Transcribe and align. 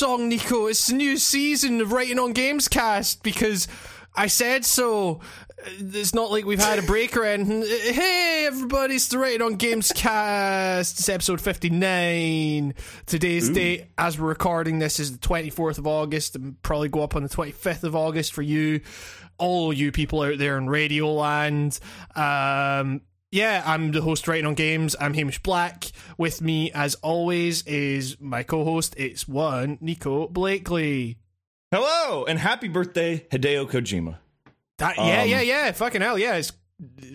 song, 0.00 0.30
Nico. 0.30 0.64
It's 0.64 0.88
a 0.88 0.94
new 0.94 1.18
season 1.18 1.82
of 1.82 1.92
writing 1.92 2.18
on 2.18 2.32
Gamescast 2.32 3.22
because 3.22 3.68
I 4.16 4.28
said 4.28 4.64
so. 4.64 5.20
It's 5.78 6.14
not 6.14 6.30
like 6.30 6.46
we've 6.46 6.58
had 6.58 6.78
a 6.78 6.82
break 6.82 7.14
or 7.18 7.24
anything. 7.24 7.60
Hey, 7.92 8.44
everybody, 8.46 8.94
it's 8.94 9.08
the 9.08 9.18
Writing 9.18 9.42
on 9.42 9.58
Gamescast. 9.58 10.92
It's 10.98 11.06
episode 11.10 11.42
59. 11.42 12.72
Today's 13.04 13.50
date, 13.50 13.88
as 13.98 14.18
we're 14.18 14.28
recording 14.28 14.78
this, 14.78 14.98
is 14.98 15.12
the 15.12 15.18
24th 15.18 15.76
of 15.76 15.86
August 15.86 16.34
and 16.34 16.60
probably 16.62 16.88
go 16.88 17.02
up 17.02 17.14
on 17.14 17.22
the 17.22 17.28
25th 17.28 17.84
of 17.84 17.94
August 17.94 18.32
for 18.32 18.40
you, 18.40 18.80
all 19.36 19.70
you 19.70 19.92
people 19.92 20.22
out 20.22 20.38
there 20.38 20.56
in 20.56 20.66
Radio 20.66 21.12
Land. 21.12 21.78
Um, 22.16 23.02
yeah, 23.30 23.62
I'm 23.64 23.92
the 23.92 24.00
host 24.02 24.26
writing 24.26 24.46
on 24.46 24.54
games. 24.54 24.96
I'm 25.00 25.14
Hamish 25.14 25.42
Black. 25.42 25.92
With 26.18 26.42
me, 26.42 26.70
as 26.72 26.96
always, 26.96 27.62
is 27.66 28.20
my 28.20 28.42
co-host. 28.42 28.94
It's 28.96 29.28
one 29.28 29.78
Nico 29.80 30.26
Blakely. 30.28 31.16
Hello 31.70 32.24
and 32.24 32.38
happy 32.38 32.68
birthday, 32.68 33.24
Hideo 33.30 33.70
Kojima. 33.70 34.16
That, 34.78 34.96
yeah, 34.96 35.22
Um, 35.22 35.28
yeah, 35.28 35.40
yeah. 35.40 35.72
Fucking 35.72 36.00
hell, 36.00 36.18
yeah. 36.18 36.36
It's, 36.36 36.52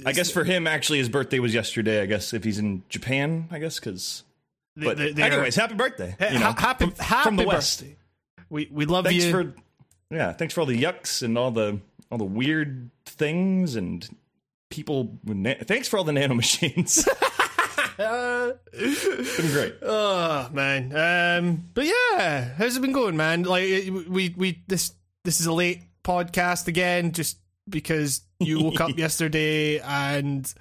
I 0.06 0.12
guess 0.14 0.32
for 0.32 0.44
him, 0.44 0.68
actually, 0.68 1.00
his 1.00 1.10
birthday 1.10 1.40
was 1.40 1.54
yesterday. 1.54 2.02
I 2.02 2.06
guess 2.06 2.34
if 2.34 2.44
he's 2.44 2.60
in 2.60 2.84
Japan, 2.88 3.48
I 3.52 3.60
guess 3.60 3.80
because. 3.80 4.24
But 4.78 5.00
anyways, 5.00 5.56
happy 5.56 5.74
birthday! 5.74 6.16
You 6.20 6.40
know, 6.40 6.52
happy, 6.52 6.86
from, 6.88 6.96
happy 6.96 7.24
from 7.24 7.36
the 7.38 7.46
west. 7.46 7.80
birthday. 7.80 7.96
We 8.50 8.70
we 8.72 8.86
love 8.86 9.06
Thanks 9.06 9.26
you. 9.26 9.32
for 9.32 9.56
yeah, 10.12 10.34
thanks 10.34 10.54
for 10.54 10.60
all 10.62 10.66
the 10.68 10.80
yucks 10.82 11.24
and 11.24 11.38
all 11.38 11.50
the 11.50 11.80
all 12.12 12.18
the 12.18 12.26
weird 12.26 12.92
things 13.06 13.76
and 13.76 14.08
people. 14.76 15.18
Na- 15.24 15.54
thanks 15.64 15.88
for 15.88 15.98
all 15.98 16.04
the 16.04 16.12
nanomachines. 16.12 17.08
Uh, 17.98 18.52
Been 18.74 19.52
great. 19.54 19.76
oh 19.82 20.50
man. 20.52 20.92
Um, 20.94 21.70
but 21.74 21.86
yeah, 21.86 22.54
how's 22.58 22.76
it 22.76 22.82
been 22.82 22.92
going, 22.92 23.16
man? 23.16 23.44
Like 23.44 23.64
we 24.10 24.34
we 24.36 24.62
this 24.68 24.92
this 25.24 25.40
is 25.40 25.46
a 25.46 25.54
late 25.54 25.80
podcast 26.04 26.68
again, 26.68 27.14
just 27.14 27.38
because 27.70 28.22
you 28.42 28.62
woke 28.62 28.82
up 28.82 28.98
yesterday 28.98 29.80
and 29.80 30.54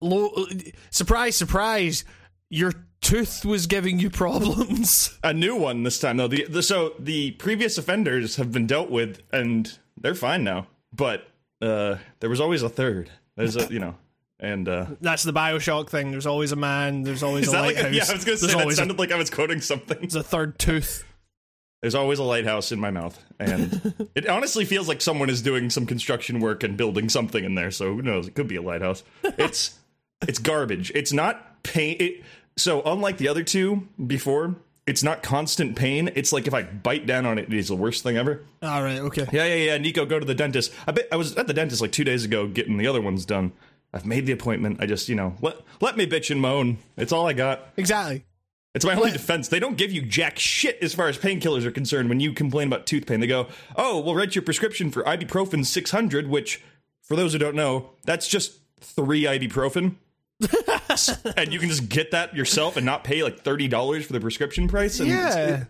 lo- 0.00 0.46
surprise, 0.88 1.36
surprise, 1.36 2.06
your 2.48 2.72
tooth 3.02 3.44
was 3.44 3.66
giving 3.66 3.98
you 3.98 4.08
problems. 4.08 5.18
A 5.22 5.34
new 5.34 5.54
one 5.56 5.82
this 5.82 5.98
time 5.98 6.16
though. 6.16 6.28
The, 6.28 6.46
the 6.48 6.62
so 6.62 6.94
the 6.98 7.32
previous 7.32 7.76
offenders 7.76 8.36
have 8.36 8.50
been 8.50 8.66
dealt 8.66 8.88
with 8.90 9.20
and 9.30 9.78
they're 10.00 10.14
fine 10.14 10.42
now. 10.42 10.68
But 10.94 11.28
uh, 11.60 11.96
there 12.20 12.30
was 12.30 12.40
always 12.40 12.62
a 12.62 12.70
third. 12.70 13.10
There's 13.36 13.56
a 13.56 13.66
you 13.72 13.78
know 13.80 13.94
and. 14.40 14.68
uh 14.68 14.86
That's 15.00 15.22
the 15.22 15.32
Bioshock 15.32 15.88
thing. 15.90 16.10
There's 16.10 16.26
always 16.26 16.52
a 16.52 16.56
man. 16.56 17.02
There's 17.02 17.22
always 17.22 17.48
a 17.52 17.52
like 17.52 17.76
lighthouse. 17.76 17.92
a, 17.92 17.94
yeah? 17.94 18.04
I 18.08 18.12
was 18.12 18.24
gonna 18.24 18.36
say 18.36 18.46
there's 18.46 18.54
that 18.54 18.60
always 18.60 18.74
a, 18.76 18.78
sounded 18.78 18.98
like 18.98 19.12
I 19.12 19.16
was 19.16 19.30
quoting 19.30 19.60
something. 19.60 19.98
there's 20.00 20.14
a 20.14 20.22
third 20.22 20.58
tooth. 20.58 21.04
There's 21.80 21.96
always 21.96 22.20
a 22.20 22.22
lighthouse 22.22 22.70
in 22.70 22.78
my 22.78 22.92
mouth, 22.92 23.20
and 23.40 24.08
it 24.14 24.28
honestly 24.28 24.64
feels 24.64 24.86
like 24.86 25.00
someone 25.00 25.28
is 25.28 25.42
doing 25.42 25.68
some 25.68 25.84
construction 25.84 26.38
work 26.38 26.62
and 26.62 26.76
building 26.76 27.08
something 27.08 27.44
in 27.44 27.56
there. 27.56 27.72
So 27.72 27.94
who 27.96 28.02
knows? 28.02 28.28
It 28.28 28.36
could 28.36 28.46
be 28.46 28.54
a 28.54 28.62
lighthouse. 28.62 29.02
It's 29.24 29.78
it's 30.28 30.38
garbage. 30.38 30.92
It's 30.94 31.12
not 31.12 31.62
paint. 31.64 32.00
It, 32.00 32.22
so 32.56 32.82
unlike 32.82 33.16
the 33.16 33.26
other 33.26 33.42
two 33.42 33.88
before, 34.06 34.54
it's 34.86 35.02
not 35.02 35.22
constant 35.22 35.76
pain. 35.76 36.10
It's 36.14 36.32
like 36.32 36.46
if 36.46 36.54
I 36.54 36.62
bite 36.62 37.06
down 37.06 37.24
on 37.26 37.38
it, 37.38 37.46
it 37.46 37.54
is 37.54 37.68
the 37.68 37.76
worst 37.76 38.02
thing 38.02 38.16
ever. 38.16 38.42
All 38.62 38.82
right. 38.82 38.98
Okay. 38.98 39.26
Yeah, 39.32 39.44
yeah, 39.46 39.54
yeah. 39.54 39.78
Nico, 39.78 40.04
go 40.04 40.18
to 40.18 40.24
the 40.24 40.34
dentist. 40.34 40.72
I 40.86 40.92
bet 40.92 41.08
I 41.12 41.16
was 41.16 41.36
at 41.36 41.46
the 41.46 41.54
dentist 41.54 41.80
like 41.80 41.92
two 41.92 42.04
days 42.04 42.24
ago 42.24 42.48
getting 42.48 42.78
the 42.78 42.86
other 42.86 43.00
ones 43.00 43.24
done. 43.24 43.52
I've 43.94 44.06
made 44.06 44.26
the 44.26 44.32
appointment. 44.32 44.78
I 44.80 44.86
just, 44.86 45.08
you 45.08 45.14
know, 45.14 45.36
let 45.40 45.56
let 45.80 45.96
me 45.96 46.06
bitch 46.06 46.30
and 46.30 46.40
moan. 46.40 46.78
It's 46.96 47.12
all 47.12 47.28
I 47.28 47.32
got. 47.32 47.68
Exactly. 47.76 48.24
It's 48.74 48.84
my 48.84 48.94
only 48.94 49.10
defense. 49.12 49.48
They 49.48 49.60
don't 49.60 49.76
give 49.76 49.92
you 49.92 50.02
jack 50.02 50.38
shit 50.38 50.78
as 50.82 50.94
far 50.94 51.08
as 51.08 51.18
painkillers 51.18 51.64
are 51.64 51.70
concerned 51.70 52.08
when 52.08 52.20
you 52.20 52.32
complain 52.32 52.68
about 52.68 52.86
tooth 52.86 53.06
pain. 53.06 53.20
They 53.20 53.26
go, 53.26 53.48
oh, 53.76 54.00
we'll 54.00 54.14
write 54.14 54.34
your 54.34 54.42
prescription 54.42 54.90
for 54.90 55.02
ibuprofen 55.04 55.66
600, 55.66 56.26
which, 56.26 56.62
for 57.02 57.16
those 57.16 57.34
who 57.34 57.38
don't 57.38 57.54
know, 57.54 57.90
that's 58.04 58.26
just 58.26 58.60
three 58.80 59.24
ibuprofen. 59.24 59.96
and 61.36 61.52
you 61.52 61.58
can 61.58 61.68
just 61.68 61.88
get 61.88 62.10
that 62.12 62.34
yourself 62.34 62.76
and 62.76 62.84
not 62.86 63.04
pay 63.04 63.22
like 63.22 63.42
$30 63.44 64.04
for 64.04 64.12
the 64.12 64.20
prescription 64.20 64.68
price. 64.68 64.98
And 65.00 65.10
it's- 65.10 65.34
Yeah. 65.36 65.56
it- 65.62 65.66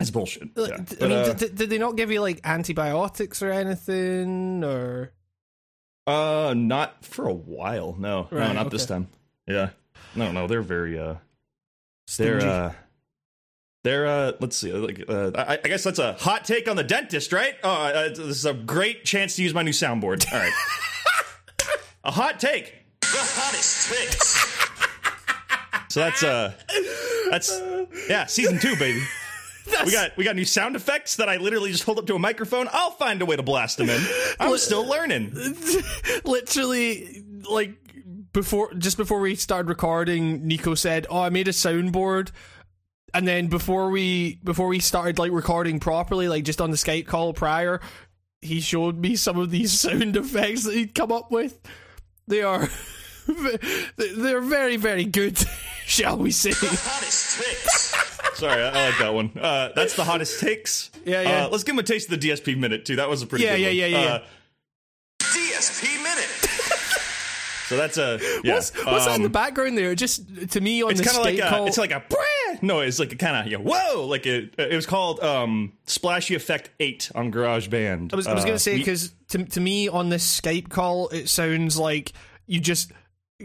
it's 0.00 0.10
bullshit. 0.10 0.54
Like, 0.56 0.70
Yeah. 0.70 0.76
d- 0.76 0.96
I 0.96 0.98
But, 1.00 1.08
mean, 1.08 1.18
uh, 1.18 1.32
did, 1.32 1.54
did 1.56 1.70
they 1.70 1.78
not 1.78 1.96
give 1.96 2.10
you 2.10 2.20
like 2.20 2.40
antibiotics 2.44 3.42
or 3.42 3.50
anything, 3.50 4.62
or 4.62 5.12
Uh, 6.06 6.52
not 6.56 7.04
for 7.04 7.26
a 7.26 7.32
while. 7.34 7.94
No, 7.98 8.28
Right, 8.30 8.48
no, 8.48 8.52
not 8.52 8.70
this 8.70 8.84
time. 8.86 9.08
Yeah, 9.46 9.70
no, 10.14 10.32
no, 10.32 10.46
they're 10.46 10.60
very 10.62 10.98
uh, 10.98 11.14
they're 12.18 12.40
uh, 12.46 12.72
they're 13.84 14.06
uh, 14.06 14.32
let's 14.38 14.56
see, 14.56 14.70
like 14.72 15.02
uh, 15.08 15.30
I, 15.34 15.54
I 15.64 15.68
guess 15.68 15.82
that's 15.84 15.98
a 15.98 16.12
hot 16.12 16.44
take 16.44 16.68
on 16.68 16.76
the 16.76 16.84
dentist, 16.84 17.32
right? 17.32 17.54
Oh, 17.64 17.70
uh, 17.70 18.08
this 18.10 18.18
is 18.18 18.44
a 18.44 18.52
great 18.54 19.04
chance 19.04 19.36
to 19.36 19.42
use 19.42 19.54
my 19.54 19.62
new 19.62 19.70
soundboard. 19.72 20.30
All 20.32 20.38
right, 20.38 20.52
a 22.04 22.10
hot 22.10 22.38
take. 22.38 22.74
The 23.12 23.22
hottest 23.22 23.92
takes. 23.92 24.56
So 25.88 26.00
that's 26.00 26.22
uh, 26.22 26.52
that's 27.30 27.58
yeah, 28.06 28.26
season 28.26 28.58
two, 28.58 28.76
baby. 28.76 29.02
We 29.86 29.92
got 29.92 30.14
we 30.18 30.24
got 30.24 30.36
new 30.36 30.44
sound 30.44 30.76
effects 30.76 31.16
that 31.16 31.28
I 31.28 31.36
literally 31.38 31.72
just 31.72 31.84
hold 31.84 31.98
up 31.98 32.06
to 32.08 32.14
a 32.14 32.18
microphone. 32.18 32.68
I'll 32.70 32.90
find 32.90 33.22
a 33.22 33.24
way 33.24 33.36
to 33.36 33.42
blast 33.42 33.78
them 33.78 33.88
in. 33.88 34.02
I'm 34.38 34.58
still 34.58 34.86
learning. 34.86 35.32
literally 36.24 37.24
like 37.48 37.74
before 38.32 38.74
just 38.74 38.98
before 38.98 39.20
we 39.20 39.34
started 39.34 39.68
recording 39.68 40.46
nico 40.46 40.74
said 40.74 41.06
oh 41.08 41.22
i 41.22 41.30
made 41.30 41.48
a 41.48 41.52
soundboard 41.52 42.30
and 43.14 43.26
then 43.26 43.46
before 43.46 43.88
we 43.88 44.34
before 44.44 44.66
we 44.66 44.78
started 44.78 45.18
like 45.18 45.32
recording 45.32 45.80
properly 45.80 46.28
like 46.28 46.44
just 46.44 46.60
on 46.60 46.70
the 46.70 46.76
skype 46.76 47.06
call 47.06 47.32
prior 47.32 47.80
he 48.42 48.60
showed 48.60 48.98
me 48.98 49.16
some 49.16 49.38
of 49.38 49.50
these 49.50 49.72
sound 49.80 50.16
effects 50.16 50.64
that 50.64 50.74
he'd 50.74 50.94
come 50.94 51.10
up 51.10 51.30
with 51.30 51.58
they 52.28 52.42
are 52.42 52.68
they're 53.96 54.40
very 54.40 54.76
very 54.76 55.04
good 55.04 55.38
shall 55.86 56.16
we 56.18 56.30
say 56.30 56.52
hottest 56.52 57.40
takes. 57.42 57.94
Sorry, 58.38 58.62
I, 58.62 58.68
I 58.68 58.88
like 58.90 58.98
that 58.98 59.14
one. 59.14 59.30
Uh, 59.40 59.70
that's 59.74 59.94
the 59.96 60.04
hottest 60.04 60.40
takes. 60.40 60.90
Yeah, 61.06 61.22
yeah. 61.22 61.46
Uh, 61.46 61.48
let's 61.48 61.64
give 61.64 61.74
him 61.74 61.78
a 61.78 61.82
taste 61.82 62.12
of 62.12 62.20
the 62.20 62.28
DSP 62.28 62.58
minute 62.58 62.84
too. 62.84 62.96
That 62.96 63.08
was 63.08 63.22
a 63.22 63.26
pretty 63.26 63.44
Yeah, 63.46 63.56
good 63.56 63.62
yeah, 63.74 63.84
one. 63.84 63.92
yeah, 63.92 63.98
yeah, 64.04 64.12
Uh, 64.14 64.22
DSP 65.20 66.02
minute. 66.02 66.28
so 67.68 67.76
that's 67.78 67.96
a 67.96 68.18
yeah. 68.44 68.54
what's, 68.54 68.70
what's 68.84 69.06
that 69.06 69.14
in 69.16 69.22
the 69.22 69.26
um, 69.28 69.32
background 69.32 69.78
there 69.78 69.94
just 69.94 70.50
to 70.50 70.60
me 70.60 70.82
on 70.82 70.90
It's 70.90 71.00
the 71.00 71.06
kind 71.06 71.16
of 71.18 71.24
like 71.24 71.38
a, 71.38 71.48
call 71.48 71.66
it's 71.66 71.78
like 71.78 71.92
a 71.92 72.00
"Bwah!" 72.00 72.16
noise, 72.62 72.98
like 73.00 73.12
a 73.12 73.16
kind 73.16 73.36
of 73.36 73.50
you 73.50 73.58
know, 73.58 73.64
whoa, 73.64 74.06
like 74.06 74.26
it. 74.26 74.54
It 74.58 74.74
was 74.74 74.86
called 74.86 75.20
um, 75.20 75.72
Splashy 75.86 76.34
Effect 76.34 76.70
Eight 76.80 77.10
on 77.14 77.32
GarageBand. 77.32 78.12
I 78.12 78.16
was, 78.16 78.26
I 78.26 78.34
was 78.34 78.44
Uh, 78.44 78.46
going 78.46 78.56
to 78.56 78.62
say 78.62 78.76
because 78.78 79.12
to 79.28 79.44
to 79.44 79.60
me 79.60 79.88
on 79.88 80.08
this 80.08 80.40
Skype 80.40 80.68
call, 80.68 81.08
it 81.08 81.28
sounds 81.28 81.78
like 81.78 82.12
you 82.46 82.60
just 82.60 82.92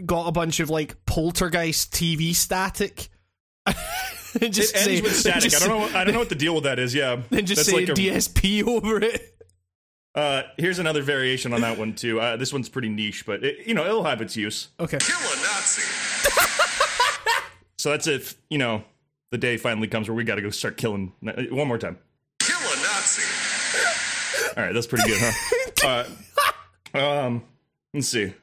got 0.06 0.26
a 0.28 0.32
bunch 0.32 0.60
of 0.60 0.70
like 0.70 1.04
poltergeist 1.06 1.92
TV 1.92 2.34
static. 2.34 3.08
and 3.66 4.52
just 4.52 4.74
it 4.74 4.78
ends 4.78 4.84
say, 4.84 5.00
with 5.02 5.14
static. 5.20 5.42
Just, 5.50 5.62
I 5.62 5.66
don't 5.68 5.76
know. 5.78 5.84
What, 5.84 5.94
I 5.94 6.04
don't 6.04 6.14
know 6.14 6.18
what 6.20 6.28
the 6.30 6.34
deal 6.34 6.54
with 6.54 6.64
that 6.64 6.78
is. 6.78 6.94
Yeah, 6.94 7.22
And 7.30 7.46
just 7.46 7.56
That's 7.66 7.68
say 7.68 7.76
like 7.86 7.88
a- 7.90 7.92
DSP 7.92 8.64
over 8.66 8.98
it. 9.00 9.28
Uh, 10.14 10.42
here's 10.58 10.78
another 10.78 11.00
variation 11.00 11.54
on 11.54 11.62
that 11.62 11.78
one 11.78 11.94
too. 11.94 12.20
Uh, 12.20 12.36
this 12.36 12.52
one's 12.52 12.68
pretty 12.68 12.88
niche, 12.90 13.24
but 13.24 13.42
it, 13.42 13.66
you 13.66 13.72
know 13.74 13.84
it'll 13.86 14.04
have 14.04 14.20
its 14.20 14.36
use. 14.36 14.68
Okay. 14.78 14.98
Kill 15.00 15.16
a 15.16 15.36
Nazi. 15.42 15.82
So 17.78 17.90
that's 17.90 18.06
if 18.06 18.36
you 18.48 18.58
know 18.58 18.84
the 19.32 19.38
day 19.38 19.56
finally 19.56 19.88
comes 19.88 20.08
where 20.08 20.14
we 20.14 20.22
got 20.24 20.36
to 20.36 20.42
go 20.42 20.50
start 20.50 20.76
killing. 20.76 21.12
One 21.50 21.66
more 21.66 21.78
time. 21.78 21.98
Kill 22.38 22.54
a 22.56 22.76
Nazi. 22.76 23.22
All 24.56 24.62
right, 24.62 24.74
that's 24.74 24.86
pretty 24.86 25.08
good, 25.08 25.18
huh? 25.20 26.04
uh, 26.94 26.98
um, 27.26 27.42
let's 27.94 28.08
see. 28.08 28.34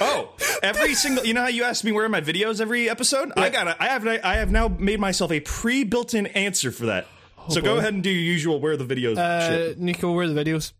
Oh, 0.00 0.34
every 0.62 0.94
single. 0.94 1.24
You 1.24 1.32
know 1.34 1.40
how 1.40 1.48
you 1.48 1.64
asked 1.64 1.84
me 1.84 1.90
where 1.90 2.04
are 2.04 2.08
my 2.10 2.20
videos 2.20 2.60
every 2.60 2.88
episode? 2.88 3.32
I 3.36 3.48
got. 3.48 3.80
I 3.80 3.86
have. 3.86 4.06
I 4.06 4.34
have 4.36 4.50
now 4.50 4.68
made 4.68 5.00
myself 5.00 5.32
a 5.32 5.40
pre-built-in 5.40 6.26
answer 6.28 6.70
for 6.70 6.86
that. 6.86 7.06
so 7.48 7.62
go 7.62 7.78
ahead 7.78 7.94
and 7.94 8.02
do 8.02 8.10
your 8.10 8.22
usual 8.22 8.60
where 8.60 8.72
are 8.72 8.76
the 8.76 8.84
videos. 8.84 9.16
Uh, 9.16 9.48
shit. 9.48 9.78
Nico, 9.78 10.12
where 10.12 10.26
are 10.26 10.28
the 10.28 10.44
videos? 10.44 10.72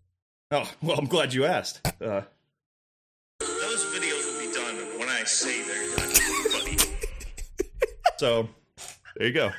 Oh, 0.50 0.70
well, 0.82 0.99
I'm 0.99 1.06
glad 1.06 1.32
you 1.32 1.46
asked. 1.46 1.81
Uh, 2.00 2.22
Those 3.40 3.84
videos 3.87 4.25
will 4.32 4.46
be 4.46 4.54
done 4.54 4.99
when 4.99 5.08
I 5.08 5.25
say 5.25 5.62
they're 5.62 5.96
done, 5.96 6.12
buddy. 6.52 6.76
so 8.19 8.49
there 9.18 9.26
you 9.26 9.32
go. 9.34 9.50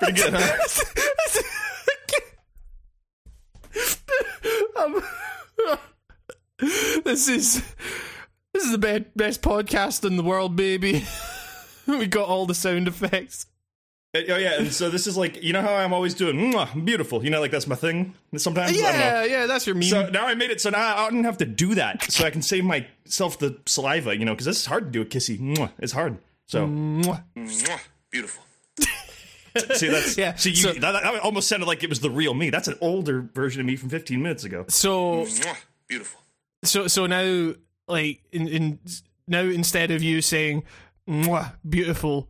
Pretty 0.00 0.12
good, 0.12 0.34
huh? 0.36 0.56
Um, 4.76 5.02
this 7.04 7.28
is 7.28 7.62
this 8.52 8.64
is 8.64 8.72
the 8.72 8.78
best 8.78 9.04
best 9.16 9.42
podcast 9.42 10.04
in 10.06 10.16
the 10.16 10.22
world, 10.22 10.56
baby. 10.56 11.04
we 11.86 12.06
got 12.06 12.28
all 12.28 12.46
the 12.46 12.54
sound 12.54 12.88
effects. 12.88 13.46
Uh, 14.14 14.20
Oh 14.28 14.36
yeah, 14.36 14.58
and 14.60 14.72
so 14.72 14.90
this 14.90 15.08
is 15.08 15.16
like 15.16 15.42
you 15.42 15.52
know 15.52 15.60
how 15.60 15.74
I'm 15.74 15.92
always 15.92 16.14
doing 16.14 16.36
"Mwah, 16.36 16.84
beautiful. 16.84 17.24
You 17.24 17.30
know, 17.30 17.40
like 17.40 17.50
that's 17.50 17.66
my 17.66 17.74
thing. 17.74 18.14
Sometimes 18.36 18.70
I 18.70 18.74
don't 18.74 18.82
know. 18.82 18.88
Yeah, 18.88 19.24
yeah, 19.24 19.46
that's 19.46 19.66
your 19.66 19.74
meme. 19.74 19.88
So 19.88 20.08
now 20.10 20.26
I 20.26 20.34
made 20.34 20.50
it 20.50 20.60
so 20.60 20.70
now 20.70 20.96
I 20.96 21.10
don't 21.10 21.24
have 21.24 21.38
to 21.38 21.46
do 21.46 21.74
that. 21.74 22.02
So 22.12 22.24
I 22.24 22.30
can 22.30 22.42
save 22.42 22.64
myself 22.64 23.38
the 23.38 23.58
saliva, 23.66 24.16
you 24.16 24.24
know, 24.24 24.32
because 24.32 24.46
this 24.46 24.60
is 24.60 24.66
hard 24.66 24.84
to 24.84 24.90
do 24.90 25.02
a 25.02 25.04
kissy. 25.04 25.38
Mwah. 25.40 25.70
It's 25.78 25.92
hard. 25.92 26.18
So 26.46 26.66
Mwah. 26.68 27.24
Mwah. 27.36 27.80
Beautiful. 28.14 28.44
See, 29.74 29.88
that's 29.88 30.16
Yeah, 30.16 30.34
See, 30.36 30.50
you, 30.50 30.56
so- 30.56 30.72
that, 30.72 30.80
that 30.92 31.20
almost 31.20 31.48
sounded 31.48 31.66
like 31.66 31.82
it 31.82 31.88
was 31.88 31.98
the 31.98 32.10
real 32.10 32.32
me. 32.32 32.50
That's 32.50 32.68
an 32.68 32.78
older 32.80 33.22
version 33.34 33.60
of 33.60 33.66
me 33.66 33.74
from 33.74 33.88
15 33.88 34.22
minutes 34.22 34.44
ago. 34.44 34.64
So 34.68 35.24
Mwah. 35.24 35.56
Beautiful. 35.88 36.20
so 36.62 36.86
so 36.86 37.06
now 37.06 37.54
like 37.88 38.20
in, 38.32 38.46
in 38.48 38.78
now 39.26 39.40
instead 39.42 39.90
of 39.90 40.00
you 40.02 40.22
saying 40.22 40.62
Mwah, 41.08 41.52
beautiful 41.68 42.28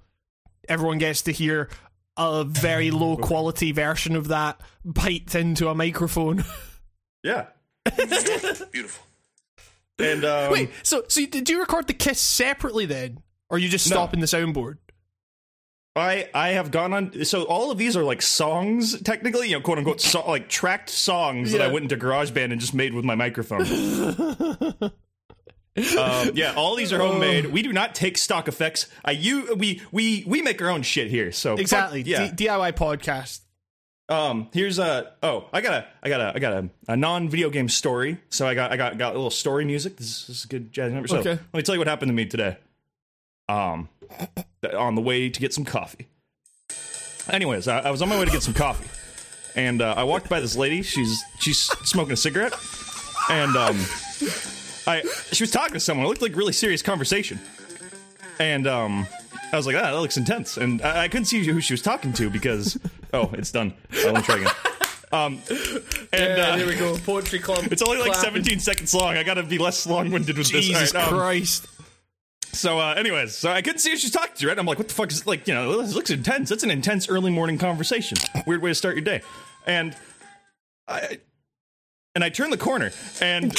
everyone 0.68 0.96
gets 0.96 1.20
to 1.22 1.32
hear 1.32 1.68
a 2.16 2.44
very 2.44 2.90
low 2.90 3.16
quality 3.28 3.72
version 3.72 4.16
of 4.16 4.28
that 4.28 4.58
piped 4.94 5.34
into 5.34 5.68
a 5.68 5.74
microphone 5.74 6.44
Yeah. 7.22 7.46
Beautiful. 8.72 9.04
And 9.98 10.24
um, 10.24 10.50
wait 10.52 10.70
so 10.82 11.04
so 11.08 11.24
did 11.26 11.48
you 11.48 11.60
record 11.60 11.86
the 11.86 11.94
kiss 11.94 12.20
separately 12.20 12.86
then 12.86 13.22
or 13.50 13.58
you 13.58 13.68
just 13.68 13.88
No. 13.88 13.94
stop 13.96 14.14
in 14.14 14.20
the 14.20 14.26
soundboard 14.26 14.78
I 15.96 16.28
I 16.34 16.48
have 16.50 16.70
gone 16.70 16.92
on. 16.92 17.24
So 17.24 17.44
all 17.44 17.70
of 17.70 17.78
these 17.78 17.96
are 17.96 18.02
like 18.02 18.20
songs, 18.20 19.00
technically, 19.02 19.48
you 19.48 19.56
know, 19.56 19.60
quote 19.60 19.78
unquote, 19.78 20.00
so, 20.00 20.28
like 20.28 20.48
tracked 20.48 20.90
songs 20.90 21.52
that 21.52 21.60
I 21.60 21.68
went 21.68 21.84
into 21.84 21.96
GarageBand 21.96 22.50
and 22.50 22.60
just 22.60 22.74
made 22.74 22.94
with 22.94 23.04
my 23.04 23.14
microphone. 23.14 23.62
um, 25.98 26.30
yeah, 26.34 26.54
all 26.56 26.76
these 26.76 26.92
are 26.92 26.98
homemade. 26.98 27.46
We 27.46 27.62
do 27.62 27.72
not 27.72 27.94
take 27.94 28.18
stock 28.18 28.48
effects. 28.48 28.88
I 29.04 29.12
you 29.12 29.54
we 29.56 29.82
we 29.92 30.24
we 30.26 30.42
make 30.42 30.60
our 30.62 30.68
own 30.70 30.82
shit 30.82 31.10
here. 31.10 31.30
So 31.32 31.52
fuck- 31.54 31.60
exactly 31.60 32.02
yeah. 32.02 32.30
D- 32.30 32.46
diy 32.46 32.72
podcast 32.72 33.40
Um, 34.08 34.48
here's 34.52 34.78
a 34.78 35.12
oh, 35.22 35.46
I 35.52 35.60
got 35.60 35.74
a 35.74 35.86
I 36.02 36.08
got 36.08 36.20
a 36.20 36.32
I 36.34 36.38
got 36.38 36.52
a, 36.52 36.70
a 36.88 36.96
non 36.96 37.28
video 37.28 37.50
game 37.50 37.68
story. 37.68 38.18
So 38.30 38.46
I 38.46 38.54
got 38.54 38.72
I 38.72 38.76
got 38.76 38.98
got 38.98 39.12
a 39.12 39.16
little 39.16 39.30
story 39.30 39.64
music. 39.64 39.96
This 39.96 40.06
is, 40.06 40.26
this 40.26 40.36
is 40.38 40.44
a 40.44 40.48
good 40.48 40.72
jazz 40.72 40.92
number. 40.92 41.08
So 41.08 41.18
Okay. 41.18 41.30
let 41.30 41.54
me 41.54 41.62
tell 41.62 41.74
you 41.74 41.80
what 41.80 41.88
happened 41.88 42.08
to 42.08 42.14
me 42.14 42.26
today. 42.26 42.56
Um, 43.48 43.88
on 44.72 44.94
the 44.94 45.02
way 45.02 45.28
to 45.28 45.40
get 45.40 45.52
some 45.52 45.64
coffee. 45.64 46.08
Anyways, 47.28 47.68
I, 47.68 47.80
I 47.80 47.90
was 47.90 48.02
on 48.02 48.08
my 48.08 48.18
way 48.18 48.24
to 48.24 48.30
get 48.30 48.42
some 48.42 48.54
coffee, 48.54 48.88
and 49.56 49.80
uh, 49.80 49.94
I 49.96 50.04
walked 50.04 50.28
by 50.28 50.40
this 50.40 50.56
lady. 50.56 50.82
She's 50.82 51.22
she's 51.38 51.58
smoking 51.58 52.12
a 52.12 52.16
cigarette, 52.16 52.54
and 53.30 53.56
um, 53.56 53.78
I 54.86 55.02
she 55.32 55.42
was 55.42 55.50
talking 55.50 55.74
to 55.74 55.80
someone. 55.80 56.06
It 56.06 56.08
looked 56.10 56.22
like 56.22 56.36
really 56.36 56.52
serious 56.52 56.82
conversation, 56.82 57.40
and 58.38 58.66
um, 58.66 59.06
I 59.52 59.56
was 59.56 59.66
like, 59.66 59.76
ah, 59.76 59.92
that 59.92 60.00
looks 60.00 60.16
intense. 60.16 60.56
And 60.56 60.82
I, 60.82 61.04
I 61.04 61.08
couldn't 61.08 61.26
see 61.26 61.44
who 61.44 61.60
she 61.60 61.72
was 61.72 61.82
talking 61.82 62.12
to 62.14 62.28
because 62.28 62.78
oh, 63.14 63.30
it's 63.32 63.52
done. 63.52 63.72
I 63.92 64.04
let 64.04 64.14
me 64.16 64.22
try 64.22 64.36
again. 64.36 64.52
Um, 65.12 65.40
and 66.12 66.40
uh, 66.40 66.56
there 66.56 66.66
we 66.66 66.74
go 66.74 66.96
poetry 66.98 67.38
club 67.38 67.68
it's 67.70 67.82
only 67.82 67.98
like 67.98 68.10
clapping. 68.10 68.42
17 68.42 68.58
seconds 68.58 68.92
long. 68.94 69.16
I 69.16 69.22
got 69.22 69.34
to 69.34 69.44
be 69.44 69.58
less 69.58 69.86
long-winded 69.86 70.36
with 70.36 70.48
jesus 70.48 70.90
this. 70.90 70.94
All 70.94 71.02
right, 71.02 71.08
um, 71.12 71.18
christ 71.18 71.68
so, 72.54 72.78
uh, 72.78 72.94
anyways, 72.96 73.34
so 73.34 73.50
I 73.50 73.62
couldn't 73.62 73.80
see 73.80 73.90
who 73.90 73.96
she's 73.96 74.10
talking 74.10 74.34
to, 74.36 74.48
right? 74.48 74.58
I'm 74.58 74.66
like, 74.66 74.78
what 74.78 74.88
the 74.88 74.94
fuck 74.94 75.10
is 75.10 75.26
like, 75.26 75.46
you 75.46 75.54
know, 75.54 75.82
this 75.82 75.94
looks 75.94 76.10
intense. 76.10 76.48
That's 76.48 76.62
an 76.62 76.70
intense 76.70 77.08
early 77.08 77.30
morning 77.30 77.58
conversation. 77.58 78.16
Weird 78.46 78.62
way 78.62 78.70
to 78.70 78.74
start 78.74 78.94
your 78.94 79.04
day. 79.04 79.22
And 79.66 79.96
I 80.88 81.18
and 82.14 82.22
I 82.22 82.28
turn 82.28 82.50
the 82.50 82.56
corner 82.56 82.92
and 83.20 83.44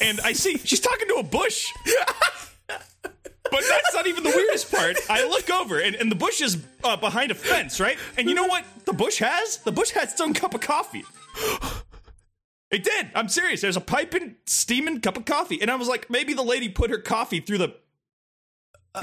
and 0.00 0.20
I 0.20 0.32
see 0.32 0.58
she's 0.58 0.80
talking 0.80 1.08
to 1.08 1.14
a 1.16 1.22
bush. 1.22 1.72
But 3.50 3.62
that's 3.68 3.94
not 3.94 4.06
even 4.06 4.24
the 4.24 4.30
weirdest 4.30 4.72
part. 4.72 4.96
I 5.08 5.24
look 5.28 5.50
over, 5.50 5.78
and, 5.78 5.94
and 5.94 6.10
the 6.10 6.16
bush 6.16 6.40
is 6.40 6.58
uh, 6.82 6.96
behind 6.96 7.30
a 7.30 7.34
fence, 7.34 7.78
right? 7.78 7.96
And 8.18 8.28
you 8.28 8.34
know 8.34 8.46
what 8.46 8.64
the 8.84 8.92
bush 8.92 9.18
has? 9.18 9.58
The 9.58 9.70
bush 9.70 9.90
has 9.90 10.12
its 10.12 10.20
own 10.20 10.34
cup 10.34 10.54
of 10.54 10.60
coffee. 10.60 11.04
It 12.70 12.82
did. 12.84 13.10
I'm 13.14 13.28
serious. 13.28 13.60
There's 13.60 13.76
a 13.76 13.80
piping, 13.80 14.36
steaming 14.46 15.00
cup 15.00 15.16
of 15.16 15.24
coffee, 15.24 15.60
and 15.62 15.70
I 15.70 15.76
was 15.76 15.86
like, 15.88 16.10
maybe 16.10 16.34
the 16.34 16.42
lady 16.42 16.68
put 16.68 16.90
her 16.90 16.98
coffee 16.98 17.38
through 17.40 17.58
the, 17.58 17.74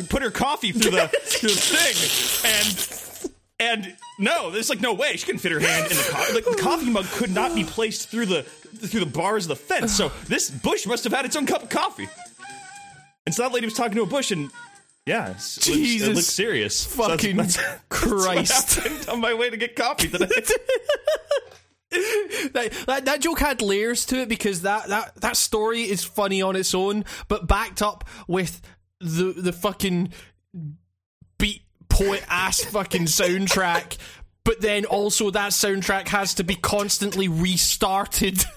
put 0.10 0.22
her 0.22 0.32
coffee 0.32 0.72
through 0.74 0.92
the 0.92 1.08
through 1.08 1.50
the 1.50 1.56
thing, 1.56 3.30
and 3.70 3.86
and 3.86 3.96
no, 4.20 4.52
there's 4.52 4.70
like 4.70 4.82
no 4.82 4.94
way 4.94 5.16
she 5.16 5.26
couldn't 5.26 5.40
fit 5.40 5.52
her 5.54 5.60
hand 5.60 5.90
in 5.92 5.98
the 5.98 6.08
coffee. 6.12 6.34
Like 6.34 6.46
the 6.46 6.62
coffee 6.62 6.90
mug 6.90 7.06
could 7.06 7.32
not 7.34 7.56
be 7.56 7.64
placed 7.64 8.10
through 8.10 8.26
the 8.26 8.44
through 8.44 9.00
the 9.00 9.06
bars 9.06 9.46
of 9.46 9.50
the 9.50 9.56
fence. 9.56 9.96
So 9.96 10.12
this 10.28 10.50
bush 10.50 10.86
must 10.86 11.06
have 11.06 11.14
had 11.14 11.24
its 11.26 11.36
own 11.38 11.46
cup 11.46 11.64
of 11.64 11.70
coffee. 11.70 12.10
And 13.26 13.34
so 13.34 13.44
that 13.44 13.54
lady 13.54 13.66
was 13.66 13.74
talking 13.76 13.96
to 13.96 14.02
a 14.02 14.06
bush, 14.06 14.32
and 14.32 14.52
yeah, 15.06 15.28
it 15.30 15.36
looks, 15.36 15.68
it 15.68 16.14
looks 16.16 16.28
serious. 16.28 16.76
So 16.78 17.04
that's- 17.04 17.22
fucking 17.22 17.38
that's- 17.38 17.56
that's 17.56 17.82
Christ. 17.88 18.76
happened 18.76 19.08
on 19.10 19.22
my 19.22 19.34
way 19.34 19.50
to 19.50 19.56
get 19.56 19.78
coffee 19.78 20.10
today. 20.10 20.28
that, 22.54 22.72
that 22.88 23.06
that 23.06 23.22
joke 23.22 23.40
had 23.40 23.62
layers 23.62 24.06
to 24.08 24.22
it 24.22 24.30
because 24.30 24.64
that, 24.64 24.88
that 24.88 25.16
that 25.18 25.38
story 25.38 25.82
is 25.82 26.04
funny 26.04 26.42
on 26.42 26.56
its 26.56 26.74
own, 26.74 27.06
but 27.28 27.48
backed 27.48 27.82
up 27.82 28.04
with 28.28 28.62
the 29.00 29.34
the 29.38 29.54
fucking 29.54 30.12
beat 31.38 31.62
poet 31.90 32.24
ass 32.30 32.64
fucking 32.66 33.04
soundtrack. 33.04 33.98
But 34.44 34.60
then 34.60 34.86
also 34.86 35.30
that 35.32 35.52
soundtrack 35.52 36.10
has 36.10 36.34
to 36.36 36.44
be 36.44 36.56
constantly 36.56 37.28
restarted. 37.28 38.44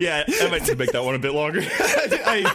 Yeah, 0.00 0.22
I 0.28 0.48
might 0.48 0.60
need 0.60 0.66
to 0.68 0.76
make 0.76 0.92
that 0.92 1.02
one 1.02 1.16
a 1.16 1.18
bit 1.18 1.32
longer. 1.32 1.60
I, 1.60 2.54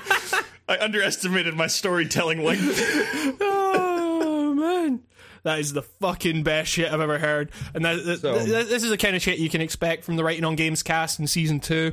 I 0.69 0.77
underestimated 0.77 1.55
my 1.55 1.67
storytelling 1.67 2.41
length. 2.41 3.37
oh 3.41 4.53
man. 4.53 5.01
That 5.43 5.59
is 5.59 5.73
the 5.73 5.81
fucking 5.81 6.43
best 6.43 6.71
shit 6.71 6.91
I've 6.91 7.01
ever 7.01 7.19
heard, 7.19 7.51
and 7.73 7.83
that, 7.83 8.03
that- 8.05 8.21
So- 8.21 8.39
that- 8.39 8.69
this 8.69 8.83
is 8.83 8.89
the 8.89 8.97
kind 8.97 9.15
of 9.15 9.21
shit 9.21 9.39
you 9.39 9.49
can 9.49 9.59
expect 9.61 10.03
from 10.05 10.15
the 10.15 10.23
Writing 10.23 10.45
on 10.45 10.55
Games 10.55 10.83
cast 10.83 11.19
in 11.19 11.27
season 11.27 11.59
two. 11.59 11.91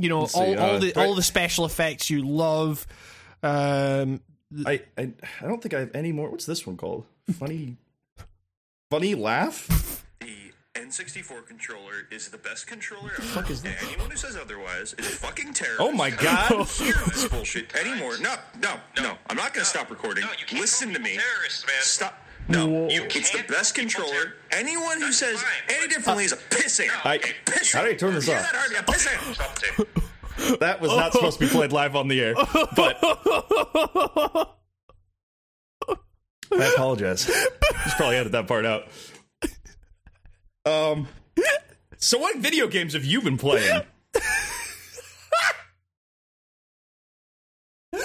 You 0.00 0.08
know, 0.08 0.26
see, 0.26 0.38
all, 0.40 0.58
all 0.58 0.70
uh, 0.76 0.78
the 0.80 0.86
right- 0.86 0.96
all 0.96 1.14
the 1.14 1.22
special 1.22 1.64
effects 1.66 2.10
you 2.10 2.22
love. 2.26 2.84
Um, 3.44 4.20
I, 4.66 4.82
I 4.98 5.10
I 5.40 5.46
don't 5.46 5.62
think 5.62 5.72
I 5.74 5.80
have 5.80 5.94
any 5.94 6.10
more. 6.12 6.28
What's 6.30 6.46
this 6.46 6.66
one 6.66 6.76
called? 6.76 7.04
Funny, 7.38 7.76
funny 8.90 9.14
laugh. 9.14 10.04
The 10.20 10.52
N64 10.74 11.46
controller 11.46 12.08
is 12.10 12.28
the 12.28 12.38
best 12.38 12.66
controller 12.66 13.12
ever. 13.18 13.44
and 13.52 13.66
anyone 13.86 14.10
who 14.10 14.16
says 14.16 14.36
otherwise 14.36 14.94
is 14.98 15.06
fucking 15.16 15.52
terrorist. 15.54 15.80
Oh 15.80 15.92
my 15.92 16.10
god! 16.10 16.66
Hear 16.68 16.94
this 17.06 17.28
bullshit 17.28 17.74
anymore. 17.76 18.16
No, 18.20 18.34
no, 18.60 18.74
no. 19.00 19.14
I'm 19.28 19.36
not 19.36 19.54
gonna 19.54 19.64
stop 19.64 19.90
recording. 19.90 20.24
No, 20.24 20.30
you 20.32 20.46
can't 20.46 20.60
Listen 20.60 20.88
call 20.88 20.96
to 20.96 21.02
me. 21.02 21.16
terrorists, 21.16 21.64
man. 21.66 21.76
Stop. 21.82 22.20
No, 22.48 22.88
You 22.90 23.04
it's 23.04 23.30
the 23.30 23.42
best 23.48 23.74
controller. 23.74 24.12
ter- 24.24 24.34
Anyone 24.52 24.98
who 24.98 25.06
That's 25.06 25.16
says 25.18 25.40
fine, 25.42 25.52
any 25.70 25.86
but- 25.86 25.90
differently 25.94 26.24
is 26.24 26.32
a 26.32 26.36
pissant. 26.36 26.90
I- 27.04 27.18
pissant. 27.18 27.72
how 27.74 27.82
do 27.84 27.88
I 27.90 27.94
turn 27.94 28.14
this 28.14 28.28
off? 28.28 28.34
that, 28.42 28.54
Harvey? 28.54 28.74
A 28.76 28.82
pissant. 28.82 29.34
Stop 29.34 29.54
the 29.58 29.86
tape. 30.46 30.60
That 30.60 30.80
was 30.80 30.90
not 30.90 31.12
supposed 31.12 31.38
to 31.38 31.46
be 31.46 31.50
played 31.50 31.72
live 31.72 31.96
on 31.96 32.08
the 32.08 32.20
air, 32.20 32.34
but 32.34 32.98
I 36.52 36.64
apologize. 36.74 37.24
Just 37.26 37.96
probably 37.96 38.16
edit 38.16 38.32
that 38.32 38.46
part 38.48 38.66
out. 38.66 38.84
Um. 40.66 41.08
So, 41.98 42.18
what 42.18 42.36
video 42.38 42.66
games 42.68 42.92
have 42.94 43.04
you 43.04 43.22
been 43.22 43.38
playing? 43.38 43.82
um, 47.94 48.00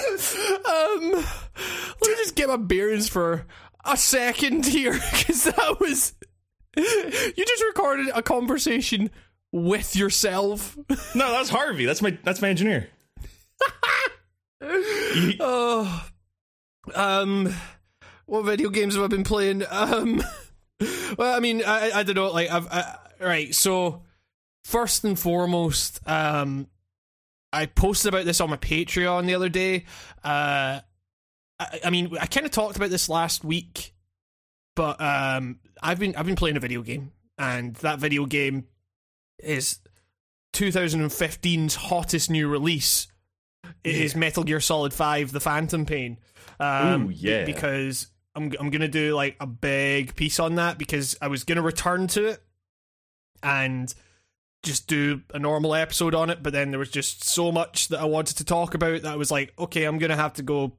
let 1.12 2.01
me 2.01 2.15
just 2.17 2.36
get 2.36 2.48
my 2.48 2.58
bearings 2.58 3.10
for 3.10 3.46
a 3.93 3.98
second 3.98 4.65
here, 4.65 4.93
because 5.12 5.43
that 5.43 5.77
was 5.79 6.13
you 6.77 7.46
just 7.46 7.63
recorded 7.63 8.10
a 8.13 8.22
conversation 8.22 9.10
with 9.51 9.96
yourself. 9.96 10.77
No, 11.15 11.31
that's 11.31 11.50
Harvey. 11.50 11.86
That's 11.86 12.01
my 12.01 12.17
that's 12.24 12.41
my 12.41 12.50
engineer. 12.50 12.89
Oh, 15.41 16.08
um, 16.93 17.53
what 18.25 18.43
video 18.43 18.69
games 18.69 18.96
have 18.96 19.03
I 19.03 19.08
been 19.08 19.24
playing? 19.24 19.63
Um, 19.69 20.22
well, 21.17 21.36
I 21.36 21.39
mean, 21.39 21.63
I, 21.65 21.91
I 21.91 22.03
don't 22.03 22.15
know. 22.15 22.29
Like, 22.29 22.50
I've 22.50 22.67
I, 22.67 22.98
right. 23.19 23.55
So, 23.55 24.03
first 24.65 25.03
and 25.03 25.17
foremost, 25.17 26.01
um, 26.08 26.67
I 27.51 27.65
posted 27.65 28.13
about 28.13 28.25
this 28.25 28.41
on 28.41 28.50
my 28.50 28.58
Patreon 28.58 29.25
the 29.25 29.36
other 29.36 29.50
day. 29.50 29.86
Uh, 30.24 30.81
I, 31.59 31.79
I 31.85 31.89
mean, 31.89 32.15
I 32.19 32.25
kind 32.25 32.45
of 32.45 32.51
talked 32.51 32.77
about 32.77 32.89
this 32.89 33.09
last 33.09 33.43
week, 33.43 33.93
but 34.75 34.99
um, 35.01 35.59
I've 35.81 35.99
been 35.99 36.15
I've 36.15 36.25
been 36.25 36.35
playing 36.35 36.57
a 36.57 36.61
video 36.61 36.81
game, 36.81 37.11
and 37.37 37.75
that 37.77 37.99
video 37.99 38.25
game 38.25 38.67
is 39.39 39.79
2015's 40.53 41.75
hottest 41.75 42.29
new 42.29 42.47
release. 42.47 43.07
It 43.83 43.95
is 43.95 44.15
Metal 44.15 44.43
Gear 44.43 44.59
Solid 44.59 44.93
Five: 44.93 45.31
The 45.31 45.39
Phantom 45.39 45.85
Pain. 45.85 46.17
Um, 46.59 47.07
Ooh, 47.07 47.09
yeah. 47.09 47.45
because 47.45 48.07
I'm 48.35 48.53
I'm 48.59 48.69
gonna 48.69 48.87
do 48.87 49.13
like 49.13 49.35
a 49.39 49.47
big 49.47 50.15
piece 50.15 50.39
on 50.39 50.55
that 50.55 50.77
because 50.77 51.17
I 51.21 51.27
was 51.27 51.43
gonna 51.43 51.61
return 51.61 52.07
to 52.07 52.25
it 52.27 52.43
and 53.43 53.93
just 54.63 54.87
do 54.87 55.21
a 55.33 55.39
normal 55.39 55.73
episode 55.73 56.13
on 56.13 56.29
it, 56.29 56.43
but 56.43 56.51
then 56.51 56.71
there 56.71 56.79
was 56.79 56.89
just 56.89 57.23
so 57.23 57.51
much 57.51 57.87
that 57.89 57.99
I 57.99 58.05
wanted 58.05 58.37
to 58.37 58.45
talk 58.45 58.73
about 58.73 59.03
that 59.03 59.13
I 59.13 59.15
was 59.15 59.31
like, 59.31 59.53
okay, 59.57 59.85
I'm 59.85 59.97
gonna 59.97 60.15
have 60.17 60.33
to 60.33 60.43
go 60.43 60.73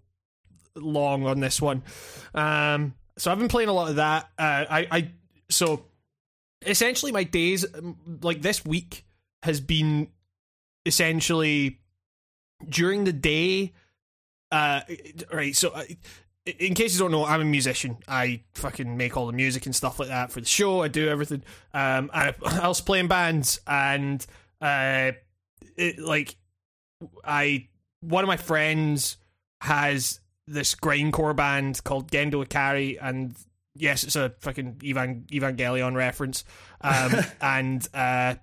long 0.74 1.26
on 1.26 1.40
this 1.40 1.60
one. 1.60 1.82
Um, 2.34 2.94
so 3.16 3.30
I've 3.30 3.38
been 3.38 3.48
playing 3.48 3.68
a 3.68 3.72
lot 3.72 3.90
of 3.90 3.96
that. 3.96 4.30
Uh, 4.38 4.64
I 4.70 4.86
I 4.90 5.10
so 5.48 5.84
essentially 6.64 7.12
my 7.12 7.24
days 7.24 7.64
um, 7.74 7.96
like 8.22 8.42
this 8.42 8.64
week 8.64 9.04
has 9.42 9.60
been 9.60 10.08
essentially 10.86 11.80
during 12.68 13.04
the 13.04 13.12
day 13.12 13.72
uh 14.52 14.80
right 15.32 15.56
so 15.56 15.70
uh, 15.70 15.84
in 16.58 16.74
case 16.74 16.94
you 16.94 16.98
don't 16.98 17.10
know, 17.10 17.24
I'm 17.24 17.40
a 17.40 17.44
musician. 17.44 17.98
I 18.08 18.42
fucking 18.54 18.96
make 18.96 19.16
all 19.16 19.26
the 19.26 19.32
music 19.32 19.66
and 19.66 19.76
stuff 19.76 19.98
like 19.98 20.08
that 20.08 20.32
for 20.32 20.40
the 20.40 20.46
show. 20.46 20.82
I 20.82 20.88
do 20.88 21.08
everything. 21.08 21.42
Um, 21.74 22.10
I, 22.12 22.34
I 22.44 22.60
also 22.60 22.82
play 22.82 22.98
in 22.98 23.08
bands, 23.08 23.60
and 23.66 24.24
uh, 24.60 25.12
it, 25.76 25.98
like 25.98 26.36
I 27.24 27.68
one 28.00 28.24
of 28.24 28.28
my 28.28 28.36
friends 28.36 29.18
has 29.60 30.20
this 30.50 30.74
grindcore 30.74 31.34
band 31.34 31.82
called 31.84 32.10
Gendo 32.10 32.44
Ikari, 32.44 32.98
and 33.00 33.34
yes, 33.74 34.04
it's 34.04 34.16
a 34.16 34.34
fucking 34.40 34.80
Evan 34.84 35.26
Evangelion 35.30 35.94
reference. 35.94 36.44
Um, 36.80 37.14
and 37.40 37.86
uh, 37.94 38.34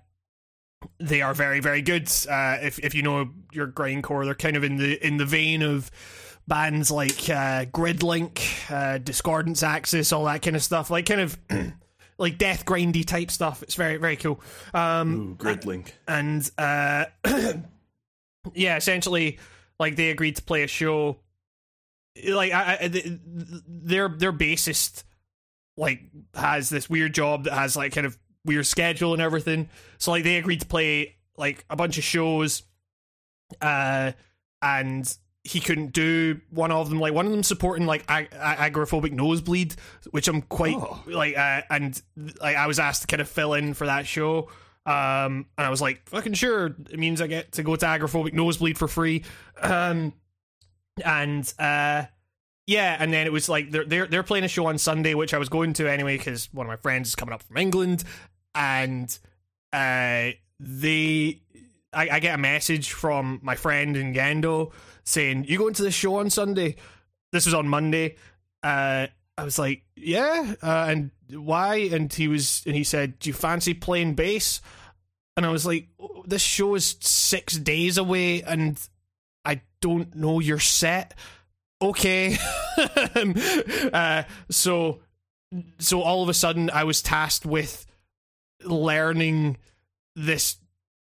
they 0.98 1.22
are 1.22 1.34
very, 1.34 1.60
very 1.60 1.82
good. 1.82 2.10
Uh, 2.28 2.58
if 2.62 2.78
if 2.78 2.94
you 2.94 3.02
know 3.02 3.30
your 3.52 3.68
grindcore, 3.68 4.24
they're 4.24 4.34
kind 4.34 4.56
of 4.56 4.64
in 4.64 4.76
the 4.76 5.06
in 5.06 5.16
the 5.16 5.26
vein 5.26 5.62
of 5.62 5.90
bands 6.46 6.90
like 6.90 7.28
uh, 7.28 7.66
Gridlink, 7.66 8.70
uh, 8.70 8.98
Discordance 8.98 9.62
Axis, 9.62 10.12
all 10.12 10.24
that 10.24 10.42
kind 10.42 10.56
of 10.56 10.62
stuff. 10.62 10.90
Like 10.90 11.06
kind 11.06 11.20
of 11.20 11.38
like 12.18 12.38
death 12.38 12.64
grindy 12.64 13.06
type 13.06 13.30
stuff. 13.30 13.62
It's 13.62 13.74
very, 13.74 13.98
very 13.98 14.16
cool. 14.16 14.40
Um, 14.74 15.14
Ooh, 15.14 15.36
Gridlink. 15.36 15.92
and 16.06 16.50
uh, 16.58 17.04
yeah, 18.54 18.76
essentially, 18.76 19.38
like 19.78 19.96
they 19.96 20.10
agreed 20.10 20.36
to 20.36 20.42
play 20.42 20.62
a 20.62 20.66
show. 20.66 21.18
Like 22.26 22.52
I, 22.52 22.78
I, 22.82 22.88
th- 22.88 23.06
their 23.24 24.08
their 24.08 24.32
bassist 24.32 25.04
like 25.76 26.00
has 26.34 26.68
this 26.68 26.88
weird 26.90 27.14
job 27.14 27.44
that 27.44 27.52
has 27.54 27.76
like 27.76 27.92
kind 27.92 28.06
of 28.06 28.18
weird 28.44 28.66
schedule 28.66 29.12
and 29.12 29.22
everything. 29.22 29.68
So 29.98 30.10
like 30.10 30.24
they 30.24 30.36
agreed 30.36 30.60
to 30.60 30.66
play 30.66 31.16
like 31.36 31.64
a 31.70 31.76
bunch 31.76 31.98
of 31.98 32.04
shows, 32.04 32.62
uh, 33.60 34.12
and 34.62 35.16
he 35.44 35.60
couldn't 35.60 35.92
do 35.92 36.40
one 36.50 36.72
of 36.72 36.90
them. 36.90 36.98
Like 37.00 37.14
one 37.14 37.26
of 37.26 37.32
them 37.32 37.42
supporting 37.42 37.86
like 37.86 38.04
ag- 38.08 38.30
agoraphobic 38.30 39.12
nosebleed, 39.12 39.76
which 40.10 40.28
I'm 40.28 40.42
quite 40.42 40.74
Oh. 40.76 41.02
like, 41.06 41.36
uh, 41.38 41.62
and 41.70 42.00
like 42.40 42.56
I 42.56 42.66
was 42.66 42.78
asked 42.78 43.02
to 43.02 43.06
kind 43.06 43.20
of 43.20 43.28
fill 43.28 43.54
in 43.54 43.74
for 43.74 43.86
that 43.86 44.06
show. 44.06 44.48
Um, 44.84 45.46
and 45.58 45.66
I 45.66 45.70
was 45.70 45.80
like, 45.82 46.08
fucking 46.08 46.32
sure. 46.32 46.74
It 46.90 46.98
means 46.98 47.20
I 47.20 47.26
get 47.26 47.52
to 47.52 47.62
go 47.62 47.76
to 47.76 47.86
agoraphobic 47.86 48.32
nosebleed 48.32 48.78
for 48.78 48.88
free. 48.88 49.22
Um, 49.60 50.12
and 51.04 51.52
uh, 51.58 52.04
yeah, 52.68 52.96
and 53.00 53.12
then 53.12 53.26
it 53.26 53.32
was 53.32 53.48
like 53.48 53.70
they're 53.70 53.84
they're 53.84 54.06
they're 54.06 54.22
playing 54.22 54.44
a 54.44 54.48
show 54.48 54.66
on 54.66 54.76
Sunday, 54.76 55.14
which 55.14 55.32
I 55.32 55.38
was 55.38 55.48
going 55.48 55.72
to 55.74 55.90
anyway 55.90 56.18
because 56.18 56.52
one 56.52 56.66
of 56.66 56.68
my 56.68 56.76
friends 56.76 57.08
is 57.08 57.14
coming 57.14 57.32
up 57.32 57.42
from 57.42 57.56
England, 57.56 58.04
and 58.54 59.18
uh, 59.72 60.32
they 60.60 61.40
I, 61.92 62.08
I 62.10 62.20
get 62.20 62.34
a 62.34 62.38
message 62.38 62.92
from 62.92 63.40
my 63.42 63.54
friend 63.54 63.96
in 63.96 64.12
Gendo 64.12 64.72
saying, 65.04 65.46
"You 65.48 65.56
going 65.56 65.74
to 65.74 65.82
the 65.82 65.90
show 65.90 66.16
on 66.16 66.28
Sunday?" 66.30 66.76
This 67.32 67.46
was 67.46 67.54
on 67.54 67.68
Monday. 67.68 68.16
Uh, 68.62 69.06
I 69.38 69.44
was 69.44 69.58
like, 69.58 69.84
"Yeah," 69.96 70.54
uh, 70.62 70.86
and 70.88 71.10
why? 71.30 71.76
And 71.76 72.12
he 72.12 72.28
was, 72.28 72.62
and 72.66 72.74
he 72.76 72.84
said, 72.84 73.18
"Do 73.18 73.30
you 73.30 73.34
fancy 73.34 73.72
playing 73.72 74.14
bass?" 74.14 74.60
And 75.38 75.46
I 75.46 75.50
was 75.50 75.64
like, 75.64 75.88
"This 76.26 76.42
show 76.42 76.74
is 76.74 76.96
six 77.00 77.56
days 77.56 77.96
away, 77.96 78.42
and 78.42 78.78
I 79.48 79.62
don't 79.80 80.14
know 80.14 80.38
your 80.40 80.60
set." 80.60 81.14
Okay, 81.80 82.36
uh, 83.92 84.22
so 84.50 85.00
so 85.78 86.02
all 86.02 86.22
of 86.22 86.28
a 86.28 86.34
sudden, 86.34 86.70
I 86.70 86.84
was 86.84 87.02
tasked 87.02 87.46
with 87.46 87.86
learning 88.64 89.56
this 90.16 90.56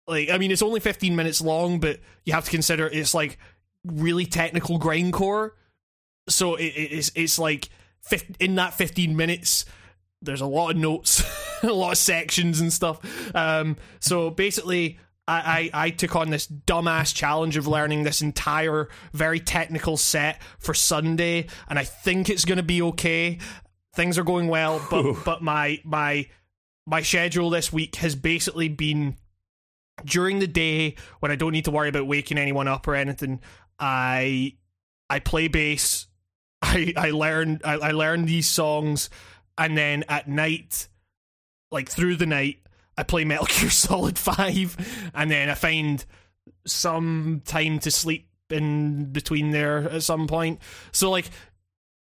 like 0.07 0.29
I 0.29 0.39
mean 0.39 0.51
it's 0.51 0.61
only 0.63 0.81
15 0.81 1.15
minutes 1.15 1.41
long 1.41 1.79
but 1.79 2.01
you 2.25 2.33
have 2.33 2.45
to 2.45 2.51
consider 2.51 2.89
it's 2.89 3.15
like 3.15 3.39
really 3.85 4.27
technical 4.27 4.79
grindcore. 4.79 5.53
So 6.29 6.57
it, 6.57 6.65
it- 6.67 6.93
it's 6.93 7.13
it's 7.15 7.39
like 7.39 7.69
in 8.41 8.57
that 8.57 8.75
15 8.75 9.17
minutes 9.17 9.65
there's 10.21 10.41
a 10.41 10.47
lot 10.47 10.71
of 10.71 10.77
notes 10.77 11.23
a 11.63 11.69
lot 11.73 11.93
of 11.93 11.99
sections 11.99 12.61
and 12.61 12.73
stuff. 12.73 12.99
Um 13.37 13.77
so 14.01 14.31
basically 14.31 14.99
I, 15.27 15.71
I, 15.75 15.87
I 15.87 15.91
took 15.91 16.17
on 16.17 16.31
this 16.31 16.47
dumbass 16.47 17.15
challenge 17.15 17.57
of 17.57 17.67
learning 17.67 18.03
this 18.03 18.21
entire 18.21 18.89
very 19.13 19.41
technical 19.41 19.97
set 19.97 20.43
for 20.59 20.75
Sunday, 20.75 21.47
and 21.69 21.79
I 21.79 21.85
think 21.85 22.29
it's 22.29 22.45
going 22.45 22.59
to 22.59 22.63
be 22.63 22.83
okay. 22.83 23.39
Things 23.95 24.19
are 24.19 24.25
going 24.25 24.49
well, 24.49 24.85
but 24.91 25.25
but 25.25 25.43
my 25.43 25.81
my 25.85 26.27
my 26.87 27.03
schedule 27.03 27.49
this 27.51 27.73
week 27.73 27.97
has 27.97 28.15
basically 28.15 28.69
been 28.69 29.17
during 30.05 30.41
the 30.41 30.47
day 30.47 30.97
when 31.21 31.31
I 31.31 31.37
don't 31.37 31.53
need 31.53 31.65
to 31.67 31.71
worry 31.71 31.89
about 31.89 32.07
waking 32.07 32.39
anyone 32.39 32.69
up 32.69 32.87
or 32.87 32.95
anything. 32.95 33.41
I 33.79 34.55
I 35.09 35.21
play 35.21 35.49
bass. 35.49 36.07
I 36.63 36.93
I 36.97 37.11
learn 37.11 37.61
I, 37.65 37.75
I 37.75 37.91
learn 37.93 38.27
these 38.27 38.49
songs, 38.49 39.09
and 39.57 39.79
then 39.79 40.05
at 40.09 40.29
night, 40.29 40.89
like 41.71 41.89
through 41.89 42.17
the 42.17 42.27
night, 42.27 42.59
I 42.97 43.03
play 43.03 43.25
Metal 43.25 43.47
Gear 43.61 43.71
Solid 43.71 44.19
Five, 44.19 45.11
and 45.15 45.31
then 45.31 45.49
I 45.49 45.55
find 45.55 46.05
some 46.67 47.43
time 47.45 47.79
to 47.81 47.91
sleep 47.91 48.29
in 48.51 49.07
between 49.07 49.51
there 49.51 49.89
at 49.91 50.03
some 50.03 50.27
point. 50.27 50.61
So 50.93 51.11
like 51.11 51.31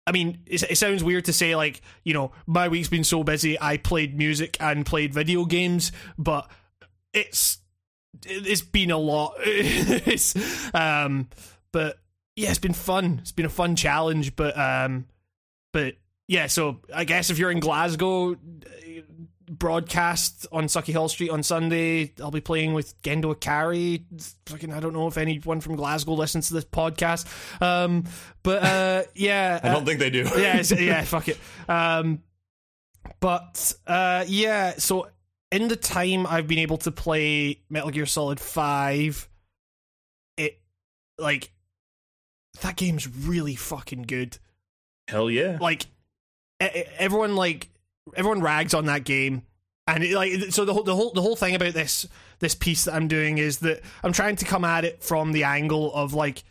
I 0.09 0.11
mean, 0.11 0.39
it, 0.47 0.63
it 0.63 0.77
sounds 0.77 1.03
weird 1.03 1.25
to 1.25 1.33
say 1.33 1.55
like, 1.55 1.81
you 2.03 2.15
know, 2.15 2.31
my 2.47 2.67
week's 2.67 2.87
been 2.87 3.03
so 3.03 3.23
busy. 3.23 3.61
I 3.61 3.77
played 3.77 4.17
music 4.17 4.57
and 4.59 4.83
played 4.83 5.13
video 5.13 5.45
games, 5.45 5.91
but 6.17 6.49
it's 7.13 7.59
it's 8.25 8.61
been 8.61 8.89
a 8.89 8.97
lot. 8.97 9.35
it's 9.39 10.35
um, 10.73 11.29
but 11.71 11.99
yeah, 12.35 12.49
it's 12.49 12.57
been 12.57 12.73
fun. 12.73 13.19
It's 13.21 13.31
been 13.31 13.45
a 13.45 13.49
fun 13.49 13.75
challenge, 13.75 14.35
but 14.35 14.57
um, 14.57 15.05
but 15.73 15.95
yeah. 16.27 16.47
So 16.47 16.79
I 16.91 17.03
guess 17.03 17.29
if 17.29 17.37
you're 17.37 17.51
in 17.51 17.59
Glasgow, 17.59 18.35
broadcast 19.49 20.47
on 20.51 20.65
Sauchiehall 20.65 21.09
Street 21.09 21.29
on 21.29 21.43
Sunday. 21.43 22.13
I'll 22.21 22.31
be 22.31 22.41
playing 22.41 22.73
with 22.73 23.01
Gendo 23.01 23.35
Ikari. 23.35 24.03
Fucking, 24.45 24.71
I 24.71 24.79
don't 24.79 24.93
know 24.93 25.07
if 25.07 25.17
anyone 25.17 25.59
from 25.59 25.75
Glasgow 25.75 26.13
listens 26.13 26.49
to 26.49 26.53
this 26.53 26.65
podcast. 26.65 27.25
Um, 27.61 28.05
but 28.43 28.63
uh, 28.63 29.03
yeah, 29.15 29.59
I 29.63 29.69
don't 29.69 29.85
think 29.85 29.99
they 29.99 30.09
do. 30.09 30.29
yeah, 30.37 30.61
yeah, 30.77 31.03
fuck 31.03 31.27
it. 31.27 31.37
Um, 31.67 32.21
but 33.19 33.73
uh, 33.87 34.25
yeah, 34.27 34.75
so 34.77 35.07
in 35.51 35.67
the 35.67 35.75
time 35.75 36.27
I've 36.27 36.47
been 36.47 36.59
able 36.59 36.77
to 36.79 36.91
play 36.91 37.61
Metal 37.69 37.89
Gear 37.89 38.05
Solid 38.05 38.39
Five, 38.39 39.27
it 40.37 40.61
like 41.17 41.51
that 42.61 42.75
game's 42.75 43.07
really 43.07 43.55
fucking 43.55 44.03
good. 44.03 44.37
Hell 45.07 45.29
yeah. 45.29 45.57
Like 45.59 45.87
everyone, 46.59 47.35
like 47.35 47.69
everyone 48.15 48.41
rags 48.41 48.73
on 48.73 48.85
that 48.85 49.03
game, 49.03 49.43
and 49.87 50.03
it, 50.03 50.15
like 50.15 50.51
so 50.51 50.65
the 50.65 50.73
whole 50.73 50.83
the 50.83 50.95
whole 50.95 51.11
the 51.11 51.21
whole 51.21 51.35
thing 51.35 51.55
about 51.55 51.73
this 51.73 52.07
this 52.39 52.55
piece 52.55 52.85
that 52.85 52.93
I'm 52.93 53.07
doing 53.07 53.37
is 53.37 53.59
that 53.59 53.81
I'm 54.03 54.13
trying 54.13 54.37
to 54.37 54.45
come 54.45 54.63
at 54.63 54.85
it 54.85 55.03
from 55.03 55.31
the 55.31 55.43
angle 55.43 55.93
of 55.93 56.13
like, 56.13 56.43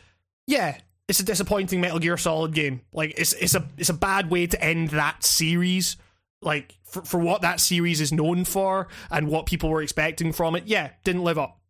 yeah, 0.46 0.78
it's 1.08 1.20
a 1.20 1.24
disappointing 1.24 1.80
Metal 1.80 1.98
Gear 1.98 2.16
Solid 2.16 2.52
game. 2.52 2.82
Like 2.92 3.14
it's 3.16 3.32
it's 3.34 3.54
a 3.54 3.66
it's 3.76 3.88
a 3.88 3.94
bad 3.94 4.30
way 4.30 4.46
to 4.46 4.62
end 4.62 4.90
that 4.90 5.24
series. 5.24 5.96
Like 6.42 6.76
for 6.84 7.02
for 7.02 7.18
what 7.18 7.42
that 7.42 7.60
series 7.60 8.00
is 8.00 8.12
known 8.12 8.44
for 8.44 8.88
and 9.10 9.28
what 9.28 9.46
people 9.46 9.70
were 9.70 9.82
expecting 9.82 10.32
from 10.32 10.54
it, 10.56 10.66
yeah, 10.66 10.90
didn't 11.04 11.24
live 11.24 11.38
up. 11.38 11.60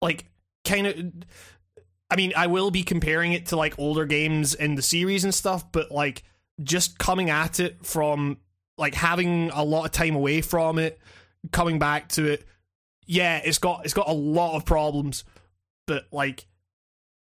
Like 0.00 0.26
kind 0.64 0.86
of 0.86 0.96
I 2.10 2.16
mean, 2.16 2.32
I 2.36 2.46
will 2.46 2.70
be 2.70 2.82
comparing 2.82 3.32
it 3.32 3.46
to 3.46 3.56
like 3.56 3.78
older 3.78 4.06
games 4.06 4.54
in 4.54 4.76
the 4.76 4.82
series 4.82 5.24
and 5.24 5.34
stuff, 5.34 5.70
but 5.72 5.90
like 5.90 6.22
just 6.62 6.98
coming 6.98 7.30
at 7.30 7.60
it 7.60 7.84
from 7.84 8.38
like 8.78 8.94
having 8.94 9.50
a 9.50 9.62
lot 9.64 9.84
of 9.84 9.92
time 9.92 10.14
away 10.14 10.40
from 10.40 10.78
it, 10.78 10.98
coming 11.52 11.78
back 11.78 12.08
to 12.10 12.24
it, 12.32 12.44
yeah, 13.06 13.40
it's 13.44 13.58
got 13.58 13.84
it's 13.84 13.94
got 13.94 14.08
a 14.08 14.12
lot 14.12 14.56
of 14.56 14.64
problems, 14.64 15.24
but 15.86 16.06
like 16.12 16.46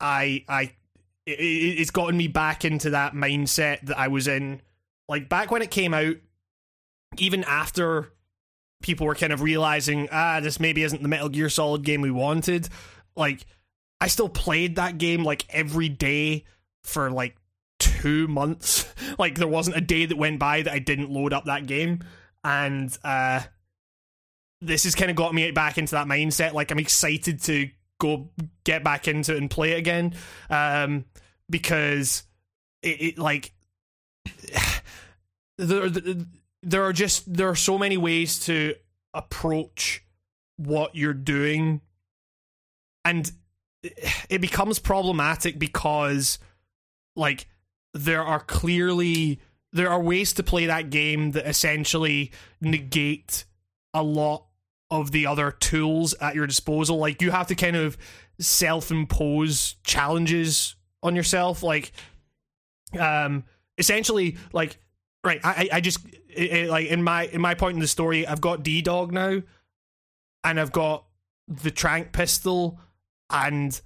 I 0.01 0.45
I 0.49 0.73
it, 1.27 1.41
it- 1.41 1.81
it's 1.81 1.91
gotten 1.91 2.17
me 2.17 2.29
back 2.29 2.65
into 2.65 2.91
that 2.91 3.13
mindset 3.15 3.81
that 3.87 3.99
I 3.99 4.09
was 4.09 4.27
in 4.29 4.61
like 5.09 5.29
back 5.29 5.51
when 5.51 5.63
it 5.63 5.71
came 5.71 5.95
out 5.95 6.17
even 7.17 7.43
after 7.45 8.13
people 8.83 9.07
were 9.07 9.15
kind 9.15 9.33
of 9.33 9.41
realizing 9.41 10.09
ah 10.13 10.41
this 10.41 10.61
maybe 10.61 10.83
isn't 10.83 11.03
the 11.03 11.09
Metal 11.09 11.29
Gear 11.29 11.49
Solid 11.49 11.83
game 11.83 12.01
we 12.03 12.11
wanted 12.11 12.69
like 13.17 13.47
I 14.01 14.09
still 14.09 14.29
played 14.29 14.77
that 14.77 14.99
game 14.99 15.25
like 15.25 15.47
every 15.51 15.89
day 15.89 16.45
for 16.85 17.11
like 17.11 17.37
2 18.01 18.29
months. 18.29 18.87
Like 19.19 19.35
there 19.35 19.49
wasn't 19.49 19.77
a 19.77 19.81
day 19.81 20.07
that 20.07 20.17
went 20.17 20.39
by 20.39 20.63
that 20.63 20.73
I 20.73 20.79
didn't 20.79 21.11
load 21.11 21.33
up 21.33 21.47
that 21.47 21.67
game. 21.67 22.05
And 22.45 22.97
uh 23.03 23.41
this 24.61 24.85
has 24.85 24.95
kind 24.95 25.11
of 25.11 25.17
got 25.17 25.35
me 25.35 25.51
back 25.51 25.77
into 25.77 25.93
that 25.93 26.07
mindset. 26.07 26.53
Like 26.53 26.71
I'm 26.71 26.79
excited 26.79 27.43
to 27.45 27.69
go 27.99 28.31
get 28.63 28.85
back 28.85 29.09
into 29.09 29.35
it 29.35 29.39
and 29.39 29.51
play 29.51 29.73
it 29.73 29.79
again 29.79 30.15
um 30.51 31.05
because 31.51 32.23
it, 32.83 33.03
it 33.03 33.19
like 33.19 33.53
there 35.59 35.89
there 36.63 36.83
are 36.85 36.93
just 36.93 37.33
there 37.33 37.49
are 37.49 37.57
so 37.57 37.79
many 37.79 37.97
ways 37.97 38.39
to 38.41 38.75
approach 39.15 40.05
what 40.57 40.95
you're 40.95 41.15
doing. 41.15 41.81
And 43.05 43.31
it 43.83 44.41
becomes 44.41 44.79
problematic 44.79 45.59
because 45.59 46.39
like 47.17 47.49
there 47.95 48.23
are 48.23 48.41
clearly 48.41 49.41
there 49.73 49.91
are 49.91 50.01
ways 50.01 50.33
to 50.33 50.43
play 50.43 50.67
that 50.67 50.91
game 50.91 51.33
that 51.33 51.47
essentially 51.47 52.33
negate 52.61 53.45
a 53.93 54.03
lot 54.03 54.47
of 54.91 55.11
the 55.13 55.27
other 55.27 55.51
tools 55.51 56.15
at 56.15 56.35
your 56.35 56.47
disposal. 56.47 56.97
Like 56.97 57.21
you 57.21 57.31
have 57.31 57.49
to 57.49 57.55
kind 57.55 57.77
of 57.77 57.99
self-impose 58.39 59.77
challenges 59.85 60.77
on 61.03 61.15
yourself. 61.15 61.63
Like, 61.63 61.93
um, 62.99 63.45
essentially, 63.77 64.37
like, 64.53 64.79
right? 65.25 65.41
I, 65.45 65.69
I 65.73 65.81
just 65.81 66.05
it, 66.29 66.53
it, 66.53 66.71
like 66.71 66.87
in 66.87 67.03
my 67.03 67.27
in 67.27 67.41
my 67.41 67.55
point 67.55 67.75
in 67.75 67.81
the 67.81 67.89
story, 67.89 68.27
I've 68.27 68.41
got 68.41 68.63
D 68.63 68.83
Dog 68.83 69.13
now, 69.13 69.43
and 70.45 70.61
I've 70.61 70.73
got 70.73 71.05
the 71.47 71.71
Trank 71.71 72.13
pistol, 72.13 72.79
and 73.31 73.79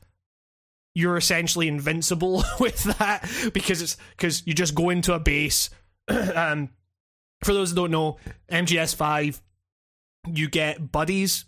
you're 0.95 1.17
essentially 1.17 1.69
invincible 1.69 2.45
with 2.61 2.83
that 2.99 3.29
because 3.53 3.83
it's 3.83 3.97
because 4.17 4.47
you 4.47 4.55
just 4.55 4.75
go 4.75 4.91
into 4.91 5.15
a 5.15 5.21
base. 5.21 5.71
um, 6.09 6.71
for 7.43 7.55
those 7.55 7.71
that 7.71 7.77
don't 7.77 7.91
know, 7.91 8.19
MGS 8.51 8.95
five, 8.95 9.41
you 10.27 10.49
get 10.49 10.93
buddies. 10.93 11.45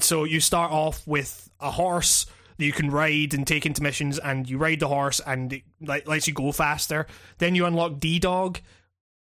So 0.00 0.24
you 0.24 0.40
start 0.40 0.70
off 0.70 1.06
with 1.06 1.50
a 1.60 1.72
horse 1.72 2.26
that 2.56 2.64
you 2.64 2.72
can 2.72 2.90
ride 2.90 3.34
and 3.34 3.46
take 3.46 3.66
into 3.66 3.82
missions, 3.82 4.18
and 4.18 4.48
you 4.48 4.58
ride 4.58 4.80
the 4.80 4.88
horse, 4.88 5.20
and 5.24 5.52
it 5.52 5.62
lets 5.80 6.26
you 6.26 6.34
go 6.34 6.52
faster. 6.52 7.06
Then 7.38 7.54
you 7.54 7.66
unlock 7.66 8.00
D 8.00 8.18
Dog, 8.18 8.60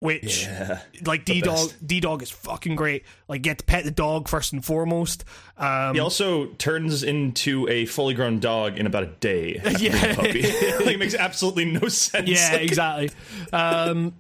which 0.03 0.43
Yeah. 0.43 0.81
like 1.07 1.25
D 1.25 1.41
Dog 1.41 1.71
D 1.87 2.01
Dog 2.01 2.23
is 2.25 2.31
fucking 2.31 2.75
great. 2.75 3.05
Like 3.29 3.43
get 3.43 3.59
to 3.59 3.65
pet 3.65 3.85
the 3.85 3.93
dog 3.93 4.27
first 4.29 4.53
and 4.53 4.65
foremost. 4.65 5.25
Um, 5.57 5.95
He 5.95 6.01
also 6.01 6.47
turns 6.55 7.05
into 7.05 7.69
a 7.69 7.87
fully 7.87 8.15
grown 8.15 8.41
dog 8.41 8.79
in 8.79 8.87
about 8.87 9.05
a 9.05 9.07
day. 9.07 9.59
after 9.65 9.79
Yeah. 9.85 10.15
puppy. 10.17 10.43
like, 10.43 10.95
it 10.95 10.99
makes 10.99 11.15
absolutely 11.15 11.67
no 11.67 11.87
sense. 11.87 12.29
yeah, 12.29 12.51
Like, 12.55 12.63
exactly. 12.63 13.11
Um, 13.53 14.15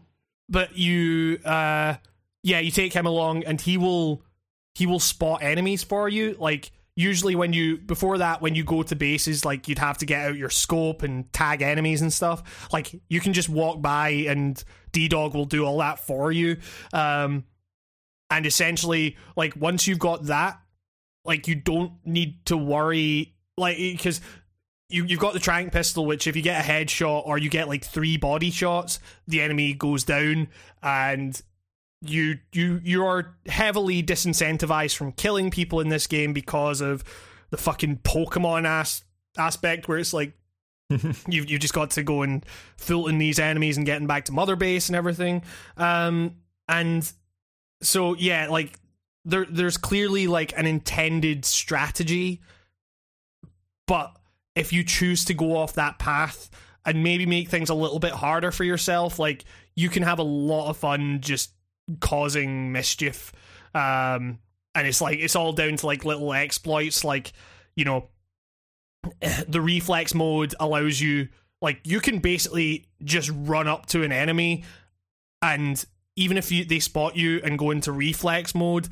but 0.48 0.76
you, 0.78 1.40
uh, 1.44 1.94
yeah, 2.44 2.60
you 2.60 2.70
take 2.70 2.92
him 2.92 3.06
along, 3.06 3.42
and 3.42 3.60
he 3.60 3.76
will 3.76 4.22
he 4.76 4.86
will 4.86 5.00
spot 5.00 5.42
enemies 5.42 5.82
for 5.82 6.08
you. 6.08 6.36
Like 6.38 6.70
usually 6.94 7.34
when 7.34 7.52
you 7.52 7.78
before 7.78 8.18
that 8.18 8.40
when 8.40 8.54
you 8.54 8.62
go 8.62 8.84
to 8.84 8.94
bases, 8.94 9.44
like 9.44 9.66
you'd 9.66 9.78
have 9.80 9.98
to 9.98 10.06
get 10.06 10.28
out 10.28 10.36
your 10.36 10.50
scope 10.50 11.02
and 11.02 11.30
tag 11.32 11.60
enemies 11.60 12.02
and 12.02 12.12
stuff. 12.12 12.68
Like 12.72 13.00
you 13.08 13.18
can 13.18 13.32
just 13.32 13.48
walk 13.48 13.82
by, 13.82 14.10
and 14.28 14.62
D 14.92 15.08
Dog 15.08 15.34
will 15.34 15.46
do 15.46 15.64
all 15.64 15.78
that 15.78 15.99
for 15.99 16.30
you. 16.30 16.58
Um, 16.92 17.44
and 18.30 18.46
essentially, 18.46 19.16
like 19.37 19.56
once 19.56 19.87
you've 19.87 19.99
got 19.99 20.25
that, 20.26 20.61
like 21.25 21.49
you 21.49 21.54
don't 21.54 21.92
need 22.04 22.44
to 22.46 22.56
worry, 22.56 23.34
like 23.56 23.76
because 23.76 24.20
you 24.88 25.04
you've 25.04 25.20
got 25.20 25.32
the 25.32 25.40
trank 25.40 25.72
pistol, 25.72 26.06
which 26.06 26.26
if 26.26 26.37
you 26.37 26.42
get 26.42 26.64
a 26.64 26.68
headshot 26.68 27.26
or 27.26 27.38
you 27.38 27.49
get 27.49 27.68
like 27.68 27.84
three 27.84 28.16
body 28.16 28.50
shots, 28.50 29.00
the 29.26 29.40
enemy 29.40 29.75
goes 29.75 30.04
down, 30.04 30.49
and 30.82 31.40
you 32.00 32.38
you 32.52 32.80
you 32.82 33.04
are 33.04 33.37
heavily 33.46 34.02
disincentivized 34.02 34.96
from 34.96 35.12
killing 35.12 35.50
people 35.50 35.80
in 35.80 35.88
this 35.88 36.06
game 36.06 36.32
because 36.32 36.80
of 36.80 37.04
the 37.50 37.56
fucking 37.56 37.99
Pokemon 37.99 38.66
ass 38.66 39.04
aspect, 39.38 39.88
where 39.88 39.99
it's 39.99 40.12
like 40.12 40.34
you've 41.28 41.50
you 41.50 41.58
just 41.58 41.75
got 41.75 41.92
to 41.92 42.02
go 42.02 42.22
and 42.22 42.44
filting 42.78 43.18
these 43.18 43.38
enemies 43.38 43.76
and 43.76 43.87
getting 43.87 44.06
back 44.06 44.26
to 44.26 44.32
Mother 44.32 44.56
Base 44.56 44.88
and 44.88 44.96
everything. 44.96 45.42
Um, 45.76 46.37
and 46.68 47.11
so 47.82 48.14
yeah, 48.14 48.49
like 48.49 48.78
there 49.25 49.46
there's 49.48 49.76
clearly 49.76 50.26
like 50.26 50.57
an 50.59 50.66
intended 50.66 51.44
strategy, 51.44 52.40
but 53.87 54.16
if 54.55 54.72
you 54.72 54.85
choose 54.85 55.24
to 55.26 55.35
go 55.35 55.57
off 55.57 55.74
that 55.74 55.98
path 55.98 56.50
and 56.85 57.02
maybe 57.02 57.26
make 57.26 57.48
things 57.48 57.70
a 57.70 57.74
little 57.74 57.98
bit 57.98 58.12
harder 58.12 58.50
for 58.50 58.64
yourself, 58.64 59.18
like 59.18 59.44
you 59.74 59.88
can 59.88 60.02
have 60.02 60.18
a 60.18 60.24
lot 60.24 60.68
of 60.68 60.76
fun 60.76 61.20
just 61.20 61.52
causing 62.00 62.72
mischief. 62.72 63.33
Um, 63.74 64.38
and 64.74 64.87
it's 64.87 65.00
like 65.00 65.18
it's 65.18 65.37
all 65.37 65.52
down 65.52 65.76
to 65.76 65.87
like 65.87 66.05
little 66.05 66.33
exploits, 66.33 67.05
like 67.05 67.33
you 67.74 67.85
know, 67.85 68.09
the 69.48 69.60
reflex 69.60 70.14
mode 70.14 70.54
allows 70.60 71.00
you 71.00 71.28
like 71.60 71.80
you 71.84 72.00
can 72.00 72.18
basically 72.18 72.86
just 73.04 73.30
run 73.34 73.68
up 73.68 73.86
to 73.86 74.02
an 74.02 74.12
enemy 74.12 74.64
and 75.40 75.84
even 76.16 76.36
if 76.36 76.52
you 76.52 76.64
they 76.64 76.78
spot 76.78 77.16
you 77.16 77.40
and 77.42 77.58
go 77.58 77.70
into 77.70 77.90
reflex 77.92 78.54
mode 78.54 78.88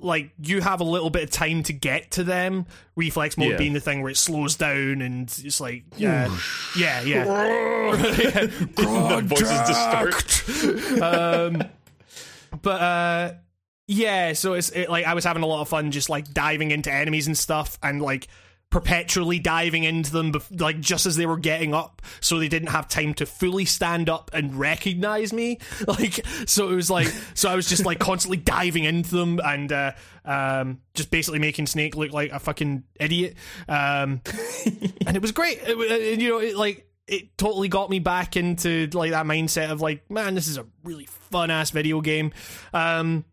like 0.00 0.30
you 0.42 0.60
have 0.60 0.80
a 0.80 0.84
little 0.84 1.08
bit 1.08 1.22
of 1.22 1.30
time 1.30 1.62
to 1.62 1.72
get 1.72 2.10
to 2.10 2.24
them 2.24 2.66
reflex 2.96 3.38
mode 3.38 3.52
Yeah. 3.52 3.56
being 3.56 3.72
the 3.72 3.80
thing 3.80 4.02
where 4.02 4.10
it 4.10 4.16
slows 4.16 4.56
down 4.56 5.00
and 5.00 5.32
it's 5.42 5.60
like 5.60 5.84
yeah 5.96 6.36
yeah 6.76 7.00
yeah 7.02 7.24
the 7.24 9.22
voices 9.24 9.60
distort. 9.68 11.02
um, 11.02 11.62
but 12.62 12.80
uh, 12.80 13.32
yeah, 13.86 14.32
so 14.32 14.54
it's 14.54 14.70
it, 14.70 14.88
like 14.88 15.04
I 15.06 15.14
was 15.14 15.24
having 15.24 15.42
a 15.42 15.46
lot 15.46 15.60
of 15.60 15.68
fun 15.68 15.90
just 15.90 16.08
like 16.08 16.32
diving 16.32 16.70
into 16.70 16.90
enemies 16.92 17.26
and 17.26 17.36
stuff, 17.36 17.78
and 17.82 18.00
like 18.00 18.28
perpetually 18.74 19.38
diving 19.38 19.84
into 19.84 20.10
them, 20.10 20.32
bef- 20.32 20.60
like 20.60 20.80
just 20.80 21.06
as 21.06 21.14
they 21.14 21.26
were 21.26 21.36
getting 21.36 21.72
up, 21.72 22.02
so 22.18 22.40
they 22.40 22.48
didn't 22.48 22.70
have 22.70 22.88
time 22.88 23.14
to 23.14 23.24
fully 23.24 23.64
stand 23.64 24.10
up 24.10 24.32
and 24.34 24.58
recognize 24.58 25.32
me. 25.32 25.58
Like, 25.86 26.26
so 26.46 26.70
it 26.70 26.74
was 26.74 26.90
like, 26.90 27.06
so 27.34 27.48
I 27.48 27.54
was 27.54 27.68
just 27.68 27.84
like 27.84 28.00
constantly 28.00 28.38
diving 28.38 28.82
into 28.82 29.14
them 29.14 29.38
and 29.44 29.70
uh, 29.70 29.92
um, 30.24 30.80
just 30.94 31.10
basically 31.10 31.38
making 31.38 31.66
Snake 31.66 31.94
look 31.94 32.12
like 32.12 32.32
a 32.32 32.40
fucking 32.40 32.82
idiot. 32.98 33.36
Um, 33.68 34.22
and 35.06 35.16
it 35.16 35.22
was 35.22 35.30
great. 35.30 35.58
It, 35.62 36.12
and, 36.12 36.20
you 36.20 36.30
know, 36.30 36.38
it, 36.38 36.56
like 36.56 36.88
it 37.06 37.38
totally 37.38 37.68
got 37.68 37.90
me 37.90 38.00
back 38.00 38.36
into 38.36 38.88
like 38.92 39.12
that 39.12 39.26
mindset 39.26 39.70
of 39.70 39.80
like, 39.80 40.10
man, 40.10 40.34
this 40.34 40.48
is 40.48 40.58
a 40.58 40.66
really 40.82 41.06
fun 41.06 41.50
ass 41.52 41.70
video 41.70 42.00
game. 42.00 42.32
Um, 42.72 43.24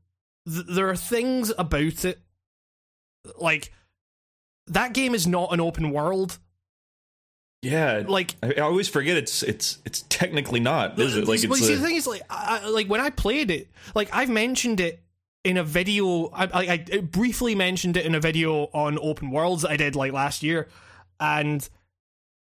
th- 0.47 0.67
there 0.69 0.89
are 0.89 0.95
things 0.95 1.51
about 1.57 2.05
it, 2.05 2.19
like 3.39 3.71
that 4.67 4.93
game 4.93 5.15
is 5.15 5.27
not 5.27 5.53
an 5.53 5.59
open 5.59 5.91
world. 5.91 6.39
Yeah, 7.61 8.03
Like 8.07 8.35
I, 8.41 8.53
I 8.57 8.59
always 8.61 8.87
forget 8.87 9.17
it's 9.17 9.43
it's 9.43 9.77
it's 9.85 10.03
technically 10.09 10.59
not, 10.59 10.99
is 10.99 11.15
it? 11.15 11.27
Like 11.27 11.41
well, 11.43 11.53
it's 11.53 11.67
see, 11.67 11.73
a- 11.73 11.77
the 11.77 11.85
thing 11.85 11.95
is, 11.95 12.07
like, 12.07 12.23
I, 12.27 12.67
like 12.69 12.87
when 12.87 12.99
I 13.01 13.11
played 13.11 13.51
it, 13.51 13.69
like 13.93 14.09
I've 14.11 14.29
mentioned 14.29 14.79
it 14.79 15.03
in 15.43 15.57
a 15.57 15.63
video. 15.63 16.29
I, 16.29 16.45
I, 16.45 16.85
I 16.91 16.97
briefly 17.01 17.53
mentioned 17.53 17.97
it 17.97 18.05
in 18.05 18.15
a 18.15 18.19
video 18.19 18.63
on 18.73 18.97
open 18.99 19.29
worlds 19.29 19.61
that 19.61 19.69
I 19.69 19.77
did 19.77 19.95
like 19.95 20.11
last 20.11 20.41
year, 20.41 20.69
and 21.19 21.67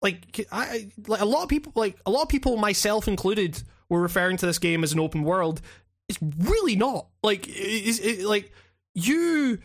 like 0.03 0.45
I, 0.51 0.91
like 1.07 1.21
a 1.21 1.25
lot 1.25 1.45
of 1.45 1.49
people, 1.51 1.71
like 1.77 1.97
a 2.05 2.11
lot 2.11 2.23
of 2.23 2.29
people, 2.29 2.57
myself 2.57 3.07
included, 3.07 3.63
were 3.89 4.01
referring 4.01 4.39
to 4.39 4.47
this 4.47 4.59
game 4.59 4.83
as 4.83 4.93
an 4.93 4.99
open 4.99 5.23
world. 5.23 5.61
It's 6.09 6.19
really 6.21 6.75
not. 6.75 7.07
Like, 7.23 7.47
it's 7.49 8.01
it, 8.01 8.25
like 8.25 8.51
you. 8.95 9.59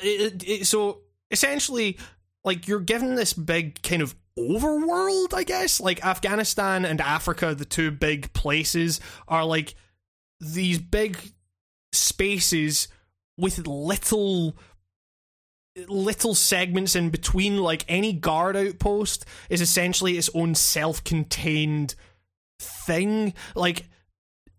It, 0.00 0.44
it, 0.46 0.66
so 0.66 1.00
essentially, 1.32 1.98
like 2.44 2.68
you're 2.68 2.80
given 2.80 3.16
this 3.16 3.32
big 3.32 3.82
kind 3.82 4.02
of 4.02 4.14
overworld, 4.38 5.34
I 5.34 5.44
guess. 5.44 5.80
Like 5.80 6.04
Afghanistan 6.04 6.84
and 6.84 7.00
Africa, 7.00 7.54
the 7.54 7.64
two 7.64 7.90
big 7.90 8.32
places, 8.32 9.00
are 9.26 9.44
like 9.44 9.74
these 10.40 10.78
big 10.78 11.18
spaces 11.92 12.88
with 13.38 13.66
little 13.66 14.56
little 15.88 16.34
segments 16.34 16.94
in 16.94 17.08
between 17.08 17.56
like 17.56 17.84
any 17.88 18.12
guard 18.12 18.56
outpost 18.56 19.24
is 19.48 19.62
essentially 19.62 20.18
its 20.18 20.28
own 20.34 20.54
self-contained 20.54 21.94
thing 22.60 23.32
like 23.54 23.86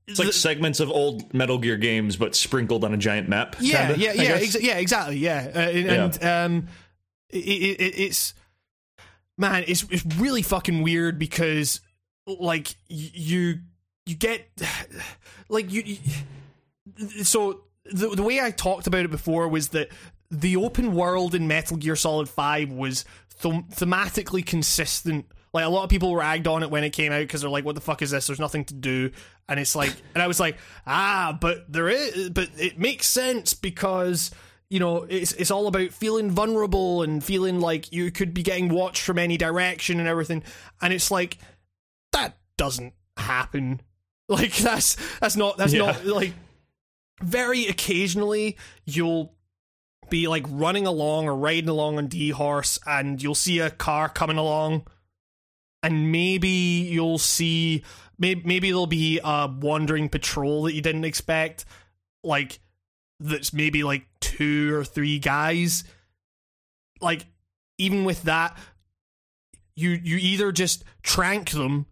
it's 0.08 0.20
like 0.20 0.34
segments 0.34 0.80
of 0.80 0.90
old 0.90 1.34
Metal 1.34 1.58
Gear 1.58 1.78
games, 1.78 2.18
but 2.18 2.36
sprinkled 2.36 2.84
on 2.84 2.94
a 2.94 2.98
giant 2.98 3.30
map. 3.30 3.56
yeah, 3.60 3.88
kinda, 3.88 4.04
yeah, 4.04 4.14
yeah, 4.14 4.40
yeah, 4.60 4.78
exactly, 4.78 5.18
yeah, 5.18 5.52
uh, 5.56 5.60
and, 5.60 5.90
and 5.90 6.24
um, 6.24 6.68
it, 7.30 7.38
it, 7.38 7.82
it, 7.82 8.00
it's 8.00 8.34
man, 9.38 9.64
it's 9.68 9.84
it's 9.90 10.06
really 10.18 10.42
fucking 10.42 10.82
weird 10.82 11.18
because 11.18 11.82
like 12.28 12.76
you 12.88 13.60
you 14.06 14.16
get 14.16 14.48
like 15.50 15.72
you, 15.72 15.84
you 16.98 17.24
so 17.24 17.64
the 17.86 18.10
the 18.10 18.24
way 18.24 18.42
I 18.42 18.52
talked 18.52 18.88
about 18.88 19.06
it 19.06 19.12
before 19.12 19.48
was 19.48 19.70
that 19.70 19.90
the 20.30 20.56
open 20.58 20.96
world 20.96 21.36
in 21.36 21.48
Metal 21.48 21.78
Gear 21.78 21.96
Solid 21.96 22.28
Five 22.30 22.72
was 22.72 23.06
them- 23.42 23.64
thematically 23.72 24.46
consistent. 24.46 25.26
Like 25.54 25.66
a 25.66 25.70
lot 25.70 25.84
of 25.84 25.90
people 25.90 26.16
ragged 26.16 26.48
on 26.48 26.64
it 26.64 26.72
when 26.72 26.84
it 26.84 26.90
came 26.92 27.12
out 27.12 27.20
because 27.22 27.42
they're 27.42 27.50
like, 27.50 27.64
"What 27.66 27.76
the 27.76 27.82
fuck 27.82 28.02
is 28.02 28.12
this? 28.12 28.26
There's 28.28 28.40
nothing 28.40 28.66
to 28.66 28.74
do." 28.74 29.12
And 29.48 29.60
it's 29.60 29.76
like, 29.76 29.94
and 30.16 30.22
I 30.24 30.28
was 30.28 30.40
like, 30.40 30.58
"Ah, 30.88 31.38
but 31.40 31.72
there 31.72 31.90
is, 31.90 32.30
but 32.32 32.50
it 32.58 32.80
makes 32.80 33.08
sense 33.08 33.54
because." 33.54 34.32
You 34.70 34.80
know, 34.80 35.04
it's 35.04 35.34
it's 35.34 35.52
all 35.52 35.68
about 35.68 35.92
feeling 35.92 36.32
vulnerable 36.32 37.04
and 37.04 37.24
feeling 37.24 37.60
like 37.60 37.92
you 37.94 38.10
could 38.10 38.34
be 38.34 38.42
getting 38.42 38.70
watched 38.70 39.04
from 39.04 39.20
any 39.20 39.38
direction 39.38 40.00
and 40.00 40.10
everything. 40.10 40.42
And 40.82 40.92
it's 40.92 41.12
like 41.12 41.38
that 42.12 42.38
doesn't 42.58 42.94
happen. 43.18 43.82
Like 44.30 44.56
that's 44.56 44.96
that's 45.20 45.36
not 45.36 45.58
that's 45.58 45.74
Yeah. 45.74 45.80
not 45.86 46.06
like 46.08 46.34
very 47.22 47.68
occasionally 47.68 48.58
you'll 48.86 49.36
be 50.10 50.28
like 50.28 50.46
running 50.50 50.88
along 50.88 51.28
or 51.28 51.36
riding 51.36 51.70
along 51.70 51.98
on 51.98 52.08
D 52.08 52.30
horse 52.30 52.80
and 52.88 53.22
you'll 53.22 53.36
see 53.36 53.60
a 53.60 53.70
car 53.70 54.10
coming 54.10 54.38
along 54.38 54.88
and 55.84 56.12
maybe 56.12 56.48
you'll 56.48 57.20
see 57.20 57.84
maybe 58.18 58.42
maybe 58.46 58.70
there'll 58.70 58.88
be 58.88 59.20
a 59.24 59.48
wandering 59.48 60.10
patrol 60.10 60.64
that 60.64 60.74
you 60.74 60.82
didn't 60.82 61.04
expect, 61.04 61.66
like 62.24 62.60
that's 63.20 63.54
maybe 63.54 63.84
like 63.84 64.06
two 64.20 64.74
or 64.74 64.84
three 64.84 65.20
guys. 65.20 65.84
Like 67.02 67.26
even 67.78 68.06
with 68.06 68.24
that, 68.24 68.58
you 69.76 69.92
you 69.92 70.18
either 70.18 70.52
just 70.52 70.84
trank 71.04 71.52
them 71.52 71.86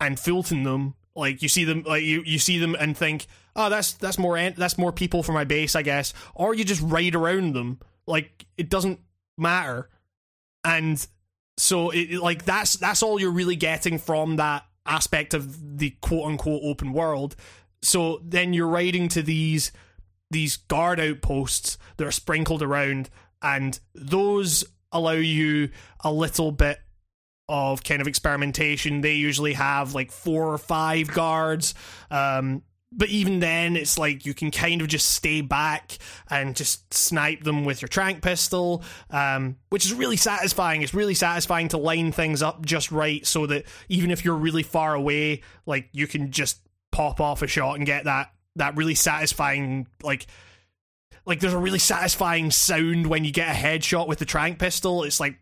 and 0.00 0.18
Fulton 0.18 0.64
them. 0.64 0.94
Like 1.14 1.42
you 1.42 1.48
see 1.48 1.64
them, 1.64 1.84
like 1.86 2.02
you, 2.02 2.22
you 2.24 2.38
see 2.38 2.58
them 2.58 2.74
and 2.74 2.96
think, 2.96 3.26
oh, 3.54 3.68
that's 3.68 3.92
that's 3.92 4.18
more 4.18 4.38
that's 4.50 4.78
more 4.78 4.92
people 4.92 5.22
for 5.22 5.32
my 5.32 5.44
base, 5.44 5.76
I 5.76 5.82
guess. 5.82 6.14
Or 6.34 6.54
you 6.54 6.64
just 6.64 6.82
ride 6.82 7.14
around 7.14 7.54
them. 7.54 7.80
Like 8.06 8.46
it 8.56 8.68
doesn't 8.68 8.98
matter, 9.38 9.90
and 10.64 11.06
so 11.56 11.90
it, 11.90 12.20
like 12.20 12.44
that's 12.44 12.74
that's 12.74 13.02
all 13.02 13.20
you're 13.20 13.30
really 13.30 13.56
getting 13.56 13.98
from 13.98 14.36
that 14.36 14.64
aspect 14.86 15.34
of 15.34 15.78
the 15.78 15.90
quote 16.00 16.26
unquote 16.26 16.62
open 16.64 16.92
world. 16.92 17.36
So 17.82 18.20
then 18.24 18.52
you're 18.52 18.68
riding 18.68 19.08
to 19.08 19.22
these 19.22 19.72
these 20.30 20.56
guard 20.56 20.98
outposts 20.98 21.78
that 21.96 22.06
are 22.06 22.12
sprinkled 22.12 22.62
around, 22.62 23.10
and 23.42 23.78
those 23.94 24.64
allow 24.90 25.12
you 25.12 25.70
a 26.00 26.12
little 26.12 26.52
bit 26.52 26.78
of 27.48 27.84
kind 27.84 28.00
of 28.00 28.08
experimentation. 28.08 29.00
They 29.00 29.14
usually 29.14 29.52
have 29.54 29.94
like 29.94 30.10
four 30.10 30.52
or 30.52 30.58
five 30.58 31.08
guards. 31.08 31.74
Um, 32.10 32.62
but 32.94 33.08
even 33.08 33.40
then, 33.40 33.76
it's 33.76 33.98
like 33.98 34.26
you 34.26 34.34
can 34.34 34.50
kind 34.50 34.80
of 34.82 34.88
just 34.88 35.10
stay 35.10 35.40
back 35.40 35.98
and 36.28 36.54
just 36.54 36.92
snipe 36.92 37.42
them 37.42 37.64
with 37.64 37.80
your 37.80 37.88
trank 37.88 38.22
pistol, 38.22 38.84
um, 39.10 39.56
which 39.70 39.86
is 39.86 39.94
really 39.94 40.16
satisfying. 40.18 40.82
It's 40.82 40.92
really 40.94 41.14
satisfying 41.14 41.68
to 41.68 41.78
line 41.78 42.12
things 42.12 42.42
up 42.42 42.64
just 42.66 42.92
right 42.92 43.26
so 43.26 43.46
that 43.46 43.64
even 43.88 44.10
if 44.10 44.24
you're 44.24 44.36
really 44.36 44.62
far 44.62 44.94
away, 44.94 45.40
like 45.66 45.88
you 45.92 46.06
can 46.06 46.30
just 46.32 46.58
pop 46.90 47.20
off 47.20 47.40
a 47.42 47.46
shot 47.46 47.76
and 47.76 47.86
get 47.86 48.04
that 48.04 48.30
that 48.56 48.76
really 48.76 48.94
satisfying 48.94 49.86
like 50.02 50.26
like 51.24 51.40
there's 51.40 51.54
a 51.54 51.58
really 51.58 51.78
satisfying 51.78 52.50
sound 52.50 53.06
when 53.06 53.24
you 53.24 53.32
get 53.32 53.48
a 53.48 53.58
headshot 53.58 54.06
with 54.08 54.18
the 54.18 54.26
trank 54.26 54.58
pistol. 54.58 55.04
It's 55.04 55.18
like 55.20 55.36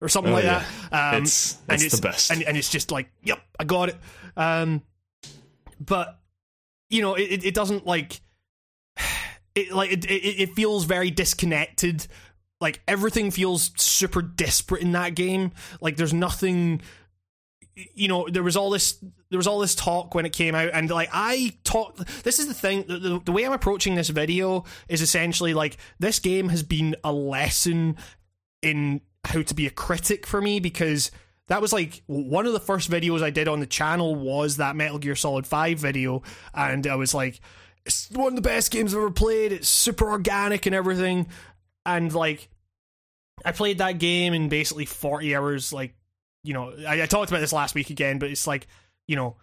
or 0.00 0.08
something 0.08 0.32
Oh, 0.32 0.36
like 0.36 0.44
yeah. 0.44 0.64
that. 0.90 1.14
Um, 1.14 1.22
It's- 1.22 1.58
and 1.68 1.74
it's 1.76 1.84
it's 1.84 1.96
the 1.96 2.02
best. 2.08 2.30
And, 2.32 2.42
and 2.42 2.56
it's 2.56 2.68
just 2.70 2.90
like, 2.90 3.08
yep, 3.22 3.40
I 3.60 3.64
got 3.64 3.90
it. 3.90 3.96
Um, 4.36 4.82
but 5.80 6.18
you 6.90 7.02
know, 7.02 7.14
it, 7.14 7.44
it- 7.44 7.54
doesn't 7.54 7.86
like 7.86 8.20
it 9.54 9.72
like 9.72 9.92
it, 9.92 10.04
it 10.04 10.54
feels 10.54 10.84
very 10.84 11.10
disconnected. 11.10 12.06
Like 12.60 12.80
everything 12.88 13.30
feels 13.30 13.72
super 13.76 14.22
disparate 14.22 14.82
in 14.82 14.92
that 14.92 15.14
game. 15.14 15.52
Like 15.80 15.96
there's 15.96 16.14
nothing 16.14 16.80
you 17.94 18.06
know 18.06 18.28
there 18.30 18.42
was 18.44 18.56
all 18.56 18.70
this 18.70 18.98
there 19.30 19.36
was 19.36 19.48
all 19.48 19.58
this 19.58 19.74
talk 19.74 20.14
when 20.14 20.24
it 20.24 20.32
came 20.32 20.54
out 20.54 20.70
and 20.72 20.88
like 20.90 21.08
i 21.12 21.52
talk 21.64 21.96
this 22.22 22.38
is 22.38 22.46
the 22.46 22.54
thing 22.54 22.84
the, 22.86 22.98
the, 22.98 23.20
the 23.24 23.32
way 23.32 23.44
i'm 23.44 23.52
approaching 23.52 23.96
this 23.96 24.10
video 24.10 24.64
is 24.88 25.02
essentially 25.02 25.52
like 25.52 25.76
this 25.98 26.20
game 26.20 26.50
has 26.50 26.62
been 26.62 26.94
a 27.02 27.12
lesson 27.12 27.96
in 28.62 29.00
how 29.24 29.42
to 29.42 29.54
be 29.54 29.66
a 29.66 29.70
critic 29.70 30.24
for 30.24 30.40
me 30.40 30.60
because 30.60 31.10
that 31.48 31.60
was 31.60 31.72
like 31.72 32.02
one 32.06 32.46
of 32.46 32.52
the 32.52 32.60
first 32.60 32.90
videos 32.90 33.22
I 33.22 33.30
did 33.30 33.48
on 33.48 33.60
the 33.60 33.66
channel 33.66 34.14
was 34.14 34.56
that 34.56 34.76
Metal 34.76 34.98
Gear 34.98 35.16
Solid 35.16 35.46
5 35.46 35.78
video 35.78 36.22
and 36.54 36.86
I 36.86 36.94
was 36.96 37.14
like 37.14 37.40
it's 37.84 38.10
one 38.10 38.28
of 38.28 38.36
the 38.36 38.42
best 38.42 38.70
games 38.70 38.94
I've 38.94 38.98
ever 38.98 39.10
played. 39.10 39.52
It's 39.52 39.68
super 39.68 40.08
organic 40.08 40.64
and 40.64 40.74
everything. 40.74 41.26
And 41.84 42.12
like 42.14 42.48
I 43.44 43.52
played 43.52 43.78
that 43.78 43.98
game 43.98 44.32
in 44.32 44.48
basically 44.48 44.86
40 44.86 45.34
hours 45.36 45.72
like 45.72 45.94
you 46.42 46.54
know 46.54 46.72
I, 46.86 47.02
I 47.02 47.06
talked 47.06 47.30
about 47.30 47.40
this 47.40 47.52
last 47.52 47.74
week 47.74 47.90
again 47.90 48.18
but 48.18 48.30
it's 48.30 48.46
like 48.46 48.66
you 49.06 49.16
know 49.16 49.36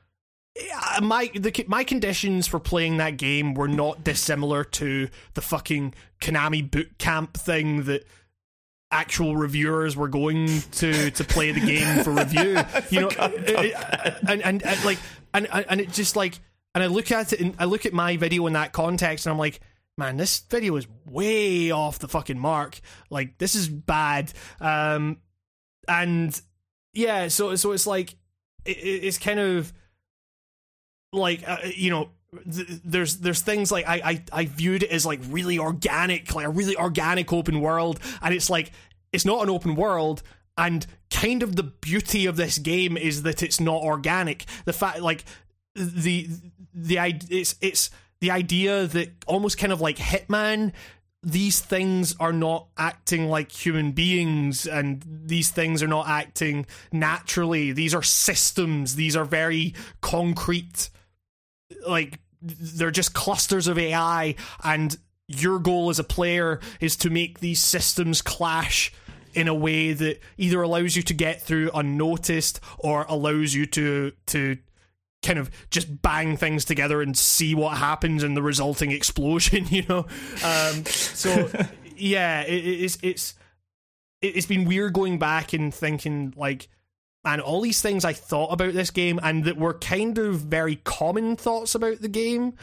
eh, 0.58 0.68
uh, 0.98 1.02
my 1.02 1.30
the 1.34 1.66
my 1.68 1.84
conditions 1.84 2.48
for 2.48 2.60
playing 2.60 2.98
that 2.98 3.18
game 3.18 3.54
were 3.54 3.68
not 3.68 4.04
dissimilar 4.04 4.64
to 4.64 5.10
the 5.34 5.42
fucking 5.42 5.94
Konami 6.22 6.70
boot 6.70 6.98
camp 6.98 7.36
thing 7.36 7.84
that 7.84 8.06
actual 8.92 9.36
reviewers 9.38 9.96
were 9.96 10.08
going 10.10 10.48
to 10.74 11.12
to 11.12 11.24
play 11.24 11.52
the 11.52 11.60
game 11.60 12.04
for 12.04 12.12
review. 12.12 12.58
You 12.90 13.02
know, 13.02 13.08
it- 13.10 13.74
it- 13.76 14.18
and, 14.28 14.42
and 14.44 14.64
and 14.64 14.86
like 14.86 14.98
and 15.34 15.48
and 15.52 15.80
it 15.82 15.92
just 15.92 16.16
like 16.16 16.40
and 16.76 16.84
I 16.84 16.88
look 16.88 17.12
at 17.12 17.34
it 17.34 17.40
and 17.40 17.56
I 17.60 17.66
look 17.66 17.86
at 17.86 17.94
my 17.94 18.18
video 18.18 18.46
in 18.48 18.54
that 18.54 18.72
context 18.74 19.26
and 19.26 19.32
I'm 19.34 19.40
like. 19.40 19.60
Man, 19.98 20.16
this 20.16 20.40
video 20.40 20.78
is 20.78 20.88
way 21.06 21.70
off 21.70 22.00
the 22.00 22.08
fucking 22.08 22.40
mark. 22.40 22.80
Like, 23.10 23.38
this 23.38 23.56
is 23.56 23.68
bad. 23.68 24.32
Um, 24.62 25.18
and 25.86 26.42
yeah, 26.94 27.28
so 27.28 27.56
so 27.58 27.74
it's 27.74 27.86
like 27.86 28.14
it, 28.64 28.78
it- 28.78 29.04
it's 29.04 29.18
kind 29.20 29.40
of 29.40 29.72
like 31.12 31.48
uh, 31.48 31.58
you 31.76 31.90
know 31.90 32.10
there's 32.46 33.18
there's 33.18 33.42
things 33.42 33.72
like 33.72 33.86
I, 33.88 34.02
I 34.04 34.24
I 34.32 34.46
viewed 34.46 34.84
it 34.84 34.92
as 34.92 35.06
like 35.06 35.20
really 35.30 35.60
organic 35.60 36.34
like 36.34 36.46
a 36.46 36.50
really 36.50 36.78
organic 36.78 37.34
open 37.34 37.60
world 37.60 38.00
and 38.22 38.34
it's 38.34 38.50
like 38.50 38.72
it's 39.12 39.26
not 39.26 39.44
an 39.44 39.50
open 39.50 39.76
world 39.76 40.24
and 40.58 40.86
kind 41.10 41.44
of 41.44 41.56
the 41.56 41.64
beauty 41.64 42.26
of 42.26 42.38
this 42.38 42.58
game 42.58 42.98
is 42.98 43.24
that 43.24 43.44
it's 43.44 43.60
not 43.60 43.82
organic. 43.82 44.46
The 44.66 44.74
fact 44.74 45.02
like 45.02 45.26
the 45.76 46.28
the 46.74 46.98
it's 47.30 47.56
it's 47.62 47.90
the 48.20 48.32
idea 48.32 48.86
that 48.88 49.10
almost 49.28 49.58
kind 49.58 49.74
of 49.74 49.82
like 49.82 49.98
hitman 49.98 50.74
these 51.24 51.60
things 51.60 52.16
are 52.20 52.34
not 52.34 52.68
acting 52.78 53.30
like 53.30 53.52
human 53.52 53.92
beings 53.92 54.66
and 54.66 55.04
these 55.06 55.52
things 55.52 55.84
are 55.84 55.88
not 55.88 56.08
acting 56.08 56.66
naturally. 56.92 57.72
These 57.72 57.94
are 57.94 58.02
systems. 58.02 58.96
These 58.96 59.16
are 59.16 59.26
very 59.26 59.76
concrete 60.02 60.90
like 61.88 62.20
they're 62.42 62.92
just 62.92 63.14
clusters 63.14 63.68
of 63.68 63.78
AI 63.78 64.36
and 64.64 64.98
your 65.28 65.60
goal 65.60 65.90
as 65.90 66.00
a 66.00 66.04
player 66.04 66.60
is 66.80 66.96
to 66.98 67.10
make 67.10 67.40
these 67.40 67.60
systems 67.62 68.22
clash 68.22 68.92
in 69.34 69.48
a 69.48 69.54
way 69.54 69.94
that 69.94 70.20
either 70.38 70.62
allows 70.62 70.96
you 70.96 71.02
to 71.04 71.14
get 71.14 71.42
through 71.42 71.70
unnoticed 71.74 72.60
or 72.80 73.06
allows 73.08 73.54
you 73.54 73.66
to 73.66 74.12
to 74.26 74.58
kind 75.24 75.38
of 75.40 75.50
just 75.70 76.02
bang 76.02 76.36
things 76.36 76.66
together 76.66 77.02
and 77.02 77.16
see 77.18 77.54
what 77.56 77.78
happens 77.78 78.24
in 78.24 78.34
the 78.34 78.42
resulting 78.42 78.92
explosion 79.00 79.66
you 79.70 79.84
know? 79.88 80.00
Um 80.44 80.84
so 80.86 81.50
yeah 81.96 82.42
it, 82.42 82.56
it's 82.66 82.98
it's 83.04 83.36
it- 84.22 84.36
it's 84.36 84.48
been 84.48 84.66
weird 84.66 84.94
going 84.94 85.18
back 85.20 85.54
and 85.54 85.74
thinking 85.74 86.34
like 86.36 86.68
man 87.24 87.40
all 87.40 87.62
these 87.62 87.82
things 87.82 88.04
i 88.04 88.14
thought 88.14 88.52
about 88.52 88.74
this 88.74 88.92
game 88.92 89.20
and 89.24 89.44
that 89.44 89.58
were 89.58 89.74
kind 89.74 90.18
of 90.18 90.36
very 90.42 90.78
common 90.78 91.36
thoughts 91.36 91.76
about 91.76 92.02
the 92.02 92.08
game 92.08 92.54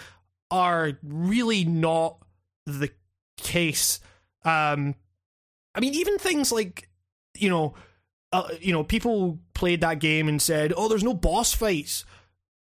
are 0.50 0.98
really 1.02 1.64
not 1.64 2.16
the 2.66 2.90
case. 3.36 4.00
Um 4.44 4.94
i 5.74 5.80
mean 5.80 5.94
even 5.94 6.18
things 6.18 6.50
like 6.50 6.88
you 7.36 7.48
know 7.48 7.74
uh, 8.32 8.48
you 8.60 8.72
know 8.72 8.84
people 8.84 9.38
played 9.54 9.80
that 9.80 10.00
game 10.00 10.28
and 10.28 10.42
said 10.42 10.72
oh 10.76 10.88
there's 10.88 11.04
no 11.04 11.14
boss 11.14 11.54
fights. 11.54 12.04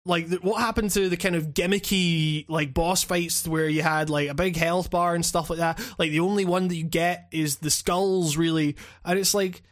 Like 0.05 0.31
what 0.41 0.61
happened 0.61 0.91
to 0.93 1.09
the 1.09 1.17
kind 1.17 1.37
of 1.37 1.49
gimmicky 1.49 2.47
like 2.49 2.73
boss 2.73 3.03
fights 3.03 3.47
where 3.47 3.69
you 3.69 3.83
had 3.83 4.09
like 4.09 4.29
a 4.29 4.35
big 4.35 4.57
health 4.57 4.91
bar 4.91 5.15
and 5.15 5.25
stuff 5.25 5.51
like 5.51 5.59
that? 5.59 5.81
Like 5.99 6.11
the 6.11 6.21
only 6.21 6.45
one 6.45 6.69
that 6.69 6.77
you 6.77 6.85
get 6.85 7.29
is 7.31 7.57
the 7.57 7.71
skulls 7.71 8.37
really. 8.37 8.77
And 9.05 9.19
it's 9.19 9.35
like 9.35 9.63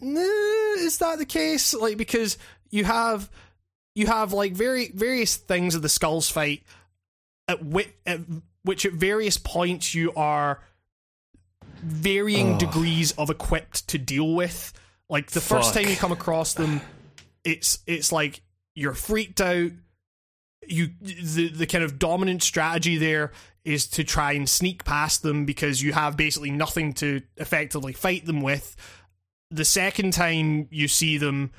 nah, 0.00 0.74
is 0.78 0.98
that 0.98 1.18
the 1.18 1.24
case 1.24 1.74
like 1.74 1.96
because 1.96 2.38
you 2.70 2.84
have 2.84 3.30
you 3.94 4.06
have 4.06 4.32
like 4.32 4.52
very 4.52 4.90
various 4.92 5.36
things 5.36 5.74
of 5.74 5.82
the 5.82 5.88
skulls 5.88 6.30
fight 6.30 6.62
at, 7.48 7.58
at 8.06 8.20
which 8.62 8.86
at 8.86 8.92
various 8.92 9.38
points 9.38 9.94
you 9.94 10.12
are 10.14 10.60
varying 11.82 12.58
degrees 12.58 13.12
of 13.12 13.30
equipped 13.30 13.88
to 13.88 13.98
deal 13.98 14.34
with. 14.34 14.72
Like 15.08 15.30
the 15.30 15.40
first 15.40 15.74
time 15.74 15.88
you 15.88 15.96
come 15.96 16.12
across 16.12 16.54
them 16.54 16.80
it's 17.44 17.78
it's 17.86 18.12
like 18.12 18.42
you're 18.74 18.94
freaked 18.94 19.40
out. 19.40 19.70
You 20.66 20.90
the 21.00 21.48
the 21.48 21.66
kind 21.66 21.82
of 21.82 21.98
dominant 21.98 22.42
strategy 22.42 22.98
there 22.98 23.32
is 23.64 23.86
to 23.88 24.04
try 24.04 24.32
and 24.32 24.48
sneak 24.48 24.84
past 24.84 25.22
them 25.22 25.44
because 25.44 25.82
you 25.82 25.92
have 25.92 26.16
basically 26.16 26.50
nothing 26.50 26.92
to 26.94 27.20
effectively 27.36 27.92
fight 27.92 28.24
them 28.24 28.40
with 28.40 28.76
the 29.50 29.64
second 29.64 30.12
time 30.12 30.68
you 30.70 30.88
see 30.88 31.18
them 31.18 31.50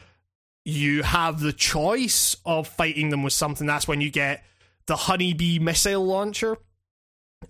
you 0.64 1.04
have 1.04 1.40
the 1.40 1.54
choice 1.54 2.36
of 2.46 2.68
fighting 2.68 3.10
them 3.10 3.24
with 3.24 3.34
something. 3.34 3.66
That's 3.66 3.88
when 3.88 4.02
you 4.02 4.12
get 4.12 4.44
the 4.86 4.96
honeybee 4.96 5.60
missile 5.60 6.06
launcher. 6.06 6.58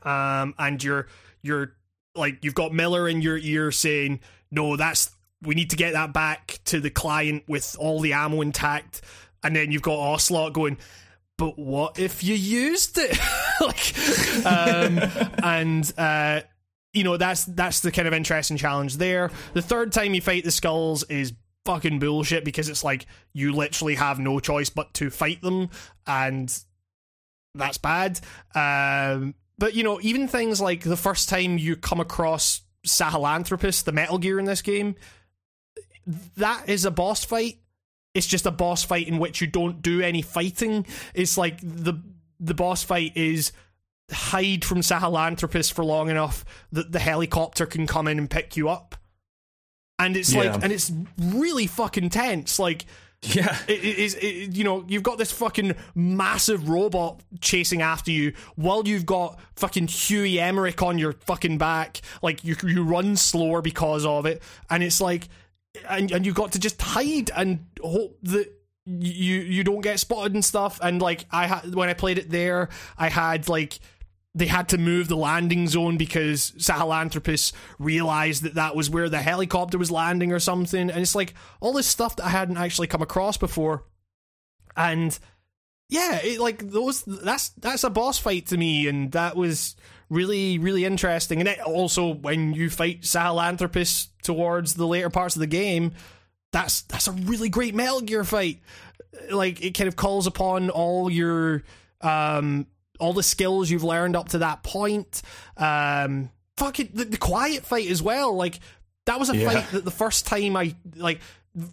Um 0.04 0.56
and 0.58 0.82
you're 0.84 1.08
you're 1.42 1.76
like 2.16 2.44
you've 2.44 2.56
got 2.56 2.74
Miller 2.74 3.08
in 3.10 3.22
your 3.22 3.38
ear 3.38 3.72
saying 3.72 4.22
no 4.50 4.78
that's 4.78 5.12
we 5.42 5.56
need 5.56 5.72
to 5.72 5.76
get 5.76 5.94
that 5.94 6.14
back 6.14 6.60
to 6.66 6.80
the 6.80 6.90
client 6.90 7.44
with 7.48 7.76
all 7.80 8.00
the 8.00 8.14
ammo 8.14 8.42
intact. 8.42 9.02
And 9.44 9.56
then 9.56 9.72
you've 9.72 9.82
got 9.82 9.98
Ocelot 10.00 10.54
going 10.54 10.78
but 11.38 11.58
what 11.58 12.00
if 12.00 12.24
you 12.24 12.36
used 12.36 12.98
it? 12.98 13.18
Like 13.62 13.96
um 14.44 14.98
and 15.44 15.94
uh 15.96 16.42
you 16.94 17.04
know 17.04 17.18
that's 17.18 17.46
that's 17.46 17.80
the 17.80 17.92
kind 17.92 18.08
of 18.08 18.14
interesting 18.14 18.58
challenge 18.58 18.98
there 18.98 19.32
the 19.54 19.62
third 19.62 19.92
time 19.92 20.14
you 20.14 20.22
fight 20.22 20.44
the 20.44 20.52
skulls 20.52 21.04
is 21.04 21.34
fucking 21.66 22.00
bullshit 22.00 22.44
because 22.44 22.70
it's 22.70 22.84
like 22.84 23.06
you 23.34 23.54
literally 23.54 23.96
have 23.96 24.20
no 24.20 24.40
choice 24.40 24.70
but 24.70 24.94
to 24.96 25.10
fight 25.10 25.42
them, 25.42 25.70
and 26.08 26.64
that's 27.56 27.78
bad. 27.78 28.20
Um, 28.56 29.36
but 29.58 29.76
you 29.76 29.84
know, 29.84 30.00
even 30.02 30.28
things 30.28 30.62
like 30.62 30.84
the 30.84 30.98
first 30.98 31.30
time 31.30 31.58
you 31.58 31.76
come 31.76 32.00
across 32.00 32.62
Sahelanthropus, 32.86 33.84
the 33.84 33.92
Metal 33.92 34.18
Gear 34.18 34.40
in 34.40 34.46
this 34.46 34.62
game, 34.62 34.96
that 36.38 36.68
is 36.68 36.86
a 36.86 36.92
boss 36.92 37.24
fight. 37.24 37.58
It's 38.14 38.28
just 38.28 38.46
a 38.46 38.52
boss 38.52 38.84
fight 38.84 39.08
in 39.08 39.20
which 39.20 39.40
you 39.40 39.48
don't 39.48 39.82
do 39.82 40.02
any 40.02 40.22
fighting. 40.22 40.86
It's 41.14 41.38
like 41.38 41.60
the 41.62 42.02
the 42.40 42.54
boss 42.54 42.84
fight 42.84 43.16
is 43.16 43.52
hide 44.12 44.64
from 44.66 44.80
Sahelanthropus 44.80 45.72
for 45.72 45.84
long 45.86 46.10
enough 46.10 46.46
that 46.72 46.92
the 46.92 47.00
helicopter 47.00 47.66
can 47.66 47.88
come 47.88 48.08
in 48.08 48.18
and 48.18 48.30
pick 48.30 48.58
you 48.58 48.70
up. 48.70 48.96
And 50.00 50.18
it's 50.18 50.34
Yeah. 50.34 50.54
like, 50.54 50.64
and 50.64 50.74
it's 50.74 50.92
really 51.20 51.68
fucking 51.68 52.10
tense. 52.10 52.58
Like, 52.60 52.86
Yeah. 53.24 53.56
it 53.68 53.84
it 53.86 54.00
is 54.00 54.16
it, 54.16 54.56
you 54.56 54.64
know 54.64 54.84
you've 54.88 55.04
got 55.04 55.20
this 55.20 55.32
fucking 55.32 55.76
massive 55.94 56.68
robot 56.70 57.22
chasing 57.40 57.80
after 57.84 58.10
you 58.10 58.34
while 58.56 58.88
you've 58.88 59.06
got 59.06 59.40
fucking 59.56 59.90
Huey 59.90 60.40
Emmerich 60.40 60.82
on 60.82 60.98
your 60.98 61.14
fucking 61.14 61.60
back 61.60 62.02
like 62.24 62.44
you 62.44 62.56
you 62.66 62.84
run 62.84 63.16
slower 63.16 63.62
because 63.62 64.08
of 64.08 64.26
it 64.26 64.42
and 64.72 64.82
it's 64.82 65.00
like 65.00 65.30
and 65.88 66.12
and 66.12 66.26
you've 66.26 66.34
got 66.34 66.54
to 66.54 66.60
just 66.60 66.82
hide 66.82 67.30
and 67.36 67.68
hope 67.84 68.18
that 68.24 68.52
you 68.88 69.36
you 69.36 69.64
don't 69.64 69.82
get 69.82 70.00
spotted 70.00 70.34
and 70.34 70.44
stuff 70.44 70.80
and 70.82 71.00
like 71.00 71.26
I 71.30 71.46
had 71.46 71.76
when 71.76 71.90
I 71.90 71.94
played 71.94 72.18
it 72.18 72.32
there 72.32 72.70
I 72.98 73.10
had 73.10 73.48
like 73.48 73.78
they 74.34 74.48
had 74.48 74.70
to 74.70 74.78
move 74.78 75.08
the 75.08 75.18
landing 75.18 75.68
zone 75.68 75.98
because 75.98 76.52
Sahelanthropus 76.52 77.52
realized 77.80 78.44
that 78.44 78.56
that 78.56 78.76
was 78.76 78.90
where 78.90 79.10
the 79.10 79.22
helicopter 79.22 79.78
was 79.78 79.92
landing 79.92 80.32
or 80.32 80.40
something. 80.40 80.90
And 80.90 81.02
it's 81.02 81.16
like 81.16 81.34
all 81.60 81.74
this 81.74 81.88
stuff 81.88 82.16
that 82.16 82.26
I 82.26 82.30
hadn't 82.30 82.58
actually 82.58 82.88
come 82.88 83.02
across 83.02 83.36
before. 83.36 83.84
And 84.76 85.18
yeah, 85.90 86.20
it, 86.24 86.40
like 86.40 86.70
those 86.70 87.04
that's 87.04 87.50
that's 87.50 87.84
a 87.84 87.90
boss 87.90 88.18
fight 88.18 88.48
to 88.48 88.58
me, 88.58 88.88
and 88.88 89.12
that 89.12 89.36
was 89.36 89.76
really 90.10 90.58
really 90.58 90.86
interesting. 90.86 91.42
And 91.42 91.50
it 91.50 91.60
also 91.60 92.14
when 92.14 92.54
you 92.54 92.70
fight 92.70 93.02
Sahelanthropus 93.02 94.08
towards 94.24 94.76
the 94.76 94.88
later 94.88 95.10
parts 95.10 95.36
of 95.36 95.42
the 95.42 95.48
game, 95.48 95.92
that's 96.54 96.84
that's 96.84 97.10
a 97.10 97.12
really 97.12 97.50
great 97.50 97.76
Metal 97.76 98.00
Gear 98.00 98.24
fight. 98.24 98.62
Like 99.30 99.62
it 99.62 99.72
kind 99.72 99.90
of 99.90 99.98
calls 99.98 100.28
upon 100.28 100.70
all 100.70 101.10
your 101.12 101.64
um 102.00 102.68
all 103.02 103.14
the 103.14 103.24
skills 103.24 103.70
you've 103.70 103.84
learned 103.84 104.16
up 104.16 104.30
to 104.30 104.38
that 104.38 104.64
point. 104.64 105.22
Um 105.58 106.30
fucking 106.58 106.92
the, 106.94 107.06
the 107.06 107.18
quiet 107.18 107.66
fight 107.66 107.90
as 107.90 108.02
well. 108.02 108.34
Like 108.36 108.60
that 109.08 109.20
was 109.20 109.30
a 109.30 109.36
Yeah. 109.36 109.50
fight 109.52 109.72
that 109.72 109.84
the 109.84 109.92
first 109.92 110.26
time 110.26 110.56
I 110.56 110.76
like 110.96 111.20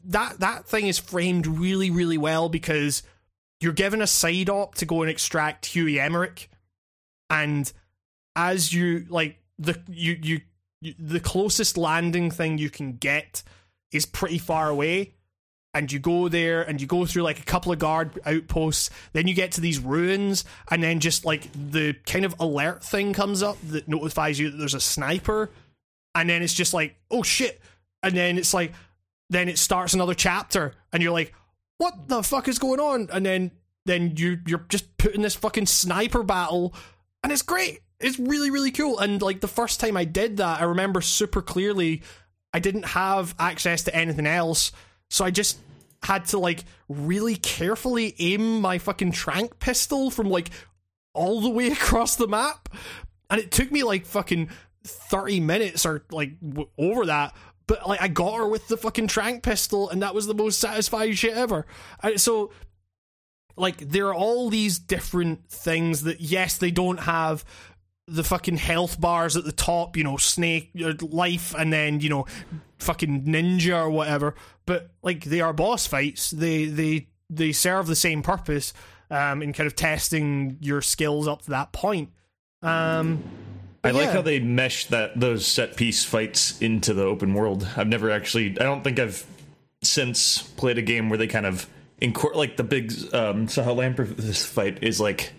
that 0.07 0.41
that 0.41 0.67
thing 0.67 0.87
is 0.89 0.99
framed 0.99 1.47
really 1.47 1.91
really 1.91 2.19
well 2.19 2.49
because 2.49 3.03
you're 3.61 3.73
given 3.73 4.01
a 4.03 4.07
side 4.07 4.49
op 4.49 4.75
to 4.77 4.87
go 4.87 5.03
and 5.03 5.11
extract 5.11 5.67
Huey 5.67 5.99
Emmerich, 6.01 6.49
and 7.29 7.71
as 8.37 8.73
you 8.73 9.05
like 9.09 9.39
the 9.59 9.81
you 9.89 10.19
you, 10.23 10.41
you 10.81 10.95
the 10.99 11.21
closest 11.21 11.77
landing 11.77 12.31
thing 12.31 12.59
you 12.59 12.71
can 12.71 12.93
get 12.93 13.43
is 13.93 14.07
pretty 14.07 14.39
far 14.39 14.69
away 14.69 15.15
and 15.75 15.93
you 15.93 15.99
go 15.99 16.29
there 16.29 16.63
and 16.63 16.81
you 16.81 16.87
go 16.87 17.05
through 17.05 17.23
like 17.23 17.39
a 17.39 17.45
couple 17.45 17.71
of 17.71 17.79
guard 17.79 18.19
outposts 18.25 18.91
then 19.13 19.29
you 19.29 19.35
get 19.35 19.53
to 19.53 19.61
these 19.61 19.79
ruins 19.79 20.45
and 20.71 20.83
then 20.83 20.99
just 20.99 21.25
like 21.25 21.49
the 21.53 21.95
kind 22.07 22.25
of 22.25 22.35
alert 22.41 22.83
thing 22.83 23.13
comes 23.13 23.43
up 23.43 23.57
that 23.69 23.87
notifies 23.87 24.39
you 24.39 24.51
that 24.51 24.57
there's 24.57 24.75
a 24.75 24.81
sniper 24.81 25.51
and 26.15 26.29
then 26.29 26.43
it's 26.43 26.55
just 26.55 26.75
like 26.75 26.97
oh 27.11 27.23
shit. 27.23 27.61
And 28.03 28.17
then 28.17 28.39
it's 28.39 28.55
like 28.55 28.73
then 29.31 29.49
it 29.49 29.59
starts 29.59 29.95
another 29.95 30.15
chapter 30.15 30.75
and 30.93 31.03
you're 31.03 31.13
like 31.13 31.33
what 31.79 32.09
the 32.09 32.25
fuck 32.25 32.49
is 32.49 32.59
going 32.59 32.81
on? 32.81 33.09
And 33.13 33.25
then 33.25 33.51
then 33.87 34.15
you 34.17 34.39
you're 34.47 34.65
just 34.69 34.97
put 34.99 35.15
in 35.15 35.23
this 35.23 35.37
fucking 35.37 35.67
sniper 35.67 36.23
battle 36.23 36.75
and 37.23 37.33
it's 37.33 37.43
great. 37.43 37.81
It's 38.01 38.19
really 38.19 38.51
really 38.51 38.73
cool. 38.73 38.99
And 38.99 39.23
like 39.23 39.41
the 39.41 39.49
first 39.49 39.81
time 39.81 39.97
i 39.97 40.05
did 40.05 40.39
that 40.39 40.61
i 40.61 40.65
remember 40.65 41.01
super 41.01 41.43
clearly 41.43 42.03
i 42.53 42.59
didn't 42.59 42.85
have 42.87 43.35
access 43.39 43.85
to 43.85 43.95
anything 43.95 44.27
else 44.27 44.73
so 45.09 45.25
i 45.25 45.31
just 45.31 45.59
had 46.03 46.25
to 46.27 46.39
like 46.39 46.65
really 46.89 47.37
carefully 47.37 48.15
aim 48.19 48.61
my 48.61 48.79
fucking 48.79 49.13
trank 49.13 49.59
pistol 49.59 50.11
from 50.11 50.29
like 50.29 50.51
all 51.15 51.41
the 51.41 51.51
way 51.51 51.69
across 51.73 52.17
the 52.17 52.29
map. 52.29 52.69
And 53.31 53.41
it 53.41 53.51
took 53.51 53.71
me 53.71 53.83
like 53.83 54.07
fucking 54.07 54.49
30 54.85 55.41
minutes 55.41 55.85
or 55.85 56.05
like 56.11 56.41
w- 56.41 56.69
over 56.79 57.07
that. 57.07 57.35
But 57.67 57.87
like 57.87 58.01
i 58.01 58.09
got 58.09 58.37
her 58.37 58.49
with 58.49 58.69
the 58.69 58.79
fucking 58.79 59.09
trank 59.09 59.43
pistol 59.43 59.91
and 59.91 60.01
that 60.03 60.15
was 60.15 60.27
the 60.27 60.35
most 60.35 60.59
satisfying 60.59 61.13
shit 61.13 61.35
ever. 61.35 61.67
And 62.03 62.21
so 62.21 62.53
like 63.57 63.79
there 63.79 64.07
are 64.07 64.15
all 64.15 64.49
these 64.49 64.79
different 64.79 65.49
things 65.51 66.03
that 66.05 66.21
yes 66.21 66.57
they 66.57 66.71
don't 66.71 67.01
have 67.01 67.45
the 68.09 68.25
fucking 68.25 68.57
health 68.57 69.01
bars 69.01 69.37
at 69.37 69.45
the 69.45 69.53
top 69.53 69.97
you 69.97 70.05
know 70.05 70.17
snake 70.17 70.71
uh, 70.83 70.93
life 71.01 71.55
and 71.57 71.73
then 71.73 72.01
you 72.01 72.09
know 72.09 72.27
fucking 72.79 73.25
ninja 73.25 73.77
or 73.77 73.91
whatever 73.91 74.35
but 74.67 74.91
like 75.03 75.25
they 75.25 75.41
are 75.41 75.53
boss 75.53 75.87
fights 75.87 76.31
they 76.31 76.65
they 76.65 77.07
they 77.29 77.53
serve 77.53 77.87
the 77.87 77.97
same 77.97 78.23
purpose 78.23 78.73
um 79.11 79.43
in 79.43 79.53
kind 79.53 79.67
of 79.67 79.75
testing 79.75 80.57
your 80.61 80.81
skills 80.81 81.29
up 81.29 81.43
to 81.43 81.51
that 81.51 81.73
point 81.73 82.11
um 82.63 83.23
I 83.85 83.93
like 83.93 84.07
yeah. 84.07 84.13
how 84.13 84.23
they 84.23 84.41
mesh 84.41 84.87
that 84.87 85.19
those 85.19 85.47
set 85.47 85.77
piece 85.77 86.05
fights 86.05 86.61
into 86.61 86.93
the 86.95 87.05
open 87.05 87.33
world. 87.33 87.67
I've 87.77 87.87
never 87.87 88.11
actually. 88.11 88.59
I 88.59 88.65
don't 88.65 88.83
think 88.83 88.99
I've 88.99 89.25
since 89.83 90.43
played 90.43 90.79
a 90.79 90.83
game 90.83 91.09
where 91.09 91.17
they 91.17 91.29
kind 91.29 91.47
of 91.47 91.69
incor 92.03 92.35
like 92.35 92.57
the 92.57 92.65
big 92.65 92.91
um, 93.13 93.47
Sahelanthropus 93.47 94.47
fight 94.47 94.83
is 94.83 95.01
like 95.01 95.33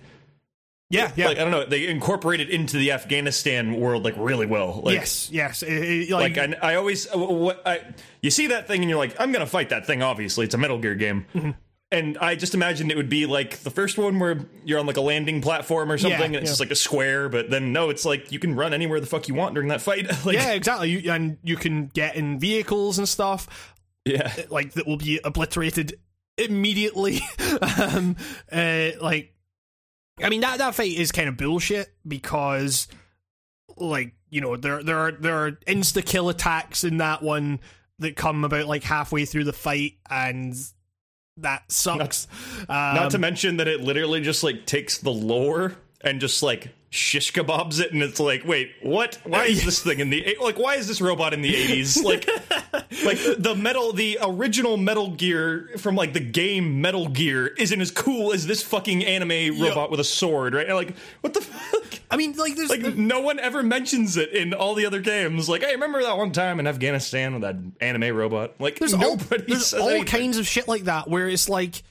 yeah 0.89 1.11
yeah 1.15 1.27
like 1.27 1.37
I 1.37 1.41
don't 1.41 1.51
know 1.51 1.65
they 1.65 1.87
incorporated 1.87 2.49
it 2.49 2.53
into 2.53 2.77
the 2.77 2.91
Afghanistan 2.91 3.79
world 3.79 4.03
like 4.03 4.15
really 4.17 4.45
well. 4.45 4.81
Like, 4.83 4.95
yes 4.95 5.29
yes 5.31 5.63
it- 5.63 5.71
it- 5.71 6.09
like, 6.11 6.35
Like 6.37 6.55
I, 6.61 6.71
I 6.73 6.75
always, 6.75 7.07
uh, 7.13 7.17
what 7.17 7.61
I, 7.65 7.81
you 8.21 8.31
see 8.31 8.47
that 8.47 8.67
thing 8.67 8.81
and 8.81 8.89
you're 8.89 8.99
like, 8.99 9.15
I'm 9.19 9.31
gonna 9.31 9.45
fight 9.45 9.69
that 9.69 9.85
thing. 9.85 10.01
Obviously, 10.01 10.45
it's 10.45 10.55
a 10.55 10.57
Metal 10.57 10.77
Gear 10.79 10.95
game, 10.95 11.25
Mm-hmm. 11.35 11.51
and 11.91 12.17
I 12.17 12.35
just 12.35 12.53
imagined 12.55 12.91
it 12.91 12.97
would 12.97 13.09
be 13.09 13.25
like 13.25 13.57
the 13.59 13.69
first 13.69 13.97
one 13.97 14.19
where 14.19 14.39
you're 14.65 14.79
on 14.79 14.85
like 14.87 14.97
a 14.97 15.01
landing 15.01 15.41
platform 15.41 15.91
or 15.91 15.97
something, 15.97 16.19
Yeah, 16.19 16.25
and 16.25 16.35
it's 16.37 16.43
yeah. 16.45 16.49
just 16.51 16.59
like 16.59 16.71
a 16.71 16.75
square. 16.75 17.29
But 17.29 17.49
then 17.49 17.71
no, 17.73 17.89
it's 17.89 18.05
like 18.05 18.31
you 18.31 18.39
can 18.39 18.55
run 18.55 18.73
anywhere 18.73 18.99
the 18.99 19.05
fuck 19.07 19.27
you 19.27 19.35
want 19.35 19.53
during 19.53 19.69
that 19.69 19.81
fight. 19.81 20.07
like, 20.25 20.35
yeah 20.35 20.51
exactly 20.53 20.89
you, 20.89 21.11
and 21.11 21.37
you 21.43 21.55
can 21.55 21.87
get 21.87 22.15
in 22.15 22.39
vehicles 22.39 22.97
and 22.97 23.07
stuff 23.07 23.75
yeah, 24.05 24.33
like 24.49 24.73
that 24.73 24.87
will 24.87 24.97
be 24.97 25.19
obliterated 25.23 25.99
immediately. 26.37 27.19
um, 27.79 28.15
uh, 28.51 28.89
like, 29.01 29.33
I 30.21 30.29
mean 30.29 30.41
that 30.41 30.57
that 30.57 30.75
fight 30.75 30.93
is 30.93 31.11
kind 31.11 31.29
of 31.29 31.37
bullshit 31.37 31.93
because, 32.07 32.87
like, 33.77 34.13
you 34.29 34.41
know, 34.41 34.55
there 34.57 34.83
there 34.83 34.97
are 34.99 35.11
there 35.11 35.45
are 35.45 35.51
insta 35.67 36.05
kill 36.05 36.29
attacks 36.29 36.83
in 36.83 36.97
that 36.97 37.21
one 37.23 37.59
that 37.99 38.15
come 38.15 38.43
about 38.43 38.67
like 38.67 38.83
halfway 38.83 39.25
through 39.25 39.43
the 39.45 39.53
fight, 39.53 39.93
and 40.09 40.55
that 41.37 41.71
sucks. 41.71 42.27
um, 42.61 42.95
Not 42.95 43.11
to 43.11 43.17
mention 43.17 43.57
that 43.57 43.67
it 43.67 43.81
literally 43.81 44.21
just 44.21 44.43
like 44.43 44.65
takes 44.65 44.97
the 44.97 45.11
lore 45.11 45.75
and 46.01 46.19
just 46.21 46.41
like 46.43 46.73
shish 46.91 47.31
kebabs 47.33 47.79
it, 47.79 47.93
and 47.93 48.01
it's 48.01 48.19
like, 48.19 48.43
wait, 48.45 48.71
what? 48.81 49.19
Why 49.23 49.45
is 49.45 49.63
this 49.63 49.83
thing 49.83 49.99
in 49.99 50.09
the 50.09 50.37
like? 50.41 50.57
Why 50.57 50.75
is 50.75 50.87
this 50.87 51.01
robot 51.01 51.33
in 51.33 51.41
the 51.41 51.55
eighties? 51.55 52.01
Like, 52.03 52.27
like 53.05 53.17
the 53.37 53.55
metal, 53.55 53.93
the 53.93 54.17
original 54.21 54.77
Metal 54.77 55.11
Gear 55.11 55.69
from 55.77 55.95
like 55.95 56.13
the 56.13 56.19
game 56.19 56.81
Metal 56.81 57.07
Gear 57.07 57.47
isn't 57.47 57.79
as 57.79 57.91
cool 57.91 58.33
as 58.33 58.47
this 58.47 58.63
fucking 58.63 59.03
anime 59.05 59.59
robot 59.61 59.91
with 59.91 59.99
a 59.99 60.03
sword, 60.03 60.53
right? 60.55 60.69
Like, 60.69 60.95
what 61.21 61.33
the 61.33 61.41
fuck? 61.41 61.99
I 62.09 62.17
mean, 62.17 62.35
like, 62.35 62.55
there's 62.55 62.69
Like, 62.69 62.95
no 62.95 63.19
one 63.21 63.39
ever 63.39 63.61
mentions 63.61 64.17
it 64.17 64.31
in 64.33 64.53
all 64.53 64.73
the 64.73 64.85
other 64.87 64.99
games. 65.01 65.47
Like, 65.47 65.61
hey, 65.61 65.73
remember 65.73 66.01
that 66.01 66.17
one 66.17 66.31
time 66.31 66.59
in 66.59 66.65
Afghanistan 66.67 67.33
with 67.33 67.41
that 67.43 67.55
anime 67.79 68.15
robot? 68.15 68.55
Like, 68.59 68.79
there's 68.79 68.93
all, 68.95 69.15
there's 69.17 69.73
all 69.73 69.89
anything. 69.89 70.05
kinds 70.05 70.37
of 70.37 70.47
shit 70.47 70.67
like 70.67 70.85
that 70.85 71.07
where 71.07 71.27
it's 71.29 71.47
like 71.47 71.83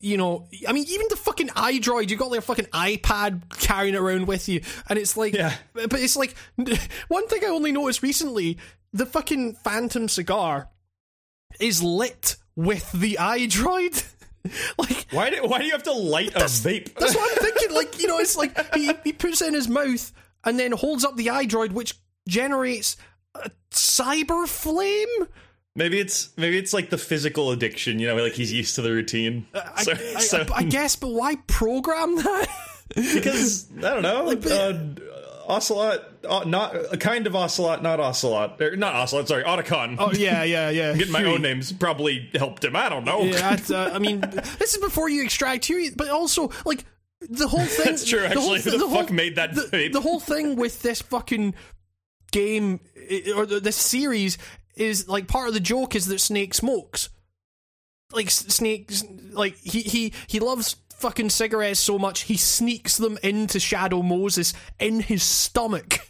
you 0.00 0.16
know 0.16 0.46
i 0.68 0.72
mean 0.72 0.84
even 0.88 1.06
the 1.10 1.16
fucking 1.16 1.48
iDroid 1.48 2.10
you 2.10 2.16
got 2.16 2.30
their 2.30 2.40
fucking 2.42 2.66
ipad 2.66 3.40
carrying 3.58 3.94
around 3.96 4.26
with 4.26 4.48
you 4.48 4.60
and 4.90 4.98
it's 4.98 5.16
like 5.16 5.32
Yeah. 5.34 5.54
but 5.72 5.94
it's 5.94 6.16
like 6.16 6.34
one 7.08 7.26
thing 7.28 7.42
i 7.44 7.48
only 7.48 7.72
noticed 7.72 8.02
recently 8.02 8.58
the 8.92 9.06
fucking 9.06 9.54
phantom 9.54 10.08
cigar 10.08 10.68
is 11.60 11.82
lit 11.82 12.36
with 12.56 12.90
the 12.92 13.16
iDroid 13.18 14.04
like 14.78 15.06
Why 15.10 15.30
do, 15.30 15.46
why 15.46 15.58
do 15.60 15.64
you 15.64 15.72
have 15.72 15.82
to 15.84 15.92
light 15.92 16.34
a 16.34 16.40
vape? 16.40 16.94
that's 16.94 17.14
what 17.16 17.30
i'm 17.32 17.44
thinking 17.52 17.74
like 17.74 17.98
you 18.00 18.06
know 18.06 18.18
it's 18.18 18.36
like 18.36 18.74
he, 18.74 18.92
he 19.02 19.12
puts 19.14 19.40
it 19.40 19.48
in 19.48 19.54
his 19.54 19.68
mouth 19.68 20.12
and 20.44 20.58
then 20.58 20.72
holds 20.72 21.04
up 21.04 21.16
the 21.16 21.28
iDroid 21.28 21.72
which 21.72 21.94
generates 22.28 22.96
a 23.34 23.50
cyber 23.70 24.46
flame 24.46 25.08
Maybe 25.76 26.00
it's 26.00 26.30
maybe 26.36 26.56
it's 26.58 26.72
like 26.72 26.90
the 26.90 26.98
physical 26.98 27.50
addiction, 27.52 27.98
you 28.00 28.08
know, 28.08 28.16
like 28.16 28.32
he's 28.32 28.52
used 28.52 28.74
to 28.76 28.82
the 28.82 28.90
routine. 28.90 29.46
I, 29.54 29.82
so, 29.82 29.92
I- 29.92 30.20
so- 30.20 30.46
I 30.54 30.62
guess 30.64 30.96
but 30.96 31.08
why 31.12 31.36
program 31.46 32.16
that 32.16 32.48
because 32.94 33.68
I 33.78 33.80
don't 33.82 34.02
know. 34.02 34.34
but- 34.36 34.50
uh, 34.50 34.78
Ocelot, 35.48 36.02
uh, 36.28 36.42
not 36.44 36.74
a 36.92 36.96
kind 36.96 37.24
of 37.28 37.36
Ocelot, 37.36 37.80
not 37.80 38.00
Ocelot, 38.00 38.60
or 38.60 38.74
not 38.74 38.96
Ocelot. 38.96 39.28
Sorry, 39.28 39.44
Otacon. 39.44 39.94
Oh 39.96 40.10
yeah, 40.12 40.42
yeah, 40.42 40.70
yeah. 40.70 40.92
Getting 40.96 41.12
my 41.12 41.20
Huey. 41.20 41.34
own 41.34 41.42
names 41.42 41.72
probably 41.72 42.28
helped 42.34 42.64
him. 42.64 42.74
I 42.74 42.88
don't 42.88 43.04
know. 43.04 43.22
Yeah, 43.22 43.56
uh, 43.70 43.90
I 43.94 44.00
mean, 44.00 44.22
this 44.58 44.74
is 44.74 44.78
before 44.78 45.08
you 45.08 45.22
extract 45.22 45.66
Huey, 45.66 45.90
but 45.94 46.08
also 46.08 46.50
like 46.64 46.84
the 47.20 47.46
whole 47.46 47.60
thing. 47.64 47.84
That's 47.84 48.04
true, 48.04 48.22
the 48.22 48.40
whole 48.40 48.56
actually. 48.56 48.72
Who 48.72 48.88
the 48.88 48.94
fuck 48.96 49.12
made 49.12 49.36
that 49.36 49.54
The, 49.54 49.88
the 49.92 50.00
whole 50.00 50.18
thing 50.18 50.56
with 50.56 50.82
this 50.82 51.00
fucking 51.00 51.54
game 52.32 52.80
or 53.36 53.46
the- 53.46 53.60
this 53.60 53.76
series 53.76 54.38
is 54.76 55.08
like 55.08 55.26
part 55.26 55.48
of 55.48 55.54
the 55.54 55.60
joke 55.60 55.94
is 55.94 56.06
that 56.06 56.20
Snake 56.20 56.54
smokes. 56.54 57.08
Like 58.12 58.26
S- 58.26 58.46
Snake, 58.48 58.92
like 59.32 59.56
he 59.56 59.80
he 59.82 60.12
he 60.26 60.38
loves 60.40 60.76
fucking 60.94 61.28
cigarettes 61.30 61.80
so 61.80 61.98
much 61.98 62.22
he 62.22 62.36
sneaks 62.36 62.96
them 62.96 63.18
into 63.22 63.60
Shadow 63.60 64.02
Moses 64.02 64.54
in 64.78 65.00
his 65.00 65.22
stomach. 65.22 66.00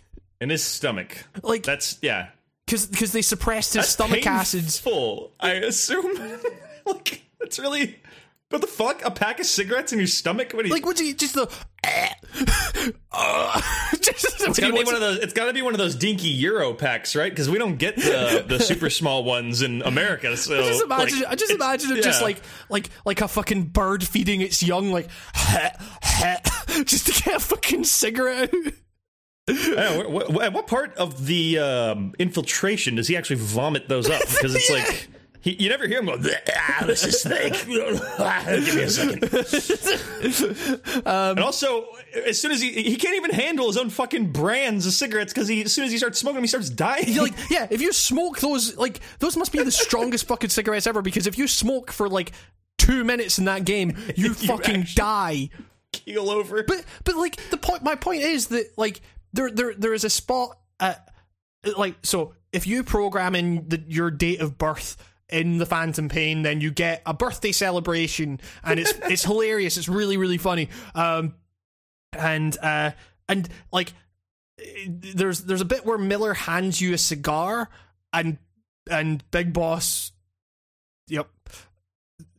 In 0.40 0.50
his 0.50 0.62
stomach. 0.62 1.24
Like 1.42 1.62
That's 1.62 1.98
yeah. 2.02 2.28
because 2.66 2.86
because 2.86 3.12
they 3.12 3.22
suppressed 3.22 3.74
his 3.74 3.88
stomach 3.88 4.26
acids. 4.26 4.78
Full, 4.78 5.32
I 5.40 5.52
assume. 5.52 6.18
like 6.86 7.22
that's 7.40 7.58
really. 7.58 7.98
What 8.50 8.60
the 8.60 8.68
fuck? 8.68 9.04
A 9.04 9.10
pack 9.10 9.40
of 9.40 9.46
cigarettes 9.46 9.92
in 9.92 9.98
your 9.98 10.06
stomach? 10.06 10.52
What 10.52 10.62
do 10.62 10.68
you? 10.68 10.74
Like 10.74 10.86
what's 10.86 11.00
he 11.00 11.14
just 11.14 11.34
the 11.34 11.50
uh, 13.12 13.60
just, 14.00 14.40
it's 14.40 14.58
gotta 14.60 14.72
be 14.72 14.84
one 14.84 14.94
of 14.94 15.00
those. 15.00 15.18
It's 15.18 15.32
gotta 15.32 15.52
be 15.52 15.62
one 15.62 15.74
of 15.74 15.78
those 15.78 15.96
dinky 15.96 16.28
Euro 16.28 16.72
packs, 16.72 17.16
right? 17.16 17.30
Because 17.30 17.50
we 17.50 17.58
don't 17.58 17.76
get 17.76 17.96
the 17.96 18.44
the 18.48 18.60
super 18.60 18.88
small 18.88 19.24
ones 19.24 19.62
in 19.62 19.82
America. 19.82 20.36
So 20.36 20.58
I 20.60 20.62
just 20.62 20.84
imagine, 20.84 21.18
like, 21.20 21.28
I 21.28 21.34
just 21.34 21.52
imagine 21.52 21.96
it 21.96 22.04
just 22.04 22.22
like, 22.22 22.40
like, 22.68 22.88
like 23.04 23.20
a 23.20 23.26
fucking 23.28 23.64
bird 23.64 24.04
feeding 24.04 24.40
its 24.42 24.62
young, 24.62 24.92
like, 24.92 25.08
just 26.84 27.06
to 27.06 27.22
get 27.24 27.36
a 27.36 27.40
fucking 27.40 27.82
cigarette 27.82 28.54
out. 28.54 28.72
I 29.48 29.52
don't 29.54 30.10
know, 30.10 30.20
wh- 30.20 30.34
wh- 30.34 30.44
at 30.44 30.52
what 30.52 30.66
part 30.66 30.96
of 30.96 31.26
the 31.26 31.58
um, 31.58 32.14
infiltration 32.18 32.96
does 32.96 33.08
he 33.08 33.16
actually 33.16 33.36
vomit 33.36 33.88
those 33.88 34.08
up? 34.10 34.20
Because 34.20 34.54
it's 34.54 34.70
like 34.70 35.08
he, 35.46 35.62
you 35.62 35.68
never 35.68 35.86
hear 35.86 36.00
him 36.00 36.06
go. 36.06 36.18
Ah, 36.56 36.82
this 36.86 37.04
is 37.04 37.20
snake. 37.20 37.52
Give 37.66 37.68
me 37.68 38.82
a 38.82 38.90
second. 38.90 39.22
Um, 41.06 41.36
and 41.36 41.38
also, 41.38 41.86
as 42.26 42.40
soon 42.40 42.50
as 42.50 42.60
he 42.60 42.72
he 42.72 42.96
can't 42.96 43.14
even 43.14 43.30
handle 43.30 43.68
his 43.68 43.76
own 43.76 43.90
fucking 43.90 44.32
brands 44.32 44.88
of 44.88 44.92
cigarettes 44.92 45.32
because 45.32 45.46
he 45.46 45.62
as 45.62 45.72
soon 45.72 45.84
as 45.84 45.92
he 45.92 45.98
starts 45.98 46.18
smoking 46.18 46.34
them, 46.34 46.42
he 46.42 46.48
starts 46.48 46.68
dying. 46.68 47.16
Like, 47.16 47.34
yeah, 47.48 47.68
if 47.70 47.80
you 47.80 47.92
smoke 47.92 48.40
those, 48.40 48.76
like, 48.76 48.98
those 49.20 49.36
must 49.36 49.52
be 49.52 49.62
the 49.62 49.70
strongest 49.70 50.24
fucking 50.28 50.50
cigarettes 50.50 50.88
ever. 50.88 51.00
Because 51.00 51.28
if 51.28 51.38
you 51.38 51.46
smoke 51.46 51.92
for 51.92 52.08
like 52.08 52.32
two 52.76 53.04
minutes 53.04 53.38
in 53.38 53.44
that 53.44 53.64
game, 53.64 53.96
you, 54.16 54.34
fucking 54.34 54.86
die. 54.96 55.50
keel 55.92 56.28
over. 56.28 56.64
But 56.64 56.84
but 57.04 57.14
like 57.14 57.36
the 57.50 57.56
point, 57.56 57.84
my 57.84 57.94
point 57.94 58.22
is 58.22 58.48
that 58.48 58.76
like 58.76 59.00
there 59.32 59.52
there 59.52 59.74
there 59.74 59.94
is 59.94 60.02
a 60.02 60.10
spot 60.10 60.58
at 60.80 61.08
like 61.78 61.94
so 62.02 62.34
if 62.52 62.66
you 62.66 62.82
program 62.82 63.36
in 63.36 63.68
the, 63.68 63.80
your 63.86 64.10
date 64.10 64.40
of 64.40 64.58
birth 64.58 64.96
in 65.28 65.58
the 65.58 65.66
Phantom 65.66 66.08
Pain, 66.08 66.42
then 66.42 66.60
you 66.60 66.70
get 66.70 67.02
a 67.04 67.12
birthday 67.14 67.52
celebration, 67.52 68.40
and 68.62 68.78
it's 68.78 68.92
it's 69.02 69.24
hilarious. 69.24 69.76
It's 69.76 69.88
really 69.88 70.16
really 70.16 70.38
funny. 70.38 70.68
Um, 70.94 71.34
and 72.12 72.56
uh, 72.62 72.92
and 73.28 73.48
like 73.72 73.92
there's 74.88 75.42
there's 75.42 75.60
a 75.60 75.66
bit 75.66 75.84
where 75.84 75.98
Miller 75.98 76.34
hands 76.34 76.80
you 76.80 76.94
a 76.94 76.98
cigar, 76.98 77.68
and 78.12 78.38
and 78.90 79.28
Big 79.30 79.52
Boss, 79.52 80.12
yep, 81.08 81.28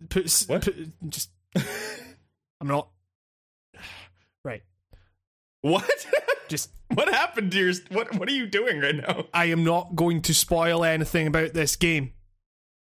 puts 0.10 0.47
What? 0.47 0.63
put- 0.63 1.10
just 1.10 1.30
I'm 1.56 2.67
not 2.67 2.89
right. 4.43 4.63
what? 5.62 6.08
Just 6.47 6.69
what 6.93 7.10
happened 7.13 7.52
to 7.52 7.58
your? 7.60 7.73
What 7.91 8.15
What 8.17 8.30
are 8.30 8.34
you 8.34 8.47
doing 8.47 8.80
right 8.80 8.95
now? 8.95 9.26
I 9.34 9.45
am 9.45 9.63
not 9.63 9.95
going 9.95 10.21
to 10.23 10.34
spoil 10.34 10.84
anything 10.84 11.28
about 11.28 11.54
this 11.54 11.76
game. 11.76 12.13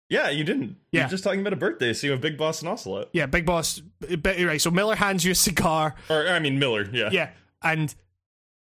Yeah, 0.09 0.31
you 0.31 0.43
didn't. 0.45 0.77
Yeah. 0.91 1.01
You're 1.03 1.11
just 1.11 1.25
talking 1.25 1.41
about 1.41 1.53
a 1.53 1.57
birthday 1.57 1.93
scene 1.93 2.11
with 2.11 2.21
Big 2.23 2.39
Boss 2.39 2.61
and 2.63 2.69
Ocelot. 2.69 3.11
Yeah, 3.13 3.27
Big 3.27 3.45
Boss. 3.45 3.83
Right, 4.25 4.61
so 4.61 4.71
Miller 4.71 4.95
hands 4.97 5.25
you 5.25 5.33
a 5.33 5.35
cigar. 5.35 5.95
Or 6.09 6.27
I 6.29 6.39
mean 6.39 6.59
Miller. 6.59 6.89
Yeah. 6.93 7.11
Yeah, 7.13 7.31
and 7.63 7.95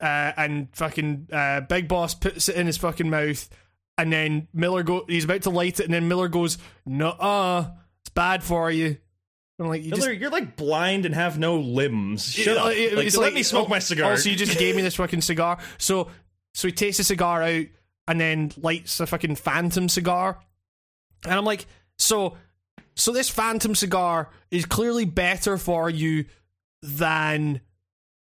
uh, 0.00 0.32
and 0.36 0.68
fucking 0.72 1.28
uh, 1.32 1.60
Big 1.62 1.86
Boss 1.88 2.14
puts 2.14 2.48
it 2.48 2.56
in 2.56 2.66
his 2.66 2.76
fucking 2.78 3.10
mouth, 3.10 3.48
and 3.98 4.12
then 4.12 4.48
Miller 4.54 4.82
go. 4.82 5.04
He's 5.06 5.24
about 5.24 5.42
to 5.42 5.50
light 5.50 5.80
it, 5.80 5.84
and 5.84 5.92
then 5.94 6.08
Miller 6.08 6.28
goes, 6.28 6.56
"No, 6.86 7.08
uh, 7.10 7.70
it's 8.02 8.10
bad 8.10 8.42
for 8.42 8.70
you." 8.70 8.96
I'm 9.58 9.68
like, 9.68 9.84
you 9.84 9.90
Miller, 9.90 10.08
just. 10.10 10.20
you're 10.20 10.30
like 10.30 10.56
blind 10.56 11.06
and 11.06 11.14
have 11.14 11.38
no 11.38 11.58
limbs. 11.60 12.24
Shut 12.28 12.56
up. 12.56 12.66
Uh, 12.66 12.68
it- 12.70 12.96
Like, 12.96 13.16
let 13.16 13.32
me 13.34 13.44
smoke 13.44 13.68
my 13.68 13.78
cigar. 13.78 14.10
Also, 14.10 14.28
you 14.30 14.34
just 14.36 14.58
gave 14.58 14.74
me 14.74 14.82
this 14.82 14.96
fucking 14.96 15.20
cigar. 15.20 15.58
So, 15.78 16.08
so 16.54 16.66
he 16.68 16.72
takes 16.72 16.96
the 16.96 17.04
cigar 17.04 17.40
out 17.42 17.66
and 18.08 18.20
then 18.20 18.50
lights 18.56 18.98
a 18.98 19.06
fucking 19.06 19.36
phantom 19.36 19.88
cigar, 19.88 20.40
and 21.24 21.34
I'm 21.34 21.44
like, 21.44 21.66
so, 21.98 22.36
so 22.96 23.12
this 23.12 23.28
phantom 23.28 23.74
cigar 23.74 24.30
is 24.50 24.66
clearly 24.66 25.04
better 25.04 25.58
for 25.58 25.88
you 25.88 26.26
than 26.82 27.60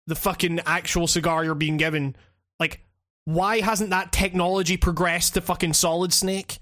the 0.07 0.15
fucking 0.15 0.61
actual 0.65 1.07
cigar 1.07 1.43
you're 1.43 1.55
being 1.55 1.77
given. 1.77 2.15
Like, 2.59 2.81
why 3.25 3.61
hasn't 3.61 3.91
that 3.91 4.11
technology 4.11 4.77
progressed 4.77 5.35
to 5.35 5.41
fucking 5.41 5.73
solid 5.73 6.13
snake? 6.13 6.59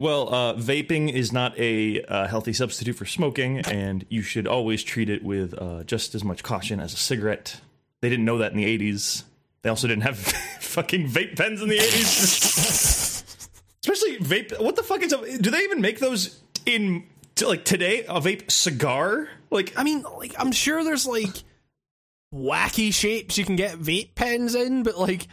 Well, 0.00 0.34
uh, 0.34 0.54
vaping 0.54 1.12
is 1.12 1.30
not 1.30 1.58
a 1.58 2.02
uh, 2.04 2.26
healthy 2.26 2.54
substitute 2.54 2.96
for 2.96 3.04
smoking, 3.04 3.58
and 3.58 4.06
you 4.08 4.22
should 4.22 4.46
always 4.46 4.82
treat 4.82 5.10
it 5.10 5.22
with 5.22 5.54
uh, 5.60 5.84
just 5.84 6.14
as 6.14 6.24
much 6.24 6.42
caution 6.42 6.80
as 6.80 6.94
a 6.94 6.96
cigarette. 6.96 7.60
They 8.00 8.08
didn't 8.08 8.24
know 8.24 8.38
that 8.38 8.52
in 8.52 8.58
the 8.58 8.78
80s. 8.78 9.24
They 9.60 9.68
also 9.68 9.88
didn't 9.88 10.04
have 10.04 10.18
fucking 10.60 11.08
vape 11.08 11.36
pens 11.36 11.60
in 11.60 11.68
the 11.68 11.78
80s. 11.78 13.18
Especially 13.84 14.18
vape. 14.18 14.60
What 14.60 14.76
the 14.76 14.82
fuck 14.82 15.02
is 15.02 15.12
a. 15.12 15.38
Do 15.38 15.50
they 15.50 15.60
even 15.60 15.80
make 15.80 15.98
those 15.98 16.40
in. 16.66 17.04
Like 17.42 17.64
today, 17.64 18.04
a 18.04 18.20
vape 18.20 18.50
cigar? 18.50 19.28
Like, 19.50 19.72
I 19.78 19.82
mean, 19.82 20.02
like, 20.18 20.34
I'm 20.38 20.52
sure 20.52 20.84
there's 20.84 21.06
like 21.06 21.42
wacky 22.34 22.92
shapes 22.92 23.38
you 23.38 23.46
can 23.46 23.56
get 23.56 23.78
vape 23.78 24.14
pens 24.14 24.54
in, 24.54 24.82
but 24.82 24.98
like, 24.98 25.26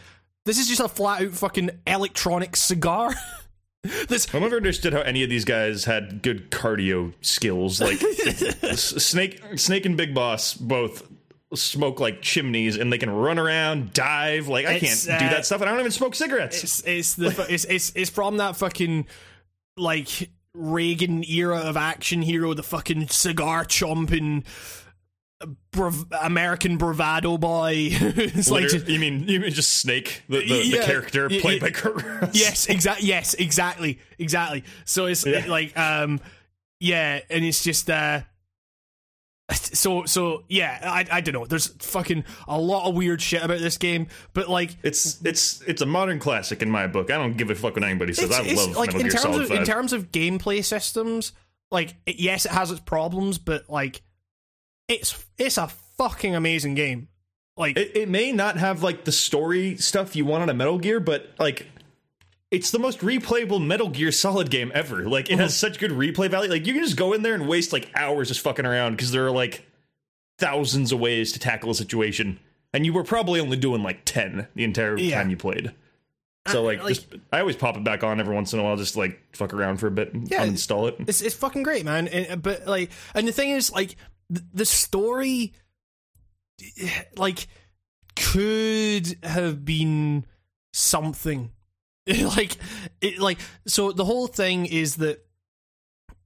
this 0.46 0.58
is 0.58 0.68
just 0.68 0.80
a 0.80 0.88
flat 0.88 1.22
out 1.22 1.32
fucking 1.32 1.70
electronic 1.86 2.56
cigar. 2.56 3.14
this 4.08 4.32
I've 4.34 4.40
never 4.40 4.56
understood 4.56 4.94
how 4.94 5.00
any 5.00 5.22
of 5.22 5.28
these 5.28 5.44
guys 5.44 5.84
had 5.84 6.22
good 6.22 6.50
cardio 6.50 7.12
skills. 7.20 7.80
Like 7.80 7.98
Snake, 8.76 9.42
Snake 9.56 9.84
and 9.84 9.96
Big 9.96 10.14
Boss 10.14 10.54
both 10.54 11.06
smoke 11.54 11.98
like 12.00 12.20
chimneys, 12.22 12.76
and 12.76 12.92
they 12.92 12.98
can 12.98 13.10
run 13.10 13.38
around, 13.38 13.92
dive. 13.94 14.48
Like 14.48 14.66
I 14.66 14.72
It's, 14.74 15.06
can't 15.06 15.20
do 15.20 15.26
uh, 15.26 15.30
that 15.30 15.46
stuff, 15.46 15.60
and 15.60 15.68
I 15.68 15.72
don't 15.72 15.80
even 15.80 15.92
smoke 15.92 16.14
cigarettes. 16.14 16.62
it's 16.62 16.80
it's 16.86 17.14
the 17.14 17.46
it's 17.48 17.64
it's 17.64 17.92
it's 17.94 18.10
from 18.10 18.36
that 18.38 18.56
fucking 18.56 19.06
like 19.76 20.30
Reagan 20.54 21.22
era 21.24 21.58
of 21.58 21.76
action 21.76 22.20
hero, 22.22 22.52
the 22.54 22.62
fucking 22.62 23.08
cigar 23.08 23.64
chomping. 23.64 24.44
Brav- 25.70 26.06
American 26.20 26.78
bravado 26.78 27.38
boy. 27.38 27.72
it's 27.92 28.50
like 28.50 28.66
just- 28.68 28.88
you 28.88 28.98
mean 28.98 29.28
you 29.28 29.38
mean 29.38 29.52
just 29.52 29.74
Snake, 29.74 30.24
the, 30.28 30.38
the, 30.38 30.44
Yeah, 30.64 30.80
the 30.80 30.84
character 30.86 31.28
y- 31.30 31.38
played 31.40 31.62
y- 31.62 31.68
by 31.68 31.72
Kurt 31.72 31.94
Russell? 32.02 32.30
yes, 32.32 32.66
exactly. 32.66 33.06
Yes, 33.06 33.34
exactly, 33.34 34.00
exactly. 34.18 34.64
So 34.84 35.06
it's 35.06 35.24
Yeah. 35.24 35.44
like, 35.46 35.78
um, 35.78 36.20
yeah, 36.80 37.20
and 37.30 37.44
it's 37.44 37.62
just, 37.62 37.88
uh, 37.88 38.22
so, 39.52 40.04
so 40.04 40.44
yeah, 40.48 40.78
I, 40.82 41.06
I 41.10 41.20
don't 41.20 41.32
know. 41.32 41.46
There's 41.46 41.68
fucking 41.68 42.24
a 42.46 42.58
lot 42.58 42.88
of 42.88 42.94
weird 42.94 43.22
shit 43.22 43.42
about 43.42 43.60
this 43.60 43.78
game, 43.78 44.08
but 44.34 44.48
like, 44.48 44.76
It's 44.82 45.22
it's 45.24 45.62
it's 45.62 45.80
a 45.80 45.86
modern 45.86 46.18
classic 46.18 46.60
in 46.62 46.70
my 46.70 46.86
book. 46.86 47.10
I 47.10 47.16
don't 47.16 47.36
give 47.36 47.50
a 47.50 47.54
fuck 47.54 47.74
what 47.74 47.84
anybody 47.84 48.12
says. 48.12 48.30
I 48.30 48.42
love 48.42 48.76
like 48.76 48.88
Metal 48.88 49.00
in 49.00 49.06
Gear 49.06 49.10
terms 49.12 49.22
Solid 49.22 49.42
of 49.42 49.48
5. 49.48 49.58
in 49.58 49.64
terms 49.64 49.92
of 49.92 50.12
gameplay 50.12 50.64
systems, 50.64 51.32
like, 51.70 51.94
it, 52.06 52.16
yes, 52.16 52.44
it 52.44 52.52
has 52.52 52.70
its 52.70 52.80
problems, 52.80 53.38
but 53.38 53.68
like, 53.70 54.02
it's 54.86 55.24
it's 55.38 55.56
a 55.56 55.68
fucking 55.96 56.34
amazing 56.34 56.74
game. 56.74 57.08
Like, 57.56 57.76
it, 57.76 57.96
it 57.96 58.08
may 58.08 58.32
not 58.32 58.56
have 58.58 58.82
like 58.82 59.04
the 59.04 59.12
story 59.12 59.76
stuff 59.76 60.14
you 60.14 60.24
want 60.24 60.42
on 60.42 60.48
a 60.50 60.54
Metal 60.54 60.78
Gear, 60.78 61.00
but 61.00 61.30
like 61.38 61.66
it's 62.50 62.70
the 62.70 62.78
most 62.78 63.00
replayable 63.00 63.64
Metal 63.64 63.88
Gear 63.88 64.10
Solid 64.12 64.50
game 64.50 64.72
ever. 64.74 65.08
Like 65.08 65.30
it 65.30 65.38
has 65.38 65.56
such 65.56 65.78
good 65.78 65.90
replay 65.90 66.30
value. 66.30 66.50
Like 66.50 66.66
you 66.66 66.72
can 66.74 66.82
just 66.82 66.96
go 66.96 67.12
in 67.12 67.22
there 67.22 67.34
and 67.34 67.46
waste 67.48 67.72
like 67.72 67.90
hours 67.94 68.28
just 68.28 68.40
fucking 68.40 68.64
around 68.66 68.92
because 68.92 69.10
there 69.12 69.26
are 69.26 69.30
like 69.30 69.64
thousands 70.38 70.92
of 70.92 71.00
ways 71.00 71.32
to 71.32 71.38
tackle 71.38 71.70
a 71.70 71.74
situation, 71.74 72.38
and 72.72 72.86
you 72.86 72.92
were 72.92 73.04
probably 73.04 73.40
only 73.40 73.56
doing 73.56 73.82
like 73.82 74.04
ten 74.04 74.46
the 74.54 74.64
entire 74.64 74.96
Yeah. 74.98 75.18
time 75.18 75.30
you 75.30 75.36
played. 75.36 75.72
So 76.46 76.60
Uh, 76.60 76.62
like, 76.62 76.82
like- 76.82 76.94
just, 76.94 77.06
I 77.30 77.40
always 77.40 77.56
pop 77.56 77.76
it 77.76 77.84
back 77.84 78.02
on 78.02 78.20
every 78.20 78.34
once 78.34 78.54
in 78.54 78.58
a 78.58 78.62
while, 78.62 78.76
just 78.76 78.96
like 78.96 79.20
fuck 79.36 79.52
around 79.52 79.76
for 79.78 79.86
a 79.86 79.90
bit, 79.90 80.14
and 80.14 80.30
Yeah, 80.30 80.46
uninstall 80.46 80.88
it. 80.88 80.96
It's 81.06 81.20
it's 81.20 81.34
fucking 81.34 81.62
great, 81.62 81.84
man. 81.84 82.08
And, 82.08 82.40
but 82.42 82.66
like, 82.66 82.90
and 83.14 83.28
the 83.28 83.32
thing 83.32 83.50
is, 83.50 83.70
like, 83.70 83.96
the, 84.30 84.42
the 84.54 84.64
story, 84.64 85.52
like, 87.16 87.48
could 88.16 89.16
have 89.22 89.64
been 89.64 90.24
something. 90.72 91.50
like, 92.36 92.56
it, 93.00 93.18
like, 93.18 93.38
so 93.66 93.92
the 93.92 94.04
whole 94.04 94.26
thing 94.26 94.66
is 94.66 94.96
that. 94.96 95.24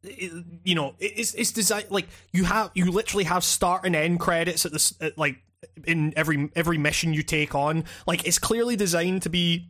it- 0.02 0.32
You 0.64 0.74
know, 0.74 0.94
it- 0.98 1.12
it's 1.16 1.34
it's 1.34 1.52
designed 1.52 1.86
like 1.90 2.08
you 2.32 2.44
have 2.44 2.70
you 2.74 2.90
literally 2.90 3.24
have 3.24 3.44
start 3.44 3.84
and 3.84 3.94
end 3.96 4.20
credits 4.20 4.64
at 4.66 4.72
this 4.72 4.94
at 5.00 5.16
like 5.18 5.36
in 5.84 6.12
every 6.16 6.50
every 6.56 6.78
mission 6.78 7.14
you 7.14 7.22
take 7.22 7.54
on. 7.54 7.84
Like 8.06 8.26
it's 8.26 8.38
clearly 8.38 8.74
designed 8.76 9.22
to 9.22 9.28
be 9.30 9.68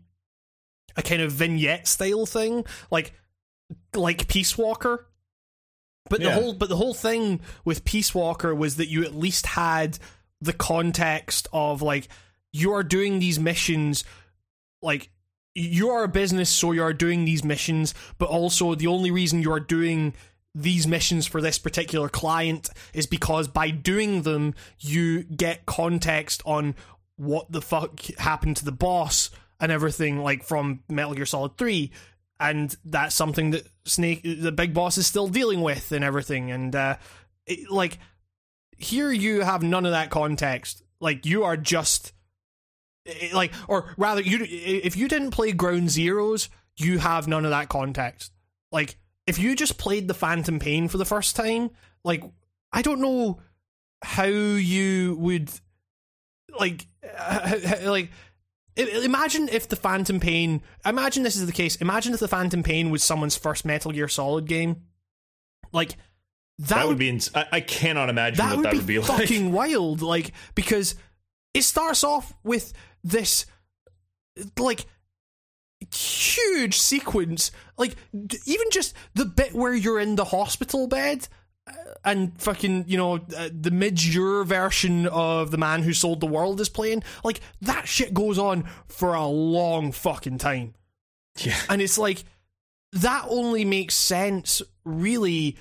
a 0.96 1.02
kind 1.02 1.20
of 1.22 1.32
vignette 1.32 1.86
style 1.88 2.24
thing, 2.26 2.64
like 2.90 3.12
like 3.94 4.26
Peace 4.28 4.56
Walker. 4.58 5.06
But 6.10 6.20
the 6.20 6.26
whole 6.40 6.52
but 6.54 6.68
the 6.68 6.76
whole 6.76 6.94
thing 6.94 7.40
with 7.64 7.84
Peace 7.84 8.14
Walker 8.14 8.54
was 8.54 8.76
that 8.76 8.88
you 8.88 9.04
at 9.04 9.14
least 9.14 9.46
had 9.46 9.98
the 10.40 10.52
context 10.52 11.46
of 11.52 11.80
like 11.82 12.08
you 12.52 12.72
are 12.72 12.82
doing 12.82 13.18
these 13.18 13.38
missions 13.38 14.02
like 14.82 15.10
you 15.54 15.90
are 15.90 16.04
a 16.04 16.08
business 16.08 16.50
so 16.50 16.72
you 16.72 16.82
are 16.82 16.92
doing 16.92 17.24
these 17.24 17.44
missions 17.44 17.94
but 18.18 18.28
also 18.28 18.74
the 18.74 18.86
only 18.86 19.10
reason 19.10 19.42
you 19.42 19.52
are 19.52 19.60
doing 19.60 20.14
these 20.54 20.86
missions 20.86 21.26
for 21.26 21.40
this 21.40 21.58
particular 21.58 22.08
client 22.08 22.68
is 22.92 23.06
because 23.06 23.48
by 23.48 23.70
doing 23.70 24.22
them 24.22 24.54
you 24.78 25.22
get 25.22 25.66
context 25.66 26.42
on 26.44 26.74
what 27.16 27.50
the 27.50 27.62
fuck 27.62 28.00
happened 28.18 28.56
to 28.56 28.64
the 28.64 28.72
boss 28.72 29.30
and 29.60 29.70
everything 29.70 30.22
like 30.22 30.42
from 30.42 30.82
Metal 30.88 31.14
Gear 31.14 31.26
Solid 31.26 31.56
3 31.56 31.90
and 32.42 32.76
that's 32.84 33.14
something 33.14 33.52
that 33.52 33.66
Snake 33.84 34.22
the 34.22 34.52
big 34.52 34.74
boss 34.74 34.98
is 34.98 35.06
still 35.06 35.28
dealing 35.28 35.62
with 35.62 35.92
and 35.92 36.04
everything. 36.04 36.50
And 36.50 36.74
uh 36.74 36.96
it, 37.46 37.70
like 37.70 37.98
here 38.76 39.12
you 39.12 39.40
have 39.40 39.62
none 39.62 39.86
of 39.86 39.92
that 39.92 40.10
context. 40.10 40.82
Like 41.00 41.24
you 41.24 41.44
are 41.44 41.56
just 41.56 42.12
like 43.32 43.52
or 43.68 43.92
rather 43.96 44.20
you 44.20 44.38
if 44.48 44.96
you 44.96 45.08
didn't 45.08 45.30
play 45.32 45.52
ground 45.52 45.88
zeroes 45.88 46.48
you 46.76 46.98
have 46.98 47.26
none 47.26 47.44
of 47.44 47.50
that 47.50 47.68
context 47.68 48.32
like 48.70 48.96
if 49.26 49.38
you 49.38 49.56
just 49.56 49.76
played 49.78 50.06
the 50.08 50.14
phantom 50.14 50.58
pain 50.58 50.88
for 50.88 50.98
the 50.98 51.04
first 51.04 51.34
time 51.34 51.70
like 52.04 52.22
i 52.72 52.80
don't 52.82 53.00
know 53.00 53.40
how 54.04 54.24
you 54.24 55.16
would 55.18 55.50
like 56.58 56.86
like 57.84 58.10
imagine 58.76 59.48
if 59.48 59.68
the 59.68 59.76
phantom 59.76 60.20
pain 60.20 60.62
imagine 60.86 61.22
this 61.24 61.36
is 61.36 61.46
the 61.46 61.52
case 61.52 61.76
imagine 61.76 62.14
if 62.14 62.20
the 62.20 62.28
phantom 62.28 62.62
pain 62.62 62.90
was 62.90 63.02
someone's 63.02 63.36
first 63.36 63.64
metal 63.64 63.90
gear 63.92 64.08
solid 64.08 64.46
game 64.46 64.82
like 65.72 65.96
that, 66.58 66.68
That 66.68 66.88
would 66.88 66.98
be. 66.98 67.08
Ins- 67.08 67.30
I, 67.34 67.46
I 67.50 67.60
cannot 67.60 68.10
imagine 68.10 68.36
that 68.36 68.50
what 68.50 68.56
would 68.58 68.64
that 68.66 68.72
be, 68.72 68.78
would 68.78 68.86
be 68.86 68.98
like. 69.00 69.06
fucking 69.22 69.52
wild 69.52 70.02
like 70.02 70.32
because 70.54 70.94
it 71.54 71.62
starts 71.62 72.04
off 72.04 72.32
with 72.44 72.72
this 73.04 73.46
like 74.58 74.86
huge 75.92 76.78
sequence 76.78 77.50
like 77.76 77.96
d- 78.26 78.38
even 78.46 78.66
just 78.70 78.94
the 79.14 79.24
bit 79.24 79.52
where 79.52 79.74
you're 79.74 79.98
in 79.98 80.14
the 80.14 80.24
hospital 80.24 80.86
bed 80.86 81.26
uh, 81.66 81.72
and 82.04 82.40
fucking 82.40 82.84
you 82.86 82.96
know 82.96 83.16
uh, 83.36 83.48
the 83.52 83.70
Midge 83.70 84.14
Ure 84.14 84.44
version 84.44 85.06
of 85.08 85.50
the 85.50 85.58
man 85.58 85.82
who 85.82 85.92
sold 85.92 86.20
the 86.20 86.26
world 86.26 86.60
is 86.60 86.68
playing 86.68 87.02
like 87.24 87.40
that 87.62 87.88
shit 87.88 88.14
goes 88.14 88.38
on 88.38 88.64
for 88.86 89.14
a 89.14 89.26
long 89.26 89.90
fucking 89.92 90.38
time 90.38 90.74
Yeah. 91.38 91.56
and 91.68 91.82
it's 91.82 91.98
like 91.98 92.24
that 92.92 93.24
only 93.28 93.64
makes 93.64 93.94
sense 93.96 94.62
really 94.84 95.56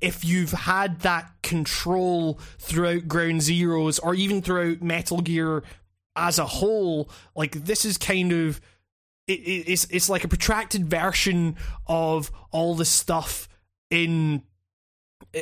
if 0.00 0.24
you've 0.24 0.52
had 0.52 1.00
that 1.00 1.32
control 1.42 2.38
throughout 2.58 3.08
ground 3.08 3.40
zeroes 3.40 3.98
or 4.02 4.14
even 4.14 4.40
throughout 4.40 4.82
metal 4.82 5.20
gear 5.20 5.62
as 6.16 6.38
a 6.38 6.46
whole 6.46 7.10
like 7.34 7.52
this 7.64 7.84
is 7.84 7.98
kind 7.98 8.32
of 8.32 8.60
it, 9.26 9.40
it, 9.40 9.68
it's 9.68 9.86
it's 9.90 10.08
like 10.08 10.24
a 10.24 10.28
protracted 10.28 10.86
version 10.86 11.56
of 11.86 12.30
all 12.50 12.74
the 12.74 12.84
stuff 12.84 13.48
in 13.90 14.42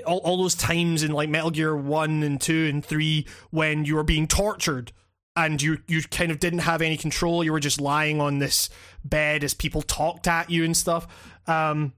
all, 0.06 0.18
all 0.18 0.36
those 0.36 0.54
times 0.54 1.02
in 1.02 1.12
like 1.12 1.28
Metal 1.28 1.50
Gear 1.50 1.76
1 1.76 2.22
and 2.22 2.40
2 2.40 2.68
and 2.70 2.84
3 2.84 3.26
when 3.50 3.84
you 3.84 3.96
were 3.96 4.02
being 4.02 4.26
tortured 4.26 4.92
and 5.36 5.60
you 5.60 5.78
you 5.86 6.02
kind 6.02 6.30
of 6.30 6.38
didn't 6.38 6.60
have 6.60 6.82
any 6.82 6.96
control. 6.96 7.42
You 7.42 7.52
were 7.52 7.60
just 7.60 7.80
lying 7.80 8.20
on 8.20 8.38
this 8.38 8.68
bed 9.04 9.44
as 9.44 9.54
people 9.54 9.82
talked 9.82 10.26
at 10.28 10.50
you 10.50 10.64
and 10.64 10.76
stuff. 10.76 11.06
Um 11.46 11.94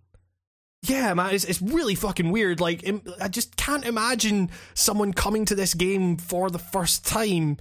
yeah 0.82 1.14
man 1.14 1.34
it's, 1.34 1.44
it's 1.44 1.62
really 1.62 1.94
fucking 1.94 2.30
weird. 2.30 2.60
Like 2.60 2.84
i 3.20 3.28
just 3.28 3.56
can't 3.56 3.84
imagine 3.84 4.50
someone 4.74 5.12
coming 5.12 5.44
to 5.46 5.54
this 5.54 5.74
game 5.74 6.16
for 6.16 6.50
the 6.50 6.58
first 6.58 7.06
time 7.06 7.58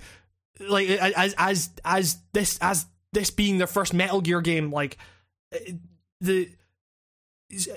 like 0.69 0.87
as 0.89 1.33
as 1.37 1.69
as 1.85 2.17
this 2.33 2.57
as 2.61 2.85
this 3.11 3.29
being 3.29 3.57
their 3.57 3.67
first 3.67 3.93
metal 3.93 4.21
gear 4.21 4.41
game 4.41 4.71
like 4.71 4.97
eh, 5.53 5.73
the 6.21 6.49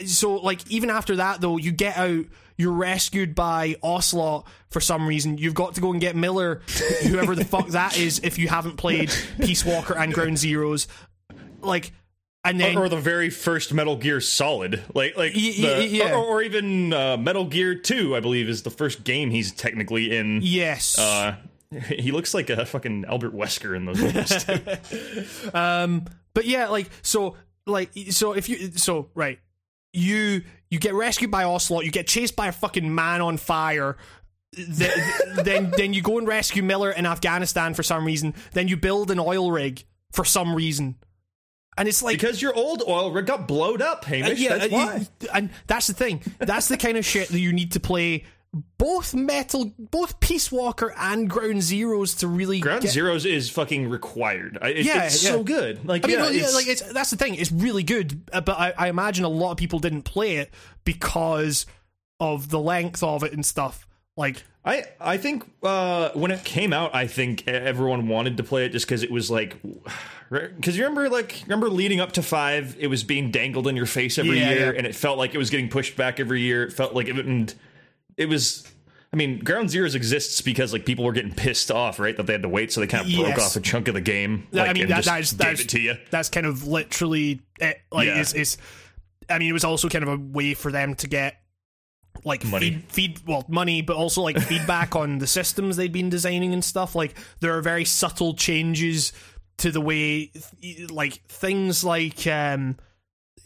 so 0.06 0.34
like 0.36 0.68
even 0.70 0.88
after 0.90 1.16
that 1.16 1.40
though 1.40 1.56
you 1.58 1.70
get 1.72 1.96
out 1.98 2.24
you're 2.56 2.72
rescued 2.72 3.34
by 3.34 3.76
ocelot 3.82 4.46
for 4.70 4.80
some 4.80 5.06
reason 5.06 5.36
you've 5.36 5.54
got 5.54 5.74
to 5.74 5.80
go 5.82 5.90
and 5.92 6.00
get 6.00 6.16
miller 6.16 6.62
whoever 7.02 7.34
the 7.34 7.44
fuck 7.44 7.68
that 7.68 7.98
is 7.98 8.18
if 8.24 8.38
you 8.38 8.48
haven't 8.48 8.76
played 8.76 9.12
peace 9.40 9.64
walker 9.64 9.94
and 9.96 10.14
ground 10.14 10.38
zeros 10.38 10.88
like 11.60 11.92
and 12.44 12.58
then 12.60 12.78
or, 12.78 12.84
or 12.84 12.88
the 12.88 12.96
very 12.96 13.28
first 13.28 13.74
Metal 13.74 13.96
Gear 13.96 14.20
Solid, 14.20 14.80
like 14.94 15.16
like 15.16 15.34
Y- 15.34 15.52
y- 15.58 15.74
the, 15.78 15.86
yeah. 15.88 16.12
or, 16.14 16.24
or 16.24 16.42
even 16.42 16.92
uh, 16.92 17.16
Metal 17.16 17.44
Gear 17.44 17.74
Two, 17.74 18.14
I 18.14 18.20
believe, 18.20 18.48
is 18.48 18.62
the 18.62 18.70
first 18.70 19.02
game 19.02 19.30
he's 19.32 19.50
technically 19.50 20.16
in. 20.16 20.38
yes 20.44 20.96
Uh, 20.96 21.34
he 21.88 22.12
looks 22.12 22.34
like 22.34 22.50
a 22.50 22.64
fucking 22.66 23.04
Albert 23.06 23.34
Wesker 23.34 23.76
in 23.76 23.84
those 23.84 24.00
movies. 24.00 24.44
too. 24.44 26.10
but 26.34 26.44
yeah 26.44 26.68
like 26.68 26.90
so 27.02 27.36
like 27.66 27.90
so 28.10 28.32
if 28.32 28.48
you 28.48 28.72
so 28.72 29.08
right 29.14 29.38
you 29.92 30.42
you 30.70 30.78
get 30.78 30.94
rescued 30.94 31.30
by 31.30 31.44
ocelot 31.44 31.84
you 31.84 31.90
get 31.90 32.06
chased 32.06 32.36
by 32.36 32.48
a 32.48 32.52
fucking 32.52 32.94
man 32.94 33.20
on 33.20 33.36
fire 33.36 33.96
Th- 34.54 34.92
then 35.44 35.72
then 35.76 35.92
you 35.92 36.02
go 36.02 36.18
and 36.18 36.28
rescue 36.28 36.62
miller 36.62 36.90
in 36.90 37.06
afghanistan 37.06 37.74
for 37.74 37.82
some 37.82 38.04
reason 38.04 38.34
then 38.52 38.68
you 38.68 38.76
build 38.76 39.10
an 39.10 39.18
oil 39.18 39.50
rig 39.50 39.84
for 40.12 40.24
some 40.24 40.54
reason 40.54 40.96
and 41.78 41.88
it's 41.88 42.02
like 42.02 42.18
because 42.18 42.40
your 42.40 42.54
old 42.54 42.82
oil 42.86 43.10
rig 43.12 43.26
got 43.26 43.46
blowed 43.46 43.82
up, 43.82 44.04
Hamish. 44.06 44.40
yeah, 44.40 44.56
that's 44.56 44.72
uh, 44.72 44.76
why. 44.76 45.06
and 45.34 45.50
that's 45.66 45.86
the 45.86 45.92
thing. 45.92 46.22
That's 46.38 46.68
the 46.68 46.78
kind 46.78 46.96
of 46.96 47.04
shit 47.04 47.28
that 47.28 47.38
you 47.38 47.52
need 47.52 47.72
to 47.72 47.80
play 47.80 48.24
both 48.78 49.14
metal, 49.14 49.72
both 49.78 50.20
Peace 50.20 50.50
Walker 50.52 50.94
and 50.98 51.28
Ground 51.28 51.56
Zeroes 51.62 52.18
to 52.20 52.28
really 52.28 52.60
Ground 52.60 52.82
get, 52.82 52.92
Zeroes 52.94 53.24
is 53.30 53.50
fucking 53.50 53.88
required. 53.88 54.58
I- 54.60 54.68
It, 54.68 54.86
Yeah, 54.86 55.04
it's 55.04 55.22
yeah. 55.24 55.30
so 55.30 55.42
good. 55.42 55.84
Like 55.86 56.04
I 56.04 56.08
mean, 56.08 56.16
yeah, 56.18 56.22
no, 56.24 56.30
it's- 56.30 56.54
like 56.54 56.66
it's 56.68 56.82
that's 56.92 57.10
the 57.10 57.16
thing. 57.16 57.34
It's 57.36 57.52
really 57.52 57.82
good, 57.82 58.22
uh, 58.32 58.40
but 58.40 58.58
I, 58.58 58.72
I 58.76 58.88
imagine 58.88 59.24
a 59.24 59.28
lot 59.28 59.52
of 59.52 59.56
people 59.56 59.78
didn't 59.78 60.02
play 60.02 60.36
it 60.36 60.52
because 60.84 61.66
of 62.20 62.48
the 62.50 62.58
length 62.60 63.02
of 63.02 63.22
it 63.22 63.32
and 63.32 63.44
stuff. 63.44 63.86
Like, 64.16 64.44
I 64.64 64.84
I 65.00 65.18
think 65.18 65.44
uh, 65.62 66.10
when 66.14 66.30
it 66.30 66.42
came 66.44 66.72
out, 66.72 66.94
I 66.94 67.06
think 67.06 67.46
everyone 67.46 68.08
wanted 68.08 68.38
to 68.38 68.42
play 68.42 68.64
it 68.64 68.70
just 68.70 68.86
because 68.86 69.02
it 69.02 69.10
was 69.10 69.30
like, 69.30 69.58
because 70.30 70.76
you 70.76 70.84
remember 70.84 71.10
like 71.10 71.42
remember 71.44 71.68
leading 71.68 72.00
up 72.00 72.12
to 72.12 72.22
five, 72.22 72.74
it 72.78 72.86
was 72.86 73.04
being 73.04 73.30
dangled 73.30 73.66
in 73.68 73.76
your 73.76 73.84
face 73.86 74.16
every 74.18 74.38
Yeah, 74.40 74.50
year, 74.52 74.72
and 74.72 74.86
it 74.86 74.94
felt 74.94 75.18
like 75.18 75.34
it 75.34 75.38
was 75.38 75.50
getting 75.50 75.68
pushed 75.68 75.96
back 75.96 76.18
every 76.18 76.40
year. 76.40 76.62
It 76.64 76.72
felt 76.72 76.94
like 76.94 77.08
it 77.08 77.16
and 77.16 77.54
it 78.16 78.28
was. 78.28 78.66
I 79.12 79.16
mean, 79.16 79.38
Ground 79.38 79.68
Zeroes 79.70 79.94
exists 79.94 80.40
because 80.42 80.72
like 80.72 80.84
people 80.84 81.04
were 81.04 81.12
getting 81.12 81.32
pissed 81.32 81.70
off, 81.70 81.98
right? 81.98 82.14
That 82.16 82.26
they 82.26 82.32
had 82.34 82.42
to 82.42 82.48
wait, 82.48 82.72
so 82.72 82.80
they 82.80 82.86
kind 82.86 83.06
of 83.06 83.12
broke 83.14 83.28
Yes. 83.36 83.50
off 83.50 83.56
a 83.56 83.60
chunk 83.64 83.88
of 83.88 83.94
the 83.94 84.00
game. 84.00 84.46
Like, 84.52 84.68
I 84.68 84.72
mean, 84.72 84.82
and 84.82 84.90
that, 84.92 85.04
just 85.04 85.08
that 85.08 85.20
is 85.20 85.32
gave 85.32 85.38
that's, 85.38 85.60
it 85.62 85.68
to 85.70 85.80
you. 85.80 85.94
that's 86.10 86.28
kind 86.28 86.44
of 86.44 86.66
literally 86.66 87.40
it. 87.60 87.78
Like, 87.90 88.08
Yeah. 88.08 88.20
it's, 88.20 88.34
it's. 88.34 88.58
I 89.30 89.38
mean, 89.38 89.48
it 89.48 89.52
was 89.52 89.64
also 89.64 89.88
kind 89.88 90.02
of 90.02 90.10
a 90.10 90.16
way 90.16 90.54
for 90.54 90.70
them 90.70 90.94
to 90.96 91.08
get 91.08 91.36
like 92.24 92.44
Money. 92.44 92.70
feed, 92.70 92.92
feed 92.92 93.20
well 93.26 93.44
money, 93.48 93.80
but 93.82 93.96
also 93.96 94.22
like 94.22 94.38
feedback 94.38 94.96
on 94.96 95.18
the 95.18 95.26
systems 95.26 95.76
they'd 95.76 95.92
been 95.92 96.10
designing 96.10 96.52
and 96.52 96.64
stuff. 96.64 96.94
Like, 96.94 97.14
there 97.40 97.56
are 97.56 97.62
very 97.62 97.84
subtle 97.84 98.34
changes 98.34 99.12
to 99.58 99.70
the 99.70 99.80
way, 99.80 100.32
like 100.90 101.22
things 101.28 101.82
like 101.84 102.26
um, 102.26 102.76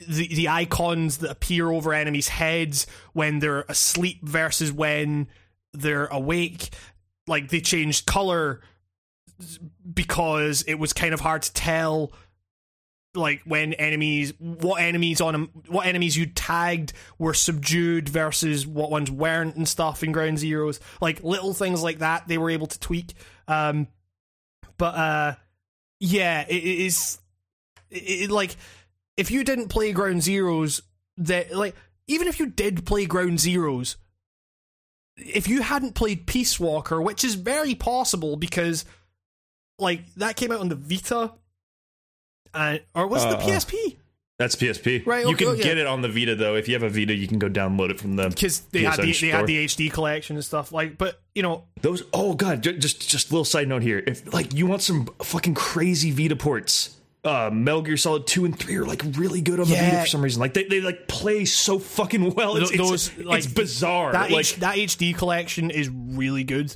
the 0.09 0.35
the 0.35 0.49
icons 0.49 1.19
that 1.19 1.31
appear 1.31 1.71
over 1.71 1.93
enemies' 1.93 2.29
heads 2.29 2.87
when 3.13 3.39
they're 3.39 3.63
asleep 3.63 4.21
versus 4.23 4.73
when 4.73 5.29
they're 5.73 6.07
awake. 6.07 6.71
Like 7.27 7.49
they 7.49 7.61
changed 7.61 8.07
color 8.07 8.61
because 9.93 10.63
it 10.63 10.75
was 10.75 10.93
kind 10.93 11.15
of 11.15 11.21
hard 11.21 11.43
to 11.43 11.53
tell 11.53 12.13
like 13.15 13.43
when 13.45 13.73
enemies 13.75 14.33
what 14.39 14.81
enemies 14.81 15.21
on 15.21 15.49
what 15.67 15.87
enemies 15.87 16.17
you 16.17 16.27
tagged 16.27 16.93
were 17.19 17.35
subdued 17.35 18.09
versus 18.09 18.67
what 18.67 18.91
ones 18.91 19.11
weren't 19.11 19.57
and 19.57 19.67
stuff 19.67 20.05
in 20.05 20.13
ground 20.13 20.39
zeroes 20.39 20.79
like 21.01 21.23
little 21.25 21.53
things 21.53 21.83
like 21.83 21.99
that 21.99 22.29
they 22.29 22.39
were 22.39 22.51
able 22.51 22.69
to 22.69 22.79
tweak 22.79 23.15
um 23.49 23.89
but 24.77 24.95
uh 24.95 25.35
yeah 25.99 26.45
it, 26.49 26.55
it 26.55 26.79
is 26.87 27.19
it, 27.91 27.97
it, 27.97 28.31
like 28.31 28.57
if 29.21 29.31
you 29.31 29.45
didn't 29.45 29.69
play 29.69 29.93
ground 29.93 30.23
zeroes 30.23 30.81
that 31.19 31.55
like 31.55 31.75
even 32.07 32.27
if 32.27 32.41
you 32.41 32.47
did 32.47 32.87
play 32.87 33.05
ground 33.05 33.39
zeroes 33.39 33.97
if 35.17 35.47
you 35.47 35.61
hadn't 35.61 35.95
played 35.95 36.27
peace 36.27 36.59
walker 36.59 37.01
which 37.03 37.23
is 37.23 37.35
very 37.35 37.75
possible 37.75 38.37
because 38.37 38.85
like 39.79 40.01
that 40.15 40.37
came 40.37 40.51
out 40.51 40.61
on 40.61 40.69
the 40.71 40.75
vita 40.75 41.33
uh, 42.55 42.79
or 42.95 43.07
was 43.07 43.23
it 43.25 43.31
the 43.31 43.37
Uh, 43.37 43.47
psp 43.47 43.75
That's 44.41 44.57
PSP. 44.57 45.07
Right, 45.07 45.27
You 45.27 45.35
okay, 45.35 45.45
can 45.45 45.49
oh, 45.49 45.53
yeah. 45.53 45.63
get 45.65 45.77
it 45.77 45.87
on 45.87 46.01
the 46.01 46.09
Vita 46.09 46.35
though. 46.35 46.55
If 46.57 46.67
you 46.67 46.73
have 46.75 46.83
a 46.83 46.89
Vita, 46.89 47.13
you 47.15 47.29
can 47.29 47.39
go 47.39 47.51
download 47.51 47.91
it 47.91 48.01
from 48.01 48.17
the 48.17 48.31
because 48.31 48.61
they 48.73 48.85
had 48.85 48.99
the 48.99 49.13
they 49.13 49.29
had 49.29 49.47
the 49.47 49.67
HD 49.67 49.93
collection 49.93 50.37
and 50.37 50.43
stuff. 50.45 50.73
Like, 50.73 50.97
but 50.97 51.21
you 51.35 51.43
know, 51.43 51.65
Those 51.83 52.05
oh 52.15 52.33
god, 52.33 52.63
just 52.63 53.07
just 53.07 53.31
little 53.31 53.45
side 53.45 53.69
note 53.69 53.83
here. 53.83 54.03
If 54.07 54.33
like 54.33 54.55
you 54.55 54.67
want 54.67 54.81
some 54.81 55.11
fucking 55.23 55.53
crazy 55.55 56.11
Vita 56.11 56.37
ports, 56.37 56.97
uh 57.25 57.51
Metal 57.53 57.83
Gear 57.83 57.97
Solid 57.97 58.27
2 58.27 58.45
and 58.47 58.59
3 58.59 58.77
are 58.77 58.85
like 58.87 59.03
really 59.17 59.41
good 59.41 59.61
on 59.61 59.67
the 59.69 59.75
Yeah. 59.75 59.91
Vita 59.91 60.01
for 60.03 60.07
some 60.09 60.23
reason. 60.23 60.41
Like 60.41 60.55
they, 60.55 60.65
they 60.65 60.81
like 60.81 61.07
play 61.09 61.45
so 61.45 61.79
fucking 61.79 62.35
well. 62.35 62.57
It's, 62.57 62.71
th- 62.71 62.81
it's- 62.81 62.91
those 62.91 63.09
it's, 63.17 63.27
like 63.27 63.55
bizarre. 63.55 64.13
That 64.13 64.31
like 64.31 64.47
H- 64.47 64.57
that 64.57 64.77
HD 64.77 65.15
collection 65.17 65.71
is 65.71 65.89
really 65.91 66.45
good. 66.45 66.75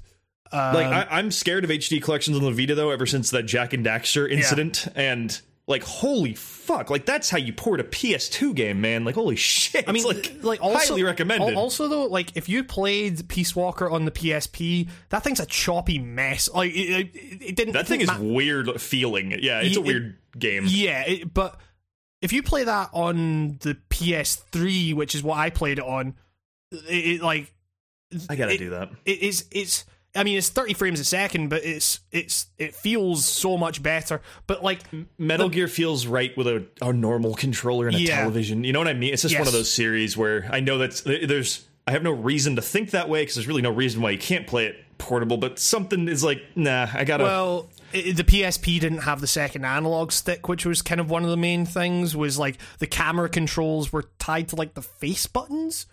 Um, 0.53 0.75
like 0.75 0.87
I, 0.87 1.07
I'm 1.11 1.31
scared 1.31 1.65
of 1.65 1.71
HD 1.71 2.01
collections 2.03 2.37
on 2.37 2.45
the 2.45 2.51
Vita 2.53 2.75
though 2.75 2.91
ever 2.91 3.07
since 3.07 3.31
that 3.31 3.45
Jak 3.45 3.73
and 3.73 3.85
Daxter 3.85 4.31
incident 4.31 4.87
and 4.95 5.41
like 5.67 5.83
holy 5.83 6.35
fuck 6.35 6.91
like 6.91 7.07
that's 7.07 7.31
how 7.31 7.39
you 7.39 7.51
port 7.53 7.81
a 7.81 7.85
PS2 7.85 8.55
game 8.55 8.83
man 8.83 9.03
like 9.05 9.15
holy 9.15 9.35
shit 9.37 9.89
I 9.89 9.93
mean, 9.93 10.05
like 10.05 10.35
like 10.43 10.63
also, 10.63 10.79
highly 10.91 11.03
recommended 11.03 11.55
Also, 11.57 11.89
though, 11.89 12.05
like 12.05 12.37
if 12.37 12.49
you 12.51 12.65
played 12.65 13.27
Peace 13.29 13.57
Walker 13.57 13.89
on 13.89 14.05
the 14.05 14.11
PSP, 14.11 14.89
that 15.09 15.23
thing's 15.25 15.41
a 15.41 15.47
choppy 15.47 15.99
mess. 15.99 16.51
Like 16.53 16.73
it, 16.75 16.77
it, 17.15 17.43
it 17.43 17.57
didn't. 17.57 17.73
that 17.73 17.87
thing 17.87 18.03
is 18.03 18.09
ma- 18.09 18.19
weird 18.21 18.79
feeling 18.81 19.31
yeah 19.41 19.61
it's 19.63 19.77
a 19.77 19.81
It- 19.81 19.87
weird 19.87 20.17
game 20.39 20.65
Yeah, 20.67 21.25
but 21.33 21.59
if 22.21 22.33
you 22.33 22.43
play 22.43 22.65
that 22.65 22.91
on 22.93 23.57
the 23.61 23.77
PS3, 23.91 24.95
which 24.95 25.15
is 25.15 25.23
what 25.23 25.39
I 25.39 25.51
played 25.51 25.79
it 25.79 25.85
on, 25.85 26.15
it, 26.73 26.77
it 26.91 27.23
like 27.23 27.53
I 28.29 28.37
gotta 28.37 28.59
do 28.59 28.71
that 28.71 28.91
it 29.07 29.19
is 29.21 29.47
it's. 29.51 29.85
I 30.17 30.23
mean, 30.25 30.39
it's 30.39 30.49
30 30.49 30.75
frames 30.75 31.01
a 31.01 31.05
second, 31.05 31.49
but 31.49 31.65
it's 31.65 32.01
it's 32.13 32.47
it 32.59 32.75
feels 32.75 33.25
so 33.27 33.57
much 33.57 33.83
better. 33.83 34.21
But 34.47 34.63
like, 34.63 34.81
Metal 35.19 35.49
Gear 35.49 35.69
feels 35.69 36.07
right 36.07 36.37
with 36.37 36.47
a, 36.47 36.67
a 36.81 36.93
normal 36.93 37.35
controller 37.35 37.89
and 37.89 37.97
a 37.97 38.01
Yeah. 38.01 38.19
television. 38.21 38.65
You 38.65 38.73
know 38.73 38.79
what 38.79 38.89
I 38.89 38.95
mean? 38.95 39.13
It's 39.13 39.23
just 39.23 39.39
one 39.39 39.47
of 39.49 39.53
those 39.53 39.73
series 39.73 40.17
where 40.17 40.47
I 40.51 40.61
know 40.61 40.79
that 40.79 41.03
there's 41.29 41.65
I 41.87 41.91
have 41.93 42.03
no 42.03 42.13
reason 42.13 42.57
to 42.57 42.63
think 42.63 42.91
that 42.93 43.09
way 43.09 43.23
because 43.23 43.35
there's 43.35 43.49
really 43.49 43.63
no 43.63 43.71
reason 43.73 44.01
why 44.03 44.11
you 44.11 44.19
can't 44.19 44.47
play 44.47 44.67
it 44.67 44.77
portable. 44.99 45.37
But 45.37 45.59
something 45.59 46.09
is 46.09 46.23
like, 46.25 46.43
nah, 46.55 46.87
I 46.95 47.05
gotta. 47.05 47.25
Well, 47.25 47.69
the 47.93 48.25
PSP 48.25 48.81
didn't 48.81 48.99
have 49.01 49.21
the 49.21 49.27
second 49.27 49.65
analog 49.65 50.11
stick, 50.13 50.49
which 50.49 50.65
was 50.65 50.81
kind 50.83 51.01
of 51.01 51.11
one 51.11 51.25
of 51.25 51.31
the 51.31 51.37
main 51.37 51.67
things. 51.67 52.17
Was 52.17 52.39
like 52.39 52.57
the 52.79 52.87
camera 52.87 53.29
controls 53.29 53.93
were 53.93 54.05
tied 54.19 54.49
to 54.49 54.57
like 54.57 54.75
the 54.75 54.83
face 54.83 55.27
buttons, 55.27 55.87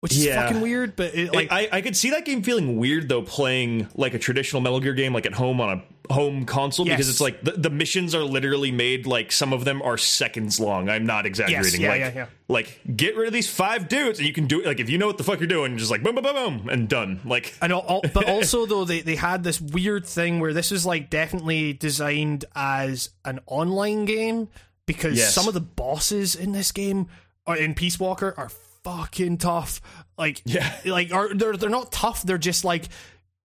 which 0.00 0.12
is 0.12 0.24
Yeah. 0.24 0.46
fucking 0.46 0.60
weird. 0.60 0.94
But 0.96 1.14
it, 1.14 1.34
like, 1.34 1.50
I, 1.50 1.68
I 1.72 1.80
could 1.80 1.96
see 1.96 2.10
that 2.10 2.24
game 2.24 2.42
feeling 2.42 2.76
weird 2.76 3.08
though, 3.08 3.22
playing 3.22 3.88
like 3.94 4.14
a 4.14 4.18
traditional 4.18 4.60
Metal 4.62 4.80
Gear 4.80 4.94
game, 4.94 5.12
like 5.12 5.26
at 5.26 5.34
home 5.34 5.60
on 5.60 5.78
a 6.08 6.12
home 6.12 6.46
console, 6.46 6.86
because 6.86 7.08
it's 7.10 7.20
like 7.20 7.42
the, 7.42 7.52
the 7.52 7.68
missions 7.68 8.14
are 8.14 8.22
literally 8.24 8.72
made 8.72 9.06
like 9.06 9.30
some 9.30 9.52
of 9.52 9.64
them 9.66 9.82
are 9.82 9.98
seconds 9.98 10.58
long. 10.58 10.88
I'm 10.88 11.04
not 11.04 11.26
exaggerating. 11.26 11.80
yeah, 11.82 11.88
like, 11.90 12.00
yeah, 12.00 12.12
yeah. 12.14 12.26
like 12.48 12.80
get 12.96 13.14
rid 13.16 13.26
of 13.26 13.32
these 13.34 13.50
five 13.50 13.88
dudes, 13.88 14.18
and 14.18 14.26
you 14.26 14.32
can 14.32 14.46
do 14.46 14.60
it. 14.60 14.66
Like 14.66 14.80
if 14.80 14.88
you 14.88 14.96
know 14.98 15.06
what 15.06 15.18
the 15.18 15.24
fuck 15.24 15.38
you're 15.40 15.46
doing, 15.48 15.76
just 15.76 15.90
like 15.90 16.02
boom, 16.02 16.14
boom, 16.14 16.24
boom, 16.24 16.34
boom, 16.34 16.68
and 16.70 16.88
done. 16.88 17.20
Like 17.24 17.54
and 17.60 17.72
al- 17.72 17.84
al- 17.88 18.02
but 18.14 18.24
also 18.28 18.64
though 18.66 18.84
they 18.84 19.00
they 19.00 19.16
had 19.16 19.42
this 19.44 19.60
weird 19.60 20.06
thing 20.06 20.40
where 20.40 20.52
this 20.54 20.72
is 20.72 20.86
like 20.86 21.10
definitely 21.10 21.72
designed 21.74 22.44
as 22.54 23.10
an 23.24 23.40
online 23.46 24.04
game 24.06 24.48
because 24.86 25.18
Yes. 25.18 25.34
some 25.34 25.46
of 25.48 25.52
the 25.54 25.60
bosses 25.60 26.34
in 26.34 26.52
this 26.52 26.72
game 26.72 27.08
or 27.46 27.56
in 27.56 27.74
Peace 27.74 28.00
Walker 28.00 28.32
are 28.38 28.48
fucking 28.84 29.38
tough. 29.38 29.80
Like 30.16 30.42
Yeah. 30.44 30.72
like 30.84 31.12
are 31.12 31.34
they're 31.34 31.56
they're 31.56 31.70
not 31.70 31.92
tough. 31.92 32.22
They're 32.22 32.38
just 32.38 32.64
like 32.64 32.88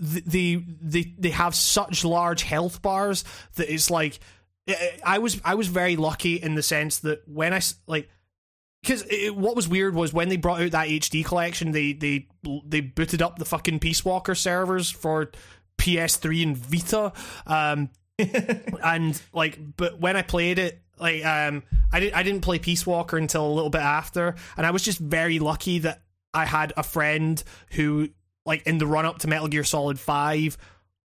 th- 0.02 0.26
they 0.26 0.56
they 0.56 1.14
they 1.18 1.30
have 1.32 1.56
such 1.56 2.04
large 2.06 2.44
health 2.44 2.82
bars 2.82 3.24
that 3.56 3.72
it's 3.74 3.90
like 3.90 4.20
I- 5.04 5.20
was 5.20 5.42
I 5.44 5.56
was 5.56 5.68
very 5.68 5.96
lucky 5.96 6.36
in 6.36 6.56
the 6.56 6.64
sense 6.64 7.00
that 7.00 7.28
when 7.28 7.54
I 7.54 7.58
s- 7.58 7.76
like 7.88 8.10
because 8.82 9.04
what 9.34 9.56
was 9.56 9.68
weird 9.68 9.94
was 9.94 10.12
when 10.14 10.30
they 10.30 10.38
brought 10.38 10.62
out 10.62 10.72
that 10.72 10.88
HD 10.88 11.24
collection, 11.24 11.72
they 11.72 11.94
they 11.94 12.28
they 12.66 12.82
booted 12.82 13.22
up 13.22 13.38
the 13.38 13.46
fucking 13.46 13.80
Peace 13.80 14.04
Walker 14.04 14.34
servers 14.34 14.90
for 14.90 15.32
PS3 15.78 16.44
and 16.44 16.58
Vita, 16.58 17.12
um, 17.46 17.90
and 18.84 19.22
like, 19.34 19.60
but 19.78 20.00
when 20.00 20.16
I 20.16 20.22
played 20.24 20.58
it, 20.60 20.81
like, 21.02 21.26
um, 21.26 21.64
I 21.92 22.00
didn't 22.00 22.16
I 22.16 22.24
didn't 22.24 22.42
play 22.42 22.60
Peace 22.60 22.86
Walker 22.86 23.18
until 23.18 23.46
a 23.46 23.52
little 23.52 23.70
bit 23.72 23.82
after, 23.82 24.36
and 24.56 24.66
I 24.66 24.72
was 24.72 24.84
just 24.84 25.00
very 25.00 25.40
lucky 25.40 25.80
that 25.80 26.02
I 26.34 26.46
had 26.46 26.72
a 26.78 26.84
friend 26.84 27.44
who, 27.72 28.10
like, 28.46 28.66
in 28.68 28.78
the 28.78 28.88
run 28.88 29.06
up 29.06 29.20
to 29.20 29.28
Metal 29.28 29.48
Gear 29.48 29.64
Solid 29.64 30.00
Five, 30.00 30.58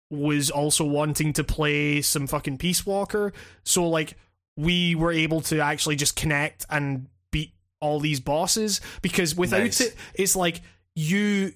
was 0.10 0.50
also 0.50 0.86
wanting 0.86 1.34
to 1.34 1.44
play 1.44 2.02
some 2.02 2.28
fucking 2.28 2.58
Peace 2.58 2.86
Walker, 2.86 3.34
so 3.64 3.88
like 3.90 4.16
we 4.56 4.94
were 4.96 5.12
able 5.12 5.42
to 5.42 5.60
actually 5.60 5.96
just 5.96 6.16
connect 6.16 6.66
and 6.70 7.08
beat 7.32 7.54
all 7.80 8.00
these 8.00 8.20
bosses 8.20 8.82
because 9.02 9.36
without 9.36 9.62
Nice. 9.62 9.80
it 9.82 9.96
it's 10.14 10.36
like 10.36 10.62
you 10.96 11.54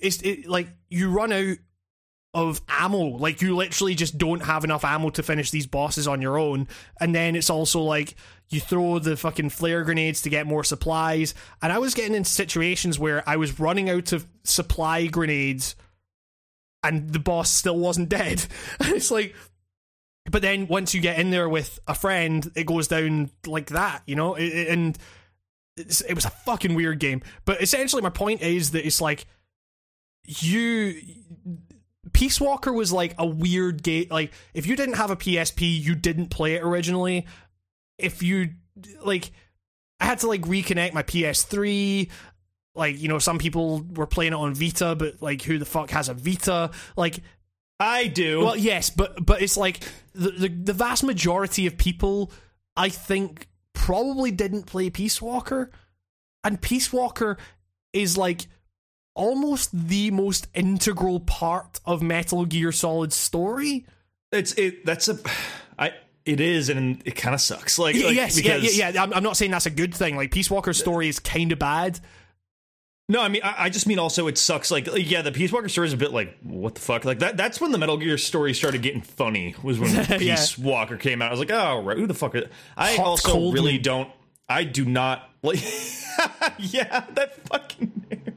it's 0.00 0.22
it, 0.22 0.48
like 0.48 0.68
you 0.88 1.10
run 1.10 1.32
out 1.32 1.58
of 2.32 2.60
ammo 2.68 3.16
like 3.16 3.42
you 3.42 3.56
literally 3.56 3.94
just 3.94 4.16
don't 4.16 4.44
have 4.44 4.62
enough 4.62 4.84
ammo 4.84 5.10
to 5.10 5.22
finish 5.22 5.50
these 5.50 5.66
bosses 5.66 6.06
on 6.06 6.22
your 6.22 6.38
own 6.38 6.68
and 7.00 7.12
then 7.12 7.34
it's 7.34 7.50
also 7.50 7.80
like 7.80 8.14
you 8.50 8.60
throw 8.60 8.98
the 9.00 9.16
fucking 9.16 9.50
flare 9.50 9.82
grenades 9.82 10.22
to 10.22 10.30
get 10.30 10.46
more 10.46 10.62
supplies 10.62 11.34
and 11.60 11.72
i 11.72 11.78
was 11.78 11.92
getting 11.92 12.14
in 12.14 12.24
situations 12.24 13.00
where 13.00 13.28
i 13.28 13.36
was 13.36 13.58
running 13.58 13.90
out 13.90 14.12
of 14.12 14.28
supply 14.44 15.06
grenades 15.06 15.74
and 16.84 17.10
the 17.10 17.18
boss 17.18 17.50
still 17.50 17.78
wasn't 17.78 18.08
dead 18.08 18.46
and 18.80 18.94
it's 18.94 19.10
like 19.10 19.34
but 20.30 20.42
then 20.42 20.66
once 20.66 20.94
you 20.94 21.00
get 21.00 21.18
in 21.18 21.30
there 21.30 21.48
with 21.48 21.80
a 21.86 21.94
friend, 21.94 22.50
it 22.54 22.66
goes 22.66 22.88
down 22.88 23.30
like 23.46 23.70
that, 23.70 24.02
you 24.06 24.14
know. 24.14 24.36
And 24.36 24.96
it 25.76 26.14
was 26.14 26.24
a 26.24 26.30
fucking 26.30 26.74
weird 26.74 26.98
game. 26.98 27.22
But 27.44 27.62
essentially, 27.62 28.02
my 28.02 28.10
point 28.10 28.42
is 28.42 28.72
that 28.72 28.86
it's 28.86 29.00
like 29.00 29.26
you. 30.26 31.00
Peace 32.12 32.40
Walker 32.40 32.72
was 32.72 32.92
like 32.92 33.14
a 33.18 33.26
weird 33.26 33.82
game. 33.82 34.06
Like 34.10 34.32
if 34.54 34.66
you 34.66 34.76
didn't 34.76 34.96
have 34.96 35.10
a 35.10 35.16
PSP, 35.16 35.80
you 35.80 35.94
didn't 35.94 36.28
play 36.28 36.54
it 36.54 36.62
originally. 36.62 37.26
If 37.98 38.22
you 38.22 38.50
like, 39.02 39.30
I 39.98 40.06
had 40.06 40.20
to 40.20 40.28
like 40.28 40.42
reconnect 40.42 40.94
my 40.94 41.02
PS3. 41.02 42.08
Like 42.74 43.00
you 43.00 43.08
know, 43.08 43.18
some 43.18 43.38
people 43.38 43.84
were 43.94 44.06
playing 44.06 44.32
it 44.32 44.36
on 44.36 44.54
Vita, 44.54 44.94
but 44.94 45.20
like 45.20 45.42
who 45.42 45.58
the 45.58 45.64
fuck 45.64 45.90
has 45.90 46.08
a 46.08 46.14
Vita? 46.14 46.70
Like 46.96 47.20
I 47.80 48.06
do. 48.06 48.40
well, 48.40 48.56
yes, 48.56 48.90
but 48.90 49.24
but 49.24 49.42
it's 49.42 49.56
like 49.56 49.80
the, 50.14 50.30
the 50.30 50.48
the 50.48 50.72
vast 50.72 51.02
majority 51.02 51.66
of 51.66 51.76
people, 51.78 52.30
I 52.76 52.90
think, 52.90 53.48
probably 53.72 54.30
didn't 54.30 54.64
play 54.64 54.90
Peace 54.90 55.20
Walker, 55.20 55.70
and 56.44 56.60
Peace 56.60 56.92
Walker 56.92 57.38
is 57.92 58.16
like 58.16 58.46
almost 59.14 59.70
the 59.88 60.10
most 60.10 60.48
integral 60.54 61.20
part 61.20 61.80
of 61.84 62.02
Metal 62.02 62.44
Gear 62.44 62.72
Solid's 62.72 63.16
story. 63.16 63.86
it's 64.32 64.52
it. 64.54 64.84
That's 64.86 65.08
a. 65.08 65.18
I. 65.78 65.92
It 66.26 66.38
is, 66.38 66.68
and 66.68 67.02
it 67.06 67.12
kind 67.16 67.34
of 67.34 67.40
sucks. 67.40 67.78
Like, 67.78 67.94
Y- 67.96 68.02
like, 68.02 68.14
yes, 68.14 68.38
yeah, 68.40 68.56
because, 68.58 68.76
yeah, 68.78 68.90
yeah. 68.90 69.02
I'm, 69.02 69.12
I'm 69.14 69.22
not 69.22 69.38
saying 69.38 69.50
that's 69.50 69.64
a 69.66 69.70
good 69.70 69.94
thing. 69.94 70.16
Like 70.16 70.30
Peace 70.30 70.50
Walker's 70.50 70.78
story 70.78 71.08
is 71.08 71.18
kind 71.18 71.50
of 71.50 71.58
bad. 71.58 71.98
No, 73.08 73.20
I 73.22 73.28
mean, 73.28 73.40
I, 73.42 73.64
I 73.64 73.68
just 73.70 73.88
mean 73.88 73.98
also 73.98 74.28
it 74.28 74.38
sucks. 74.38 74.70
Like, 74.70 74.86
yeah, 74.94 75.22
the 75.22 75.32
Peace 75.32 75.50
Walker 75.50 75.68
story 75.68 75.88
is 75.88 75.94
a 75.94 75.96
bit 75.96 76.12
like 76.12 76.36
what 76.42 76.74
the 76.76 76.80
fuck. 76.80 77.04
Like 77.04 77.20
that. 77.20 77.36
That's 77.38 77.60
when 77.60 77.72
the 77.72 77.78
Metal 77.78 77.96
Gear 77.96 78.18
story 78.18 78.52
started 78.54 78.82
getting 78.82 79.00
funny. 79.00 79.56
Was 79.64 79.80
when 79.80 80.04
Peace 80.18 80.56
Walker 80.58 80.96
came 80.98 81.22
out. 81.22 81.28
I 81.28 81.30
was 81.32 81.40
like, 81.40 81.50
oh, 81.50 81.82
right, 81.82 81.96
who 81.96 82.06
the 82.06 82.14
fuck? 82.14 82.34
Are 82.36 82.44
I 82.76 82.94
Hot 82.96 83.06
also 83.06 83.50
really 83.50 83.78
don't. 83.78 84.10
I 84.48 84.64
do 84.64 84.84
not 84.84 85.28
like. 85.42 85.60
yeah, 86.58 87.04
that 87.14 87.34
fucking. 87.48 88.29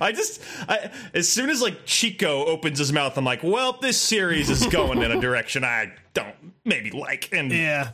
I 0.00 0.12
just, 0.12 0.40
I, 0.68 0.90
as 1.14 1.28
soon 1.28 1.50
as 1.50 1.60
like 1.62 1.84
Chico 1.84 2.44
opens 2.46 2.78
his 2.78 2.92
mouth, 2.92 3.16
I'm 3.18 3.24
like, 3.24 3.42
well, 3.42 3.74
this 3.80 4.00
series 4.00 4.50
is 4.50 4.66
going 4.66 5.02
in 5.02 5.10
a 5.12 5.20
direction 5.20 5.64
I 5.64 5.92
don't 6.14 6.34
maybe 6.64 6.90
like, 6.90 7.28
and 7.32 7.50
Yeah, 7.52 7.90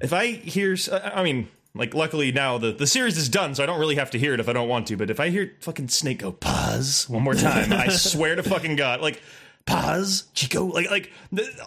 if 0.00 0.12
I 0.12 0.28
hear, 0.28 0.76
I 0.92 1.22
mean, 1.22 1.48
like, 1.74 1.94
luckily 1.94 2.32
now 2.32 2.58
the, 2.58 2.72
the 2.72 2.86
series 2.86 3.16
is 3.16 3.28
done, 3.28 3.54
so 3.54 3.62
I 3.62 3.66
don't 3.66 3.78
really 3.78 3.94
have 3.96 4.10
to 4.12 4.18
hear 4.18 4.34
it 4.34 4.40
if 4.40 4.48
I 4.48 4.52
don't 4.52 4.68
want 4.68 4.86
to. 4.88 4.96
But 4.96 5.08
if 5.10 5.20
I 5.20 5.28
hear 5.28 5.52
fucking 5.60 5.88
Snake 5.88 6.18
go 6.18 6.32
pause 6.32 7.08
one 7.08 7.22
more 7.22 7.34
time, 7.34 7.72
I 7.72 7.88
swear 7.90 8.34
to 8.34 8.42
fucking 8.42 8.76
God, 8.76 9.00
like 9.00 9.22
pause, 9.66 10.24
Chico, 10.34 10.64
like 10.64 10.90
like 10.90 11.12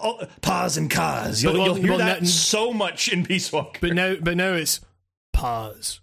all, 0.02 0.22
pause 0.42 0.76
and 0.78 0.90
Kaz. 0.90 1.42
You'll, 1.42 1.54
well, 1.54 1.66
you'll 1.68 1.76
hear 1.76 1.90
well, 1.92 1.98
that 2.00 2.20
that- 2.22 2.26
so 2.28 2.74
much 2.74 3.08
in 3.08 3.26
Peace 3.26 3.50
Walker. 3.52 3.80
but 3.80 3.94
now 3.94 4.16
but 4.20 4.36
now 4.36 4.54
it's 4.54 4.82
pause, 5.32 6.02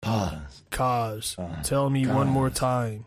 pause, 0.00 0.57
cause. 0.70 1.36
Tell 1.62 1.90
me 1.90 2.06
one 2.06 2.28
more 2.28 2.50
time. 2.50 3.06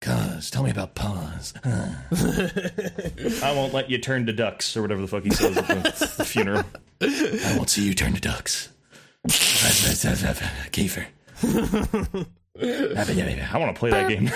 cause. 0.00 0.50
Tell 0.50 0.62
me 0.62 0.70
about 0.70 0.94
pause. 0.94 1.54
I 1.64 3.52
won't 3.54 3.72
let 3.74 3.90
you 3.90 3.98
turn 3.98 4.26
to 4.26 4.32
ducks 4.32 4.76
or 4.76 4.82
whatever 4.82 5.00
the 5.00 5.08
fuck 5.08 5.24
he 5.24 5.30
says 5.30 5.56
at 5.56 5.66
the, 5.66 6.14
the 6.18 6.24
funeral. 6.24 6.64
I 7.00 7.54
won't 7.56 7.70
see 7.70 7.84
you 7.86 7.94
turn 7.94 8.14
to 8.14 8.20
ducks. 8.20 8.68
Kiefer. 10.72 11.06
I 13.52 13.58
want 13.58 13.74
to 13.74 13.78
play 13.78 13.90
that 13.90 14.08
game. 14.08 14.30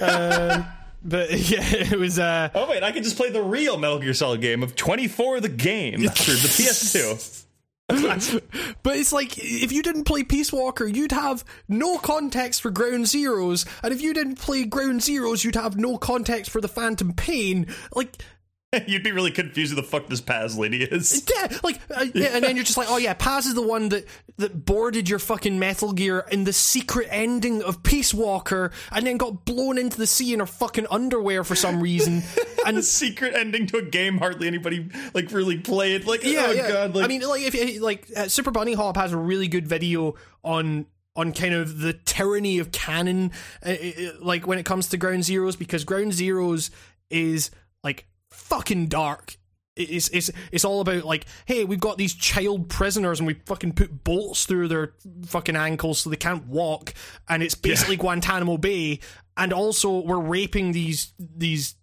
Um, 0.00 0.66
but 1.04 1.30
yeah, 1.32 1.60
it 1.92 1.98
was. 1.98 2.18
Uh, 2.18 2.48
Oh 2.54 2.68
wait, 2.68 2.82
I 2.82 2.92
can 2.92 3.02
just 3.02 3.16
play 3.16 3.30
the 3.30 3.42
real 3.42 3.78
Metal 3.78 3.98
Gear 3.98 4.14
Solid 4.14 4.40
game 4.40 4.62
of 4.62 4.76
24 4.76 5.40
the 5.40 5.48
game 5.48 6.00
for 6.00 6.30
the 6.30 6.48
PS2. 6.48 7.44
But 7.88 8.96
it's 8.96 9.12
like 9.12 9.38
if 9.38 9.72
you 9.72 9.82
didn't 9.82 10.04
play 10.04 10.22
Peace 10.22 10.52
Walker, 10.52 10.86
you'd 10.86 11.12
have 11.12 11.42
no 11.68 11.96
context 11.96 12.60
for 12.60 12.70
Ground 12.70 13.06
Zeroes, 13.06 13.66
and 13.82 13.92
if 13.94 14.02
you 14.02 14.12
didn't 14.12 14.36
play 14.36 14.64
Ground 14.64 15.00
Zeroes, 15.00 15.42
you'd 15.42 15.54
have 15.54 15.76
no 15.76 15.96
context 15.96 16.50
for 16.50 16.60
the 16.60 16.68
Phantom 16.68 17.14
Pain. 17.14 17.66
Like, 17.94 18.22
You'd 18.86 19.02
be 19.02 19.12
really 19.12 19.30
confused 19.30 19.72
who 19.72 19.76
the 19.76 19.82
fuck 19.82 20.08
this 20.08 20.20
Paz 20.20 20.58
lady 20.58 20.82
is. 20.82 21.26
yeah, 21.34 21.56
like, 21.62 21.80
uh, 21.90 22.04
yeah, 22.14 22.28
and 22.34 22.44
then 22.44 22.54
you're 22.54 22.66
just 22.66 22.76
like, 22.76 22.90
oh 22.90 22.98
yeah, 22.98 23.14
Paz 23.14 23.46
is 23.46 23.54
the 23.54 23.66
one 23.66 23.88
that 23.88 24.04
that 24.36 24.66
boarded 24.66 25.08
your 25.08 25.18
fucking 25.18 25.58
Metal 25.58 25.94
Gear 25.94 26.26
in 26.30 26.44
the 26.44 26.52
secret 26.52 27.08
ending 27.10 27.62
of 27.62 27.82
Peace 27.82 28.12
Walker, 28.12 28.70
and 28.92 29.06
then 29.06 29.16
got 29.16 29.46
blown 29.46 29.78
into 29.78 29.96
the 29.96 30.06
sea 30.06 30.34
in 30.34 30.40
her 30.40 30.46
fucking 30.46 30.86
underwear 30.90 31.44
for 31.44 31.54
some 31.54 31.80
reason, 31.80 32.22
and 32.66 32.76
A 32.76 32.82
secret 32.82 33.34
ending 33.34 33.66
to 33.68 33.78
a 33.78 33.82
game 33.82 34.18
hardly 34.18 34.46
anybody 34.46 34.90
like 35.14 35.32
really 35.32 35.56
played. 35.56 36.04
Like, 36.04 36.22
yeah, 36.22 36.46
oh 36.48 36.52
yeah. 36.52 36.68
god, 36.68 36.94
like 36.94 37.04
I 37.06 37.08
mean, 37.08 37.22
like 37.22 37.42
if 37.42 37.80
like 37.80 38.06
uh, 38.14 38.28
Super 38.28 38.52
Bunnyhop 38.52 38.96
has 38.96 39.14
a 39.14 39.18
really 39.18 39.48
good 39.48 39.66
video 39.66 40.14
on 40.44 40.84
on 41.16 41.32
kind 41.32 41.54
of 41.54 41.78
the 41.78 41.94
tyranny 41.94 42.58
of 42.58 42.70
canon, 42.70 43.32
uh, 43.64 43.70
uh, 43.70 44.10
like 44.20 44.46
when 44.46 44.58
it 44.58 44.66
comes 44.66 44.88
to 44.88 44.98
Ground 44.98 45.22
Zeroes, 45.22 45.58
because 45.58 45.84
Ground 45.84 46.12
Zeroes 46.12 46.68
is 47.08 47.50
like 47.82 48.06
fucking 48.30 48.86
dark. 48.86 49.36
It's, 49.76 50.08
it's 50.08 50.30
it's 50.50 50.64
all 50.64 50.80
about 50.80 51.04
like, 51.04 51.24
hey, 51.46 51.64
we've 51.64 51.78
got 51.78 51.98
these 51.98 52.14
child 52.14 52.68
prisoners 52.68 53.20
and 53.20 53.28
we 53.28 53.34
fucking 53.46 53.74
put 53.74 54.02
bolts 54.02 54.44
through 54.44 54.66
their 54.66 54.94
fucking 55.26 55.54
ankles 55.54 56.00
so 56.00 56.10
they 56.10 56.16
can't 56.16 56.48
walk, 56.48 56.94
and 57.28 57.44
it's 57.44 57.54
basically 57.54 57.96
Guantanamo 57.96 58.56
Bay. 58.56 58.98
And 59.36 59.52
also, 59.52 60.00
we're 60.00 60.18
raping 60.18 60.72
these 60.72 61.12
these 61.18 61.76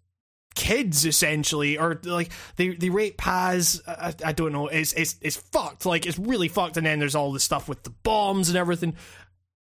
kids 0.56 1.06
essentially, 1.06 1.78
or 1.78 2.00
like 2.04 2.32
they 2.58 2.70
they 2.70 2.90
rape 2.90 3.16
Paz. 3.18 3.82
I, 3.88 4.14
I 4.26 4.32
don't 4.34 4.52
know. 4.52 4.68
It's 4.68 4.92
it's 4.92 5.16
it's 5.22 5.38
fucked. 5.38 5.86
Like 5.86 6.06
it's 6.06 6.20
really 6.20 6.50
fucked. 6.50 6.76
And 6.76 6.86
then 6.86 7.00
there's 7.00 7.16
all 7.16 7.32
the 7.32 7.40
stuff 7.40 7.70
with 7.70 7.84
the 7.84 7.92
bombs 7.92 8.50
and 8.50 8.58
everything. 8.58 8.96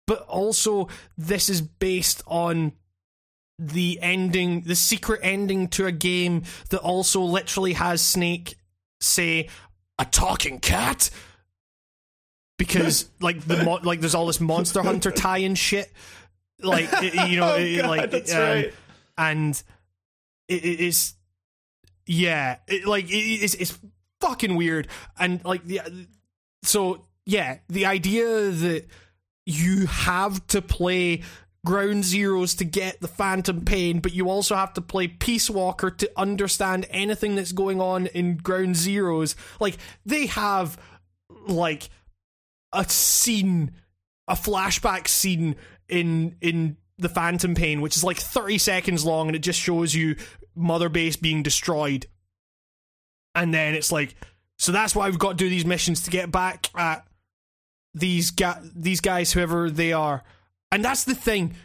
But 0.07 0.21
also, 0.21 0.88
this 1.15 1.47
is 1.49 1.61
based 1.61 2.23
on 2.26 2.73
the 3.58 3.99
ending, 4.01 4.62
the 4.62 4.76
secret 4.76 5.20
ending 5.24 5.68
to 5.70 5.86
a 5.86 5.91
game 5.91 6.43
that 6.70 6.80
also 6.80 7.22
literally 7.22 7.74
has 7.74 8.01
Snake 8.01 8.58
say 8.99 9.49
a 9.99 10.06
talking 10.06 10.60
cat. 10.60 11.10
Because 12.58 13.10
like 13.22 13.41
the 13.45 13.64
mo- 13.64 13.80
like 13.84 13.99
there's 13.99 14.16
all 14.16 14.26
this 14.28 14.39
Monster 14.39 14.82
Hunter 14.82 15.12
tie-in 15.12 15.56
shit, 15.56 15.91
like 16.62 16.89
it- 17.03 17.30
you 17.30 17.39
know, 17.39 17.53
Oh, 17.53 17.58
it- 17.58 17.82
God, 17.82 17.89
like 17.89 18.12
that's 18.12 18.34
um, 18.34 18.41
right. 18.41 18.74
and 19.18 19.64
it, 20.47 20.64
it 20.66 20.80
is 20.80 21.14
yeah 22.08 22.58
it, 22.68 22.86
like 22.86 23.06
it, 23.10 23.16
it's, 23.16 23.56
it's 23.56 23.78
fucking 24.22 24.56
weird 24.56 24.88
and 25.20 25.43
like 25.43 25.66
the 25.66 25.82
so 26.64 27.06
yeah 27.26 27.58
the 27.68 27.88
idea 27.88 28.51
that 28.51 28.86
you 29.47 29.88
have 29.88 30.45
to 30.47 30.62
play 30.62 31.24
ground 31.66 32.03
zeroes 32.03 32.57
to 32.57 32.63
get 32.63 33.01
the 33.01 33.07
phantom 33.07 33.66
pain 33.66 33.99
but 33.99 34.13
you 34.13 34.30
also 34.30 34.55
have 34.55 34.74
to 34.74 34.82
play 34.82 35.07
peace 35.07 35.49
walker 35.49 35.89
to 35.89 36.09
understand 36.16 36.86
anything 36.89 37.36
that's 37.36 37.51
going 37.51 37.82
on 37.82 38.07
in 38.07 38.38
ground 38.38 38.76
zeroes 38.76 39.36
like 39.59 39.78
they 40.05 40.28
have 40.28 40.80
like 41.47 41.89
a 42.72 42.88
scene 42.88 43.72
a 44.28 44.34
flashback 44.34 45.07
scene 45.07 45.55
in 45.89 46.36
in 46.41 46.78
the 46.97 47.09
Phantom 47.09 47.55
Pain, 47.55 47.82
which 47.82 47.97
is 47.97 48.03
like 48.03 48.18
30 48.18 48.57
seconds 48.57 49.05
long, 49.05 49.28
and 49.28 49.36
it 49.36 49.39
just 49.39 49.59
shows 49.59 49.93
you 49.93 50.16
Mother 50.55 50.89
Base 50.89 51.16
being 51.16 51.43
destroyed. 51.43 52.07
And 53.34 53.53
then 53.53 53.76
it's 53.76 53.91
like, 53.91 54.16
so 54.57 54.72
that's 54.72 54.95
why 54.95 55.09
we've 55.09 55.20
got 55.20 55.32
to 55.32 55.36
do 55.36 55.49
these 55.49 55.66
missions 55.66 56.03
to 56.03 56.11
get 56.11 56.32
back 56.32 56.70
at 56.76 57.05
these 57.93 58.32
ga- 58.32 58.61
these 58.76 59.01
guys, 59.01 59.34
whoever 59.34 59.70
they 59.70 59.93
are. 59.93 60.24
And 60.76 60.84
that's 60.84 61.05
the 61.05 61.15
thing. 61.15 61.55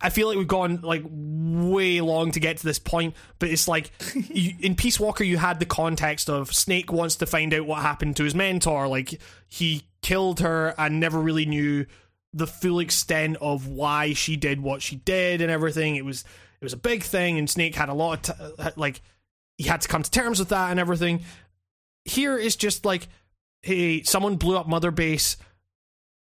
I 0.00 0.10
feel 0.10 0.28
like 0.28 0.36
we've 0.36 0.46
gone 0.46 0.80
like 0.82 1.02
way 1.04 2.00
long 2.00 2.30
to 2.30 2.40
get 2.40 2.58
to 2.58 2.64
this 2.64 2.78
point, 2.78 3.16
but 3.40 3.48
it's 3.48 3.66
like 3.66 3.90
you, 4.14 4.52
in 4.60 4.76
Peace 4.76 5.00
Walker, 5.00 5.24
you 5.24 5.38
had 5.38 5.58
the 5.58 5.66
context 5.66 6.30
of 6.30 6.54
Snake 6.54 6.92
wants 6.92 7.16
to 7.16 7.26
find 7.26 7.52
out 7.52 7.66
what 7.66 7.82
happened 7.82 8.16
to 8.16 8.22
his 8.22 8.32
mentor. 8.32 8.86
Like 8.86 9.20
he 9.48 9.88
killed 10.02 10.38
her 10.38 10.72
and 10.78 11.00
never 11.00 11.20
really 11.20 11.46
knew 11.46 11.84
the 12.32 12.46
full 12.46 12.78
extent 12.78 13.38
of 13.40 13.66
why 13.66 14.12
she 14.12 14.36
did 14.36 14.60
what 14.60 14.82
she 14.82 14.94
did 14.94 15.40
and 15.40 15.50
everything. 15.50 15.96
It 15.96 16.04
was 16.04 16.20
it 16.60 16.64
was 16.64 16.74
a 16.74 16.78
big 16.78 17.02
thing, 17.02 17.38
and 17.38 17.50
Snake 17.50 17.74
had 17.74 17.88
a 17.88 17.94
lot 17.94 18.28
of 18.30 18.36
t- 18.36 18.44
uh, 18.60 18.70
like 18.76 19.00
he 19.58 19.64
had 19.64 19.80
to 19.80 19.88
come 19.88 20.04
to 20.04 20.10
terms 20.12 20.38
with 20.38 20.50
that 20.50 20.70
and 20.70 20.78
everything. 20.78 21.24
Here 22.04 22.38
is 22.38 22.54
just 22.54 22.84
like, 22.84 23.08
hey, 23.62 24.04
someone 24.04 24.36
blew 24.36 24.56
up 24.56 24.68
Mother 24.68 24.92
Base. 24.92 25.38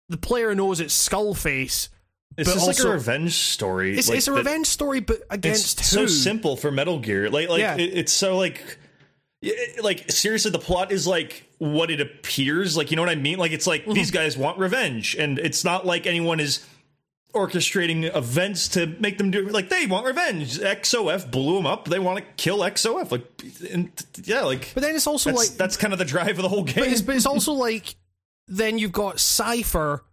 The 0.08 0.16
player 0.16 0.54
knows 0.54 0.80
it's 0.80 1.08
Skullface. 1.08 1.88
It's 2.36 2.48
but 2.50 2.54
just 2.54 2.66
like 2.66 2.78
a 2.80 2.92
revenge 2.92 3.32
story. 3.34 3.96
It's, 3.98 4.08
like, 4.08 4.18
it's 4.18 4.28
a 4.28 4.32
revenge 4.32 4.66
story, 4.66 5.00
but 5.00 5.22
against 5.30 5.80
It's 5.80 5.92
who? 5.94 6.00
so 6.00 6.06
simple 6.06 6.56
for 6.56 6.70
Metal 6.70 6.98
Gear. 6.98 7.30
Like, 7.30 7.48
like 7.48 7.60
Yeah. 7.60 7.76
it, 7.76 7.90
it's 7.96 8.12
so 8.12 8.36
like, 8.36 8.78
it- 9.42 9.82
like 9.82 10.10
seriously, 10.10 10.50
the 10.50 10.58
plot 10.58 10.92
is 10.92 11.06
like 11.06 11.48
what 11.58 11.90
it 11.90 12.00
appears. 12.00 12.76
Like, 12.76 12.90
you 12.90 12.96
know 12.96 13.02
what 13.02 13.08
I 13.10 13.14
mean? 13.14 13.38
Like, 13.38 13.52
it's 13.52 13.66
like 13.66 13.82
Mm-hmm. 13.82 13.94
these 13.94 14.10
guys 14.10 14.36
want 14.36 14.58
revenge, 14.58 15.16
and 15.18 15.38
it's 15.38 15.64
not 15.64 15.86
like 15.86 16.06
anyone 16.06 16.38
is 16.40 16.64
orchestrating 17.34 18.14
events 18.16 18.68
to 18.68 18.86
make 18.98 19.18
them 19.18 19.30
do 19.30 19.48
like 19.48 19.68
they 19.68 19.86
want 19.86 20.06
revenge. 20.06 20.58
XOF 20.58 21.30
blew 21.30 21.56
them 21.56 21.66
up. 21.66 21.86
They 21.88 21.98
want 21.98 22.18
to 22.18 22.24
kill 22.36 22.58
XOF. 22.60 23.10
Like, 23.10 23.24
and, 23.70 23.90
yeah, 24.24 24.42
like 24.42 24.70
But 24.74 24.82
then 24.82 24.94
it's 24.94 25.06
also 25.06 25.30
that's 25.30 25.50
like 25.50 25.58
that's 25.58 25.76
kind 25.76 25.92
of 25.92 25.98
the 25.98 26.04
drive 26.04 26.30
of 26.38 26.42
the 26.42 26.48
whole 26.48 26.64
game. 26.64 26.76
But 26.84 26.88
it's, 26.88 27.02
but 27.02 27.16
it's 27.16 27.26
also 27.26 27.52
like 27.54 27.94
then 28.48 28.78
you've 28.78 28.92
got 28.92 29.20
Cipher, 29.20 30.04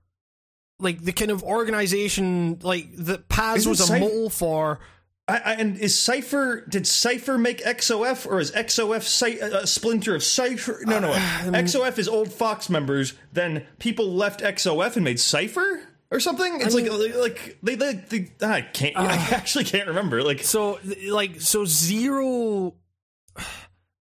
like 0.80 1.04
the 1.04 1.12
kind 1.14 1.32
of 1.32 1.44
organization 1.44 2.60
like 2.62 2.96
that 2.98 3.30
Paz 3.30 3.60
Isn't 3.60 3.70
was 3.70 3.80
a 3.82 3.86
Cipher- 3.86 4.00
mole 4.00 4.30
for. 4.30 4.80
I, 5.26 5.38
I, 5.38 5.54
and 5.54 5.78
is 5.78 5.98
Cipher? 5.98 6.66
Did 6.68 6.86
Cipher 6.86 7.38
make 7.38 7.64
XOF, 7.64 8.26
or 8.30 8.42
is 8.42 8.52
XOF 8.52 9.04
Cy- 9.04 9.40
a 9.42 9.66
splinter 9.66 10.16
of 10.16 10.24
Cipher? 10.24 10.82
No, 10.86 11.00
no. 11.00 11.12
Uh, 11.12 11.16
um, 11.46 11.54
XOF 11.54 11.98
is 11.98 12.10
old 12.10 12.34
Fox 12.34 12.70
members. 12.70 13.14
Then 13.32 13.66
people 13.80 14.12
left 14.14 14.42
XOF 14.42 14.98
and 14.98 15.06
made 15.06 15.22
Cipher 15.22 15.82
or 16.12 16.20
something. 16.20 16.60
It's 16.60 16.76
like 16.76 16.92
like 17.16 17.58
they, 17.64 17.76
they, 17.76 17.94
they 17.94 18.32
I 18.42 18.62
can't. 18.62 18.98
I 18.98 19.16
actually 19.32 19.64
can't 19.64 19.88
remember. 19.88 20.22
Like 20.24 20.42
So 20.44 20.80
like 21.08 21.40
so 21.40 21.64
zero. 21.64 22.74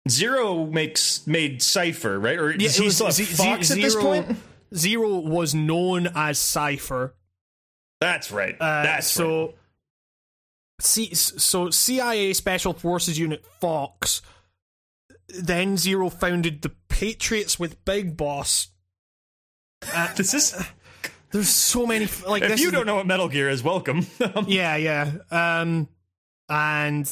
Zero 0.09 0.65
makes 0.65 1.25
made 1.25 1.61
Cipher 1.61 2.19
right, 2.19 2.37
or 2.37 2.51
Yeah, 2.51 2.69
he 2.69 2.89
still 2.91 3.07
have 3.07 3.15
Z- 3.15 3.25
Fox 3.25 3.67
Z- 3.67 3.73
at 3.73 3.81
this 3.81 3.93
Zero- 3.93 4.03
point? 4.03 4.37
Zero 4.75 5.15
was 5.19 5.55
known 5.55 6.07
as 6.15 6.37
Cipher. 6.37 7.15
That's 8.01 8.31
right. 8.31 8.55
Uh, 8.59 8.83
That's 8.83 9.07
so. 9.07 9.45
right. 9.47 9.55
C- 10.81 11.13
so 11.15 11.69
CIA 11.69 12.33
Special 12.33 12.73
Forces 12.73 13.17
Unit 13.17 13.45
Fox. 13.61 14.21
Then 15.29 15.77
Zero 15.77 16.09
founded 16.09 16.61
the 16.61 16.69
Patriots 16.89 17.57
with 17.57 17.83
Big 17.85 18.15
Boss. 18.17 18.67
This 20.15 20.33
is 20.33 20.55
There's 21.31 21.49
so 21.49 21.85
many 21.85 22.07
like 22.27 22.43
if 22.43 22.59
you 22.59 22.71
don't 22.71 22.85
know 22.85 22.95
what 22.95 23.07
Metal 23.07 23.27
Gear 23.29 23.49
is, 23.49 23.63
welcome. 23.63 24.05
Yeah, 24.47 24.75
yeah. 24.75 25.11
Um, 25.31 25.87
and 26.49 27.11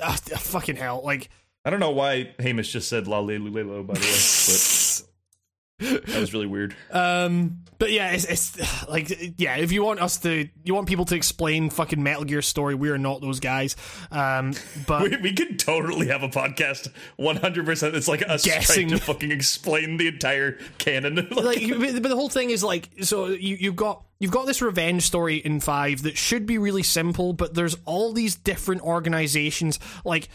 uh, 0.00 0.12
fucking 0.16 0.76
hell, 0.76 1.00
like 1.04 1.28
I 1.68 1.70
don't 1.70 1.80
know 1.80 1.90
why 1.90 2.30
Hamish 2.38 2.72
just 2.72 2.88
said 2.88 3.06
La 3.06 3.18
Le 3.18 3.34
Lelo 3.34 3.86
by 3.86 3.92
the 3.92 4.00
way, 4.00 5.98
but 6.00 6.08
that 6.08 6.18
was 6.18 6.32
really 6.32 6.46
weird. 6.46 6.74
Um, 6.90 7.64
but 7.78 7.92
yeah, 7.92 8.12
it's, 8.12 8.24
it's 8.24 8.88
like 8.88 9.38
yeah. 9.38 9.56
If 9.56 9.70
you 9.70 9.82
want 9.84 10.00
us 10.00 10.16
to, 10.20 10.48
you 10.64 10.74
want 10.74 10.88
people 10.88 11.04
to 11.04 11.14
explain 11.14 11.68
fucking 11.68 12.02
Metal 12.02 12.24
Gear 12.24 12.40
story, 12.40 12.74
we 12.74 12.88
are 12.88 12.96
not 12.96 13.20
those 13.20 13.38
guys. 13.38 13.76
Um, 14.10 14.54
but 14.86 15.02
We, 15.02 15.16
we 15.18 15.32
could 15.34 15.58
totally 15.58 16.08
have 16.08 16.22
a 16.22 16.28
podcast 16.28 16.88
100% 17.18 17.94
it's 17.94 18.08
like 18.08 18.26
us 18.26 18.46
Guessing. 18.46 18.88
trying 18.88 18.98
to 18.98 19.04
fucking 19.04 19.30
explain 19.30 19.98
the 19.98 20.08
entire 20.08 20.52
canon 20.78 21.16
like, 21.30 21.68
but 21.68 22.02
but 22.02 22.08
the 22.08 22.16
whole 22.16 22.30
thing 22.30 22.48
is 22.48 22.64
like, 22.64 22.88
so 23.02 23.26
you 23.26 23.56
you've 23.60 23.76
got 23.76 24.04
you've 24.18 24.32
got 24.32 24.46
this 24.46 24.62
revenge 24.62 25.02
story 25.02 25.36
in 25.36 25.60
five 25.60 26.02
that 26.02 26.16
should 26.16 26.46
be 26.46 26.56
really 26.58 26.82
simple, 26.82 27.34
but 27.34 27.54
there's 27.54 27.76
all 27.84 28.12
these 28.12 28.34
different 28.34 28.80
organizations. 28.82 29.78
Like, 30.04 30.28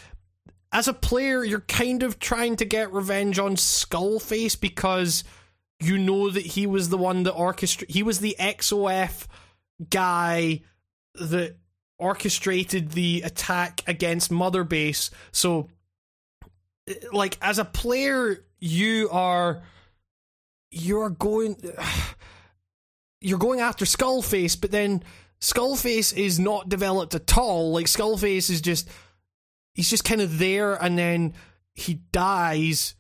as 0.73 0.87
a 0.87 0.93
player, 0.93 1.43
you're 1.43 1.61
kind 1.61 2.01
of 2.01 2.17
trying 2.17 2.55
to 2.55 2.65
get 2.65 2.91
revenge 2.91 3.37
on 3.37 3.55
Skullface 3.55 4.59
because 4.59 5.23
you 5.79 5.99
know 5.99 6.31
that 6.31 6.45
he 6.45 6.65
was 6.65 6.89
the 6.89 6.97
one 6.97 7.23
that 7.23 7.33
orchestrated. 7.33 7.93
He 7.93 8.01
was 8.01 8.19
the 8.19 8.35
XOF 8.39 9.27
guy 9.91 10.61
that 11.13 11.57
orchestrated 11.99 12.91
the 12.91 13.21
attack 13.21 13.81
against 13.85 14.31
Mother 14.31 14.63
Base. 14.63 15.11
So, 15.31 15.69
eh, 16.87 16.95
like, 17.11 17.37
as 17.39 17.59
a 17.59 17.65
player, 17.65 18.43
you 18.59 19.09
are 19.11 19.61
you're 20.71 21.11
going 21.11 21.55
you're 23.21 23.37
going 23.37 23.59
after 23.59 23.85
Skullface, 23.85 24.59
but 24.59 24.71
then 24.71 25.03
Skullface 25.39 26.17
is 26.17 26.39
not 26.39 26.67
developed 26.67 27.13
at 27.13 27.37
all. 27.37 27.71
Like 27.71 27.85
Skullface 27.85 28.49
is 28.49 28.59
just 28.59 28.89
he's 29.73 29.89
just 29.89 30.03
kind 30.03 30.21
of 30.21 30.39
there 30.39 30.75
and 30.81 30.97
then 30.97 31.33
he 31.73 31.95
dies. 32.11 32.95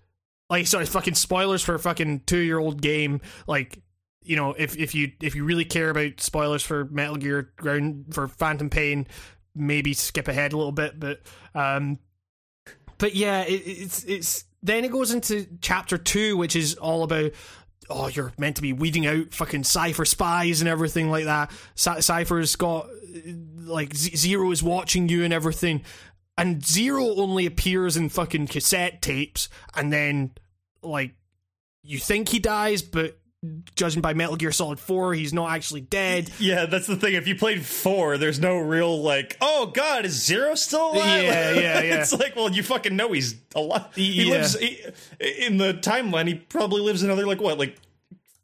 Like 0.49 0.67
sorry, 0.67 0.85
fucking 0.85 1.15
spoilers 1.15 1.63
for 1.63 1.75
a 1.75 1.79
fucking 1.79 2.21
two 2.25 2.39
year 2.39 2.59
old 2.59 2.81
game. 2.81 3.21
Like 3.47 3.79
you 4.21 4.35
know, 4.35 4.53
if 4.57 4.77
if 4.77 4.95
you 4.95 5.11
if 5.21 5.35
you 5.35 5.43
really 5.43 5.65
care 5.65 5.89
about 5.89 6.19
spoilers 6.19 6.63
for 6.63 6.85
Metal 6.85 7.15
Gear 7.15 7.53
Ground 7.57 8.05
for 8.11 8.27
Phantom 8.27 8.69
Pain, 8.69 9.07
maybe 9.55 9.93
skip 9.93 10.27
ahead 10.27 10.53
a 10.53 10.57
little 10.57 10.71
bit. 10.71 10.99
But 10.99 11.21
um, 11.55 11.99
but 12.97 13.15
yeah, 13.15 13.41
it, 13.41 13.61
it's 13.65 14.03
it's 14.03 14.45
then 14.61 14.85
it 14.85 14.91
goes 14.91 15.13
into 15.13 15.47
chapter 15.61 15.97
two, 15.97 16.37
which 16.37 16.55
is 16.55 16.75
all 16.75 17.03
about 17.03 17.31
oh, 17.89 18.07
you're 18.07 18.31
meant 18.37 18.55
to 18.55 18.61
be 18.61 18.73
weeding 18.73 19.05
out 19.05 19.33
fucking 19.33 19.63
Cipher 19.63 20.05
spies 20.05 20.61
and 20.61 20.69
everything 20.69 21.09
like 21.09 21.25
that. 21.25 21.51
Cipher's 21.75 22.55
got 22.55 22.87
like 23.65 23.93
Zero 23.95 24.51
is 24.51 24.63
watching 24.63 25.09
you 25.09 25.23
and 25.23 25.33
everything, 25.33 25.83
and 26.37 26.65
Zero 26.65 27.15
only 27.15 27.45
appears 27.45 27.97
in 27.97 28.09
fucking 28.09 28.47
cassette 28.47 29.01
tapes, 29.01 29.49
and 29.75 29.91
then 29.91 30.31
like 30.81 31.13
you 31.83 31.99
think 31.99 32.29
he 32.29 32.39
dies, 32.39 32.81
but 32.81 33.19
judging 33.75 34.01
by 34.01 34.13
Metal 34.13 34.37
Gear 34.37 34.51
Solid 34.53 34.79
4, 34.79 35.13
he's 35.15 35.33
not 35.33 35.51
actually 35.51 35.81
dead. 35.81 36.31
Yeah, 36.39 36.65
that's 36.65 36.87
the 36.87 36.95
thing. 36.95 37.13
If 37.13 37.27
you 37.27 37.35
played 37.35 37.65
four, 37.65 38.17
there's 38.17 38.39
no 38.39 38.57
real 38.57 39.01
like, 39.01 39.35
oh 39.41 39.67
god, 39.67 40.05
is 40.05 40.23
Zero 40.25 40.55
still 40.55 40.93
alive? 40.93 41.23
Yeah, 41.23 41.51
yeah, 41.51 41.55
yeah. 41.81 42.01
it's 42.01 42.13
like, 42.13 42.35
well, 42.35 42.49
you 42.49 42.63
fucking 42.63 42.95
know 42.95 43.11
he's 43.11 43.35
alive. 43.53 43.87
He 43.95 44.23
Yeah. 44.23 44.35
lives 44.35 44.57
he, 44.57 44.81
in 45.19 45.57
the 45.57 45.73
timeline. 45.73 46.27
He 46.27 46.35
probably 46.35 46.81
lives 46.81 47.03
another 47.03 47.25
like 47.27 47.41
what, 47.41 47.57
like 47.59 47.77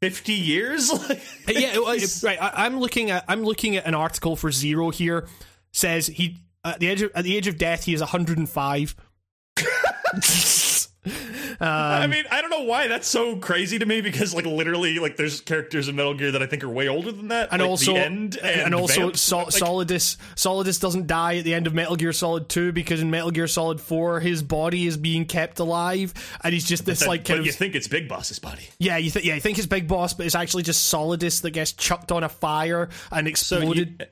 fifty 0.01 0.33
years? 0.33 0.91
Yeah, 1.47 1.77
right. 2.23 2.39
I, 2.39 2.65
I'm 2.65 2.79
looking 2.79 3.09
at 3.09 3.25
I'm 3.27 3.43
looking 3.43 3.75
at 3.75 3.85
an 3.87 3.95
article 3.95 4.35
for 4.35 4.51
Zero 4.51 4.91
here. 4.91 5.27
Says 5.71 6.07
he 6.07 6.37
at 6.63 6.79
the 6.79 6.89
edge 6.89 7.01
of, 7.01 7.11
at 7.15 7.23
the 7.23 7.35
age 7.35 7.47
of 7.47 7.57
death 7.57 7.85
he 7.85 7.93
is 7.93 8.01
105. 8.01 8.95
I 11.61 12.03
um, 12.03 12.09
mean, 12.11 12.25
I 12.29 12.41
don't 12.41 12.49
know 12.51 12.63
why 12.63 12.87
that's 12.87 13.07
so 13.07 13.35
crazy 13.37 13.79
to 13.79 13.85
me 13.85 14.01
because 14.01 14.33
like 14.33 14.45
literally, 14.45 14.99
like 14.99 15.17
there's 15.17 15.41
characters 15.41 15.87
in 15.87 15.95
Metal 15.95 16.13
Gear 16.13 16.31
that 16.31 16.41
I 16.43 16.45
think 16.45 16.63
are 16.63 16.69
way 16.69 16.87
older 16.87 17.11
than 17.11 17.29
that, 17.29 17.49
and 17.51 17.61
like 17.61 17.69
also 17.69 17.93
the 17.93 17.99
end 17.99 18.37
and, 18.41 18.61
and 18.61 18.75
also 18.75 19.01
Vamp. 19.01 19.17
Sol- 19.17 19.45
Like, 19.45 19.53
Solidus 19.53 20.17
Solidus 20.35 20.79
doesn't 20.79 21.07
die 21.07 21.37
at 21.37 21.45
the 21.45 21.53
end 21.53 21.67
of 21.67 21.73
Metal 21.73 21.95
Gear 21.95 22.13
Solid 22.13 22.47
2 22.49 22.71
because 22.73 23.01
in 23.01 23.09
Metal 23.11 23.31
Gear 23.31 23.47
Solid 23.47 23.81
4 23.81 24.19
his 24.19 24.43
body 24.43 24.87
is 24.87 24.97
being 24.97 25.25
kept 25.25 25.59
alive 25.59 26.13
and 26.43 26.53
he's 26.53 26.65
just 26.65 26.85
this 26.85 26.99
that- 26.99 27.07
like 27.09 27.21
but 27.23 27.27
kind 27.29 27.39
of 27.41 27.45
you 27.45 27.51
think 27.51 27.75
it's 27.75 27.87
Big 27.87 28.07
Boss's 28.07 28.39
body. 28.39 28.67
yeah 28.79 28.97
you 28.97 29.09
think 29.09 29.25
yeah 29.25 29.35
you 29.35 29.41
think 29.41 29.57
it's 29.57 29.67
Big 29.67 29.87
Boss 29.87 30.13
but 30.13 30.25
it's 30.25 30.35
actually 30.35 30.63
just 30.63 30.93
Solidus 30.93 31.41
that 31.41 31.51
gets 31.51 31.71
chucked 31.73 32.11
on 32.11 32.23
a 32.23 32.29
fire 32.29 32.89
and 33.11 33.25
So 33.37 33.57
exploded. 33.57 33.95
you, 33.99 34.05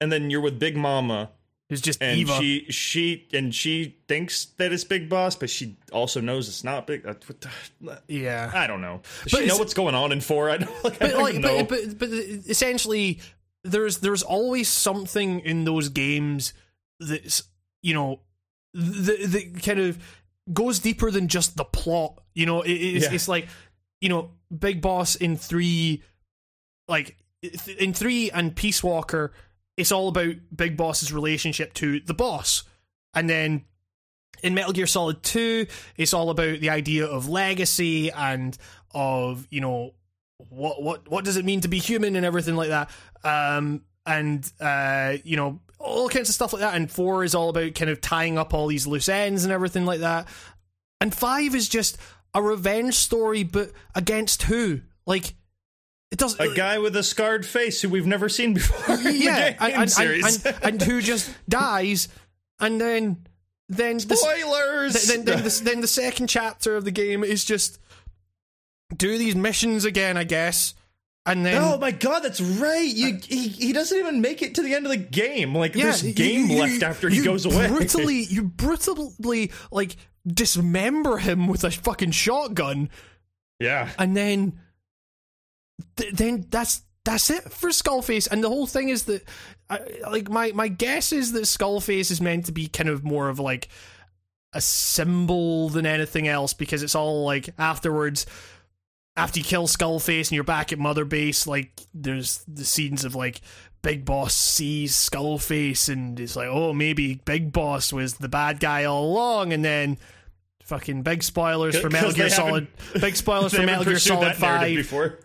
and 0.00 0.10
then 0.12 0.30
you're 0.30 0.40
with 0.40 0.58
Big 0.58 0.76
Mama, 0.76 1.30
it's 1.72 1.80
just 1.80 2.02
and 2.02 2.18
Eva. 2.18 2.36
she 2.38 2.66
she 2.70 3.26
and 3.32 3.54
she 3.54 3.96
thinks 4.08 4.46
that 4.58 4.72
it's 4.72 4.84
Big 4.84 5.08
Boss, 5.08 5.34
but 5.36 5.50
she 5.50 5.76
also 5.92 6.20
knows 6.20 6.48
it's 6.48 6.62
not 6.64 6.86
Big. 6.86 7.06
uh, 7.06 7.14
what 7.26 7.40
the- 7.80 8.02
yeah. 8.08 8.50
I 8.54 8.66
don't 8.66 8.80
know. 8.80 9.00
But 9.24 9.30
Does 9.32 9.40
she 9.40 9.46
know 9.46 9.56
what's 9.58 9.74
going 9.74 9.94
on 9.94 10.12
in 10.12 10.20
four? 10.20 10.50
I 10.50 10.58
don't, 10.58 10.84
like, 10.84 10.94
I 10.94 10.98
but 11.06 11.10
don't 11.10 11.22
like 11.22 11.34
know. 11.36 11.64
but, 11.64 11.68
but 11.68 11.98
but 11.98 12.08
essentially 12.10 13.20
there's 13.64 13.98
there's 13.98 14.22
always 14.22 14.68
something 14.68 15.40
in 15.40 15.64
those 15.64 15.88
games 15.88 16.52
that's 17.00 17.42
you 17.82 17.94
know 17.94 18.20
that 18.74 19.18
that 19.32 19.62
kind 19.62 19.80
of 19.80 19.98
goes 20.52 20.78
deeper 20.80 21.10
than 21.10 21.28
just 21.28 21.56
the 21.56 21.64
plot 21.64 22.20
you 22.34 22.46
know 22.46 22.62
it, 22.62 22.72
it's, 22.72 23.04
Yeah. 23.06 23.12
it's 23.14 23.28
like 23.28 23.46
you 24.00 24.08
know 24.08 24.30
big 24.56 24.80
boss 24.80 25.14
in 25.14 25.36
3 25.36 26.02
like 26.88 27.16
in 27.78 27.92
3 27.94 28.30
and 28.32 28.54
peace 28.56 28.82
walker 28.82 29.32
it's 29.76 29.92
all 29.92 30.08
about 30.08 30.34
big 30.54 30.76
boss's 30.76 31.12
relationship 31.12 31.74
to 31.74 32.00
the 32.00 32.14
boss 32.14 32.64
and 33.14 33.28
then 33.28 33.64
in 34.42 34.54
Metal 34.54 34.72
Gear 34.72 34.86
Solid 34.86 35.22
2, 35.22 35.66
it's 35.96 36.14
all 36.14 36.30
about 36.30 36.60
the 36.60 36.70
idea 36.70 37.06
of 37.06 37.28
legacy 37.28 38.10
and 38.10 38.56
of, 38.92 39.46
you 39.50 39.60
know, 39.60 39.94
what 40.50 40.82
what 40.82 41.08
what 41.08 41.24
does 41.24 41.36
it 41.36 41.44
mean 41.44 41.60
to 41.60 41.68
be 41.68 41.78
human 41.78 42.16
and 42.16 42.26
everything 42.26 42.56
like 42.56 42.70
that. 42.70 42.90
Um 43.22 43.82
and 44.04 44.50
uh, 44.60 45.18
you 45.22 45.36
know, 45.36 45.60
all 45.78 46.08
kinds 46.08 46.28
of 46.28 46.34
stuff 46.34 46.52
like 46.52 46.60
that. 46.60 46.74
And 46.74 46.90
four 46.90 47.22
is 47.22 47.36
all 47.36 47.50
about 47.50 47.76
kind 47.76 47.90
of 47.90 48.00
tying 48.00 48.36
up 48.36 48.52
all 48.52 48.66
these 48.66 48.86
loose 48.86 49.08
ends 49.08 49.44
and 49.44 49.52
everything 49.52 49.86
like 49.86 50.00
that. 50.00 50.26
And 51.00 51.14
five 51.14 51.54
is 51.54 51.68
just 51.68 51.98
a 52.34 52.42
revenge 52.42 52.94
story, 52.94 53.44
but 53.44 53.70
against 53.94 54.42
who? 54.44 54.80
Like 55.06 55.34
it 56.12 56.18
doesn't 56.18 56.40
a 56.40 56.54
guy 56.54 56.78
with 56.78 56.94
a 56.94 57.02
scarred 57.02 57.46
face 57.46 57.80
who 57.80 57.88
we've 57.88 58.06
never 58.06 58.28
seen 58.28 58.52
before. 58.52 58.96
in 58.96 59.16
yeah, 59.16 59.50
the 59.52 59.62
and, 59.64 59.74
and, 59.74 59.90
series. 59.90 60.44
and, 60.44 60.56
and 60.62 60.82
who 60.82 61.00
just 61.00 61.30
dies, 61.48 62.08
and 62.60 62.78
then 62.78 63.26
then 63.70 63.96
the, 63.96 64.16
Spoilers. 64.16 65.06
then 65.06 65.24
then 65.24 65.42
the, 65.42 65.60
then 65.64 65.80
the 65.80 65.86
second 65.86 66.26
chapter 66.26 66.76
of 66.76 66.84
the 66.84 66.90
game 66.90 67.24
is 67.24 67.46
just 67.46 67.78
do 68.94 69.16
these 69.16 69.34
missions 69.34 69.86
again, 69.86 70.18
I 70.18 70.24
guess, 70.24 70.74
and 71.24 71.46
then 71.46 71.62
Oh 71.62 71.78
my 71.78 71.92
god, 71.92 72.20
that's 72.20 72.42
right. 72.42 72.94
You 72.94 73.18
he, 73.26 73.48
he 73.48 73.72
doesn't 73.72 73.98
even 73.98 74.20
make 74.20 74.42
it 74.42 74.56
to 74.56 74.62
the 74.62 74.74
end 74.74 74.84
of 74.84 74.90
the 74.90 74.98
game. 74.98 75.54
Like 75.54 75.72
there's 75.72 76.02
game 76.02 76.50
you- 76.50 76.58
left 76.60 76.82
after 76.82 77.08
he 77.08 77.22
goes 77.22 77.46
away. 77.46 77.68
Brutally, 77.68 78.22
you 78.28 78.42
brutally 78.42 79.50
like 79.70 79.96
dismember 80.26 81.16
him 81.16 81.48
with 81.48 81.64
a 81.64 81.70
fucking 81.70 82.10
shotgun, 82.10 82.90
yeah. 83.58 83.88
and 83.98 84.14
then 84.14 84.60
th- 85.96 86.12
then 86.12 86.46
that's 86.50 86.82
that's 87.04 87.30
it 87.30 87.42
for 87.52 87.70
Skullface. 87.70 88.28
And 88.30 88.42
the 88.42 88.48
whole 88.48 88.66
thing 88.66 88.88
is 88.88 89.04
that, 89.04 89.24
I, 89.68 89.80
like 90.10 90.30
my 90.30 90.52
my 90.52 90.68
guess 90.68 91.12
is 91.12 91.32
that 91.32 91.42
Skullface 91.42 92.10
is 92.10 92.20
meant 92.20 92.46
to 92.46 92.52
be 92.52 92.68
kind 92.68 92.88
of 92.88 93.04
more 93.04 93.28
of 93.28 93.38
like 93.38 93.68
a 94.52 94.60
symbol 94.60 95.68
than 95.68 95.86
anything 95.86 96.28
else 96.28 96.54
because 96.54 96.82
it's 96.82 96.94
all 96.94 97.24
like 97.24 97.50
afterwards. 97.58 98.26
After 99.14 99.40
you 99.40 99.44
kill 99.44 99.66
Skullface 99.66 100.28
and 100.28 100.32
you're 100.32 100.44
back 100.44 100.72
at 100.72 100.78
Mother 100.78 101.04
Base, 101.04 101.46
like 101.46 101.82
there's 101.92 102.42
the 102.48 102.64
scenes 102.64 103.04
of 103.04 103.14
like 103.14 103.42
Big 103.82 104.06
Boss 104.06 104.34
sees 104.34 104.94
Skullface 104.94 105.92
and 105.92 106.18
it's 106.18 106.34
like, 106.34 106.48
oh, 106.48 106.72
maybe 106.72 107.20
Big 107.26 107.52
Boss 107.52 107.92
was 107.92 108.14
the 108.14 108.28
bad 108.28 108.58
guy 108.58 108.84
all 108.84 109.04
along, 109.04 109.52
and 109.52 109.62
then 109.62 109.98
fucking 110.64 111.02
big 111.02 111.22
spoilers 111.22 111.78
for 111.78 111.90
Metal 111.90 112.12
Gear 112.12 112.30
Solid, 112.30 112.68
big 112.98 113.16
spoilers 113.16 113.52
for 113.54 113.64
Metal 113.64 113.84
Gear 113.84 113.98
Solid 113.98 114.34
Five, 114.36 114.76
before. 114.76 115.18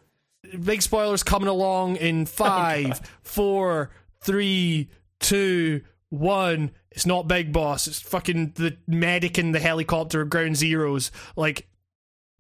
Big 0.64 0.82
spoilers 0.82 1.24
coming 1.24 1.48
along 1.48 1.96
in 1.98 2.26
five, 2.26 3.02
four, 3.24 3.90
three, 4.22 4.90
two, 5.20 5.82
one. 6.10 6.72
It's 6.92 7.06
not 7.06 7.28
Big 7.28 7.52
Boss. 7.54 7.88
It's 7.88 8.00
fucking 8.02 8.54
the 8.56 8.78
medic 8.88 9.38
in 9.38 9.52
the 9.52 9.60
helicopter 9.60 10.22
of 10.22 10.30
Ground 10.30 10.56
Zeroes. 10.56 11.12
Like 11.36 11.68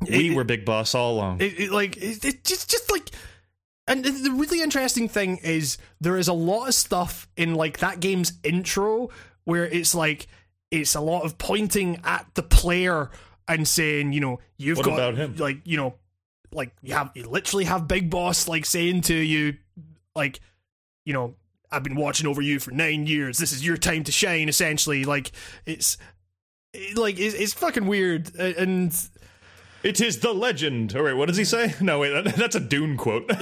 We 0.01 0.29
it- 0.31 0.35
were 0.35 0.43
Big 0.43 0.65
Boss 0.65 0.95
all 0.95 1.13
along. 1.15 1.41
it, 1.41 1.59
it, 1.59 1.71
like 1.71 1.97
it, 1.97 2.23
it 2.25 2.43
just 2.43 2.69
just 2.69 2.89
like 2.91 3.11
and 3.87 4.03
the 4.03 4.31
really 4.31 4.61
interesting 4.61 5.07
thing 5.07 5.37
is 5.37 5.77
there 6.01 6.17
is 6.17 6.27
a 6.27 6.33
lot 6.33 6.67
of 6.67 6.73
stuff 6.73 7.27
in 7.37 7.55
like 7.55 7.77
that 7.79 7.99
game's 7.99 8.33
intro 8.43 9.09
where 9.45 9.65
it's 9.65 9.95
like 9.95 10.27
it's 10.71 10.95
a 10.95 10.99
lot 11.01 11.23
of 11.23 11.37
pointing 11.37 12.01
at 12.03 12.25
the 12.33 12.43
player 12.43 13.09
and 13.47 13.65
saying 13.67 14.11
you 14.11 14.19
know 14.19 14.39
you've 14.57 14.77
What 14.77 14.85
got 14.87 14.93
about 14.95 15.15
him? 15.15 15.35
like 15.37 15.59
you 15.65 15.77
know 15.77 15.95
like 16.51 16.71
you 16.81 16.93
have 16.93 17.11
you 17.15 17.27
literally 17.29 17.65
have 17.65 17.87
big 17.87 18.09
boss 18.09 18.47
like 18.47 18.65
saying 18.65 19.01
to 19.01 19.13
you 19.13 19.55
like 20.15 20.39
you 21.05 21.13
know 21.13 21.35
I've 21.71 21.83
been 21.83 21.95
watching 21.95 22.27
over 22.27 22.41
you 22.41 22.59
for 22.59 22.71
nine 22.71 23.05
years. 23.07 23.37
This 23.37 23.51
is 23.51 23.65
your 23.65 23.75
time 23.77 24.03
to 24.05 24.11
shine. 24.11 24.47
Essentially, 24.49 25.03
like 25.05 25.31
it's 25.65 25.97
it- 26.73 26.97
like 26.97 27.19
it's, 27.19 27.35
it's 27.35 27.53
fucking 27.53 27.85
weird 27.87 28.31
uh, 28.39 28.53
and 28.57 28.95
It 29.83 29.99
is 30.01 30.19
the 30.19 30.31
legend. 30.33 30.95
All 30.95 31.03
right, 31.03 31.15
what 31.15 31.27
does 31.27 31.37
he 31.37 31.43
say? 31.45 31.75
No, 31.81 31.99
wait, 31.99 32.09
that, 32.23 32.35
that's 32.35 32.55
a 32.55 32.59
Dune 32.59 32.95
quote. 32.97 33.29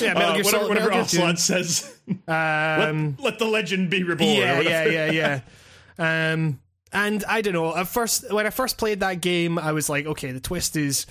Yeah, 0.00 0.14
Metal 0.14 0.30
Uh, 0.30 0.34
Gear 0.34 0.44
whatever 0.44 0.44
Solid- 0.44 0.68
whatever 0.68 0.92
Ocelot 0.92 1.38
says. 1.38 1.98
Um, 2.28 3.16
let, 3.18 3.20
let 3.20 3.38
the 3.38 3.44
legend 3.46 3.90
be 3.90 4.02
reborn. 4.02 4.28
yeah, 4.30 4.60
yeah, 4.60 4.84
yeah, 4.86 5.10
yeah. 5.10 5.40
Um, 5.98 6.58
and 6.92 7.22
I 7.24 7.42
don't 7.42 7.52
know. 7.52 7.76
At 7.76 7.86
first, 7.86 8.32
when 8.32 8.46
I 8.46 8.50
first 8.50 8.78
played 8.78 9.00
that 9.00 9.20
game, 9.20 9.58
I 9.58 9.72
was 9.72 9.88
like, 9.90 10.06
okay, 10.06 10.32
the 10.32 10.40
twist 10.40 10.74
is. 10.76 11.06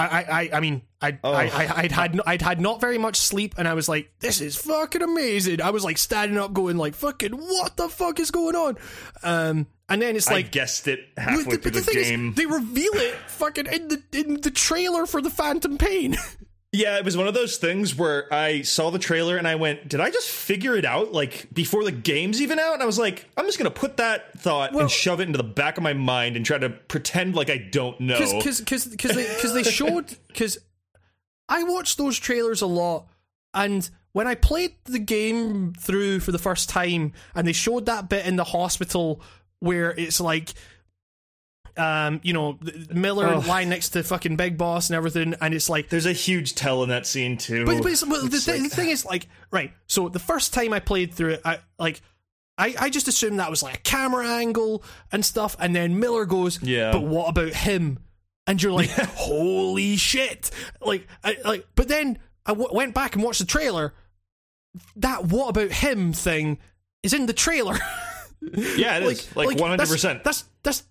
I, 0.00 0.20
I, 0.20 0.40
I- 0.42 0.50
I 0.54 0.60
mean, 0.60 0.82
I, 1.02 1.18
Oh. 1.24 1.32
I, 1.32 1.44
I, 1.44 1.72
I'd 1.82 1.92
had, 1.92 2.20
I'd 2.26 2.42
had 2.42 2.60
not 2.60 2.80
very 2.80 2.98
much 2.98 3.16
sleep, 3.16 3.54
and 3.56 3.66
I 3.66 3.74
was 3.74 3.88
like, 3.88 4.10
"This 4.20 4.40
is 4.40 4.56
fucking 4.56 5.00
amazing." 5.02 5.62
I 5.62 5.70
was 5.70 5.82
like 5.84 5.96
standing 5.98 6.36
up, 6.38 6.52
going 6.52 6.76
like, 6.76 6.94
"Fucking 6.94 7.32
what 7.32 7.76
the 7.76 7.88
fuck 7.88 8.20
is 8.20 8.30
going 8.30 8.54
on?" 8.54 8.76
Um, 9.22 9.66
and 9.88 10.02
then 10.02 10.14
it's 10.16 10.28
I 10.30 10.34
like, 10.34 10.52
guessed 10.52 10.86
it 10.88 11.00
halfway 11.16 11.56
the, 11.56 11.62
through 11.62 11.70
the 11.72 11.80
the, 11.80 11.92
game. 11.94 12.28
is, 12.30 12.34
they 12.36 12.46
reveal 12.46 12.92
it 12.94 13.14
fucking 13.28 13.66
in 13.66 13.88
the 13.88 14.02
in 14.12 14.40
the 14.42 14.50
trailer 14.50 15.06
for 15.06 15.22
the 15.22 15.30
Phantom 15.30 15.78
Pain. 15.78 16.16
Yeah, 16.72 16.98
it 16.98 17.04
was 17.04 17.16
one 17.16 17.26
of 17.26 17.34
those 17.34 17.56
things 17.56 17.96
where 17.96 18.32
I 18.32 18.62
saw 18.62 18.90
the 18.90 18.98
trailer 19.00 19.36
and 19.36 19.48
I 19.48 19.56
went, 19.56 19.88
"Did 19.88 20.00
I 20.00 20.08
just 20.10 20.30
figure 20.30 20.76
it 20.76 20.84
out 20.84 21.12
like 21.12 21.48
before 21.52 21.82
the 21.82 21.90
game's 21.90 22.40
even 22.40 22.60
out?" 22.60 22.74
And 22.74 22.82
I 22.82 22.86
was 22.86 22.98
like, 22.98 23.28
"I'm 23.36 23.44
just 23.46 23.58
gonna 23.58 23.72
put 23.72 23.96
that 23.96 24.38
thought 24.38 24.72
Well- 24.72 24.82
and 24.82 24.90
shove 24.90 25.18
it 25.18 25.24
into 25.24 25.36
the 25.36 25.42
back 25.42 25.78
of 25.78 25.82
my 25.82 25.94
mind 25.94 26.36
and 26.36 26.46
try 26.46 26.58
to 26.58 26.70
pretend 26.70 27.34
like 27.34 27.50
I 27.50 27.56
don't 27.58 27.98
know." 28.00 28.16
because 28.18 28.60
because 28.60 28.86
because 28.86 29.16
they 29.16 29.26
because 29.34 29.52
they 29.52 29.64
showed 29.64 30.16
because 30.28 30.58
I 31.48 31.64
watched 31.64 31.98
those 31.98 32.16
trailers 32.16 32.62
a 32.62 32.66
lot, 32.68 33.08
and 33.52 33.90
when 34.12 34.28
I 34.28 34.36
played 34.36 34.76
the 34.84 35.00
game 35.00 35.72
through 35.72 36.20
for 36.20 36.30
the 36.30 36.38
first 36.38 36.68
time, 36.68 37.14
and 37.34 37.48
they 37.48 37.52
showed 37.52 37.86
that 37.86 38.08
bit 38.08 38.26
in 38.26 38.36
the 38.36 38.44
hospital 38.44 39.20
where 39.58 39.90
it's 39.90 40.20
like. 40.20 40.54
Um, 41.80 42.20
you 42.22 42.32
know, 42.32 42.58
Miller 42.92 43.28
Oh. 43.34 43.38
lying 43.46 43.68
next 43.70 43.90
to 43.90 44.02
fucking 44.02 44.36
Big 44.36 44.58
Boss 44.58 44.90
and 44.90 44.96
everything, 44.96 45.34
and 45.40 45.54
it's 45.54 45.68
like 45.70 45.88
There's 45.88 46.04
a 46.06 46.12
huge 46.12 46.54
tell 46.54 46.82
in 46.82 46.90
that 46.90 47.06
scene 47.06 47.36
too. 47.38 47.64
but, 47.64 47.82
but 47.82 48.02
well, 48.06 48.22
the, 48.26 48.44
like- 48.52 48.62
the 48.62 48.68
thing 48.68 48.88
is, 48.90 49.04
like, 49.04 49.26
right. 49.50 49.72
So 49.86 50.08
the 50.08 50.18
first 50.18 50.52
time 50.52 50.72
I 50.72 50.80
played 50.80 51.14
through 51.14 51.30
it, 51.30 51.40
I 51.44 51.60
like, 51.78 52.02
I, 52.58 52.74
I 52.78 52.90
just 52.90 53.08
assumed 53.08 53.38
that 53.40 53.48
was 53.48 53.62
like 53.62 53.76
a 53.76 53.80
camera 53.80 54.26
angle 54.28 54.82
and 55.10 55.24
stuff, 55.24 55.56
and 55.58 55.74
then 55.74 55.98
Miller 55.98 56.26
goes, 56.26 56.62
Yeah. 56.62 56.92
But 56.92 57.02
what 57.04 57.28
about 57.30 57.54
him? 57.54 57.98
And 58.46 58.62
you're 58.62 58.72
like, 58.72 58.90
holy 59.14 59.96
shit! 59.96 60.50
Like, 60.82 61.06
I, 61.24 61.36
like, 61.44 61.66
but 61.76 61.88
then 61.88 62.18
I 62.44 62.50
w- 62.50 62.68
went 62.72 62.94
back 62.94 63.14
and 63.14 63.22
watched 63.24 63.38
the 63.40 63.46
trailer. 63.46 63.94
That 64.96 65.26
what 65.26 65.48
about 65.50 65.70
him 65.70 66.12
thing 66.12 66.58
is 67.02 67.12
in 67.14 67.26
the 67.26 67.32
trailer. 67.32 67.78
yeah, 68.42 68.98
it 68.98 69.02
is 69.04 69.36
like 69.36 69.58
one 69.58 69.70
hundred 69.70 69.88
percent. 69.88 70.24
That's 70.24 70.44
that's 70.62 70.82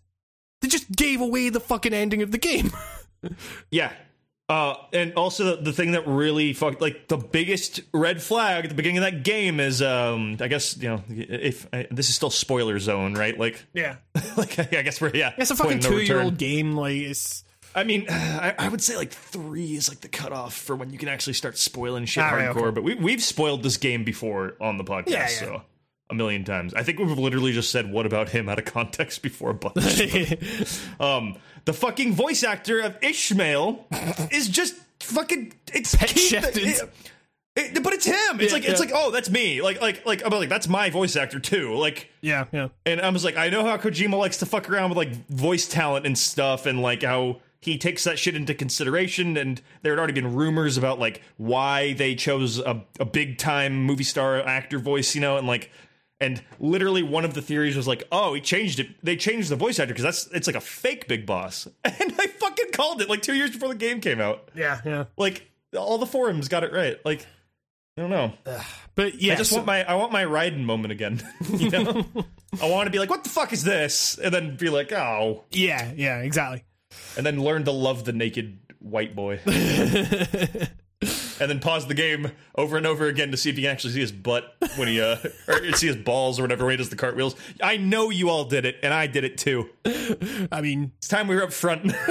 they 0.62 0.68
just 0.68 0.92
gave 0.92 1.22
away 1.22 1.50
the 1.50 1.60
fucking 1.60 1.94
ending 1.94 2.22
of 2.22 2.32
the 2.32 2.38
game. 2.38 2.72
Yeah. 3.70 3.92
Uh, 4.48 4.76
and 4.94 5.14
also 5.16 5.58
the, 5.58 5.62
the 5.62 5.74
thing 5.74 5.92
that 5.92 6.08
really 6.08 6.54
fucked, 6.54 6.80
like 6.82 7.08
the 7.10 7.18
biggest 7.18 7.82
red 7.94 8.22
flag 8.22 8.64
at 8.64 8.70
the 8.70 8.76
beginning 8.76 8.98
of 8.98 9.04
that 9.04 9.24
game 9.24 9.60
is, 9.60 9.82
um, 9.82 10.38
I 10.40 10.48
guess 10.48 10.78
you 10.78 10.88
know, 10.90 11.04
if 11.10 11.68
uh, 11.74 11.84
this 11.92 12.10
is 12.10 12.16
still 12.16 12.30
spoiler 12.32 12.80
zone, 12.80 13.14
right? 13.14 13.38
Like, 13.38 13.64
yeah, 13.74 13.98
like 14.38 14.58
I 14.58 14.82
guess 14.82 15.00
we're 15.02 15.12
yeah, 15.14 15.34
it's 15.38 15.52
a 15.52 15.56
fucking 15.56 15.82
point 15.82 15.86
of 15.86 15.92
no 15.92 15.98
two 15.98 16.04
year 16.04 16.22
old 16.22 16.38
game. 16.38 16.76
Like 16.78 16.96
it's. 16.96 17.44
I 17.76 17.84
mean, 17.84 18.08
I, 18.10 18.56
I 18.58 18.70
would 18.70 18.82
say 18.82 18.96
like 18.98 19.12
three 19.12 19.76
is 19.76 19.88
like 19.90 20.00
the 20.02 20.08
cutoff 20.08 20.56
for 20.56 20.76
when 20.76 20.90
you 20.90 20.98
can 20.98 21.10
actually 21.10 21.34
start 21.34 21.58
spoiling 21.58 22.06
shit 22.06 22.24
right, 22.24 22.50
hardcore. 22.50 22.62
okay. 22.64 22.72
But 22.72 22.84
we 22.84 22.96
we've 22.96 23.22
spoiled 23.22 23.62
this 23.62 23.78
game 23.78 24.04
before 24.04 24.56
on 24.60 24.78
the 24.78 24.84
podcast, 24.84 25.10
Yeah, 25.10 25.20
yeah. 25.20 25.28
so 25.28 25.62
a 26.10 26.16
million 26.16 26.44
times. 26.44 26.74
I 26.74 26.84
think 26.84 27.00
we've 27.00 27.18
literally 27.18 27.52
just 27.52 27.72
said 27.72 27.92
"What 27.92 28.06
about 28.06 28.30
him?" 28.30 28.50
out 28.50 28.60
of 28.60 28.66
context 28.66 29.22
before 29.22 29.52
a 29.52 29.54
bunch. 29.54 29.78
um, 31.00 31.36
the 31.66 31.74
fucking 31.74 32.14
voice 32.14 32.44
actor 32.44 32.80
of 32.80 32.98
Ishmael 33.02 33.86
is 34.32 34.48
just 34.50 34.76
fucking 35.00 35.54
it's 35.74 35.96
Pet 35.96 36.10
Keith- 36.10 36.34
it- 36.56 36.90
it- 37.56 37.84
but 37.84 37.94
it's 37.94 38.06
him. 38.06 38.40
It's 38.40 38.52
Yeah, 38.52 38.54
like 38.60 38.68
it's 38.70 38.80
like 38.80 38.92
oh, 38.94 39.12
that's 39.12 39.30
me. 39.30 39.62
Like 39.62 39.82
like 39.82 40.06
like 40.06 40.24
I'm 40.26 40.32
like 40.32 40.50
that's 40.50 40.68
my 40.68 40.90
voice 40.90 41.16
actor 41.16 41.40
too. 41.40 41.74
Like 41.76 42.10
yeah, 42.22 42.46
yeah. 42.52 42.70
and 42.86 43.02
I 43.02 43.10
was 43.10 43.26
like, 43.26 43.36
I 43.38 43.50
know 43.50 43.66
how 43.66 43.76
Kojima 43.78 44.18
likes 44.18 44.38
to 44.38 44.46
fuck 44.46 44.70
around 44.70 44.90
with 44.90 44.98
like 44.98 45.28
voice 45.30 45.68
talent 45.68 46.06
and 46.06 46.18
stuff, 46.18 46.66
and 46.66 46.82
like 46.82 47.04
how 47.04 47.42
he 47.62 47.78
takes 47.78 48.06
that 48.06 48.18
shit 48.18 48.36
into 48.36 48.54
consideration. 48.54 49.36
And 49.36 49.62
there 49.82 49.92
had 49.92 50.00
already 50.00 50.14
been 50.14 50.34
rumors 50.36 50.78
about 50.78 51.00
like 51.00 51.22
why 51.38 51.94
they 51.94 52.16
chose 52.16 52.60
a, 52.60 52.86
a 53.00 53.06
big 53.06 53.38
time 53.38 53.84
movie 53.84 54.06
star 54.06 54.40
actor 54.40 54.80
voice, 54.80 55.14
you 55.14 55.22
know, 55.22 55.38
and 55.38 55.46
like. 55.46 55.70
And 56.22 56.42
literally, 56.60 57.02
one 57.02 57.24
of 57.24 57.34
the 57.34 57.42
theories 57.42 57.78
was 57.78 57.88
like, 57.88 58.04
"Oh, 58.12 58.34
he 58.34 58.42
changed 58.42 58.80
it. 58.80 58.88
They 59.02 59.16
changed 59.16 59.50
the 59.50 59.56
voice 59.56 59.80
actor 59.80 59.94
because 59.94 60.04
that's 60.04 60.28
it's 60.34 60.48
like 60.48 60.56
a 60.58 60.62
fake 60.62 61.08
Big 61.08 61.26
Boss." 61.26 61.68
And 61.86 62.14
I 62.20 62.28
fucking 62.28 62.72
called 62.74 63.02
it 63.02 63.10
like 63.10 63.22
two 63.22 63.36
years 63.36 63.52
before 63.52 63.70
the 63.70 63.76
game 63.76 64.02
came 64.02 64.20
out. 64.20 64.50
Yeah, 64.54 64.82
yeah. 64.86 65.06
Like 65.18 65.50
all 65.78 65.98
the 65.98 66.06
forums 66.06 66.48
got 66.50 66.64
it 66.64 66.74
right. 66.74 66.98
Like 67.06 67.26
I 67.98 68.02
don't 68.02 68.10
know. 68.10 68.34
But 68.96 69.22
yeah, 69.22 69.34
I 69.34 69.36
just 69.38 69.50
so- 69.52 69.58
want 69.58 69.68
my 69.68 69.84
I 69.90 69.96
want 69.96 70.12
my 70.12 70.24
Raiden 70.26 70.64
moment 70.66 70.92
again. 70.92 71.22
You 71.50 71.70
know, 71.70 72.06
I 72.62 72.70
want 72.70 72.88
to 72.88 72.92
be 72.92 73.00
like, 73.00 73.10
what 73.10 73.24
the 73.24 73.30
fuck 73.30 73.54
is 73.54 73.64
this? 73.64 74.18
And 74.18 74.34
then 74.34 74.56
be 74.58 74.70
like, 74.70 74.92
oh, 74.92 75.44
yeah, 75.52 75.92
yeah, 75.96 76.20
exactly. 76.20 76.64
and 77.16 77.26
then 77.26 77.42
learn 77.42 77.64
to 77.66 77.72
love 77.72 78.04
the 78.06 78.12
naked 78.14 78.60
white 78.80 79.16
boy. 79.16 79.40
And 81.40 81.50
then 81.50 81.60
pause 81.60 81.88
the 81.88 81.94
game 81.94 82.32
over 82.56 82.78
and 82.78 82.86
over 82.86 83.08
again 83.08 83.32
to 83.32 83.38
see 83.38 83.50
if 83.50 83.58
you 83.58 83.64
can 83.64 83.72
actually 83.72 83.94
see 83.94 84.00
his 84.02 84.12
butt 84.12 84.56
when 84.76 84.88
he 84.88 85.00
uh 85.02 85.18
or 85.48 85.72
see 85.74 85.88
his 85.88 85.96
balls 85.96 86.40
or 86.40 86.44
whatever 86.44 86.66
way 86.66 86.74
he 86.74 86.78
does 86.78 86.90
the 86.90 86.96
cartwheels. 86.96 87.36
I 87.62 87.78
know 87.78 88.10
you 88.10 88.30
all 88.30 88.46
did 88.46 88.66
it, 88.66 88.78
and 88.84 88.94
I 88.94 89.08
did 89.08 89.24
it 89.24 89.38
too. 89.38 89.70
I 90.52 90.62
mean, 90.62 90.92
It's 90.98 91.08
time 91.08 91.28
we 91.28 91.36
were 91.36 91.44
up 91.44 91.54
front. 91.54 91.94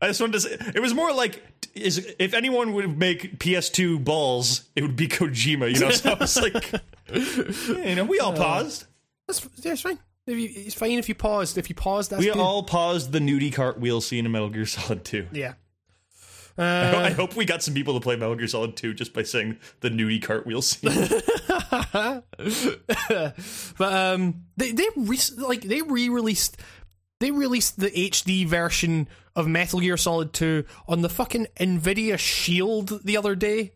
I 0.00 0.08
just 0.08 0.20
wanted 0.20 0.32
to 0.34 0.40
say 0.40 0.56
it 0.74 0.80
was 0.80 0.94
more 0.94 1.12
like 1.12 1.42
is 1.74 2.14
if 2.18 2.34
anyone 2.34 2.72
would 2.74 2.98
make 2.98 3.38
PS2 3.38 4.02
balls, 4.04 4.68
it 4.76 4.82
would 4.82 4.96
be 4.96 5.08
Kojima, 5.08 5.72
you 5.72 5.80
know. 5.80 5.90
So 5.90 6.10
I 6.10 6.14
was 6.18 6.36
like, 6.40 6.72
yeah, 6.72 7.88
you 7.88 7.94
know, 7.94 8.04
we 8.04 8.18
all 8.18 8.32
paused. 8.32 8.84
that's 9.26 9.46
yeah, 9.56 9.72
it's 9.72 9.80
fine. 9.82 9.98
If 10.26 10.38
you, 10.38 10.48
it's 10.54 10.74
fine 10.74 10.92
if 10.92 11.08
you 11.08 11.14
paused. 11.16 11.58
If 11.58 11.68
you 11.68 11.74
paused, 11.74 12.10
that's 12.10 12.20
We 12.20 12.26
good. 12.26 12.36
all 12.38 12.62
paused 12.62 13.10
the 13.12 13.18
nudie 13.18 13.52
cartwheel 13.52 14.00
scene 14.00 14.24
in 14.26 14.30
Metal 14.32 14.50
Gear 14.50 14.66
Solid 14.66 15.04
2. 15.04 15.28
yeah. 15.32 15.54
I 16.58 17.10
hope 17.10 17.34
we 17.36 17.44
got 17.44 17.62
some 17.62 17.74
people 17.74 17.94
to 17.94 18.00
play 18.00 18.16
Metal 18.16 18.34
Gear 18.34 18.46
Solid 18.48 18.76
2 18.76 18.94
just 18.94 19.14
by 19.14 19.22
saying 19.22 19.58
the 19.80 19.88
nudie 19.90 20.22
cartwheel 20.22 20.62
scene. 20.62 20.90
But 23.78 23.92
um, 23.92 24.44
they 24.56 24.72
they 24.72 24.86
re- 24.96 25.18
like 25.38 25.62
they 25.62 25.82
re-released 25.82 26.56
they 27.20 27.30
released 27.30 27.78
the 27.78 27.90
HD 27.90 28.46
version 28.46 29.08
of 29.34 29.46
Metal 29.48 29.80
Gear 29.80 29.96
Solid 29.96 30.32
2 30.32 30.64
on 30.88 31.02
the 31.02 31.08
fucking 31.08 31.46
Nvidia 31.56 32.18
Shield 32.18 33.00
the 33.04 33.16
other 33.16 33.34
day. 33.34 33.72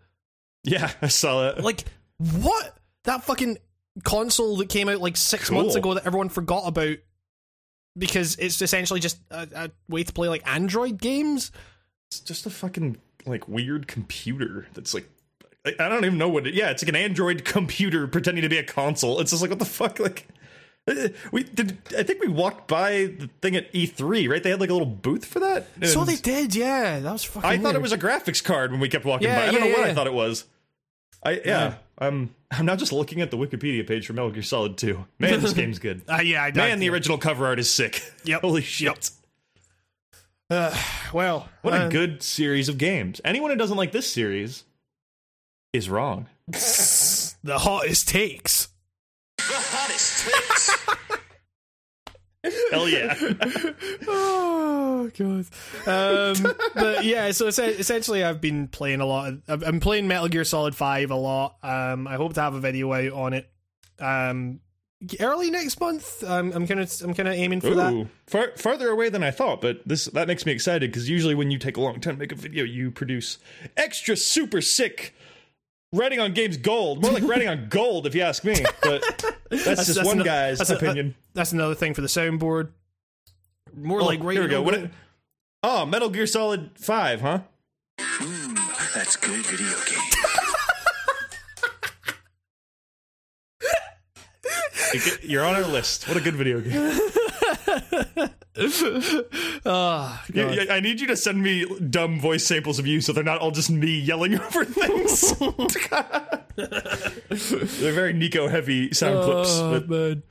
yeah, 0.65 0.91
I 1.01 1.09
saw 1.09 1.49
it. 1.49 1.63
Like 1.63 1.85
what? 2.19 2.77
That 3.05 3.23
fucking 3.25 3.59
console 4.05 4.57
that 4.59 4.69
came 4.69 4.89
out 4.89 5.01
like 5.01 5.17
six 5.17 5.49
Cool. 5.49 5.59
months 5.63 5.77
ago 5.77 5.95
that 5.95 6.07
everyone 6.07 6.29
forgot 6.29 6.65
about 6.67 6.97
because 7.97 8.37
it's 8.37 8.61
essentially 8.61 9.01
just 9.01 9.19
a, 9.31 9.49
a 9.55 9.71
way 9.89 10.03
to 10.03 10.13
play 10.13 10.29
like 10.29 10.47
Android 10.47 10.99
games. 11.01 11.53
It's 12.11 12.21
just 12.21 12.47
a 12.47 12.51
fucking 12.51 12.99
like 13.25 13.49
weird 13.49 13.89
computer 13.89 14.67
that's 14.75 14.95
like 14.95 15.09
I 15.67 15.89
don't 15.89 16.05
even 16.05 16.19
know 16.19 16.29
what 16.29 16.47
it. 16.47 16.55
Yeah, 16.55 16.71
it's 16.71 16.83
like 16.83 16.89
an 16.91 16.97
Android 16.97 17.45
computer 17.45 18.07
pretending 18.07 18.43
to 18.43 18.49
be 18.49 18.59
a 18.59 18.63
console. 18.65 19.19
It's 19.21 19.31
just 19.33 19.43
like 19.43 19.51
what 19.51 19.59
the 19.59 19.65
fuck, 19.65 19.99
like. 19.99 20.29
uh, 20.89 21.09
We 21.33 21.43
did. 21.43 21.79
I 21.99 22.05
think 22.05 22.21
we 22.23 22.29
walked 22.29 22.69
by 22.69 23.07
the 23.19 23.29
thing 23.43 23.57
at 23.57 23.73
E3, 23.73 24.29
right? 24.31 24.41
They 24.43 24.51
had 24.51 24.61
like 24.61 24.71
a 24.71 24.73
little 24.73 24.87
booth 24.87 25.25
for 25.25 25.41
that. 25.41 25.67
So 25.85 26.05
they 26.05 26.15
did, 26.15 26.55
yeah. 26.55 27.01
That 27.01 27.13
was 27.13 27.25
fucking. 27.25 27.51
I 27.51 27.59
thought 27.59 27.75
it 27.75 27.83
was 27.83 27.91
a 27.91 27.99
graphics 27.99 28.43
card 28.45 28.71
when 28.71 28.79
we 28.79 28.89
kept 28.89 29.05
walking 29.05 29.27
Yeah, 29.27 29.41
by. 29.41 29.49
I 29.49 29.51
don't 29.51 29.55
yeah, 29.65 29.73
know 29.73 29.79
what. 29.81 29.91
I 29.91 29.95
thought 29.95 30.07
it 30.07 30.15
was. 30.15 30.45
I 31.25 31.41
yeah. 31.45 31.75
I'm 31.99 32.33
I'm 32.53 32.67
now 32.67 32.77
just 32.77 32.93
looking 32.93 33.21
at 33.21 33.33
the 33.33 33.37
Wikipedia 33.37 33.85
page 33.85 34.07
for 34.07 34.13
Metal 34.13 34.31
Gear 34.31 34.43
Solid 34.43 34.77
2. 34.77 35.05
Man, 35.19 35.41
this 35.41 35.53
game's 35.55 35.81
good. 35.81 36.03
Uh, 36.09 36.21
yeah, 36.23 36.45
I 36.45 36.53
Man, 36.53 36.79
the 36.79 36.91
original 36.91 37.19
cover 37.19 37.47
art 37.47 37.59
is 37.59 37.69
sick. 37.69 38.03
Yep. 38.25 38.41
Holy 38.43 38.63
shit. 38.63 39.11
well, 41.13 41.49
What 41.63 41.75
a 41.75 41.85
um, 41.85 41.91
good 41.91 42.23
series 42.23 42.69
of 42.69 42.79
games. 42.79 43.21
Anyone 43.25 43.51
who 43.51 43.57
doesn't 43.57 43.77
like 43.77 43.93
this 43.93 44.11
series 44.11 44.65
is 45.73 45.91
wrong. 45.91 46.27
the 46.49 47.59
hottest 47.59 48.09
takes. 48.09 48.69
The 49.39 49.45
hottest 49.49 50.27
takes. 50.27 50.77
Hell 52.71 52.89
yeah. 52.89 53.15
Oh 54.09 55.11
god. 55.19 55.47
Um, 55.87 56.55
but 56.75 57.05
yeah, 57.05 57.31
so 57.33 57.49
es- 57.49 57.59
essentially, 57.59 58.25
I've 58.25 58.41
been 58.41 58.67
playing 58.69 59.01
a 59.01 59.07
lot. 59.07 59.29
Of, 59.29 59.43
I've- 59.49 59.67
I'm 59.67 59.79
playing 59.81 60.09
Metal 60.09 60.29
Gear 60.29 60.45
Solid 60.45 60.75
Five 60.75 61.11
a 61.11 61.17
lot. 61.17 61.57
Um, 61.63 62.07
I 62.09 62.15
hope 62.15 62.33
to 62.35 62.41
have 62.41 62.55
a 62.55 62.61
video 62.61 62.93
out 62.93 63.13
on 63.13 63.33
it. 63.35 63.51
Um, 64.01 64.61
early 65.21 65.51
next 65.51 65.79
month. 65.81 66.23
Um, 66.25 66.53
I'm 66.53 66.67
kind 66.67 66.81
of 66.81 66.93
I'm 67.03 67.15
kind 67.15 67.29
of 67.29 67.35
aiming 67.35 67.61
for 67.61 67.75
that. 67.75 68.09
Far, 68.27 68.53
farther 68.57 68.89
away 68.89 69.09
than 69.09 69.23
I 69.23 69.31
thought, 69.31 69.61
but 69.61 69.87
this 69.87 70.07
that 70.07 70.27
makes 70.29 70.47
me 70.47 70.53
excited 70.53 70.91
because 70.91 71.09
usually 71.09 71.35
when 71.35 71.51
you 71.51 71.59
take 71.59 71.77
a 71.77 71.81
long 71.81 72.01
time 72.01 72.15
to 72.15 72.19
make 72.21 72.33
a 72.33 72.37
video, 72.37 72.65
you 72.65 72.91
produce 72.91 73.39
extra 73.77 74.17
super 74.17 74.61
sick 74.61 75.15
writing 75.93 76.19
on 76.21 76.33
games 76.35 76.57
gold. 76.57 77.03
More 77.03 77.13
like 77.13 77.23
writing 77.25 77.49
on 77.49 77.67
gold, 77.71 78.07
if 78.07 78.15
you 78.15 78.23
ask 78.23 78.45
me. 78.45 78.57
But 78.83 79.03
that's, 79.51 79.87
just 79.87 80.05
one 80.05 80.17
ano- 80.17 80.25
guy's 80.25 80.59
that's 80.59 80.71
a- 80.71 80.77
opinion. 80.77 81.15
that's 81.35 81.53
another 81.53 81.75
thing 81.75 81.95
for 81.95 82.01
the 82.01 82.09
soundboard. 82.09 82.71
More 83.77 84.01
Oh, 84.01 84.05
like 84.07 84.23
right 84.23 84.33
here 84.35 84.43
we 84.43 84.49
go. 84.49 84.63
What? 84.63 84.91
Oh, 85.63 85.85
Metal 85.85 86.09
Gear 86.09 86.27
Solid 86.27 86.71
Five, 86.77 87.21
huh? 87.21 87.41
That's 88.95 89.17
good 89.17 89.45
video 89.45 89.69
game. 89.85 90.26
You're 95.23 95.45
on 95.45 95.55
our 95.55 95.63
list. 95.67 96.09
What 96.09 96.17
a 96.17 96.21
good 96.21 96.35
video 96.35 96.61
game. 96.61 96.99
Ah, 99.67 100.25
You- 100.29 100.35
God. 100.45 100.55
you- 100.55 100.71
I 100.71 100.81
need 100.81 100.99
you 101.01 101.07
to 101.09 101.17
send 101.17 101.43
me 101.43 101.67
dumb 101.91 102.19
voice 102.21 102.47
samples 102.47 102.79
of 102.79 102.87
you 102.87 103.01
so 103.03 103.13
they're 103.13 103.23
not 103.25 103.41
all 103.41 103.51
just 103.51 103.69
me 103.71 103.99
yelling 103.99 104.35
over 104.41 104.65
things. 104.65 105.35
they're 106.57 107.93
very 107.93 108.13
Nico 108.15 108.49
heavy 108.49 108.93
sound 108.95 109.25
clips, 109.25 109.59
Oh, 109.59 109.79
but 109.81 109.89
man. 109.91 110.23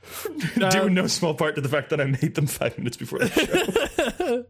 due 0.70 0.86
in 0.86 0.94
no 0.94 1.06
small 1.06 1.34
part 1.34 1.54
to 1.54 1.60
the 1.60 1.68
fact 1.68 1.90
that 1.90 2.00
I 2.00 2.04
made 2.06 2.34
them 2.34 2.46
five 2.48 2.76
minutes 2.78 2.96
before 2.96 3.20
the 3.20 4.46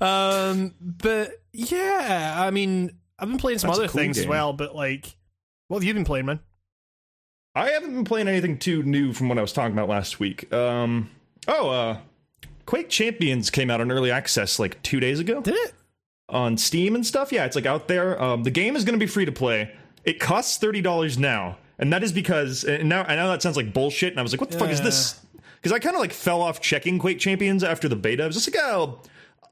show. 0.00 0.04
Um, 0.04 0.74
but 0.80 1.32
yeah, 1.52 2.34
I 2.38 2.50
mean, 2.50 2.92
I've 3.18 3.28
been 3.28 3.38
playing 3.38 3.58
some 3.58 3.68
That's 3.68 3.78
other 3.80 3.88
cool 3.88 4.00
things 4.00 4.18
as 4.18 4.26
well. 4.26 4.52
But 4.54 4.74
like, 4.74 5.14
what 5.68 5.78
have 5.78 5.84
you 5.84 5.92
been 5.94 6.04
playing, 6.04 6.26
man? 6.26 6.40
I 7.54 7.70
haven't 7.70 7.92
been 7.94 8.04
playing 8.04 8.28
anything 8.28 8.58
too 8.58 8.82
new 8.82 9.12
from 9.12 9.28
what 9.28 9.38
I 9.38 9.42
was 9.42 9.52
talking 9.52 9.72
about 9.74 9.88
last 9.88 10.18
week. 10.20 10.50
Um, 10.52 11.10
oh, 11.48 11.68
uh, 11.70 11.98
Quake 12.66 12.88
Champions 12.88 13.50
came 13.50 13.70
out 13.70 13.80
on 13.80 13.90
early 13.92 14.10
access 14.10 14.58
like 14.58 14.82
two 14.82 15.00
days 15.00 15.18
ago 15.20 15.40
Did 15.42 15.54
it? 15.56 15.74
on 16.28 16.56
Steam 16.56 16.94
and 16.94 17.04
stuff. 17.06 17.30
Yeah, 17.32 17.44
it's 17.44 17.56
like 17.56 17.66
out 17.66 17.88
there. 17.88 18.20
Um, 18.22 18.42
the 18.44 18.50
game 18.50 18.74
is 18.76 18.84
going 18.84 18.98
to 18.98 19.04
be 19.04 19.08
free 19.10 19.24
to 19.26 19.32
play. 19.32 19.74
it 20.04 20.18
costs 20.18 20.56
thirty 20.56 20.80
dollars 20.80 21.18
now, 21.18 21.58
and 21.78 21.92
that 21.92 22.02
is 22.02 22.12
because 22.12 22.64
and 22.64 22.88
now 22.88 23.02
I 23.04 23.16
know 23.16 23.28
that 23.28 23.42
sounds 23.42 23.56
like 23.56 23.74
bullshit, 23.74 24.12
and 24.12 24.18
I 24.20 24.22
was 24.22 24.32
like, 24.32 24.40
what 24.40 24.50
the 24.50 24.58
fuck 24.58 24.70
is 24.70 24.80
this? 24.80 25.20
Because 25.56 25.72
I 25.72 25.78
kind 25.78 25.94
of 25.94 26.00
like 26.00 26.12
fell 26.12 26.40
off 26.40 26.60
checking 26.60 26.98
Quake 26.98 27.18
Champions 27.18 27.62
after 27.62 27.86
the 27.88 27.96
beta. 27.96 28.22
I 28.22 28.26
was 28.26 28.34
just 28.34 28.52
like, 28.52 28.64
oh, 28.64 29.00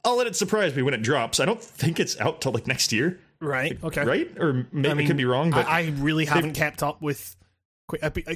I'll 0.05 0.16
let 0.16 0.26
it 0.26 0.34
surprise 0.34 0.74
me 0.74 0.82
when 0.82 0.94
it 0.94 1.03
drops. 1.03 1.38
I 1.38 1.44
don't 1.44 1.62
think 1.62 2.01
it's 2.01 2.18
out 2.18 2.40
till 2.40 2.53
like 2.53 2.66
next 2.66 2.92
year, 2.92 3.20
Right. 3.40 3.78
Okay. 3.84 4.05
right? 4.05 4.30
Or 4.38 4.66
maybe 4.72 4.88
I 4.90 4.94
mean, 4.94 5.05
it 5.05 5.09
could 5.09 5.16
be 5.18 5.24
wrong, 5.26 5.51
but 5.51 5.66
I, 5.66 5.80
I 5.80 5.92
really 5.98 6.24
haven't 6.24 6.55
kept 6.55 6.82
up 6.82 7.01
with 7.03 7.36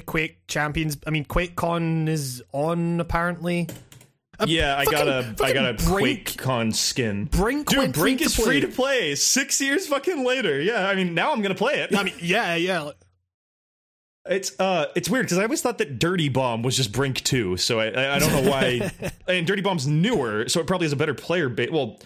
Quake, 0.05 0.31
uh, 0.31 0.41
Champions. 0.47 0.97
I 1.05 1.09
mean, 1.09 1.25
QuakeCon 1.25 2.07
is 2.07 2.43
on 2.51 2.99
apparently. 2.99 3.67
yeah, 4.45 4.75
I 4.77 4.85
got 4.85 5.07
a 5.07 5.35
I 5.41 5.53
got 5.53 5.65
a 5.65 5.73
Brink- 5.85 6.31
QuakeCon 6.31 6.75
skin. 6.75 7.25
Brink 7.25 7.69
Dude, 7.69 7.93
Brink 7.93 8.19
free 8.19 8.25
is 8.25 8.35
to 8.35 8.41
free 8.41 8.59
to 8.59 8.67
play. 8.67 9.15
Six 9.15 9.61
years 9.61 9.87
fucking 9.87 10.25
later. 10.25 10.59
Yeah, 10.59 10.87
I 10.87 10.95
mean 10.95 11.13
now 11.13 11.31
I'm 11.31 11.41
gonna 11.41 11.55
play 11.55 11.75
it. 11.75 11.95
I 11.95 12.03
mean, 12.03 12.15
yeah, 12.19 12.55
yeah. 12.55 12.91
It's 14.27 14.59
uh, 14.59 14.87
it's 14.95 15.09
weird 15.09 15.27
because 15.27 15.37
I 15.37 15.43
always 15.43 15.61
thought 15.61 15.77
that 15.77 15.99
Dirty 15.99 16.29
Bomb 16.29 16.63
was 16.63 16.75
just 16.75 16.91
Brink 16.91 17.21
too. 17.23 17.57
So 17.57 17.79
I 17.79 17.85
I, 17.87 18.15
I 18.15 18.19
don't 18.19 18.31
know 18.31 18.49
why. 18.49 18.91
and 19.27 19.47
Dirty 19.47 19.61
Bomb's 19.61 19.87
newer, 19.87 20.49
so 20.49 20.59
it 20.59 20.67
probably 20.67 20.85
has 20.85 20.93
a 20.93 20.97
better 20.97 21.13
player 21.13 21.47
base. 21.47 21.69
Well, 21.71 21.99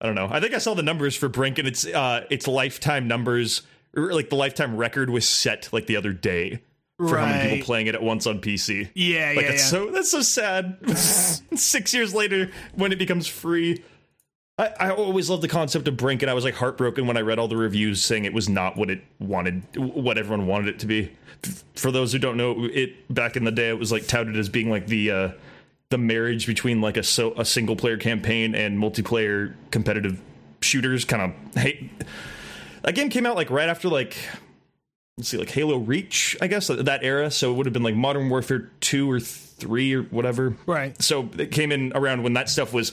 I 0.00 0.06
don't 0.06 0.14
know. 0.14 0.28
I 0.30 0.40
think 0.40 0.54
I 0.54 0.58
saw 0.58 0.74
the 0.74 0.82
numbers 0.82 1.14
for 1.14 1.28
Brink, 1.28 1.58
and 1.58 1.68
it's 1.68 1.86
uh, 1.86 2.24
its 2.30 2.48
lifetime 2.48 3.06
numbers, 3.06 3.62
like 3.92 4.30
the 4.30 4.36
lifetime 4.36 4.76
record 4.76 5.10
was 5.10 5.28
set 5.28 5.68
like 5.72 5.86
the 5.86 5.96
other 5.96 6.12
day 6.12 6.62
for 6.98 7.18
how 7.18 7.26
many 7.26 7.50
people 7.50 7.66
playing 7.66 7.86
it 7.86 7.94
at 7.94 8.02
once 8.02 8.26
on 8.26 8.40
PC. 8.40 8.88
Yeah, 8.94 9.32
Like 9.36 9.44
yeah, 9.44 9.50
that's 9.50 9.62
yeah. 9.62 9.68
so 9.68 9.90
that's 9.90 10.10
so 10.10 10.22
sad. 10.22 10.78
Six 11.58 11.92
years 11.92 12.14
later, 12.14 12.50
when 12.74 12.92
it 12.92 12.98
becomes 12.98 13.26
free, 13.26 13.82
I, 14.58 14.72
I 14.80 14.90
always 14.90 15.28
loved 15.28 15.42
the 15.42 15.48
concept 15.48 15.86
of 15.88 15.96
Brink, 15.96 16.22
and 16.22 16.30
I 16.30 16.34
was 16.34 16.44
like 16.44 16.54
heartbroken 16.54 17.06
when 17.06 17.16
I 17.16 17.20
read 17.20 17.38
all 17.38 17.48
the 17.48 17.56
reviews 17.56 18.02
saying 18.02 18.24
it 18.24 18.32
was 18.32 18.48
not 18.48 18.76
what 18.76 18.90
it 18.90 19.02
wanted, 19.18 19.62
what 19.76 20.16
everyone 20.16 20.46
wanted 20.46 20.68
it 20.68 20.78
to 20.80 20.86
be. 20.86 21.12
For 21.74 21.90
those 21.92 22.12
who 22.12 22.18
don't 22.18 22.38
know, 22.38 22.64
it 22.72 23.12
back 23.12 23.36
in 23.36 23.44
the 23.44 23.52
day, 23.52 23.68
it 23.68 23.78
was 23.78 23.92
like 23.92 24.06
touted 24.06 24.36
as 24.36 24.48
being 24.48 24.70
like 24.70 24.86
the 24.86 25.10
uh, 25.10 25.30
the 25.90 25.98
marriage 25.98 26.46
between 26.46 26.80
like 26.80 26.96
a 26.96 27.02
so 27.02 27.34
a 27.36 27.44
single 27.44 27.76
player 27.76 27.98
campaign 27.98 28.54
and 28.54 28.78
multiplayer 28.78 29.54
competitive 29.70 30.18
shooters. 30.62 31.04
Kind 31.04 31.22
of 31.22 31.62
hate. 31.62 31.90
That 32.82 32.94
game 32.94 33.10
came 33.10 33.26
out 33.26 33.36
like 33.36 33.50
right 33.50 33.68
after 33.68 33.90
like 33.90 34.16
let's 35.16 35.28
see, 35.28 35.38
like 35.38 35.50
Halo 35.50 35.78
Reach, 35.78 36.36
I 36.40 36.46
guess 36.46 36.68
uh, 36.68 36.76
that 36.76 37.02
era. 37.02 37.30
So 37.30 37.52
it 37.52 37.56
would 37.56 37.66
have 37.66 37.72
been 37.72 37.82
like 37.82 37.94
Modern 37.94 38.28
Warfare 38.28 38.70
two 38.80 39.10
or 39.10 39.20
three 39.20 39.94
or 39.94 40.02
whatever. 40.02 40.56
Right. 40.66 41.00
So 41.00 41.28
it 41.38 41.50
came 41.50 41.72
in 41.72 41.92
around 41.94 42.22
when 42.22 42.34
that 42.34 42.48
stuff 42.48 42.72
was 42.72 42.92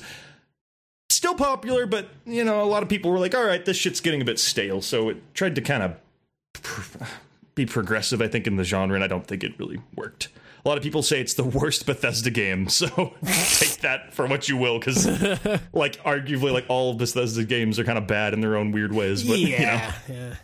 still 1.10 1.36
popular, 1.36 1.86
but 1.86 2.10
you 2.26 2.44
know, 2.44 2.64
a 2.64 2.66
lot 2.66 2.84
of 2.84 2.90
people 2.90 3.12
were 3.12 3.20
like, 3.20 3.36
"All 3.36 3.46
right, 3.46 3.64
this 3.64 3.78
shit's 3.78 4.02
getting 4.02 4.22
a 4.22 4.26
bit 4.26 4.40
stale." 4.40 4.82
So 4.82 5.10
it 5.10 5.18
tried 5.34 5.56
to 5.56 5.62
kind 5.62 5.84
of 5.84 7.02
be 7.56 7.66
progressive, 7.66 8.22
I 8.22 8.28
think, 8.28 8.48
in 8.48 8.58
the 8.58 8.64
genre, 8.64 8.96
and 8.96 9.04
I 9.04 9.08
don't 9.08 9.26
think 9.26 9.44
it 9.44 9.58
really 9.60 9.80
worked. 9.96 10.30
A 10.66 10.70
lot 10.70 10.78
of 10.78 10.84
people 10.84 11.04
say 11.04 11.20
it's 11.20 11.34
the 11.34 11.44
worst 11.44 11.86
Bethesda 11.86 12.30
game, 12.30 12.70
so 12.70 12.88
take 13.26 13.80
that 13.82 14.14
for 14.14 14.28
what 14.28 14.48
you 14.48 14.58
will, 14.58 14.80
because 14.80 15.06
like 15.74 16.02
arguably, 16.04 16.52
like 16.52 16.66
all 16.70 16.92
of 16.92 16.98
Bethesda 16.98 17.44
games 17.44 17.80
are 17.80 17.84
kind 17.84 17.98
of 17.98 18.08
bad 18.08 18.34
in 18.34 18.42
their 18.42 18.56
own 18.56 18.72
weird 18.72 18.94
ways. 18.94 19.24
But 19.24 19.40
you 19.40 19.50
know, 19.50 19.64
yeah, 20.10 20.36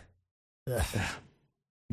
yeah, 0.66 0.94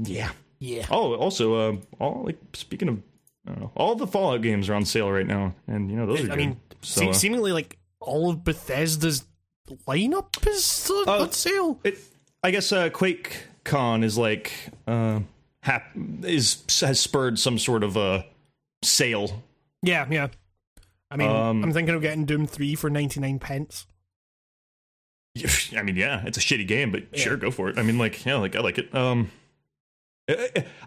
yeah. 0.03 0.31
yeah. 0.59 0.85
Oh, 0.91 1.15
also, 1.15 1.53
uh, 1.55 1.75
all 1.99 2.23
like 2.25 2.37
speaking 2.53 2.87
of, 2.89 3.01
I 3.47 3.51
don't 3.51 3.61
know, 3.61 3.71
all 3.75 3.95
the 3.95 4.07
Fallout 4.07 4.41
games 4.41 4.69
are 4.69 4.73
on 4.75 4.85
sale 4.85 5.11
right 5.11 5.25
now, 5.27 5.53
and 5.67 5.89
you 5.89 5.97
know 5.97 6.05
those 6.05 6.21
are. 6.21 6.25
I 6.31 6.35
good. 6.35 6.37
mean, 6.37 6.57
So, 6.81 7.01
se- 7.01 7.09
uh, 7.09 7.13
seemingly 7.13 7.51
like 7.51 7.77
all 7.99 8.29
of 8.29 8.43
Bethesda's 8.43 9.25
lineup 9.87 10.47
is 10.47 10.89
on, 10.91 11.03
Oh. 11.07 11.21
on 11.23 11.31
sale. 11.31 11.79
it, 11.83 11.97
I 12.43 12.51
guess 12.51 12.71
uh, 12.71 12.89
QuakeCon 12.89 14.03
is 14.03 14.17
like 14.17 14.51
uh, 14.87 15.19
hap- 15.63 15.95
is 16.23 16.63
has 16.81 16.99
spurred 16.99 17.39
some 17.39 17.57
sort 17.59 17.83
of 17.83 17.97
a 17.97 18.25
sale. 18.83 19.43
Yeah, 19.81 20.05
yeah. 20.09 20.27
I 21.09 21.15
mean, 21.17 21.29
Um, 21.29 21.63
I'm 21.63 21.71
thinking 21.73 21.95
of 21.95 22.01
getting 22.01 22.25
Doom 22.25 22.47
three 22.47 22.75
for 22.75 22.89
ninety 22.89 23.19
nine 23.19 23.39
pence. 23.39 23.87
I 25.77 25.83
mean, 25.83 25.95
yeah, 25.95 26.23
it's 26.25 26.37
a 26.37 26.41
shitty 26.41 26.67
game, 26.67 26.91
but 26.91 27.17
sure, 27.17 27.37
go 27.37 27.51
for 27.51 27.69
it. 27.69 27.77
I 27.77 27.83
mean, 27.83 27.97
like, 27.97 28.25
yeah, 28.25 28.35
like 28.37 28.55
I 28.55 28.59
like 28.59 28.77
it. 28.79 28.93
Um, 28.95 29.29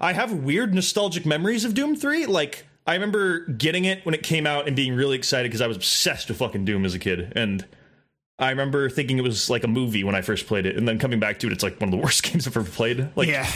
I- 0.01 0.13
have 0.13 0.33
weird 0.33 0.75
nostalgic 0.75 1.25
memories 1.27 1.65
of 1.65 1.75
Doom 1.75 1.97
Three. 1.97 2.27
Like, 2.27 2.67
I 2.87 2.95
remember 2.95 3.41
getting 3.47 3.85
it 3.85 4.05
when 4.05 4.15
it 4.15 4.23
came 4.23 4.47
out 4.47 4.67
and 4.67 4.75
being 4.77 4.95
really 4.95 5.17
excited 5.17 5.49
because 5.49 5.61
I 5.61 5.67
was 5.67 5.77
obsessed 5.77 6.29
with 6.29 6.39
fucking 6.39 6.65
Doom 6.65 6.85
as 6.85 6.95
a 6.95 6.99
kid, 6.99 7.33
and 7.37 7.65
I 8.39 8.51
remember 8.51 8.89
thinking 8.91 9.19
it 9.19 9.23
was 9.23 9.51
like 9.51 9.65
a 9.65 9.69
movie 9.69 10.03
when 10.05 10.15
I 10.15 10.23
first 10.23 10.47
played 10.47 10.67
it, 10.67 10.77
and 10.77 10.87
then 10.89 10.99
coming 10.99 11.21
back 11.21 11.39
to 11.41 11.47
it, 11.47 11.53
it's 11.53 11.63
like 11.63 11.81
one 11.81 11.89
of 11.89 11.93
the 11.93 11.97
worst 12.05 12.23
games 12.23 12.47
I've 12.47 12.57
ever 12.57 12.69
played. 12.69 13.09
Like, 13.17 13.29
yeah, 13.29 13.51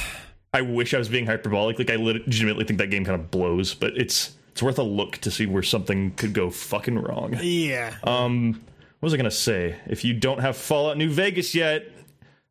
I 0.53 0.61
wish 0.63 0.95
I 0.95 0.99
was 0.99 1.09
being 1.09 1.27
hyperbolic. 1.27 1.79
Like, 1.79 1.91
I 1.91 1.97
legitimately 1.97 2.65
think 2.65 2.79
that 2.79 2.91
game 2.91 3.05
kind 3.05 3.21
of 3.21 3.31
blows, 3.31 3.75
but 3.75 3.97
it's 3.97 4.35
it's 4.53 4.63
worth 4.63 4.79
a 4.79 4.83
look 4.85 5.19
to 5.19 5.31
see 5.31 5.47
where 5.47 5.65
something 5.65 6.13
could 6.13 6.33
go 6.33 6.49
fucking 6.49 6.97
wrong. 6.99 7.37
yeah. 7.43 7.95
Um, 8.05 8.53
what 9.01 9.09
was 9.09 9.15
I 9.15 9.17
gonna 9.19 9.31
say? 9.31 9.75
If 9.87 10.05
you 10.05 10.15
don't 10.15 10.39
have 10.39 10.57
Fallout 10.57 10.97
New 10.97 11.11
Vegas 11.11 11.55
yet, 11.55 11.85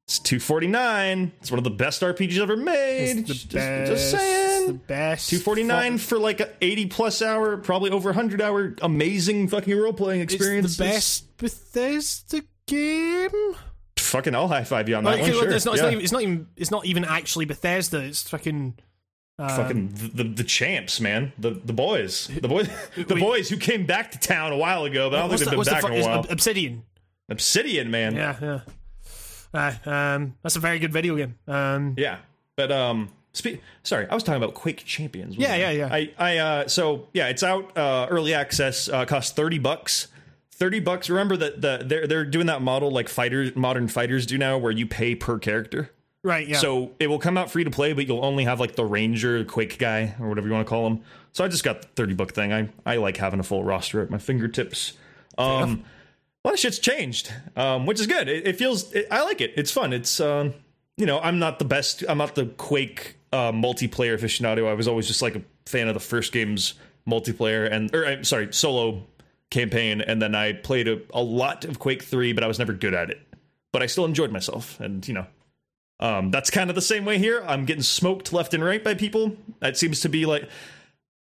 it's 0.05 0.19
two 0.19 0.39
forty 0.39 0.67
nine. 0.67 1.31
It's 1.41 1.51
one 1.51 1.57
of 1.59 1.63
the 1.63 1.69
best 1.69 2.01
RPGs 2.01 2.37
ever 2.39 2.57
made. 2.57 3.19
It's 3.19 3.27
the 3.27 3.33
just, 3.33 3.51
best. 3.53 3.91
just 3.91 4.11
saying. 4.11 4.67
The 4.67 4.73
best. 4.73 5.29
Two 5.29 5.39
forty 5.39 5.63
nine 5.63 5.97
for 5.97 6.17
like 6.19 6.39
a 6.39 6.49
eighty 6.61 6.85
plus 6.87 7.21
hour, 7.21 7.57
probably 7.57 7.91
over 7.91 8.11
hundred 8.13 8.41
hour, 8.41 8.75
amazing 8.81 9.47
fucking 9.47 9.77
role 9.77 9.93
playing 9.93 10.21
experience. 10.21 10.65
It's 10.65 10.77
the 10.77 10.83
best 10.83 11.37
Bethesda 11.37 12.41
game. 12.67 13.29
Fucking, 13.97 14.35
I'll 14.35 14.47
high 14.47 14.63
five 14.63 14.87
you 14.89 14.95
on 14.95 15.03
that 15.05 15.11
Like, 15.11 15.21
one. 15.21 15.31
Sure. 15.31 15.49
it's, 15.51 15.65
not, 15.65 15.75
it's, 15.75 15.81
Yeah. 15.81 15.85
not 15.85 15.91
even, 15.93 16.03
it's 16.03 16.11
not 16.11 16.21
even. 16.21 16.47
It's 16.57 16.71
not 16.71 16.85
even 16.85 17.05
actually 17.05 17.45
Bethesda. 17.45 17.99
It's 18.03 18.27
fucking. 18.29 18.75
Uh, 19.39 19.57
Fucking 19.57 19.87
the, 19.95 20.07
the 20.09 20.23
the 20.25 20.43
champs, 20.43 20.99
man. 21.01 21.33
The 21.39 21.49
the 21.51 21.73
boys, 21.73 22.27
the 22.27 22.47
boys, 22.47 22.69
the 22.95 23.15
boys 23.15 23.49
who 23.49 23.57
came 23.57 23.87
back 23.87 24.11
to 24.11 24.19
town 24.19 24.51
a 24.51 24.57
while 24.57 24.85
ago, 24.85 25.09
but 25.09 25.17
I 25.17 25.21
don't 25.21 25.29
think 25.31 25.39
the, 25.39 25.45
they've 25.45 25.57
been 25.57 25.65
the 25.65 25.71
back 25.71 25.81
fu- 25.81 25.87
in 25.87 26.01
a 26.03 26.05
while. 26.05 26.25
Obsidian. 26.29 26.83
Obsidian, 27.29 27.89
man. 27.89 28.15
Yeah, 28.15 28.35
yeah. 28.39 28.59
Uh, 29.53 29.73
um, 29.85 30.35
that's 30.41 30.55
a 30.55 30.59
very 30.59 30.79
good 30.79 30.91
video 30.91 31.15
game. 31.15 31.35
Um, 31.47 31.93
Yeah, 31.97 32.17
but 32.55 32.71
um, 32.71 33.09
spe- 33.33 33.59
sorry, 33.83 34.07
I 34.09 34.13
was 34.13 34.23
talking 34.23 34.41
about 34.41 34.55
Quake 34.55 34.83
Champions. 34.85 35.35
Yeah, 35.37 35.53
I? 35.53 35.57
yeah, 35.57 35.69
yeah. 35.71 35.89
I, 35.91 36.11
I, 36.17 36.37
uh, 36.37 36.67
so 36.67 37.07
yeah, 37.13 37.27
it's 37.27 37.43
out 37.43 37.77
uh, 37.77 38.07
early 38.09 38.33
access. 38.33 38.89
Uh, 38.89 39.05
costs 39.05 39.31
thirty 39.33 39.59
bucks. 39.59 40.07
Thirty 40.51 40.79
bucks. 40.79 41.09
Remember 41.09 41.35
that 41.37 41.61
the 41.61 41.83
they're 41.85 42.07
they're 42.07 42.25
doing 42.25 42.45
that 42.47 42.61
model 42.61 42.91
like 42.91 43.09
fighters, 43.09 43.55
modern 43.55 43.87
fighters 43.87 44.25
do 44.25 44.37
now, 44.37 44.57
where 44.57 44.71
you 44.71 44.85
pay 44.85 45.15
per 45.15 45.37
character. 45.39 45.91
right. 46.23 46.47
Yeah. 46.47 46.57
So 46.57 46.91
it 46.99 47.07
will 47.07 47.19
come 47.19 47.37
out 47.37 47.51
free 47.51 47.63
to 47.63 47.71
play, 47.71 47.93
but 47.93 48.07
you'll 48.07 48.23
only 48.23 48.45
have 48.45 48.59
like 48.59 48.75
the 48.75 48.85
ranger, 48.85 49.43
Quake 49.45 49.77
guy, 49.79 50.15
or 50.19 50.29
whatever 50.29 50.47
you 50.47 50.53
want 50.53 50.65
to 50.65 50.69
call 50.69 50.85
him. 50.87 51.01
So 51.33 51.43
I 51.43 51.47
just 51.47 51.63
got 51.63 51.81
the 51.81 51.87
thirty 51.95 52.13
buck 52.13 52.33
thing. 52.33 52.53
I 52.53 52.69
I 52.85 52.97
like 52.97 53.17
having 53.17 53.39
a 53.39 53.43
full 53.43 53.63
roster 53.63 54.01
at 54.01 54.09
my 54.09 54.19
fingertips. 54.19 54.93
Um, 55.37 55.83
a 56.43 56.47
lot 56.47 56.53
of 56.53 56.59
shit's 56.59 56.79
changed, 56.79 57.31
um, 57.55 57.85
which 57.85 57.99
is 57.99 58.07
good. 58.07 58.27
It, 58.27 58.47
it 58.47 58.57
feels 58.57 58.91
it, 58.93 59.07
I 59.09 59.23
like 59.23 59.41
it. 59.41 59.53
It's 59.55 59.71
fun. 59.71 59.93
It's 59.93 60.19
um, 60.19 60.53
you 60.97 61.05
know 61.05 61.19
I'm 61.19 61.39
not 61.39 61.59
the 61.59 61.65
best. 61.65 62.03
I'm 62.07 62.17
not 62.17 62.35
the 62.35 62.45
Quake 62.45 63.17
uh, 63.31 63.51
multiplayer 63.51 64.17
aficionado. 64.17 64.67
I 64.67 64.73
was 64.73 64.87
always 64.87 65.07
just 65.07 65.21
like 65.21 65.35
a 65.35 65.41
fan 65.65 65.87
of 65.87 65.93
the 65.93 65.99
first 65.99 66.31
game's 66.31 66.73
multiplayer 67.07 67.69
and 67.71 67.93
or 67.93 68.05
I'm 68.05 68.23
sorry 68.23 68.51
solo 68.51 69.03
campaign, 69.49 70.01
and 70.01 70.21
then 70.21 70.35
I 70.35 70.53
played 70.53 70.87
a, 70.87 70.99
a 71.13 71.21
lot 71.21 71.65
of 71.65 71.79
Quake 71.79 72.03
Three, 72.03 72.33
but 72.33 72.43
I 72.43 72.47
was 72.47 72.59
never 72.59 72.73
good 72.73 72.93
at 72.93 73.09
it. 73.09 73.21
But 73.71 73.81
I 73.81 73.87
still 73.87 74.05
enjoyed 74.05 74.31
myself, 74.31 74.79
and 74.79 75.07
you 75.07 75.13
know 75.13 75.25
um, 75.99 76.31
that's 76.31 76.49
kind 76.49 76.69
of 76.69 76.75
the 76.75 76.81
same 76.81 77.05
way 77.05 77.17
here. 77.17 77.43
I'm 77.47 77.65
getting 77.65 77.81
smoked 77.81 78.33
left 78.33 78.53
and 78.53 78.63
right 78.63 78.83
by 78.83 78.93
people. 78.93 79.37
That 79.59 79.77
seems 79.77 80.01
to 80.01 80.09
be 80.09 80.25
like, 80.25 80.49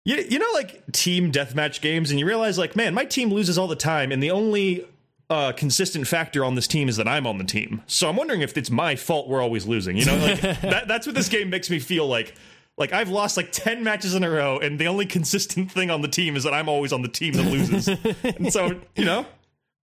you, 0.04 0.16
you 0.28 0.38
know, 0.38 0.50
like 0.52 0.92
team 0.92 1.32
deathmatch 1.32 1.80
games, 1.80 2.10
and 2.10 2.20
you 2.20 2.26
realize, 2.26 2.58
like, 2.58 2.76
man, 2.76 2.92
my 2.92 3.06
team 3.06 3.30
loses 3.30 3.56
all 3.56 3.68
the 3.68 3.74
time, 3.74 4.12
and 4.12 4.22
the 4.22 4.30
only 4.30 4.84
uh, 5.28 5.52
consistent 5.52 6.06
factor 6.06 6.44
on 6.44 6.54
this 6.54 6.66
team 6.66 6.88
is 6.88 6.96
that 6.96 7.08
I'm 7.08 7.26
on 7.26 7.38
the 7.38 7.44
team. 7.44 7.82
So 7.86 8.08
I'm 8.08 8.16
wondering 8.16 8.42
if 8.42 8.56
it's 8.56 8.70
my 8.70 8.96
fault 8.96 9.28
we're 9.28 9.42
always 9.42 9.66
losing. 9.66 9.96
You 9.96 10.04
know, 10.04 10.16
like 10.16 10.40
that, 10.62 10.88
that's 10.88 11.06
what 11.06 11.14
this 11.16 11.28
game 11.28 11.50
makes 11.50 11.70
me 11.70 11.78
feel 11.78 12.06
like. 12.06 12.34
Like 12.78 12.92
I've 12.92 13.08
lost 13.08 13.38
like 13.38 13.52
ten 13.52 13.82
matches 13.82 14.14
in 14.14 14.22
a 14.22 14.30
row, 14.30 14.58
and 14.58 14.78
the 14.78 14.86
only 14.86 15.06
consistent 15.06 15.72
thing 15.72 15.90
on 15.90 16.02
the 16.02 16.08
team 16.08 16.36
is 16.36 16.44
that 16.44 16.52
I'm 16.52 16.68
always 16.68 16.92
on 16.92 17.00
the 17.00 17.08
team 17.08 17.32
that 17.34 17.44
loses. 17.44 17.88
and 18.22 18.52
so, 18.52 18.78
you 18.94 19.04
know, 19.06 19.24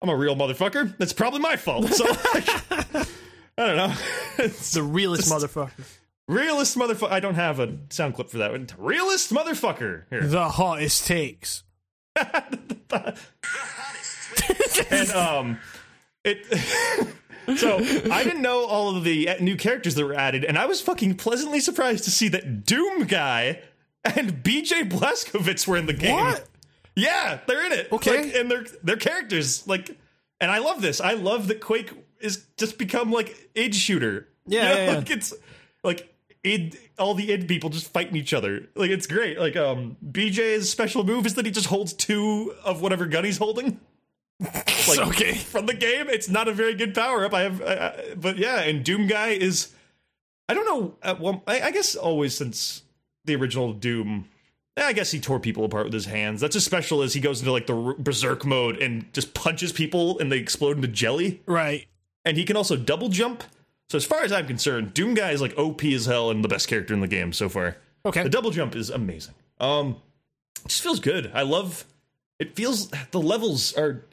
I'm 0.00 0.08
a 0.08 0.16
real 0.16 0.36
motherfucker. 0.36 0.96
That's 0.96 1.12
probably 1.12 1.40
my 1.40 1.56
fault. 1.56 1.88
So, 1.88 2.04
like, 2.04 2.48
I 3.58 3.66
don't 3.66 3.76
know. 3.76 3.94
It's 4.38 4.70
the 4.70 4.84
realest 4.84 5.30
motherfucker. 5.30 5.84
realist 6.28 6.78
motherfucker. 6.78 7.10
I 7.10 7.18
don't 7.18 7.34
have 7.34 7.58
a 7.58 7.76
sound 7.90 8.14
clip 8.14 8.30
for 8.30 8.38
that. 8.38 8.52
one. 8.52 8.68
Realist 8.78 9.34
motherfucker. 9.34 10.04
Here. 10.08 10.24
The 10.24 10.50
hottest 10.50 11.06
takes. 11.08 11.64
And 14.90 15.10
um 15.12 15.58
it 16.24 16.44
so 17.58 17.76
i 18.10 18.24
didn't 18.24 18.42
know 18.42 18.64
all 18.64 18.96
of 18.96 19.04
the 19.04 19.28
new 19.40 19.56
characters 19.56 19.94
that 19.94 20.04
were 20.04 20.14
added 20.14 20.44
and 20.44 20.58
i 20.58 20.66
was 20.66 20.80
fucking 20.80 21.14
pleasantly 21.16 21.60
surprised 21.60 22.04
to 22.04 22.10
see 22.10 22.28
that 22.28 22.64
doom 22.66 23.04
guy 23.04 23.60
and 24.04 24.42
bj 24.44 24.88
blazkowicz 24.90 25.66
were 25.66 25.76
in 25.76 25.86
the 25.86 25.92
game 25.92 26.14
What? 26.16 26.46
yeah 26.94 27.38
they're 27.46 27.64
in 27.66 27.72
it 27.72 27.88
Okay. 27.92 28.24
like, 28.26 28.34
and 28.34 28.50
they're 28.50 28.66
they're 28.82 28.96
characters 28.96 29.66
like 29.68 29.96
and 30.40 30.50
i 30.50 30.58
love 30.58 30.82
this 30.82 31.00
i 31.00 31.12
love 31.12 31.48
that 31.48 31.60
quake 31.60 31.90
is 32.20 32.44
just 32.56 32.78
become 32.78 33.12
like 33.12 33.50
age 33.54 33.74
shooter 33.76 34.28
Yeah, 34.46 34.62
You 34.62 34.68
know, 34.68 34.74
yeah, 34.82 34.90
yeah. 34.92 34.98
like 34.98 35.10
it's 35.10 35.34
like 35.84 36.12
id 36.44 36.78
all 36.98 37.14
the 37.14 37.30
id 37.32 37.46
people 37.46 37.68
just 37.70 37.92
fighting 37.92 38.16
each 38.16 38.32
other. 38.32 38.68
Like 38.74 38.90
it's 38.90 39.06
great. 39.06 39.38
Like 39.38 39.54
um 39.56 39.96
BJ's 40.12 40.70
special 40.70 41.04
move 41.04 41.26
is 41.26 41.34
that 41.34 41.44
he 41.44 41.50
just 41.50 41.66
holds 41.66 41.92
two 41.92 42.54
of 42.64 42.80
whatever 42.80 43.04
gun 43.06 43.24
he's 43.24 43.36
holding. 43.38 43.78
Like 44.40 44.98
okay. 45.08 45.34
from 45.34 45.66
the 45.66 45.74
game, 45.74 46.08
it's 46.08 46.28
not 46.28 46.48
a 46.48 46.52
very 46.52 46.74
good 46.74 46.94
power 46.94 47.24
up. 47.24 47.34
I 47.34 47.42
have, 47.42 47.62
I, 47.62 47.74
I, 47.74 48.14
but 48.14 48.36
yeah, 48.36 48.60
and 48.60 48.84
Doom 48.84 49.06
guy 49.06 49.28
is. 49.28 49.72
I 50.48 50.54
don't 50.54 50.66
know. 50.66 50.94
Uh, 51.02 51.16
well, 51.18 51.42
I, 51.46 51.60
I 51.60 51.70
guess 51.72 51.96
always 51.96 52.36
since 52.36 52.82
the 53.24 53.34
original 53.34 53.72
Doom, 53.72 54.28
I 54.76 54.92
guess 54.92 55.10
he 55.10 55.18
tore 55.18 55.40
people 55.40 55.64
apart 55.64 55.86
with 55.86 55.94
his 55.94 56.04
hands. 56.06 56.40
That's 56.40 56.54
as 56.54 56.64
special 56.64 57.02
as 57.02 57.14
he 57.14 57.20
goes 57.20 57.40
into 57.40 57.50
like 57.50 57.66
the 57.66 57.76
r- 57.76 57.94
berserk 57.98 58.44
mode 58.44 58.76
and 58.80 59.12
just 59.12 59.34
punches 59.34 59.72
people 59.72 60.18
and 60.18 60.30
they 60.30 60.38
explode 60.38 60.76
into 60.76 60.88
jelly. 60.88 61.42
Right. 61.46 61.86
And 62.24 62.36
he 62.36 62.44
can 62.44 62.56
also 62.56 62.76
double 62.76 63.08
jump. 63.08 63.42
So 63.88 63.96
as 63.96 64.04
far 64.04 64.22
as 64.22 64.32
I'm 64.32 64.46
concerned, 64.46 64.94
Doom 64.94 65.14
guy 65.14 65.30
is 65.30 65.40
like 65.40 65.56
OP 65.58 65.82
as 65.84 66.06
hell 66.06 66.30
and 66.30 66.44
the 66.44 66.48
best 66.48 66.68
character 66.68 66.94
in 66.94 67.00
the 67.00 67.08
game 67.08 67.32
so 67.32 67.48
far. 67.48 67.76
Okay. 68.04 68.22
The 68.22 68.28
double 68.28 68.50
jump 68.50 68.76
is 68.76 68.90
amazing. 68.90 69.34
Um, 69.58 69.96
it 70.64 70.68
just 70.68 70.82
feels 70.82 71.00
good. 71.00 71.30
I 71.34 71.42
love. 71.42 71.84
It 72.38 72.54
feels 72.54 72.90
the 73.10 73.20
levels 73.20 73.76
are, 73.76 74.04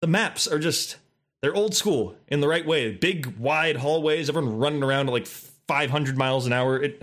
the 0.00 0.06
maps 0.06 0.46
are 0.46 0.58
just 0.58 0.96
they're 1.42 1.54
old 1.54 1.74
school 1.74 2.14
in 2.28 2.40
the 2.40 2.48
right 2.48 2.64
way. 2.64 2.92
Big 2.92 3.26
wide 3.36 3.76
hallways, 3.76 4.28
everyone 4.28 4.58
running 4.58 4.82
around 4.82 5.08
at 5.08 5.12
like 5.12 5.26
500 5.26 6.16
miles 6.16 6.46
an 6.46 6.52
hour. 6.52 6.80
It 6.80 7.02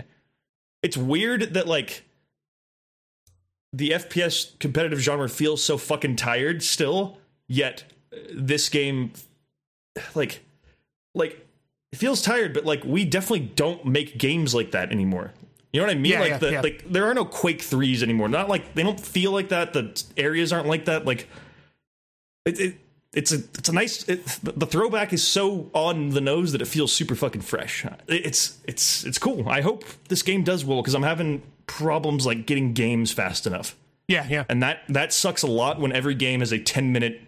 it's 0.82 0.96
weird 0.96 1.54
that 1.54 1.66
like 1.66 2.04
the 3.72 3.90
FPS 3.90 4.58
competitive 4.58 5.00
genre 5.00 5.28
feels 5.28 5.62
so 5.62 5.76
fucking 5.76 6.16
tired 6.16 6.62
still. 6.62 7.18
Yet 7.46 7.84
uh, 8.12 8.16
this 8.32 8.68
game, 8.68 9.12
like, 10.14 10.40
like 11.14 11.46
it 11.92 11.96
feels 11.96 12.22
tired, 12.22 12.54
but 12.54 12.64
like 12.64 12.84
we 12.84 13.04
definitely 13.04 13.46
don't 13.54 13.84
make 13.84 14.18
games 14.18 14.54
like 14.54 14.70
that 14.70 14.90
anymore. 14.90 15.32
You 15.72 15.80
know 15.80 15.86
what 15.86 15.92
I 15.96 15.98
mean? 15.98 16.12
Yeah, 16.12 16.20
like 16.20 16.28
yeah, 16.30 16.38
the 16.38 16.52
yeah. 16.52 16.60
like 16.62 16.84
there 16.90 17.06
are 17.06 17.14
no 17.14 17.24
Quake 17.24 17.62
threes 17.62 18.02
anymore. 18.02 18.28
Not 18.28 18.48
like 18.48 18.74
they 18.74 18.82
don't 18.82 18.98
feel 19.00 19.30
like 19.32 19.50
that. 19.50 19.72
The 19.72 20.02
areas 20.16 20.52
aren't 20.52 20.66
like 20.66 20.86
that. 20.86 21.04
Like 21.06 21.28
it, 22.44 22.58
it 22.60 22.76
it's 23.12 23.32
a 23.32 23.36
it's 23.36 23.68
a 23.68 23.72
nice 23.72 24.08
it, 24.08 24.24
the 24.42 24.66
throwback 24.66 25.12
is 25.12 25.22
so 25.26 25.70
on 25.72 26.10
the 26.10 26.20
nose 26.20 26.52
that 26.52 26.62
it 26.62 26.66
feels 26.68 26.92
super 26.92 27.14
fucking 27.14 27.42
fresh. 27.42 27.84
It- 27.84 28.26
It's 28.26 28.58
it's 28.64 29.04
it's 29.04 29.18
cool. 29.18 29.48
I 29.48 29.60
hope 29.60 29.84
this 30.08 30.22
game 30.22 30.42
does 30.42 30.64
well 30.64 30.80
because 30.80 30.94
I'm 30.94 31.02
having 31.02 31.42
problems 31.66 32.26
like 32.26 32.46
getting 32.46 32.72
games 32.72 33.12
fast 33.12 33.46
enough, 33.46 33.76
Yeah, 34.08 34.26
yeah. 34.28 34.44
and 34.48 34.60
that 34.62 34.82
that 34.88 35.12
sucks 35.12 35.42
a 35.42 35.46
lot 35.46 35.78
when 35.80 35.92
every 35.92 36.14
game 36.16 36.42
is 36.42 36.50
a 36.52 36.58
10 36.58 36.92
minute 36.92 37.20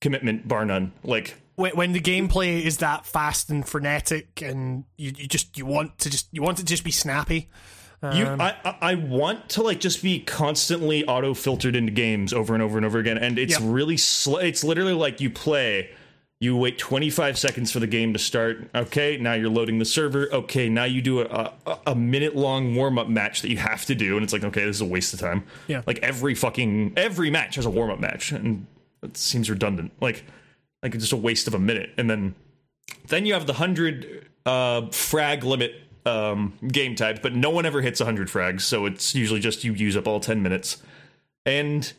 commitment 0.00 0.48
bar 0.48 0.64
none. 0.64 0.92
Like 1.04 1.34
when, 1.56 1.76
when 1.76 1.92
the 1.92 2.00
gameplay 2.00 2.62
is 2.62 2.78
that 2.78 3.04
fast 3.04 3.50
and 3.50 3.66
frenetic, 3.68 4.40
and 4.40 4.84
you, 4.96 5.12
you 5.16 5.26
just 5.28 5.58
you 5.58 5.66
want 5.66 5.98
to 5.98 6.08
just 6.10 6.28
you 6.32 6.40
want 6.42 6.58
it 6.58 6.62
to 6.62 6.66
just 6.68 6.84
be 6.84 6.90
snappy. 6.90 7.50
You, 8.02 8.26
Um, 8.26 8.40
I, 8.40 8.54
I- 8.64 8.76
I 8.80 8.94
want 8.94 9.50
to 9.50 9.62
like 9.62 9.78
just 9.80 10.02
be 10.02 10.20
constantly 10.20 11.04
auto 11.04 11.34
filtered 11.34 11.76
into 11.76 11.92
games 11.92 12.32
over 12.32 12.54
and 12.54 12.62
over 12.62 12.76
and 12.78 12.86
over 12.86 12.98
again, 12.98 13.18
and 13.18 13.38
it's 13.38 13.52
Yep. 13.60 13.60
really 13.64 13.96
slow. 13.98 14.38
It's 14.38 14.64
literally 14.64 14.94
like 14.94 15.20
you 15.20 15.28
play, 15.28 15.90
you 16.40 16.56
wait 16.56 16.78
25 16.78 17.38
seconds 17.38 17.70
for 17.70 17.78
the 17.78 17.86
game 17.86 18.14
to 18.14 18.18
start. 18.18 18.70
Okay, 18.74 19.18
now 19.18 19.34
you're 19.34 19.50
loading 19.50 19.78
the 19.78 19.84
server. 19.84 20.32
Okay, 20.32 20.70
now 20.70 20.84
you 20.84 21.02
do 21.02 21.20
a 21.20 21.52
a, 21.66 21.78
a 21.88 21.94
minute 21.94 22.34
long 22.34 22.74
warm 22.74 22.98
up 22.98 23.08
match 23.08 23.42
that 23.42 23.50
you 23.50 23.58
have 23.58 23.84
to 23.84 23.94
do, 23.94 24.16
and 24.16 24.24
it's 24.24 24.32
like 24.32 24.44
okay, 24.44 24.64
this 24.64 24.76
is 24.76 24.80
a 24.82 24.86
waste 24.86 25.12
of 25.12 25.20
time. 25.20 25.44
Yeah. 25.68 25.82
like 25.86 25.98
every 25.98 26.34
fucking 26.34 26.94
every 26.96 27.28
match 27.30 27.56
has 27.56 27.66
a 27.66 27.70
warm 27.70 27.90
up 27.90 28.00
match, 28.00 28.32
and 28.32 28.66
it 29.02 29.18
seems 29.18 29.50
redundant. 29.50 29.92
Like 30.00 30.24
like 30.82 30.92
just 30.96 31.12
a 31.12 31.16
waste 31.18 31.46
of 31.46 31.52
a 31.52 31.58
minute, 31.58 31.90
and 31.98 32.08
then 32.08 32.34
then 33.08 33.26
you 33.26 33.34
have 33.34 33.46
the 33.46 33.52
hundred 33.52 34.26
uh, 34.46 34.86
frag 34.90 35.44
limit 35.44 35.74
um, 36.06 36.54
game 36.66 36.94
type, 36.94 37.20
but 37.22 37.34
no 37.34 37.50
one 37.50 37.66
ever 37.66 37.80
hits 37.80 38.00
hundred 38.00 38.28
frags, 38.28 38.62
so 38.62 38.86
it's 38.86 39.14
usually 39.14 39.40
just 39.40 39.64
you 39.64 39.72
use 39.72 39.96
up 39.96 40.06
all 40.06 40.20
ten 40.20 40.42
minutes, 40.42 40.82
and 41.44 41.92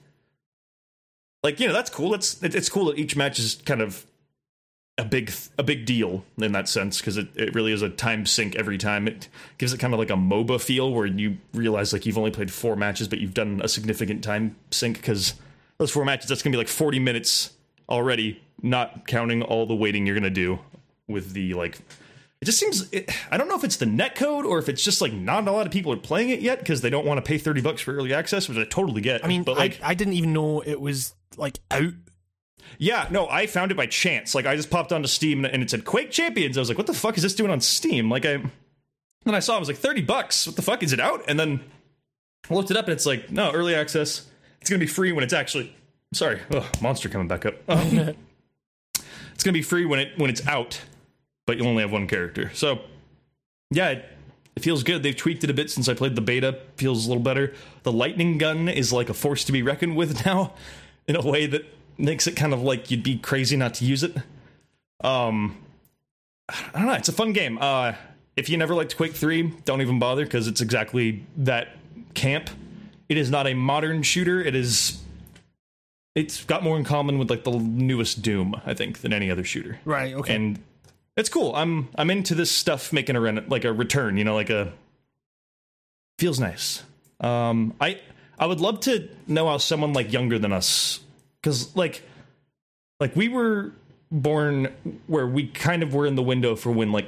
like 1.43 1.59
you 1.59 1.67
know 1.67 1.73
that's 1.73 1.89
cool. 1.89 2.13
It's 2.13 2.41
it's 2.43 2.69
cool 2.69 2.85
that 2.85 2.97
each 2.97 3.15
match 3.15 3.39
is 3.39 3.55
kind 3.65 3.81
of 3.81 4.05
a 4.97 5.05
big 5.05 5.31
a 5.57 5.63
big 5.63 5.85
deal 5.85 6.23
in 6.37 6.51
that 6.51 6.69
sense 6.69 6.99
because 6.99 7.17
it, 7.17 7.27
it 7.35 7.55
really 7.55 7.71
is 7.71 7.81
a 7.81 7.89
time 7.89 8.25
sink 8.25 8.55
every 8.55 8.77
time. 8.77 9.07
It 9.07 9.27
gives 9.57 9.73
it 9.73 9.79
kind 9.79 9.93
of 9.93 9.99
like 9.99 10.09
a 10.09 10.15
MOBA 10.15 10.61
feel 10.61 10.91
where 10.91 11.05
you 11.05 11.37
realize 11.53 11.93
like 11.93 12.05
you've 12.05 12.17
only 12.17 12.31
played 12.31 12.51
four 12.51 12.75
matches, 12.75 13.07
but 13.07 13.19
you've 13.19 13.33
done 13.33 13.61
a 13.63 13.67
significant 13.67 14.23
time 14.23 14.55
sink 14.69 14.97
because 14.97 15.35
those 15.77 15.91
four 15.91 16.05
matches 16.05 16.29
that's 16.29 16.43
gonna 16.43 16.53
be 16.53 16.57
like 16.57 16.67
forty 16.67 16.99
minutes 16.99 17.51
already, 17.89 18.41
not 18.61 19.07
counting 19.07 19.41
all 19.41 19.65
the 19.65 19.75
waiting 19.75 20.05
you're 20.05 20.15
gonna 20.15 20.29
do 20.29 20.59
with 21.07 21.33
the 21.33 21.53
like. 21.53 21.79
It 22.41 22.45
just 22.45 22.59
seems. 22.59 22.91
It, 22.91 23.11
I 23.29 23.37
don't 23.37 23.47
know 23.47 23.55
if 23.55 23.63
it's 23.63 23.77
the 23.77 23.85
net 23.85 24.15
code 24.15 24.45
or 24.45 24.57
if 24.57 24.67
it's 24.67 24.83
just 24.83 24.99
like 24.99 25.13
not 25.13 25.47
a 25.47 25.51
lot 25.51 25.67
of 25.67 25.71
people 25.71 25.93
are 25.93 25.97
playing 25.97 26.29
it 26.29 26.41
yet 26.41 26.59
because 26.59 26.81
they 26.81 26.89
don't 26.89 27.05
want 27.05 27.23
to 27.23 27.27
pay 27.27 27.37
thirty 27.37 27.61
bucks 27.61 27.81
for 27.81 27.95
early 27.95 28.13
access, 28.13 28.49
which 28.49 28.57
I 28.57 28.63
totally 28.65 29.01
get. 29.01 29.23
I 29.23 29.27
mean, 29.27 29.43
but 29.43 29.57
like, 29.57 29.79
I, 29.83 29.89
I 29.89 29.93
didn't 29.93 30.13
even 30.13 30.33
know 30.33 30.61
it 30.61 30.81
was 30.81 31.13
like 31.37 31.59
out. 31.69 31.93
yeah, 32.79 33.07
no, 33.11 33.27
I 33.29 33.45
found 33.45 33.71
it 33.71 33.75
by 33.75 33.85
chance. 33.85 34.33
Like 34.33 34.47
I 34.47 34.55
just 34.55 34.71
popped 34.71 34.91
onto 34.91 35.07
Steam 35.07 35.45
and 35.45 35.61
it 35.61 35.69
said 35.69 35.85
Quake 35.85 36.09
Champions. 36.09 36.57
I 36.57 36.61
was 36.61 36.69
like, 36.69 36.79
what 36.79 36.87
the 36.87 36.95
fuck 36.95 37.15
is 37.15 37.23
this 37.23 37.35
doing 37.35 37.51
on 37.51 37.61
Steam? 37.61 38.09
Like 38.09 38.25
I 38.25 38.37
then 39.23 39.35
I 39.35 39.39
saw 39.39 39.53
it, 39.53 39.57
I 39.57 39.59
was 39.59 39.67
like, 39.67 39.77
30 39.77 40.01
bucks. 40.01 40.47
What 40.47 40.55
the 40.55 40.63
fuck? 40.63 40.81
Is 40.81 40.93
it 40.93 40.99
out? 40.99 41.23
And 41.27 41.39
then 41.39 41.61
I 42.49 42.55
looked 42.55 42.71
it 42.71 42.77
up 42.77 42.85
and 42.85 42.93
it's 42.93 43.05
like, 43.05 43.31
no, 43.31 43.51
early 43.51 43.75
access. 43.75 44.25
It's 44.61 44.69
gonna 44.69 44.79
be 44.79 44.87
free 44.87 45.11
when 45.11 45.23
it's 45.23 45.33
actually 45.33 45.75
sorry, 46.13 46.39
ugh, 46.51 46.65
monster 46.81 47.07
coming 47.09 47.27
back 47.27 47.45
up. 47.45 47.55
Um, 47.69 48.15
it's 49.33 49.43
gonna 49.43 49.53
be 49.53 49.61
free 49.63 49.85
when 49.85 49.99
it 49.99 50.17
when 50.17 50.29
it's 50.29 50.45
out, 50.47 50.81
but 51.51 51.57
you 51.57 51.65
only 51.65 51.81
have 51.81 51.91
one 51.91 52.07
character. 52.07 52.49
So 52.53 52.79
yeah, 53.71 53.89
it, 53.89 54.05
it 54.55 54.63
feels 54.63 54.83
good. 54.83 55.03
They've 55.03 55.13
tweaked 55.13 55.43
it 55.43 55.49
a 55.49 55.53
bit 55.53 55.69
since 55.69 55.89
I 55.89 55.93
played 55.93 56.15
the 56.15 56.21
beta. 56.21 56.59
Feels 56.77 57.05
a 57.05 57.09
little 57.09 57.21
better. 57.21 57.53
The 57.83 57.91
lightning 57.91 58.37
gun 58.37 58.69
is 58.69 58.93
like 58.93 59.09
a 59.09 59.13
force 59.13 59.43
to 59.43 59.51
be 59.51 59.61
reckoned 59.61 59.97
with 59.97 60.25
now, 60.25 60.53
in 61.09 61.17
a 61.17 61.21
way 61.21 61.45
that 61.47 61.65
makes 61.97 62.25
it 62.25 62.37
kind 62.37 62.53
of 62.53 62.61
like 62.61 62.89
you'd 62.89 63.03
be 63.03 63.17
crazy 63.17 63.57
not 63.57 63.73
to 63.75 63.85
use 63.85 64.01
it. 64.01 64.15
Um, 65.03 65.57
I 66.47 66.71
don't 66.79 66.85
know. 66.85 66.93
It's 66.93 67.09
a 67.09 67.13
fun 67.13 67.33
game. 67.33 67.57
Uh, 67.59 67.95
if 68.37 68.47
you 68.47 68.55
never 68.55 68.73
liked 68.73 68.95
Quake 68.95 69.13
Three, 69.13 69.51
don't 69.65 69.81
even 69.81 69.99
bother 69.99 70.23
because 70.23 70.47
it's 70.47 70.61
exactly 70.61 71.25
that 71.35 71.67
camp. 72.13 72.49
It 73.09 73.17
is 73.17 73.29
not 73.29 73.45
a 73.45 73.53
modern 73.53 74.03
shooter. 74.03 74.41
It 74.41 74.55
is. 74.55 75.01
It's 76.15 76.45
got 76.45 76.63
more 76.63 76.77
in 76.77 76.85
common 76.85 77.17
with 77.19 77.29
like 77.29 77.43
the 77.43 77.51
newest 77.51 78.21
Doom, 78.21 78.55
I 78.65 78.73
think, 78.73 78.99
than 78.99 79.11
any 79.11 79.29
other 79.29 79.43
shooter 79.43 79.79
Right. 79.85 80.13
Okay. 80.13 80.35
and 80.35 80.59
it's 81.21 81.29
cool. 81.29 81.55
I'm 81.55 81.87
I'm 81.95 82.09
into 82.11 82.35
this 82.35 82.51
stuff 82.51 82.91
making 82.91 83.15
a 83.15 83.21
ren- 83.21 83.45
like 83.47 83.63
a 83.63 83.71
return. 83.71 84.17
You 84.17 84.25
know, 84.25 84.35
like 84.35 84.49
a 84.49 84.73
feels 86.19 86.39
nice. 86.39 86.83
Um, 87.19 87.73
I 87.79 87.99
I 88.37 88.45
would 88.47 88.59
love 88.59 88.81
to 88.81 89.07
know 89.27 89.47
how 89.47 89.57
someone 89.57 89.93
like 89.93 90.11
younger 90.11 90.37
than 90.39 90.51
us, 90.51 90.99
because 91.41 91.75
like 91.75 92.03
like 92.99 93.15
we 93.15 93.29
were 93.29 93.71
born 94.11 94.67
where 95.07 95.25
we 95.27 95.47
kind 95.47 95.83
of 95.83 95.93
were 95.93 96.05
in 96.05 96.15
the 96.15 96.23
window 96.23 96.55
for 96.55 96.71
when 96.71 96.91
like 96.91 97.05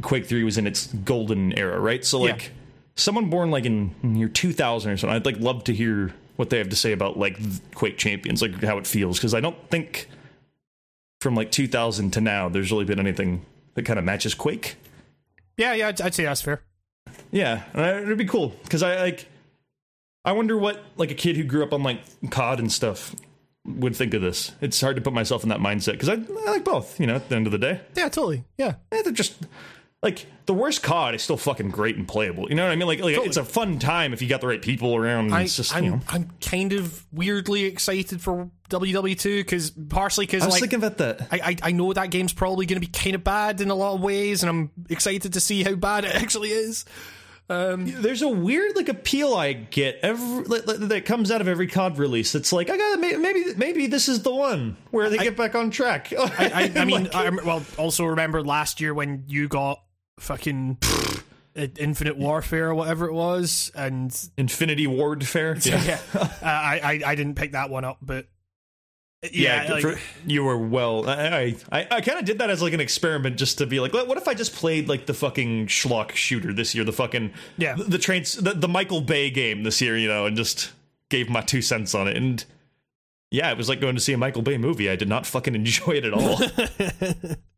Quake 0.00 0.26
Three 0.26 0.44
was 0.44 0.56
in 0.58 0.66
its 0.66 0.86
golden 0.86 1.52
era, 1.58 1.78
right? 1.78 2.04
So 2.04 2.20
like 2.20 2.42
Yeah. 2.44 2.48
someone 2.96 3.28
born 3.30 3.50
like 3.50 3.66
in 3.66 3.94
year 4.16 4.28
2000 4.28 4.90
or 4.92 4.96
something, 4.96 5.14
I'd 5.14 5.26
like 5.26 5.38
love 5.38 5.64
to 5.64 5.74
hear 5.74 6.14
what 6.36 6.48
they 6.50 6.58
have 6.58 6.70
to 6.70 6.76
say 6.76 6.92
about 6.92 7.18
like 7.18 7.38
Quake 7.74 7.98
Champions, 7.98 8.40
like 8.40 8.62
how 8.62 8.78
it 8.78 8.86
feels, 8.86 9.18
because 9.18 9.34
I 9.34 9.40
don't 9.40 9.58
think 9.70 10.08
from 11.22 11.34
like 11.34 11.50
2000 11.50 12.10
to 12.12 12.20
now 12.20 12.48
there's 12.48 12.70
really 12.72 12.84
been 12.84 12.98
anything 12.98 13.46
that 13.74 13.84
kind 13.84 13.98
of 13.98 14.04
matches 14.04 14.34
Quake. 14.34 14.76
yeah, 15.56 15.72
yeah. 15.72 15.88
I'd, 15.88 16.00
I'd 16.00 16.14
say 16.14 16.24
that's 16.24 16.42
fair. 16.42 16.62
Yeah, 17.30 17.62
it'd 17.74 18.18
be 18.18 18.24
cool 18.26 18.48
because 18.64 18.82
I 18.82 19.00
like. 19.00 19.26
I 20.24 20.32
wonder 20.32 20.56
what 20.56 20.82
like 20.96 21.10
a 21.10 21.14
kid 21.14 21.36
who 21.36 21.44
grew 21.44 21.62
up 21.64 21.72
on 21.72 21.82
like 21.82 22.00
COD 22.30 22.60
and 22.60 22.70
stuff 22.72 23.14
would 23.64 23.96
think 23.96 24.14
of 24.14 24.22
this. 24.22 24.52
It's 24.60 24.80
hard 24.80 24.96
to 24.96 25.02
put 25.02 25.12
myself 25.12 25.42
in 25.42 25.48
that 25.48 25.58
mindset 25.60 25.92
because 25.92 26.08
I, 26.08 26.14
I 26.14 26.50
like 26.50 26.64
both. 26.64 27.00
You 27.00 27.06
know, 27.06 27.16
at 27.16 27.28
the 27.28 27.36
end 27.36 27.46
of 27.46 27.52
the 27.52 27.58
day, 27.58 27.80
Yeah, 27.96 28.08
totally. 28.08 28.44
Yeah. 28.58 28.74
Eh, 28.92 29.02
they're 29.02 29.12
just 29.12 29.46
like 30.02 30.26
the 30.46 30.54
worst 30.54 30.82
COD 30.82 31.14
is 31.14 31.22
still 31.22 31.36
fucking 31.36 31.70
great 31.70 31.96
and 31.96 32.08
playable. 32.08 32.48
You 32.48 32.56
know 32.56 32.64
what 32.64 32.72
I 32.72 32.76
mean? 32.76 32.88
Like, 32.88 33.00
like 33.00 33.16
it's 33.18 33.36
a 33.36 33.44
fun 33.44 33.78
time 33.78 34.12
if 34.12 34.20
you 34.20 34.28
got 34.28 34.40
the 34.40 34.48
right 34.48 34.60
people 34.60 34.96
around. 34.96 35.32
I, 35.32 35.46
I'm, 35.72 35.84
you 35.84 35.90
know. 35.92 36.00
I'm 36.08 36.30
kind 36.40 36.72
of 36.72 37.06
weirdly 37.12 37.64
excited 37.64 38.20
for 38.20 38.50
WW2 38.68 39.38
because 39.38 39.70
partially 39.70 40.26
because 40.26 40.42
I 40.42 40.46
was 40.46 40.54
like 40.54 40.62
thinking 40.62 40.80
about 40.80 40.98
that. 40.98 41.28
I, 41.30 41.40
I 41.50 41.56
I 41.68 41.72
know 41.72 41.92
that 41.92 42.10
game's 42.10 42.32
probably 42.32 42.66
going 42.66 42.80
to 42.80 42.86
be 42.86 42.92
kind 42.92 43.14
of 43.14 43.22
bad 43.22 43.60
in 43.60 43.70
a 43.70 43.74
lot 43.76 43.94
of 43.94 44.00
ways, 44.00 44.42
and 44.42 44.50
I'm 44.50 44.70
excited 44.90 45.34
to 45.34 45.40
see 45.40 45.62
how 45.62 45.76
bad 45.76 46.04
it 46.04 46.14
actually 46.20 46.50
is. 46.50 46.84
Um, 47.48 47.86
there's 48.02 48.22
a 48.22 48.28
weird 48.28 48.76
like 48.76 48.88
appeal 48.88 49.34
I 49.34 49.52
get 49.52 49.98
every 50.02 50.44
like, 50.44 50.66
like, 50.66 50.78
that 50.78 51.04
comes 51.04 51.30
out 51.30 51.40
of 51.40 51.48
every 51.48 51.66
COD 51.66 51.98
release. 51.98 52.34
It's 52.34 52.52
like 52.52 52.70
I 52.70 52.76
got 52.76 52.98
maybe 52.98 53.54
maybe 53.56 53.86
this 53.86 54.08
is 54.08 54.22
the 54.22 54.34
one 54.34 54.76
where 54.90 55.10
they 55.10 55.18
get 55.18 55.36
back 55.36 55.54
on 55.54 55.70
track. 55.70 56.12
I, 56.18 56.72
I 56.74 56.84
mean, 56.84 57.08
I, 57.12 57.28
well, 57.30 57.62
also 57.76 58.06
remember 58.06 58.42
last 58.42 58.80
year 58.80 58.94
when 58.94 59.24
you 59.26 59.48
got 59.48 59.82
fucking 60.22 60.78
Infinite 61.54 62.16
Warfare 62.16 62.70
or 62.70 62.74
whatever 62.74 63.06
it 63.06 63.12
was, 63.12 63.70
and 63.74 64.14
Infinity 64.38 64.86
Wardfare. 64.86 65.54
yeah, 65.86 65.98
uh, 66.18 66.28
I, 66.42 66.80
I 67.04 67.10
I 67.10 67.14
didn't 67.14 67.34
pick 67.34 67.52
that 67.52 67.68
one 67.70 67.84
up, 67.84 67.98
but 68.00 68.26
Yeah, 69.30 69.66
like- 69.70 69.82
for- 69.82 69.98
you 70.26 70.44
were 70.44 70.56
well. 70.58 71.08
I 71.08 71.54
I, 71.70 71.86
I 71.90 72.00
kind 72.00 72.18
of 72.18 72.24
did 72.24 72.38
that 72.38 72.48
as 72.50 72.62
like 72.62 72.72
an 72.72 72.80
experiment, 72.80 73.36
just 73.36 73.58
to 73.58 73.66
be 73.66 73.80
like, 73.80 73.92
what 73.92 74.16
if 74.16 74.26
I 74.28 74.34
just 74.34 74.54
played 74.54 74.88
like 74.88 75.06
the 75.06 75.14
fucking 75.14 75.66
schlock 75.66 76.12
shooter 76.12 76.52
this 76.54 76.74
year, 76.74 76.84
the 76.84 76.92
fucking 76.92 77.32
Yeah. 77.58 77.74
the, 77.74 77.84
the 77.84 77.98
trains, 77.98 78.32
the, 78.34 78.52
the 78.54 78.68
Michael 78.68 79.00
Bay 79.02 79.28
game 79.30 79.62
this 79.62 79.80
year, 79.82 79.96
you 79.98 80.08
know, 80.08 80.26
and 80.26 80.36
just 80.36 80.72
gave 81.10 81.28
my 81.28 81.42
two 81.42 81.60
cents 81.62 81.94
on 81.94 82.08
it, 82.08 82.16
and 82.16 82.44
yeah, 83.30 83.50
it 83.50 83.56
was 83.58 83.68
like 83.68 83.80
going 83.80 83.94
to 83.94 84.00
see 84.00 84.12
a 84.14 84.18
Michael 84.18 84.42
Bay 84.42 84.56
movie. 84.58 84.88
I 84.90 84.96
did 84.96 85.08
not 85.08 85.26
fucking 85.26 85.54
enjoy 85.62 85.92
it 85.92 86.04
at 86.06 86.14
all, 86.14 86.38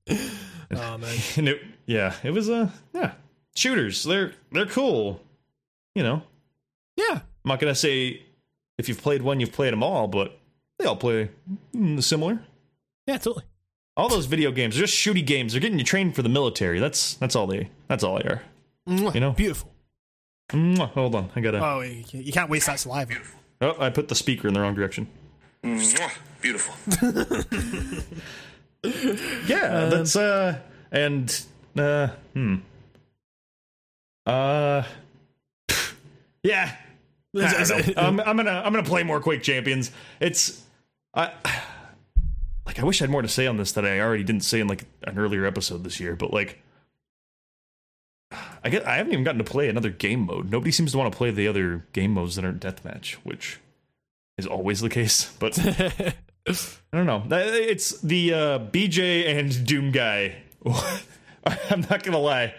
oh 0.77 0.99
man. 0.99 1.17
and 1.37 1.49
it 1.49 1.63
yeah, 1.87 2.15
it 2.23 2.31
was 2.31 2.49
uh 2.51 2.69
yeah 2.95 3.13
shooters. 3.55 4.05
They're 4.05 4.33
they're 4.53 4.67
cool, 4.67 5.21
you 5.95 6.03
know. 6.03 6.23
Yeah. 6.97 7.21
I'm 7.45 7.49
not 7.49 7.61
gonna 7.61 7.75
say 7.75 8.23
if 8.79 8.89
you've 8.89 9.03
played 9.03 9.23
one, 9.23 9.41
you've 9.41 9.53
played 9.53 9.73
them 9.73 9.83
all, 9.83 10.07
but 10.09 10.39
they 10.79 10.85
all 10.87 10.97
play 10.97 11.31
mm, 11.75 12.03
similar. 12.03 12.41
Yeah, 13.07 13.19
totally. 13.19 13.45
All 13.97 14.09
those 14.09 14.27
video 14.27 14.51
games 14.51 14.77
are 14.77 14.81
just 14.81 14.95
shooty 14.95 15.25
games. 15.25 15.53
They're 15.53 15.61
getting 15.61 15.79
you 15.79 15.85
trained 15.85 16.17
for 16.17 16.23
the 16.23 16.29
military. 16.29 16.81
That's 16.81 17.15
that's 17.15 17.37
all 17.37 17.47
they 17.47 17.71
that's 17.89 18.03
all 18.03 18.17
they 18.19 18.25
are. 18.29 18.43
Mwah. 18.89 19.15
You 19.15 19.21
know? 19.21 19.33
Beautiful. 19.33 19.71
Mwah. 20.51 20.89
Hold 20.91 21.15
on, 21.15 21.31
I 21.37 21.41
gotta. 21.41 21.65
Oh, 21.65 21.81
you 21.81 22.05
can't- 22.05 22.25
you 22.25 22.33
can't 22.33 22.51
waste 22.51 22.67
that 22.67 22.81
saliva. 22.81 23.15
Oh, 23.61 23.77
I 23.79 23.91
put 23.91 24.09
the 24.09 24.15
speaker 24.15 24.49
in 24.49 24.55
the 24.55 24.61
wrong 24.61 24.75
direction. 24.75 25.07
Mwah. 25.63 26.11
Beautiful. 26.43 26.75
Yeah, 29.47 29.87
that's 29.87 30.17
uh, 30.17 30.59
and 30.93 31.45
uh, 31.79 32.09
hmm, 32.33 32.57
uh, 34.27 34.83
yeah. 36.43 36.77
I 37.37 37.65
don't 37.65 37.97
know. 37.97 38.03
um, 38.03 38.21
I'm 38.21 38.37
gonna 38.37 38.63
I'm 38.65 38.73
gonna 38.73 38.85
play 38.85 39.03
more 39.03 39.21
Quake 39.21 39.43
Champions. 39.43 39.91
It's 40.21 40.63
I 41.15 41.33
like 42.67 42.79
I 42.79 42.85
wish 42.85 43.01
I 43.01 43.05
had 43.05 43.11
more 43.11 43.23
to 43.23 43.29
say 43.29 43.47
on 43.47 43.57
this 43.57 43.73
that 43.73 43.85
I 43.85 44.01
already 44.01 44.23
didn't 44.25 44.45
say 44.45 44.61
in 44.61 44.69
like 44.69 44.85
an 45.03 45.19
earlier 45.19 45.45
episode 45.45 45.83
this 45.83 45.99
year, 45.99 46.15
but 46.15 46.33
like 46.33 46.63
I 48.63 48.69
get 48.71 48.87
I 48.87 48.97
haven't 48.97 49.13
even 49.13 49.25
gotten 49.25 49.39
to 49.39 49.51
play 49.51 49.69
another 49.69 49.91
game 49.91 50.27
mode. 50.27 50.51
Nobody 50.51 50.71
seems 50.71 50.93
to 50.93 50.99
want 50.99 51.13
to 51.13 51.17
play 51.17 51.31
the 51.31 51.49
other 51.49 51.87
game 51.93 52.13
modes 52.13 52.37
that 52.37 52.45
aren't 52.45 52.63
deathmatch, 52.63 53.15
which 53.25 53.59
is 54.39 54.47
always 54.47 54.81
the 54.81 54.91
case. 54.91 55.33
But 55.39 55.59
I 56.47 56.55
don't 56.93 57.07
know. 57.07 57.25
It's 57.31 58.01
the 58.01 58.35
uh, 58.35 58.59
BJ 58.59 59.39
and 59.39 59.67
Doom 59.67 59.91
guy. 59.93 60.37
I'm 61.71 61.81
not 61.91 62.03
gonna 62.03 62.19
lie. 62.19 62.55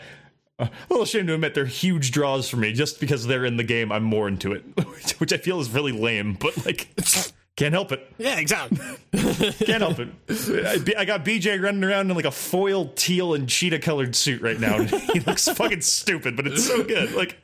A 0.57 0.69
little 0.89 1.03
ashamed 1.03 1.27
to 1.27 1.33
admit 1.33 1.53
they're 1.53 1.65
huge 1.65 2.11
draws 2.11 2.49
for 2.49 2.57
me 2.57 2.71
just 2.71 2.99
because 2.99 3.27
they're 3.27 3.45
in 3.45 3.57
the 3.57 3.63
game. 3.63 3.91
I'm 3.91 4.03
more 4.03 4.27
into 4.27 4.53
it, 4.53 4.63
which 5.19 5.33
I 5.33 5.37
feel 5.37 5.59
is 5.59 5.69
really 5.69 5.91
lame, 5.91 6.33
but 6.39 6.65
like 6.65 6.87
can't 7.57 7.73
help 7.73 7.91
it. 7.91 8.09
Yeah, 8.17 8.37
exactly. 8.39 8.77
Can't 9.65 9.81
help 9.81 9.99
it. 9.99 10.09
I- 10.29 11.01
I 11.01 11.05
got 11.05 11.23
BJ 11.25 11.61
running 11.61 11.83
around 11.83 12.09
in 12.09 12.15
like 12.15 12.25
a 12.25 12.31
foil 12.31 12.87
teal 12.95 13.33
and 13.33 13.47
cheetah 13.49 13.79
colored 13.79 14.15
suit 14.15 14.41
right 14.41 14.59
now. 14.59 14.81
he 14.83 15.19
looks 15.19 15.47
fucking 15.47 15.81
stupid, 15.81 16.35
but 16.35 16.47
it's 16.47 16.65
so 16.65 16.83
good. 16.83 17.11
Like 17.13 17.37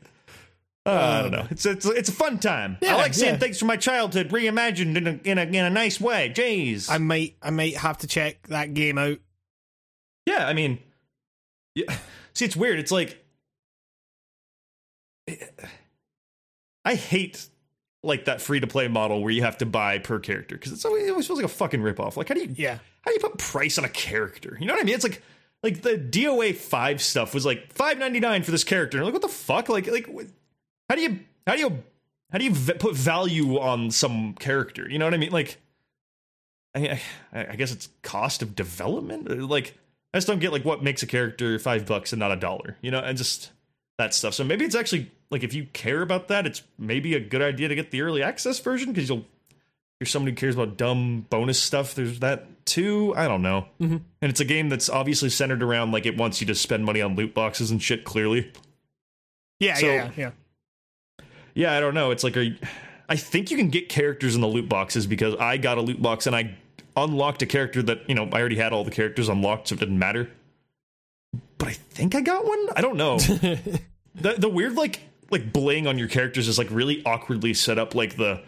uh, 0.86 0.90
I 0.92 1.22
don't 1.22 1.32
know. 1.32 1.48
It's 1.52 1.66
it's 1.66 1.86
it's 1.86 2.10
a 2.10 2.14
fun 2.14 2.40
time. 2.40 2.78
I 2.82 2.96
like 2.96 3.14
seeing 3.14 3.34
yeah. 3.34 3.40
things 3.40 3.60
from 3.60 3.68
my 3.68 3.78
childhood 3.78 4.30
reimagined 4.30 4.96
in 4.98 5.08
a 5.08 5.20
in 5.24 5.38
a, 5.38 5.44
in 5.44 5.66
a 5.66 5.70
nice 5.70 6.02
way. 6.02 6.32
Jeez. 6.36 6.90
I 6.90 6.98
might 6.98 7.36
I 7.42 7.52
might 7.52 7.78
have 7.78 8.00
to 8.00 8.08
check 8.08 8.48
that 8.48 8.74
game 8.74 8.98
out. 8.98 9.20
Yeah, 10.26 10.48
I 10.48 10.54
mean, 10.54 10.80
yeah. 11.76 11.96
See, 12.34 12.46
it's 12.46 12.56
weird. 12.56 12.80
It's 12.80 12.92
like 12.92 13.24
I 16.86 16.96
hate 16.96 17.48
like 18.04 18.26
that 18.26 18.42
free 18.42 18.60
to 18.60 18.68
play 18.68 18.88
model 18.88 19.22
where 19.22 19.32
you 19.32 19.44
have 19.44 19.60
to 19.60 19.66
buy 19.68 20.00
per 20.00 20.18
character 20.20 20.56
because 20.56 20.72
it's 20.72 20.84
always, 20.86 21.06
it 21.06 21.12
always 21.12 21.28
feels 21.28 21.38
like 21.38 21.46
a 21.46 21.50
fucking 21.54 21.82
ripoff. 21.82 22.18
Like, 22.18 22.30
how 22.30 22.34
do 22.34 22.42
you 22.42 22.54
Yeah. 22.58 22.80
how 23.02 23.12
do 23.12 23.14
you 23.14 23.20
put 23.20 23.38
price 23.38 23.78
on 23.78 23.86
a 23.86 23.90
character? 23.90 24.58
You 24.60 24.66
know 24.66 24.74
what 24.74 24.82
I 24.82 24.86
mean? 24.86 24.96
It's 24.96 25.04
like 25.04 25.22
like 25.62 25.84
the 25.84 25.98
DOA 25.98 26.56
five 26.56 27.02
stuff 27.04 27.36
was 27.36 27.46
like 27.46 27.72
five 27.72 28.00
ninety 28.00 28.20
nine 28.20 28.42
for 28.42 28.50
this 28.50 28.64
character. 28.64 29.04
Like, 29.04 29.14
what 29.14 29.22
the 29.22 29.28
fuck? 29.28 29.70
Like 29.70 29.86
like 29.86 30.08
how 30.92 30.96
do 30.96 31.02
you 31.04 31.20
how 31.48 31.56
do 31.56 31.62
you 31.62 31.84
how 32.34 32.38
do 32.38 32.44
you 32.44 32.54
v- 32.54 32.74
put 32.74 32.96
value 32.96 33.58
on 33.60 33.92
some 33.92 34.34
character? 34.34 34.90
You 34.90 35.00
know 35.00 35.06
what 35.06 35.14
I 35.14 35.18
mean? 35.18 35.32
Like. 35.32 35.58
I, 36.74 37.02
I, 37.34 37.48
I 37.48 37.56
guess 37.58 37.74
it's 37.74 37.90
cost 38.02 38.42
of 38.42 38.56
development. 38.56 39.50
Like 39.50 39.78
I 40.14 40.18
just 40.18 40.28
don't 40.28 40.40
get 40.40 40.54
like 40.54 40.64
what 40.64 40.82
makes 40.82 41.04
a 41.04 41.08
character 41.08 41.60
five 41.60 41.86
bucks 41.86 42.14
and 42.14 42.20
not 42.22 42.32
a 42.32 42.38
dollar, 42.38 42.78
you 42.82 42.92
know, 42.92 43.00
and 43.00 43.18
just 43.18 43.52
that 43.98 44.14
stuff. 44.14 44.34
So 44.34 44.46
maybe 44.46 44.64
it's 44.64 44.76
actually 44.76 45.12
like 45.30 45.44
if 45.44 45.54
you 45.54 45.66
care 45.74 46.02
about 46.02 46.30
that, 46.30 46.46
it's 46.46 46.64
maybe 46.78 47.14
a 47.14 47.20
good 47.20 47.42
idea 47.42 47.68
to 47.68 47.76
get 47.76 47.92
the 47.92 48.02
early 48.02 48.24
access 48.24 48.60
version 48.60 48.94
because 48.94 49.10
you'll 49.10 49.26
you're 50.00 50.08
somebody 50.08 50.32
who 50.32 50.38
cares 50.38 50.56
about 50.56 50.78
dumb 50.78 51.26
bonus 51.30 51.62
stuff. 51.62 51.94
There's 51.94 52.20
that 52.20 52.66
too. 52.66 53.14
I 53.18 53.28
don't 53.28 53.42
know, 53.42 53.66
mm-hmm. 53.82 53.98
and 54.22 54.30
it's 54.30 54.40
a 54.40 54.46
game 54.46 54.70
that's 54.70 54.88
obviously 54.90 55.30
centered 55.30 55.62
around 55.64 55.92
like 55.92 56.06
it 56.06 56.16
wants 56.16 56.40
you 56.40 56.48
to 56.48 56.56
spend 56.56 56.86
money 56.86 57.02
on 57.02 57.18
loot 57.18 57.34
boxes 57.34 57.70
and 57.70 57.84
shit. 57.84 58.06
Clearly, 58.06 58.50
Yeah, 59.60 59.76
So- 59.76 59.88
yeah, 59.88 60.12
yeah. 60.16 60.32
Yeah, 61.62 61.78
I 61.78 61.80
don't 61.80 61.94
know. 61.94 62.10
It's 62.10 62.24
like 62.24 62.36
a, 62.38 62.58
I 63.08 63.16
think 63.16 63.52
you 63.52 63.58
can 63.58 63.70
get 63.70 63.88
characters 63.88 64.34
in 64.34 64.42
the 64.42 64.48
loot 64.48 64.68
boxes 64.68 65.06
because 65.06 65.36
I 65.36 65.58
got 65.58 65.78
a 65.78 65.82
loot 65.82 66.02
box 66.02 66.26
and 66.26 66.36
I 66.36 66.56
unlocked 66.98 67.44
a 67.44 67.46
character 67.46 67.84
that 67.84 68.10
you 68.10 68.16
know 68.16 68.28
I 68.34 68.40
already 68.40 68.56
had 68.56 68.74
all 68.74 68.84
the 68.84 68.92
characters 68.92 69.30
unlocked, 69.30 69.68
so 69.68 69.76
it 69.76 69.80
didn't 69.80 70.00
matter. 70.00 70.32
But 71.60 71.68
I 71.68 71.74
think 71.74 72.16
I 72.16 72.22
got 72.22 72.46
one. 72.46 72.68
I 72.76 72.82
don't 72.82 72.98
know. 72.98 73.18
the 74.16 74.34
the 74.40 74.50
weird 74.50 74.74
like 74.74 75.02
like 75.30 75.54
bling 75.54 75.86
on 75.86 76.00
your 76.00 76.08
characters 76.08 76.48
is 76.48 76.58
like 76.58 76.70
really 76.72 77.04
awkwardly 77.06 77.54
set 77.54 77.78
up. 77.78 77.94
Like 77.94 78.18
the 78.18 78.42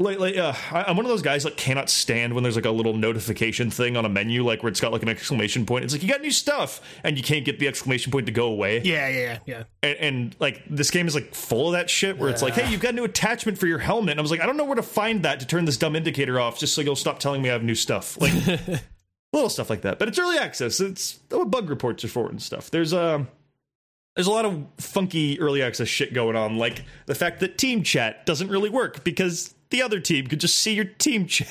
like 0.00 0.18
like 0.18 0.36
uh, 0.36 0.52
I- 0.72 0.84
I'm 0.84 0.96
one 0.96 1.04
of 1.04 1.10
those 1.10 1.22
guys 1.22 1.44
that 1.44 1.56
cannot 1.56 1.90
stand 1.90 2.32
when 2.34 2.42
there's 2.42 2.56
like 2.56 2.64
a 2.64 2.70
little 2.70 2.94
notification 2.94 3.70
thing 3.70 3.96
on 3.96 4.04
a 4.04 4.08
menu, 4.08 4.42
like 4.42 4.62
where 4.62 4.70
it's 4.70 4.80
got 4.80 4.92
like 4.92 5.02
an 5.02 5.08
exclamation 5.08 5.66
point. 5.66 5.84
It's 5.84 5.92
like 5.92 6.02
you 6.02 6.08
got 6.08 6.22
new 6.22 6.30
stuff, 6.30 6.80
and 7.04 7.16
you 7.16 7.22
can't 7.22 7.44
get 7.44 7.58
the 7.58 7.68
exclamation 7.68 8.10
point 8.10 8.26
to 8.26 8.32
go 8.32 8.46
away 8.48 8.80
Yeah, 8.82 9.08
yeah, 9.08 9.18
yeah, 9.18 9.38
yeah. 9.46 9.62
and, 9.82 9.98
and 9.98 10.36
like 10.40 10.62
this 10.68 10.90
game 10.90 11.06
is 11.06 11.14
like 11.14 11.34
full 11.34 11.66
of 11.68 11.72
that 11.74 11.88
shit 11.90 12.18
where 12.18 12.30
it's 12.30 12.42
like, 12.42 12.54
hey, 12.54 12.70
you've 12.70 12.80
got 12.80 12.94
a 12.94 12.96
new 12.96 13.04
attachment 13.04 13.58
for 13.58 13.66
your 13.66 13.78
helmet. 13.78 14.12
And 14.12 14.20
I 14.20 14.22
was 14.22 14.30
like, 14.30 14.40
I 14.40 14.46
don't 14.46 14.56
know 14.56 14.64
where 14.64 14.74
to 14.76 14.82
find 14.82 15.22
that 15.22 15.38
to 15.40 15.46
turn 15.46 15.66
this 15.66 15.76
dumb 15.76 15.94
indicator 15.94 16.40
off, 16.40 16.58
just 16.58 16.74
so 16.74 16.80
you'll 16.80 16.96
stop 16.96 17.18
telling 17.18 17.42
me 17.42 17.50
I 17.50 17.52
have 17.52 17.62
new 17.62 17.74
stuff, 17.74 18.18
like 18.20 18.32
little 19.32 19.50
stuff 19.50 19.68
like 19.70 19.82
that. 19.82 19.98
But 19.98 20.08
it's 20.08 20.18
early 20.18 20.38
access. 20.38 20.80
It's 20.80 21.20
what 21.30 21.50
bug 21.50 21.68
reports 21.68 22.04
are 22.04 22.08
for 22.08 22.28
and 22.28 22.40
stuff. 22.40 22.70
There's 22.70 22.92
um. 22.92 23.28
There's 24.16 24.26
a 24.26 24.32
lot 24.32 24.44
of 24.44 24.66
funky 24.78 25.38
early 25.40 25.62
access 25.62 25.86
shit 25.86 26.12
going 26.12 26.34
on, 26.34 26.58
like 26.58 26.82
the 27.06 27.14
fact 27.14 27.40
that 27.40 27.56
team 27.56 27.84
chat 27.84 28.26
doesn't 28.26 28.48
really 28.48 28.68
work 28.68 29.04
because 29.04 29.54
the 29.70 29.82
other 29.82 30.00
team 30.00 30.26
could 30.26 30.40
just 30.40 30.58
see 30.58 30.74
your 30.74 30.84
team 30.84 31.26
chat. 31.26 31.48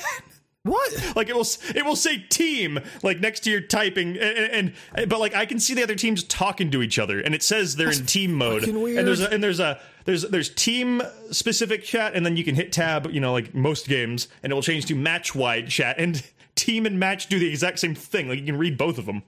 What? 0.64 1.14
like 1.16 1.30
it 1.30 1.36
will 1.36 1.48
it 1.74 1.86
will 1.86 1.96
say 1.96 2.18
team 2.30 2.80
like 3.02 3.20
next 3.20 3.41
to 3.41 3.52
your 3.52 3.62
typing 3.62 4.18
and, 4.18 4.74
and 4.94 5.10
but 5.10 5.20
like 5.20 5.34
I 5.34 5.46
can 5.46 5.60
see 5.60 5.74
the 5.74 5.84
other 5.84 5.96
teams 5.96 6.24
talking 6.24 6.70
to 6.72 6.82
each 6.82 7.00
other 7.00 7.20
and 7.20 7.34
it 7.34 7.44
says 7.44 7.76
they're 7.78 7.91
in 7.91 8.06
team 8.06 8.34
mode 8.34 8.64
and 8.64 9.08
there's 9.08 9.22
a, 9.22 9.30
and 9.32 9.41
there's 9.41 9.62
a 9.62 9.80
there's 10.04 10.24
there's 10.24 10.50
team 10.50 11.02
specific 11.32 11.84
chat 11.84 12.14
and 12.14 12.26
then 12.26 12.36
you 12.36 12.44
can 12.44 12.56
hit 12.56 12.74
tab 12.74 13.10
you 13.12 13.22
know 13.22 13.32
like 13.32 13.56
most 13.56 13.88
games 13.88 14.28
and 14.44 14.52
it 14.52 14.54
will 14.54 14.62
change 14.62 14.86
to 14.88 14.96
match 14.96 15.34
wide 15.34 15.70
chat 15.70 15.98
and 15.98 16.24
team 16.56 16.86
and 16.86 17.00
match 17.00 17.28
do 17.28 17.40
the 17.40 17.50
exact 17.50 17.80
same 17.80 17.96
thing 17.96 18.28
like 18.28 18.38
you 18.38 18.46
can 18.46 18.58
read 18.58 18.78
both 18.78 18.98
of 18.98 19.06
them 19.06 19.24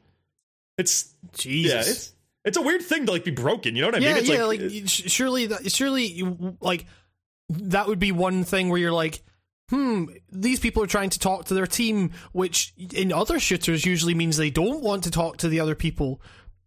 it's 0.77 1.13
Jesus. 1.31 1.71
yeah 1.71 1.79
it's 1.79 2.13
it's 2.43 2.57
a 2.57 2.61
weird 2.61 2.81
thing 2.81 3.05
to 3.05 3.11
like 3.11 3.23
be 3.23 3.31
broken 3.31 3.75
you 3.75 3.81
know 3.81 3.87
what 3.87 3.95
I 3.95 3.99
yeah, 3.99 4.09
mean 4.09 4.17
it's 4.17 4.29
yeah. 4.29 4.43
like, 4.43 4.59
Like, 4.61 4.71
eh. 4.71 4.85
sh- 4.85 5.11
surely, 5.11 5.49
surely, 5.67 6.05
you 6.07 6.57
like 6.59 6.85
that 7.51 7.87
would 7.87 7.99
be 7.99 8.11
one 8.11 8.43
thing 8.43 8.69
where 8.69 8.79
you're 8.79 8.91
like, 8.91 9.23
hmm, 9.69 10.05
these 10.31 10.59
people 10.59 10.83
are 10.83 10.87
trying 10.87 11.09
to 11.11 11.19
talk 11.19 11.45
to 11.45 11.53
their 11.53 11.67
team, 11.67 12.11
which 12.33 12.73
in 12.93 13.13
other 13.13 13.39
shooters 13.39 13.85
usually 13.85 14.13
means 14.13 14.37
they 14.37 14.49
don't 14.49 14.81
want 14.81 15.03
to 15.05 15.11
talk 15.11 15.37
to 15.37 15.47
the 15.49 15.59
other 15.59 15.75
people. 15.75 16.21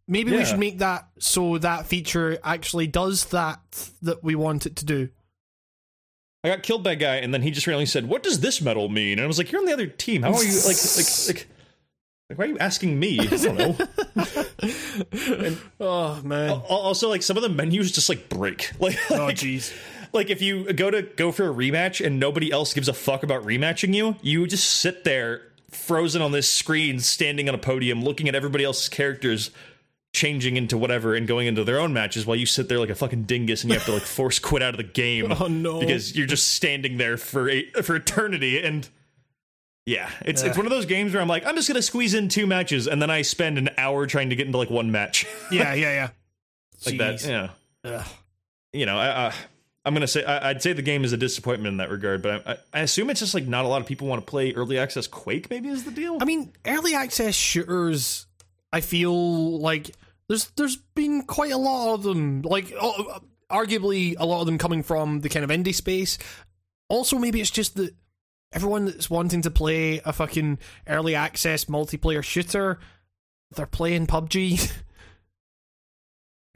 Maybe 0.06 0.32
we 0.32 0.44
should 0.44 0.58
make 0.58 0.78
that 0.78 1.08
so 1.18 1.56
that 1.58 1.86
feature 1.86 2.38
actually 2.44 2.86
does 2.86 3.24
that 3.26 3.60
that 4.02 4.22
we 4.22 4.34
want 4.34 4.66
it 4.66 4.76
to 4.76 4.84
do. 4.84 5.08
I 6.42 6.48
got 6.48 6.62
killed 6.62 6.84
by 6.84 6.92
a 6.92 6.96
guy, 6.96 7.16
and 7.16 7.32
then 7.32 7.40
he 7.40 7.50
just 7.50 7.66
randomly 7.66 7.86
said, 7.86 8.06
"What 8.06 8.22
does 8.22 8.40
this 8.40 8.60
medal 8.60 8.90
mean?" 8.90 9.12
And 9.12 9.22
I 9.22 9.26
was 9.26 9.38
like, 9.38 9.50
"You're 9.50 9.62
on 9.62 9.66
the 9.66 9.72
other 9.72 9.86
team. 9.86 10.22
How 10.22 10.34
are 10.34 10.44
you? 10.44 10.56
Like, 10.58 10.76
like, 10.76 11.26
like, 11.26 11.48
like 12.28 12.38
why 12.38 12.44
are 12.44 12.48
you 12.48 12.58
asking 12.58 12.98
me? 13.00 13.18
I 13.20 13.24
don't 13.24 13.56
know." 13.58 13.76
Oh 15.80 16.20
man. 16.22 16.50
Also, 16.68 17.08
like, 17.08 17.22
some 17.22 17.36
of 17.36 17.42
the 17.42 17.48
menus 17.48 17.92
just 17.92 18.08
like 18.08 18.28
break. 18.28 18.70
Like, 18.78 18.98
Oh 19.10 19.28
jeez. 19.28 19.72
like 19.72 19.93
if 20.14 20.40
you 20.42 20.72
go 20.72 20.90
to 20.90 21.02
go 21.02 21.32
for 21.32 21.48
a 21.50 21.52
rematch 21.54 22.04
and 22.04 22.18
nobody 22.20 22.50
else 22.52 22.72
gives 22.74 22.88
a 22.88 22.92
fuck 22.92 23.22
about 23.22 23.44
rematching 23.44 23.94
you, 23.94 24.16
you 24.22 24.46
just 24.46 24.70
sit 24.70 25.04
there 25.04 25.42
frozen 25.70 26.22
on 26.22 26.32
this 26.32 26.48
screen, 26.48 27.00
standing 27.00 27.48
on 27.48 27.54
a 27.54 27.58
podium, 27.58 28.02
looking 28.04 28.28
at 28.28 28.34
everybody 28.34 28.64
else's 28.64 28.88
characters 28.88 29.50
changing 30.12 30.56
into 30.56 30.78
whatever 30.78 31.16
and 31.16 31.26
going 31.26 31.48
into 31.48 31.64
their 31.64 31.80
own 31.80 31.92
matches 31.92 32.24
while 32.24 32.36
you 32.36 32.46
sit 32.46 32.68
there 32.68 32.78
like 32.78 32.88
a 32.90 32.94
fucking 32.94 33.24
dingus 33.24 33.62
and 33.64 33.72
you 33.72 33.76
have 33.76 33.84
to 33.84 33.92
like 33.92 34.02
force 34.04 34.38
quit 34.38 34.62
out 34.62 34.72
of 34.72 34.76
the 34.76 34.84
game 34.84 35.32
Oh, 35.40 35.48
no. 35.48 35.80
because 35.80 36.16
you're 36.16 36.28
just 36.28 36.54
standing 36.54 36.98
there 36.98 37.16
for 37.16 37.50
a, 37.50 37.64
for 37.82 37.96
eternity 37.96 38.62
and 38.62 38.88
yeah 39.86 40.08
it's 40.24 40.42
it's 40.44 40.56
one 40.56 40.66
of 40.66 40.70
those 40.70 40.86
games 40.86 41.12
where 41.12 41.20
I'm 41.20 41.26
like 41.26 41.44
I'm 41.44 41.56
just 41.56 41.66
gonna 41.66 41.82
squeeze 41.82 42.14
in 42.14 42.28
two 42.28 42.46
matches 42.46 42.86
and 42.86 43.02
then 43.02 43.10
I 43.10 43.22
spend 43.22 43.58
an 43.58 43.70
hour 43.76 44.06
trying 44.06 44.30
to 44.30 44.36
get 44.36 44.46
into 44.46 44.56
like 44.56 44.70
one 44.70 44.92
match 44.92 45.26
Yeah, 45.50 45.74
yeah, 45.74 45.92
yeah. 45.92 46.08
like 46.86 46.98
that 46.98 47.14
Jeez. 47.16 47.28
yeah 47.28 47.50
Ugh. 47.82 48.06
you 48.72 48.86
know, 48.86 48.96
I, 48.96 49.08
uh, 49.08 49.32
I'm 49.84 49.92
gonna 49.92 50.06
say 50.06 50.24
I, 50.24 50.50
I'd 50.50 50.62
say 50.62 50.72
the 50.72 50.82
game 50.82 51.04
is 51.04 51.12
a 51.12 51.16
disappointment 51.16 51.72
in 51.72 51.76
that 51.78 51.90
regard, 51.90 52.22
but 52.22 52.46
I, 52.46 52.56
I, 52.72 52.80
assume 52.80 53.10
it's 53.10 53.20
just 53.20 53.34
like 53.34 53.46
not 53.46 53.64
a 53.64 53.68
lot 53.68 53.82
of 53.82 53.86
people 53.86 54.08
want 54.08 54.24
to 54.24 54.30
play 54.30 54.52
early 54.54 54.78
access 54.78 55.06
Quake. 55.06 55.50
Maybe 55.50 55.68
is 55.68 55.84
the 55.84 55.90
deal. 55.90 56.18
I 56.20 56.24
mean, 56.24 56.52
early 56.66 56.94
access 56.94 57.34
shooters. 57.34 58.26
I 58.72 58.80
feel 58.80 59.60
like 59.60 59.90
there's 60.28 60.46
there's 60.56 60.76
been 60.76 61.24
quite 61.24 61.52
a 61.52 61.58
lot 61.58 61.94
of 61.94 62.02
them. 62.02 62.42
Like, 62.42 62.68
arguably, 63.50 64.16
a 64.18 64.24
lot 64.24 64.40
of 64.40 64.46
them 64.46 64.58
coming 64.58 64.82
from 64.82 65.20
the 65.20 65.28
kind 65.28 65.44
of 65.44 65.50
indie 65.50 65.74
space. 65.74 66.18
Also, 66.88 67.18
maybe 67.18 67.40
it's 67.40 67.50
just 67.50 67.76
that 67.76 67.94
everyone 68.52 68.86
that's 68.86 69.10
wanting 69.10 69.42
to 69.42 69.50
play 69.50 70.00
a 70.04 70.12
fucking 70.12 70.58
early 70.86 71.14
access 71.14 71.66
multiplayer 71.66 72.22
shooter, 72.22 72.78
they're 73.54 73.66
playing 73.66 74.06
PUBG. 74.06 74.72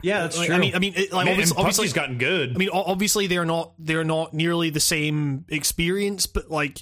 yeah, 0.01 0.19
uh, 0.19 0.21
that's 0.23 0.37
Like, 0.37 0.49
I 0.49 0.57
mean, 0.57 0.75
I 0.75 0.79
mean, 0.79 0.93
it, 0.95 1.11
like 1.11 1.25
Man, 1.25 1.33
obviously, 1.33 1.57
obviously 1.57 1.85
PUBG's 1.87 1.93
gotten 1.93 2.17
good. 2.17 2.55
I 2.55 2.57
mean, 2.57 2.69
obviously 2.71 3.27
they're 3.27 3.45
not 3.45 3.73
they're 3.77 4.03
not 4.03 4.33
nearly 4.33 4.69
the 4.69 4.79
same 4.79 5.45
experience, 5.49 6.25
but 6.25 6.49
like, 6.49 6.81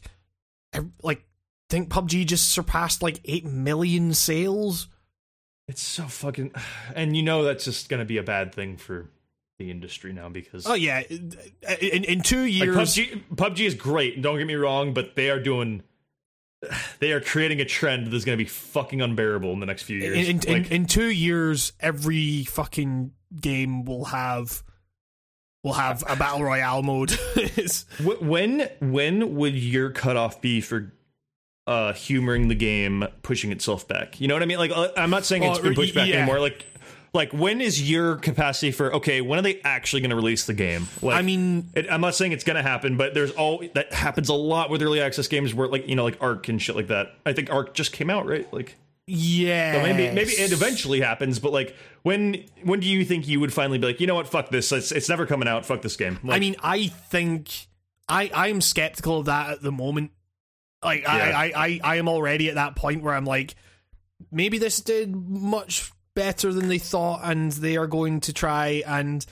I, 0.74 0.82
like, 1.02 1.26
think 1.70 1.90
PUBG 1.90 2.26
just 2.26 2.50
surpassed 2.50 3.02
like 3.02 3.20
eight 3.26 3.46
million 3.46 4.14
sales. 4.14 4.88
it's 5.68 5.82
so 5.82 6.04
fucking, 6.04 6.54
and 6.96 7.16
you 7.16 7.24
know 7.24 7.44
that's 7.44 7.66
just 7.66 7.90
gonna 7.90 8.06
be 8.06 8.18
a 8.18 8.24
bad 8.24 8.54
thing 8.54 8.78
for 8.78 9.10
the 9.60 9.72
industry 9.72 10.14
now 10.14 10.30
because 10.30 10.68
Oh 10.68 10.76
yeah, 10.76 11.02
uh, 11.68 11.76
in 11.82 12.04
in 12.04 12.22
two 12.22 12.44
like 12.44 12.54
years, 12.54 12.76
PUBG, 12.76 13.24
PUBG 13.36 13.66
is 13.66 13.74
great. 13.74 14.22
Don't 14.22 14.38
get 14.38 14.46
me 14.48 14.56
wrong, 14.56 14.94
but 14.94 15.16
they 15.16 15.30
are 15.30 15.40
doing. 15.40 15.84
They 17.00 17.12
are 17.12 17.22
creating 17.22 17.62
a 17.62 17.66
trend 17.66 18.08
that's 18.08 18.26
going 18.26 18.38
to 18.38 18.44
be 18.44 18.50
fucking 18.50 19.02
unbearable 19.02 19.52
in 19.54 19.60
the 19.60 19.66
next 19.66 19.84
few 19.84 19.98
years. 19.98 20.28
in, 20.28 20.40
in, 20.40 20.64
Like, 20.64 20.72
in 20.72 20.86
two 20.86 21.10
years, 21.10 21.74
every 21.80 22.44
fucking 22.46 23.12
game 23.40 23.86
will 23.86 24.06
have 24.06 24.64
will 25.64 25.74
have 25.74 26.04
a 26.08 26.16
battle 26.16 26.44
royale 26.44 26.82
mode. 26.84 27.18
When 28.22 28.70
when 28.80 29.36
would 29.36 29.56
your 29.56 29.92
cutoff 29.92 30.42
be 30.42 30.62
for 30.62 30.94
uh 31.66 31.92
humoring 31.94 32.48
the 32.48 32.56
game 32.56 33.06
pushing 33.24 33.52
itself 33.52 33.86
back 33.90 34.22
you 34.22 34.28
know 34.30 34.34
what 34.34 34.42
i 34.42 34.46
mean 34.46 34.58
like 34.58 34.72
uh, 34.74 34.88
i'm 34.96 35.10
not 35.10 35.26
saying 35.26 35.44
it's 35.44 35.60
Oh, 35.60 35.64
been 35.64 35.76
pushed 35.76 35.94
back 35.94 36.08
yeah. 36.08 36.18
anymore 36.20 36.40
like 36.40 36.66
like 37.14 37.32
when 37.34 37.62
is 37.62 37.90
your 37.90 38.16
capacity 38.18 38.72
for 38.72 38.96
okay 38.96 39.22
when 39.22 39.40
are 39.40 39.42
they 39.42 39.62
actually 39.64 40.02
going 40.02 40.10
to 40.12 40.16
release 40.16 40.46
the 40.46 40.54
game? 40.54 40.88
Like 41.02 41.16
I 41.16 41.22
mean, 41.22 41.70
it, 41.76 41.88
i'm 41.90 42.02
not 42.02 42.16
saying 42.16 42.32
it's 42.32 42.44
going 42.44 42.58
to 42.58 42.64
happen 42.64 42.98
but 42.98 43.14
there's 43.14 43.32
all 43.32 43.64
that 43.74 43.94
happens 43.94 44.30
a 44.30 44.34
lot 44.34 44.70
with 44.70 44.82
early 44.82 45.02
access 45.02 45.28
games 45.28 45.54
where 45.54 45.68
like 45.68 45.88
you 45.88 45.96
know 45.96 46.04
like 46.04 46.18
ARK 46.22 46.48
and 46.50 46.62
shit 46.62 46.76
like 46.76 46.88
that. 46.88 47.16
I 47.26 47.34
think 47.34 47.52
ARK 47.52 47.74
just 47.74 47.92
came 47.92 48.10
out 48.10 48.26
right? 48.26 48.52
Like 48.54 48.76
yeah, 49.10 49.74
so 49.74 49.84
maybe 49.84 50.14
maybe 50.14 50.32
it 50.32 50.52
eventually 50.52 51.00
happens 51.00 51.40
but 51.40 51.54
like 51.54 51.76
when 52.04 52.44
when 52.64 52.80
do 52.80 52.88
you 52.88 53.04
think 53.06 53.28
you 53.28 53.40
would 53.40 53.54
finally 53.54 53.78
be 53.78 53.88
like 53.88 54.00
you 54.00 54.08
know 54.08 54.16
what? 54.16 54.28
Fuck 54.28 54.50
this. 54.50 54.72
It's, 54.72 54.92
it's 54.92 55.10
never 55.10 55.26
coming 55.26 55.48
out. 55.48 55.66
Fuck 55.66 55.82
this 55.82 55.96
game. 55.96 56.20
Like, 56.24 56.38
I 56.38 56.40
mean, 56.40 56.56
I 56.62 56.88
think 56.88 57.68
I 58.08 58.30
I'm 58.34 58.62
skeptical 58.62 59.20
of 59.20 59.26
that 59.26 59.50
at 59.50 59.62
the 59.62 59.72
moment. 59.72 60.12
Like 60.84 61.02
Yeah. 61.02 61.12
I, 61.12 61.46
I, 61.46 61.52
I 61.56 61.80
I 61.84 61.96
am 61.96 62.08
already 62.08 62.50
at 62.50 62.56
that 62.56 62.76
point 62.76 63.02
where 63.02 63.14
I'm 63.14 63.26
like, 63.26 63.56
maybe 64.32 64.58
this 64.58 64.82
did 64.82 65.16
much 65.16 65.92
better 66.18 66.52
than 66.52 66.68
they 66.68 66.80
thought, 66.80 67.22
and 67.24 67.52
they 67.52 67.78
are 67.78 67.86
going 67.86 68.20
to 68.22 68.34
try 68.34 68.82
and 68.88 69.24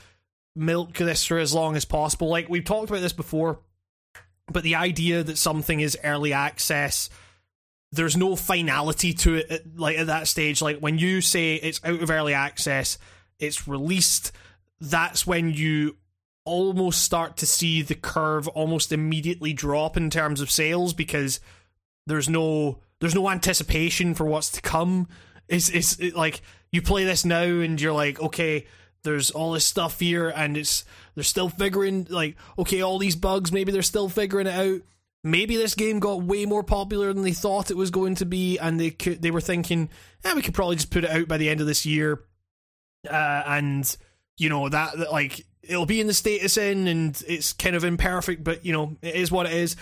milk 0.54 0.94
this 0.94 1.24
for 1.24 1.36
as 1.36 1.52
long 1.52 1.74
as 1.74 1.84
possible. 1.84 2.28
Like 2.28 2.48
we've 2.48 2.64
talked 2.64 2.88
about 2.88 3.02
this 3.02 3.12
before, 3.12 3.58
but 4.46 4.62
the 4.62 4.76
idea 4.76 5.24
that 5.24 5.36
something 5.36 5.80
is 5.80 5.98
early 6.04 6.32
access. 6.32 7.10
There's 7.90 8.16
no 8.16 8.36
finality 8.36 9.14
to 9.14 9.34
it, 9.34 9.50
at, 9.50 9.76
like 9.76 9.98
at 9.98 10.06
that 10.06 10.28
stage. 10.28 10.62
Like 10.62 10.78
when 10.78 10.96
you 10.96 11.20
say 11.20 11.56
it's 11.56 11.80
out 11.82 12.00
of 12.00 12.08
early 12.08 12.34
access, 12.34 12.98
it's 13.40 13.66
released. 13.66 14.30
That's 14.80 15.26
when 15.26 15.52
you 15.52 15.96
almost 16.44 17.02
start 17.02 17.36
to 17.38 17.46
see 17.46 17.82
the 17.82 17.96
curve 17.96 18.46
almost 18.46 18.92
immediately 18.92 19.52
drop 19.52 19.96
in 19.96 20.08
terms 20.08 20.40
of 20.40 20.52
sales 20.52 20.92
because 20.92 21.40
there's 22.06 22.28
no 22.28 22.78
there's 23.00 23.16
no 23.16 23.28
anticipation 23.28 24.14
for 24.14 24.24
what's 24.24 24.50
to 24.50 24.60
come. 24.60 25.08
It's 25.48 25.68
it's 25.68 25.98
it, 25.98 26.14
like 26.14 26.42
you 26.76 26.82
play 26.82 27.04
this 27.04 27.24
now 27.24 27.42
and 27.42 27.80
you're 27.80 27.92
like, 27.92 28.20
okay, 28.20 28.66
there's 29.02 29.30
all 29.30 29.52
this 29.52 29.64
stuff 29.64 29.98
here 29.98 30.28
and 30.28 30.56
it's 30.56 30.84
they're 31.14 31.24
still 31.24 31.48
figuring 31.48 32.06
like, 32.10 32.36
okay, 32.58 32.82
all 32.82 32.98
these 32.98 33.16
bugs, 33.16 33.50
maybe 33.50 33.72
they're 33.72 33.82
still 33.82 34.08
figuring 34.08 34.46
it 34.46 34.54
out. 34.54 34.82
Maybe 35.24 35.56
this 35.56 35.74
game 35.74 35.98
got 35.98 36.22
way 36.22 36.46
more 36.46 36.62
popular 36.62 37.12
than 37.12 37.22
they 37.22 37.32
thought 37.32 37.70
it 37.70 37.76
was 37.76 37.90
going 37.90 38.14
to 38.16 38.26
be, 38.26 38.58
and 38.58 38.78
they 38.78 38.90
could, 38.90 39.22
they 39.22 39.32
were 39.32 39.40
thinking, 39.40 39.88
yeah, 40.24 40.34
we 40.34 40.42
could 40.42 40.54
probably 40.54 40.76
just 40.76 40.92
put 40.92 41.02
it 41.02 41.10
out 41.10 41.26
by 41.26 41.36
the 41.36 41.48
end 41.48 41.60
of 41.60 41.66
this 41.66 41.84
year, 41.84 42.22
uh, 43.10 43.42
and 43.44 43.96
you 44.38 44.48
know 44.48 44.68
that, 44.68 44.96
that 44.96 45.10
like 45.10 45.44
it'll 45.62 45.86
be 45.86 46.00
in 46.00 46.06
the 46.06 46.14
status 46.14 46.56
in 46.56 46.86
and 46.86 47.24
it's 47.26 47.52
kind 47.52 47.74
of 47.74 47.82
imperfect 47.82 48.44
but 48.44 48.64
you 48.64 48.72
know 48.72 48.96
it 49.02 49.16
is 49.16 49.32
what 49.32 49.46
it 49.46 49.52
is 49.52 49.74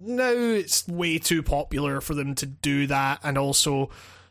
now 0.00 0.32
it's 0.32 0.88
way 0.88 1.16
too 1.18 1.44
popular 1.44 2.00
for 2.00 2.14
them 2.14 2.34
to 2.34 2.46
do 2.46 2.88
that 2.88 3.20
and 3.22 3.38
also 3.38 3.88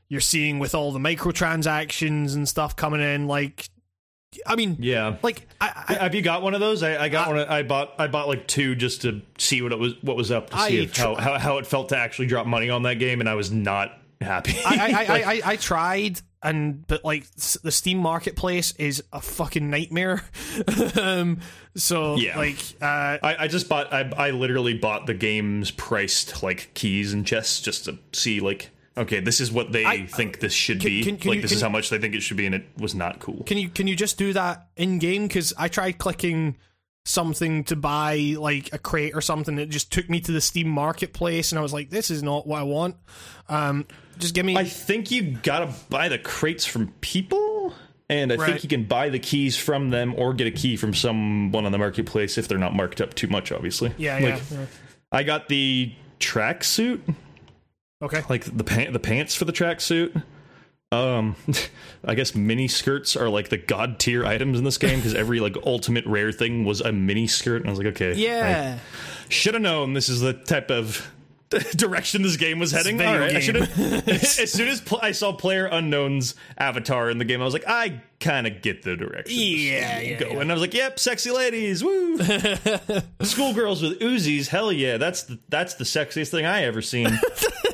you're 0.10 0.22
seeing 0.22 0.60
with 0.60 0.74
all 0.76 0.92
the 0.92 1.00
microtransactions 1.00 2.36
and 2.36 2.48
stuff 2.48 2.76
coming 2.76 3.02
in 3.02 3.28
like 3.28 3.70
i 4.46 4.56
mean 4.56 4.76
yeah 4.80 5.16
like 5.24 5.48
i, 5.62 5.86
I 5.90 5.94
Have 6.04 6.14
you 6.16 6.22
got 6.22 6.42
one 6.42 6.54
of 6.54 6.60
those? 6.60 6.84
I, 6.84 7.06
I 7.06 7.10
got 7.10 7.28
I- 7.28 7.32
one. 7.32 7.40
I 7.48 7.64
bought. 7.64 7.94
I 7.98 8.08
bought 8.08 8.28
like 8.28 8.46
two 8.48 8.76
just 8.76 9.02
to 9.04 9.22
see 9.38 9.62
what 9.62 9.72
it 9.72 9.80
was. 9.80 9.94
What 10.04 10.16
was 10.18 10.32
up 10.32 10.50
to 10.52 10.60
see 10.60 10.86
tr- 10.88 11.02
how, 11.02 11.16
how 11.16 11.40
how 11.40 11.58
it 11.58 11.66
felt 11.66 11.90
to 11.90 11.98
actually 11.98 12.28
drop 12.28 12.46
money 12.46 12.70
on 12.70 12.84
that 12.84 12.96
game, 12.96 13.20
and 13.22 13.28
I 13.30 13.34
was 13.36 13.52
not 13.52 13.98
happy. 14.22 14.54
I, 14.66 14.76
I, 14.76 14.92
Like, 15.08 15.10
I, 15.10 15.32
I, 15.34 15.42
I 15.46 15.56
tried 15.56 16.22
and 16.44 16.86
but 16.86 17.04
like 17.04 17.26
the 17.64 17.72
Steam 17.72 17.98
marketplace 17.98 18.74
is 18.78 19.02
a 19.14 19.22
fucking 19.22 19.70
nightmare. 19.70 20.24
um, 21.02 21.40
so 21.76 22.18
Yeah. 22.18 22.38
like 22.38 22.60
uh, 22.82 23.18
I, 23.24 23.36
I 23.40 23.48
just 23.48 23.68
bought. 23.70 23.92
I 23.94 24.02
I 24.16 24.32
literally 24.32 24.74
bought 24.78 25.08
the 25.08 25.14
game's 25.16 25.72
priced 25.72 26.44
like 26.44 26.72
keys 26.76 27.14
and 27.14 27.26
chests 27.26 27.62
just 27.62 27.86
to 27.86 27.98
see 28.14 28.40
like. 28.42 28.70
Okay, 28.98 29.20
this 29.20 29.40
is 29.40 29.52
what 29.52 29.72
they 29.72 29.86
I- 29.86 30.06
think 30.08 30.40
this 30.40 30.54
should 30.54 30.80
can- 30.82 30.90
be. 30.90 31.04
can- 31.04 31.18
can 31.18 31.30
like 31.30 31.36
you- 31.38 31.42
this 31.44 31.52
is 31.52 31.62
how 31.62 31.70
much 31.70 31.90
they 31.90 32.00
think 32.00 32.16
it 32.16 32.22
should 32.24 32.38
be, 32.38 32.46
and 32.48 32.56
it 32.56 32.66
was 32.78 32.96
not 32.96 33.20
cool. 33.20 33.44
Can 33.44 33.58
you 33.58 33.70
can 33.70 33.88
you 33.88 33.96
just 33.96 34.18
do 34.18 34.34
that 34.34 34.68
in 34.76 34.98
game? 35.00 35.28
Because 35.28 35.54
I 35.58 35.68
tried 35.68 35.98
clicking 36.00 36.56
something 37.06 37.64
to 37.66 37.76
buy 37.76 38.36
like 38.38 38.74
a 38.74 38.78
crate 38.78 39.14
or 39.16 39.22
something. 39.22 39.58
It 39.60 39.70
just 39.70 39.92
took 39.92 40.10
me 40.10 40.20
to 40.22 40.32
the 40.32 40.42
Steam 40.42 40.68
marketplace, 40.68 41.52
and 41.52 41.60
I 41.60 41.62
was 41.62 41.72
like, 41.74 41.90
"This 41.90 42.10
is 42.12 42.22
not 42.24 42.46
what 42.48 42.60
I 42.60 42.64
want." 42.64 42.96
Um, 43.48 43.86
just 44.20 44.34
give 44.34 44.46
me. 44.46 44.58
I 44.58 44.64
think 44.66 45.12
you 45.12 45.38
gotta 45.44 45.72
buy 45.90 46.10
the 46.10 46.18
crates 46.18 46.66
from 46.66 46.88
people, 47.02 47.74
and 48.10 48.34
I 48.34 48.36
Right. 48.36 48.48
think 48.52 48.64
you 48.64 48.70
can 48.70 48.84
buy 48.86 49.10
the 49.10 49.20
keys 49.20 49.56
from 49.56 49.90
them 49.90 50.16
or 50.18 50.34
get 50.34 50.48
a 50.48 50.52
key 50.52 50.76
from 50.76 50.94
someone 50.94 51.66
on 51.66 51.72
the 51.72 51.78
marketplace 51.78 52.38
if 52.38 52.48
they're 52.48 52.58
not 52.58 52.76
marked 52.76 53.00
up 53.00 53.14
too 53.14 53.28
much. 53.28 53.52
Obviously, 53.52 53.94
yeah, 53.98 54.16
Like, 54.16 54.24
yeah, 54.24 54.40
yeah. 54.52 54.66
I 55.12 55.24
got 55.24 55.48
the 55.48 55.94
tracksuit, 56.20 57.00
Okay. 58.02 58.22
like 58.30 58.44
the 58.46 58.64
pant, 58.64 58.94
the 58.94 59.00
pants 59.00 59.36
for 59.36 59.46
the 59.46 59.54
tracksuit. 59.54 60.24
Um, 60.92 61.36
I 62.06 62.16
guess 62.16 62.34
mini 62.36 62.68
skirts 62.68 63.16
are 63.18 63.28
like 63.30 63.50
the 63.50 63.58
god 63.58 64.00
tier 64.00 64.26
items 64.26 64.58
in 64.58 64.64
this 64.64 64.78
game 64.78 65.00
because 65.00 65.14
every 65.16 65.40
like 65.40 65.58
ultimate 65.66 66.06
rare 66.06 66.32
thing 66.32 66.64
was 66.64 66.80
a 66.82 66.92
mini 66.92 67.28
skirt, 67.28 67.62
and 67.62 67.68
I 67.68 67.72
was 67.72 67.80
like, 67.80 67.88
okay, 67.90 68.14
Yeah. 68.14 68.80
should 69.30 69.54
have 69.56 69.64
known 69.64 69.94
this 69.94 70.08
is 70.10 70.22
the 70.22 70.34
type 70.34 70.72
of 70.72 71.12
direction 71.76 72.22
this 72.24 72.36
game 72.38 72.60
was 72.60 72.72
heading. 72.72 73.02
All 73.02 73.18
right, 73.18 73.32
game. 73.32 73.42
should 73.42 73.56
as 74.10 74.52
soon 74.52 74.68
as 74.68 74.82
pl- 74.82 75.00
I 75.02 75.12
saw 75.14 75.32
Player 75.34 75.66
Unknown's 75.66 76.36
avatar 76.58 77.10
in 77.10 77.18
the 77.18 77.26
game, 77.26 77.42
I 77.42 77.46
was 77.46 77.54
like, 77.54 77.64
I 77.68 78.02
kind 78.20 78.48
of 78.48 78.62
get 78.62 78.84
the 78.84 78.96
direction. 78.96 79.40
Yeah, 79.40 80.00
yeah, 80.00 80.20
go. 80.20 80.28
yeah. 80.30 80.40
And 80.40 80.52
I 80.52 80.54
was 80.54 80.62
like, 80.62 80.74
yep, 80.74 81.00
sexy 81.00 81.32
ladies, 81.32 81.84
woo. 81.84 82.18
Schoolgirls 83.22 83.82
with 83.82 84.00
Uzis, 84.00 84.48
hell 84.48 84.72
yeah, 84.72 84.98
that's 84.98 85.24
the, 85.24 85.40
that's 85.50 85.76
the 85.76 85.84
sexiest 85.84 86.30
thing 86.32 86.46
I 86.46 86.64
ever 86.64 86.82
seen. 86.82 87.10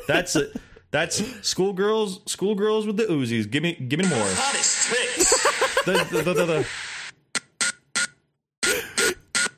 that's 0.06 0.36
it. 0.36 0.54
That's 0.90 1.24
schoolgirls, 1.46 2.20
schoolgirls 2.26 2.86
with 2.86 2.96
the 2.96 3.04
Uzis. 3.06 3.50
Give 3.50 3.62
me, 3.64 3.74
give 3.74 3.98
me 3.98 4.06
more. 4.08 4.18
Hottest 4.20 4.90
tits. 4.90 5.84
The- 5.84 5.92
the- 6.10 6.22
the- 6.22 6.34
the- 6.34 6.44
the- 6.46 6.66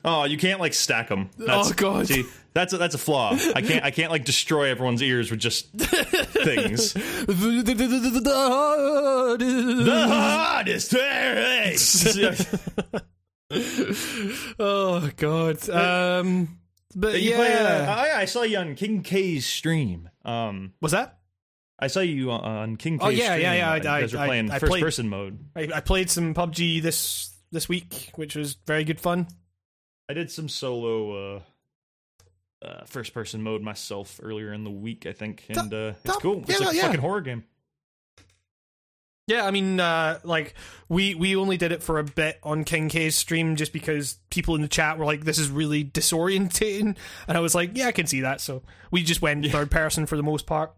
Oh, 0.05 0.25
you 0.25 0.37
can't 0.37 0.59
like 0.59 0.73
stack 0.73 1.09
them. 1.09 1.29
Oh, 1.47 1.71
God. 1.75 2.07
See, 2.07 2.25
that's 2.53 2.73
a, 2.73 2.77
that's 2.77 2.95
a 2.95 2.97
flaw. 2.97 3.37
I 3.55 3.61
can't 3.61 3.83
I 3.83 3.91
can't 3.91 4.11
like 4.11 4.25
destroy 4.25 4.69
everyone's 4.69 5.01
ears 5.03 5.29
with 5.31 5.39
just 5.39 5.71
things. 5.73 6.93
The 9.87 10.07
hardest 10.09 10.91
oh 14.59 15.09
god. 15.15 15.69
Um, 15.69 16.59
but 16.95 17.21
You 17.21 17.31
yeah. 17.31 17.35
play, 17.37 17.53
uh, 17.53 17.95
I, 17.95 18.21
I 18.21 18.25
saw 18.25 18.41
you 18.43 18.57
on 18.57 18.75
King 18.75 19.03
K's 19.03 19.45
stream. 19.45 20.09
Um, 20.25 20.73
Was 20.81 20.91
that? 20.93 21.19
I 21.79 21.87
saw 21.87 21.99
you 21.99 22.31
on 22.31 22.75
King 22.77 22.97
K's 22.97 23.05
Oh, 23.05 23.09
yeah, 23.09 23.35
yeah, 23.35 23.53
yeah, 23.53 23.71
I- 23.71 23.75
You 23.77 23.83
guys 23.83 24.13
were 24.13 24.19
I- 24.19 24.25
playing 24.27 24.51
I 24.51 24.59
first 24.59 24.71
played- 24.71 24.83
person 24.83 25.09
mode. 25.09 25.39
I, 25.55 25.69
I 25.75 25.79
played 25.81 26.09
some 26.09 26.33
PUBG 26.33 26.81
this 26.81 27.35
this 27.51 27.69
week, 27.69 28.11
which 28.15 28.35
was 28.35 28.57
very 28.65 28.83
good 28.83 28.99
fun. 28.99 29.27
I 30.09 30.13
did 30.13 30.31
some 30.31 30.47
solo 30.49 31.35
uh, 31.35 31.39
uh, 32.65 32.85
first 32.85 33.13
person 33.13 33.41
mode 33.41 33.61
myself 33.61 34.19
earlier 34.23 34.53
in 34.53 34.63
the 34.63 34.71
week, 34.71 35.05
I 35.05 35.13
think, 35.13 35.45
and 35.49 35.73
uh, 35.73 35.93
it's 36.03 36.03
that- 36.03 36.21
cool. 36.21 36.43
It's 36.47 36.59
yeah, 36.59 36.65
like 36.65 36.73
a 36.73 36.77
yeah. 36.77 36.81
fucking 36.83 37.01
horror 37.01 37.21
game. 37.21 37.43
Yeah, 39.27 39.45
I 39.45 39.51
mean, 39.51 39.77
uh, 39.77 40.19
like 40.23 40.53
we 40.87 41.13
we 41.13 41.35
only 41.35 41.57
did 41.57 41.73
it 41.73 41.83
for 41.83 41.99
a 41.99 42.03
bit 42.03 42.39
on 42.43 42.63
King 42.63 42.87
K's 42.87 43.13
stream 43.13 43.57
just 43.57 43.73
because 43.73 44.19
people 44.29 44.55
in 44.55 44.61
the 44.61 44.69
chat 44.69 44.97
were 44.97 45.03
like, 45.03 45.25
"This 45.25 45.37
is 45.37 45.49
really 45.49 45.83
disorientating," 45.83 46.95
and 47.27 47.37
I 47.37 47.41
was 47.41 47.53
like, 47.53 47.71
"Yeah, 47.73 47.87
I 47.87 47.91
can 47.91 48.07
see 48.07 48.21
that." 48.21 48.39
So 48.39 48.63
we 48.89 49.03
just 49.03 49.21
went 49.21 49.45
third 49.47 49.69
person 49.69 50.05
for 50.05 50.15
the 50.15 50.23
most 50.23 50.45
part. 50.45 50.73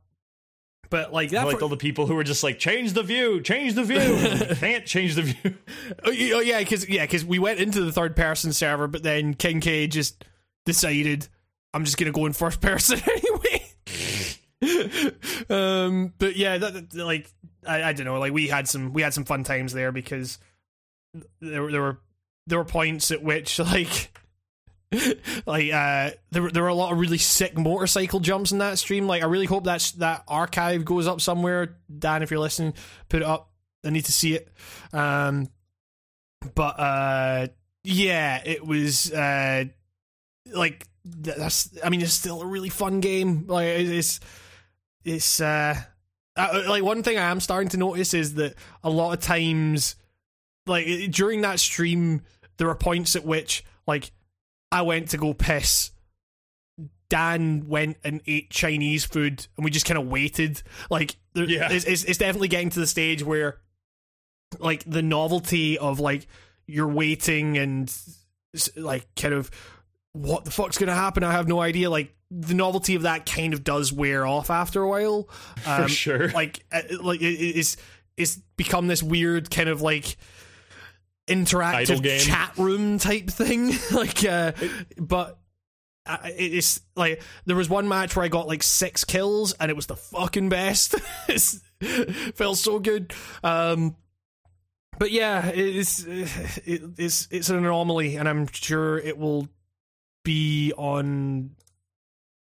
But 0.89 1.13
like 1.13 1.29
that, 1.31 1.41
I 1.41 1.43
liked 1.43 1.59
for- 1.59 1.63
all 1.65 1.69
the 1.69 1.77
people 1.77 2.07
who 2.07 2.15
were 2.15 2.23
just 2.23 2.43
like, 2.43 2.57
change 2.57 2.93
the 2.93 3.03
view, 3.03 3.41
change 3.41 3.73
the 3.75 3.83
view. 3.83 4.55
Can't 4.55 4.85
change 4.85 5.15
the 5.15 5.21
view. 5.21 5.55
oh 6.03 6.09
oh, 6.09 6.39
yeah, 6.39 6.59
because 6.59 6.89
yeah, 6.89 7.03
because 7.03 7.23
we 7.23 7.37
went 7.39 7.59
into 7.59 7.81
the 7.81 7.91
third 7.91 8.15
person 8.15 8.53
server, 8.53 8.87
but 8.87 9.03
then 9.03 9.33
King 9.35 9.59
K 9.59 9.85
just 9.87 10.25
decided 10.65 11.27
I'm 11.73 11.85
just 11.85 11.97
gonna 11.97 12.11
go 12.11 12.25
in 12.25 12.33
first 12.33 12.59
person 12.61 12.99
anyway. 13.07 13.65
um, 15.49 16.13
but 16.17 16.35
yeah, 16.35 16.57
that, 16.57 16.89
that- 16.91 17.05
like 17.05 17.29
I, 17.67 17.83
I 17.83 17.93
don't 17.93 18.05
know, 18.05 18.19
like 18.19 18.33
we 18.33 18.47
had 18.47 18.67
some 18.67 18.93
we 18.93 19.01
had 19.01 19.13
some 19.13 19.25
fun 19.25 19.43
times 19.43 19.73
there 19.73 19.91
because 19.91 20.39
there 21.41 21.69
there 21.71 21.81
were 21.81 21.99
there 22.47 22.57
were 22.57 22.65
points 22.65 23.11
at 23.11 23.23
which 23.23 23.59
like. 23.59 24.11
like 25.45 25.71
uh 25.71 26.11
there 26.31 26.49
there 26.49 26.63
were 26.63 26.69
a 26.69 26.73
lot 26.73 26.91
of 26.91 26.99
really 26.99 27.19
sick 27.19 27.57
motorcycle 27.57 28.19
jumps 28.19 28.51
in 28.51 28.57
that 28.57 28.79
stream. 28.79 29.07
Like 29.07 29.21
i 29.21 29.25
really 29.25 29.45
hope 29.45 29.63
that's 29.63 29.91
that 29.93 30.23
archive 30.27 30.83
goes 30.85 31.07
up 31.07 31.21
somewhere. 31.21 31.77
Dan 31.95 32.23
if 32.23 32.31
you're 32.31 32.39
listening 32.39 32.73
put 33.07 33.21
it 33.21 33.27
up. 33.27 33.51
I 33.85 33.91
need 33.91 34.05
to 34.05 34.11
see 34.11 34.35
it. 34.35 34.49
Um 34.91 35.49
but 36.55 36.79
uh 36.79 37.47
yeah 37.83 38.41
it 38.43 38.65
was 38.65 39.11
uh 39.11 39.65
like 40.53 40.87
that's 41.05 41.69
i 41.83 41.89
mean 41.89 42.01
it's 42.01 42.13
still 42.13 42.41
a 42.41 42.45
really 42.45 42.69
fun 42.69 42.99
game. 42.99 43.45
Like 43.47 43.67
it's 43.67 44.19
it's 45.05 45.39
uh, 45.41 45.75
like 46.35 46.83
one 46.83 47.03
thing 47.03 47.17
i 47.17 47.29
am 47.29 47.39
starting 47.39 47.69
to 47.69 47.77
notice 47.77 48.13
is 48.13 48.35
that 48.35 48.53
a 48.83 48.89
lot 48.89 49.13
of 49.13 49.19
times 49.21 49.95
like 50.67 50.85
during 51.11 51.41
that 51.41 51.59
stream 51.59 52.21
there 52.57 52.69
are 52.69 52.75
points 52.75 53.15
at 53.15 53.25
which 53.25 53.63
like 53.87 54.11
i 54.71 54.81
went 54.81 55.09
to 55.09 55.17
go 55.17 55.33
piss 55.33 55.91
Dan 57.09 57.67
went 57.67 57.97
and 58.03 58.21
ate 58.27 58.51
Chinese 58.51 59.03
food, 59.03 59.47
and 59.57 59.63
we 59.65 59.71
just 59.71 59.87
kind 59.87 59.97
of 59.97 60.05
waited. 60.07 60.61
Like, 60.91 61.15
there, 61.33 61.45
Yeah. 61.45 61.67
it's, 61.71 61.85
it's, 61.85 62.03
it's 62.03 62.19
definitely 62.19 62.49
getting 62.49 62.69
to 62.69 62.79
the 62.79 62.85
stage 62.85 63.23
where, 63.23 63.57
like, 64.59 64.83
the 64.85 65.01
novelty 65.01 65.75
of 65.79 65.99
like 65.99 66.27
you're 66.67 66.87
waiting 66.87 67.57
and 67.57 67.91
like 68.75 69.07
kind 69.15 69.33
of 69.33 69.49
what 70.13 70.45
the 70.45 70.51
fuck's 70.51 70.77
gonna 70.77 70.93
happen? 70.93 71.23
I 71.23 71.31
have 71.31 71.47
no 71.47 71.59
idea. 71.59 71.89
Like, 71.89 72.15
the 72.29 72.53
novelty 72.53 72.93
of 72.93 73.01
that 73.01 73.25
kind 73.25 73.55
of 73.55 73.63
does 73.63 73.91
wear 73.91 74.27
off 74.27 74.51
after 74.51 74.83
a 74.83 74.87
while. 74.87 75.27
Um, 75.65 75.83
For 75.83 75.89
sure. 75.89 76.29
Like, 76.29 76.63
uh, 76.71 76.81
like 77.01 77.21
it, 77.21 77.25
it's 77.25 77.75
it's 78.17 78.35
become 78.55 78.85
this 78.85 79.01
weird 79.01 79.49
kind 79.49 79.69
of 79.69 79.81
like 79.81 80.15
interactive 81.29 82.19
chat 82.19 82.57
room 82.57 82.97
type 82.99 83.29
thing. 83.29 83.71
like, 83.91 84.25
uh, 84.25 84.51
but 84.97 85.37
it's 86.25 86.81
like 86.95 87.21
there 87.45 87.55
was 87.55 87.69
one 87.69 87.87
match 87.87 88.15
where 88.15 88.25
I 88.25 88.29
got 88.29 88.47
like 88.47 88.63
six 88.63 89.03
kills 89.03 89.53
and 89.53 89.69
it 89.69 89.75
was 89.75 89.85
the 89.85 89.95
fucking 89.95 90.49
best. 90.49 90.95
it's, 91.27 91.61
felt 92.35 92.57
so 92.57 92.79
good. 92.79 93.13
Um, 93.43 93.95
but 94.97 95.11
yeah, 95.11 95.47
it's 95.47 96.03
it, 96.03 96.29
it's 96.97 97.27
it's 97.31 97.49
an 97.49 97.57
anomaly, 97.57 98.17
and 98.17 98.27
I'm 98.27 98.47
sure 98.51 98.97
it 98.97 99.17
will 99.17 99.47
be 100.23 100.73
on 100.77 101.51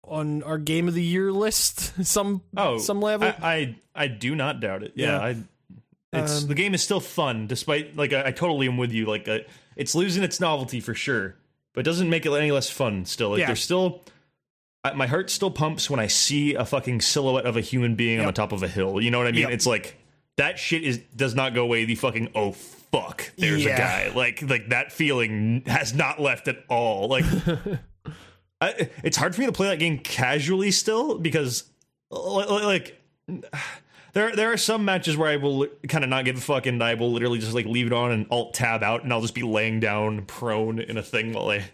on 0.04 0.42
our 0.42 0.58
game 0.58 0.88
of 0.88 0.94
the 0.94 1.02
year 1.02 1.32
list 1.32 1.92
some 2.06 2.42
Oh, 2.56 2.78
some 2.78 3.00
level. 3.00 3.28
I, 3.28 3.76
I 3.94 4.04
I 4.04 4.06
do 4.08 4.34
not 4.34 4.60
doubt 4.60 4.82
it. 4.82 4.92
Yeah, 4.96 5.28
Yeah. 5.28 5.34
It's 6.12 6.42
Um, 6.42 6.48
the 6.48 6.54
game 6.54 6.74
is 6.74 6.82
still 6.82 7.00
fun, 7.00 7.46
despite 7.46 7.96
like 7.96 8.12
I, 8.12 8.26
I 8.28 8.30
totally 8.32 8.66
am 8.68 8.76
with 8.76 8.92
you. 8.92 9.06
Like 9.06 9.26
uh, 9.28 9.38
it's 9.76 9.94
losing 9.94 10.22
its 10.22 10.40
novelty 10.40 10.80
for 10.80 10.94
sure, 10.94 11.36
but 11.72 11.80
it 11.80 11.84
doesn't 11.84 12.10
make 12.10 12.26
it 12.26 12.32
any 12.32 12.50
less 12.52 12.68
fun. 12.70 13.04
Still, 13.04 13.30
like 13.30 13.40
Yeah. 13.40 13.46
there's 13.46 13.62
still. 13.62 14.02
I, 14.84 14.92
my 14.94 15.06
heart 15.06 15.30
still 15.30 15.50
pumps 15.50 15.88
when 15.88 16.00
I 16.00 16.08
see 16.08 16.54
a 16.54 16.64
fucking 16.64 17.02
silhouette 17.02 17.46
of 17.46 17.56
a 17.56 17.60
human 17.60 17.94
being 17.94 18.18
on 18.20 18.26
the 18.26 18.32
top 18.32 18.50
of 18.52 18.62
a 18.64 18.68
hill. 18.68 19.00
You 19.00 19.10
know 19.12 19.18
what 19.18 19.28
I 19.28 19.32
mean? 19.32 19.42
Yep. 19.42 19.50
It's 19.52 19.66
like 19.66 19.96
that 20.36 20.58
shit 20.58 20.82
is 20.82 20.98
does 21.16 21.34
not 21.34 21.54
go 21.54 21.62
away. 21.62 21.84
The 21.84 21.94
fucking 21.94 22.30
oh 22.34 22.52
fuck, 22.52 23.30
there's 23.38 23.64
Yeah. 23.64 23.74
a 23.74 23.78
guy. 24.10 24.14
Like 24.14 24.42
like 24.42 24.68
that 24.70 24.92
feeling 24.92 25.62
has 25.66 25.94
not 25.94 26.20
left 26.20 26.48
at 26.48 26.58
all. 26.68 27.08
Like 27.08 27.24
I, 28.60 28.88
it's 29.02 29.16
hard 29.16 29.34
for 29.34 29.40
me 29.40 29.46
to 29.46 29.52
play 29.52 29.68
that 29.68 29.78
game 29.78 29.98
casually 29.98 30.70
still 30.72 31.18
because 31.18 31.64
li- 32.10 32.44
li- 32.44 32.64
like 32.64 33.00
there 34.12 34.34
there 34.34 34.52
are 34.52 34.56
some 34.56 34.84
matches 34.84 35.16
where 35.16 35.30
I 35.30 35.36
will 35.36 35.66
kind 35.88 36.04
of 36.04 36.10
not 36.10 36.24
give 36.24 36.36
a 36.36 36.40
fuck 36.40 36.66
and 36.66 36.82
I 36.82 36.94
will 36.94 37.12
literally 37.12 37.38
just 37.38 37.54
like 37.54 37.66
leave 37.66 37.86
it 37.86 37.92
on 37.92 38.10
and 38.10 38.26
alt 38.30 38.54
tab 38.54 38.82
out 38.82 39.04
and 39.04 39.12
I'll 39.12 39.20
just 39.20 39.34
be 39.34 39.42
laying 39.42 39.80
down 39.80 40.24
prone 40.26 40.78
in 40.78 40.96
a 40.96 41.02
thing 41.02 41.32
while 41.32 41.50
I 41.50 41.64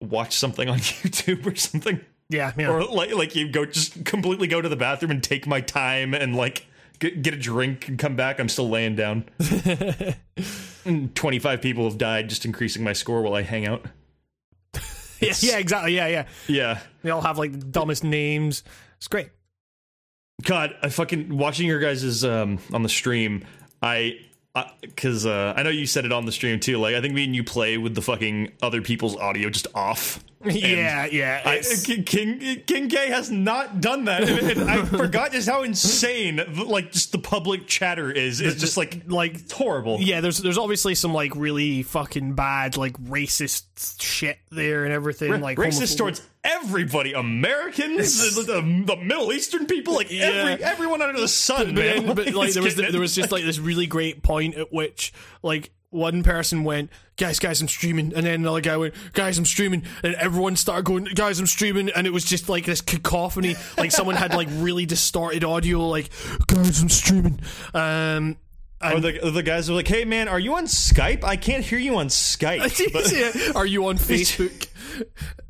watch 0.00 0.36
something 0.36 0.68
on 0.68 0.78
YouTube 0.78 1.46
or 1.46 1.54
something 1.56 2.00
yeah, 2.30 2.52
yeah. 2.56 2.70
or 2.70 2.84
like 2.84 3.14
like 3.14 3.36
you 3.36 3.50
go 3.50 3.64
just 3.66 4.04
completely 4.04 4.46
go 4.46 4.60
to 4.60 4.68
the 4.68 4.76
bathroom 4.76 5.10
and 5.10 5.22
take 5.22 5.46
my 5.46 5.60
time 5.60 6.14
and 6.14 6.34
like 6.34 6.66
get, 6.98 7.22
get 7.22 7.34
a 7.34 7.38
drink 7.38 7.88
and 7.88 7.98
come 7.98 8.16
back 8.16 8.40
I'm 8.40 8.48
still 8.48 8.68
laying 8.68 8.96
down. 8.96 9.24
25 11.14 11.62
people 11.62 11.84
have 11.84 11.98
died 11.98 12.28
just 12.28 12.44
increasing 12.44 12.82
my 12.82 12.92
score 12.92 13.22
while 13.22 13.34
I 13.34 13.42
hang 13.42 13.66
out. 13.66 13.84
yeah, 15.20 15.32
yeah, 15.40 15.58
exactly. 15.58 15.94
Yeah, 15.96 16.06
yeah. 16.08 16.26
Yeah. 16.46 16.78
They 17.02 17.10
all 17.10 17.22
have 17.22 17.38
like 17.38 17.52
the 17.52 17.58
dumbest 17.58 18.04
names. 18.04 18.64
It's 18.96 19.08
great. 19.08 19.28
God, 20.42 20.74
I 20.82 20.88
fucking 20.88 21.36
watching 21.36 21.66
your 21.66 21.80
guys' 21.80 22.24
um 22.24 22.58
on 22.72 22.82
the 22.82 22.88
stream. 22.88 23.44
I 23.82 24.18
because 24.80 25.26
uh, 25.26 25.52
I 25.56 25.62
know 25.62 25.70
you 25.70 25.86
said 25.86 26.04
it 26.04 26.12
on 26.12 26.26
the 26.26 26.32
stream 26.32 26.60
too. 26.60 26.78
Like 26.78 26.94
I 26.94 27.00
think 27.00 27.14
me 27.14 27.24
and 27.24 27.34
you 27.34 27.44
play 27.44 27.76
with 27.76 27.94
the 27.94 28.02
fucking 28.02 28.52
other 28.62 28.82
people's 28.82 29.16
audio 29.16 29.50
just 29.50 29.66
off. 29.74 30.22
Yeah, 30.46 31.06
yeah. 31.06 31.42
I, 31.44 31.62
King 31.84 32.04
King 32.66 32.88
K 32.88 33.08
has 33.08 33.30
not 33.30 33.80
done 33.80 34.04
that, 34.06 34.24
I 34.68 34.84
forgot 34.84 35.32
just 35.32 35.48
how 35.48 35.62
insane 35.62 36.40
like 36.66 36.92
just 36.92 37.12
the 37.12 37.18
public 37.18 37.66
chatter 37.66 38.10
is. 38.10 38.40
It's 38.40 38.60
just 38.60 38.76
like 38.76 39.02
like 39.06 39.50
horrible. 39.50 39.98
yeah, 40.00 40.20
there's 40.20 40.38
there's 40.38 40.58
obviously 40.58 40.94
some 40.94 41.12
like 41.14 41.34
really 41.34 41.82
fucking 41.82 42.34
bad 42.34 42.76
like 42.76 42.94
racist 43.04 44.00
shit 44.00 44.38
there 44.50 44.84
and 44.84 44.92
everything 44.92 45.40
like 45.40 45.58
racist 45.58 45.94
homophobic- 45.94 45.98
towards 45.98 46.22
everybody, 46.44 47.12
Americans, 47.14 48.34
the, 48.34 48.42
the, 48.42 48.84
the 48.86 48.96
Middle 48.96 49.32
Eastern 49.32 49.66
people, 49.66 49.94
like 49.94 50.12
every 50.12 50.62
everyone 50.62 51.02
under 51.02 51.20
the 51.20 51.28
sun, 51.28 51.74
but, 51.74 51.84
man. 51.84 52.06
then- 52.06 52.16
but 52.16 52.32
like 52.34 52.52
there 52.52 52.62
was 52.62 52.74
getting 52.74 52.92
there 52.92 53.00
was 53.00 53.14
just 53.14 53.32
like 53.32 53.44
this 53.44 53.58
really 53.58 53.86
great 53.86 54.22
point 54.22 54.54
at 54.56 54.72
which 54.72 55.12
like 55.42 55.70
one 55.94 56.22
person 56.22 56.64
went 56.64 56.90
guys 57.16 57.38
guys 57.38 57.62
i'm 57.62 57.68
streaming 57.68 58.12
and 58.14 58.26
then 58.26 58.34
another 58.40 58.60
guy 58.60 58.76
went 58.76 58.92
guys 59.12 59.38
i'm 59.38 59.44
streaming 59.44 59.84
and 60.02 60.14
everyone 60.16 60.56
started 60.56 60.84
going 60.84 61.04
guys 61.04 61.38
i'm 61.38 61.46
streaming 61.46 61.88
and 61.90 62.06
it 62.06 62.12
was 62.12 62.24
just 62.24 62.48
like 62.48 62.64
this 62.66 62.80
cacophony 62.80 63.54
like 63.78 63.92
someone 63.92 64.16
had 64.16 64.34
like 64.34 64.48
really 64.54 64.84
distorted 64.84 65.44
audio 65.44 65.86
like 65.86 66.10
guys 66.48 66.82
i'm 66.82 66.88
streaming 66.88 67.40
um 67.72 68.36
Or 68.82 69.00
the, 69.00 69.30
the 69.30 69.42
guys 69.42 69.70
are 69.70 69.72
like, 69.72 69.88
"Hey, 69.88 70.04
man, 70.04 70.28
are 70.28 70.38
you 70.38 70.56
on 70.56 70.66
Skype? 70.66 71.24
I 71.24 71.36
can't 71.36 71.64
hear 71.64 71.78
you 71.78 71.96
on 71.96 72.08
Skype." 72.08 72.60
But 72.92 73.10
yeah. 73.12 73.52
Are 73.58 73.64
you 73.64 73.86
on 73.86 73.96
Facebook? 74.10 74.68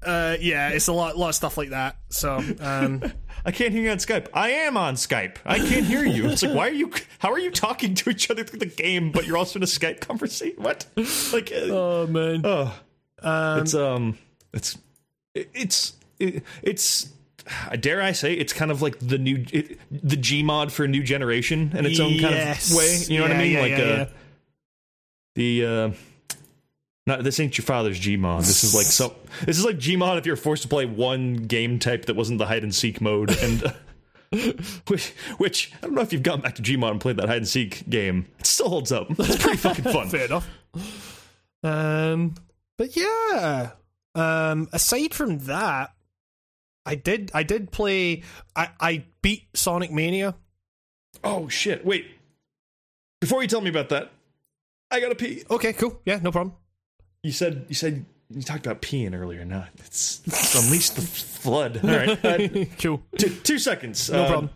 uh, 0.04 0.36
yeah, 0.38 0.68
it's 0.68 0.86
a 0.86 0.92
lot, 0.92 1.16
lot 1.18 1.30
of 1.30 1.34
stuff 1.34 1.58
like 1.58 1.70
that. 1.70 1.96
So, 2.10 2.40
um, 2.60 3.02
I 3.44 3.52
can't 3.52 3.72
hear 3.72 3.82
you 3.82 3.90
on 3.90 3.98
Skype. 3.98 4.28
I 4.32 4.50
am 4.50 4.76
on 4.76 4.94
Skype. 4.94 5.36
I 5.44 5.58
can't 5.58 5.84
hear 5.84 6.04
you. 6.04 6.28
It's 6.30 6.42
like, 6.42 6.54
why 6.54 6.68
are 6.68 6.72
you? 6.72 6.90
How 7.18 7.30
are 7.30 7.38
you 7.38 7.50
talking 7.50 7.94
to 7.94 8.10
each 8.10 8.30
other 8.30 8.42
through 8.42 8.60
the 8.60 8.66
game, 8.66 9.12
but 9.12 9.26
you're 9.26 9.36
also 9.36 9.58
in 9.58 9.62
a 9.62 9.66
Skype 9.66 10.00
conversation? 10.00 10.62
What? 10.62 10.86
Like, 11.32 11.52
uh, 11.52 11.70
oh 11.70 12.06
man, 12.06 12.42
oh, 12.44 12.74
it's 13.60 13.74
um, 13.74 14.18
it's 14.52 14.78
it's 15.34 15.92
it's. 16.62 17.10
I 17.68 17.76
dare 17.76 18.00
I 18.00 18.12
say 18.12 18.32
it's 18.32 18.54
kind 18.54 18.70
of 18.70 18.80
like 18.80 18.98
the 19.00 19.18
new 19.18 19.44
it, 19.52 19.78
the 19.90 20.16
Gmod 20.16 20.70
for 20.70 20.84
a 20.84 20.88
new 20.88 21.02
generation 21.02 21.72
in 21.76 21.84
its 21.84 22.00
own 22.00 22.18
kind 22.18 22.34
of 22.34 22.72
way. 22.72 22.98
You 23.06 23.18
know 23.18 23.24
what 23.24 23.32
I 23.32 23.38
mean? 23.38 23.52
yeah, 23.52 23.60
like 23.60 23.70
yeah, 23.72 23.76
uh, 23.76 23.86
yeah. 23.86 24.06
the 25.34 25.66
uh 25.66 25.90
not 27.06 27.22
this 27.22 27.38
ain't 27.38 27.58
your 27.58 27.64
father's 27.64 28.00
Gmod. 28.00 28.40
This 28.40 28.64
is 28.64 28.74
like 28.74 28.86
so. 28.86 29.14
this 29.44 29.58
is 29.58 29.64
like 29.64 29.76
Gmod 29.76 30.18
if 30.18 30.26
you're 30.26 30.36
forced 30.36 30.62
to 30.62 30.68
play 30.68 30.86
one 30.86 31.34
game 31.34 31.78
type 31.78 32.06
that 32.06 32.16
wasn't 32.16 32.38
the 32.38 32.46
hide 32.46 32.62
and 32.62 32.74
seek 32.74 33.00
mode 33.00 33.30
and 33.38 33.64
uh, 33.64 33.72
which, 34.88 35.10
which 35.38 35.72
I 35.82 35.86
don't 35.86 35.94
know 35.94 36.00
if 36.00 36.12
you've 36.12 36.22
gone 36.22 36.40
back 36.40 36.54
to 36.56 36.62
Gmod 36.62 36.92
and 36.92 37.00
played 37.00 37.16
that 37.18 37.28
hide 37.28 37.38
and 37.38 37.48
seek 37.48 37.88
game. 37.88 38.26
It 38.38 38.46
still 38.46 38.68
holds 38.68 38.92
up. 38.92 39.08
It's 39.10 39.42
pretty 39.42 39.58
fucking 39.58 39.84
fun. 39.84 40.08
fair 40.10 40.26
enough. 40.26 40.48
Um, 41.62 42.34
but 42.76 42.96
yeah. 42.96 43.72
Um, 44.14 44.68
aside 44.72 45.14
from 45.14 45.38
that, 45.40 45.92
I 46.86 46.94
did, 46.94 47.30
I 47.34 47.42
did 47.42 47.70
play. 47.70 48.22
I, 48.54 48.70
I 48.80 49.04
beat 49.22 49.48
Sonic 49.54 49.92
Mania. 49.92 50.34
Oh 51.22 51.48
shit. 51.48 51.84
Wait. 51.84 52.06
Before 53.20 53.42
you 53.42 53.48
tell 53.48 53.60
me 53.60 53.70
about 53.70 53.88
that, 53.90 54.12
I 54.90 55.00
gotta 55.00 55.14
pee. 55.14 55.44
Okay, 55.50 55.72
cool. 55.72 56.00
Yeah, 56.04 56.18
no 56.22 56.30
problem. 56.30 56.56
You 57.24 57.32
said 57.32 57.64
you 57.68 57.74
said 57.74 58.04
you 58.30 58.42
talked 58.42 58.66
about 58.66 58.82
peeing 58.82 59.18
earlier. 59.18 59.44
No, 59.44 59.64
it's, 59.78 60.20
it's 60.26 60.54
unleash 60.64 60.90
the 60.90 61.00
flood. 61.02 61.80
All 61.82 61.90
right, 61.90 62.24
uh, 62.24 62.64
cool. 62.80 63.02
two, 63.18 63.30
two 63.30 63.58
seconds. 63.58 64.10
No 64.10 64.22
Uh, 64.22 64.28
problem. 64.28 64.50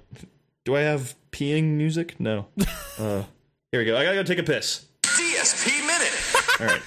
Do 0.65 0.77
I 0.77 0.81
have 0.81 1.15
peeing 1.33 1.77
music? 1.77 2.21
No. 2.21 2.47
Uh, 2.99 3.23
Here 3.71 3.81
we 3.81 3.85
go. 3.87 3.97
I 3.97 4.03
gotta 4.03 4.17
go 4.17 4.23
take 4.25 4.41
a 4.41 4.43
piss. 4.43 4.85
DSP 5.05 5.87
Minute. 5.87 6.61
All 6.61 6.67
right. 6.67 6.83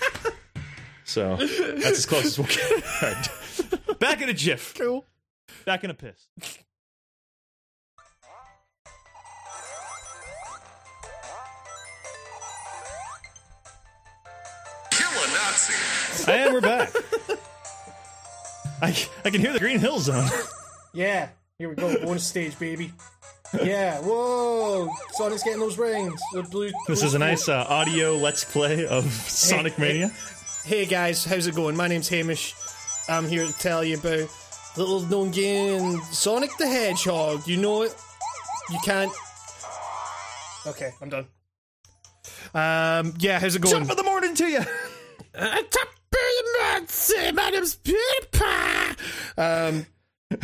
So 1.06 1.38
that's 1.38 2.00
as 2.00 2.06
close 2.06 2.26
as 2.26 2.38
we'll 2.38 2.48
get. 2.48 2.70
All 3.02 3.10
right. 3.10 4.00
Back 4.00 4.22
in 4.22 4.28
a 4.28 4.34
jiff. 4.34 4.74
Cool. 4.78 5.06
Back 5.66 5.86
in 5.86 5.90
a 5.90 5.94
piss. 5.94 6.28
Nazi. 15.34 16.32
And 16.32 16.54
we're 16.54 16.62
back. 16.62 16.94
I, 18.82 18.96
I 19.26 19.30
can 19.30 19.42
hear 19.42 19.54
the 19.54 19.60
Green 19.60 19.80
Hill 19.80 20.00
Zone. 20.00 20.30
Yeah, 20.94 21.30
here 21.58 21.70
we 21.70 21.76
go. 21.76 21.96
Bonus 22.04 22.26
stage, 22.26 22.58
baby. 22.60 22.92
Yeah, 23.64 24.00
whoa! 24.00 24.90
Sonic's 25.12 25.44
getting 25.44 25.60
those 25.60 25.78
rings. 25.78 26.20
The 26.34 26.44
blue. 26.44 26.72
This 26.88 27.04
is 27.04 27.14
a 27.14 27.20
nice 27.20 27.50
uh, 27.50 27.66
audio 27.68 28.16
let's 28.16 28.44
play 28.46 28.88
of 28.88 29.06
Sonic 29.06 29.74
hey. 29.74 29.82
Mania. 29.82 30.12
Hey 30.66 30.86
guys, 30.86 31.26
how's 31.26 31.48
it 31.48 31.56
going? 31.56 31.76
My 31.76 31.88
name's 31.88 32.08
Hamish. 32.10 32.54
I'm 33.10 33.28
here 33.28 33.46
to 33.46 33.54
tell 33.54 33.84
you 33.84 33.98
about 33.98 34.30
little 34.78 35.02
known 35.02 35.32
game 35.32 36.00
Sonic 36.12 36.56
the 36.58 36.68
Hedgehog. 36.68 37.48
You 37.48 37.58
know 37.58 37.84
it? 37.84 37.96
You 38.70 38.80
can't. 38.86 39.12
Okay, 40.66 40.92
I'm 41.02 41.10
done. 41.10 41.26
Um, 42.54 43.14
yeah, 43.20 43.40
how's 43.40 43.56
it 43.56 43.62
going? 43.62 43.84
Top 43.84 43.92
of 43.92 43.98
the 43.98 44.04
morning 44.04 44.36
to 44.36 44.46
you. 44.46 44.62
Uh, 45.34 45.56
top 45.56 45.88
of 45.88 45.96
the 46.12 46.60
morning, 46.62 46.88
say 46.88 47.32
my 47.32 47.50
name's 47.50 47.78
PewDiePie. 47.78 48.98
Um, 49.38 49.86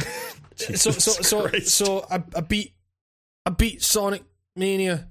so 0.56 0.92
so 0.92 1.22
so 1.22 1.48
Christ. 1.50 1.70
so 1.70 2.06
I, 2.10 2.24
I 2.36 2.42
beat 2.42 2.74
I 3.46 3.50
beat 3.52 3.82
Sonic 3.84 4.24
Mania. 4.56 5.08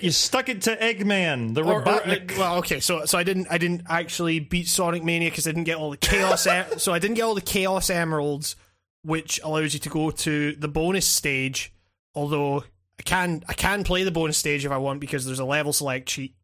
you 0.00 0.10
stuck 0.10 0.48
it 0.50 0.62
to 0.62 0.76
Eggman, 0.76 1.54
the 1.54 1.62
Or- 1.64 1.82
Robotnik. 1.82 2.32
uh, 2.32 2.34
well, 2.38 2.56
okay, 2.58 2.80
so 2.80 3.04
so 3.06 3.16
I 3.18 3.22
didn't 3.24 3.46
I 3.50 3.58
didn't 3.58 3.82
actually 3.88 4.40
beat 4.40 4.68
Sonic 4.68 5.02
Mania 5.04 5.30
because 5.30 5.46
I 5.46 5.50
didn't 5.50 5.64
get 5.64 5.78
all 5.78 5.90
the 5.90 5.96
chaos. 5.96 6.46
em- 6.46 6.66
so 6.78 6.92
I 6.92 6.98
didn't 6.98 7.16
get 7.16 7.22
all 7.22 7.34
the 7.34 7.40
chaos 7.40 7.88
emeralds, 7.90 8.56
which 9.02 9.40
allows 9.42 9.72
you 9.74 9.80
to 9.80 9.88
go 9.88 10.10
to 10.10 10.52
the 10.56 10.68
bonus 10.68 11.06
stage. 11.06 11.72
Although 12.14 12.64
I 12.98 13.02
can 13.04 13.42
I 13.48 13.54
can 13.54 13.84
play 13.84 14.04
the 14.04 14.10
bonus 14.10 14.36
stage 14.36 14.66
if 14.66 14.70
I 14.70 14.76
want 14.76 15.00
because 15.00 15.24
there's 15.24 15.38
a 15.38 15.44
level 15.46 15.72
select 15.72 16.08
cheat. 16.08 16.34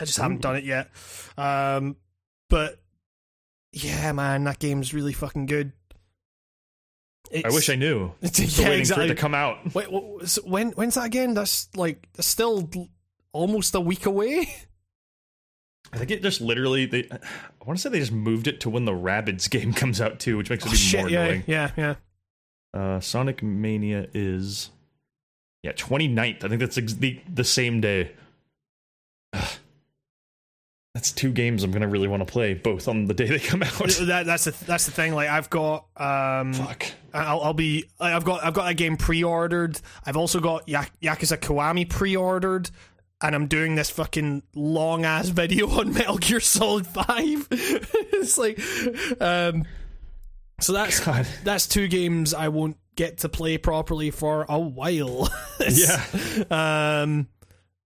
I 0.00 0.04
just 0.04 0.18
haven't 0.18 0.40
done 0.40 0.56
it 0.56 0.64
yet. 0.64 0.90
Um, 1.36 1.96
but 2.48 2.80
yeah, 3.72 4.10
man, 4.12 4.44
that 4.44 4.58
game's 4.58 4.94
really 4.94 5.12
fucking 5.12 5.46
good. 5.46 5.72
I 7.32 7.50
wish 7.50 7.70
I 7.70 7.76
knew. 7.76 8.12
yeah, 8.22 8.28
exactly. 8.70 8.86
for 8.94 9.00
it 9.02 9.06
to 9.08 9.14
come 9.14 9.34
out. 9.34 9.74
Wait, 9.74 9.86
when 10.44 10.70
when's 10.72 10.94
that 10.96 11.04
again? 11.04 11.34
That's 11.34 11.68
like 11.76 12.08
that's 12.14 12.26
still 12.26 12.68
almost 13.32 13.74
a 13.76 13.80
week 13.80 14.06
away. 14.06 14.52
I 15.92 15.98
think 15.98 16.10
it 16.10 16.22
just 16.22 16.40
literally 16.40 16.86
they. 16.86 17.08
I 17.12 17.64
want 17.64 17.78
to 17.78 17.82
say 17.82 17.88
they 17.90 18.00
just 18.00 18.10
moved 18.12 18.48
it 18.48 18.60
to 18.60 18.70
when 18.70 18.84
the 18.84 18.92
Rabbids 18.92 19.48
game 19.50 19.72
comes 19.72 20.00
out 20.00 20.18
too, 20.18 20.36
which 20.38 20.50
makes 20.50 20.64
it 20.64 20.68
Oh, 20.68 20.70
even 20.72 20.78
shit, 20.78 21.00
more 21.00 21.10
yeah, 21.10 21.24
annoying. 21.24 21.44
yeah, 21.46 21.70
yeah. 21.76 21.94
Uh, 22.72 23.00
Sonic 23.00 23.42
Mania 23.42 24.08
is 24.14 24.70
yeah 25.62 25.72
29th. 25.72 26.42
I 26.44 26.48
think 26.48 26.58
that's 26.60 26.78
ex- 26.78 26.94
the 26.94 27.20
the 27.32 27.44
same 27.44 27.80
day. 27.80 28.12
That's 30.94 31.12
two 31.12 31.30
games 31.30 31.62
I'm 31.62 31.70
gonna 31.70 31.86
really 31.86 32.08
want 32.08 32.26
to 32.26 32.30
play, 32.30 32.54
both 32.54 32.88
on 32.88 33.04
the 33.04 33.14
day 33.14 33.26
they 33.26 33.38
come 33.38 33.62
out. 33.62 33.72
That, 33.72 34.26
that's 34.26 34.44
the 34.44 34.64
that's 34.66 34.86
the 34.86 34.90
thing. 34.90 35.14
Like 35.14 35.28
I've 35.28 35.48
got 35.48 35.86
um, 35.96 36.52
Fuck. 36.52 36.86
I'll, 37.14 37.40
I'll 37.42 37.54
be 37.54 37.84
I've 38.00 38.24
got 38.24 38.42
I've 38.42 38.54
got 38.54 38.68
a 38.68 38.74
game 38.74 38.96
pre-ordered. 38.96 39.80
I've 40.04 40.16
also 40.16 40.40
got 40.40 40.68
Ya- 40.68 40.86
Yakuza 41.00 41.38
Kiwami 41.38 41.88
pre-ordered, 41.88 42.70
and 43.22 43.36
I'm 43.36 43.46
doing 43.46 43.76
this 43.76 43.88
fucking 43.90 44.42
long 44.56 45.04
ass 45.04 45.28
video 45.30 45.68
on 45.70 45.94
Metal 45.94 46.18
Gear 46.18 46.40
Solid 46.40 46.88
Five. 46.88 47.46
it's 47.52 48.36
like, 48.36 48.58
um, 49.22 49.64
so 50.60 50.72
that's 50.72 50.98
God. 50.98 51.24
that's 51.44 51.68
two 51.68 51.86
games 51.86 52.34
I 52.34 52.48
won't 52.48 52.76
get 52.96 53.18
to 53.18 53.28
play 53.28 53.58
properly 53.58 54.10
for 54.10 54.44
a 54.48 54.58
while. 54.58 55.28
Yeah. 55.70 56.02
um 56.50 57.28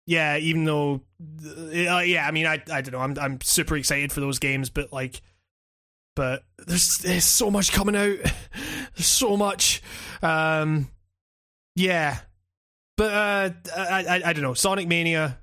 yeah 0.06 0.36
even 0.36 0.64
though 0.64 1.00
uh, 1.46 1.98
yeah 1.98 2.26
i 2.26 2.30
mean 2.30 2.46
i 2.46 2.62
i 2.70 2.80
don't 2.80 2.92
know. 2.92 3.00
I'm 3.00 3.16
i'm 3.18 3.40
super 3.40 3.76
excited 3.76 4.12
for 4.12 4.20
those 4.20 4.38
games 4.38 4.70
but 4.70 4.92
like 4.92 5.20
but 6.16 6.44
there's 6.66 6.98
there's 6.98 7.24
so 7.24 7.50
much 7.50 7.72
coming 7.72 7.96
out. 7.96 8.18
There's 8.94 9.06
so 9.08 9.36
much. 9.36 9.82
Um 10.22 10.88
yeah. 11.74 12.18
But 12.96 13.12
uh 13.12 13.50
i 13.76 14.04
i, 14.04 14.22
I 14.26 14.32
don't 14.32 14.42
know. 14.42 14.54
Sonic 14.54 14.86
mania 14.86 15.38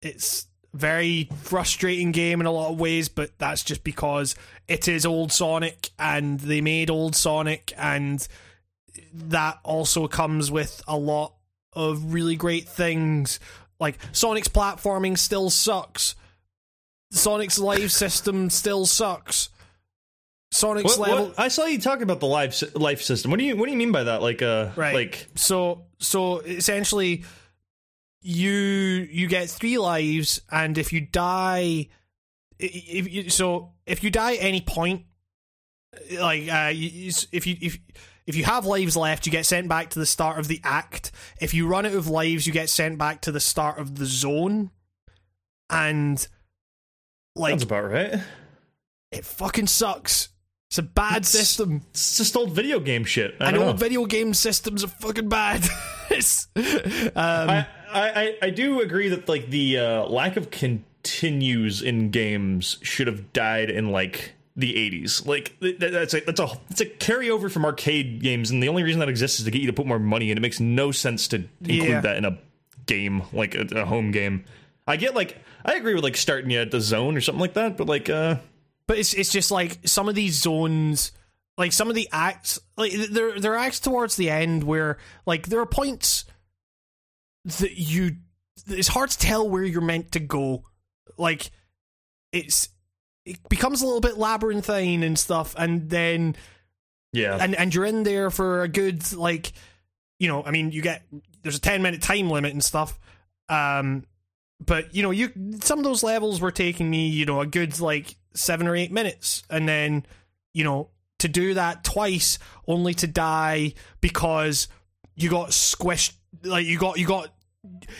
it's 0.00 0.46
very 0.72 1.28
frustrating 1.42 2.12
game 2.12 2.40
in 2.40 2.46
a 2.46 2.50
lot 2.52 2.70
of 2.70 2.80
ways 2.80 3.08
but 3.08 3.36
that's 3.38 3.64
just 3.64 3.82
because 3.82 4.36
it 4.68 4.86
is 4.88 5.04
old 5.04 5.32
sonic 5.32 5.90
and 5.98 6.38
they 6.40 6.60
made 6.60 6.88
old 6.88 7.16
sonic 7.16 7.72
and 7.76 8.26
that 9.12 9.58
also 9.64 10.06
comes 10.06 10.50
with 10.50 10.80
a 10.86 10.96
lot 10.96 11.34
of 11.72 12.12
really 12.12 12.36
great 12.36 12.68
things. 12.68 13.38
Like 13.80 13.98
Sonic's 14.12 14.48
platforming 14.48 15.16
still 15.18 15.50
sucks. 15.50 16.14
Sonic's 17.10 17.58
life 17.58 17.90
system 17.90 18.50
still 18.50 18.86
sucks. 18.86 19.48
Sonic's 20.52 20.98
What, 20.98 21.08
level 21.08 21.26
what- 21.28 21.38
I 21.40 21.48
saw 21.48 21.64
you 21.66 21.78
talking 21.80 22.02
about 22.02 22.20
the 22.20 22.26
life 22.26 22.62
life 22.76 23.02
system. 23.02 23.30
What 23.30 23.38
do 23.40 23.46
you 23.46 23.56
What 23.56 23.66
do 23.66 23.72
you 23.72 23.78
mean 23.78 23.92
by 23.92 24.04
that? 24.04 24.20
Like 24.22 24.42
uh, 24.42 24.70
Right. 24.76 24.94
like 24.94 25.26
so 25.34 25.86
so 25.98 26.40
essentially 26.40 27.24
you 28.22 28.50
you 28.50 29.26
get 29.28 29.48
three 29.48 29.78
lives 29.78 30.40
and 30.50 30.76
if 30.76 30.92
you 30.92 31.00
die 31.00 31.88
if 32.58 33.10
you, 33.10 33.30
so 33.30 33.72
if 33.86 34.04
you 34.04 34.10
die 34.10 34.34
at 34.34 34.42
any 34.42 34.60
point 34.60 35.06
like 36.18 36.42
uh 36.48 36.70
if 36.74 37.46
you 37.46 37.56
if 37.60 37.78
if 38.30 38.36
you 38.36 38.44
have 38.44 38.64
lives 38.64 38.96
left 38.96 39.26
you 39.26 39.32
get 39.32 39.44
sent 39.44 39.68
back 39.68 39.90
to 39.90 39.98
the 39.98 40.06
start 40.06 40.38
of 40.38 40.48
the 40.48 40.60
act 40.64 41.10
if 41.40 41.52
you 41.52 41.66
run 41.66 41.84
out 41.84 41.92
of 41.92 42.08
lives 42.08 42.46
you 42.46 42.52
get 42.52 42.70
sent 42.70 42.96
back 42.96 43.20
to 43.20 43.32
the 43.32 43.40
start 43.40 43.78
of 43.78 43.96
the 43.96 44.06
zone 44.06 44.70
and 45.68 46.28
like 47.34 47.50
sounds 47.50 47.64
about 47.64 47.90
right. 47.90 48.20
it 49.12 49.24
fucking 49.24 49.66
sucks 49.66 50.30
it's 50.70 50.78
a 50.78 50.82
bad 50.82 51.26
system 51.26 51.82
It's 51.90 52.18
just 52.18 52.36
old 52.36 52.52
video 52.52 52.78
game 52.78 53.02
shit. 53.02 53.34
I, 53.40 53.50
don't 53.50 53.58
know 53.58 53.66
know. 53.66 53.72
video 53.72 54.04
game 54.04 54.32
systems 54.32 54.84
are 54.84 54.88
fucking 54.88 55.28
bad. 55.28 55.64
um, 57.16 57.50
I, 57.50 57.66
I 57.92 58.38
I 58.40 58.50
do 58.50 58.80
agree 58.80 59.08
that 59.08 59.28
like 59.28 59.50
the 59.50 59.78
uh, 59.78 60.04
lack 60.04 60.36
of 60.36 60.52
continues 60.52 61.82
in 61.82 62.10
games 62.10 62.78
should 62.82 63.08
have 63.08 63.32
died 63.32 63.68
in 63.68 63.90
like 63.90 64.34
the 64.60 64.74
80s. 64.74 65.26
Like 65.26 65.58
th- 65.60 65.78
th- 65.80 65.92
that's 65.92 66.14
a 66.14 66.20
that's 66.20 66.40
a 66.40 66.48
it's 66.70 66.80
a 66.80 66.86
carryover 66.86 67.50
from 67.50 67.64
arcade 67.64 68.22
games, 68.22 68.50
and 68.50 68.62
the 68.62 68.68
only 68.68 68.82
reason 68.82 69.00
that 69.00 69.08
exists 69.08 69.38
is 69.40 69.44
to 69.46 69.50
get 69.50 69.60
you 69.60 69.66
to 69.68 69.72
put 69.72 69.86
more 69.86 69.98
money, 69.98 70.30
and 70.30 70.38
it 70.38 70.42
makes 70.42 70.60
no 70.60 70.92
sense 70.92 71.28
to 71.28 71.36
include 71.60 71.88
Yeah. 71.88 72.00
that 72.02 72.16
in 72.16 72.24
a 72.24 72.38
game 72.86 73.22
like 73.32 73.54
a, 73.54 73.62
a 73.76 73.84
home 73.84 74.10
game. 74.10 74.44
I 74.86 74.96
get 74.96 75.14
like 75.14 75.38
I 75.64 75.74
agree 75.74 75.94
with 75.94 76.04
like 76.04 76.16
starting 76.16 76.50
you 76.50 76.60
at 76.60 76.70
the 76.70 76.80
zone 76.80 77.16
or 77.16 77.20
something 77.20 77.40
like 77.40 77.54
that, 77.54 77.76
but 77.76 77.86
like 77.86 78.08
uh 78.10 78.36
but 78.86 78.98
it's 78.98 79.14
it's 79.14 79.30
just 79.32 79.50
like 79.50 79.78
some 79.86 80.08
of 80.08 80.14
these 80.14 80.34
zones, 80.34 81.12
like 81.56 81.72
some 81.72 81.88
of 81.88 81.94
the 81.94 82.08
acts, 82.12 82.58
like 82.76 82.92
there 82.92 83.38
there 83.38 83.52
are 83.52 83.58
acts 83.58 83.78
towards 83.80 84.16
the 84.16 84.30
end 84.30 84.64
where 84.64 84.98
like 85.26 85.46
there 85.46 85.60
are 85.60 85.66
points 85.66 86.24
that 87.44 87.78
you 87.78 88.16
it's 88.66 88.88
hard 88.88 89.10
to 89.10 89.18
tell 89.18 89.48
where 89.48 89.64
you're 89.64 89.80
meant 89.80 90.12
to 90.12 90.20
go. 90.20 90.64
Like 91.16 91.50
it's 92.32 92.68
it 93.30 93.48
becomes 93.48 93.82
a 93.82 93.86
little 93.86 94.00
bit 94.00 94.18
labyrinthine 94.18 95.02
and 95.02 95.18
stuff, 95.18 95.54
and 95.58 95.90
then 95.90 96.36
yeah. 97.12 97.36
and 97.40 97.54
and 97.54 97.74
you're 97.74 97.84
in 97.84 98.02
there 98.02 98.30
for 98.30 98.62
a 98.62 98.68
good 98.68 99.12
like 99.12 99.52
you 100.18 100.28
know 100.28 100.44
i 100.44 100.50
mean 100.50 100.70
you 100.70 100.82
get 100.82 101.02
there's 101.42 101.56
a 101.56 101.60
10 101.60 101.82
minute 101.82 102.02
time 102.02 102.30
limit 102.30 102.52
and 102.52 102.62
stuff 102.62 102.98
um 103.48 104.04
but 104.64 104.94
you 104.94 105.02
know 105.02 105.10
you 105.10 105.30
some 105.62 105.78
of 105.78 105.84
those 105.84 106.02
levels 106.02 106.40
were 106.40 106.50
taking 106.50 106.88
me 106.88 107.08
you 107.08 107.24
know 107.24 107.40
a 107.40 107.46
good 107.46 107.78
like 107.80 108.16
7 108.34 108.66
or 108.66 108.76
8 108.76 108.92
minutes 108.92 109.42
and 109.50 109.68
then 109.68 110.06
you 110.52 110.64
know 110.64 110.90
to 111.18 111.28
do 111.28 111.54
that 111.54 111.84
twice 111.84 112.38
only 112.66 112.94
to 112.94 113.06
die 113.06 113.74
because 114.00 114.68
you 115.16 115.28
got 115.28 115.50
squished 115.50 116.12
like 116.44 116.66
you 116.66 116.78
got 116.78 116.98
you 116.98 117.06
got 117.06 117.34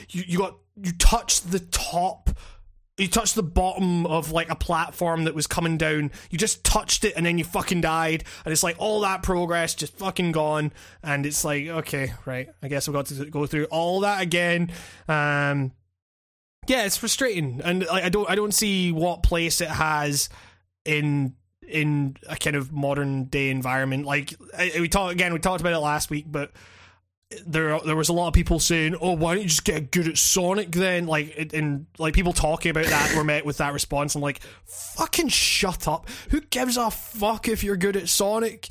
you, 0.08 0.22
you 0.26 0.38
got 0.38 0.56
you 0.82 0.92
touched 0.92 1.50
the 1.50 1.60
top 1.60 2.30
you 3.00 3.08
touched 3.08 3.34
the 3.34 3.42
bottom 3.42 4.06
of 4.06 4.30
like 4.30 4.50
a 4.50 4.54
platform 4.54 5.24
that 5.24 5.34
was 5.34 5.46
coming 5.46 5.78
down. 5.78 6.10
You 6.30 6.38
just 6.38 6.62
touched 6.64 7.04
it 7.04 7.14
and 7.16 7.24
then 7.24 7.38
you 7.38 7.44
fucking 7.44 7.80
died. 7.80 8.24
And 8.44 8.52
it's 8.52 8.62
like 8.62 8.76
all 8.78 9.00
that 9.00 9.22
progress 9.22 9.74
just 9.74 9.96
fucking 9.96 10.32
gone. 10.32 10.72
And 11.02 11.24
it's 11.24 11.44
like, 11.44 11.66
okay, 11.66 12.12
right. 12.26 12.48
I 12.62 12.68
guess 12.68 12.88
I've 12.88 12.94
got 12.94 13.06
to 13.06 13.24
go 13.26 13.46
through 13.46 13.64
all 13.66 14.00
that 14.00 14.22
again. 14.22 14.70
Um, 15.08 15.72
yeah, 16.66 16.84
it's 16.84 16.96
frustrating. 16.96 17.60
And 17.64 17.86
like, 17.86 18.04
I 18.04 18.08
don't, 18.10 18.28
I 18.30 18.34
don't 18.34 18.54
see 18.54 18.92
what 18.92 19.22
place 19.22 19.60
it 19.60 19.70
has 19.70 20.28
in, 20.84 21.34
in 21.66 22.16
a 22.28 22.36
kind 22.36 22.56
of 22.56 22.72
modern 22.72 23.24
day 23.24 23.50
environment. 23.50 24.04
Like 24.04 24.34
we 24.78 24.88
talked 24.88 25.12
again, 25.12 25.32
we 25.32 25.38
talked 25.38 25.60
about 25.60 25.72
it 25.72 25.78
last 25.78 26.10
week, 26.10 26.26
but 26.28 26.50
there 27.46 27.78
there 27.80 27.96
was 27.96 28.08
a 28.08 28.12
lot 28.12 28.28
of 28.28 28.34
people 28.34 28.58
saying, 28.58 28.96
"Oh, 29.00 29.12
why 29.12 29.34
don't 29.34 29.42
you 29.42 29.48
just 29.48 29.64
get 29.64 29.90
good 29.92 30.08
at 30.08 30.18
Sonic 30.18 30.72
then?" 30.72 31.06
Like, 31.06 31.52
and- 31.54 31.86
like 31.98 32.14
people 32.14 32.32
talking 32.32 32.70
about 32.70 32.86
that 32.86 33.14
were 33.14 33.24
met 33.24 33.44
with 33.44 33.58
that 33.58 33.72
response. 33.72 34.14
I'm 34.14 34.22
like, 34.22 34.40
"Fucking 34.64 35.28
shut 35.28 35.86
up! 35.86 36.08
Who 36.30 36.40
gives 36.40 36.76
a 36.76 36.90
fuck 36.90 37.46
if 37.48 37.62
you're 37.62 37.76
good 37.76 37.96
at 37.96 38.08
Sonic?" 38.08 38.68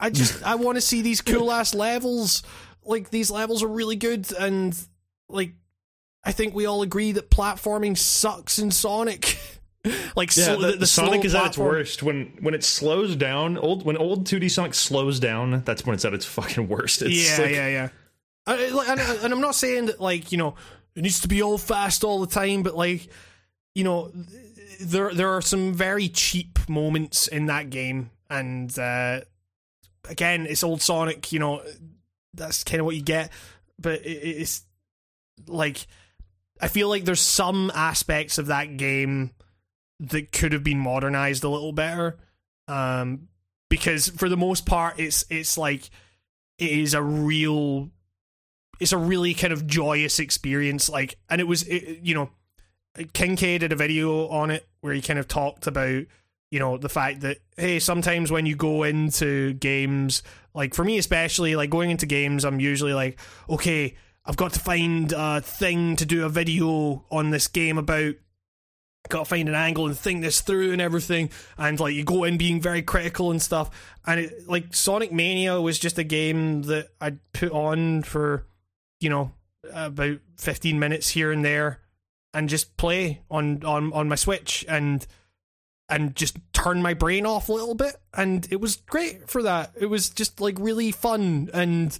I 0.00 0.10
just 0.10 0.42
I 0.42 0.56
want 0.56 0.76
to 0.76 0.80
see 0.80 1.00
these 1.02 1.20
cool 1.20 1.52
ass 1.52 1.74
levels. 1.74 2.42
Like 2.84 3.10
these 3.10 3.30
levels 3.30 3.62
are 3.62 3.68
really 3.68 3.96
good, 3.96 4.32
and 4.32 4.76
like 5.28 5.52
I 6.24 6.32
think 6.32 6.54
we 6.54 6.66
all 6.66 6.82
agree 6.82 7.12
that 7.12 7.30
platforming 7.30 7.96
sucks 7.96 8.58
in 8.58 8.70
Sonic. 8.72 9.38
like 10.16 10.34
Yeah, 10.36 10.54
sl- 10.54 10.60
the, 10.60 10.72
the, 10.72 10.86
Sonic 10.86 11.24
is 11.24 11.34
at 11.34 11.46
its 11.46 11.58
worst 11.58 12.02
when 12.02 12.36
when 12.40 12.54
it 12.54 12.62
slows 12.62 13.16
down. 13.16 13.58
Old 13.58 13.84
when 13.84 13.96
old 13.96 14.26
2D 14.26 14.50
Sonic 14.50 14.74
slows 14.74 15.18
down, 15.18 15.62
that's 15.64 15.84
when 15.84 15.94
it's 15.94 16.04
at 16.04 16.14
its 16.14 16.24
fucking 16.24 16.68
worst. 16.68 17.02
It's 17.02 17.38
yeah, 17.38 17.44
like, 17.44 17.54
yeah, 17.54 17.68
yeah. 17.68 17.88
I, 18.46 18.68
like, 18.68 18.88
and, 18.88 19.00
and 19.00 19.32
I'm 19.32 19.40
not 19.40 19.54
saying 19.54 19.86
that 19.86 20.00
like 20.00 20.30
you 20.30 20.38
know 20.38 20.54
it 20.94 21.02
needs 21.02 21.20
to 21.20 21.28
be 21.28 21.42
all 21.42 21.58
fast 21.58 22.04
all 22.04 22.20
the 22.20 22.26
time, 22.26 22.62
but 22.62 22.76
like 22.76 23.08
you 23.74 23.84
know 23.84 24.12
there 24.80 25.12
there 25.12 25.30
are 25.30 25.42
some 25.42 25.74
very 25.74 26.08
cheap 26.08 26.58
moments 26.68 27.26
in 27.26 27.46
that 27.46 27.70
game, 27.70 28.10
and 28.30 28.76
uh, 28.78 29.20
again, 30.08 30.46
it's 30.48 30.62
old 30.62 30.80
Sonic. 30.80 31.32
You 31.32 31.40
know, 31.40 31.62
that's 32.34 32.62
kind 32.62 32.80
of 32.80 32.86
what 32.86 32.94
you 32.94 33.02
get, 33.02 33.32
but 33.80 34.04
it, 34.06 34.10
it's 34.10 34.62
like 35.48 35.86
I 36.60 36.68
feel 36.68 36.88
like 36.88 37.04
there's 37.04 37.20
some 37.20 37.72
aspects 37.74 38.38
of 38.38 38.46
that 38.46 38.76
game 38.76 39.32
that 40.02 40.32
could 40.32 40.52
have 40.52 40.64
been 40.64 40.78
modernized 40.78 41.44
a 41.44 41.48
little 41.48 41.72
better. 41.72 42.18
Um, 42.68 43.28
because 43.70 44.08
for 44.08 44.28
the 44.28 44.36
most 44.36 44.66
part, 44.66 44.98
it's 44.98 45.24
it's 45.30 45.56
like 45.56 45.88
it 46.58 46.70
is 46.70 46.94
a 46.94 47.02
real 47.02 47.90
it's 48.80 48.92
a 48.92 48.98
really 48.98 49.32
kind 49.32 49.52
of 49.52 49.66
joyous 49.66 50.18
experience 50.18 50.88
like 50.88 51.16
and 51.30 51.40
it 51.40 51.44
was 51.44 51.62
it, 51.64 52.00
you 52.02 52.14
know 52.14 52.30
Kincaid 53.12 53.60
did 53.60 53.72
a 53.72 53.76
video 53.76 54.28
on 54.28 54.50
it 54.50 54.66
where 54.80 54.92
he 54.92 55.00
kind 55.00 55.18
of 55.18 55.28
talked 55.28 55.66
about 55.66 56.04
you 56.50 56.58
know 56.58 56.76
the 56.76 56.88
fact 56.88 57.20
that 57.20 57.38
hey 57.56 57.78
sometimes 57.78 58.30
when 58.30 58.44
you 58.44 58.56
go 58.56 58.82
into 58.82 59.54
games 59.54 60.22
like 60.54 60.74
for 60.74 60.84
me 60.84 60.98
especially 60.98 61.56
like 61.56 61.70
going 61.70 61.90
into 61.90 62.06
games 62.06 62.44
I'm 62.44 62.60
usually 62.60 62.92
like 62.92 63.18
okay 63.48 63.94
I've 64.24 64.36
got 64.36 64.52
to 64.52 64.60
find 64.60 65.12
a 65.12 65.40
thing 65.40 65.96
to 65.96 66.06
do 66.06 66.24
a 66.24 66.28
video 66.28 67.04
on 67.10 67.30
this 67.30 67.48
game 67.48 67.78
about 67.78 68.14
got 69.08 69.20
to 69.20 69.24
find 69.24 69.48
an 69.48 69.54
angle 69.54 69.86
and 69.86 69.98
think 69.98 70.22
this 70.22 70.40
through 70.40 70.72
and 70.72 70.80
everything 70.80 71.28
and 71.58 71.78
like 71.80 71.94
you 71.94 72.04
go 72.04 72.24
in 72.24 72.38
being 72.38 72.60
very 72.60 72.82
critical 72.82 73.30
and 73.30 73.42
stuff. 73.42 73.70
And 74.06 74.20
it, 74.20 74.48
like 74.48 74.74
sonic 74.74 75.12
mania 75.12 75.60
was 75.60 75.78
just 75.78 75.98
a 75.98 76.04
game 76.04 76.62
that 76.62 76.88
i'd 77.00 77.18
put 77.32 77.52
on 77.52 78.02
for 78.02 78.46
you 79.00 79.10
know 79.10 79.32
about 79.72 80.18
15 80.38 80.78
minutes 80.78 81.10
here 81.10 81.30
and 81.30 81.44
there 81.44 81.80
and 82.34 82.48
just 82.48 82.76
play 82.76 83.22
on 83.30 83.64
on 83.64 83.92
on 83.92 84.08
my 84.08 84.14
switch 84.14 84.64
and 84.68 85.06
and 85.88 86.16
just 86.16 86.38
turn 86.52 86.80
my 86.80 86.94
brain 86.94 87.26
off 87.26 87.48
a 87.48 87.52
little 87.52 87.74
bit. 87.74 87.96
And 88.14 88.46
it 88.50 88.60
was 88.60 88.76
great 88.76 89.28
for 89.28 89.42
that. 89.42 89.72
It 89.78 89.86
was 89.86 90.08
just 90.08 90.40
like 90.40 90.56
really 90.58 90.90
fun 90.90 91.50
and 91.52 91.96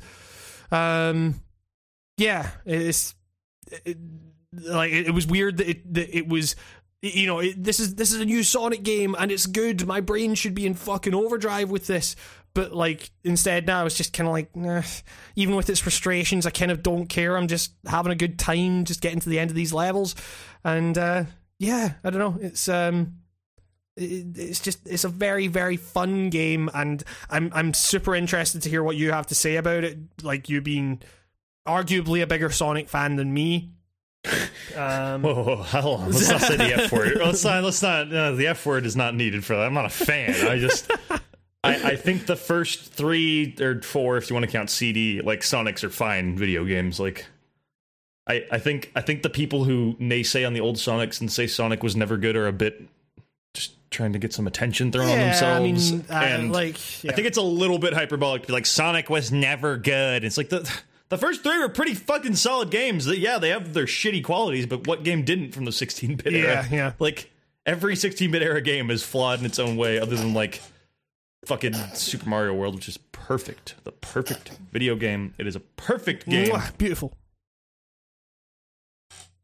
um 0.70 1.43
yeah 2.16 2.49
it's 2.65 3.15
it, 3.85 3.99
like 4.53 4.91
it, 4.91 5.09
it 5.09 5.11
was 5.11 5.27
weird 5.27 5.59
that 5.59 5.69
it 5.69 5.95
that 5.95 6.16
it 6.16 6.27
was 6.27 6.57
you 7.03 7.27
know 7.27 7.43
this 7.57 7.81
is 7.81 7.97
this 7.97 8.12
is 8.12 8.20
a 8.20 8.24
new 8.24 8.43
Sonic 8.43 8.83
game 8.83 9.15
and 9.19 9.31
it's 9.31 9.47
good. 9.47 9.87
My 9.87 10.01
brain 10.01 10.35
should 10.35 10.55
be 10.55 10.66
in 10.66 10.74
fucking 10.74 11.15
overdrive 11.15 11.69
with 11.70 11.87
this, 11.87 12.16
but 12.55 12.73
like 12.73 13.11
instead 13.24 13.66
now 13.66 13.85
it's 13.87 13.97
just 13.97 14.12
kind 14.12 14.29
of 14.29 14.33
like 14.33 14.55
nah. 14.57 14.83
even 15.37 15.57
with 15.57 15.69
its 15.69 15.81
frustrations, 15.81 16.47
I 16.47 16.51
kind 16.51 16.70
of 16.70 16.83
don't 16.83 17.07
care. 17.09 17.37
I'm 17.37 17.49
just 17.49 17.73
having 17.87 18.12
a 18.12 18.16
good 18.16 18.39
time, 18.39 18.85
just 18.85 19.01
getting 19.01 19.20
to 19.20 19.29
the 19.29 19.39
end 19.39 19.51
of 19.51 19.57
these 19.57 19.73
levels, 19.73 20.15
and 20.65 20.97
uh, 20.97 21.24
yeah, 21.59 21.95
I 22.05 22.11
don't 22.11 22.20
know. 22.20 22.39
It's 22.41 22.69
um. 22.69 23.19
it- 23.97 24.39
It's 24.39 24.61
just 24.61 24.87
it's 24.87 25.05
a 25.05 25.09
very 25.09 25.49
very 25.49 25.77
fun 25.77 26.31
game, 26.31 26.70
and 26.73 27.03
I'm 27.29 27.51
I'm 27.53 27.74
super 27.74 28.15
interested 28.15 28.62
to 28.62 28.69
hear 28.70 28.83
what 28.83 28.97
you 28.97 29.12
have 29.12 29.27
to 29.29 29.35
say 29.35 29.57
about 29.57 29.85
it. 29.85 29.99
Like 30.23 30.49
you 30.49 30.61
being 30.61 31.03
arguably 31.66 32.23
a 32.23 32.27
bigger 32.27 32.51
Sonic 32.51 32.89
fan 32.89 33.16
than 33.16 33.33
me. 33.35 33.70
Um, 34.77 35.23
Whoa, 35.23 35.43
whoa, 35.43 35.57
hold 35.57 36.01
on. 36.01 36.11
Let's 36.12 36.28
not 36.31 36.40
say 36.40 36.57
the 36.57 36.82
F 36.85 36.93
word. 36.93 37.16
Let's 37.20 37.44
not. 37.44 37.65
Let's 37.65 37.82
not. 37.82 38.12
Uh, 38.12 38.32
the 38.32 38.47
F 38.47 38.65
word 38.65 38.86
is 38.86 38.97
not 38.97 39.15
needed 39.15 39.44
for 39.44 39.57
that. 39.57 39.66
I'm 39.66 39.74
not 39.74 39.86
a 39.86 39.90
fan. 39.90 40.47
I 40.49 40.59
just. 40.59 40.90
I, 41.65 41.90
I 41.93 41.97
think 41.97 42.27
the 42.27 42.36
first 42.36 42.93
three 42.93 43.55
or 43.61 43.82
four, 43.82 44.16
if 44.16 44.28
you 44.28 44.35
want 44.35 44.47
to 44.47 44.51
count 44.51 44.70
CD, 44.70 45.20
like 45.20 45.40
Sonics, 45.40 45.85
are 45.85 45.90
fine 45.90 46.36
video 46.36 46.65
games. 46.65 46.99
Like, 46.99 47.27
I, 48.27 48.44
I 48.51 48.59
think 48.59 48.90
I 48.97 49.01
think 49.01 49.23
the 49.23 49.31
people 49.31 49.65
who 49.65 49.94
naysay 49.94 50.47
on 50.47 50.55
the 50.55 50.61
old 50.61 50.77
Sonics 50.77 51.20
and 51.20 51.31
say 51.31 51.47
Sonic 51.47 51.82
was 51.82 51.94
never 51.94 52.16
good 52.16 52.36
are 52.36 52.47
a 52.49 52.53
bit 52.53 52.82
just 53.55 53.74
trying 53.90 54.12
to 54.15 54.19
get 54.19 54.32
some 54.32 54.47
attention 54.47 54.90
thrown 54.90 55.09
on 55.09 55.19
yeah, 55.19 55.24
I 55.24 55.27
themselves. 55.27 55.93
mean, 55.93 56.05
uh, 56.09 56.15
and 56.15 56.53
like 56.53 56.77
I 56.77 57.12
think 57.12 57.27
it's 57.27 57.39
a 57.39 57.43
little 57.43 57.78
bit 57.78 57.93
hyperbolic 57.93 58.43
to 58.43 58.47
be 58.49 58.53
like 58.55 58.66
Sonic 58.66 59.11
was 59.11 59.31
never 59.31 59.77
good. 59.77 60.24
It's 60.24 60.39
like 60.39 60.49
the 60.49 60.69
the 61.13 61.19
first 61.19 61.43
three 61.43 61.59
were 61.59 61.69
pretty 61.69 61.93
fucking 61.93 62.37
solid 62.37 62.71
games. 62.71 63.05
That 63.05 63.19
yeah, 63.19 63.37
they 63.37 63.51
have 63.51 63.75
their 63.75 63.85
shitty 63.85 64.25
qualities, 64.25 64.65
but 64.65 64.87
what 64.87 65.03
game 65.03 65.25
didn't 65.25 65.53
from 65.53 65.67
the 65.67 65.71
16-bit 65.71 66.33
era? 66.33 66.67
Yeah, 66.71 66.75
yeah. 66.75 66.93
Like 66.99 67.31
every 67.67 67.97
16-bit 67.97 68.43
era 68.43 68.63
game 68.63 68.91
is 68.91 69.03
flawed 69.03 69.39
in 69.39 69.45
its 69.45 69.59
own 69.59 69.77
way, 69.77 69.99
other 69.99 70.17
than 70.17 70.33
like 70.33 70.63
fucking 71.45 71.75
Super 71.93 72.27
Mario 72.27 72.55
World, 72.55 72.77
which 72.77 72.89
is 72.89 72.97
perfect. 72.97 73.75
The 73.85 73.93
perfect 73.93 74.53
video 74.73 74.97
game. 74.97 75.35
It 75.37 75.47
is 75.47 75.55
a 75.55 75.61
perfect 75.61 76.27
game. 76.27 76.49
Mwah, 76.49 76.79
beautiful. 76.79 77.13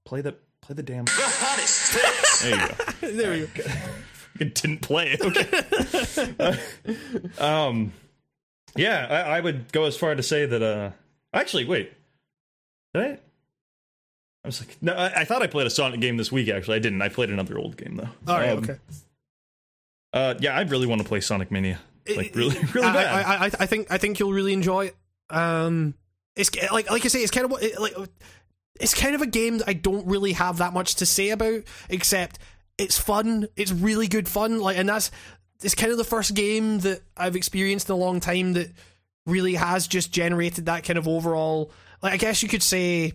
Play 0.06 0.22
the 0.22 0.36
play 0.62 0.74
the 0.74 0.82
damn. 0.82 1.04
The 1.04 1.12
hottest 1.14 2.42
There 2.42 2.50
you 2.50 2.66
go. 2.66 2.74
There 3.14 3.30
we 3.32 3.46
go. 3.46 3.64
it 4.40 4.54
didn't 4.54 4.80
play 4.80 5.18
it. 5.18 5.20
Okay. 6.40 6.58
um, 7.38 7.92
yeah, 8.74 9.06
I, 9.10 9.36
I 9.36 9.40
would 9.40 9.70
go 9.70 9.84
as 9.84 9.98
far 9.98 10.14
to 10.14 10.22
say 10.22 10.46
that. 10.46 10.62
Uh, 10.62 10.92
actually, 11.32 11.64
wait, 11.64 11.92
did 12.94 13.02
I? 13.02 13.18
I 14.44 14.48
was 14.48 14.60
like, 14.60 14.76
no, 14.80 14.94
I, 14.94 15.20
I 15.20 15.24
thought 15.24 15.42
I 15.42 15.46
played 15.46 15.66
a 15.66 15.70
Sonic 15.70 16.00
game 16.00 16.16
this 16.16 16.30
week. 16.32 16.48
Actually, 16.48 16.76
I 16.76 16.80
didn't. 16.80 17.02
I 17.02 17.08
played 17.08 17.30
another 17.30 17.58
old 17.58 17.76
game 17.76 17.96
though. 17.96 18.08
All 18.32 18.38
right, 18.38 18.50
Um, 18.50 18.58
okay. 18.58 18.76
Uh, 20.12 20.34
yeah, 20.40 20.56
I 20.56 20.62
really 20.62 20.86
want 20.86 21.02
to 21.02 21.06
play 21.06 21.20
Sonic 21.20 21.50
Mania. 21.50 21.78
Like 22.16 22.34
really, 22.34 22.56
really 22.72 22.86
I, 22.86 22.92
bad. 22.92 23.06
I, 23.06 23.44
I, 23.46 23.50
I 23.60 23.66
think 23.66 23.90
I 23.90 23.98
think 23.98 24.18
you'll 24.18 24.32
really 24.32 24.54
enjoy 24.54 24.86
it. 24.86 24.96
Um, 25.28 25.94
it's 26.36 26.50
like 26.72 26.90
like 26.90 27.04
I 27.04 27.08
say, 27.08 27.20
it's 27.20 27.30
kind 27.30 27.44
of 27.44 27.50
what 27.50 27.62
it, 27.62 27.78
like 27.78 27.94
it's 28.80 28.94
kind 28.94 29.14
of 29.14 29.20
a 29.22 29.26
game 29.26 29.58
that 29.58 29.68
I 29.68 29.74
don't 29.74 30.06
really 30.06 30.32
have 30.32 30.58
that 30.58 30.72
much 30.72 30.94
to 30.96 31.06
say 31.06 31.30
about, 31.30 31.62
except 31.90 32.38
it's 32.78 32.96
fun. 32.96 33.48
It's 33.56 33.72
really 33.72 34.08
good 34.08 34.28
fun. 34.28 34.60
Like, 34.60 34.78
and 34.78 34.88
that's 34.88 35.10
it's 35.62 35.74
kind 35.74 35.92
of 35.92 35.98
the 35.98 36.04
first 36.04 36.34
game 36.34 36.78
that 36.80 37.02
I've 37.16 37.36
experienced 37.36 37.90
in 37.90 37.94
a 37.94 37.98
long 37.98 38.20
time 38.20 38.52
that 38.54 38.70
really 39.26 39.54
has 39.54 39.86
just 39.86 40.12
generated 40.12 40.66
that 40.66 40.84
kind 40.84 40.98
of 40.98 41.06
overall. 41.06 41.70
Like, 42.02 42.14
I 42.14 42.16
guess 42.16 42.42
you 42.42 42.48
could 42.48 42.62
say 42.62 43.12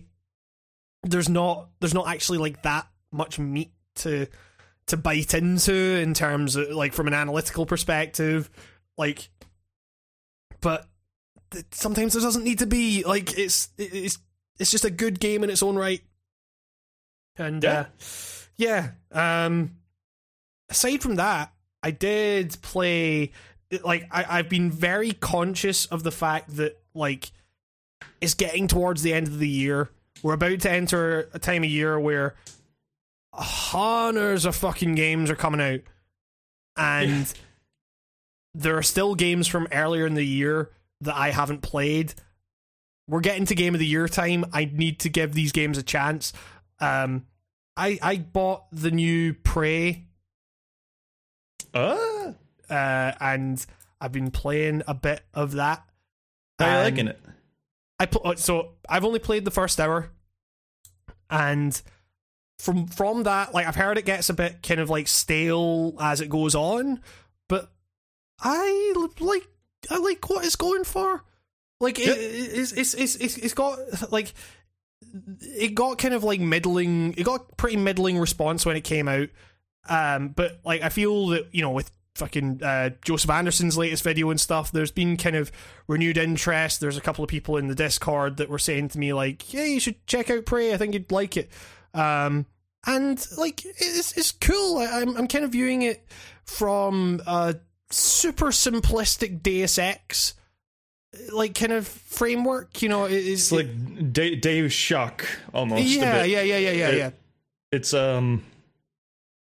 there's 1.04 1.28
not 1.28 1.68
there's 1.80 1.94
not 1.94 2.08
actually 2.08 2.38
like 2.38 2.62
that 2.62 2.86
much 3.12 3.38
meat 3.38 3.72
to 3.96 4.26
to 4.86 4.96
bite 4.96 5.34
into 5.34 5.72
in 5.74 6.14
terms 6.14 6.56
of 6.56 6.70
like 6.70 6.92
from 6.92 7.06
an 7.06 7.14
analytical 7.14 7.66
perspective 7.66 8.50
like 8.98 9.28
but 10.60 10.86
sometimes 11.70 12.14
there 12.14 12.22
doesn't 12.22 12.44
need 12.44 12.58
to 12.58 12.66
be 12.66 13.04
like 13.04 13.38
it's 13.38 13.68
it's 13.78 14.18
it's 14.58 14.70
just 14.70 14.84
a 14.84 14.90
good 14.90 15.20
game 15.20 15.44
in 15.44 15.50
its 15.50 15.62
own 15.62 15.76
right 15.76 16.02
and 17.36 17.64
uh 17.64 17.84
yeah 18.56 18.90
um 19.12 19.76
aside 20.68 21.02
from 21.02 21.16
that 21.16 21.52
i 21.82 21.90
did 21.90 22.56
play 22.62 23.30
like 23.82 24.06
I, 24.10 24.38
i've 24.38 24.48
been 24.48 24.70
very 24.70 25.12
conscious 25.12 25.86
of 25.86 26.02
the 26.02 26.10
fact 26.10 26.56
that 26.56 26.80
like 26.94 27.30
it's 28.20 28.34
getting 28.34 28.68
towards 28.68 29.02
the 29.02 29.14
end 29.14 29.26
of 29.26 29.38
the 29.38 29.48
year 29.48 29.90
we're 30.22 30.34
about 30.34 30.60
to 30.60 30.70
enter 30.70 31.28
a 31.32 31.38
time 31.38 31.64
of 31.64 31.70
year 31.70 31.98
where 31.98 32.34
hundreds 33.32 34.44
of 34.44 34.54
fucking 34.54 34.94
games 34.94 35.30
are 35.30 35.36
coming 35.36 35.60
out 35.60 35.80
and 36.76 37.32
there 38.54 38.78
are 38.78 38.82
still 38.82 39.14
games 39.14 39.48
from 39.48 39.68
earlier 39.72 40.06
in 40.06 40.14
the 40.14 40.24
year 40.24 40.70
that 41.00 41.16
I 41.16 41.30
haven't 41.30 41.62
played. 41.62 42.14
We're 43.08 43.20
getting 43.20 43.46
to 43.46 43.54
game 43.54 43.74
of 43.74 43.80
the 43.80 43.86
year 43.86 44.08
time. 44.08 44.44
I 44.52 44.70
need 44.72 45.00
to 45.00 45.08
give 45.08 45.34
these 45.34 45.52
games 45.52 45.76
a 45.76 45.82
chance. 45.82 46.32
Um, 46.80 47.26
I 47.76 47.98
I 48.00 48.16
bought 48.16 48.64
the 48.72 48.90
new 48.90 49.34
Prey, 49.34 50.04
uh, 51.74 51.96
uh, 52.70 53.12
and 53.20 53.64
I've 54.00 54.12
been 54.12 54.30
playing 54.30 54.82
a 54.86 54.94
bit 54.94 55.22
of 55.32 55.52
that. 55.52 55.84
how 56.58 56.78
you 56.78 56.84
liking 56.84 57.08
it? 57.08 57.20
I 57.98 58.06
pl- 58.06 58.36
so 58.36 58.72
I've 58.88 59.04
only 59.04 59.18
played 59.18 59.44
the 59.44 59.50
first 59.50 59.80
hour, 59.80 60.10
and 61.30 61.80
from 62.58 62.86
from 62.86 63.22
that, 63.24 63.54
like 63.54 63.66
I've 63.66 63.76
heard 63.76 63.98
it 63.98 64.04
gets 64.04 64.28
a 64.28 64.34
bit 64.34 64.62
kind 64.62 64.80
of 64.80 64.90
like 64.90 65.08
stale 65.08 65.94
as 66.00 66.20
it 66.20 66.28
goes 66.28 66.54
on, 66.54 67.00
but 67.48 67.70
I 68.40 68.94
like 69.20 69.48
I 69.90 69.98
like 69.98 70.28
what 70.28 70.44
it's 70.44 70.56
going 70.56 70.84
for. 70.84 71.22
Like 71.80 71.98
it, 71.98 72.08
it's, 72.08 72.72
it's 72.72 72.94
it's 72.94 73.16
it's 73.16 73.36
it's 73.36 73.54
got 73.54 73.78
like 74.12 74.32
it 75.40 75.74
got 75.74 75.98
kind 75.98 76.14
of 76.14 76.24
like 76.24 76.40
middling. 76.40 77.14
It 77.16 77.24
got 77.24 77.56
pretty 77.56 77.76
middling 77.76 78.18
response 78.18 78.64
when 78.64 78.76
it 78.76 78.82
came 78.82 79.08
out. 79.08 79.28
Um, 79.88 80.28
but 80.28 80.60
like 80.64 80.82
I 80.82 80.88
feel 80.88 81.28
that 81.28 81.48
you 81.52 81.62
know 81.62 81.70
with 81.70 81.90
fucking 82.14 82.62
uh, 82.62 82.90
Joseph 83.04 83.30
Anderson's 83.30 83.76
latest 83.76 84.02
video 84.04 84.30
and 84.30 84.40
stuff, 84.40 84.70
there's 84.70 84.90
been 84.92 85.16
kind 85.16 85.36
of 85.36 85.50
renewed 85.88 86.16
interest. 86.18 86.80
There's 86.80 86.96
a 86.96 87.00
couple 87.00 87.24
of 87.24 87.28
people 87.30 87.56
in 87.56 87.68
the 87.68 87.74
Discord 87.74 88.36
that 88.36 88.48
were 88.48 88.58
saying 88.58 88.88
to 88.90 88.98
me 88.98 89.12
like, 89.12 89.52
"Yeah, 89.52 89.64
you 89.64 89.80
should 89.80 90.04
check 90.06 90.30
out 90.30 90.46
Prey. 90.46 90.72
I 90.72 90.76
think 90.76 90.94
you'd 90.94 91.10
like 91.10 91.36
it." 91.36 91.50
Um, 91.92 92.46
and 92.86 93.24
like 93.36 93.64
it's 93.64 94.16
it's 94.16 94.32
cool. 94.32 94.78
I, 94.78 95.00
I'm 95.00 95.16
I'm 95.16 95.26
kind 95.28 95.44
of 95.44 95.52
viewing 95.52 95.82
it 95.82 96.06
from 96.44 97.20
a 97.26 97.56
super 97.90 98.46
simplistic 98.46 99.42
Deus 99.42 99.78
Ex 99.78 100.34
like 101.32 101.54
kind 101.54 101.72
of 101.72 101.86
framework. 101.86 102.82
You 102.82 102.88
know, 102.88 103.04
it- 103.06 103.12
it's, 103.12 103.50
It's 103.50 103.52
like 103.52 104.12
De- 104.12 104.36
Deus 104.36 104.72
Shock 104.72 105.24
almost. 105.52 105.82
a 105.82 105.84
yeah, 105.84 106.22
bit. 106.22 106.30
yeah, 106.30 106.42
yeah, 106.42 106.56
yeah, 106.58 106.70
yeah, 106.70 106.88
It- 106.88 106.98
yeah. 106.98 107.10
It's 107.72 107.92
um. 107.94 108.44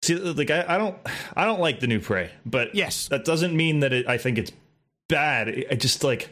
See, 0.02 0.14
like 0.14 0.50
I, 0.50 0.64
I 0.68 0.78
don't, 0.78 0.96
I 1.36 1.44
don't 1.44 1.60
like 1.60 1.80
the 1.80 1.86
new 1.86 2.00
Prey, 2.00 2.30
but 2.46 2.74
Yes. 2.74 3.08
that 3.08 3.24
doesn't 3.24 3.56
mean 3.56 3.80
that 3.80 3.92
it, 3.92 4.08
I 4.08 4.16
think 4.18 4.38
it's 4.38 4.52
bad. 5.08 5.48
I 5.70 5.74
just 5.74 6.04
like, 6.04 6.30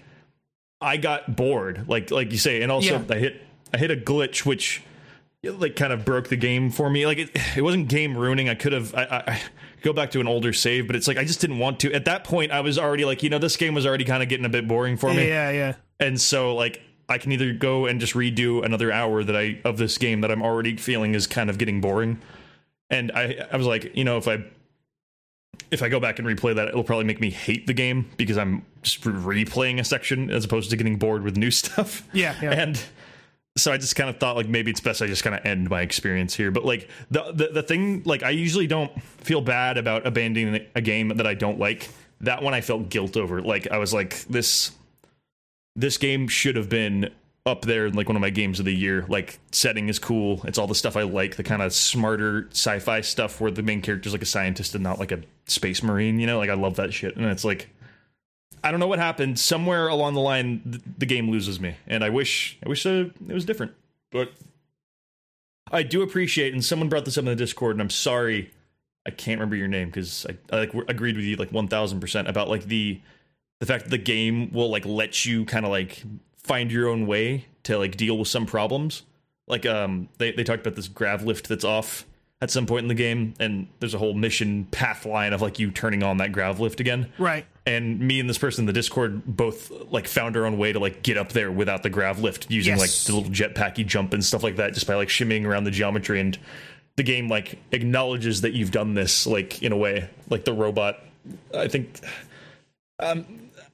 I 0.80 0.97
got 0.98 1.36
bored, 1.36 1.88
like 1.88 2.10
like 2.10 2.30
you 2.32 2.38
say, 2.38 2.62
and 2.62 2.70
also 2.70 2.93
Yeah. 2.93 3.02
I 3.10 3.18
hit, 3.18 3.43
I 3.74 3.78
hit 3.78 3.90
a 3.90 3.97
glitch 3.97 4.47
which, 4.47 4.82
like, 5.43 5.74
kind 5.76 5.93
of 5.93 6.05
broke 6.05 6.28
the 6.28 6.36
game 6.36 6.70
for 6.70 6.88
me. 6.90 7.06
Like 7.06 7.18
it, 7.18 7.30
it 7.56 7.62
wasn't 7.62 7.88
game 7.88 8.16
ruining. 8.16 8.48
I 8.48 8.55
could 8.55 8.72
have, 8.72 8.94
I, 8.94 9.02
I, 9.05 9.32
I 9.32 9.40
go 9.82 9.93
back 9.93 10.10
to 10.12 10.20
an 10.20 10.28
older 10.28 10.52
save, 10.52 10.86
but 10.86 10.94
it's 10.94 11.09
like 11.09 11.16
I 11.18 11.24
just 11.24 11.40
didn't 11.40 11.59
want 11.59 11.80
to. 11.80 11.93
At 11.93 12.05
that 12.05 12.24
point, 12.24 12.52
I 12.52 12.60
was 12.60 12.78
already 12.78 13.05
like, 13.05 13.22
you 13.22 13.30
know, 13.30 13.38
this 13.38 13.56
game 13.56 13.74
was 13.74 13.84
already 13.86 14.05
kind 14.05 14.22
of 14.22 14.28
getting 14.28 14.47
a 14.47 14.51
bit 14.51 14.68
boring 14.68 14.97
for 14.97 15.12
me 15.12 15.28
Yeah, 15.28 15.51
yeah. 15.51 15.74
and 15.98 16.20
so 16.20 16.55
like 16.55 16.82
I 17.09 17.18
can 17.18 17.32
either 17.32 17.52
go 17.52 17.86
and 17.86 17.98
just 18.01 18.14
redo 18.14 18.64
another 18.64 18.93
hour 18.93 19.24
that 19.24 19.36
I 19.36 19.60
of 19.64 19.76
this 19.78 19.97
game 19.98 20.20
that 20.20 20.30
I'm 20.30 20.43
already 20.43 20.76
feeling 20.76 21.14
is 21.14 21.26
kind 21.26 21.48
of 21.51 21.56
getting 21.59 21.80
boring, 21.80 22.20
and 22.90 23.12
I 23.12 23.46
I 23.50 23.56
was 23.56 23.66
like, 23.66 23.96
you 23.96 24.04
know, 24.04 24.16
if 24.16 24.28
I 24.28 24.44
if 25.70 25.82
I 25.82 25.88
go 25.88 26.00
back 26.00 26.18
and 26.18 26.26
replay 26.26 26.54
that, 26.54 26.68
it'll 26.68 26.84
probably 26.84 27.04
make 27.04 27.20
me 27.20 27.30
hate 27.30 27.66
the 27.66 27.74
game 27.74 28.08
because 28.16 28.38
I'm 28.38 28.64
just 28.82 29.00
replaying 29.02 29.80
a 29.80 29.84
section 29.84 30.30
as 30.30 30.44
opposed 30.44 30.70
to 30.70 30.76
getting 30.76 30.96
bored 30.96 31.22
with 31.22 31.36
new 31.36 31.50
stuff. 31.62 32.06
Yeah, 32.12 32.34
yeah. 32.42 32.50
and. 32.52 32.82
So 33.58 33.72
I 33.72 33.78
just 33.78 33.96
kind 33.96 34.10
of 34.10 34.18
thought 34.18 34.36
like 34.36 34.50
maybe 34.50 34.70
it's 34.70 34.80
best 34.80 35.00
I 35.00 35.06
just 35.06 35.24
kind 35.24 35.34
of 35.34 35.46
end 35.46 35.70
my 35.70 35.80
experience 35.80 36.34
here. 36.34 36.50
But 36.50 36.66
like 36.66 36.90
the, 37.10 37.32
the 37.32 37.48
the 37.48 37.62
thing 37.62 38.02
like 38.04 38.22
I 38.22 38.28
usually 38.28 38.66
don't 38.66 38.92
feel 39.02 39.40
bad 39.40 39.78
about 39.78 40.06
abandoning 40.06 40.66
a 40.74 40.82
game 40.82 41.08
that 41.08 41.26
I 41.26 41.32
don't 41.32 41.58
like. 41.58 41.88
That 42.20 42.42
one 42.42 42.52
I 42.52 42.60
felt 42.60 42.90
guilt 42.90 43.16
over. 43.16 43.40
Like 43.40 43.66
I 43.70 43.78
was 43.78 43.94
like 43.94 44.24
this 44.24 44.72
this 45.74 45.96
game 45.96 46.28
should 46.28 46.56
have 46.56 46.68
been 46.68 47.10
up 47.47 47.62
there 47.62 47.86
in 47.86 47.94
like 47.94 48.09
one 48.09 48.16
of 48.16 48.20
my 48.20 48.31
games 48.31 48.59
of 48.59 48.64
the 48.64 48.74
year. 48.74 49.06
Like 49.09 49.39
setting 49.52 49.89
is 49.89 49.98
cool. 49.98 50.40
It's 50.44 50.59
all 50.59 50.66
the 50.66 50.74
stuff 50.74 50.97
I 50.97 51.02
like, 51.02 51.36
the 51.36 51.44
kind 51.44 51.62
of 51.62 51.73
smarter 51.73 52.48
sci-fi 52.51 53.01
stuff 53.01 53.40
where 53.40 53.52
the 53.52 53.62
main 53.62 53.81
character's 53.81 54.12
like 54.12 54.23
a 54.23 54.27
scientist 54.27 54.74
and 54.74 54.82
not 54.82 54.98
like 54.98 55.12
a 55.12 55.20
space 55.47 55.82
marine, 55.82 56.18
you 56.18 56.27
know? 56.27 56.39
Like 56.39 56.51
I 56.51 56.55
love 56.55 56.77
that 56.77 56.93
shit. 56.93 57.16
And 57.16 57.24
it's 57.27 57.44
like 57.44 57.70
I 58.64 58.73
don't 58.73 58.81
know 58.81 58.89
what 58.89 58.98
happened. 58.98 59.39
Somewhere 59.39 59.86
along 59.86 60.14
the 60.14 60.20
line 60.20 60.60
th- 60.64 60.82
the 60.98 61.06
game 61.06 61.31
loses 61.31 61.60
me. 61.60 61.77
And 61.86 62.02
I 62.02 62.10
wish 62.10 62.59
I 62.66 62.68
wish 62.68 62.85
uh, 62.85 63.06
it 63.28 63.32
was 63.32 63.44
different. 63.44 63.73
But 64.10 64.32
I 65.70 65.85
do 65.85 66.02
appreciate 66.02 66.52
and 66.52 66.64
someone 66.64 66.89
brought 66.89 67.05
this 67.05 67.16
up 67.16 67.23
in 67.23 67.27
the 67.27 67.36
Discord 67.36 67.77
and 67.77 67.81
I'm 67.81 67.90
sorry 67.90 68.51
I 69.06 69.10
can't 69.10 69.39
remember 69.39 69.55
your 69.55 69.68
name 69.68 69.89
because 69.89 70.27
I, 70.28 70.36
I 70.52 70.59
like 70.60 70.74
agreed 70.89 71.14
with 71.14 71.24
you 71.24 71.36
like 71.36 71.51
1000% 71.51 72.28
about 72.28 72.48
like 72.48 72.64
the 72.64 73.01
the 73.60 73.66
fact 73.66 73.85
that 73.85 73.90
the 73.90 73.98
game 73.98 74.51
will 74.52 74.68
like 74.68 74.85
let 74.85 75.24
you 75.24 75.44
kind 75.44 75.64
of 75.64 75.70
like 75.70 76.02
find 76.47 76.70
your 76.73 76.89
own 76.89 77.06
way 77.06 77.47
to 77.64 77.78
like 77.78 77.97
deal 77.97 78.16
with 78.18 78.28
some 78.28 78.47
problems. 78.47 79.02
Like 79.47 79.66
um 79.66 80.09
they 80.18 80.32
they 80.32 80.44
talked 80.44 80.60
about 80.66 80.77
this 80.77 80.89
grav 80.89 81.23
lift 81.24 81.48
that's 81.48 81.64
off 81.64 82.05
at 82.43 82.51
some 82.51 82.66
point 82.66 82.85
in 82.85 82.89
the 82.89 82.94
game 82.94 83.32
and 83.40 83.66
there's 83.81 83.94
a 83.94 83.98
whole 83.98 84.12
mission 84.12 84.66
path 84.70 85.06
line 85.06 85.32
of 85.32 85.40
like 85.40 85.59
you 85.59 85.70
turning 85.70 86.02
on 86.02 86.18
that 86.18 86.32
grav 86.32 86.60
lift 86.60 86.81
again. 86.81 87.10
Right. 87.18 87.47
And 87.64 87.98
me 87.98 88.20
and 88.20 88.28
this 88.28 88.36
person 88.39 88.62
in 88.62 88.66
the 88.66 88.73
Discord 88.74 89.24
both 89.24 89.70
like 89.90 90.06
found 90.06 90.36
our 90.36 90.44
own 90.47 90.59
way 90.59 90.73
to 90.73 90.78
like 90.78 91.02
get 91.02 91.16
up 91.16 91.31
there 91.32 91.51
without 91.51 91.82
the 91.82 91.90
grav 91.90 92.18
lift 92.20 92.51
using 92.51 92.77
Yes. 92.77 92.81
like 92.81 93.06
the 93.06 93.18
little 93.18 93.32
jetpacky 93.32 93.86
jump 93.86 94.12
and 94.12 94.24
stuff 94.24 94.43
like 94.43 94.56
that 94.56 94.74
just 94.74 94.86
by 94.86 94.94
like 94.94 95.09
shimmying 95.09 95.47
around 95.47 95.64
the 95.64 95.70
geometry 95.70 96.20
and 96.20 96.39
the 96.97 97.02
game 97.02 97.28
like 97.28 97.59
acknowledges 97.73 98.43
that 98.43 98.52
you've 98.52 98.70
done 98.70 98.94
this 98.94 99.27
like 99.27 99.62
in 99.62 99.73
a 99.73 99.77
way 99.77 100.09
like 100.28 100.44
the 100.44 100.52
robot 100.52 100.98
I 101.55 101.68
think 101.68 102.01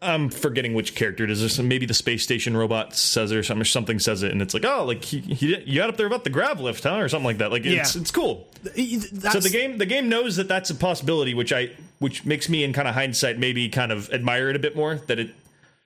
I'm 0.03 0.29
forgetting 0.31 0.75
which 0.75 0.95
character 0.95 1.25
it 1.25 1.31
is. 1.31 1.41
There's 1.41 1.55
some- 1.55 1.69
maybe 1.69 1.87
the 1.87 1.95
space 1.95 2.23
station 2.23 2.57
robot 2.57 2.95
says 2.97 3.31
it 3.31 3.37
or 3.37 3.43
something. 3.43 3.63
Or 3.63 3.65
something 3.65 3.99
says 3.99 4.23
it, 4.23 4.33
and 4.33 4.43
it's 4.43 4.53
like, 4.55 4.65
oh, 4.65 4.85
like 4.85 5.05
he, 5.05 5.21
he, 5.21 5.59
you 5.65 5.77
got 5.81 5.89
up 5.89 5.97
there 5.97 6.07
about 6.07 6.25
the 6.25 6.31
grav 6.31 6.61
lift, 6.61 6.83
huh, 6.85 6.97
or 6.97 7.09
something 7.09 7.27
like 7.27 7.39
that. 7.39 7.51
Like 7.53 7.65
it's 7.65 7.95
it's 7.97 8.11
cool. 8.11 8.49
That's, 8.63 9.33
So 9.33 9.41
the 9.41 9.51
game 9.51 9.79
the 9.79 9.87
game 9.87 10.09
knows 10.09 10.37
that 10.37 10.49
that's 10.49 10.71
a 10.71 10.75
possibility, 10.75 11.35
which 11.35 11.53
I 11.53 11.71
which 12.01 12.25
makes 12.25 12.49
me 12.49 12.65
in 12.65 12.73
kind 12.73 12.89
of 12.89 12.95
hindsight 12.95 13.39
maybe 13.39 13.69
kind 13.69 13.93
of 13.93 14.11
admire 14.11 14.51
it 14.51 14.57
a 14.57 14.59
bit 14.59 14.75
more. 14.77 14.97
That 15.07 15.19
it 15.19 15.31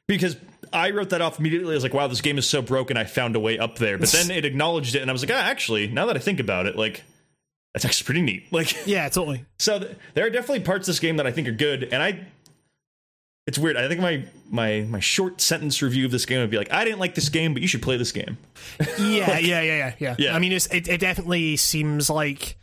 because 0.06 0.36
I 0.72 0.90
wrote 0.90 1.10
that 1.10 1.20
off 1.20 1.38
immediately. 1.38 1.72
I 1.72 1.76
was 1.76 1.82
like, 1.82 1.94
wow, 1.94 2.06
this 2.06 2.20
game 2.20 2.38
is 2.38 2.48
so 2.48 2.62
broken. 2.62 2.96
I 2.96 3.04
found 3.04 3.36
a 3.36 3.40
way 3.40 3.58
up 3.58 3.76
there, 3.78 3.98
but 3.98 4.08
then 4.10 4.30
it 4.30 4.44
acknowledged 4.44 4.94
it, 4.94 5.02
and 5.02 5.10
I 5.10 5.12
was 5.12 5.22
like, 5.22 5.30
ah, 5.32 5.40
actually, 5.48 5.86
now 5.88 6.06
that 6.06 6.16
I 6.16 6.20
think 6.20 6.40
about 6.40 6.66
it, 6.66 6.76
like 6.76 7.02
that's 7.74 7.84
actually 7.84 8.06
pretty 8.06 8.22
neat. 8.22 8.44
Like 8.52 8.86
Yeah, 8.86 9.08
totally. 9.08 9.44
so 9.58 9.78
th- 9.78 9.96
there 10.14 10.26
are 10.26 10.30
definitely 10.30 10.60
parts 10.60 10.88
of 10.88 10.94
this 10.94 11.00
game 11.00 11.16
that 11.18 11.26
I 11.26 11.32
think 11.32 11.48
are 11.48 11.52
good, 11.52 11.84
and 11.84 12.02
I. 12.02 12.26
It's 13.46 13.58
weird. 13.58 13.76
I 13.76 13.88
think 13.88 14.00
my 14.00 14.24
my 14.50 14.80
my 14.88 15.00
short 15.00 15.40
sentence 15.40 15.80
review 15.80 16.04
of 16.04 16.10
this 16.10 16.26
game 16.26 16.40
would 16.40 16.50
be 16.50 16.58
like, 16.58 16.72
I 16.72 16.84
didn't 16.84 16.98
like 16.98 17.14
this 17.14 17.28
game, 17.28 17.52
but 17.52 17.62
you 17.62 17.68
should 17.68 17.82
play 17.82 17.96
this 17.96 18.12
game. 18.12 18.38
Yeah, 18.98 19.38
yeah, 19.38 19.60
yeah, 19.60 19.62
yeah, 19.62 19.94
yeah. 19.98 20.16
Yeah. 20.18 20.34
I 20.34 20.38
mean, 20.38 20.52
it's, 20.52 20.66
it 20.66 20.88
it 20.88 21.00
definitely 21.00 21.56
seems 21.56 22.10
like 22.10 22.58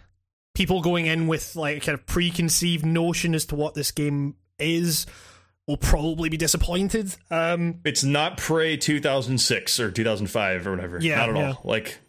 people 0.54 0.82
going 0.82 1.06
in 1.06 1.28
with 1.28 1.56
like 1.56 1.78
a 1.78 1.80
kind 1.80 1.94
of 1.98 2.06
preconceived 2.06 2.86
notion 2.86 3.34
as 3.34 3.46
to 3.46 3.56
what 3.56 3.74
this 3.74 3.92
game 3.92 4.36
is 4.60 5.06
will 5.68 5.78
probably 5.78 6.30
be 6.30 6.38
disappointed. 6.38 7.16
Um, 7.32 7.80
It's 7.86 8.04
not 8.04 8.38
Prey 8.38 8.76
2006 8.76 9.80
or 9.80 9.92
2005 9.92 10.68
or 10.68 10.72
whatever. 10.72 11.00
Yeah, 11.00 11.18
not 11.18 11.30
at 11.30 11.36
yeah. 11.36 11.48
all. 11.52 11.62
Like, 11.64 12.00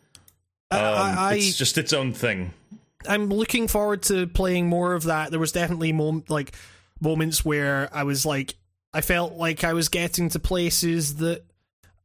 I, 0.70 0.78
um, 0.78 1.18
I, 1.18 1.34
it's 1.36 1.56
just 1.56 1.78
its 1.78 1.92
own 1.92 2.12
thing. 2.12 2.52
I'm 3.06 3.28
looking 3.28 3.68
forward 3.68 4.02
to 4.04 4.26
playing 4.26 4.68
more 4.68 4.94
of 4.94 5.04
that. 5.04 5.30
There 5.30 5.40
was 5.40 5.52
definitely 5.52 5.92
mom- 5.92 6.24
like 6.28 6.56
moments 7.00 7.44
where 7.44 7.88
I 7.92 8.02
was 8.02 8.26
like, 8.26 8.54
I 8.94 9.00
felt 9.00 9.34
like 9.34 9.64
I 9.64 9.72
was 9.74 9.88
getting 9.88 10.28
to 10.30 10.38
places 10.38 11.16
that 11.16 11.42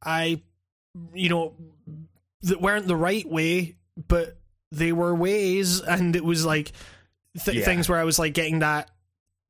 I, 0.04 0.42
you 1.14 1.28
know, 1.28 1.54
that 2.42 2.60
weren't 2.60 2.86
the 2.88 2.96
right 2.96 3.26
way, 3.26 3.76
but 4.08 4.36
they 4.72 4.92
were 4.92 5.14
ways, 5.14 5.80
and 5.80 6.16
it 6.16 6.24
was 6.24 6.44
like 6.44 6.72
th- 7.44 7.58
Yeah. 7.58 7.64
things 7.64 7.88
where 7.88 7.98
I 7.98 8.04
was 8.04 8.18
like 8.18 8.34
getting 8.34 8.58
that 8.58 8.90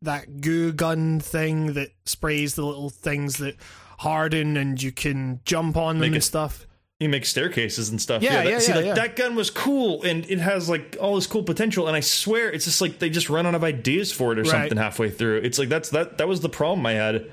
that 0.02 0.40
goo 0.40 0.72
gun 0.72 1.20
thing 1.20 1.74
that 1.74 1.90
sprays 2.06 2.54
the 2.54 2.64
little 2.64 2.88
things 2.90 3.36
that 3.36 3.54
harden 3.98 4.56
and 4.56 4.82
you 4.82 4.90
can 4.92 5.40
jump 5.44 5.76
on 5.76 5.96
them 5.96 6.00
Make 6.00 6.06
and 6.08 6.16
it- 6.16 6.22
stuff. 6.22 6.66
You 7.00 7.08
make 7.08 7.24
staircases 7.24 7.88
and 7.88 8.00
stuff. 8.00 8.22
Yeah, 8.22 8.42
that, 8.44 8.46
yeah, 8.50 8.58
see, 8.58 8.72
yeah, 8.72 8.76
like, 8.76 8.84
yeah. 8.84 8.94
that 8.94 9.16
gun 9.16 9.34
was 9.34 9.48
cool, 9.50 10.02
and 10.02 10.24
it 10.30 10.38
has 10.38 10.68
like 10.68 10.98
all 11.00 11.14
this 11.14 11.26
cool 11.26 11.42
potential. 11.42 11.88
And 11.88 11.96
I 11.96 12.00
swear, 12.00 12.50
it's 12.52 12.66
just 12.66 12.80
like 12.82 12.98
they 12.98 13.08
just 13.08 13.30
run 13.30 13.46
out 13.46 13.54
of 13.54 13.64
ideas 13.64 14.12
for 14.12 14.32
it 14.32 14.38
or 14.38 14.42
Right. 14.42 14.50
something 14.50 14.76
halfway 14.76 15.08
through. 15.08 15.38
It's 15.38 15.58
like 15.58 15.70
that's 15.70 15.88
that 15.90 16.18
that 16.18 16.28
was 16.28 16.40
the 16.40 16.50
problem 16.50 16.84
I 16.84 16.92
had, 16.92 17.30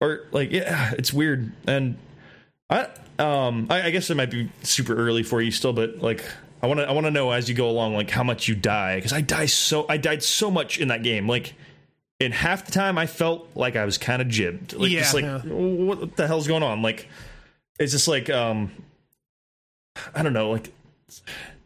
or 0.00 0.26
like 0.32 0.50
yeah, 0.52 0.94
it's 0.96 1.12
weird. 1.12 1.52
And 1.66 1.98
I 2.70 2.88
um 3.18 3.66
I, 3.68 3.82
I 3.82 3.90
guess 3.90 4.08
it 4.08 4.16
might 4.16 4.30
be 4.30 4.48
super 4.62 4.94
early 4.94 5.22
for 5.22 5.42
you 5.42 5.50
still, 5.50 5.74
but 5.74 5.98
like 5.98 6.24
I 6.62 6.66
want 6.66 6.80
to 6.80 6.88
I 6.88 6.92
want 6.92 7.04
to 7.06 7.10
know 7.10 7.30
as 7.30 7.46
you 7.48 7.54
go 7.54 7.68
along 7.68 7.92
like 7.94 8.08
how 8.08 8.22
much 8.22 8.48
you 8.48 8.54
die 8.54 8.96
because 8.96 9.12
I 9.12 9.20
die 9.20 9.46
so 9.46 9.84
I 9.88 9.98
died 9.98 10.22
so 10.22 10.50
much 10.50 10.78
in 10.78 10.88
that 10.88 11.02
game 11.02 11.28
like. 11.28 11.54
In 12.20 12.32
half 12.32 12.66
the 12.66 12.72
time, 12.72 12.98
I 12.98 13.06
felt 13.06 13.48
like 13.54 13.76
I 13.76 13.84
was 13.84 13.96
kind 13.96 14.20
of 14.20 14.26
jibbed. 14.26 14.72
Like, 14.72 14.90
Yeah, 14.90 15.02
just 15.02 15.14
like, 15.14 15.22
yeah. 15.24 15.38
what 15.38 16.16
the 16.16 16.26
hell's 16.26 16.48
going 16.48 16.64
on? 16.64 16.82
Like, 16.82 17.06
it's 17.78 17.92
just 17.92 18.08
like, 18.08 18.28
um, 18.30 18.72
I 20.14 20.22
don't 20.22 20.32
know, 20.32 20.50
like 20.50 20.72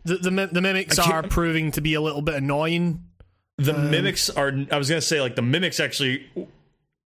The 0.04 0.16
the, 0.16 0.48
the 0.52 0.60
mimics 0.60 0.98
are 0.98 1.22
proving 1.22 1.70
to 1.72 1.80
be 1.80 1.94
a 1.94 2.00
little 2.00 2.22
bit 2.22 2.34
annoying. 2.36 3.04
the 3.58 3.72
mimics 3.74 4.30
are. 4.30 4.52
I 4.70 4.76
was 4.78 4.88
gonna 4.88 5.00
say 5.00 5.20
like 5.20 5.36
the 5.36 5.42
mimics 5.42 5.78
actually 5.80 6.26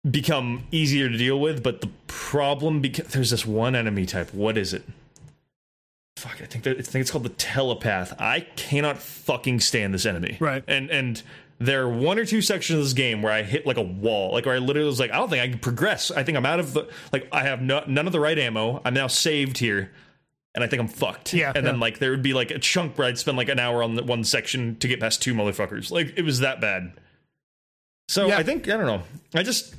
become 0.08 0.66
easier 0.70 1.08
to 1.08 1.16
deal 1.16 1.40
with, 1.40 1.62
but 1.62 1.80
the 1.80 1.90
problem 2.06 2.80
because 2.80 3.08
there's 3.08 3.30
this 3.30 3.44
one 3.44 3.74
enemy 3.74 4.06
type. 4.06 4.32
What 4.32 4.56
is 4.56 4.72
it? 4.72 4.82
Fuck, 6.16 6.40
I 6.40 6.46
think 6.46 6.64
that, 6.64 6.78
I 6.78 6.82
think 6.82 7.02
it's 7.02 7.10
called 7.10 7.24
the 7.24 7.28
telepath. 7.30 8.14
I 8.18 8.40
cannot 8.56 8.96
fucking 8.98 9.60
stand 9.60 9.92
this 9.92 10.06
enemy. 10.06 10.36
Right. 10.40 10.64
and 10.66 10.90
and. 10.90 11.22
There 11.58 11.82
are 11.84 11.88
one 11.88 12.18
or 12.18 12.26
two 12.26 12.42
sections 12.42 12.78
of 12.78 12.84
this 12.84 12.92
game 12.92 13.22
where 13.22 13.32
I 13.32 13.42
hit 13.42 13.66
like 13.66 13.78
a 13.78 13.82
wall, 13.82 14.32
like 14.32 14.44
where 14.44 14.54
I 14.54 14.58
literally 14.58 14.86
was 14.86 15.00
like, 15.00 15.10
I 15.10 15.16
don't 15.16 15.30
think 15.30 15.42
I 15.42 15.48
can 15.48 15.58
progress. 15.58 16.10
I 16.10 16.22
think 16.22 16.36
I'm 16.36 16.44
out 16.44 16.60
of 16.60 16.74
the 16.74 16.88
like 17.12 17.28
I 17.32 17.44
have 17.44 17.62
no, 17.62 17.82
none 17.86 18.06
of 18.06 18.12
the 18.12 18.20
right 18.20 18.38
ammo. 18.38 18.82
I'm 18.84 18.92
now 18.92 19.06
saved 19.06 19.56
here, 19.58 19.90
and 20.54 20.62
I 20.62 20.66
think 20.66 20.80
I'm 20.80 20.88
fucked. 20.88 21.32
Yeah, 21.32 21.52
and 21.54 21.66
then 21.66 21.80
like 21.80 21.98
there 21.98 22.10
would 22.10 22.22
be 22.22 22.34
like 22.34 22.50
a 22.50 22.58
chunk 22.58 22.98
where 22.98 23.06
I'd 23.08 23.18
spend 23.18 23.38
like 23.38 23.48
an 23.48 23.58
hour 23.58 23.82
on 23.82 23.94
the 23.94 24.02
one 24.02 24.22
section 24.22 24.76
to 24.80 24.88
get 24.88 25.00
past 25.00 25.22
two 25.22 25.32
motherfuckers. 25.32 25.90
Like 25.90 26.12
it 26.16 26.22
was 26.22 26.40
that 26.40 26.60
bad. 26.60 26.92
So 28.08 28.26
Yeah. 28.28 28.36
I 28.38 28.42
think 28.42 28.68
I 28.68 28.76
don't 28.76 28.86
know. 28.86 29.02
I 29.34 29.42
just 29.42 29.74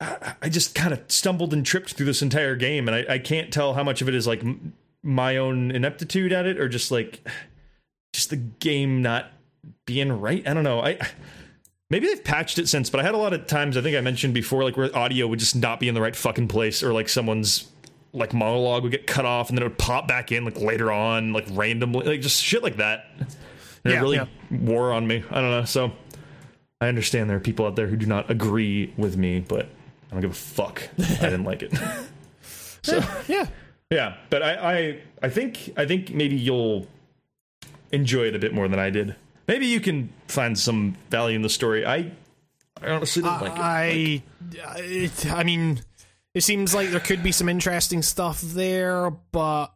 I, 0.00 0.34
I 0.42 0.48
just 0.50 0.74
kind 0.74 0.92
of 0.92 1.02
stumbled 1.08 1.54
and 1.54 1.64
tripped 1.64 1.94
through 1.94 2.06
this 2.06 2.20
entire 2.20 2.56
game, 2.56 2.88
and 2.88 2.94
I, 2.94 3.14
I 3.14 3.18
can't 3.18 3.50
tell 3.52 3.72
how 3.72 3.82
much 3.82 4.02
of 4.02 4.08
it 4.08 4.14
is 4.14 4.26
like 4.26 4.40
m- 4.40 4.74
my 5.02 5.38
own 5.38 5.70
ineptitude 5.70 6.30
at 6.32 6.44
it, 6.44 6.60
or 6.60 6.68
just 6.68 6.90
like 6.90 7.26
just 8.12 8.28
the 8.28 8.36
game 8.36 9.00
not 9.00 9.32
being 9.92 10.12
right. 10.20 10.46
I 10.46 10.54
don't 10.54 10.64
know. 10.64 10.80
I 10.80 10.98
maybe 11.90 12.06
they've 12.06 12.22
patched 12.22 12.58
it 12.58 12.68
since, 12.68 12.88
but 12.90 13.00
I 13.00 13.02
had 13.02 13.14
a 13.14 13.18
lot 13.18 13.32
of 13.32 13.46
times 13.46 13.76
I 13.76 13.80
think 13.82 13.96
I 13.96 14.00
mentioned 14.00 14.34
before, 14.34 14.62
like 14.64 14.76
where 14.76 14.96
audio 14.96 15.26
would 15.26 15.38
just 15.40 15.56
not 15.56 15.80
be 15.80 15.88
in 15.88 15.94
the 15.94 16.00
right 16.00 16.14
fucking 16.14 16.48
place, 16.48 16.82
or 16.82 16.92
like 16.92 17.08
someone's 17.08 17.68
like 18.12 18.32
monologue 18.32 18.82
would 18.82 18.92
get 18.92 19.06
cut 19.06 19.24
off 19.24 19.48
and 19.48 19.56
then 19.58 19.62
it 19.64 19.68
would 19.68 19.78
pop 19.78 20.08
back 20.08 20.32
in 20.32 20.44
like 20.44 20.60
later 20.60 20.90
on, 20.92 21.32
like 21.32 21.46
randomly, 21.50 22.06
like 22.06 22.20
just 22.20 22.42
shit 22.42 22.62
like 22.62 22.76
that. 22.76 23.06
And 23.18 23.28
Yeah, 23.84 23.98
it 23.98 24.02
really 24.02 24.16
yeah. 24.16 24.26
wore 24.50 24.92
on 24.92 25.06
me. 25.06 25.24
I 25.30 25.40
don't 25.40 25.50
know. 25.50 25.64
So 25.64 25.92
I 26.80 26.88
understand 26.88 27.28
there 27.30 27.36
are 27.36 27.40
people 27.40 27.66
out 27.66 27.76
there 27.76 27.86
who 27.86 27.96
do 27.96 28.06
not 28.06 28.30
agree 28.30 28.92
with 28.96 29.16
me, 29.16 29.40
but 29.40 29.66
I 29.66 30.12
don't 30.12 30.20
give 30.22 30.30
a 30.32 30.34
fuck. 30.34 30.88
I 30.98 31.02
didn't 31.30 31.44
like 31.44 31.62
it. 31.62 31.72
so 32.82 33.00
Yeah. 33.28 33.46
yeah, 33.90 34.16
but 34.28 34.42
I, 34.42 34.54
I 34.54 35.00
I 35.22 35.28
think 35.28 35.72
I 35.76 35.86
think 35.86 36.12
maybe 36.12 36.36
you'll 36.36 36.86
enjoy 37.92 38.24
it 38.24 38.34
a 38.34 38.38
bit 38.38 38.52
more 38.54 38.66
than 38.68 38.78
I 38.78 38.90
did. 38.90 39.14
Maybe 39.50 39.66
you 39.66 39.80
can 39.80 40.12
find 40.28 40.56
some 40.56 40.96
value 41.10 41.34
in 41.34 41.42
the 41.42 41.48
story. 41.48 41.84
I 41.84 42.12
I 42.80 42.90
honestly 42.90 43.20
didn't 43.20 43.40
like 43.40 43.52
it. 43.52 43.58
I, 43.58 44.22
it, 44.78 45.26
I 45.26 45.42
mean, 45.42 45.82
it 46.34 46.42
seems 46.42 46.72
like 46.72 46.90
there 46.90 47.00
could 47.00 47.24
be 47.24 47.32
some 47.32 47.48
interesting 47.48 48.02
stuff 48.02 48.40
there, 48.40 49.10
but 49.10 49.72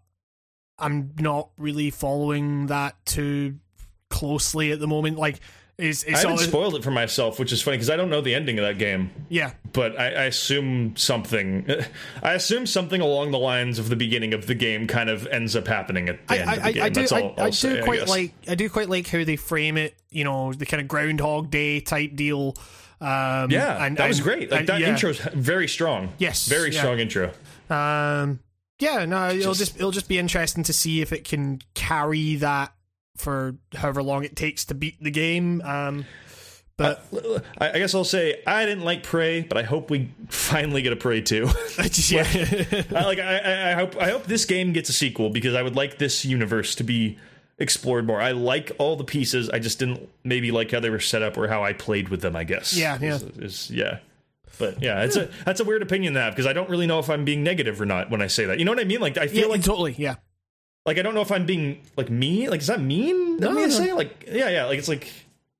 I'm 0.79 1.15
not 1.19 1.49
really 1.59 1.91
following 1.91 2.69
that 2.69 3.05
too 3.05 3.57
closely 4.11 4.71
at 4.71 4.79
the 4.79 4.87
moment. 4.87 5.19
Like, 5.19 5.41
it's, 5.77 6.05
I 6.05 6.11
it's 6.11 6.21
haven't 6.23 6.31
all, 6.33 6.39
spoiled 6.39 6.75
it 6.77 6.85
for 6.85 6.91
myself, 6.91 7.39
which 7.39 7.53
is 7.53 7.61
funny 7.61 7.77
because 7.77 7.91
I 7.91 7.97
don't 7.97 8.11
know 8.11 8.21
the 8.21 8.35
ending 8.35 8.59
of 8.59 8.65
that 8.65 8.79
game. 8.79 9.11
yeah, 9.29 9.53
But 9.73 9.99
I, 9.99 10.05
I 10.07 10.25
assume 10.25 10.97
something. 10.97 11.67
I 12.23 12.33
assume 12.35 12.67
something 12.67 13.01
along 13.01 13.33
the 13.33 13.39
lines 13.39 13.79
of 13.79 13.89
the 13.89 13.97
beginning 13.97 14.35
of 14.35 14.47
the 14.47 14.55
game 14.55 14.87
kind 14.87 15.11
of 15.11 15.27
ends 15.27 15.57
up 15.57 15.67
happening 15.67 16.09
at 16.09 16.27
the 16.29 16.35
I, 16.35 16.37
end 16.39 16.51
of 16.51 16.59
I, 16.59 16.67
the 16.69 16.73
game. 16.75 16.83
I 16.85 16.89
do, 16.91 17.01
That's 17.01 17.13
all 17.13 17.35
I 17.39 17.43
I'll 17.43 17.47
do 17.47 17.53
say, 17.53 17.81
I 17.81 17.83
quite 17.85 18.09
like, 18.09 18.33
I 18.49 18.55
do 18.55 18.69
quite 18.71 18.89
like 18.89 19.09
how 19.09 19.25
they 19.25 19.37
frame 19.37 19.77
it. 19.77 19.95
You 20.11 20.25
know, 20.25 20.53
the 20.53 20.67
kind 20.67 20.81
of 20.81 20.87
Groundhog 20.89 21.51
Day 21.51 21.81
type 21.81 22.15
deal. 22.15 22.55
Um, 23.01 23.51
Yeah, 23.51 23.85
and, 23.85 23.97
that 23.97 24.07
was 24.09 24.19
and- 24.19 24.25
great. 24.27 24.51
Like 24.51 24.61
and- 24.61 24.69
that 24.69 24.81
yeah. 24.81 24.89
intro's 24.91 25.19
very 25.19 25.67
strong. 25.69 26.13
Yes, 26.19 26.47
very 26.47 26.71
yeah. 26.73 26.79
strong 26.81 27.01
intro. 27.01 27.33
Um, 27.69 28.39
yeah, 28.79 29.05
no, 29.05 29.29
it'll 29.31 29.55
Just- 29.55 29.59
just 29.73 29.77
it'll 29.77 29.91
just 29.91 30.09
be 30.09 30.19
interesting 30.19 30.63
to 30.65 30.73
see 30.73 31.01
if 31.01 31.13
it 31.13 31.25
can 31.25 31.61
carry 31.75 32.37
that 32.37 32.73
for 33.17 33.57
however 33.75 34.03
long 34.03 34.25
it 34.25 34.37
takes 34.37 34.65
to 34.67 34.75
beat 34.75 35.03
the 35.03 35.11
game. 35.11 35.63
Um, 35.63 36.05
but 36.77 37.07
I, 37.59 37.71
I 37.71 37.79
guess 37.79 37.95
I'll 37.95 38.05
say 38.05 38.43
I 38.47 38.65
didn't 38.67 38.85
like 38.85 39.05
Prey, 39.05 39.43
but 39.43 39.57
I 39.57 39.63
hope 39.63 39.91
we 39.91 40.11
finally 40.29 40.83
get 40.83 40.93
a 40.93 40.97
Prey 40.97 41.21
too. 41.21 41.49
yeah, 42.09 42.25
I, 42.95 43.05
like 43.05 43.19
I, 43.21 43.39
I, 43.39 43.71
I 43.71 43.75
hope 43.75 43.97
I 43.97 44.11
hope 44.11 44.25
this 44.25 44.45
game 44.45 44.73
gets 44.73 44.89
a 44.89 44.93
sequel 44.93 45.31
because 45.31 45.55
I 45.55 45.63
would 45.63 45.77
like 45.77 45.99
this 45.99 46.25
universe 46.25 46.75
to 46.77 46.85
be 46.85 47.17
explored 47.59 48.07
more. 48.07 48.21
I 48.21 48.33
like 48.33 48.73
all 48.79 48.97
the 48.97 49.05
pieces. 49.05 49.49
I 49.51 49.61
just 49.61 49.79
didn't 49.79 50.09
maybe 50.25 50.51
like 50.51 50.73
how 50.73 50.81
they 50.81 50.91
were 50.91 50.99
set 50.99 51.23
up 51.23 51.39
or 51.39 51.47
how 51.47 51.63
I 51.63 51.75
played 51.75 52.09
with 52.09 52.23
them. 52.23 52.35
I 52.35 52.43
guess. 52.43 52.77
Yeah, 52.77 52.99
yeah. 53.01 53.15
Is- 53.15 53.23
is- 53.23 53.71
yeah. 53.71 53.99
But 54.59 54.81
yeah, 54.81 55.03
it's 55.03 55.17
a 55.17 55.29
that's 55.45 55.59
a 55.61 55.65
weird 55.65 55.83
opinion 55.83 56.15
to 56.15 56.21
have 56.21 56.33
because 56.33 56.47
I 56.47 56.53
don't 56.53 56.71
really 56.71 56.87
know 56.87 57.01
if 57.01 57.11
I'm 57.11 57.25
being 57.25 57.43
negative 57.43 57.81
or 57.81 57.87
not 57.87 58.11
when 58.11 58.23
I 58.23 58.29
say 58.29 58.45
that. 58.47 58.59
You 58.61 58.65
know 58.65 58.71
what 58.71 58.79
I 58.81 58.85
mean? 58.85 59.01
Like 59.01 59.19
I 59.19 59.27
feel 59.27 59.43
yeah, 59.43 59.47
like 59.47 59.63
totally, 59.63 59.95
yeah, 59.99 60.17
like 60.87 60.99
I 60.99 61.03
don't 61.03 61.15
know 61.15 61.21
if 61.23 61.33
I'm 61.33 61.47
being 61.47 61.83
like 61.97 62.11
mean. 62.11 62.51
Like 62.51 62.61
is 62.61 62.67
that 62.69 62.81
mean? 62.81 63.39
That 63.39 63.51
No, 63.51 63.55
me 63.55 63.63
to 63.63 63.69
no. 63.69 63.75
say? 63.75 63.93
Like 63.93 64.25
yeah, 64.31 64.49
yeah. 64.49 64.65
Like 64.67 64.79
it's 64.79 64.89
like 64.89 65.13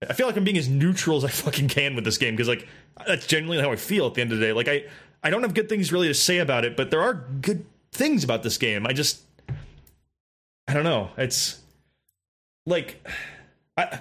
I 0.09 0.13
feel 0.13 0.27
like 0.27 0.37
I'm 0.37 0.45
being 0.45 0.59
as 0.59 0.69
neutral 0.69 1.17
as 1.17 1.25
I 1.25 1.29
fucking 1.29 1.69
can 1.69 1.95
with 1.95 2.05
this 2.05 2.19
game 2.19 2.35
because 2.35 2.49
like 2.49 2.67
that's 3.07 3.27
genuinely 3.27 3.63
how 3.63 3.73
I 3.73 3.77
feel 3.77 4.07
at 4.07 4.15
the 4.15 4.21
end 4.21 4.33
of 4.33 4.39
the 4.39 4.45
day. 4.47 4.53
Like 4.53 4.69
I 4.69 4.85
I 5.23 5.31
don't 5.31 5.43
have 5.43 5.55
good 5.55 5.69
things 5.69 5.93
really 5.93 6.09
to 6.09 6.15
say 6.15 6.39
about 6.39 6.65
it, 6.65 6.77
but 6.77 6.91
there 6.91 7.01
are 7.03 7.15
good 7.41 7.65
things 7.93 8.25
about 8.25 8.43
this 8.43 8.59
game. 8.59 8.87
I 8.87 8.93
just 8.93 9.23
I 10.69 10.75
don't 10.75 10.85
know. 10.85 11.11
It's 11.17 11.61
like 12.67 13.05
I. 13.77 14.01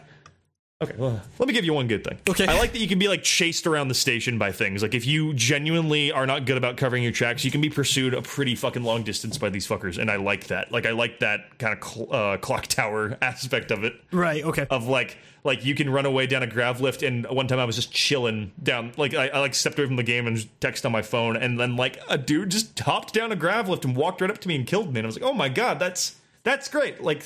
Okay, 0.84 0.96
well, 0.98 1.22
let 1.40 1.48
me 1.48 1.54
give 1.54 1.66
you 1.66 1.74
one 1.74 1.88
good 1.88 2.04
thing. 2.04 2.18
Okay. 2.30 2.46
I 2.48 2.58
like 2.60 2.74
that 2.74 2.80
you 2.80 2.88
can 2.88 3.00
be 3.00 3.08
like 3.08 3.24
chased 3.24 3.66
around 3.68 3.88
the 3.88 3.94
station 3.94 4.38
by 4.38 4.52
things. 4.52 4.82
Like 4.82 4.94
if 4.94 5.06
you 5.06 5.34
genuinely 5.34 6.12
are 6.12 6.26
not 6.26 6.46
good 6.46 6.58
about 6.58 6.78
covering 6.78 7.04
your 7.04 7.12
tracks, 7.12 7.44
you 7.46 7.52
can 7.52 7.62
be 7.62 7.70
pursued 7.70 8.14
a 8.14 8.22
pretty 8.22 8.56
fucking 8.56 8.84
long 8.84 9.04
distance 9.04 9.38
by 9.38 9.50
these 9.50 9.68
fuckers, 9.68 9.98
and 9.98 10.10
I 10.12 10.18
like 10.18 10.48
that. 10.48 10.72
Like 10.72 10.86
I 10.86 10.92
like 10.92 11.20
that 11.20 11.58
kind 11.60 11.78
of 11.78 11.84
cl- 11.88 12.14
uh, 12.14 12.38
clock 12.38 12.68
tower 12.68 13.18
aspect 13.22 13.72
of 13.72 13.84
it. 13.84 13.94
right, 14.12 14.44
okay, 14.44 14.68
Of 14.70 14.88
like, 14.88 15.18
like 15.44 15.66
you 15.66 15.76
can 15.76 15.90
run 15.90 16.06
away 16.06 16.28
down 16.28 16.44
a 16.44 16.48
grav 16.48 16.82
lift, 16.82 17.04
and 17.04 17.26
one 17.28 17.48
time 17.48 17.60
I 17.60 17.66
was 17.66 17.76
just 17.76 17.92
chilling 17.92 18.52
down, 18.62 18.94
like 18.98 19.14
I, 19.14 19.28
I 19.30 19.40
like 19.40 19.54
stepped 19.56 19.78
away 19.80 19.88
from 19.88 19.96
the 19.98 20.04
game 20.04 20.28
and 20.28 20.48
text 20.62 20.86
on 20.86 20.92
my 20.92 21.02
phone, 21.02 21.36
and 21.36 21.60
then 21.60 21.76
like 21.76 22.00
a 22.10 22.18
dude 22.18 22.50
just 22.50 22.80
hopped 22.80 23.14
down 23.14 23.32
a 23.32 23.36
grav 23.36 23.70
lift 23.70 23.86
and 23.86 23.96
walked 23.96 24.22
right 24.22 24.30
up 24.32 24.38
to 24.40 24.48
me 24.48 24.56
and 24.56 24.66
killed 24.68 24.94
me, 24.94 25.00
and 25.00 25.06
I 25.06 25.08
was 25.08 25.20
like, 25.20 25.30
oh 25.30 25.34
my 25.34 25.50
god, 25.50 25.80
that's 25.80 26.16
that's 26.44 26.68
great. 26.70 27.02
Like 27.02 27.24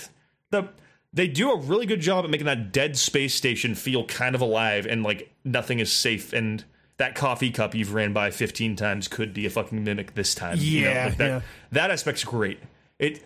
the 0.51 0.69
they 1.13 1.27
do 1.27 1.51
a 1.51 1.57
really 1.57 1.85
good 1.85 2.01
job 2.01 2.25
at 2.25 2.31
making 2.31 2.45
that 2.45 2.71
dead 2.71 2.97
space 2.97 3.33
station 3.33 3.75
feel 3.75 4.05
kind 4.05 4.35
of 4.35 4.41
alive 4.41 4.85
and 4.85 5.03
like 5.03 5.33
nothing 5.43 5.79
is 5.79 5.91
safe 5.91 6.33
and 6.33 6.65
that 6.97 7.15
coffee 7.15 7.51
cup 7.51 7.75
you've 7.75 7.93
ran 7.93 8.13
by 8.13 8.31
15 8.31 8.75
times 8.75 9.07
could 9.07 9.33
be 9.33 9.45
a 9.45 9.49
fucking 9.49 9.83
mimic 9.83 10.15
this 10.15 10.33
time 10.35 10.57
you 10.59 10.81
know? 10.81 10.89
Yeah, 10.91 11.05
Like 11.05 11.17
that, 11.17 11.27
yeah. 11.27 11.41
that 11.71 11.91
aspect's 11.91 12.23
great 12.23 12.59
it 12.99 13.23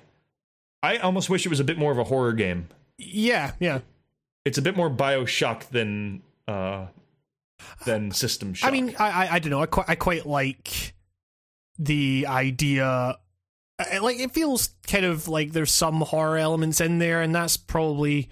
i 0.84 0.98
almost 0.98 1.30
wish 1.30 1.46
it 1.46 1.50
was 1.50 1.60
a 1.60 1.64
bit 1.64 1.78
more 1.78 1.92
of 1.92 1.98
a 1.98 2.04
horror 2.06 2.34
game 2.34 2.68
yeah, 2.98 3.54
yeah. 3.60 3.80
it's 4.46 4.58
a 4.58 4.62
bit 4.62 4.76
more 4.78 4.90
bioshock 4.90 5.70
than 5.70 6.22
uh 6.48 6.86
than 7.86 8.12
system 8.12 8.54
shock 8.54 8.70
I 8.70 8.72
mean, 8.72 8.96
I, 8.98 9.10
I, 9.26 9.34
I 9.34 9.40
don't 9.40 9.52
know. 9.52 9.62
I 9.62 9.66
quite, 9.66 9.90
I 9.90 9.96
quite 9.96 10.26
like 10.26 10.94
the 11.78 12.26
idea. 12.28 13.18
Like, 14.02 14.20
it 14.20 14.32
feels 14.32 14.70
kind 14.88 15.06
of 15.06 15.28
like 15.28 15.52
there's 15.52 15.72
some 15.72 16.02
horror 16.02 16.38
elements 16.38 16.82
in 16.82 17.00
there, 17.00 17.22
and 17.22 17.34
that's 17.34 17.58
probably 17.58 18.30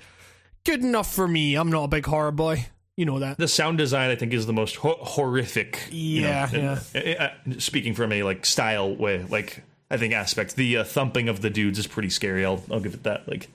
good 0.65 0.81
enough 0.83 1.13
for 1.13 1.27
me. 1.27 1.55
I'm 1.55 1.69
not 1.69 1.83
a 1.85 1.87
big 1.87 2.05
horror 2.05 2.31
boy. 2.31 2.67
You 2.97 3.05
know 3.05 3.19
that. 3.19 3.37
the 3.37 3.47
sound 3.47 3.77
design 3.77 4.09
i 4.09 4.15
think 4.17 4.33
is 4.33 4.45
the 4.45 4.51
most 4.51 4.75
ho- 4.75 4.97
horrific 4.99 5.87
you 5.89 6.23
know, 6.23 6.27
Yeah, 6.27 6.79
and- 6.93 7.17
uh, 7.19 7.23
uh, 7.23 7.59
speaking 7.59 7.93
from 7.93 8.11
a 8.11 8.23
like 8.23 8.45
style 8.45 8.93
way 8.93 9.23
like 9.29 9.63
i 9.89 9.95
think 9.95 10.13
aspect 10.13 10.57
the 10.57 10.79
uh, 10.79 10.83
thumping 10.83 11.29
of 11.29 11.39
the 11.39 11.49
dudes 11.49 11.79
is 11.79 11.87
pretty 11.87 12.09
scary 12.09 12.43
i'll 12.43 12.61
i'll 12.69 12.81
give 12.81 12.93
it 12.93 13.03
that 13.03 13.25
like 13.25 13.47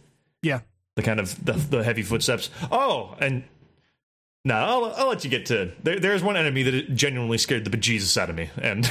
Yeah. 0.43 0.61
the 0.97 1.03
kind 1.03 1.21
of 1.21 1.45
the, 1.45 1.53
the 1.53 1.85
heavy 1.85 2.01
footsteps. 2.03 2.49
Oh, 2.73 3.17
and 3.21 3.45
no, 4.45 4.55
I'll, 4.55 4.85
I'll 4.97 5.09
let 5.09 5.25
you 5.25 5.31
get 5.31 5.47
to. 5.47 5.73
There, 5.83 5.99
there's 5.99 6.23
one 6.23 6.37
enemy 6.37 6.63
that 6.65 6.95
genuinely 6.95 7.39
scared 7.39 7.65
the 7.65 7.77
bejesus 7.77 8.17
out 8.19 8.29
of 8.31 8.37
me, 8.37 8.51
and 8.61 8.85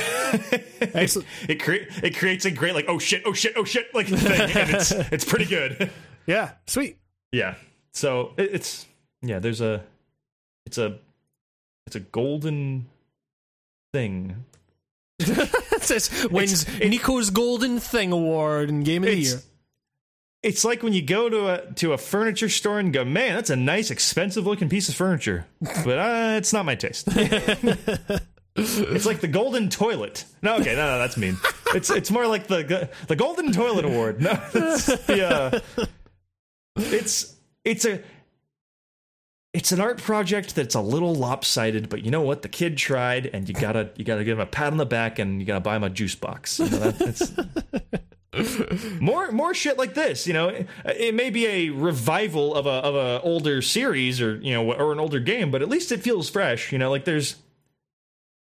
Excellent. 0.82 1.28
it 1.48 1.62
cre- 1.62 1.88
it 2.04 2.18
creates 2.18 2.46
a 2.46 2.52
great 2.52 2.74
like 2.74 2.86
oh 2.88 3.00
shit, 3.00 3.22
oh 3.26 3.34
shit, 3.34 3.54
oh 3.56 3.64
shit 3.64 3.94
like 3.94 4.08
thing, 4.08 4.42
and 4.42 4.70
it's 4.72 4.92
it's 5.12 5.26
pretty 5.26 5.46
good. 5.46 5.92
Yeah. 6.26 6.52
Sweet. 6.68 6.98
yeah, 7.32 7.56
so 7.94 8.34
it, 8.38 8.50
it's 8.54 8.86
yeah. 9.22 9.40
There's 9.40 9.62
a 9.62 9.84
it's 10.66 10.78
a 10.78 10.98
it's 11.88 11.96
a 11.96 12.02
golden 12.02 12.88
thing. 13.94 14.46
It 15.74 15.88
says 15.88 16.28
wins 16.32 16.66
Nico's 16.80 17.30
Golden 17.30 17.78
Thing 17.78 18.14
Award 18.14 18.70
and 18.70 18.86
Game 18.86 19.04
of 19.04 19.10
the 19.10 19.18
Year. 19.18 19.42
It's, 20.44 20.66
like 20.66 20.84
when 20.84 20.94
you 20.94 21.02
go 21.02 21.30
to 21.30 21.48
a 21.48 21.74
to 21.76 21.94
a 21.94 21.98
furniture 21.98 22.50
store 22.50 22.80
and 22.80 22.94
go, 22.94 23.06
man, 23.06 23.36
that's 23.36 23.50
a 23.50 23.56
nice, 23.56 23.90
expensive 23.90 24.46
looking 24.46 24.70
piece 24.70 24.90
of 24.90 24.96
furniture, 24.96 25.48
but 25.62 25.98
uh, 25.98 26.36
it's 26.38 26.52
not 26.52 26.66
my 26.66 26.76
taste. 26.76 27.08
it's 28.56 29.06
like 29.06 29.22
the 29.22 29.30
golden 29.30 29.70
toilet. 29.70 30.26
No, 30.42 30.56
okay, 30.58 30.76
no, 30.76 30.86
no, 30.86 31.00
that's 31.00 31.18
mean. 31.18 31.38
It's 31.74 31.90
it's 31.90 32.12
more 32.12 32.28
like 32.28 32.48
the 32.48 32.90
the 33.08 33.16
golden 33.16 33.52
toilet 33.52 33.86
award. 33.86 34.22
No, 34.22 34.38
it's 34.54 34.86
the 34.86 35.26
uh, 35.26 35.60
it's 36.76 37.36
it's 37.64 37.86
a 37.86 38.02
it's 39.54 39.72
an 39.72 39.80
art 39.80 40.00
project 40.00 40.56
that's 40.56 40.76
a 40.76 40.82
little 40.82 41.14
lopsided, 41.14 41.88
but 41.88 42.04
you 42.04 42.12
know 42.12 42.22
what? 42.22 42.42
The 42.42 42.50
kid 42.50 42.78
tried, 42.78 43.28
and 43.28 43.48
you 43.48 43.54
gotta 43.54 43.92
you 43.96 44.04
gotta 44.04 44.24
give 44.24 44.38
him 44.38 44.42
a 44.42 44.48
pat 44.48 44.72
on 44.72 44.78
the 44.78 44.86
back, 44.86 45.20
and 45.20 45.40
you 45.40 45.46
gotta 45.46 45.60
buy 45.60 45.76
him 45.76 45.84
a 45.84 45.90
juice 45.90 46.16
box. 46.16 46.60
You 46.60 46.70
know, 46.70 46.78
that, 46.80 47.00
that's 47.00 47.32
more 49.00 49.32
more 49.32 49.54
shit 49.54 49.78
like 49.78 49.94
this. 49.94 50.28
You 50.28 50.34
know, 50.34 50.50
it, 50.50 50.68
it 50.86 51.14
may 51.16 51.30
be 51.30 51.46
a 51.48 51.70
revival 51.70 52.56
of 52.56 52.66
a 52.66 52.70
of 52.70 52.96
a 52.96 53.22
older 53.22 53.62
series 53.62 54.22
or 54.22 54.36
you 54.38 54.54
know 54.54 54.74
or 54.74 54.92
an 54.92 55.00
older 55.00 55.20
game, 55.20 55.52
but 55.52 55.62
at 55.62 55.70
least 55.70 55.92
it 55.92 56.02
feels 56.02 56.30
fresh. 56.30 56.72
You 56.72 56.78
know, 56.78 56.90
like 56.90 57.06
there's. 57.06 57.36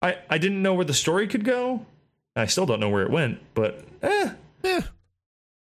I 0.01 0.17
I 0.29 0.37
didn't 0.37 0.61
know 0.61 0.73
where 0.73 0.85
the 0.85 0.93
story 0.93 1.27
could 1.27 1.43
go. 1.45 1.85
I 2.35 2.45
still 2.45 2.65
don't 2.65 2.79
know 2.79 2.89
where 2.89 3.03
it 3.03 3.11
went, 3.11 3.39
but 3.53 3.83
eh. 4.01 4.31
Yeah. 4.63 4.81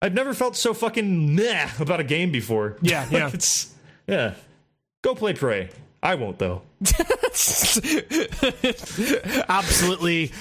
I've 0.01 0.13
never 0.13 0.33
felt 0.33 0.55
so 0.55 0.73
fucking 0.73 1.35
meh 1.35 1.69
about 1.79 1.99
a 1.99 2.03
game 2.03 2.31
before. 2.31 2.77
Yeah, 2.81 3.01
Like, 3.11 3.11
yeah. 3.11 3.29
it's 3.33 3.73
yeah. 4.07 4.33
Go 5.03 5.15
play 5.15 5.33
Prey. 5.33 5.69
I 6.03 6.15
won't 6.15 6.39
though. 6.39 6.63
Absolutely 9.47 10.31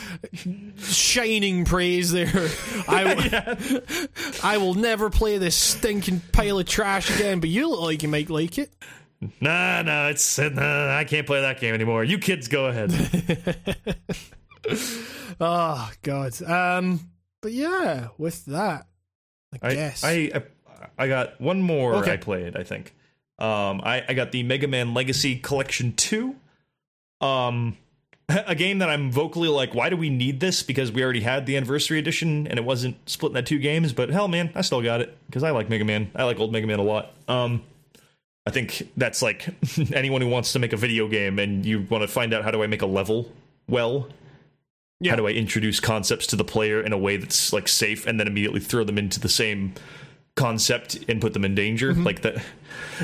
shining 0.78 1.66
praise 1.66 2.10
there. 2.12 2.48
I 2.88 4.56
will 4.58 4.74
never 4.74 5.10
play 5.10 5.36
this 5.36 5.54
stinking 5.54 6.22
pile 6.32 6.58
of 6.58 6.66
trash 6.66 7.14
again, 7.14 7.40
but 7.40 7.50
you 7.50 7.68
look 7.68 7.82
like 7.82 8.02
you 8.02 8.08
might 8.08 8.30
like 8.30 8.56
it. 8.56 8.72
Nah, 9.40 9.82
nah, 9.82 10.08
it's 10.08 10.38
nah, 10.38 10.96
I 10.96 11.04
can't 11.04 11.26
play 11.26 11.42
that 11.42 11.60
game 11.60 11.74
anymore. 11.74 12.04
You 12.04 12.18
kids 12.18 12.48
go 12.48 12.66
ahead. 12.66 12.90
Oh 15.38 15.90
God. 16.02 16.42
Um. 16.42 17.00
But 17.42 17.52
yeah, 17.52 18.08
with 18.18 18.44
that, 18.46 18.86
I, 19.62 19.68
I, 19.68 19.74
guess. 19.74 20.04
I, 20.04 20.10
I 20.34 20.42
I 20.98 21.08
got 21.08 21.40
one 21.40 21.60
more 21.62 21.96
Okay. 21.96 22.12
I 22.12 22.16
played. 22.16 22.56
I 22.56 22.62
think. 22.62 22.94
Um, 23.40 23.80
I 23.84 24.04
I 24.08 24.14
got 24.14 24.32
the 24.32 24.42
Mega 24.42 24.68
Man 24.68 24.94
Legacy 24.94 25.36
Collection 25.36 25.92
Two. 25.94 26.36
Um, 27.20 27.76
a 28.46 28.54
game 28.54 28.78
that 28.78 28.88
I'm 28.88 29.10
vocally 29.10 29.48
like, 29.48 29.74
why 29.74 29.90
do 29.90 29.96
we 29.96 30.10
need 30.10 30.40
this? 30.40 30.62
Because 30.62 30.92
we 30.92 31.02
already 31.02 31.20
had 31.20 31.46
the 31.46 31.56
Anniversary 31.56 31.98
Edition 31.98 32.46
and 32.46 32.58
it 32.58 32.64
wasn't 32.64 32.96
split 33.08 33.30
into 33.30 33.42
two 33.42 33.58
games. 33.58 33.92
But 33.92 34.10
hell, 34.10 34.28
man, 34.28 34.50
I 34.54 34.62
still 34.62 34.82
got 34.82 35.00
it 35.00 35.16
because 35.26 35.42
I 35.42 35.50
like 35.50 35.68
Mega 35.68 35.84
Man. 35.84 36.10
I 36.14 36.24
like 36.24 36.38
old 36.38 36.52
Mega 36.52 36.66
Man 36.66 36.78
a 36.78 36.82
lot. 36.82 37.12
Um, 37.28 37.62
I 38.46 38.50
think 38.50 38.88
that's 38.96 39.22
like 39.22 39.48
anyone 39.92 40.20
who 40.20 40.28
wants 40.28 40.52
to 40.52 40.58
make 40.58 40.72
a 40.72 40.76
video 40.76 41.08
game 41.08 41.38
and 41.38 41.64
you 41.64 41.86
want 41.88 42.02
to 42.02 42.08
find 42.08 42.32
out 42.32 42.44
how 42.44 42.50
do 42.50 42.62
I 42.62 42.66
make 42.66 42.82
a 42.82 42.86
level 42.86 43.30
well. 43.68 44.08
Yeah. 45.00 45.12
How 45.12 45.16
do 45.16 45.26
I 45.26 45.30
introduce 45.30 45.80
concepts 45.80 46.26
to 46.28 46.36
the 46.36 46.44
player 46.44 46.82
in 46.82 46.92
a 46.92 46.98
way 46.98 47.16
that's 47.16 47.52
like 47.54 47.68
safe 47.68 48.06
and 48.06 48.20
then 48.20 48.26
immediately 48.26 48.60
throw 48.60 48.84
them 48.84 48.98
into 48.98 49.18
the 49.18 49.30
same 49.30 49.74
concept 50.36 50.98
and 51.08 51.20
put 51.20 51.32
them 51.32 51.44
in 51.44 51.54
danger? 51.54 51.92
Mm-hmm. 51.92 52.04
Like 52.04 52.22
that 52.22 52.42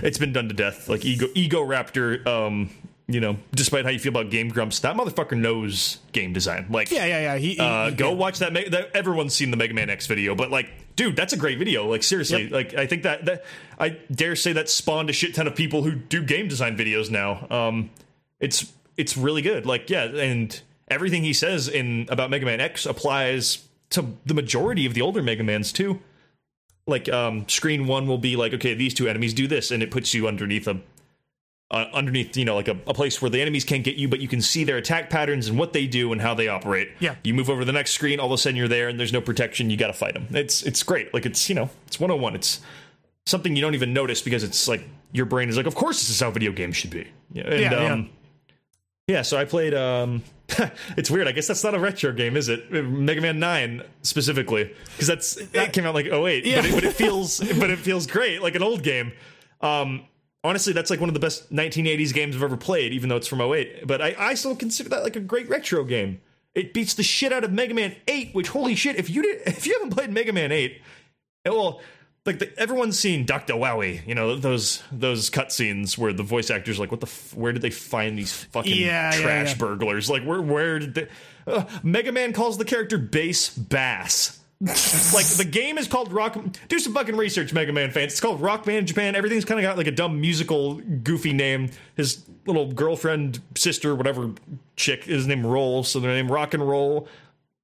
it's 0.02 0.18
been 0.18 0.32
done 0.32 0.48
to 0.48 0.55
death. 0.55 0.89
Like 0.89 1.05
ego 1.05 1.27
Egoraptor 1.28 2.27
um 2.27 2.70
you 3.09 3.20
know, 3.20 3.36
despite 3.52 3.85
how 3.85 3.93
you 3.93 4.01
feel 4.01 4.10
about 4.10 4.31
Game 4.32 4.48
Grumps, 4.48 4.81
that 4.81 4.97
motherfucker 4.97 5.39
knows 5.39 5.98
game 6.10 6.32
design. 6.32 6.66
Like, 6.70 6.90
yeah, 6.90 7.05
yeah, 7.05 7.20
yeah. 7.20 7.36
He, 7.39 7.52
he- 7.55 7.59
uh, 7.60 7.90
he- 7.90 7.94
go 7.94 8.09
yeah. 8.10 8.16
watch 8.16 8.40
that, 8.40 8.52
Me- 8.52 8.68
that. 8.68 8.97
Everyone's 8.97 9.32
seen 9.32 9.52
the 9.52 9.56
Mega 9.56 9.74
Man 9.74 9.89
X 9.90 10.09
video, 10.09 10.35
but 10.35 10.51
like, 10.51 10.68
dude, 10.97 11.14
that's 11.14 11.32
a 11.32 11.36
great 11.36 11.56
video. 11.56 11.86
Like, 11.89 12.02
seriously, 12.02 12.43
Yep. 12.44 12.51
like, 12.52 12.74
I 12.74 12.89
think 12.89 13.05
that 13.05 13.24
that 13.27 13.44
I 13.78 13.90
dare 14.12 14.35
say 14.35 14.55
that 14.55 14.68
spawned 14.68 15.09
a 15.09 15.12
shit 15.12 15.36
ton 15.36 15.47
of 15.47 15.55
people 15.55 15.85
who 15.85 15.93
do 15.94 16.20
game 16.20 16.48
design 16.48 16.77
videos 16.77 17.09
now. 17.09 17.47
Um, 17.48 17.90
it's 18.40 18.73
it's 18.97 19.16
really 19.16 19.40
good. 19.43 19.66
Like, 19.66 19.89
yeah, 19.89 20.02
and 20.06 20.60
everything 20.89 21.23
he 21.23 21.32
says 21.32 21.68
in 21.68 22.06
about 22.10 22.28
Mega 22.31 22.44
Man 22.44 22.60
X 22.60 22.86
applies 22.86 23.68
to 23.90 24.05
the 24.27 24.35
majority 24.35 24.85
of 24.85 24.94
the 24.94 25.02
older 25.02 25.23
Mega 25.23 25.44
Mans 25.44 25.70
too. 25.70 26.01
Like, 26.87 27.09
um, 27.09 27.49
screen 27.49 27.87
one 27.87 28.07
will 28.07 28.19
be 28.19 28.37
like, 28.37 28.55
okay, 28.55 28.75
these 28.75 28.95
two 28.95 29.09
enemies 29.09 29.35
do 29.35 29.47
this, 29.47 29.71
and 29.71 29.83
it 29.83 29.91
puts 29.91 30.15
you 30.15 30.29
underneath 30.29 30.69
a 30.69 30.81
uh, 31.71 31.87
underneath, 31.93 32.37
you 32.37 32.45
know, 32.45 32.55
like 32.55 32.69
a, 32.69 32.79
a 32.87 32.95
place 32.95 33.21
where 33.21 33.31
the 33.31 33.41
enemies 33.41 33.65
can't 33.65 33.83
get 33.83 33.97
you, 33.97 34.09
but 34.09 34.21
you 34.21 34.29
can 34.29 34.41
see 34.41 34.63
their 34.63 34.77
attack 34.77 35.11
patterns 35.11 35.49
and 35.49 35.59
what 35.59 35.73
they 35.73 35.87
do 35.87 36.13
and 36.13 36.21
how 36.21 36.33
they 36.33 36.47
operate. 36.47 36.91
Yeah. 37.01 37.17
You 37.25 37.35
move 37.35 37.51
over 37.51 37.63
to 37.63 37.65
the 37.65 37.73
next 37.73 37.91
screen, 37.91 38.21
all 38.21 38.27
of 38.27 38.33
a 38.33 38.39
sudden 38.39 38.57
you're 38.57 38.69
there, 38.69 38.89
and 38.89 39.01
there's 39.01 39.13
no 39.13 39.21
protection. 39.21 39.69
You 39.69 39.77
got 39.77 39.89
to 39.89 39.93
fight 39.93 40.15
them. 40.15 40.29
It's 40.31 40.63
it's 40.63 40.83
great. 40.83 41.13
Like 41.13 41.27
it's 41.27 41.49
you 41.49 41.55
know, 41.55 41.71
it's 41.87 41.99
101. 41.99 42.37
It's 42.37 42.61
something 43.27 43.57
you 43.57 43.63
don't 43.63 43.75
even 43.75 43.93
notice 43.93 44.23
because 44.23 44.45
it's 44.45 44.69
like 44.69 44.89
your 45.13 45.27
brain 45.27 45.49
is 45.49 45.57
like, 45.57 45.67
of 45.67 45.75
course, 45.75 45.99
this 46.01 46.11
is 46.11 46.21
how 46.21 46.31
video 46.31 46.53
games 46.53 46.77
should 46.77 46.91
be. 46.91 47.09
Yeah. 47.33 47.45
And, 47.45 47.61
yeah. 47.61 47.93
um, 47.93 48.03
yeah. 48.03 48.09
Yeah, 49.09 49.23
so 49.23 49.37
I 49.37 49.45
played. 49.45 49.74
um 49.74 50.23
It's 50.97 51.11
weird. 51.11 51.27
I 51.28 51.33
guess 51.33 51.47
that's 51.47 51.62
not 51.65 51.74
a 51.74 51.78
retro 51.78 52.12
game, 52.12 52.37
is 52.37 52.49
it? 52.49 52.70
Mega 52.73 53.20
Man 53.20 53.39
Nine 53.39 53.83
specifically, 54.03 54.73
because 54.93 55.07
that's 55.07 55.35
that 55.53 55.73
came 55.73 55.85
out 55.85 55.95
like 55.95 56.07
08, 56.07 56.45
Yeah. 56.45 56.57
but, 56.62 56.65
it, 56.66 56.74
but 56.74 56.85
it 56.85 56.93
feels 56.95 57.39
but 57.59 57.70
it 57.70 57.78
feels 57.78 58.07
great, 58.07 58.43
like 58.43 58.55
an 58.55 58.62
old 58.62 58.83
game. 58.83 59.12
Um, 59.61 60.05
honestly, 60.45 60.73
that's 60.73 60.91
like 60.91 61.01
one 61.01 61.09
of 61.09 61.15
the 61.15 61.20
best 61.20 61.53
1980s 61.53 62.12
games 62.15 62.37
I've 62.37 62.43
ever 62.43 62.57
played, 62.57 62.93
even 62.93 63.09
though 63.09 63.16
it's 63.16 63.27
from 63.27 63.41
08. 63.41 63.87
But 63.87 64.01
I, 64.03 64.15
I 64.19 64.35
still 64.35 64.55
consider 64.57 64.89
that 64.91 65.03
like 65.03 65.16
a 65.16 65.20
great 65.20 65.49
retro 65.49 65.85
game. 65.85 66.20
It 66.55 66.73
beats 66.73 66.95
the 66.95 67.03
shit 67.03 67.33
out 67.33 67.45
of 67.45 67.53
Mega 67.53 67.74
Man 67.74 67.95
8, 68.09 68.35
which 68.35 68.49
holy 68.49 68.74
shit, 68.74 68.97
if 68.97 69.11
you 69.11 69.23
did 69.23 69.43
if 69.47 69.66
you 69.66 69.74
haven't 69.74 69.91
played 69.91 70.11
Mega 70.11 70.33
Man 70.33 70.51
8, 70.53 70.81
well, 71.47 71.81
like 72.27 72.39
the, 72.39 72.59
everyone's 72.59 72.98
seen 72.98 73.24
Dr. 73.24 73.55
Wowie, 73.55 74.07
you 74.07 74.15
know, 74.15 74.36
those 74.36 74.82
those 74.93 75.31
cutscenes 75.31 75.97
where 75.97 76.12
the 76.12 76.23
voice 76.23 76.51
actors 76.51 76.78
like 76.78 76.90
what 76.90 77.01
the 77.01 77.07
f- 77.07 77.35
where 77.35 77.53
did 77.53 77.62
they 77.62 77.70
find 77.70 78.19
these 78.19 78.32
fucking 78.32 78.74
Yeah, 78.77 79.15
yeah, 79.15 79.20
trash 79.20 79.51
yeah. 79.51 79.57
burglars? 79.59 80.11
Like 80.11 80.24
where 80.24 80.43
where 80.43 80.78
did 80.78 80.94
they 80.94 81.09
uh, 81.47 81.65
Mega 81.82 82.12
Man 82.12 82.32
calls 82.32 82.59
the 82.59 82.65
character 82.65 82.98
Bass 82.98 83.51
Bass. 83.51 84.40
like 84.61 85.27
the 85.36 85.47
game 85.48 85.77
is 85.77 85.86
called 85.86 86.11
Rock. 86.12 86.39
Do 86.69 86.78
some 86.78 86.94
fucking 86.94 87.15
research, 87.16 87.53
Mega 87.53 87.73
Man 87.74 87.90
fans. 87.90 88.12
It's 88.12 88.20
called 88.20 88.40
Rock 88.40 88.66
Man 88.66 88.86
Japan. 88.86 89.15
Everything's 89.15 89.44
kind 89.44 89.61
of 89.61 89.62
got 89.65 89.77
like 89.77 89.86
a 89.86 89.90
dumb 89.90 90.19
musical, 90.19 90.77
goofy 90.77 91.35
name. 91.35 91.70
His 91.94 92.24
little 92.47 92.73
girlfriend, 92.73 93.40
sister, 93.55 93.94
whatever 93.94 94.31
chick 94.77 95.09
is 95.09 95.27
named 95.27 95.44
Roll, 95.44 95.85
so 95.85 96.01
their 96.01 96.11
name 96.12 96.32
Rock 96.32 96.55
and 96.55 96.66
Roll. 96.66 97.07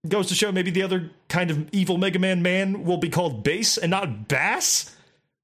Goes 0.08 0.26
to 0.28 0.34
show 0.34 0.50
maybe 0.50 0.72
the 0.72 0.82
other 0.82 1.10
kind 1.28 1.50
of 1.52 1.68
evil 1.72 1.96
Mega 1.96 2.18
Man 2.18 2.42
man 2.42 2.84
will 2.84 2.96
be 2.96 3.08
called 3.08 3.44
Bass 3.44 3.78
and 3.78 3.90
not 3.92 4.26
Bass. 4.26 4.94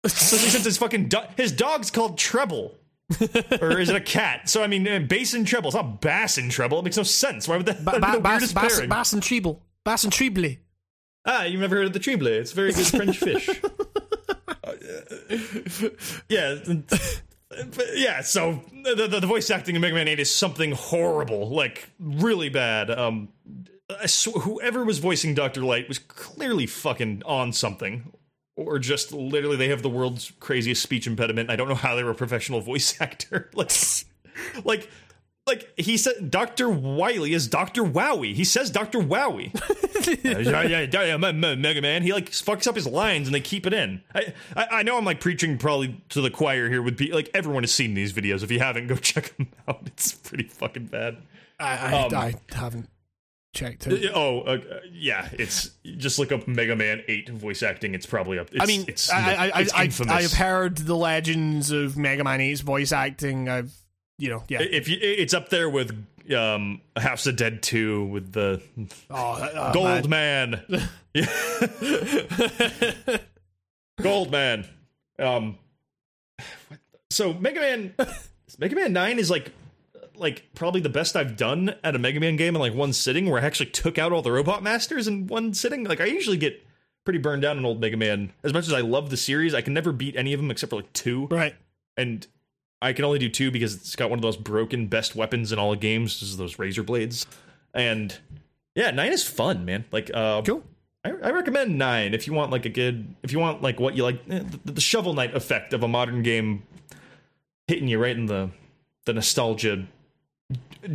Especially 0.02 0.50
since 0.50 0.64
his 0.64 0.78
fucking 0.78 1.08
do- 1.08 1.18
his 1.36 1.52
dog's 1.52 1.90
called 1.92 2.18
Treble. 2.18 2.74
or 3.60 3.78
is 3.78 3.88
it 3.88 3.96
a 3.96 4.00
cat? 4.00 4.48
So 4.48 4.62
I 4.62 4.66
mean, 4.66 4.86
uh, 4.86 4.98
bass 4.98 5.32
and 5.32 5.46
treble. 5.46 5.68
It's 5.68 5.76
not 5.76 6.00
bass 6.00 6.38
and 6.38 6.50
treble. 6.50 6.80
It 6.80 6.84
makes 6.84 6.96
no 6.96 7.04
sense. 7.04 7.46
Why 7.48 7.56
would 7.56 7.66
that? 7.66 7.84
Ba- 7.84 7.92
be 7.94 8.00
ba- 8.00 8.12
the 8.14 8.20
bass, 8.20 8.52
bass, 8.52 8.80
bass 8.80 9.12
and 9.12 9.22
treble. 9.22 9.62
Bass 9.84 10.04
and 10.04 10.12
treble. 10.12 10.56
Ah, 11.24 11.44
you've 11.44 11.60
never 11.60 11.76
heard 11.76 11.86
of 11.86 11.92
the 11.92 11.98
treble? 12.00 12.26
It's 12.26 12.52
a 12.52 12.54
very 12.54 12.72
good 12.72 12.86
French 12.86 13.16
fish. 13.18 13.48
Uh, 14.64 14.72
yeah, 16.28 16.56
yeah. 17.94 18.20
So 18.22 18.62
the, 18.84 19.06
the 19.08 19.20
the 19.20 19.26
voice 19.26 19.50
acting 19.50 19.74
in 19.74 19.80
Mega 19.80 19.94
Man 19.94 20.08
Eight 20.08 20.20
is 20.20 20.34
something 20.34 20.72
horrible, 20.72 21.48
like 21.48 21.88
really 21.98 22.48
bad. 22.50 22.90
Um, 22.90 23.28
sw- 24.06 24.42
whoever 24.42 24.84
was 24.84 24.98
voicing 24.98 25.34
Doctor 25.34 25.62
Light 25.62 25.88
was 25.88 25.98
clearly 25.98 26.66
fucking 26.66 27.22
on 27.24 27.52
something. 27.52 28.12
Or 28.56 28.78
just 28.80 29.12
literally, 29.12 29.56
they 29.56 29.68
have 29.68 29.82
the 29.82 29.88
world's 29.88 30.32
craziest 30.40 30.82
speech 30.82 31.06
impediment. 31.06 31.48
I 31.48 31.54
don't 31.56 31.68
know 31.68 31.76
how 31.76 31.94
they 31.94 32.02
were 32.02 32.10
a 32.10 32.14
professional 32.14 32.60
voice 32.60 32.94
actor. 33.00 33.50
like, 33.54 33.70
like, 34.64 34.90
like 35.46 35.72
he 35.78 35.96
said, 35.96 36.30
Doctor 36.30 36.68
Wiley 36.68 37.32
is 37.34 37.46
Doctor 37.46 37.82
Wowie. 37.82 38.34
He 38.34 38.44
says 38.44 38.70
Doctor 38.70 38.98
Wowie. 38.98 39.52
Mega 41.56 41.80
Man. 41.80 42.02
He 42.02 42.12
like 42.12 42.30
fucks 42.30 42.66
up 42.66 42.74
his 42.74 42.86
lines 42.86 43.28
and 43.28 43.34
they 43.34 43.40
keep 43.40 43.66
it 43.66 43.72
in. 43.72 44.02
I, 44.14 44.34
I, 44.56 44.66
I 44.70 44.82
know 44.82 44.98
I'm 44.98 45.04
like 45.04 45.20
preaching 45.20 45.56
probably 45.56 46.02
to 46.10 46.20
the 46.20 46.30
choir 46.30 46.68
here 46.68 46.82
Would 46.82 46.96
be 46.96 47.12
like 47.12 47.30
everyone 47.34 47.62
has 47.62 47.72
seen 47.72 47.94
these 47.94 48.12
videos. 48.12 48.42
If 48.42 48.50
you 48.50 48.58
haven't, 48.58 48.88
go 48.88 48.96
check 48.96 49.36
them 49.36 49.48
out. 49.66 49.82
It's 49.86 50.12
pretty 50.12 50.44
fucking 50.44 50.86
bad. 50.86 51.18
I, 51.60 51.76
I, 51.76 52.02
Um, 52.02 52.14
I 52.14 52.34
haven't 52.52 52.88
checked 53.58 53.86
it. 53.86 54.10
Oh, 54.14 54.40
uh, 54.40 54.52
uh, 54.52 54.80
yeah. 54.90 55.28
It's 55.32 55.70
just 55.84 56.18
look 56.18 56.32
up 56.32 56.46
Mega 56.46 56.76
Man 56.76 57.02
Eight 57.08 57.28
voice 57.28 57.62
acting. 57.62 57.94
It's 57.94 58.06
probably 58.06 58.38
up. 58.38 58.48
It's, 58.52 58.62
I 58.62 58.66
mean, 58.66 58.84
it's, 58.86 59.10
I, 59.10 59.50
I, 59.54 59.60
it's 59.62 60.00
I. 60.00 60.14
I've 60.14 60.32
heard 60.32 60.78
the 60.78 60.96
legends 60.96 61.70
of 61.70 61.96
Mega 61.96 62.24
Man 62.24 62.40
8's 62.40 62.60
voice 62.60 62.92
acting. 62.92 63.48
I've, 63.48 63.72
you 64.18 64.30
know, 64.30 64.44
yeah. 64.48 64.62
if 64.62 64.88
you, 64.88 64.98
it's 65.00 65.34
up 65.34 65.48
there 65.48 65.68
with 65.68 65.92
um, 66.34 66.80
House 66.96 67.26
of 67.26 67.36
Dead 67.36 67.62
Two 67.62 68.04
with 68.06 68.32
the 68.32 68.62
oh, 69.10 69.40
that- 69.40 69.52
oh, 69.54 69.72
Goldman. 69.72 70.62
Man. 70.64 70.88
Goldman. 74.00 74.64
Um 75.18 75.58
so 77.10 77.32
Mega 77.32 77.58
Man 77.58 77.94
Mega 78.58 78.76
Man 78.76 78.92
9 78.92 79.18
is 79.18 79.30
like 79.30 79.52
like 80.18 80.48
probably 80.54 80.80
the 80.80 80.88
best 80.88 81.16
I've 81.16 81.36
done 81.36 81.74
at 81.82 81.94
a 81.94 81.98
Mega 81.98 82.20
Man 82.20 82.36
game 82.36 82.54
in 82.56 82.60
like 82.60 82.74
one 82.74 82.92
sitting 82.92 83.28
where 83.30 83.40
I 83.42 83.44
actually 83.46 83.70
took 83.70 83.98
out 83.98 84.12
all 84.12 84.22
the 84.22 84.32
robot 84.32 84.62
masters 84.62 85.06
in 85.08 85.26
one 85.26 85.54
sitting. 85.54 85.84
Like 85.84 86.00
I 86.00 86.06
usually 86.06 86.36
get 86.36 86.64
pretty 87.04 87.18
burned 87.18 87.42
down 87.42 87.56
in 87.58 87.64
old 87.64 87.80
Mega 87.80 87.96
Man. 87.96 88.32
As 88.42 88.52
much 88.52 88.66
as 88.66 88.72
I 88.72 88.80
love 88.80 89.10
the 89.10 89.16
series, 89.16 89.54
I 89.54 89.60
can 89.60 89.72
never 89.74 89.92
beat 89.92 90.16
any 90.16 90.32
of 90.32 90.40
them 90.40 90.50
except 90.50 90.70
for 90.70 90.76
like 90.76 90.92
2 90.92 91.26
Right. 91.30 91.54
and 91.96 92.26
I 92.80 92.92
can 92.92 93.04
only 93.04 93.18
do 93.18 93.28
two 93.28 93.50
because 93.50 93.74
it's 93.74 93.96
got 93.96 94.08
one 94.08 94.20
of 94.20 94.22
those 94.22 94.36
broken 94.36 94.86
best 94.86 95.16
weapons 95.16 95.50
in 95.50 95.58
all 95.58 95.72
the 95.72 95.76
games, 95.76 96.22
is 96.22 96.36
those 96.36 96.60
razor 96.60 96.84
blades. 96.84 97.26
And 97.74 98.16
yeah, 98.76 98.92
nine 98.92 99.12
is 99.12 99.24
fun, 99.26 99.64
man. 99.64 99.84
Like, 99.90 100.12
uh, 100.14 100.42
Cool. 100.42 100.62
I, 101.04 101.10
I 101.10 101.30
recommend 101.32 101.76
nine 101.76 102.14
if 102.14 102.28
you 102.28 102.34
want 102.34 102.52
like 102.52 102.66
a 102.66 102.68
good, 102.68 103.16
if 103.24 103.32
you 103.32 103.40
want 103.40 103.62
like 103.62 103.80
what 103.80 103.96
you 103.96 104.04
like, 104.04 104.20
eh, 104.30 104.42
the, 104.64 104.72
the 104.74 104.80
shovel 104.80 105.12
knight 105.14 105.34
effect 105.34 105.72
of 105.72 105.82
a 105.82 105.88
modern 105.88 106.22
game 106.22 106.62
hitting 107.66 107.88
you 107.88 107.98
right 107.98 108.16
in 108.16 108.26
the 108.26 108.50
the 109.06 109.12
nostalgia 109.12 109.86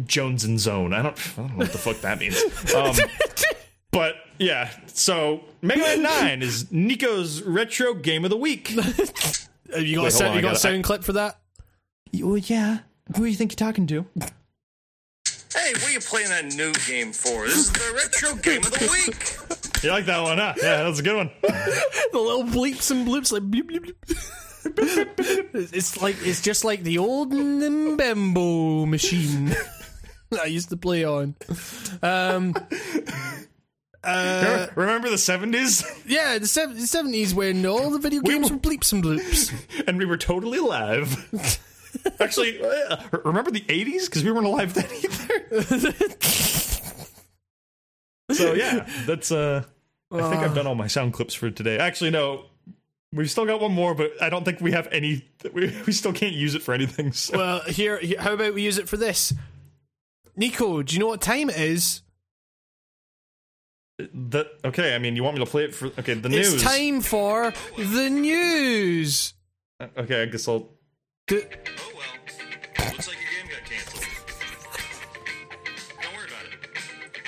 Jones 0.05 0.43
and 0.43 0.59
zone. 0.59 0.93
I 0.93 1.01
don't, 1.01 1.17
I 1.37 1.41
don't 1.41 1.51
know 1.51 1.57
what 1.57 1.71
the 1.71 1.77
fuck 1.77 2.01
that 2.01 2.19
means. 2.19 2.41
Um, 2.73 2.95
but 3.91 4.15
yeah, 4.39 4.71
so 4.87 5.43
Mega 5.61 5.81
Man 5.81 6.01
Nine 6.01 6.41
is 6.41 6.71
Nico's 6.71 7.41
retro 7.43 7.93
game 7.93 8.23
of 8.23 8.29
the 8.31 8.37
week. 8.37 8.69
Have 8.69 8.87
you 9.77 9.95
got, 9.95 10.03
Wait, 10.03 10.07
a, 10.07 10.11
sound, 10.11 10.29
on, 10.31 10.35
you 10.37 10.41
got 10.41 10.47
a 10.47 10.51
gotta- 10.51 10.59
sound 10.59 10.83
clip 10.83 11.03
for 11.03 11.13
that? 11.13 11.39
Oh 12.23 12.35
yeah, 12.35 12.79
who 13.15 13.23
do 13.23 13.25
you 13.25 13.35
think 13.35 13.51
you're 13.51 13.67
talking 13.67 13.87
to? 13.87 14.05
Hey, 15.53 15.71
what 15.73 15.87
are 15.87 15.91
you 15.91 15.99
playing 15.99 16.29
that 16.29 16.45
new 16.55 16.73
game 16.87 17.11
for? 17.11 17.45
This 17.45 17.57
is 17.57 17.71
the 17.71 17.93
retro 17.95 18.35
game 18.41 18.61
of 18.63 18.71
the 18.71 18.89
week. 18.91 19.83
You 19.83 19.91
like 19.91 20.05
that 20.05 20.21
one, 20.21 20.37
huh? 20.37 20.53
Yeah, 20.61 20.83
that's 20.83 20.99
a 20.99 21.03
good 21.03 21.15
one. 21.15 21.31
the 21.41 22.19
little 22.19 22.43
bleeps 22.43 22.89
and 22.89 23.07
bloops, 23.07 23.31
like 23.31 23.43
bleep, 23.43 23.69
bleep, 23.69 23.85
bleep. 23.85 24.52
It's 24.65 26.01
like 26.01 26.15
it's 26.21 26.41
just 26.41 26.63
like 26.63 26.83
the 26.83 26.97
old 26.97 27.31
Nimbembo 27.31 28.87
machine 28.87 29.49
that 30.31 30.41
I 30.43 30.45
used 30.45 30.69
to 30.69 30.77
play 30.77 31.03
on. 31.03 31.35
Um, 32.01 32.55
uh, 34.03 34.67
Remember 34.75 35.09
the 35.09 35.17
seventies, 35.17 35.83
yeah, 36.05 36.37
the 36.37 36.47
seventies 36.47 37.33
when 37.33 37.65
all 37.65 37.89
the 37.91 37.99
video 37.99 38.21
games 38.21 38.51
were 38.51 38.57
bleeps 38.57 38.91
and 38.93 39.03
bloops. 39.03 39.53
and 39.87 39.97
we 39.97 40.05
were 40.05 40.17
totally 40.17 40.57
alive. 40.57 41.59
Actually, 42.19 42.59
uh, 42.63 42.97
remember 43.23 43.51
the 43.51 43.63
eighties 43.69 44.09
because 44.09 44.23
we 44.23 44.31
weren't 44.31 44.47
alive 44.47 44.73
then 44.73 44.87
either. 45.03 45.99
So 48.31 48.53
yeah, 48.53 48.87
that's 49.05 49.31
uh 49.31 49.63
I 50.11 50.29
think 50.29 50.41
I've 50.43 50.55
done 50.55 50.67
all 50.67 50.75
my 50.75 50.87
sound 50.87 51.13
clips 51.13 51.33
for 51.33 51.49
today. 51.49 51.77
Actually 51.77 52.11
no, 52.11 52.45
we've 53.13 53.29
still 53.29 53.45
got 53.45 53.61
one 53.61 53.71
more, 53.71 53.93
but 53.95 54.21
I 54.21 54.29
don't 54.29 54.43
think 54.43 54.59
we 54.59 54.71
have 54.71 54.87
any 54.91 55.25
we, 55.53 55.73
we 55.85 55.93
still 55.93 56.13
can't 56.13 56.33
use 56.33 56.55
it 56.55 56.63
for 56.63 56.73
anything. 56.73 57.13
So. 57.13 57.37
Well, 57.37 57.61
here, 57.61 57.99
here, 57.99 58.19
how 58.19 58.33
about 58.33 58.53
we 58.53 58.63
use 58.63 58.77
it 58.77 58.89
for 58.89 58.97
this? 58.97 59.33
Nico, 60.35 60.81
do 60.81 60.95
you 60.95 60.99
know 60.99 61.07
what 61.07 61.21
time 61.21 61.49
it 61.49 61.57
is? 61.57 62.01
The, 63.99 64.49
okay, 64.65 64.95
I 64.95 64.97
mean, 64.97 65.15
you 65.15 65.23
want 65.23 65.37
me 65.37 65.45
to 65.45 65.49
play 65.49 65.65
it 65.65 65.75
for 65.75 65.87
okay, 65.87 66.15
the 66.15 66.27
news. 66.27 66.55
It's 66.55 66.63
time 66.63 67.01
for 67.01 67.53
the 67.77 68.09
news. 68.09 69.35
Uh, 69.79 69.87
okay, 69.97 70.23
I 70.23 70.25
guess 70.25 70.47
I'll 70.47 70.71
The- 71.27 71.45
Oh 71.45 71.91
well. 71.95 72.89
Looks 72.91 73.07
like 73.07 73.17
your 73.21 73.29
game 73.29 73.51
got 73.51 73.69
canceled. 73.69 74.03
Don't 76.01 76.15
worry 76.15 76.27
about 76.27 76.45
it. 76.45 76.59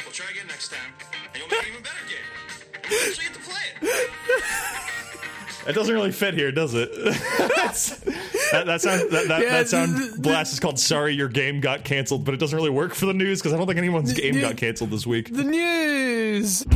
We'll 0.04 0.14
try 0.14 0.32
again 0.32 0.48
next 0.48 0.70
time, 0.72 0.92
and 1.34 1.38
you'll 1.38 1.48
make 1.50 1.62
an 1.62 1.70
even 1.70 1.84
better 1.84 2.06
game. 2.10 2.90
You'll 2.90 3.10
actually 3.10 3.26
get 3.26 3.34
to 3.36 3.40
play 3.42 3.90
it. 3.90 4.10
It 5.68 5.74
doesn't 5.74 5.94
really 5.94 6.12
fit 6.12 6.34
here, 6.36 6.52
does 6.52 6.74
it? 6.74 6.92
That, 8.52 8.68
that 8.68 8.80
sound 8.82 9.10
that, 9.12 9.28
that, 9.28 9.42
Yeah, 9.42 9.50
that 9.50 9.68
sound 9.68 9.98
the- 9.98 10.12
the- 10.16 10.20
blast 10.22 10.54
is 10.54 10.60
called 10.60 10.80
"Sorry, 10.80 11.14
your 11.16 11.28
game 11.28 11.60
got 11.62 11.84
canceled," 11.84 12.24
but 12.24 12.34
it 12.36 12.38
doesn't 12.40 12.56
really 12.56 12.70
work 12.70 12.94
for 12.94 13.08
the 13.08 13.14
news 13.14 13.40
because 13.42 13.54
I 13.54 13.58
don't 13.58 13.66
think 13.66 13.80
anyone's 13.80 14.14
game 14.14 14.36
the- 14.36 14.42
got 14.42 14.56
canceled 14.56 14.92
this 14.92 15.06
week. 15.08 15.34
the 15.34 15.44
news. 15.44 16.64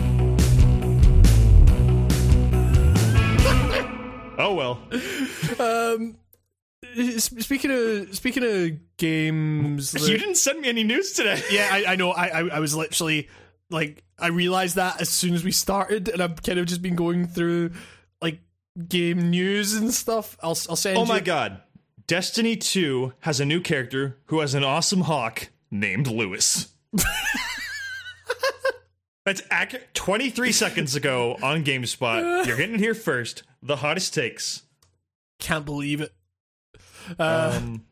Oh 4.42 4.54
well. 4.54 4.80
Um, 5.60 6.16
s- 6.98 7.26
Speaking 7.40 7.72
of 7.72 8.16
speaking 8.16 8.44
of 8.44 8.98
games, 8.98 9.94
You 10.10 10.18
didn't 10.18 10.36
send 10.36 10.62
me 10.62 10.70
any 10.70 10.84
news 10.86 11.12
today. 11.12 11.42
yeah, 11.52 11.68
I, 11.72 11.84
I 11.90 11.96
know. 11.98 12.12
I, 12.12 12.28
I 12.28 12.40
I 12.48 12.60
was 12.60 12.74
literally 12.74 13.28
like 13.70 14.04
I 14.18 14.28
realized 14.28 14.76
that 14.78 15.02
as 15.02 15.10
soon 15.10 15.34
as 15.34 15.44
we 15.44 15.52
started, 15.52 16.08
and 16.08 16.22
I've 16.22 16.42
kind 16.42 16.58
of 16.58 16.68
just 16.68 16.82
been 16.82 16.96
going 16.96 17.28
through 17.28 17.72
game 18.88 19.30
news 19.30 19.74
and 19.76 19.94
stuff. 19.94 20.38
I'll 20.42 20.58
I'll 20.70 20.76
send. 20.76 20.98
Oh 20.98 21.02
you- 21.04 21.08
my 21.08 21.20
god. 21.20 21.62
Destiny 22.08 22.56
2 22.56 23.14
has 23.20 23.40
a 23.40 23.46
new 23.46 23.62
character 23.62 24.18
who 24.26 24.40
has 24.40 24.56
an 24.56 24.64
awesome 24.64 25.02
hawk 25.02 25.50
named 25.70 26.08
Lewis. 26.08 26.70
That's 29.26 29.44
accurate. 29.52 29.94
23 29.94 30.52
seconds 30.52 30.96
ago 30.96 31.38
on 31.44 31.64
GameSpot. 31.64 32.48
You're 32.48 32.58
getting 32.58 32.80
here 32.80 32.96
first. 32.96 33.44
The 33.62 33.76
hottest 33.76 34.14
takes. 34.14 34.64
Can't 35.40 35.66
believe 35.66 36.02
it. 36.02 36.12
Uh, 37.20 37.54
Um, 37.58 37.86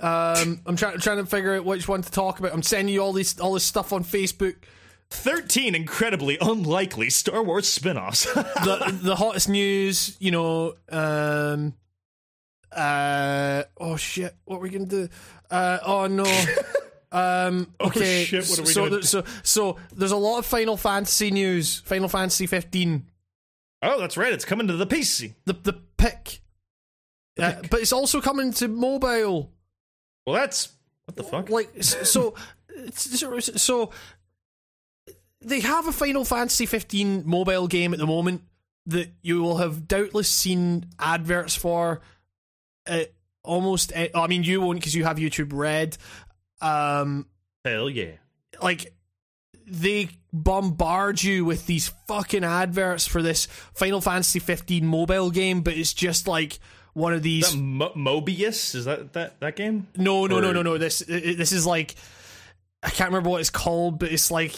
Um, 0.00 0.60
I'm 0.66 0.74
trying 0.76 0.98
trying 0.98 1.18
to 1.18 1.26
figure 1.26 1.54
out 1.54 1.64
which 1.64 1.86
one 1.86 2.02
to 2.02 2.10
talk 2.10 2.40
about. 2.40 2.52
I'm 2.52 2.62
sending 2.62 2.92
you 2.92 3.00
all 3.00 3.12
this 3.12 3.38
all 3.38 3.54
this 3.54 3.62
stuff 3.64 3.92
on 3.92 4.02
Facebook. 4.02 4.56
13 5.14 5.74
incredibly 5.74 6.36
unlikely 6.40 7.10
Star 7.10 7.42
Wars 7.42 7.68
spin 7.68 7.96
offs. 7.96 8.24
The 8.34 8.98
the 9.02 9.16
hottest 9.16 9.48
news, 9.48 10.16
you 10.20 10.30
know. 10.30 10.74
Um, 10.90 11.74
uh, 12.72 13.62
oh 13.78 13.96
shit, 13.96 14.34
what 14.44 14.56
are 14.56 14.60
we 14.60 14.70
gonna 14.70 14.86
do? 14.86 15.08
Uh, 15.50 15.78
oh 15.84 16.06
no. 16.06 16.24
Um, 17.12 17.72
okay, 17.80 18.22
Oh, 18.22 18.24
shit, 18.24 18.48
what 18.48 18.58
are 18.58 18.62
we 18.62 18.68
so, 18.72 18.88
there- 18.88 19.02
so 19.02 19.22
so 19.44 19.76
there's 19.94 20.10
a 20.10 20.16
lot 20.16 20.38
of 20.40 20.46
Final 20.46 20.76
Fantasy 20.76 21.30
news. 21.30 21.78
Final 21.82 22.08
Fantasy 22.08 22.44
15, 22.48 23.06
oh, 23.82 24.00
that's 24.00 24.16
right. 24.16 24.32
It's 24.32 24.44
coming 24.44 24.66
to 24.66 24.72
the 24.72 24.84
PC. 24.86 25.34
the 25.44 25.52
the 25.52 25.74
pick, 25.96 26.40
uh, 27.38 27.52
but 27.70 27.78
it's 27.80 27.92
also 27.92 28.20
coming 28.20 28.52
to 28.54 28.66
mobile. 28.66 29.52
Well, 30.26 30.34
that's. 30.34 30.70
What 31.04 31.14
the 31.16 31.22
fuck? 31.22 31.50
like 31.50 31.70
so 31.84 32.34
so, 32.90 33.38
so 33.38 33.90
they 35.44 35.60
have 35.60 35.86
a 35.86 35.92
final 35.92 36.24
fantasy 36.24 36.66
15 36.66 37.22
mobile 37.26 37.66
game 37.68 37.92
at 37.92 37.98
the 37.98 38.06
moment 38.06 38.42
that 38.86 39.10
you 39.22 39.40
will 39.42 39.58
have 39.58 39.86
doubtless 39.88 40.28
seen 40.28 40.86
adverts 40.98 41.54
for 41.54 42.00
uh, 42.86 43.04
almost 43.42 43.92
uh, 43.96 44.08
i 44.14 44.26
mean 44.26 44.42
you 44.42 44.60
won't 44.60 44.78
because 44.78 44.94
you 44.94 45.04
have 45.04 45.16
youtube 45.18 45.50
red 45.52 45.96
um 46.60 47.26
Hell 47.64 47.88
yeah. 47.90 48.12
like 48.62 48.92
they 49.66 50.08
bombard 50.32 51.22
you 51.22 51.44
with 51.44 51.66
these 51.66 51.88
fucking 52.06 52.44
adverts 52.44 53.06
for 53.06 53.22
this 53.22 53.46
final 53.72 54.00
fantasy 54.00 54.38
15 54.38 54.84
mobile 54.86 55.30
game 55.30 55.62
but 55.62 55.74
it's 55.74 55.94
just 55.94 56.26
like 56.28 56.58
one 56.92 57.12
of 57.14 57.22
these 57.22 57.48
Is 57.48 57.56
Mo- 57.56 57.92
Mobius? 57.96 58.74
Is 58.74 58.84
that 58.84 59.12
that, 59.14 59.40
that 59.40 59.56
game? 59.56 59.88
no, 59.96 60.26
no, 60.26 60.38
no, 60.40 60.50
Or- 60.50 60.54
no, 60.54 60.62
no. 60.62 60.78
This 60.78 61.02
i- 61.08 61.12
i- 61.14 61.34
this 61.34 61.50
is 61.52 61.66
like 61.66 61.96
I 62.84 62.90
can't 62.90 63.08
remember 63.10 63.30
what 63.30 63.40
it's 63.40 63.50
called, 63.50 63.98
but 63.98 64.12
it's 64.12 64.30
like 64.30 64.54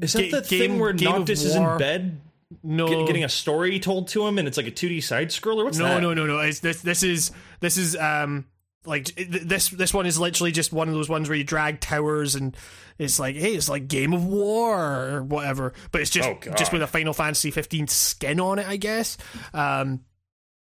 Is 0.00 0.14
that 0.14 0.30
the 0.30 0.42
thing 0.42 0.78
where 0.78 0.92
Noctis 0.92 1.44
is 1.44 1.54
in 1.54 1.78
bed 1.78 2.20
No, 2.62 2.88
get- 2.88 3.06
getting 3.06 3.24
a 3.24 3.28
story 3.28 3.78
told 3.78 4.08
to 4.08 4.26
him 4.26 4.38
and 4.38 4.48
it's 4.48 4.56
like 4.56 4.66
a 4.66 4.70
2D 4.72 5.02
side 5.02 5.28
scroller? 5.28 5.64
What's 5.64 5.78
no, 5.78 5.84
that? 5.84 6.00
no, 6.00 6.14
no, 6.14 6.26
no. 6.26 6.38
It's 6.38 6.60
this. 6.60 6.80
This 6.80 7.02
is 7.02 7.30
this 7.60 7.76
is 7.76 7.96
um 7.96 8.46
like 8.86 9.14
this. 9.14 9.68
This 9.68 9.92
one 9.92 10.06
is 10.06 10.18
literally 10.18 10.52
just 10.52 10.72
one 10.72 10.88
of 10.88 10.94
those 10.94 11.08
ones 11.08 11.28
where 11.28 11.36
you 11.36 11.44
drag 11.44 11.80
towers 11.80 12.34
and 12.34 12.56
it's 12.98 13.18
like 13.18 13.36
hey, 13.36 13.54
it's 13.54 13.68
like 13.68 13.88
Game 13.88 14.14
of 14.14 14.24
War 14.24 15.10
or 15.10 15.22
whatever, 15.22 15.74
but 15.92 16.00
it's 16.00 16.10
just 16.10 16.28
Oh, 16.28 16.38
just 16.56 16.72
with 16.72 16.80
a 16.82 16.86
Final 16.86 17.12
Fantasy 17.12 17.50
15 17.50 17.88
skin 17.88 18.40
on 18.40 18.58
it, 18.58 18.66
I 18.66 18.76
guess. 18.78 19.18
Um, 19.52 20.00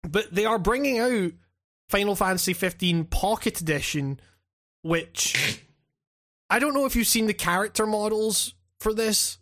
but 0.08 0.32
they 0.32 0.44
are 0.44 0.58
bringing 0.58 1.00
out 1.00 1.32
Final 1.88 2.14
Fantasy 2.14 2.52
15 2.52 3.04
Pocket 3.06 3.60
Edition, 3.60 4.20
which 4.82 5.60
I 6.48 6.59
don't 6.59 6.74
know 6.74 6.86
if 6.86 6.94
you've 6.97 7.06
seen 7.06 7.27
the 7.27 7.35
character 7.35 7.86
models 7.86 8.55
for 8.78 8.94
this. 8.94 9.39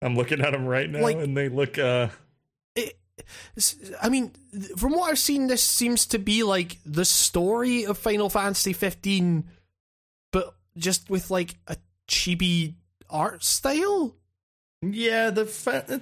I'm 0.00 0.14
looking 0.14 0.40
at 0.40 0.52
them 0.52 0.66
right 0.66 0.88
now 0.88 1.00
Like- 1.02 1.16
and 1.16 1.36
they 1.36 1.48
look 1.48 1.78
uh 1.78 2.08
I 4.00 4.08
mean, 4.08 4.30
from 4.76 4.92
what 4.92 5.10
I've 5.10 5.18
seen, 5.18 5.48
this 5.48 5.62
seems 5.62 6.06
to 6.06 6.18
be 6.20 6.44
like 6.44 6.78
the 6.86 7.04
story 7.04 7.84
of 7.84 7.98
Final 7.98 8.30
Fantasy 8.30 8.72
15, 8.72 9.44
but 10.32 10.54
just 10.76 11.10
with 11.10 11.28
like 11.30 11.56
a 11.66 11.76
chibi 12.08 12.74
art 13.10 13.42
style. 13.42 14.14
yeah, 14.82 15.30
the 15.30 15.44
fa- 15.46 16.00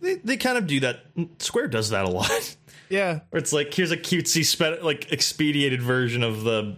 they 0.00 0.14
they 0.16 0.36
kind 0.36 0.56
of 0.56 0.68
do 0.68 0.78
that. 0.80 1.00
Square 1.40 1.68
does 1.68 1.90
that 1.90 2.04
a 2.04 2.10
lot. 2.10 2.56
Yeah, 2.88 3.20
Where 3.30 3.40
it's 3.40 3.52
like 3.52 3.74
here's 3.74 3.90
a 3.90 3.96
cutesy 3.96 4.44
spe- 4.44 4.82
like 4.84 5.10
expedited 5.10 5.82
version 5.82 6.22
of 6.22 6.44
the 6.44 6.76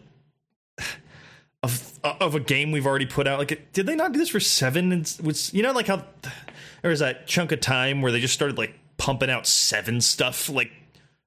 of 1.66 2.00
of 2.20 2.34
a 2.34 2.40
game 2.40 2.70
we've 2.72 2.86
already 2.86 3.06
put 3.06 3.26
out. 3.26 3.38
Like, 3.38 3.72
did 3.72 3.86
they 3.86 3.94
not 3.96 4.12
do 4.12 4.18
this 4.18 4.28
for 4.30 4.40
seven? 4.40 4.92
And 4.92 5.16
was 5.22 5.52
you 5.52 5.62
know 5.62 5.72
like 5.72 5.86
how 5.88 6.04
there 6.82 6.90
was 6.90 7.00
that 7.00 7.26
chunk 7.26 7.52
of 7.52 7.60
time 7.60 8.02
where 8.02 8.12
they 8.12 8.20
just 8.20 8.34
started 8.34 8.56
like 8.58 8.74
pumping 8.96 9.30
out 9.30 9.46
seven 9.46 10.00
stuff, 10.00 10.48
like 10.48 10.70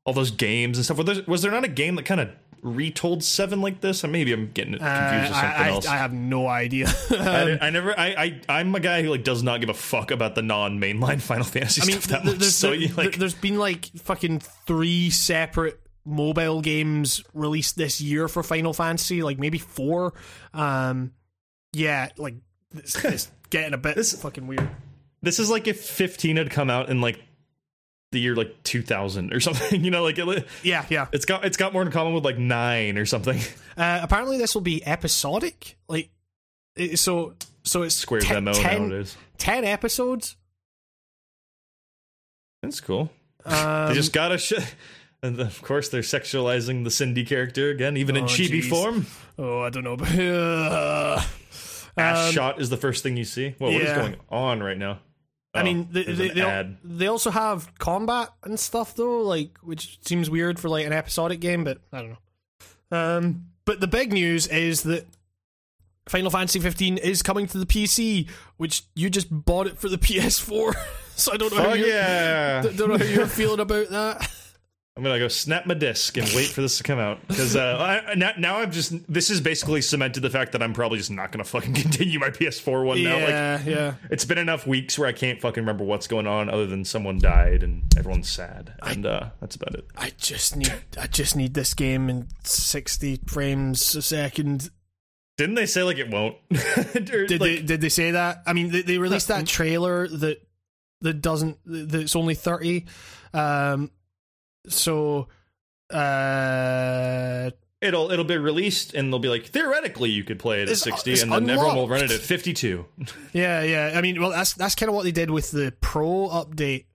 all 0.06 0.14
those 0.14 0.32
games 0.32 0.78
and 0.78 0.86
stuff. 0.86 0.98
Was 0.98 1.06
there, 1.06 1.24
was 1.28 1.42
there 1.42 1.52
not 1.52 1.64
a 1.64 1.68
game 1.70 1.96
that 1.96 2.06
kind 2.06 2.20
of 2.22 2.30
retold 2.62 3.24
seven 3.24 3.62
like 3.62 3.80
this? 3.82 4.04
Or 4.04 4.08
maybe 4.08 4.34
I'm 4.34 4.52
getting 4.52 4.74
confused 4.74 4.84
Uh, 4.94 5.20
with 5.22 5.34
something 5.36 5.62
I, 5.62 5.66
I, 5.66 5.70
else. 5.70 5.86
I 5.88 5.98
have 5.98 6.14
no 6.14 6.48
idea. 6.48 6.88
I, 7.12 7.58
I 7.62 7.70
never. 7.70 7.98
I, 7.98 8.08
I. 8.08 8.42
I'm 8.60 8.74
a 8.76 8.80
guy 8.80 9.02
who 9.04 9.10
like 9.10 9.24
does 9.24 9.44
not 9.44 9.60
give 9.60 9.70
a 9.70 9.74
fuck 9.74 10.12
about 10.12 10.36
the 10.36 10.42
non-mainline 10.42 11.22
Final 11.22 11.46
Fantasy 11.46 11.82
I 11.82 11.86
mean, 11.86 12.02
stuff 12.02 12.24
that 12.24 12.28
th- 12.28 12.40
much. 12.40 12.48
so 12.50 12.72
you 12.72 12.88
like, 12.96 13.18
there's 13.18 13.34
been 13.36 13.58
like 13.60 13.86
fucking 13.98 14.40
three 14.40 15.10
separate 15.10 15.80
mobile 16.10 16.62
games 16.62 17.24
released 17.34 17.76
this 17.78 18.02
year 18.02 18.28
for 18.28 18.44
Final 18.44 18.74
Fantasy, 18.74 19.22
like 19.24 19.38
maybe 19.40 19.58
four. 19.60 20.14
Um, 20.54 21.12
yeah, 21.74 22.10
like 22.18 22.36
it's, 22.76 23.04
it's 23.06 23.32
getting 23.50 23.74
a 23.74 23.78
bit 23.78 23.96
This- 23.96 24.20
fucking 24.20 24.48
weird. 24.48 24.68
this 25.22 25.40
is 25.40 25.50
like 25.50 25.68
if 25.68 25.80
15 25.82 26.38
had 26.38 26.50
come 26.50 26.70
out 26.70 26.90
in 26.90 27.00
like 27.02 27.20
the 28.12 28.20
year 28.20 28.36
like 28.36 28.64
2000 28.64 29.34
or 29.34 29.40
something. 29.40 29.84
You 29.84 29.92
know, 29.92 30.04
like 30.04 30.18
it, 30.18 30.48
Yeah, 30.64 30.86
yeah. 30.90 31.08
it's 31.12 31.26
got 31.26 31.46
it's 31.46 31.58
got 31.58 31.74
more 31.74 31.84
in 31.84 31.92
common 31.92 32.14
with 32.14 32.26
like 32.26 32.38
nine 32.38 32.98
or 32.98 33.06
something. 33.06 33.40
Uh, 33.78 34.02
apparently, 34.04 34.38
this 34.38 34.54
will 34.54 34.62
be 34.62 34.86
episodic. 34.86 35.78
Like, 35.88 36.10
it, 36.76 37.00
so 37.00 37.36
so 37.64 37.84
it's 37.84 37.96
Square's 37.96 38.26
te- 38.26 38.38
MO 38.42 38.52
10, 38.52 38.90
nowadays. 38.90 39.16
10 39.38 39.64
episodes. 39.64 40.36
That's 42.62 42.82
cool. 42.82 43.10
Um, 43.46 43.88
they 43.88 43.94
just 43.94 44.12
gotta. 44.12 44.38
Sh- 44.38 44.54
and 45.24 45.40
of 45.40 45.62
course, 45.62 45.90
they're 45.90 46.02
sexualizing 46.02 46.84
the 46.84 46.92
Cindy 46.92 47.26
character 47.26 47.70
again, 47.70 47.98
even 47.98 48.16
in 48.16 48.24
Oh, 48.24 48.28
chibi 48.28 48.62
jeez. 48.62 48.70
form. 48.70 49.06
oh, 49.38 49.62
I 49.62 49.70
don't 49.70 49.84
know. 49.84 49.96
Uh, 49.96 51.22
Ass 51.98 52.28
um, 52.28 52.34
shot 52.34 52.62
is 52.62 52.70
the 52.70 52.78
first 52.78 53.04
thing 53.04 53.18
you 53.18 53.26
see. 53.26 53.56
Well, 53.60 53.72
what 53.74 53.82
is 53.82 53.90
yeah. 53.90 53.96
going 53.96 54.16
on 54.30 54.62
right 54.64 54.78
now? 54.78 55.00
I 55.54 55.62
Oh, 55.62 55.64
mean, 55.64 55.88
they, 55.92 56.04
they, 56.04 56.30
they, 56.30 56.42
al- 56.42 56.76
they 56.84 57.08
also 57.08 57.32
have 57.32 57.72
combat 57.80 58.30
and 58.44 58.60
stuff 58.60 58.96
though, 58.96 59.22
like 59.24 59.58
which 59.64 60.00
seems 60.06 60.30
weird 60.30 60.60
for 60.60 60.70
like 60.70 60.86
an 60.86 60.94
episodic 60.94 61.40
game, 61.40 61.64
but 61.64 61.80
I 61.92 62.02
don't 62.02 62.12
know. 62.12 62.18
Um, 62.98 63.46
but 63.66 63.80
the 63.80 63.88
big 63.88 64.14
news 64.14 64.48
is 64.48 64.84
that 64.84 65.08
Final 66.08 66.30
Fantasy 66.32 66.60
15 66.60 66.98
is 67.00 67.22
coming 67.22 67.46
to 67.48 67.58
the 67.58 67.66
PC, 67.66 68.30
which 68.58 68.84
you 68.96 69.10
just 69.10 69.28
bought 69.30 69.68
it 69.68 69.78
for 69.80 69.90
the 69.90 69.98
PS4. 70.00 70.74
so 71.16 71.34
I 71.34 71.38
don't 71.38 71.54
know. 71.54 71.66
Oh 71.66 71.70
how 71.70 71.74
yeah, 71.74 72.62
don't 72.76 72.90
know 72.90 72.98
how 72.98 73.04
you're 73.04 73.28
feeling 73.28 73.60
about 73.60 73.90
that. 73.90 74.32
I'm 75.00 75.04
gonna 75.04 75.18
go 75.18 75.30
snap 75.30 75.66
my 75.66 75.76
disc 75.76 76.18
and 76.18 76.28
wait 76.36 76.48
for 76.48 76.60
this 76.60 76.78
to 76.80 76.84
come 76.84 77.00
out 77.00 77.26
because 77.26 77.56
uh, 77.56 78.14
now, 78.18 78.34
now 78.38 78.58
I'm 78.58 78.70
just 78.70 78.92
this 79.12 79.30
is 79.30 79.40
basically 79.40 79.82
cemented 79.82 80.20
the 80.20 80.30
fact 80.30 80.52
that 80.52 80.62
I'm 80.62 80.74
probably 80.74 80.98
just 80.98 81.10
not 81.10 81.32
gonna 81.32 81.46
fucking 81.46 81.74
continue 81.82 82.20
my 82.20 82.32
PS4 82.32 82.86
one 82.86 83.02
now. 83.02 83.14
Like 83.14 83.30
yeah, 83.30 83.62
yeah. 83.66 83.94
it's 84.12 84.26
been 84.26 84.38
enough 84.38 84.68
weeks 84.68 85.00
where 85.00 85.08
I 85.08 85.14
can't 85.14 85.40
fucking 85.40 85.64
remember 85.64 85.86
what's 85.86 86.06
going 86.08 86.28
on 86.28 86.50
other 86.50 86.68
than 86.68 86.84
someone 86.84 87.18
died 87.18 87.64
and 87.64 87.82
everyone's 87.98 88.30
sad, 88.30 88.74
and 88.82 89.06
uh, 89.06 89.30
that's 89.40 89.56
about 89.56 89.74
it. 89.74 89.86
I 89.96 90.12
just 90.18 90.58
need 90.58 90.74
I 91.00 91.08
just 91.08 91.34
need 91.34 91.54
this 91.54 91.74
game 91.74 92.10
in 92.10 92.28
60 92.44 93.22
frames 93.26 93.96
a 93.96 94.02
second. 94.02 94.70
Didn't 95.38 95.56
they 95.56 95.66
say 95.66 95.84
like 95.84 95.98
it 95.98 96.10
won't? 96.10 96.36
Or, 96.96 97.26
Did 97.26 97.32
like, 97.32 97.40
they 97.40 97.62
did 97.62 97.80
they 97.80 97.88
say 97.88 98.12
that? 98.12 98.44
I 98.46 98.52
mean, 98.52 98.70
they, 98.72 98.82
they 98.82 98.98
released 98.98 99.30
that 99.30 99.48
trailer 99.48 100.10
that 100.10 100.46
that 101.00 101.22
doesn't 101.22 101.58
that's 101.66 102.18
only 102.18 102.36
30. 102.36 102.86
Um 103.34 103.92
so 104.70 105.28
uh 105.92 107.50
it'll 107.82 108.12
it'll 108.12 108.26
be 108.26 108.38
released 108.38 108.94
and 108.94 109.12
they'll 109.12 109.20
be 109.20 109.30
like 109.30 109.46
theoretically 109.46 110.10
you 110.10 110.24
could 110.24 110.40
play 110.40 110.60
it 110.60 110.64
at 110.64 110.70
It's- 110.70 110.82
60 110.84 111.12
it's 111.12 111.22
and 111.24 111.32
then 111.32 111.50
everyone 111.50 111.76
will 111.76 111.88
run 111.88 112.04
it 112.04 112.12
at 112.12 112.20
52. 112.20 112.86
yeah, 113.34 113.64
yeah. 113.64 113.94
I 113.96 114.02
mean, 114.02 114.20
well 114.20 114.30
that's 114.32 114.54
that's 114.54 114.76
kind 114.76 114.90
of 114.90 114.96
what 114.96 115.04
they 115.04 115.12
did 115.12 115.32
with 115.32 115.52
the 115.52 115.74
Pro 115.82 116.30
update. 116.30 116.86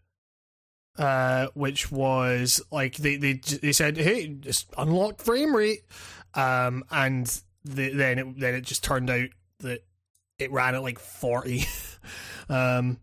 Uh, 0.96 1.48
which 1.54 1.90
was 1.90 2.60
like 2.70 2.94
they 2.98 3.16
they 3.16 3.32
they 3.32 3.72
said, 3.72 3.96
"Hey, 3.96 4.28
just 4.28 4.72
unlock 4.78 5.20
frame 5.20 5.56
rate," 5.56 5.80
um, 6.34 6.84
and 6.88 7.26
the, 7.64 7.88
then 7.88 8.18
it 8.20 8.38
then 8.38 8.54
it 8.54 8.60
just 8.60 8.84
turned 8.84 9.10
out 9.10 9.28
that 9.58 9.80
it 10.38 10.52
ran 10.52 10.76
at 10.76 10.84
like 10.84 11.00
forty. 11.00 11.64
um, 12.48 13.00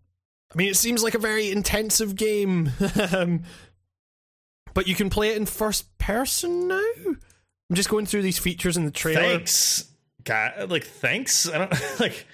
I 0.54 0.58
mean, 0.58 0.70
it 0.70 0.78
seems 0.78 1.04
like 1.04 1.16
a 1.16 1.20
very 1.20 1.52
intensive 1.52 2.16
game, 2.16 2.72
um, 3.12 3.44
but 4.74 4.88
you 4.88 4.96
can 4.96 5.10
play 5.10 5.30
it 5.30 5.38
in 5.38 5.46
first 5.46 5.98
person 5.98 6.68
now. 6.68 6.82
I'm 7.06 7.76
just 7.76 7.90
going 7.90 8.06
through 8.06 8.22
these 8.24 8.38
features 8.40 8.78
in 8.78 8.86
the 8.86 8.92
trailer. 8.92 9.22
Thanks. 9.22 9.86
God, 10.24 10.70
like 10.70 10.84
thanks. 10.86 11.48
I 11.50 11.58
don't 11.58 11.72
like 12.00 12.26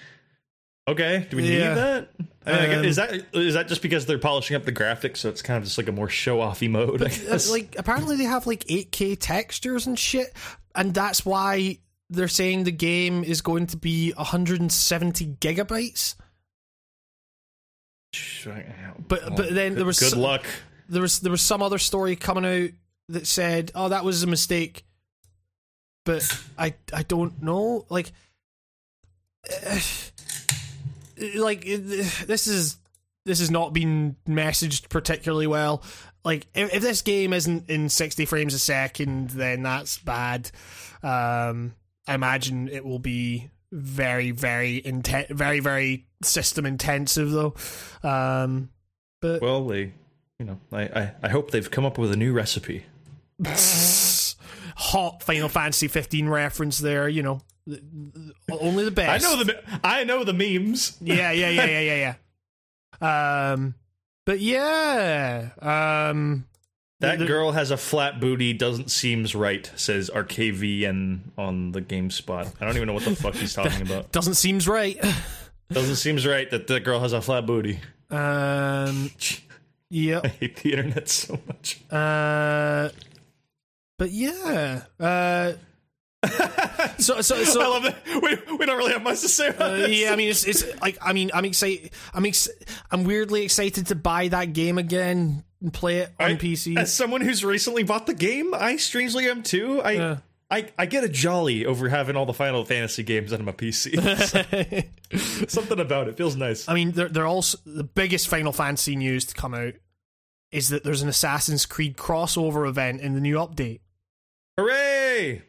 Okay, 0.88 1.26
do 1.28 1.36
we 1.36 1.42
need 1.42 1.58
that? 1.60 2.08
I 2.46 2.66
mean, 2.66 2.78
um, 2.78 2.84
is 2.86 2.96
that 2.96 3.12
is 3.34 3.52
that 3.54 3.68
just 3.68 3.82
because 3.82 4.06
they're 4.06 4.18
polishing 4.18 4.56
up 4.56 4.64
the 4.64 4.72
graphics 4.72 5.18
so 5.18 5.28
it's 5.28 5.42
kind 5.42 5.58
of 5.58 5.64
just 5.64 5.76
like 5.76 5.86
a 5.88 5.92
more 5.92 6.08
show-offy 6.08 6.70
mode? 6.70 7.02
I 7.02 7.10
Uh, 7.30 7.38
like 7.50 7.76
apparently 7.78 8.16
they 8.16 8.24
have 8.24 8.46
like 8.46 8.64
8k 8.64 9.18
textures 9.20 9.86
and 9.86 9.98
shit 9.98 10.32
and 10.74 10.94
that's 10.94 11.26
why 11.26 11.78
they're 12.08 12.26
saying 12.26 12.64
the 12.64 12.72
game 12.72 13.22
is 13.22 13.42
going 13.42 13.66
to 13.66 13.76
be 13.76 14.12
170 14.12 15.26
gigabytes 15.40 16.14
But- 19.08 19.36
but 19.36 19.54
then 19.54 19.74
there 19.74 19.84
was 19.84 20.00
good 20.00 20.16
luck. 20.16 20.46
There 20.88 21.02
was 21.02 21.20
there 21.20 21.30
was 21.30 21.42
some 21.42 21.62
other 21.62 21.78
story 21.78 22.16
coming 22.16 22.44
out 22.44 22.70
that 23.10 23.26
said 23.26 23.70
oh 23.74 23.88
that 23.88 24.04
was 24.04 24.22
a 24.22 24.26
mistake. 24.26 24.84
But 26.04 26.24
i 26.56 26.74
i 26.92 27.02
don't 27.02 27.42
know 27.42 27.84
like 27.90 28.12
like 31.36 31.64
this 31.64 32.46
is 32.46 32.78
this 33.26 33.40
has 33.40 33.50
not 33.50 33.72
been 33.74 34.16
messaged 34.26 34.88
particularly 34.88 35.46
well. 35.46 35.82
Like 36.24 36.46
if, 36.54 36.74
if 36.74 36.82
this 36.82 37.02
game 37.02 37.32
isn't 37.32 37.68
in 37.68 37.88
60 37.88 38.24
frames 38.24 38.54
a 38.54 38.58
second 38.58 39.30
then 39.30 39.62
that's 39.62 39.98
bad. 39.98 40.50
Um 41.02 41.74
i 42.06 42.14
imagine 42.14 42.68
it 42.68 42.84
will 42.84 42.98
be 42.98 43.50
very 43.70 44.30
very 44.30 44.80
intense 44.84 45.28
very 45.30 45.60
very 45.60 46.06
system 46.22 46.64
intensive 46.64 47.30
though. 47.30 47.54
Um 48.02 48.70
but 49.20 49.42
Well, 49.42 49.66
they, 49.66 49.92
you 50.38 50.46
know, 50.46 50.58
I, 50.72 50.82
I 50.82 51.12
I 51.24 51.28
hope 51.28 51.50
they've 51.50 51.70
come 51.70 51.84
up 51.84 51.98
with 51.98 52.12
a 52.12 52.16
new 52.16 52.32
recipe. 52.32 52.84
hot 54.76 55.22
Final 55.22 55.48
Fantasy 55.48 55.88
15 55.88 56.28
reference 56.28 56.78
there. 56.78 57.08
You 57.08 57.22
know, 57.22 57.40
only 58.50 58.84
the 58.84 58.90
best. 58.90 59.24
I 59.24 59.28
know 59.28 59.42
the 59.44 59.60
I 59.84 60.04
know 60.04 60.24
the 60.24 60.32
memes. 60.32 60.96
Yeah, 61.00 61.32
yeah, 61.32 61.50
yeah, 61.50 61.64
yeah, 61.66 61.80
yeah, 61.80 62.14
yeah. 63.00 63.52
Um, 63.52 63.74
but 64.24 64.40
yeah, 64.40 65.50
um, 65.60 66.46
That 67.00 67.18
the- 67.18 67.26
girl 67.26 67.52
has 67.52 67.70
a 67.70 67.76
flat 67.76 68.20
booty. 68.20 68.52
Doesn't 68.52 68.90
seems 68.90 69.34
right. 69.34 69.70
Says 69.76 70.10
RKVN 70.14 71.20
on 71.36 71.72
the 71.72 71.80
GameSpot. 71.82 72.52
I 72.60 72.64
don't 72.64 72.76
even 72.76 72.86
know 72.86 72.94
what 72.94 73.04
the 73.04 73.16
fuck 73.16 73.34
he's 73.34 73.54
talking 73.54 73.82
about. 73.82 74.12
doesn't 74.12 74.34
seems 74.34 74.68
right. 74.68 74.98
Doesn't 75.70 75.96
seems 75.96 76.26
right 76.26 76.50
that 76.50 76.66
that 76.68 76.82
girl 76.82 76.98
has 77.00 77.12
a 77.12 77.20
flat 77.20 77.44
booty. 77.44 77.78
Um, 78.10 79.10
I 80.24 80.28
hate 80.28 80.56
the 80.56 80.70
internet 80.72 81.08
so 81.08 81.38
much. 81.46 81.80
Uh, 81.90 82.90
but 83.98 84.10
yeah. 84.10 84.82
Uh, 85.00 85.52
so 86.98 87.20
so 87.20 87.42
so 87.44 87.60
I 87.62 87.66
love 87.66 87.84
it. 87.84 87.94
We, 88.48 88.56
we 88.56 88.66
don't 88.66 88.76
really 88.76 88.92
have 88.92 89.02
much 89.02 89.20
to 89.20 89.28
say 89.28 89.48
about 89.48 89.72
Uh, 89.72 89.76
this. 89.76 90.00
yeah, 90.00 90.12
I 90.12 90.16
mean, 90.16 90.28
it's, 90.30 90.44
it's 90.44 90.64
like 90.80 90.98
I 91.00 91.12
mean, 91.12 91.30
I'm 91.32 91.44
excited. 91.44 91.90
I'm 92.12 92.26
ex- 92.26 92.48
I'm 92.90 93.04
weirdly 93.04 93.44
excited 93.44 93.86
to 93.88 93.94
buy 93.94 94.28
that 94.28 94.52
game 94.52 94.78
again 94.78 95.44
and 95.60 95.72
play 95.72 95.98
it 95.98 96.10
on 96.20 96.32
I- 96.32 96.36
PC. 96.36 96.76
As 96.76 96.92
someone 96.92 97.20
who's 97.20 97.44
recently 97.44 97.82
bought 97.82 98.06
the 98.06 98.14
game, 98.14 98.52
I 98.54 98.76
strangely 98.76 99.28
am 99.28 99.42
too. 99.42 99.80
I 99.82 99.90
Yeah. 99.92 100.16
I, 100.50 100.70
I 100.78 100.86
get 100.86 101.04
a 101.04 101.08
jolly 101.10 101.66
over 101.66 101.88
having 101.90 102.16
all 102.16 102.24
the 102.24 102.32
Final 102.32 102.64
Fantasy 102.64 103.02
games 103.02 103.32
on 103.34 103.44
my 103.44 103.52
PC. 103.52 103.98
Something 105.50 105.78
about 105.80 106.08
it 106.08 106.16
feels 106.16 106.36
nice. 106.36 106.66
I 106.68 106.74
mean, 106.74 106.92
they're, 106.92 107.08
they're 107.08 107.26
also 107.26 107.58
the 107.66 107.84
biggest 107.84 108.28
Final 108.28 108.52
Fantasy 108.52 108.96
news 108.96 109.26
to 109.26 109.34
come 109.34 109.52
out 109.52 109.74
is 110.50 110.70
that 110.70 110.84
there's 110.84 111.02
an 111.02 111.08
Assassin's 111.10 111.66
Creed 111.66 111.96
crossover 111.98 112.66
event 112.66 113.02
in 113.02 113.12
the 113.14 113.20
new 113.20 113.36
update. 113.36 113.80
Hooray! 114.56 115.42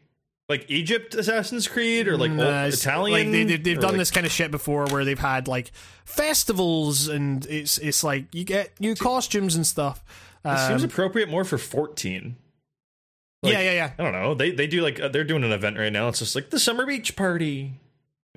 Like 0.50 0.66
Egypt 0.68 1.14
Assassin's 1.14 1.66
Creed 1.68 2.06
or 2.08 2.16
like 2.18 2.32
Nah, 2.32 2.64
old 2.64 2.74
Italian. 2.74 3.18
Like 3.18 3.32
they, 3.32 3.44
they've, 3.44 3.62
they've 3.64 3.80
done 3.80 3.92
like- 3.92 3.98
this 3.98 4.10
kind 4.10 4.26
of 4.26 4.32
shit 4.32 4.50
before, 4.50 4.84
where 4.88 5.04
they've 5.04 5.18
had 5.18 5.46
like 5.48 5.70
festivals 6.04 7.06
and 7.08 7.46
it's 7.46 7.78
it's 7.78 8.02
like 8.04 8.34
you 8.34 8.44
get 8.44 8.78
new 8.80 8.94
costumes 8.96 9.54
and 9.54 9.66
stuff. 9.66 10.02
It 10.44 10.58
seems 10.68 10.82
Um, 10.82 10.90
appropriate 10.90 11.28
more 11.28 11.44
for 11.44 11.56
fourteen. 11.56 12.36
Like- 13.42 13.52
yeah, 13.54 13.60
yeah, 13.60 13.72
yeah. 13.72 13.92
I 13.98 14.02
don't 14.02 14.12
know. 14.12 14.34
They 14.34 14.50
they 14.50 14.66
do 14.66 14.82
like 14.82 15.00
uh, 15.00 15.08
they're 15.08 15.24
doing 15.24 15.44
an 15.44 15.52
event 15.52 15.78
right 15.78 15.92
now. 15.92 16.08
It's 16.08 16.18
just 16.18 16.34
like 16.34 16.50
the 16.50 16.58
summer 16.60 16.86
beach 16.86 17.16
party. 17.16 17.72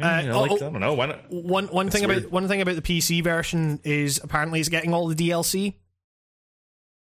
Uh, 0.02 0.22
you 0.24 0.30
know, 0.30 0.42
like, 0.42 0.52
oh, 0.52 0.56
I 0.56 0.60
don't 0.60 0.80
know. 0.80 0.94
Why 0.96 1.06
not? 1.06 1.30
One 1.30 1.68
one 1.68 1.90
thing 1.90 2.08
weird. 2.08 2.20
about 2.20 2.32
one 2.32 2.48
thing 2.48 2.62
about 2.62 2.76
the 2.76 2.82
PC 2.82 3.24
version 3.24 3.80
is 3.84 4.20
apparently 4.24 4.60
it's 4.60 4.70
getting 4.70 4.94
all 4.94 5.08
the 5.08 5.16
DLC. 5.16 5.76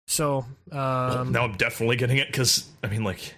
So 0.06 0.46
um, 0.72 1.32
now 1.32 1.44
I'm 1.44 1.58
definitely 1.58 1.96
getting 1.96 2.18
it 2.18 2.28
because 2.28 2.66
I 2.84 2.88
mean, 2.88 3.04
like, 3.04 3.34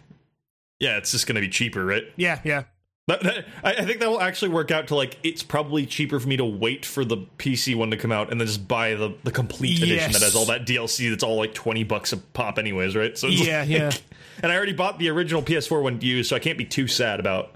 yeah, 0.79 0.97
it's 0.97 1.11
just 1.11 1.25
gonna 1.25 1.39
be 1.39 1.49
cheaper, 1.49 1.83
right? 1.85 2.03
yeah, 2.15 2.39
yeah. 2.43 2.63
That, 3.09 3.23
that, 3.23 3.45
I, 3.63 3.73
I 3.73 3.85
think 3.85 3.99
that 3.99 4.07
will 4.09 4.21
actually 4.21 4.49
work 4.49 4.71
out 4.71 4.87
to 4.87 4.95
like 4.95 5.17
it's 5.23 5.43
probably 5.43 5.85
cheaper 5.85 6.19
for 6.19 6.27
me 6.27 6.37
to 6.37 6.45
wait 6.45 6.85
for 6.85 7.03
the 7.03 7.17
PC 7.37 7.75
one 7.75 7.91
to 7.91 7.97
come 7.97 8.11
out 8.11 8.31
and 8.31 8.39
then 8.39 8.47
just 8.47 8.67
buy 8.67 8.93
the 8.95 9.13
the 9.23 9.31
complete 9.31 9.81
edition 9.81 10.13
that 10.13 10.21
has 10.21 10.35
all 10.35 10.45
that 10.45 10.65
DLC 10.65 11.09
that's 11.09 11.23
all 11.23 11.35
like 11.35 11.53
twenty 11.53 11.83
bucks 11.83 12.13
a 12.13 12.17
pop, 12.17 12.57
anyways, 12.59 12.95
right? 12.95 13.17
So 13.17 13.27
it's 13.27 13.45
Yeah, 13.45 13.61
like- 13.61 13.69
yeah. 13.69 13.91
And 14.41 14.51
I 14.53 14.55
already 14.55 14.71
bought 14.71 14.99
the 14.99 15.09
original 15.09 15.41
PS4 15.41 15.83
one 15.83 15.99
used, 15.99 16.29
so 16.29 16.35
I 16.37 16.39
can't 16.39 16.57
be 16.57 16.63
too 16.63 16.87
sad 16.87 17.19
about 17.19 17.55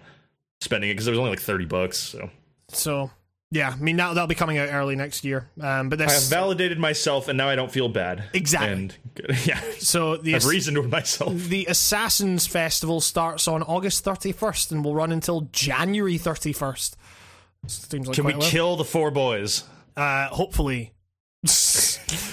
spending 0.59 0.89
it 0.89 0.93
because 0.95 1.07
it 1.07 1.11
was 1.11 1.19
only 1.19 1.29
like 1.29 1.39
thirty 1.39 1.63
bucks. 1.65 1.97
So 1.97 2.29
So 2.69 3.11
yeah, 3.53 3.69
I 3.69 3.75
mean 3.81 3.95
now 3.95 4.13
that'll 4.13 4.27
be 4.27 4.33
coming 4.35 4.57
out 4.57 4.69
early 4.71 4.95
next 4.95 5.23
year. 5.23 5.47
Um, 5.61 5.89
but 5.89 6.01
I 6.01 6.11
have 6.11 6.23
validated 6.23 6.79
myself, 6.79 7.27
and 7.27 7.37
now 7.37 7.47
I 7.47 7.55
don't 7.55 7.71
feel 7.71 7.87
bad. 7.87 8.23
Exactly. 8.33 8.71
And 8.71 8.97
yeah, 9.45 9.61
so 9.77 10.17
the 10.17 10.33
I've 10.35 10.45
reasoned 10.45 10.77
with 10.77 10.89
myself. 10.91 11.33
the 11.35 11.65
Assassins 11.67 12.47
Festival 12.47 12.99
starts 12.99 13.47
on 13.47 13.61
August 13.63 14.03
31st 14.03 14.71
and 14.71 14.83
will 14.83 14.95
run 14.95 15.11
until 15.11 15.41
January 15.51 16.17
31st. 16.17 16.95
Seems 17.67 18.07
like 18.07 18.15
Can 18.15 18.25
we 18.25 18.33
quite 18.33 18.35
a 18.35 18.39
while. 18.39 18.49
kill 18.49 18.75
the 18.75 18.83
four 18.83 19.11
boys? 19.11 19.63
Uh, 19.95 20.27
hopefully. 20.29 20.91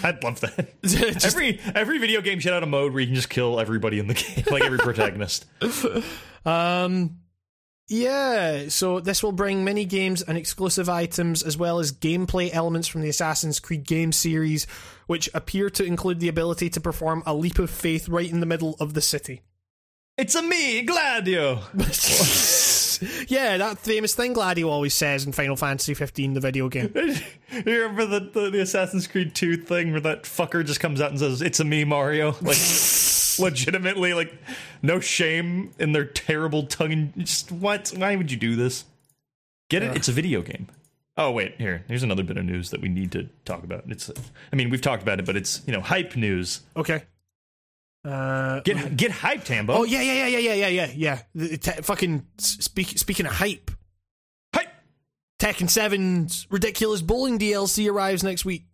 I'd 0.03 0.23
love 0.25 0.41
that. 0.41 0.69
Just- 0.85 1.25
every 1.27 1.61
every 1.75 1.99
video 1.99 2.21
game 2.21 2.41
should 2.41 2.53
have 2.53 2.63
a 2.63 2.67
mode 2.67 2.93
where 2.93 3.01
you 3.01 3.07
can 3.09 3.15
just 3.17 3.29
kill 3.29 3.61
everybody 3.61 3.99
in 3.99 4.07
the 4.07 4.15
game, 4.15 4.45
like 4.51 4.63
every 4.65 4.79
protagonist. 4.79 5.45
Um, 6.47 7.19
yeah, 7.91 8.69
so 8.69 9.01
this 9.01 9.21
will 9.21 9.33
bring 9.33 9.65
mini 9.65 9.85
games 9.85 10.23
and 10.23 10.39
exclusive 10.39 10.89
items 10.89 11.43
as 11.43 11.57
well 11.59 11.81
as 11.81 11.91
gameplay 11.91 12.49
elements 12.53 12.87
from 12.87 13.01
the 13.01 13.09
Assassin's 13.09 13.59
Creed 13.59 13.83
game 13.83 14.13
series, 14.13 14.69
which 15.09 15.29
appear 15.35 15.69
to 15.71 15.85
include 15.85 16.21
the 16.21 16.29
ability 16.29 16.71
to 16.71 16.81
perform 16.81 17.25
a 17.27 17.35
leap 17.35 17.59
of 17.59 17.69
faith 17.69 18.09
right 18.09 18.31
in 18.31 18.39
the 18.39 18.47
middle 18.47 18.77
of 18.79 18.95
the 18.95 19.01
city. 19.01 19.43
It's 20.17 20.37
a 20.37 20.43
me, 20.43 20.83
Gladio. 20.83 21.63
yeah, 23.27 23.57
that 23.57 23.79
famous 23.81 24.15
thing 24.15 24.35
Gladio 24.35 24.69
always 24.69 24.95
says 24.95 25.25
in 25.25 25.33
Final 25.33 25.57
Fantasy 25.57 25.95
15, 25.95 26.35
the 26.35 26.41
video 26.41 26.69
game. 26.69 26.93
you 26.95 27.83
remember 27.83 28.07
the, 28.07 28.21
the 28.21 28.51
the 28.51 28.61
Assassin's 28.61 29.09
Creed 29.09 29.35
2 29.35 29.57
thing 29.57 29.91
where 29.91 30.01
that 30.03 30.23
fucker 30.23 30.65
just 30.65 30.79
comes 30.79 31.01
out 31.01 31.11
and 31.11 31.19
says, 31.19 31.43
"It's 31.43 31.59
a 31.59 31.65
me, 31.65 31.85
Mario." 31.85 32.37
Like 32.41 32.57
legitimately 33.45 34.15
like 34.15 34.33
no 34.83 35.01
shame 35.01 35.73
in 35.79 35.93
their 35.93 36.05
terrible 36.05 36.65
tongue 36.65 36.93
and 36.93 37.13
just 37.19 37.51
what? 37.53 37.89
Why 37.97 38.17
would 38.17 38.31
you 38.31 38.37
do 38.37 38.57
this? 38.57 38.85
Get 39.69 39.83
it? 39.83 39.97
It's 39.97 40.09
a 40.09 40.13
video 40.13 40.43
game. 40.43 40.69
Oh 41.17 41.31
wait, 41.33 41.57
here. 41.59 41.85
Here's 41.89 42.03
another 42.03 42.23
bit 42.23 42.37
of 42.37 42.45
news 42.45 42.71
that 42.71 42.81
we 42.81 42.89
need 42.89 43.13
to 43.13 43.29
talk 43.45 43.63
about. 43.65 43.85
It's 43.89 44.11
I 44.53 44.57
mean, 44.57 44.71
we've 44.71 44.81
talked 44.81 45.03
about 45.03 45.19
it, 45.19 45.27
but 45.27 45.37
it's, 45.37 45.61
you 45.67 45.73
know, 45.73 45.81
hype 45.81 46.17
news. 46.17 46.61
Okay. 46.77 47.03
Uh, 48.03 48.61
Get 48.61 48.97
get 48.97 49.11
hyped, 49.11 49.45
Tambo. 49.45 49.75
oh 49.75 49.85
yeah, 49.85 50.01
yeah, 50.01 50.27
yeah, 50.27 50.39
yeah, 50.39 50.55
yeah, 50.55 50.69
yeah, 50.69 50.93
yeah. 50.95 51.23
The, 51.35 51.59
te- 51.59 51.83
fucking 51.83 52.27
speak, 52.39 52.99
speaking 52.99 53.27
of 53.27 53.33
hype, 53.33 53.71
Hype. 54.55 54.73
Tekken 55.39 55.69
7's 55.69 56.47
ridiculous 56.51 57.03
bowling 57.03 57.39
DLC 57.39 57.91
arrives 57.91 58.25
next 58.25 58.47
week. 58.47 58.65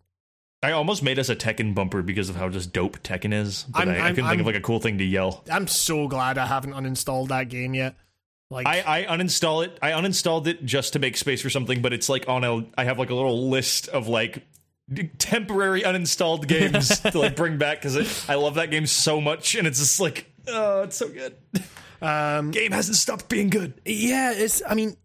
I 0.62 0.72
almost 0.72 1.02
made 1.02 1.18
us 1.18 1.28
a 1.28 1.36
Tekken 1.36 1.74
bumper 1.74 2.02
because 2.02 2.28
of 2.28 2.36
how 2.36 2.48
just 2.48 2.72
dope 2.72 2.98
Tekken 3.02 3.32
is. 3.32 3.64
But 3.68 3.80
I'm- 3.80 3.88
I, 3.88 3.92
I 3.92 3.94
I'm- 4.06 4.14
couldn't 4.14 4.24
I'm- 4.24 4.30
think 4.32 4.40
of 4.40 4.46
like 4.46 4.56
a 4.56 4.60
cool 4.60 4.80
thing 4.80 4.98
to 4.98 5.04
yell. 5.04 5.44
I'm 5.50 5.66
so 5.68 6.08
glad 6.08 6.38
I 6.38 6.46
haven't 6.46 6.72
uninstalled 6.72 7.28
that 7.28 7.48
game 7.48 7.74
yet. 7.74 7.94
Like, 8.50 8.66
I, 8.66 9.04
I 9.08 9.16
uninstall 9.16 9.64
it. 9.64 9.76
I 9.82 9.90
uninstalled 9.90 10.46
it 10.46 10.64
just 10.64 10.92
to 10.92 10.98
make 11.00 11.16
space 11.16 11.42
for 11.42 11.50
something, 11.50 11.82
but 11.82 11.92
it's 11.92 12.08
like 12.08 12.28
on 12.28 12.44
a. 12.44 12.64
I 12.78 12.84
have 12.84 12.96
like 12.98 13.10
a 13.10 13.14
little 13.14 13.48
list 13.50 13.88
of 13.88 14.06
like 14.06 14.44
temporary 15.18 15.82
uninstalled 15.82 16.46
games 16.48 17.00
to 17.00 17.18
like 17.18 17.34
bring 17.34 17.58
back 17.58 17.82
because 17.82 18.28
I 18.28 18.36
love 18.36 18.54
that 18.54 18.70
game 18.70 18.86
so 18.86 19.20
much, 19.20 19.56
and 19.56 19.66
it's 19.66 19.80
just 19.80 19.98
like, 19.98 20.30
oh, 20.46 20.82
it's 20.82 20.96
so 20.96 21.08
good. 21.08 21.34
um, 22.00 22.52
Game 22.52 22.70
hasn't 22.70 22.96
stopped 22.96 23.28
being 23.28 23.50
good. 23.50 23.80
yeah, 23.84 24.32
it's. 24.32 24.62
I 24.64 24.74
mean, 24.74 24.96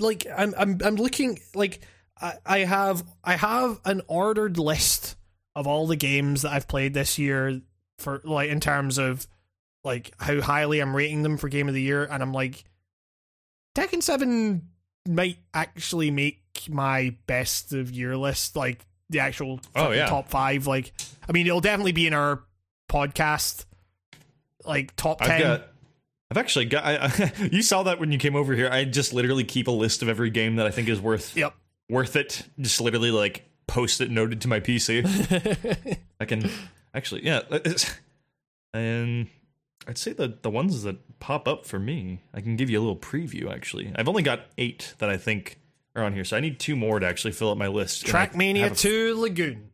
like, 0.00 0.26
I'm, 0.34 0.54
I'm, 0.56 0.78
I'm 0.82 0.96
looking 0.96 1.38
like 1.54 1.80
I, 2.20 2.34
I 2.46 2.58
have, 2.60 3.04
I 3.22 3.36
have 3.36 3.80
an 3.84 4.02
ordered 4.06 4.58
list 4.58 5.16
of 5.54 5.66
all 5.66 5.86
the 5.86 5.96
games 5.96 6.42
that 6.42 6.52
I've 6.52 6.68
played 6.68 6.94
this 6.94 7.18
year 7.18 7.60
for 7.98 8.20
like 8.24 8.50
in 8.50 8.60
terms 8.60 8.98
of 8.98 9.26
like 9.84 10.12
how 10.18 10.40
highly 10.40 10.80
I'm 10.80 10.94
rating 10.94 11.22
them 11.22 11.36
for 11.36 11.48
game 11.48 11.68
of 11.68 11.74
the 11.74 11.80
year, 11.82 12.04
and 12.04 12.22
I'm 12.22 12.32
like, 12.32 12.64
Tekken 13.76 14.02
Seven 14.02 14.68
might 15.08 15.38
actually 15.54 16.10
make 16.10 16.40
my 16.68 17.14
best 17.26 17.72
of 17.72 17.90
year 17.92 18.16
list, 18.16 18.56
like 18.56 18.84
the 19.10 19.20
actual 19.20 19.60
Oh, 19.74 19.92
yeah. 19.92 20.06
top 20.06 20.28
five. 20.28 20.66
Like, 20.66 20.92
I 21.28 21.32
mean, 21.32 21.46
it'll 21.46 21.60
definitely 21.60 21.92
be 21.92 22.06
in 22.06 22.14
our 22.14 22.42
podcast, 22.90 23.64
like 24.64 24.94
top 24.96 25.22
I've 25.22 25.28
ten. 25.28 25.40
got. 25.42 25.68
I've 26.30 26.38
actually 26.38 26.64
got. 26.64 26.84
I, 26.84 26.96
I, 26.96 27.32
you 27.52 27.62
saw 27.62 27.84
that 27.84 28.00
when 28.00 28.10
you 28.10 28.18
came 28.18 28.34
over 28.34 28.54
here. 28.54 28.68
I 28.70 28.84
just 28.84 29.12
literally 29.12 29.44
keep 29.44 29.68
a 29.68 29.72
list 29.72 30.02
of 30.02 30.08
every 30.08 30.30
game 30.30 30.56
that 30.56 30.66
I 30.66 30.70
think 30.70 30.88
is 30.88 31.00
worth 31.00 31.36
Yep. 31.36 31.54
Worth 31.88 32.16
it. 32.16 32.42
Just 32.60 32.80
literally 32.80 33.10
like 33.10 33.44
post 33.66 34.00
it 34.00 34.10
noted 34.10 34.40
to 34.42 34.48
my 34.48 34.60
PC. 34.60 35.04
I 36.20 36.24
can 36.24 36.50
actually, 36.94 37.24
yeah. 37.24 37.42
Uh, 37.50 37.60
and 38.74 39.28
I'd 39.86 39.98
say 39.98 40.12
the 40.12 40.36
the 40.42 40.50
ones 40.50 40.82
that 40.82 41.18
pop 41.20 41.46
up 41.48 41.66
for 41.66 41.78
me, 41.78 42.20
I 42.34 42.40
can 42.40 42.56
give 42.56 42.70
you 42.70 42.78
a 42.78 42.82
little 42.82 42.96
preview. 42.96 43.50
Actually, 43.50 43.92
I've 43.96 44.08
only 44.08 44.22
got 44.22 44.46
eight 44.58 44.94
that 44.98 45.08
I 45.08 45.16
think 45.16 45.58
are 45.94 46.04
on 46.04 46.12
here, 46.12 46.24
so 46.24 46.36
I 46.36 46.40
need 46.40 46.58
two 46.58 46.76
more 46.76 46.98
to 47.00 47.06
actually 47.06 47.32
fill 47.32 47.50
up 47.50 47.58
my 47.58 47.68
list. 47.68 48.04
Trackmania 48.06 48.72
a- 48.72 48.74
2 48.74 49.18
Lagoon. 49.18 49.70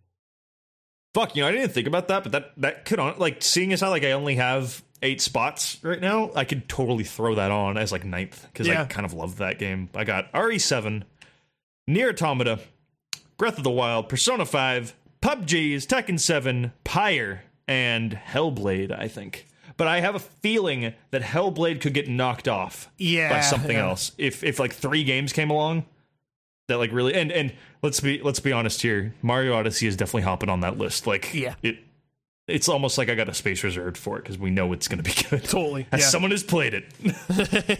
Fuck, 1.14 1.36
you 1.36 1.42
know, 1.42 1.48
I 1.48 1.52
didn't 1.52 1.72
think 1.72 1.86
about 1.86 2.08
that, 2.08 2.22
but 2.22 2.32
that 2.32 2.52
that 2.58 2.84
could 2.84 2.98
on 2.98 3.18
like 3.18 3.42
seeing 3.42 3.72
as 3.72 3.80
how 3.80 3.90
like 3.90 4.04
I 4.04 4.12
only 4.12 4.36
have 4.36 4.82
eight 5.02 5.20
spots 5.20 5.78
right 5.82 6.00
now, 6.00 6.30
I 6.34 6.44
could 6.44 6.68
totally 6.68 7.04
throw 7.04 7.34
that 7.34 7.50
on 7.50 7.76
as 7.76 7.92
like 7.92 8.04
ninth 8.04 8.46
because 8.52 8.68
I 8.68 8.84
kind 8.86 9.04
of 9.04 9.12
love 9.12 9.38
that 9.38 9.58
game. 9.58 9.90
I 9.94 10.04
got 10.04 10.32
RE7, 10.32 11.02
NieR 11.88 12.10
Automata, 12.10 12.60
Breath 13.36 13.58
of 13.58 13.64
the 13.64 13.70
Wild, 13.70 14.08
Persona 14.08 14.46
5, 14.46 14.94
PUBG's 15.20 15.86
Tekken 15.86 16.18
7, 16.18 16.72
Pyre, 16.84 17.42
and 17.66 18.12
Hellblade. 18.12 18.96
I 18.96 19.08
think, 19.08 19.46
but 19.76 19.86
I 19.88 20.00
have 20.00 20.14
a 20.14 20.20
feeling 20.20 20.94
that 21.10 21.22
Hellblade 21.22 21.80
could 21.80 21.94
get 21.94 22.08
knocked 22.08 22.46
off 22.48 22.88
Yeah, 22.98 23.30
by 23.30 23.40
something 23.40 23.76
yeah. 23.76 23.88
else 23.88 24.12
if 24.18 24.44
if 24.44 24.58
like 24.58 24.72
three 24.72 25.04
games 25.04 25.32
came 25.32 25.50
along 25.50 25.84
that 26.68 26.78
like 26.78 26.92
really 26.92 27.14
and 27.14 27.32
and 27.32 27.52
let's 27.82 27.98
be 28.00 28.20
let's 28.22 28.38
be 28.40 28.52
honest 28.52 28.82
here 28.82 29.12
mario 29.22 29.52
odyssey 29.54 29.86
is 29.86 29.96
definitely 29.96 30.22
hopping 30.22 30.48
on 30.48 30.60
that 30.60 30.78
list 30.78 31.06
like 31.06 31.32
Yeah. 31.34 31.54
it 31.62 31.78
it's 32.48 32.68
almost 32.68 32.98
like 32.98 33.08
i 33.08 33.14
got 33.14 33.28
a 33.28 33.34
space 33.34 33.62
reserved 33.64 33.96
for 33.96 34.18
it 34.18 34.22
because 34.22 34.36
we 34.38 34.50
know 34.50 34.72
it's 34.72 34.88
going 34.88 35.02
to 35.02 35.04
be 35.04 35.14
good 35.30 35.44
Totally, 35.44 35.86
as 35.92 36.00
yeah. 36.00 36.06
someone 36.06 36.30
who's 36.30 36.42
played 36.42 36.74
it 36.74 36.84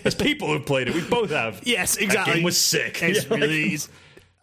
as 0.07 0.15
people 0.15 0.49
who've 0.49 0.65
played 0.67 0.89
it 0.89 0.95
we 0.95 1.01
both 1.03 1.31
have 1.31 1.61
Yes, 1.65 1.97
that 1.97 2.05
exactly. 2.05 2.35
game 2.35 2.43
was 2.43 2.57
sick 2.59 3.03
It's 3.03 3.25
Yeah, 3.27 3.35
really. 3.37 3.63
it's- 3.75 3.89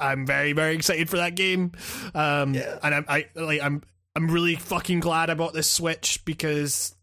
I'm 0.01 0.25
very 0.25 0.53
very 0.53 0.75
excited 0.75 1.09
for 1.09 1.17
that 1.17 1.35
game, 1.35 1.73
um, 2.15 2.55
and 2.55 2.95
I'm 2.95 3.05
I 3.09 3.25
like 3.35 3.61
I'm 3.61 3.83
I'm 4.15 4.31
really 4.31 4.55
fucking 4.55 5.01
glad 5.01 5.29
I 5.29 5.33
bought 5.33 5.53
this 5.53 5.69
Switch 5.69 6.23
because 6.23 6.95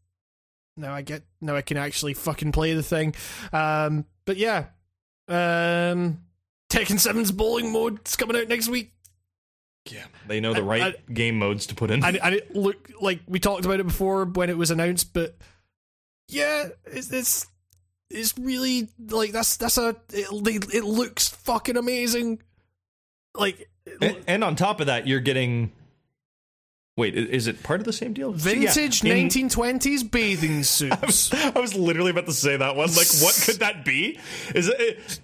now 0.78 0.94
I 0.94 1.02
get 1.02 1.22
now 1.43 1.56
I 1.56 1.60
can 1.60 1.76
actually 1.76 2.14
fucking 2.14 2.52
play 2.52 2.72
the 2.72 2.82
thing. 2.82 3.14
Um, 3.52 4.06
but 4.24 4.38
yeah, 4.38 4.68
um, 5.28 6.22
Tekken 6.70 6.97
7's 6.98 7.32
bowling 7.32 7.70
mode 7.70 8.01
is 8.09 8.16
coming 8.16 8.34
out 8.34 8.48
next 8.48 8.68
week. 8.70 8.93
Yeah 9.92 10.04
they 10.26 10.40
know 10.40 10.52
the 10.52 10.60
I- 10.60 10.64
right 10.64 11.14
game 11.14 11.38
modes 11.38 11.66
to 11.66 11.74
put 11.74 11.90
in 11.90 12.04
and, 12.04 12.16
and 12.16 12.34
it 12.34 12.54
look 12.54 12.90
like 13.00 13.20
we 13.26 13.38
talked 13.38 13.64
about 13.64 13.80
it 13.80 13.86
before 13.86 14.24
when 14.24 14.50
it 14.50 14.56
was 14.58 14.70
announced, 14.70 15.12
but 15.12 15.36
yeah, 16.28 16.68
it's 16.86 17.12
it's, 17.12 17.46
it's 18.10 18.36
really 18.38 18.88
like 19.10 19.32
that's 19.32 19.56
that's 19.56 19.78
a 19.78 19.96
it, 20.12 20.74
it 20.74 20.84
looks 20.84 21.28
fucking 21.28 21.76
amazing. 21.76 22.42
Like 23.34 23.68
and, 24.00 24.16
and 24.26 24.44
on 24.44 24.56
top 24.56 24.80
of 24.80 24.86
that 24.86 25.06
you're 25.06 25.20
getting 25.20 25.72
wait 26.97 27.14
is 27.14 27.47
it 27.47 27.62
part 27.62 27.81
of 27.81 27.85
the 27.86 27.93
same 27.93 28.12
deal 28.12 28.36
So, 28.39 28.51
yeah, 28.51 28.73
vintage 28.73 29.05
in- 29.05 29.28
1920s 29.28 30.10
bathing 30.10 30.62
suits. 30.64 31.32
I 31.32 31.51
was 31.59 31.74
literally 31.74 32.10
about 32.10 32.27
to 32.27 32.32
say 32.32 32.56
that 32.56 32.74
one. 32.77 32.89
Like, 32.94 33.09
what 33.20 33.40
could 33.44 33.56
that 33.60 33.85
be? 33.85 34.18
Is 34.55 34.68
it? 34.68 35.20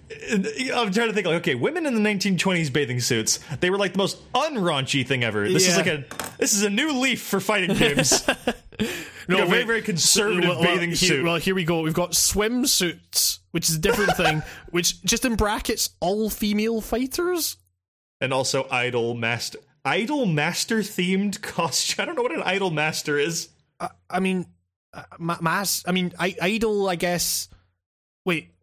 I'm 0.73 0.91
trying 0.91 1.07
to 1.09 1.13
think. 1.13 1.25
Like, 1.27 1.37
okay, 1.37 1.55
women 1.55 1.85
in 1.85 1.95
the 1.95 2.01
1920s 2.09 2.71
bathing 2.71 2.99
suits. 2.99 3.39
They 3.59 3.69
were 3.69 3.77
like 3.77 3.93
the 3.93 3.97
most 3.97 4.17
unraunchy 4.33 5.05
thing 5.05 5.23
ever. 5.23 5.47
This 5.49 5.67
is 5.67 5.75
like 5.77 5.87
a. 5.87 6.05
This 6.37 6.53
is 6.53 6.63
a 6.63 6.69
new 6.69 6.93
leaf 6.93 7.21
for 7.21 7.39
fighting 7.39 7.75
games. 7.75 8.23
No, 9.29 9.43
a 9.43 9.45
very, 9.45 9.63
very 9.63 9.81
conservative 9.81 10.49
Well, 10.49 10.59
well, 10.59 10.73
bathing 10.73 10.89
here, 10.89 10.95
suit. 10.97 11.23
Well, 11.23 11.37
here 11.37 11.55
we 11.55 11.63
go. 11.63 11.79
We've 11.81 11.93
got 11.93 12.11
swimsuits, 12.11 13.39
which 13.51 13.69
is 13.69 13.77
a 13.77 13.79
different 13.79 14.17
thing. 14.17 14.43
Which 14.71 15.01
just 15.03 15.23
in 15.23 15.35
brackets, 15.35 15.91
all 16.01 16.29
female 16.29 16.81
fighters. 16.81 17.55
and 18.19 18.33
also 18.33 18.67
idol 18.69 19.13
master, 19.13 19.59
idol 19.85 20.25
master 20.25 20.79
themed 20.79 21.41
costume. 21.41 21.95
I 22.03 22.05
don't 22.05 22.15
know 22.15 22.23
what 22.23 22.33
an 22.33 22.43
idol 22.43 22.71
master 22.71 23.17
is. 23.17 23.49
I, 23.79 23.89
I 24.09 24.19
mean, 24.19 24.45
uh, 24.93 25.03
mass. 25.19 25.83
I 25.87 25.91
mean, 25.91 26.13
I, 26.19 26.35
idol. 26.41 26.87
I 26.87 26.95
guess. 26.95 27.49
Wait, 28.25 28.53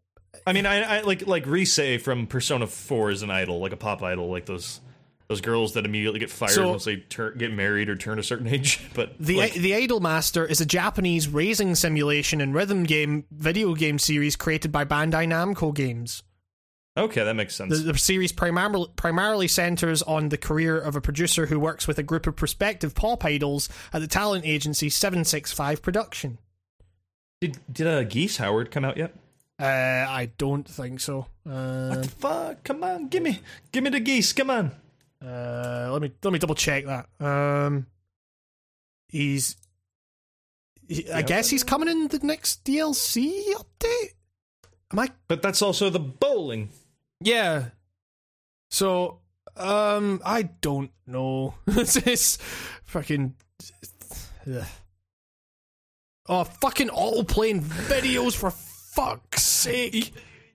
I 0.46 0.52
mean, 0.52 0.66
I, 0.66 0.98
I 0.98 1.00
like 1.02 1.26
like 1.26 1.46
Rise 1.46 1.78
from 2.02 2.26
Persona 2.26 2.66
4 2.66 3.10
is 3.10 3.22
an 3.22 3.30
idol, 3.30 3.60
like 3.60 3.72
a 3.72 3.76
pop 3.76 4.02
idol, 4.02 4.30
like 4.30 4.46
those 4.46 4.80
those 5.28 5.40
girls 5.40 5.74
that 5.74 5.84
immediately 5.84 6.18
get 6.18 6.30
fired 6.30 6.50
So- 6.52 6.70
once 6.70 6.84
they 6.84 6.96
turn 6.96 7.38
get 7.38 7.52
married 7.52 7.88
or 7.88 7.96
turn 7.96 8.18
a 8.18 8.22
certain 8.22 8.48
age. 8.48 8.80
But 8.94 9.14
The 9.20 9.36
like, 9.36 9.52
the 9.54 9.74
Idol 9.74 10.00
Master 10.00 10.44
is 10.44 10.60
a 10.60 10.66
Japanese 10.66 11.28
raising 11.28 11.74
simulation 11.74 12.40
and 12.40 12.54
rhythm 12.54 12.84
game 12.84 13.24
video 13.30 13.74
game 13.74 13.98
series 13.98 14.34
created 14.34 14.72
by 14.72 14.84
Bandai 14.84 15.26
Namco 15.28 15.72
Games. 15.74 16.22
Okay, 16.96 17.24
that 17.24 17.34
makes 17.34 17.54
sense. 17.54 17.78
The, 17.78 17.92
the 17.92 17.98
series 17.98 18.32
primarily 18.32 18.88
primarily 18.96 19.48
centers 19.48 20.02
on 20.02 20.28
the 20.30 20.38
career 20.38 20.78
of 20.78 20.96
a 20.96 21.00
producer 21.00 21.46
who 21.46 21.58
works 21.60 21.86
with 21.86 21.98
a 21.98 22.02
group 22.02 22.26
of 22.26 22.36
prospective 22.36 22.94
pop 22.94 23.24
idols 23.24 23.68
at 23.92 24.00
the 24.00 24.06
talent 24.08 24.44
agency 24.46 24.88
765 24.88 25.82
Production. 25.82 26.38
Did 27.40 27.58
did 27.72 27.86
uh, 27.86 28.02
Geese 28.04 28.36
Howard 28.38 28.70
come 28.70 28.84
out 28.84 28.96
yet? 28.96 29.14
Uh, 29.58 30.06
I 30.08 30.30
don't 30.38 30.66
think 30.66 31.00
so. 31.00 31.26
Uh, 31.48 32.02
Fuck! 32.02 32.64
Come 32.64 32.82
on, 32.82 33.08
give 33.08 33.22
me, 33.22 33.40
give 33.72 33.84
me 33.84 33.90
the 33.90 34.00
geese. 34.00 34.32
Come 34.32 34.48
on. 34.50 34.70
uh, 35.22 35.90
let 35.92 36.00
me 36.00 36.10
let 36.22 36.32
me 36.32 36.38
double 36.38 36.54
check 36.54 36.86
that. 36.86 37.08
Um, 37.20 37.86
he's. 39.08 39.56
he- 40.88 41.10
I 41.10 41.20
guess 41.22 41.50
he's 41.50 41.62
coming 41.62 41.88
in 41.88 42.08
the 42.08 42.18
next 42.22 42.64
DLC 42.64 43.32
update. 43.54 44.12
Am 44.92 44.98
I 44.98 45.10
But 45.28 45.42
that's 45.42 45.60
also 45.62 45.90
the 45.90 46.00
bowling. 46.00 46.70
Yeah. 47.20 47.66
So, 48.70 49.18
um, 49.56 50.20
I 50.24 50.42
don't 50.42 50.90
know. 51.06 51.54
this 51.66 51.96
is 51.96 52.38
fucking. 52.84 53.34
Ugh. 54.52 54.64
Oh, 56.28 56.44
fucking 56.44 56.90
all 56.90 57.24
playing 57.24 57.60
videos 57.62 58.34
for 58.36 58.50
fuck's 58.50 59.42
sake. 59.42 60.12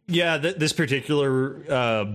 Yeah, 0.07 0.37
th- 0.37 0.55
this 0.55 0.71
particular 0.71 1.61
uh, 1.69 2.05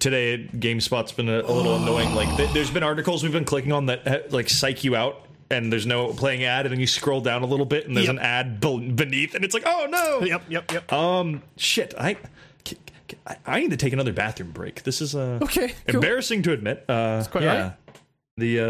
today 0.00 0.34
at 0.34 0.52
GameSpot's 0.52 1.12
been 1.12 1.28
a, 1.28 1.40
a 1.40 1.52
little 1.52 1.76
annoying. 1.82 2.14
Like, 2.14 2.34
th- 2.36 2.52
there's 2.52 2.70
been 2.70 2.82
articles 2.82 3.22
we've 3.22 3.32
been 3.32 3.44
clicking 3.44 3.72
on 3.72 3.86
that 3.86 4.06
uh, 4.06 4.18
like 4.30 4.50
psych 4.50 4.82
you 4.82 4.96
out, 4.96 5.26
and 5.50 5.72
there's 5.72 5.86
no 5.86 6.08
playing 6.12 6.42
ad, 6.44 6.66
and 6.66 6.72
then 6.72 6.80
you 6.80 6.86
scroll 6.88 7.20
down 7.20 7.42
a 7.42 7.46
little 7.46 7.66
bit, 7.66 7.86
and 7.86 7.96
there's 7.96 8.06
Yep. 8.08 8.16
an 8.16 8.22
ad 8.22 8.60
be- 8.60 8.90
beneath, 8.90 9.34
and 9.34 9.44
it's 9.44 9.54
like, 9.54 9.64
oh 9.66 9.86
no. 9.88 10.20
Yep, 10.26 10.42
yep, 10.48 10.72
yep. 10.72 10.92
Um, 10.92 11.42
shit. 11.56 11.94
I. 11.96 12.16
c- 12.66 12.76
I- 13.26 13.36
I 13.46 13.60
need 13.60 13.70
to 13.70 13.76
take 13.76 13.92
another 13.92 14.12
bathroom 14.12 14.50
break. 14.52 14.82
This 14.84 15.00
is 15.00 15.14
uh, 15.14 15.38
Okay, 15.42 15.68
cool. 15.86 15.94
embarrassing 15.96 16.42
to 16.42 16.52
admit. 16.52 16.84
Uh, 16.88 17.24
quite 17.30 17.44
yeah. 17.44 17.62
right. 17.62 17.72
The 18.36 18.60
uh, 18.60 18.64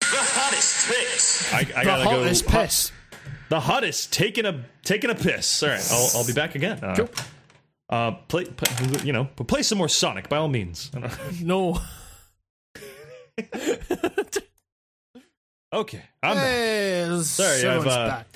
The 0.00 0.06
hottest 0.06 0.88
picks. 0.88 1.52
I, 1.52 1.58
I 1.58 1.62
The 1.64 1.72
gotta 1.84 2.04
go. 2.04 2.10
hottest 2.10 2.46
piss. 2.46 2.92
The 3.48 3.60
hottest 3.60 4.12
taking 4.12 4.44
a 4.46 4.64
taking 4.84 5.10
a 5.10 5.14
piss. 5.14 5.62
All 5.62 5.68
right, 5.70 5.88
I'll, 5.90 6.10
I'll 6.20 6.26
be 6.26 6.32
back 6.34 6.54
again. 6.54 6.78
Uh, 6.84 6.94
Cool. 6.96 7.08
uh, 7.90 8.10
play, 8.28 8.44
play, 8.44 9.00
you 9.04 9.12
know, 9.12 9.24
play 9.24 9.62
some 9.62 9.78
more 9.78 9.88
Sonic 9.88 10.28
by 10.28 10.36
all 10.36 10.48
means. 10.48 10.90
No. 11.42 11.80
Okay, 15.70 16.02
I'm 16.22 16.34
back. 16.36 17.24
Sorry, 17.24 17.68
I've, 17.68 17.86
uh, 17.86 18.08
back. 18.08 18.26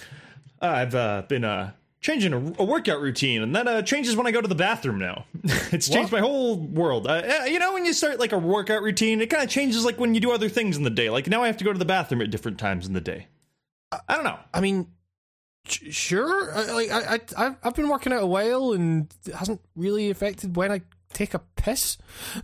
I've 0.61 0.95
uh, 0.95 1.23
been 1.27 1.45
uh, 1.45 1.71
changing 2.03 2.33
a, 2.35 2.39
a 2.61 2.65
workout 2.65 3.01
routine, 3.01 3.43
and 3.43 3.57
that 3.57 3.67
uh, 3.67 3.81
changes 3.83 4.15
when 4.17 4.27
I 4.27 4.31
go 4.33 4.41
to 4.43 4.49
the 4.49 4.55
bathroom 4.55 4.99
now. 4.99 5.25
it's 5.73 5.89
changed 5.89 6.13
my 6.13 6.21
whole 6.21 6.57
world. 6.57 7.07
Uh, 7.07 7.23
you 7.47 7.59
know, 7.59 7.73
when 7.73 7.85
you 7.87 7.93
start 7.95 8.19
like 8.21 8.33
a 8.33 8.39
workout 8.39 8.83
routine, 8.83 9.21
it 9.23 9.31
kind 9.31 9.43
of 9.43 9.49
changes 9.49 9.85
like 9.85 9.99
when 9.99 10.15
you 10.15 10.21
do 10.21 10.33
other 10.33 10.49
things 10.51 10.77
in 10.77 10.83
the 10.83 10.91
day. 10.91 11.09
Like 11.09 11.27
now, 11.29 11.43
I 11.43 11.47
have 11.47 11.57
to 11.59 11.65
go 11.65 11.73
to 11.73 11.79
the 11.79 11.85
bathroom 11.87 12.21
at 12.21 12.31
different 12.31 12.59
times 12.59 12.87
in 12.87 12.93
the 12.93 13.01
day. 13.01 13.29
I, 13.91 14.01
I 14.09 14.15
don't 14.17 14.25
know. 14.25 14.39
I 14.53 14.61
mean, 14.61 14.89
sure. 15.67 16.53
I- 16.55 16.73
Like 16.73 16.91
I, 16.91 17.21
I, 17.47 17.57
I've 17.63 17.75
been 17.75 17.89
working 17.89 18.13
out 18.13 18.23
a 18.23 18.27
while, 18.27 18.73
and 18.73 19.13
it 19.27 19.35
hasn't 19.35 19.61
really 19.77 20.11
affected 20.11 20.57
when 20.57 20.73
I 20.73 20.83
take 21.13 21.35
a 21.35 21.41
piss. 21.57 21.99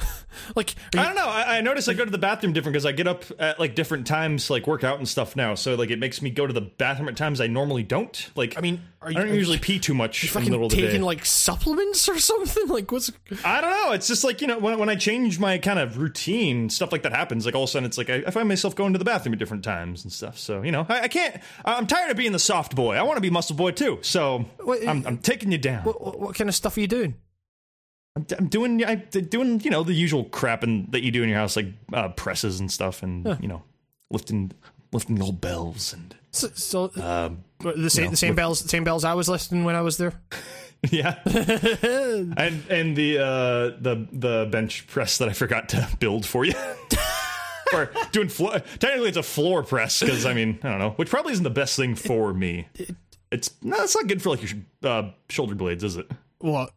like, 0.56 0.74
are 0.94 1.00
I 1.00 1.04
don't 1.04 1.14
know. 1.14 1.26
I, 1.26 1.58
I 1.58 1.60
notice 1.60 1.88
I 1.88 1.94
go 1.94 2.04
to 2.04 2.10
the 2.10 2.18
bathroom 2.18 2.52
different 2.52 2.74
because 2.74 2.86
I 2.86 2.92
get 2.92 3.06
up 3.08 3.24
at 3.38 3.58
like 3.58 3.74
different 3.74 4.06
times, 4.06 4.50
like 4.50 4.66
work 4.66 4.84
out 4.84 4.98
and 4.98 5.08
stuff 5.08 5.36
now. 5.36 5.54
So 5.54 5.74
like 5.74 5.90
it 5.90 5.98
makes 5.98 6.22
me 6.22 6.30
go 6.30 6.46
to 6.46 6.52
the 6.52 6.60
bathroom 6.60 7.08
at 7.08 7.16
times 7.16 7.40
I 7.40 7.46
normally 7.46 7.82
don't. 7.82 8.30
Like 8.36 8.56
I 8.56 8.60
mean, 8.60 8.82
are 9.02 9.10
I 9.10 9.12
don't 9.14 9.28
you 9.28 9.34
usually 9.34 9.58
pee 9.58 9.78
too 9.78 9.94
much 10.02 10.34
in 10.34 10.44
the 10.44 10.50
middle 10.50 10.66
of 10.66 10.70
the 10.70 10.76
taking 10.76 11.00
day. 11.00 11.04
like 11.04 11.24
supplements 11.24 12.08
or 12.08 12.18
something? 12.18 12.68
Like, 12.68 12.90
what's? 12.90 13.10
I 13.44 13.60
don't 13.60 13.70
know. 13.70 13.92
It's 13.92 14.08
just 14.08 14.24
like 14.24 14.40
you 14.40 14.46
know 14.46 14.58
when 14.58 14.78
when 14.78 14.88
I 14.88 14.96
change 14.96 15.38
my 15.38 15.58
kind 15.58 15.78
of 15.78 15.98
routine, 15.98 16.70
stuff 16.70 16.92
like 16.92 17.02
that 17.02 17.12
happens. 17.12 17.46
Like 17.46 17.54
all 17.54 17.64
of 17.64 17.68
a 17.68 17.72
sudden, 17.72 17.86
it's 17.86 17.98
like 17.98 18.10
I, 18.10 18.22
I 18.26 18.30
find 18.30 18.48
myself 18.48 18.74
going 18.74 18.92
to 18.92 18.98
the 18.98 19.04
bathroom 19.04 19.32
at 19.32 19.38
different 19.38 19.64
times 19.64 20.04
and 20.04 20.12
stuff. 20.12 20.38
So 20.38 20.62
you 20.62 20.72
know, 20.72 20.86
I, 20.88 21.02
I 21.02 21.08
can't. 21.08 21.40
I'm 21.64 21.86
tired 21.86 22.10
of 22.10 22.16
being 22.16 22.32
the 22.32 22.38
soft 22.38 22.74
boy. 22.74 22.96
I 22.96 23.02
want 23.02 23.16
to 23.16 23.22
be 23.22 23.30
muscle 23.30 23.56
boy 23.56 23.72
too. 23.72 23.98
So 24.02 24.44
I'm, 24.86 25.06
I'm 25.06 25.18
taking 25.18 25.52
you 25.52 25.58
down. 25.58 25.84
What, 25.84 26.20
what 26.20 26.34
kind 26.34 26.48
of 26.48 26.54
stuff 26.54 26.76
are 26.76 26.80
you 26.80 26.86
doing? 26.86 27.14
I'm, 28.18 28.26
I'm 28.38 28.48
doing 28.48 28.84
I'm 28.84 29.02
doing 29.10 29.60
you 29.60 29.70
know 29.70 29.82
the 29.82 29.94
usual 29.94 30.24
crap 30.24 30.62
and 30.62 30.90
that 30.92 31.02
you 31.02 31.10
do 31.10 31.22
in 31.22 31.28
your 31.28 31.38
house, 31.38 31.56
like 31.56 31.68
uh, 31.92 32.08
presses 32.08 32.60
and 32.60 32.70
stuff, 32.70 33.02
and 33.02 33.38
you 33.40 33.48
know 33.48 33.62
lifting 34.10 34.52
lifting 34.92 35.20
old 35.22 35.40
bells 35.40 35.92
and 35.92 36.14
So, 36.30 36.48
so 36.48 36.84
um, 37.02 37.44
the 37.60 37.90
same, 37.90 38.06
know, 38.06 38.10
the 38.10 38.16
same 38.16 38.30
with- 38.30 38.36
bells, 38.36 38.62
the 38.62 38.68
same 38.68 38.84
bells 38.84 39.04
I 39.04 39.14
was 39.14 39.28
lifting 39.28 39.64
when 39.64 39.74
I 39.74 39.82
was 39.82 39.96
there. 39.96 40.12
yeah, 40.90 41.18
and 41.24 42.62
and 42.70 42.96
the 42.96 43.18
uh, 43.18 43.76
the 43.80 44.06
the 44.12 44.48
bench 44.50 44.86
press 44.86 45.18
that 45.18 45.28
I 45.28 45.32
forgot 45.32 45.68
to 45.70 45.88
build 45.98 46.26
for 46.26 46.44
you. 46.44 46.54
or 47.74 47.90
doing 48.12 48.28
floor. 48.28 48.60
Technically, 48.78 49.08
it's 49.08 49.18
a 49.18 49.22
floor 49.22 49.62
press 49.62 50.00
because 50.00 50.24
I 50.24 50.34
mean 50.34 50.58
I 50.62 50.70
don't 50.70 50.78
know, 50.78 50.90
which 50.90 51.10
probably 51.10 51.32
isn't 51.32 51.44
the 51.44 51.50
best 51.50 51.76
thing 51.76 51.94
for 51.94 52.32
me. 52.32 52.66
It's 53.30 53.50
no, 53.62 53.82
it's 53.82 53.94
not 53.94 54.06
good 54.06 54.22
for 54.22 54.30
like 54.30 54.42
your 54.42 54.62
uh, 54.82 55.10
shoulder 55.28 55.54
blades, 55.54 55.84
is 55.84 55.96
it? 55.96 56.10
What? 56.38 56.72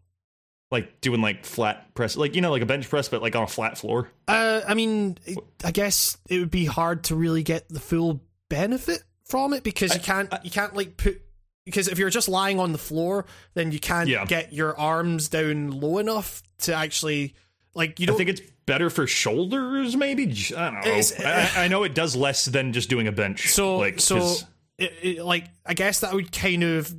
Like 0.71 1.01
doing 1.01 1.21
like 1.21 1.45
flat 1.45 1.93
press, 1.95 2.15
like 2.15 2.33
you 2.35 2.41
know, 2.41 2.51
like 2.51 2.61
a 2.61 2.65
bench 2.65 2.89
press, 2.89 3.09
but 3.09 3.21
like 3.21 3.35
on 3.35 3.43
a 3.43 3.47
flat 3.47 3.77
floor. 3.77 4.09
Uh, 4.27 4.61
I 4.65 4.73
mean, 4.73 5.17
it- 5.25 5.37
I 5.65 5.71
guess 5.71 6.17
it 6.29 6.39
would 6.39 6.51
be 6.51 6.65
hard 6.65 7.03
to 7.05 7.15
really 7.15 7.43
get 7.43 7.67
the 7.67 7.79
full 7.81 8.21
benefit 8.49 9.03
from 9.25 9.53
it 9.53 9.63
because 9.63 9.93
you 9.93 9.99
can't 9.99 10.33
you 10.43 10.51
can't 10.51 10.73
like 10.75 10.95
put 10.97 11.21
because 11.65 11.87
if 11.87 11.99
you're 11.99 12.09
just 12.09 12.29
lying 12.29 12.59
on 12.59 12.71
the 12.71 12.77
floor, 12.77 13.25
then 13.53 13.71
you 13.71 13.79
can't 13.79 14.07
Yeah. 14.09 14.25
get 14.25 14.53
your 14.53 14.77
arms 14.79 15.27
down 15.29 15.71
low 15.71 15.97
enough 15.99 16.41
to 16.59 16.73
actually 16.73 17.35
like 17.75 17.99
you 17.99 18.05
I 18.05 18.07
don't 18.07 18.17
think 18.17 18.29
it's 18.29 18.41
better 18.65 18.89
for 18.89 19.07
shoulders, 19.07 19.95
maybe. 19.97 20.23
I 20.55 20.71
don't 20.71 20.85
know. 20.85 21.01
I, 21.25 21.51
I 21.57 21.67
know 21.67 21.83
it 21.83 21.93
does 21.95 22.15
less 22.15 22.45
than 22.45 22.71
just 22.73 22.89
doing 22.89 23.07
a 23.07 23.11
bench. 23.11 23.49
so 23.49 23.77
like, 23.77 23.99
so 23.99 24.35
it, 24.77 24.93
it, 25.01 25.25
like 25.25 25.45
I 25.65 25.73
guess 25.73 25.99
that 25.99 26.13
would 26.13 26.31
kind 26.31 26.63
of 26.63 26.93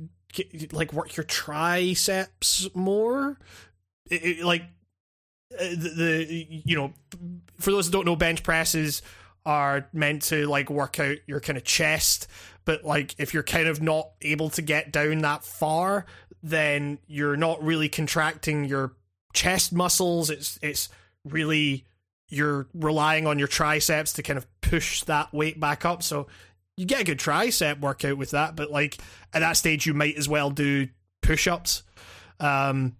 like 0.71 0.93
work 0.93 1.15
your 1.15 1.23
triceps 1.23 2.67
more. 2.73 3.37
It, 4.09 4.23
it, 4.23 4.43
like 4.43 4.63
uh, 5.53 5.69
the, 5.69 5.89
the 5.95 6.61
you 6.65 6.75
know 6.75 6.93
for 7.59 7.71
those 7.71 7.87
that 7.87 7.91
don't 7.91 8.05
know 8.05 8.15
bench 8.15 8.43
presses 8.43 9.01
are 9.45 9.89
meant 9.93 10.21
to 10.23 10.47
like 10.47 10.69
work 10.69 10.99
out 10.99 11.17
your 11.27 11.39
kind 11.39 11.57
of 11.57 11.63
chest. 11.63 12.27
But 12.65 12.85
like 12.85 13.15
if 13.17 13.33
you're 13.33 13.43
kind 13.43 13.67
of 13.67 13.81
not 13.81 14.11
able 14.21 14.49
to 14.51 14.61
get 14.61 14.91
down 14.91 15.19
that 15.19 15.43
far 15.43 16.05
then 16.43 16.99
you're 17.07 17.37
not 17.37 17.63
really 17.63 17.87
contracting 17.87 18.65
your 18.65 18.93
chest 19.33 19.73
muscles. 19.73 20.29
It's 20.29 20.59
it's 20.61 20.89
really 21.23 21.85
you're 22.27 22.67
relying 22.73 23.25
on 23.25 23.39
your 23.39 23.47
triceps 23.47 24.13
to 24.13 24.23
kind 24.23 24.37
of 24.37 24.45
push 24.61 25.03
that 25.03 25.33
weight 25.33 25.59
back 25.59 25.85
up. 25.85 26.03
So 26.03 26.27
you 26.77 26.85
get 26.85 27.01
a 27.01 27.03
good 27.03 27.19
tricep 27.19 27.79
workout 27.79 28.17
with 28.17 28.31
that 28.31 28.55
but 28.55 28.71
like 28.71 28.97
at 29.33 29.39
that 29.39 29.53
stage 29.53 29.85
you 29.85 29.93
might 29.93 30.15
as 30.17 30.27
well 30.27 30.49
do 30.49 30.87
push-ups 31.21 31.83
um 32.39 32.95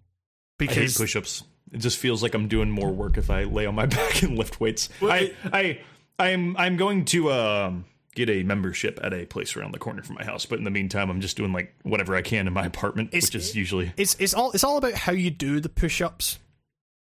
because 0.58 0.96
push-ups. 0.96 1.42
It 1.72 1.78
just 1.78 1.98
feels 1.98 2.22
like 2.22 2.34
I'm 2.34 2.46
doing 2.46 2.70
more 2.70 2.92
work 2.92 3.18
if 3.18 3.30
I 3.30 3.44
lay 3.44 3.66
on 3.66 3.74
my 3.74 3.86
back 3.98 4.22
and 4.22 4.38
lift 4.38 4.60
weights. 4.60 4.88
I 5.02 5.32
I 5.52 5.80
I'm 6.18 6.56
I'm 6.56 6.76
going 6.76 7.04
to 7.06 7.32
um 7.32 7.84
get 8.14 8.30
a 8.30 8.44
membership 8.44 9.00
at 9.02 9.12
a 9.12 9.26
place 9.26 9.56
around 9.56 9.72
the 9.72 9.78
corner 9.80 10.00
from 10.04 10.14
my 10.14 10.24
house, 10.24 10.46
but 10.46 10.58
in 10.58 10.64
the 10.64 10.70
meantime 10.70 11.10
I'm 11.10 11.20
just 11.20 11.36
doing 11.36 11.52
like 11.52 11.74
whatever 11.82 12.14
I 12.14 12.22
can 12.22 12.46
in 12.46 12.52
my 12.52 12.64
apartment, 12.64 13.08
It's- 13.08 13.24
which 13.24 13.34
is 13.34 13.56
usually 13.56 13.92
it's 13.96 14.14
it's 14.20 14.32
all 14.34 14.52
it's 14.52 14.62
all 14.62 14.76
about 14.76 14.92
how 14.94 15.10
you 15.12 15.30
do 15.30 15.58
the 15.58 15.68
push-ups 15.68 16.38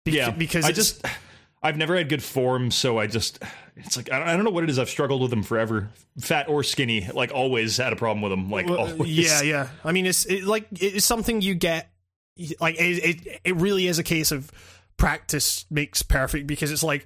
Bec- 0.05 0.13
Yeah, 0.15 0.31
because 0.31 0.63
I 0.63 0.71
just 0.71 1.05
I've 1.63 1.77
never 1.77 1.95
had 1.95 2.09
good 2.09 2.21
form, 2.21 2.71
so 2.71 2.99
I 2.99 3.07
just 3.07 3.41
it's 3.77 3.95
like 3.95 4.11
I 4.11 4.35
don't, 4.35 4.43
know 4.43 4.51
what 4.51 4.65
it 4.65 4.69
is. 4.69 4.77
I've 4.77 4.89
struggled 4.89 5.21
with 5.21 5.29
them 5.29 5.43
forever, 5.43 5.89
fat 6.19 6.49
or 6.49 6.61
skinny. 6.61 7.07
Like 7.11 7.31
always 7.33 7.77
had 7.77 7.93
a 7.93 7.95
problem 7.95 8.21
with 8.21 8.31
them. 8.31 8.51
Like 8.51 8.67
uh, 8.67 8.75
always. 8.75 9.09
Yeah, 9.09 9.41
yeah. 9.43 9.67
I 9.83 9.93
mean, 9.93 10.05
it's 10.05 10.25
it, 10.25 10.43
like 10.43 10.67
it's 10.73 11.05
something 11.05 11.41
you 11.41 11.55
get. 11.55 11.89
Like 12.59 12.75
it, 12.75 13.25
it, 13.25 13.41
it 13.43 13.55
really 13.55 13.87
is 13.87 13.97
a 13.97 14.03
case 14.03 14.31
of 14.31 14.51
practice 14.97 15.65
makes 15.69 16.03
perfect 16.03 16.47
because 16.47 16.71
it's 16.71 16.83
like 16.83 17.05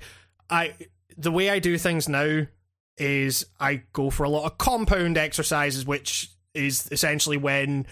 I 0.50 0.74
the 1.18 1.32
way 1.32 1.50
I 1.50 1.60
do 1.60 1.78
things 1.78 2.10
now 2.10 2.48
is 2.98 3.46
I 3.60 3.84
go 3.94 4.10
for 4.10 4.24
a 4.24 4.30
lot 4.30 4.46
of 4.46 4.58
compound 4.58 5.18
exercises, 5.18 5.86
which 5.86 6.32
is 6.54 6.88
essentially 6.92 7.38
when 7.38 7.86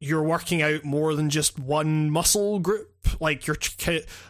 you're 0.00 0.22
working 0.22 0.62
out 0.62 0.84
more 0.84 1.14
than 1.14 1.30
just 1.30 1.58
one 1.58 2.10
muscle 2.10 2.58
group. 2.58 2.92
Like 3.20 3.46
you're 3.46 3.56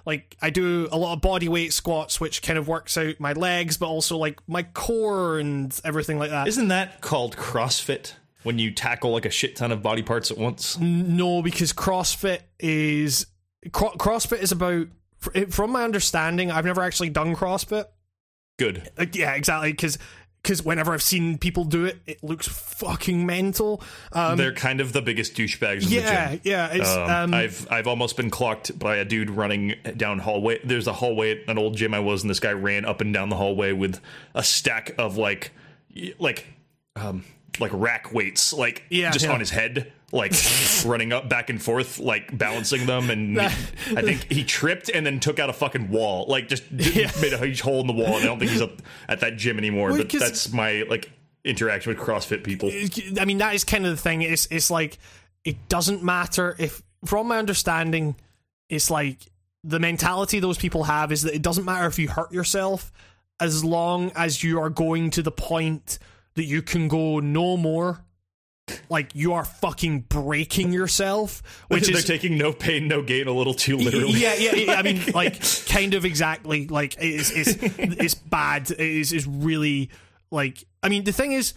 like 0.06 0.36
I 0.40 0.50
do 0.50 0.88
a 0.90 0.98
lot 0.98 1.14
of 1.14 1.20
body 1.20 1.48
weight 1.48 1.72
squats, 1.72 2.20
which 2.20 2.42
kind 2.42 2.58
of 2.58 2.68
works 2.68 2.96
out 2.96 3.18
my 3.18 3.32
legs, 3.32 3.76
but 3.76 3.86
also 3.86 4.16
like 4.16 4.40
my 4.48 4.62
core 4.62 5.38
and 5.38 5.78
everything 5.84 6.18
like 6.18 6.30
that. 6.30 6.48
Isn't 6.48 6.68
that 6.68 7.00
called 7.00 7.36
CrossFit? 7.36 8.14
When 8.44 8.58
you 8.58 8.70
tackle 8.70 9.10
like 9.10 9.24
a 9.26 9.30
shit 9.30 9.56
ton 9.56 9.72
of 9.72 9.82
body 9.82 10.02
parts 10.02 10.30
at 10.30 10.38
once. 10.38 10.78
No, 10.78 11.42
because 11.42 11.72
CrossFit 11.72 12.40
is 12.60 13.26
Cro- 13.72 13.92
CrossFit 13.92 14.40
is 14.40 14.52
about. 14.52 14.86
From 15.50 15.72
my 15.72 15.82
understanding, 15.82 16.52
I've 16.52 16.64
never 16.64 16.80
actually 16.80 17.10
done 17.10 17.34
CrossFit. 17.34 17.86
Good. 18.56 18.88
Like, 18.96 19.16
yeah, 19.16 19.32
exactly. 19.32 19.72
Because 19.72 19.98
because 20.48 20.64
whenever 20.64 20.94
I've 20.94 21.02
seen 21.02 21.36
people 21.36 21.64
do 21.64 21.84
it, 21.84 21.98
it 22.06 22.24
looks 22.24 22.48
fucking 22.48 23.26
mental. 23.26 23.82
Um, 24.14 24.38
They're 24.38 24.54
kind 24.54 24.80
of 24.80 24.94
the 24.94 25.02
biggest 25.02 25.34
douchebags 25.34 25.82
in 25.82 25.90
yeah, 25.90 26.30
the 26.30 26.36
gym. 26.36 26.40
yeah. 26.44 26.68
It's 26.72 26.88
Um, 26.88 27.10
um, 27.10 27.34
I've 27.34 27.70
I've 27.70 27.86
almost 27.86 28.16
been 28.16 28.30
clocked 28.30 28.78
by 28.78 28.96
a 28.96 29.04
dude 29.04 29.28
running 29.28 29.74
down 29.98 30.20
hallway. 30.20 30.58
There's 30.64 30.86
a 30.86 30.94
hallway 30.94 31.32
at 31.32 31.48
an 31.48 31.58
old 31.58 31.76
gym 31.76 31.92
I 31.92 32.00
was, 32.00 32.22
and 32.22 32.30
this 32.30 32.40
guy 32.40 32.52
ran 32.52 32.86
up 32.86 33.02
and 33.02 33.12
down 33.12 33.28
the 33.28 33.36
hallway 33.36 33.72
with 33.72 34.00
a 34.34 34.42
stack 34.42 34.94
of 34.96 35.18
like 35.18 35.52
like 36.18 36.46
um 36.96 37.24
like 37.60 37.70
rack 37.74 38.12
weights, 38.12 38.52
like 38.52 38.84
Yeah, 38.90 39.10
just 39.10 39.24
yeah. 39.26 39.32
on 39.32 39.40
his 39.40 39.50
head, 39.50 39.92
like 40.12 40.32
running 40.86 41.12
up 41.12 41.28
back 41.28 41.50
and 41.50 41.62
forth, 41.62 41.98
like 41.98 42.36
balancing 42.36 42.86
them. 42.86 43.10
And 43.10 43.40
I 43.40 43.48
think 44.02 44.30
he 44.30 44.44
tripped 44.44 44.88
and 44.88 45.04
then 45.04 45.20
took 45.20 45.38
out 45.38 45.50
a 45.50 45.52
fucking 45.52 45.90
wall, 45.90 46.26
like 46.28 46.48
just 46.48 46.64
Yeah. 46.70 47.10
made 47.20 47.32
a 47.32 47.38
huge 47.38 47.60
hole 47.60 47.80
in 47.80 47.86
the 47.86 47.92
wall. 47.92 48.14
And 48.16 48.22
I 48.22 48.26
don't 48.26 48.38
think 48.38 48.50
he's 48.50 48.62
up 48.62 48.80
at 49.08 49.20
that 49.20 49.36
gym 49.36 49.58
anymore. 49.58 49.90
Well, 49.90 49.98
but 49.98 50.10
that's 50.10 50.52
my 50.52 50.84
like 50.88 51.10
interaction 51.44 51.94
with 51.94 52.04
CrossFit 52.04 52.44
people. 52.44 52.68
Uh, 52.70 53.20
I 53.20 53.24
mean, 53.24 53.38
that 53.38 53.54
is 53.54 53.64
kind 53.64 53.86
of 53.86 53.92
the 53.92 54.02
thing. 54.02 54.22
It's 54.22 54.46
it's 54.50 54.70
like 54.70 54.98
it 55.44 55.68
doesn't 55.68 56.02
matter 56.02 56.56
if, 56.58 56.82
from 57.04 57.28
my 57.28 57.38
understanding, 57.38 58.16
it's 58.68 58.90
like 58.90 59.18
the 59.64 59.78
mentality 59.80 60.40
those 60.40 60.58
people 60.58 60.84
have 60.84 61.10
is 61.12 61.22
that 61.22 61.34
it 61.34 61.42
doesn't 61.42 61.64
matter 61.64 61.86
if 61.86 61.98
you 61.98 62.08
hurt 62.08 62.32
yourself 62.32 62.92
as 63.40 63.64
long 63.64 64.10
as 64.14 64.42
you 64.42 64.60
are 64.60 64.68
going 64.70 65.10
to 65.10 65.22
the 65.22 65.30
point 65.30 65.98
that 66.38 66.44
you 66.44 66.62
can 66.62 66.86
go 66.86 67.18
no 67.18 67.56
more. 67.56 68.04
Like 68.88 69.14
you 69.14 69.32
are 69.32 69.44
fucking 69.44 70.02
breaking 70.02 70.72
yourself, 70.72 71.42
which 71.68 71.88
They're 71.88 71.96
is 71.98 72.04
taking 72.04 72.38
no 72.38 72.52
pain, 72.52 72.86
no 72.86 73.02
gain 73.02 73.26
a 73.26 73.32
little 73.32 73.54
too 73.54 73.76
literally. 73.76 74.20
yeah, 74.20 74.34
yeah, 74.34 74.54
yeah. 74.54 74.74
I 74.74 74.82
mean, 74.82 75.02
like, 75.14 75.42
kind 75.66 75.94
of 75.94 76.04
exactly. 76.04 76.68
Like, 76.68 76.94
it's 77.00 77.30
it's 77.30 77.56
it's 77.78 78.14
bad. 78.14 78.70
It 78.70 78.78
is 78.78 79.12
is 79.12 79.26
really 79.26 79.90
like. 80.30 80.62
I 80.82 80.88
mean, 80.90 81.04
the 81.04 81.12
thing 81.12 81.32
is, 81.32 81.54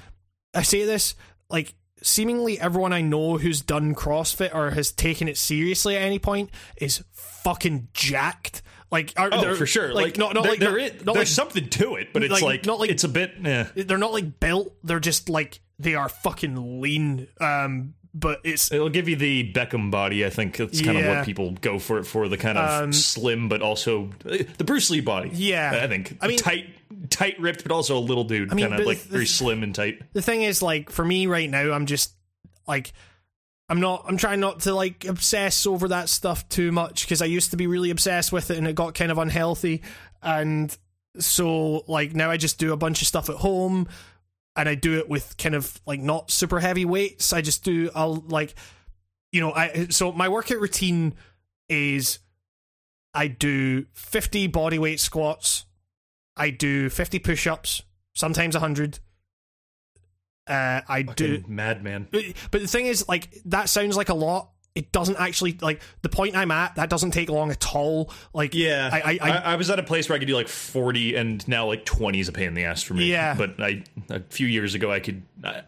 I 0.55 0.63
say 0.63 0.83
this 0.85 1.13
like 1.49 1.75
seemingly 2.01 2.59
everyone 2.59 2.93
I 2.93 3.01
know 3.01 3.37
who's 3.37 3.61
done 3.61 3.93
CrossFit 3.93 4.55
or 4.55 4.71
has 4.71 4.91
taken 4.91 5.27
it 5.27 5.37
seriously 5.37 5.95
at 5.95 6.01
any 6.01 6.17
point 6.17 6.49
is 6.77 7.03
fucking 7.11 7.89
jacked. 7.93 8.63
Like, 8.91 9.13
are, 9.17 9.29
Oh, 9.31 9.55
for 9.55 9.65
sure. 9.65 9.93
Like, 9.93 10.03
Like, 10.05 10.17
not 10.17 10.33
not 10.33 10.45
like 10.45 10.59
there 10.59 10.71
not- 10.71 10.79
is- 10.81 11.05
not 11.05 11.13
there's 11.15 11.17
like 11.17 11.27
something 11.27 11.69
to 11.69 11.95
it, 11.95 12.09
but 12.13 12.23
it's 12.23 12.31
like- 12.33 12.43
like, 12.43 12.65
not 12.65 12.79
like- 12.79 12.89
it's 12.89 13.03
a 13.05 13.09
bit. 13.09 13.33
Eh. 13.43 13.65
they're 13.75 13.97
not 13.97 14.11
like 14.11 14.39
built. 14.39 14.73
They're 14.83 14.99
just 14.99 15.29
like 15.29 15.59
they 15.79 15.95
are 15.95 16.09
fucking 16.09 16.81
lean. 16.81 17.27
Um, 17.39 17.93
but 18.13 18.41
it's 18.43 18.71
It'll 18.71 18.89
give 18.89 19.07
you 19.07 19.15
the 19.15 19.51
Beckham 19.53 19.89
body. 19.89 20.25
I 20.25 20.29
think 20.29 20.59
it's 20.59 20.81
kind 20.81 20.97
of 20.97 21.05
what 21.05 21.25
people 21.25 21.51
go 21.61 21.79
for 21.79 21.97
it 21.99 22.03
for 22.03 22.27
the 22.27 22.37
kind 22.37 22.57
of 22.57 22.83
Um, 22.83 22.91
slim, 22.93 23.47
but 23.47 23.61
also 23.61 24.09
eh, 24.29 24.43
the 24.57 24.65
Bruce 24.65 24.89
Lee 24.89 24.99
body. 24.99 25.29
Yeah. 25.33 25.79
I 25.81 25.87
think. 25.87 26.17
I 26.19 26.27
mean- 26.27 26.37
tight, 26.37 26.65
tight 27.09 27.39
ripped, 27.39 27.63
but 27.63 27.71
also 27.71 27.97
a 27.97 27.99
little 28.01 28.25
dude, 28.25 28.51
I 28.51 28.55
mean, 28.55 28.67
kind 28.67 28.81
of 28.81 28.85
like 28.85 28.97
very 28.99 29.25
slim 29.25 29.63
and 29.63 29.73
tight. 29.73 30.01
the 30.11 30.21
thing 30.21 30.41
is 30.43 30.61
like 30.61 30.89
for 30.89 31.05
me 31.05 31.25
right 31.27 31.49
now 31.49 31.71
i'm 31.71 31.85
just 31.85 32.13
like 32.67 32.91
i'm 33.71 33.79
not 33.79 34.03
i'm 34.05 34.17
trying 34.17 34.41
not 34.41 34.59
to 34.59 34.73
like 34.75 35.05
obsess 35.05 35.65
over 35.65 35.87
that 35.87 36.09
stuff 36.09 36.47
too 36.49 36.73
much 36.73 37.05
because 37.05 37.21
i 37.21 37.25
used 37.25 37.51
to 37.51 37.57
be 37.57 37.67
really 37.67 37.89
obsessed 37.89 38.31
with 38.33 38.51
it 38.51 38.57
and 38.57 38.67
it 38.67 38.75
got 38.75 38.93
kind 38.93 39.11
of 39.11 39.17
unhealthy. 39.17 39.81
And 40.21 40.77
so 41.17 41.83
like 41.87 42.13
now 42.13 42.29
i 42.29 42.37
just 42.37 42.59
do 42.59 42.73
a 42.73 42.77
bunch 42.77 43.01
of 43.01 43.07
stuff 43.07 43.29
at 43.29 43.37
home 43.37 43.87
and 44.57 44.67
i 44.67 44.75
do 44.75 44.99
it 44.99 45.09
with 45.09 45.37
kind 45.37 45.55
of 45.55 45.79
like 45.87 46.01
not 46.01 46.29
super 46.29 46.59
heavy 46.59 46.83
weights. 46.83 47.31
I 47.31 47.41
just 47.41 47.63
do 47.63 47.89
i'll 47.95 48.23
like 48.27 48.53
you 49.31 49.39
know 49.39 49.53
i 49.53 49.87
so 49.89 50.11
my 50.11 50.27
workout 50.27 50.59
routine 50.59 51.13
is 51.69 52.19
i 53.13 53.27
do 53.27 53.85
50 53.93 54.47
body 54.47 54.79
weight 54.79 54.99
squats. 54.99 55.65
I 56.35 56.49
do 56.49 56.89
50 56.89 57.19
push-ups 57.19 57.83
sometimes 58.13 58.53
100 58.55 58.99
uh, 60.51 60.81
I 60.87 61.01
do, 61.03 61.43
madman. 61.47 62.07
but, 62.11 62.23
but 62.51 62.61
the 62.61 62.67
thing 62.67 62.85
is, 62.85 63.07
like 63.07 63.29
that 63.45 63.69
sounds 63.69 63.97
like 63.97 64.09
a 64.09 64.13
lot. 64.13 64.49
It 64.73 64.93
doesn't 64.93 65.17
actually 65.17 65.57
like 65.61 65.81
the 66.01 66.09
point 66.09 66.35
I'm 66.35 66.51
at. 66.51 66.75
That 66.75 66.89
doesn't 66.89 67.11
take 67.11 67.29
long 67.29 67.51
at 67.51 67.75
all. 67.75 68.09
Like, 68.33 68.53
Yeah, 68.53 68.89
I, 68.91 69.01
I, 69.01 69.19
I, 69.21 69.37
I, 69.37 69.55
was 69.57 69.69
at 69.69 69.79
a 69.79 69.83
place 69.83 70.07
where 70.07 70.15
I 70.15 70.19
could 70.19 70.29
do 70.29 70.35
like 70.35 70.47
forty, 70.47 71.15
and 71.15 71.45
now 71.47 71.67
like 71.67 71.83
twenty 71.83 72.21
is 72.21 72.29
a 72.29 72.31
pain 72.31 72.47
in 72.47 72.53
the 72.53 72.63
ass 72.63 72.81
for 72.81 72.93
me. 72.93 73.11
Yeah. 73.11 73.35
but 73.37 73.59
I 73.59 73.83
a 74.09 74.21
few 74.21 74.47
years 74.47 74.73
ago 74.73 74.91
I 74.91 75.01
could. 75.01 75.23
I, 75.43 75.63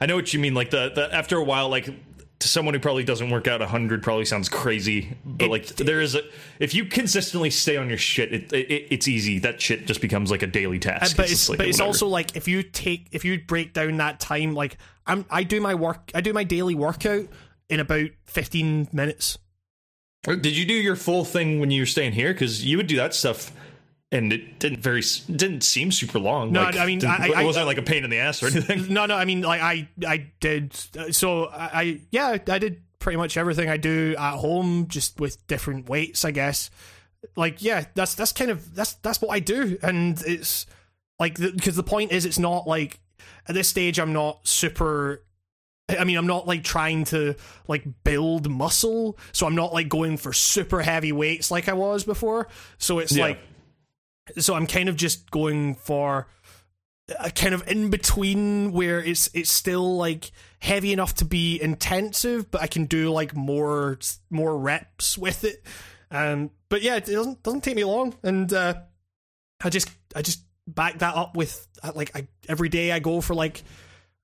I 0.00 0.06
know 0.06 0.16
what 0.16 0.32
you 0.32 0.40
mean. 0.40 0.54
Like 0.54 0.70
the, 0.70 0.90
the 0.94 1.14
after 1.14 1.36
a 1.36 1.44
while, 1.44 1.68
like 1.68 1.88
to 2.38 2.48
someone 2.48 2.74
who 2.74 2.80
probably 2.80 3.04
doesn't 3.04 3.30
work 3.30 3.48
out 3.48 3.62
hundred 3.62 4.02
probably 4.02 4.24
sounds 4.24 4.48
crazy, 4.48 5.16
but 5.24 5.46
It- 5.46 5.50
like 5.50 5.66
there 5.76 6.00
is 6.00 6.14
a 6.14 6.22
if 6.58 6.74
you 6.74 6.84
consistently 6.84 7.50
stay 7.50 7.76
on 7.76 7.88
your 7.88 7.98
shit, 7.98 8.32
it, 8.32 8.52
it 8.52 8.86
it's 8.90 9.08
easy. 9.08 9.38
That 9.38 9.60
shit 9.60 9.86
just 9.86 10.00
becomes 10.00 10.30
like 10.30 10.42
a 10.42 10.46
daily 10.46 10.78
task. 10.78 11.14
Uh, 11.14 11.22
but 11.22 11.24
It's 11.24 11.32
it's 11.32 11.48
like 11.48 11.58
but 11.58 11.66
it's 11.68 11.80
also 11.80 12.06
like 12.06 12.36
if 12.36 12.46
you 12.46 12.62
take 12.62 13.08
if 13.12 13.24
you 13.24 13.40
break 13.40 13.72
down 13.72 13.96
that 13.98 14.20
time, 14.20 14.54
like 14.54 14.76
I'm 15.06 15.24
I 15.30 15.44
do 15.44 15.60
my 15.60 15.74
work 15.74 16.10
I 16.14 16.20
do 16.20 16.32
my 16.32 16.44
daily 16.44 16.74
workout 16.74 17.26
in 17.68 17.80
about 17.80 18.10
15 18.24 18.88
minutes. 18.92 19.38
Did 20.24 20.56
you 20.56 20.66
do 20.66 20.74
your 20.74 20.96
full 20.96 21.24
thing 21.24 21.60
when 21.60 21.70
you 21.70 21.82
were 21.82 21.86
staying 21.86 22.12
here? 22.12 22.32
Because 22.32 22.64
you 22.64 22.76
would 22.76 22.88
do 22.88 22.96
that 22.96 23.14
stuff. 23.14 23.52
And 24.12 24.32
it 24.32 24.60
didn't 24.60 24.80
very 24.80 25.02
didn't 25.34 25.62
seem 25.62 25.90
super 25.90 26.18
long. 26.20 26.52
No, 26.52 26.62
Like, 26.62 26.76
I 26.76 26.86
mean, 26.86 27.04
I- 27.04 27.28
I- 27.34 27.42
it 27.42 27.44
wasn't 27.44 27.66
like 27.66 27.78
a 27.78 27.82
pain 27.82 28.04
in 28.04 28.10
the 28.10 28.18
ass 28.18 28.40
or 28.42 28.46
anything. 28.46 28.92
No, 28.92 29.04
no, 29.06 29.16
I 29.16 29.24
mean 29.24 29.42
like 29.42 29.60
I 29.60 29.88
I 30.06 30.30
did 30.40 30.72
so 31.10 31.46
I, 31.46 31.70
I 31.72 32.00
yeah 32.12 32.36
I 32.48 32.58
did 32.58 32.82
pretty 33.00 33.16
much 33.16 33.36
everything 33.36 33.68
I 33.68 33.76
do 33.76 34.14
at 34.18 34.36
home 34.36 34.86
just 34.88 35.18
with 35.18 35.44
different 35.48 35.88
weights 35.88 36.24
I 36.24 36.30
guess. 36.30 36.70
Like 37.34 37.62
yeah, 37.62 37.84
that's 37.94 38.14
that's 38.14 38.30
kind 38.32 38.50
of 38.52 38.74
that's 38.76 38.94
that's 38.94 39.20
what 39.20 39.30
I 39.30 39.40
do 39.40 39.76
and 39.82 40.22
it's 40.24 40.66
like 41.18 41.36
because 41.38 41.74
the 41.74 41.82
point 41.82 42.12
is 42.12 42.24
it's 42.26 42.38
not 42.38 42.68
like 42.68 43.00
at 43.48 43.56
this 43.56 43.68
stage 43.68 43.98
I'm 43.98 44.12
not 44.12 44.46
super 44.46 45.24
I 45.88 46.04
mean 46.04 46.16
I'm 46.16 46.28
not 46.28 46.46
like 46.46 46.62
trying 46.62 47.04
to 47.06 47.34
like 47.66 47.84
build 48.04 48.48
muscle 48.48 49.18
so 49.32 49.46
I'm 49.48 49.56
not 49.56 49.72
like 49.72 49.88
going 49.88 50.16
for 50.16 50.32
super 50.32 50.80
heavy 50.82 51.10
weights 51.10 51.50
like 51.50 51.68
I 51.68 51.72
was 51.72 52.04
before. 52.04 52.46
So 52.78 53.00
it's 53.00 53.10
Yeah. 53.16 53.24
like 53.24 53.38
so 54.38 54.54
I'm 54.54 54.66
kind 54.66 54.88
of 54.88 54.96
just 54.96 55.30
going 55.30 55.74
for 55.74 56.26
a 57.18 57.30
kind 57.30 57.54
of 57.54 57.66
in 57.68 57.90
between 57.90 58.72
where 58.72 59.00
it's 59.00 59.30
it's 59.32 59.50
still 59.50 59.96
like 59.96 60.32
heavy 60.58 60.92
enough 60.92 61.14
to 61.16 61.24
be 61.24 61.60
intensive, 61.60 62.50
but 62.50 62.62
I 62.62 62.66
can 62.66 62.86
do 62.86 63.10
like 63.10 63.34
more 63.34 63.98
more 64.30 64.56
reps 64.58 65.16
with 65.16 65.44
it. 65.44 65.62
Um, 66.10 66.50
but 66.68 66.82
yeah, 66.82 66.96
it 66.96 67.06
doesn't 67.06 67.42
doesn't 67.42 67.62
take 67.62 67.76
me 67.76 67.84
long, 67.84 68.14
and 68.22 68.52
uh, 68.52 68.74
I 69.62 69.70
just 69.70 69.88
I 70.14 70.22
just 70.22 70.42
back 70.66 70.98
that 70.98 71.14
up 71.14 71.36
with 71.36 71.66
uh, 71.82 71.92
like 71.94 72.14
I 72.16 72.26
every 72.48 72.68
day 72.68 72.92
I 72.92 72.98
go 72.98 73.20
for 73.20 73.34
like 73.34 73.62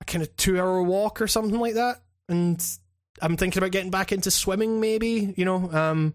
a 0.01 0.05
kind 0.05 0.21
of 0.21 0.35
two 0.35 0.59
hour 0.59 0.81
walk 0.83 1.21
or 1.21 1.27
something 1.27 1.59
like 1.59 1.75
that, 1.75 2.01
and 2.27 2.63
I'm 3.21 3.37
thinking 3.37 3.59
about 3.59 3.71
getting 3.71 3.91
back 3.91 4.11
into 4.11 4.31
swimming, 4.31 4.79
maybe 4.81 5.33
you 5.37 5.45
know. 5.45 5.71
Um, 5.71 6.13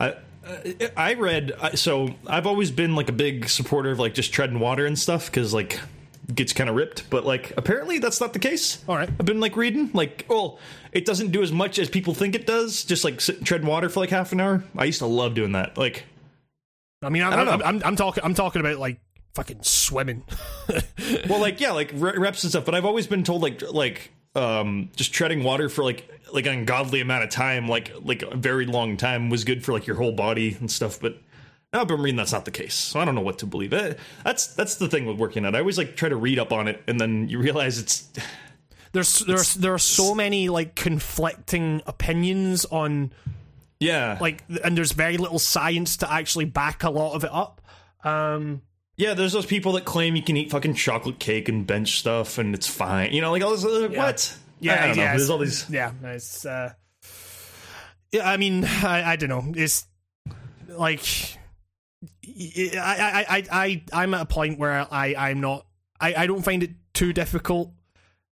I, 0.00 0.14
Uh, 0.48 0.88
I 0.96 1.14
read 1.14 1.52
uh, 1.52 1.76
so 1.76 2.08
I've 2.26 2.46
always 2.46 2.70
been 2.70 2.94
like 2.94 3.08
a 3.08 3.12
big 3.12 3.48
supporter 3.48 3.90
of 3.90 3.98
like 3.98 4.14
just 4.14 4.32
treading 4.32 4.60
water 4.60 4.86
and 4.86 4.98
stuff 4.98 5.26
because 5.26 5.52
like 5.52 5.80
gets 6.34 6.52
kind 6.52 6.68
of 6.70 6.76
ripped, 6.76 7.08
but 7.10 7.24
like 7.24 7.52
apparently 7.56 7.98
that's 7.98 8.20
not 8.20 8.32
the 8.32 8.38
case. 8.38 8.82
All 8.88 8.96
right. 8.96 9.08
I've 9.08 9.26
been 9.26 9.40
like 9.40 9.56
reading 9.56 9.90
like 9.92 10.24
well, 10.28 10.58
it 10.92 11.04
doesn't 11.04 11.32
do 11.32 11.42
as 11.42 11.52
much 11.52 11.78
as 11.78 11.88
people 11.88 12.14
think 12.14 12.34
it 12.34 12.46
does. 12.46 12.84
Just 12.84 13.04
like 13.04 13.20
sit, 13.20 13.44
treading 13.44 13.66
water 13.66 13.88
for 13.88 14.00
like 14.00 14.10
half 14.10 14.32
an 14.32 14.40
hour. 14.40 14.64
I 14.76 14.84
used 14.84 15.00
to 15.00 15.06
love 15.06 15.34
doing 15.34 15.52
that. 15.52 15.76
Like 15.76 16.04
I 17.02 17.10
mean, 17.10 17.22
I'm 17.22 17.32
I 17.32 17.44
know. 17.44 17.64
I'm, 17.64 17.82
I'm 17.84 17.96
talking 17.96 18.24
I'm 18.24 18.34
talking 18.34 18.60
about 18.60 18.78
like 18.78 19.00
fucking 19.34 19.62
swimming. 19.62 20.24
well, 21.28 21.40
like 21.40 21.60
yeah, 21.60 21.72
like 21.72 21.92
reps 21.94 22.42
and 22.42 22.50
stuff. 22.50 22.64
But 22.64 22.74
I've 22.74 22.84
always 22.84 23.06
been 23.06 23.22
told 23.22 23.42
like 23.42 23.62
like 23.70 24.10
um 24.34 24.90
just 24.96 25.12
treading 25.12 25.42
water 25.44 25.68
for 25.68 25.84
like 25.84 26.08
like 26.32 26.46
an 26.46 26.52
ungodly 26.52 27.00
amount 27.00 27.24
of 27.24 27.30
time, 27.30 27.68
like 27.68 27.92
like 28.02 28.22
a 28.22 28.36
very 28.36 28.66
long 28.66 28.96
time, 28.96 29.30
was 29.30 29.44
good 29.44 29.64
for 29.64 29.72
like 29.72 29.86
your 29.86 29.96
whole 29.96 30.12
body 30.12 30.56
and 30.60 30.70
stuff. 30.70 31.00
But 31.00 31.18
now 31.72 31.80
I've 31.82 31.88
been 31.88 32.00
reading 32.00 32.16
that's 32.16 32.32
not 32.32 32.44
the 32.44 32.50
case, 32.50 32.74
so 32.74 33.00
I 33.00 33.04
don't 33.04 33.14
know 33.14 33.20
what 33.20 33.38
to 33.40 33.46
believe. 33.46 33.72
Eh, 33.72 33.94
That's 34.24 34.46
that's 34.54 34.76
the 34.76 34.88
thing 34.88 35.06
with 35.06 35.18
working 35.18 35.44
out. 35.44 35.54
I 35.54 35.60
always 35.60 35.78
like 35.78 35.96
try 35.96 36.08
to 36.08 36.16
read 36.16 36.38
up 36.38 36.52
on 36.52 36.68
it, 36.68 36.82
and 36.86 37.00
then 37.00 37.28
you 37.28 37.38
realize 37.38 37.78
it's 37.78 38.08
there's 38.92 39.20
there's 39.20 39.54
there 39.54 39.74
are 39.74 39.78
so 39.78 40.14
many 40.14 40.48
like 40.48 40.74
conflicting 40.74 41.82
opinions 41.86 42.64
on 42.66 43.12
yeah 43.80 44.18
like 44.20 44.42
and 44.64 44.76
there's 44.76 44.92
very 44.92 45.18
little 45.18 45.38
science 45.38 45.98
to 45.98 46.10
actually 46.12 46.46
back 46.46 46.82
a 46.84 46.90
lot 46.90 47.14
of 47.14 47.22
it 47.22 47.30
up 47.32 47.60
um 48.02 48.60
yeah. 48.98 49.14
There's 49.14 49.32
those 49.32 49.46
people 49.46 49.72
that 49.72 49.86
claim 49.86 50.14
you 50.16 50.22
can 50.22 50.36
eat 50.36 50.50
fucking 50.50 50.74
chocolate 50.74 51.18
cake 51.18 51.48
and 51.48 51.66
bench 51.66 51.98
stuff, 51.98 52.36
and 52.36 52.54
it's 52.54 52.66
fine. 52.68 53.12
You 53.12 53.22
know, 53.22 53.30
like 53.30 53.42
all 53.42 53.52
this. 53.56 53.64
Like, 53.64 53.96
What? 53.96 54.36
yeah 54.60 54.86
don't 54.88 54.96
know. 54.96 55.02
yeah, 55.04 55.16
There's 55.16 55.30
all 55.30 55.38
these. 55.38 55.70
yeah 55.70 55.92
it's 56.02 56.44
uh 56.44 56.72
yeah 58.12 58.28
i 58.28 58.36
mean 58.36 58.64
i 58.64 59.12
i 59.12 59.16
don't 59.16 59.28
know 59.28 59.52
it's 59.56 59.86
like 60.68 61.00
I, 62.26 63.24
I 63.28 63.36
i 63.38 63.44
i 63.52 63.82
i'm 63.92 64.14
at 64.14 64.22
a 64.22 64.26
point 64.26 64.58
where 64.58 64.86
i 64.92 65.14
i'm 65.16 65.40
not 65.40 65.64
i 66.00 66.14
i 66.14 66.26
don't 66.26 66.42
find 66.42 66.62
it 66.62 66.70
too 66.92 67.12
difficult 67.12 67.70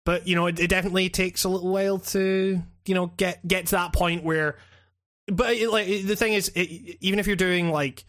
but 0.05 0.27
you 0.29 0.37
know 0.37 0.47
it, 0.47 0.61
it 0.61 0.69
definitely 0.69 1.09
takes 1.09 1.45
a 1.45 1.49
little 1.49 1.71
while 1.71 1.99
to 1.99 2.63
you 2.87 2.95
know 2.95 3.07
get 3.17 3.47
get 3.47 3.67
to 3.67 3.73
that 3.77 3.93
point 3.93 4.23
where 4.23 4.57
but 5.27 5.55
it, 5.57 5.71
like 5.71 5.87
the 5.87 6.17
thing 6.17 6.35
is 6.35 6.49
it, 6.55 6.99
even 7.01 7.19
if 7.19 7.27
you're 7.27 7.37
doing 7.37 7.71
like 7.71 8.05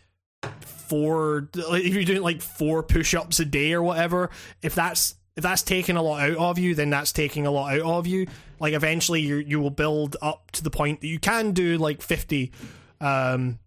four 0.62 1.50
like, 1.70 1.84
if 1.84 1.94
you're 1.94 2.04
doing 2.04 2.22
like 2.22 2.42
four 2.42 2.84
push-ups 2.84 3.40
a 3.40 3.46
day 3.46 3.74
or 3.74 3.82
whatever 3.82 4.30
if 4.62 4.76
that's 4.76 5.16
if 5.36 5.44
that's 5.44 5.62
taking 5.62 5.96
a 5.96 6.02
lot 6.02 6.22
out 6.22 6.38
of 6.38 6.60
you 6.60 6.76
then 6.76 6.90
that's 6.90 7.12
taking 7.12 7.48
a 7.48 7.52
lot 7.52 7.74
out 7.74 7.82
of 7.82 8.08
you 8.08 8.28
like 8.60 8.74
eventually 8.74 9.22
you 9.22 9.38
you 9.38 9.60
will 9.60 9.70
build 9.70 10.18
up 10.22 10.52
to 10.52 10.64
the 10.64 10.70
point 10.70 11.02
that 11.02 11.08
you 11.08 11.20
can 11.20 11.52
do 11.52 11.78
like 11.78 12.02
50 12.02 12.52
um 13.00 13.60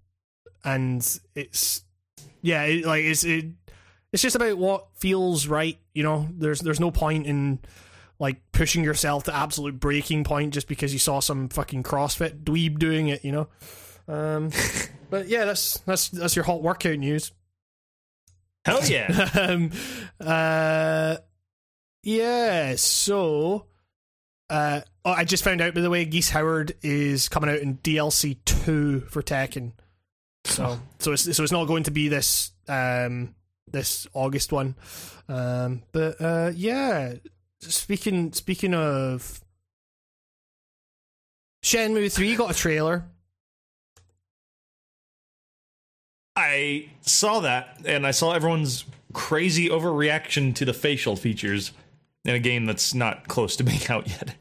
and 0.65 1.21
it's 1.35 1.85
yeah 2.43 2.65
it, 2.65 2.85
like 2.85 3.05
it's 3.05 3.25
it, 3.25 3.47
it's 4.13 4.23
just 4.23 4.37
about 4.37 4.59
what 4.59 4.89
feels 4.97 5.47
right 5.47 5.79
you 5.95 6.03
know 6.03 6.29
there's 6.37 6.61
there's 6.61 6.81
no 6.81 6.91
point 6.91 7.27
in 7.27 7.59
like 8.19 8.41
pushing 8.53 8.85
yourself 8.85 9.25
to 9.25 9.35
absolute 9.35 9.81
breaking 9.81 10.25
point 10.25 10.55
just 10.55 10.69
because 10.69 10.93
you 10.93 10.99
saw 10.99 11.21
some 11.21 11.49
fucking 11.49 11.83
CrossFit 11.83 12.45
dweeb 12.45 12.79
doing 12.79 13.09
it, 13.09 13.25
you 13.25 13.33
know. 13.33 13.49
Um, 14.07 14.51
but 15.15 15.29
yeah, 15.29 15.45
that's 15.45 15.79
that's 15.87 16.09
that's 16.09 16.35
your 16.35 16.45
hot 16.45 16.61
workout 16.61 16.99
news. 16.99 17.31
Hell 18.65 18.85
yeah! 18.85 19.31
um, 19.41 19.71
uh, 20.21 21.19
yeah. 22.03 22.75
So, 22.75 23.67
uh, 24.51 24.81
oh, 25.05 25.13
I 25.13 25.23
just 25.23 25.45
found 25.45 25.61
out 25.61 25.73
by 25.73 25.83
the 25.83 25.91
way, 25.91 26.05
Geese 26.05 26.31
Howard 26.31 26.75
is 26.83 27.29
coming 27.29 27.49
out 27.49 27.61
in 27.61 27.79
DLC 27.79 28.39
two 28.45 29.03
for 29.03 29.23
Tekken. 29.23 29.75
So, 30.47 30.81
so 30.99 31.13
it's 31.13 31.37
so 31.37 31.45
it's 31.45 31.53
not 31.53 31.69
going 31.69 31.85
to 31.85 31.93
be 31.93 32.09
this 32.09 32.51
um 32.67 33.37
this 33.71 34.09
August 34.15 34.51
one. 34.51 34.75
Um, 35.29 35.85
but 35.93 36.21
uh, 36.21 36.51
yeah. 36.57 37.15
Speaking 37.61 38.33
speaking 38.33 38.75
of 38.75 39.41
Shenmue 41.63 42.13
three 42.13 42.35
got 42.35 42.51
a 42.51 42.55
trailer. 42.55 43.05
I 46.37 46.89
saw 47.03 47.41
that, 47.41 47.79
and 47.85 48.07
I 48.07 48.11
saw 48.11 48.33
everyone's 48.33 48.85
crazy 49.13 49.69
overreaction 49.69 50.55
to 50.57 50.65
the 50.65 50.73
facial 50.75 51.15
features 51.17 51.73
in 52.25 52.35
a 52.35 52.39
game 52.41 52.67
that's 52.67 52.95
not 52.95 53.29
close 53.29 53.57
to 53.57 53.65
being 53.65 53.87
out 53.89 54.09
yet. 54.09 54.35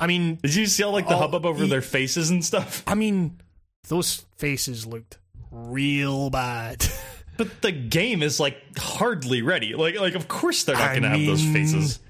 I 0.00 0.06
mean, 0.06 0.36
Did 0.42 0.54
you 0.54 0.66
see 0.66 0.82
all 0.82 0.92
like 0.92 1.08
the 1.08 1.14
Oh, 1.14 1.18
hubbub 1.18 1.44
over 1.46 1.66
their 1.66 1.82
faces 1.82 2.30
and 2.30 2.44
stuff? 2.44 2.82
I 2.86 2.94
mean, 2.94 3.40
those 3.88 4.24
faces 4.36 4.86
looked 4.86 5.18
real 5.50 6.30
bad. 6.30 6.84
But 7.38 7.62
the 7.62 7.70
game 7.70 8.24
is 8.24 8.40
like 8.40 8.56
hardly 8.76 9.42
ready. 9.42 9.76
Like, 9.76 9.94
like 10.00 10.16
of 10.16 10.26
course 10.26 10.64
they're 10.64 10.74
not 10.74 10.90
going 10.90 11.04
to 11.04 11.10
have 11.10 11.24
those 11.24 11.44
faces. 11.44 12.00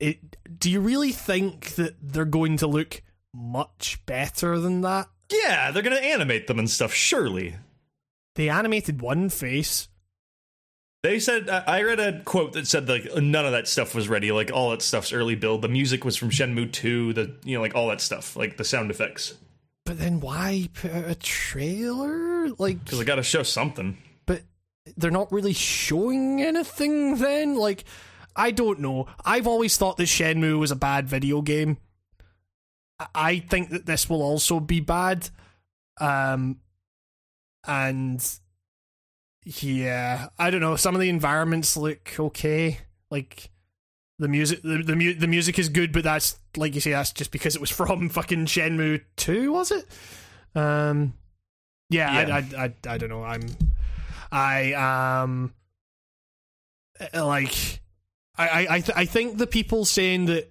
It. 0.00 0.38
Do 0.58 0.70
you 0.70 0.80
really 0.80 1.12
think 1.12 1.74
that 1.74 1.94
they're 2.00 2.24
going 2.24 2.56
to 2.56 2.66
look 2.66 3.02
much 3.34 4.00
better 4.06 4.58
than 4.58 4.80
that? 4.80 5.08
Yeah, 5.30 5.70
they're 5.70 5.82
going 5.82 5.94
to 5.98 6.02
animate 6.02 6.46
them 6.46 6.58
and 6.58 6.70
stuff. 6.70 6.94
Surely. 6.94 7.56
They 8.34 8.48
animated 8.48 9.00
one 9.00 9.28
face. 9.28 9.88
They 11.02 11.20
said 11.20 11.50
I 11.50 11.82
read 11.82 12.00
a 12.00 12.22
quote 12.22 12.54
that 12.54 12.66
said 12.66 12.88
like 12.88 13.14
none 13.16 13.44
of 13.44 13.52
that 13.52 13.68
stuff 13.68 13.94
was 13.94 14.08
ready. 14.08 14.32
Like 14.32 14.50
all 14.52 14.70
that 14.70 14.80
stuff's 14.82 15.12
early 15.12 15.34
build. 15.34 15.60
The 15.62 15.68
music 15.68 16.04
was 16.04 16.16
from 16.16 16.30
Shenmue 16.30 16.72
2. 16.72 17.12
The 17.12 17.34
you 17.44 17.56
know 17.56 17.60
like 17.60 17.74
all 17.74 17.88
that 17.88 18.00
stuff, 18.00 18.36
like 18.36 18.56
the 18.56 18.64
sound 18.64 18.90
effects. 18.90 19.34
But 19.84 19.98
then 19.98 20.20
why 20.20 20.70
put 20.72 20.92
out 20.92 21.04
a 21.04 21.14
trailer? 21.14 22.48
Like, 22.58 22.82
Because 22.82 23.00
I 23.00 23.04
got 23.04 23.16
to 23.16 23.22
show 23.22 23.42
something. 23.42 23.98
but 24.24 24.40
they're 24.96 25.10
not 25.10 25.30
really 25.30 25.52
showing 25.52 26.40
anything 26.40 27.16
then? 27.18 27.56
Like, 27.56 27.84
I 28.34 28.50
don't 28.50 28.80
know. 28.80 29.06
I've 29.26 29.46
always 29.46 29.76
thought 29.76 29.98
that 29.98 30.04
Shenmue 30.04 30.58
was 30.58 30.70
a 30.70 30.76
bad 30.76 31.06
video 31.06 31.42
game. 31.42 31.76
I 33.14 33.40
think 33.40 33.70
that 33.70 33.84
this 33.84 34.08
will 34.08 34.22
also 34.22 34.58
be 34.58 34.80
bad. 34.80 35.28
Um, 36.00 36.60
and 37.66 38.24
yeah, 39.44 40.28
I 40.38 40.50
don't 40.50 40.60
know. 40.60 40.76
Some 40.76 40.94
of 40.94 41.00
the 41.00 41.08
environments 41.08 41.76
look 41.76 42.14
okay. 42.18 42.78
Like 43.10 43.50
the 44.18 44.28
music, 44.28 44.62
the 44.62 44.82
the, 44.82 44.96
mu- 44.96 45.14
the 45.14 45.26
music 45.26 45.58
is 45.58 45.68
good, 45.68 45.92
but 45.92 46.04
that's 46.04 46.38
like 46.56 46.74
you 46.74 46.80
say, 46.80 46.92
that's 46.92 47.12
just 47.12 47.30
because 47.30 47.54
it 47.54 47.60
was 47.60 47.70
from 47.70 48.08
fucking 48.08 48.46
Shenmue 48.46 49.02
Two, 49.16 49.52
was 49.52 49.70
it? 49.70 49.86
Um, 50.54 51.14
yeah, 51.90 52.26
Yeah. 52.26 52.36
I, 52.36 52.38
I, 52.38 52.64
I, 52.64 52.94
I 52.94 52.98
don't 52.98 53.08
know. 53.08 53.22
I'm, 53.24 53.42
I 54.32 54.72
um, 55.22 55.52
uh, 57.12 57.26
like, 57.26 57.80
I, 58.36 58.48
I, 58.48 58.66
I, 58.76 58.80
th- 58.80 58.96
I 58.96 59.04
think 59.04 59.38
the 59.38 59.46
people 59.46 59.84
saying 59.84 60.26
that 60.26 60.50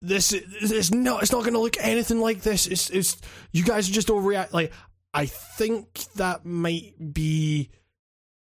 this 0.00 0.32
is 0.32 0.92
not, 0.92 1.22
it's 1.22 1.32
not 1.32 1.42
going 1.42 1.54
to 1.54 1.60
look 1.60 1.76
anything 1.80 2.20
like 2.20 2.42
this. 2.42 2.66
It's, 2.66 2.90
it's, 2.90 3.16
you 3.52 3.64
guys 3.64 3.88
are 3.88 3.92
just 3.92 4.08
overreact. 4.08 4.52
Like, 4.52 4.72
I 5.14 5.26
think 5.26 6.04
that 6.16 6.44
might 6.44 7.12
be. 7.12 7.70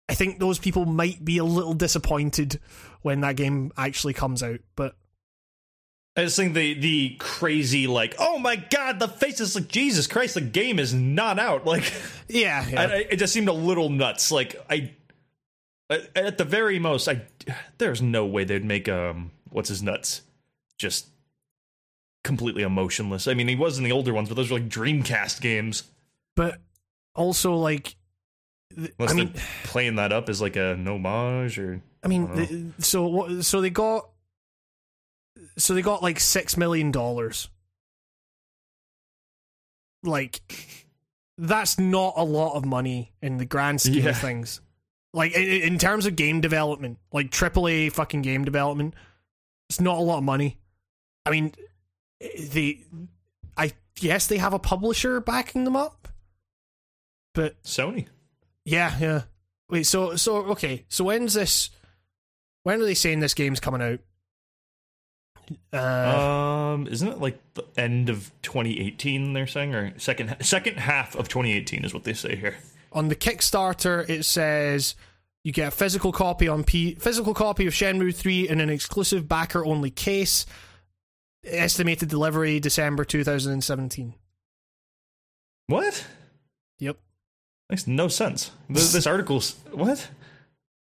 I 0.09 0.13
think 0.13 0.39
those 0.39 0.57
people 0.57 0.85
might 0.85 1.23
be 1.23 1.37
a 1.37 1.43
little 1.43 1.73
disappointed 1.73 2.59
when 3.01 3.21
that 3.21 3.35
game 3.35 3.73
actually 3.77 4.13
comes 4.13 4.41
out, 4.41 4.59
but 4.75 4.95
I 6.17 6.23
just 6.23 6.35
think 6.35 6.55
the 6.55 6.73
the 6.73 7.15
crazy 7.19 7.85
like 7.85 8.15
oh 8.17 8.39
my 8.39 8.55
god 8.55 8.99
the 8.99 9.07
faces 9.07 9.55
like 9.55 9.67
Jesus 9.67 10.07
Christ 10.07 10.33
the 10.33 10.41
game 10.41 10.79
is 10.79 10.91
not 10.91 11.37
out 11.37 11.65
like 11.65 11.93
yeah, 12.27 12.67
yeah. 12.67 12.81
I, 12.81 12.83
I, 12.85 12.95
it 13.11 13.17
just 13.17 13.33
seemed 13.33 13.47
a 13.47 13.53
little 13.53 13.89
nuts 13.89 14.31
like 14.31 14.55
I 14.67 14.91
at 15.91 16.09
at 16.17 16.37
the 16.39 16.43
very 16.43 16.79
most 16.79 17.07
I 17.07 17.21
there's 17.77 18.01
no 18.01 18.25
way 18.25 18.43
they'd 18.45 18.65
make 18.65 18.89
um 18.89 19.29
what's 19.51 19.69
his 19.69 19.83
nuts 19.83 20.21
just 20.79 21.07
completely 22.23 22.63
emotionless 22.63 23.27
I 23.27 23.35
mean 23.35 23.47
he 23.47 23.55
was 23.55 23.77
in 23.77 23.83
the 23.83 23.91
older 23.91 24.11
ones 24.13 24.27
but 24.27 24.35
those 24.35 24.49
were 24.49 24.57
like 24.57 24.69
Dreamcast 24.69 25.39
games 25.39 25.83
but 26.37 26.59
also 27.15 27.55
like, 27.55 27.95
th- 28.73 28.93
I 28.99 29.11
mean, 29.13 29.33
playing 29.65 29.95
that 29.95 30.13
up 30.13 30.29
as 30.29 30.39
like 30.39 30.55
a 30.55 30.75
homage 30.75 31.59
or 31.59 31.81
I 32.03 32.07
mean, 32.07 32.73
I 32.77 32.81
so? 32.81 33.41
So 33.41 33.59
they 33.59 33.69
got, 33.71 34.07
so 35.57 35.73
they 35.73 35.81
got 35.81 36.01
like 36.01 36.19
six 36.21 36.55
million 36.55 36.91
dollars. 36.91 37.49
Like, 40.03 40.41
that's 41.37 41.77
not 41.79 42.13
a 42.17 42.23
lot 42.23 42.55
of 42.55 42.65
money 42.65 43.11
in 43.21 43.37
the 43.37 43.45
grand 43.45 43.81
scheme 43.81 44.03
Yeah. 44.03 44.11
of 44.11 44.17
things. 44.19 44.61
Like 45.13 45.33
in, 45.33 45.43
in 45.73 45.77
terms 45.79 46.05
of 46.05 46.15
game 46.15 46.41
development, 46.41 46.99
like 47.11 47.31
AAA 47.31 47.91
fucking 47.91 48.21
game 48.21 48.45
development, 48.45 48.93
it's 49.69 49.81
not 49.81 49.97
a 49.97 50.01
lot 50.01 50.19
of 50.19 50.23
money. 50.23 50.57
I 51.25 51.31
mean, 51.31 51.53
the 52.19 52.79
I 53.57 53.71
guess 53.95 54.27
they 54.27 54.37
have 54.37 54.53
a 54.53 54.59
publisher 54.59 55.19
backing 55.19 55.63
them 55.63 55.75
up, 55.75 56.06
but 57.37 57.63
Sony 57.63 58.07
yeah, 58.67 58.97
yeah. 58.99 59.21
Wait, 59.69 59.85
so 59.85 60.17
so 60.17 60.37
okay. 60.47 60.83
So 60.89 61.05
when's 61.05 61.33
this? 61.33 61.69
When 62.63 62.81
are 62.81 62.85
they 62.85 62.95
saying 62.95 63.21
this 63.21 63.33
game's 63.33 63.61
coming 63.61 63.81
out? 63.81 63.99
Uh, 65.71 66.73
um 66.73 66.87
isn't 66.87 67.07
it 67.07 67.21
like 67.21 67.39
the 67.53 67.63
end 67.77 68.09
of 68.09 68.29
2018 68.41 69.31
they're 69.31 69.47
saying 69.47 69.73
or 69.73 69.97
second 69.97 70.35
second 70.41 70.77
half 70.77 71.15
of 71.15 71.29
2018 71.29 71.85
is 71.85 71.93
what 71.93 72.03
they 72.03 72.11
say 72.11 72.35
here 72.35 72.57
on 72.91 73.07
the 73.07 73.15
Kickstarter, 73.15 74.09
it 74.09 74.25
says 74.25 74.95
you 75.45 75.53
get 75.53 75.69
a 75.69 75.71
physical 75.71 76.11
copy 76.11 76.49
on 76.49 76.65
P 76.65 76.95
physical 76.95 77.33
copy 77.33 77.65
of 77.65 77.73
Shenmue 77.73 78.13
Three 78.13 78.49
in 78.49 78.59
an 78.59 78.69
exclusive 78.69 79.29
backer 79.29 79.65
only 79.65 79.89
case. 79.89 80.45
Estimated 81.45 82.09
delivery 82.09 82.59
December 82.59 83.05
2017. 83.05 84.15
what 85.67 86.05
Yep. 86.79 86.97
Makes 87.69 87.87
no 87.87 88.07
sense. 88.07 88.51
This, 88.69 88.93
this 88.93 89.05
article's 89.07 89.55
what? 89.71 90.09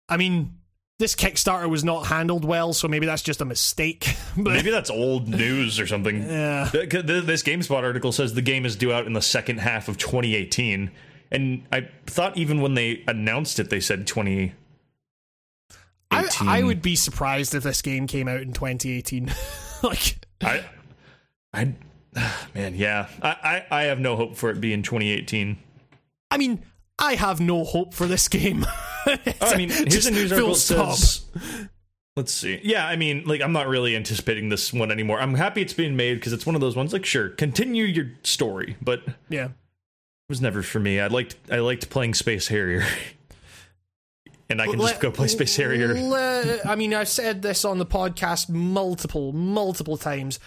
I 0.08 0.16
mean, 0.18 0.52
this 0.98 1.14
Kickstarter 1.14 1.68
was 1.68 1.82
not 1.82 2.06
handled 2.06 2.44
well, 2.44 2.72
so 2.74 2.88
maybe 2.88 3.06
that's 3.06 3.22
just 3.22 3.40
a 3.40 3.44
mistake. 3.46 4.14
but 4.36 4.52
Maybe 4.52 4.70
that's 4.70 4.90
old 4.90 5.28
news 5.28 5.80
or 5.80 5.86
something. 5.86 6.22
yeah. 6.22 6.68
Th- 6.70 6.88
th- 6.90 7.24
This 7.24 7.42
GameSpot 7.42 7.82
article 7.82 8.12
says 8.12 8.34
the 8.34 8.42
game 8.42 8.66
is 8.66 8.76
due 8.76 8.92
out 8.92 9.06
in 9.06 9.14
the 9.14 9.22
second 9.22 9.58
half 9.60 9.88
of 9.88 9.96
2018, 9.96 10.90
and 11.32 11.64
I 11.72 11.88
thought 12.06 12.36
even 12.36 12.60
when 12.60 12.74
they 12.74 13.02
announced 13.08 13.58
it, 13.58 13.70
they 13.70 13.80
said 13.80 14.06
2018. 14.06 14.54
I, 16.10 16.28
I 16.42 16.62
would 16.62 16.80
be 16.82 16.94
surprised 16.96 17.54
if 17.54 17.62
this 17.64 17.82
game 17.82 18.06
came 18.06 18.28
out 18.28 18.40
in 18.42 18.52
2018. 18.52 19.32
like, 19.82 20.16
I, 20.42 20.64
I, 21.52 21.72
man, 22.54 22.74
yeah, 22.76 23.08
I, 23.22 23.64
I, 23.70 23.80
I 23.80 23.82
have 23.84 23.98
no 23.98 24.14
hope 24.16 24.36
for 24.36 24.50
it 24.50 24.60
being 24.60 24.82
2018. 24.82 25.56
I 26.30 26.36
mean, 26.36 26.62
I 26.98 27.14
have 27.16 27.40
no 27.40 27.64
hope 27.64 27.94
for 27.94 28.06
this 28.06 28.28
game. 28.28 28.66
Oh, 29.06 29.16
I 29.42 29.56
mean, 29.58 29.68
here's 29.68 29.84
Just 29.84 30.08
a 30.08 30.12
news 30.12 30.32
article 30.32 30.54
says. 30.54 31.26
Let's 32.16 32.32
see. 32.32 32.58
Yeah, 32.64 32.86
I 32.86 32.96
mean, 32.96 33.24
like, 33.26 33.42
I'm 33.42 33.52
not 33.52 33.68
really 33.68 33.94
anticipating 33.96 34.48
this 34.48 34.72
one 34.72 34.90
anymore. 34.90 35.20
I'm 35.20 35.34
happy 35.34 35.60
it's 35.60 35.74
being 35.74 35.94
made 35.94 36.14
because 36.14 36.32
it's 36.32 36.46
one 36.46 36.54
of 36.54 36.62
those 36.62 36.74
ones. 36.74 36.94
Like, 36.94 37.04
sure, 37.04 37.28
continue 37.28 37.84
your 37.84 38.12
story, 38.22 38.76
but 38.80 39.02
yeah, 39.28 39.44
it 39.46 39.50
was 40.30 40.40
never 40.40 40.62
for 40.62 40.80
me. 40.80 41.00
I 41.00 41.08
liked, 41.08 41.36
I 41.52 41.58
liked 41.58 41.90
playing 41.90 42.14
Space 42.14 42.48
Harrier, 42.48 42.82
and 44.48 44.62
I 44.62 44.68
can 44.68 44.80
just 44.80 45.00
go 45.00 45.10
play 45.10 45.28
Space 45.28 45.54
Harrier. 45.56 45.92
let- 45.92 46.64
I 46.66 46.76
mean, 46.76 46.94
I've 46.94 47.08
said 47.08 47.42
this 47.42 47.64
on 47.66 47.76
the 47.76 47.86
podcast 47.86 48.48
multiple, 48.48 49.32
multiple 49.34 49.98
times. 49.98 50.38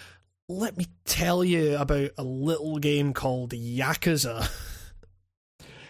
Let 0.48 0.76
me 0.76 0.86
tell 1.04 1.44
you 1.44 1.76
about 1.76 2.10
a 2.18 2.24
little 2.24 2.78
game 2.78 3.12
called 3.12 3.52
Yakuza. 3.52 4.50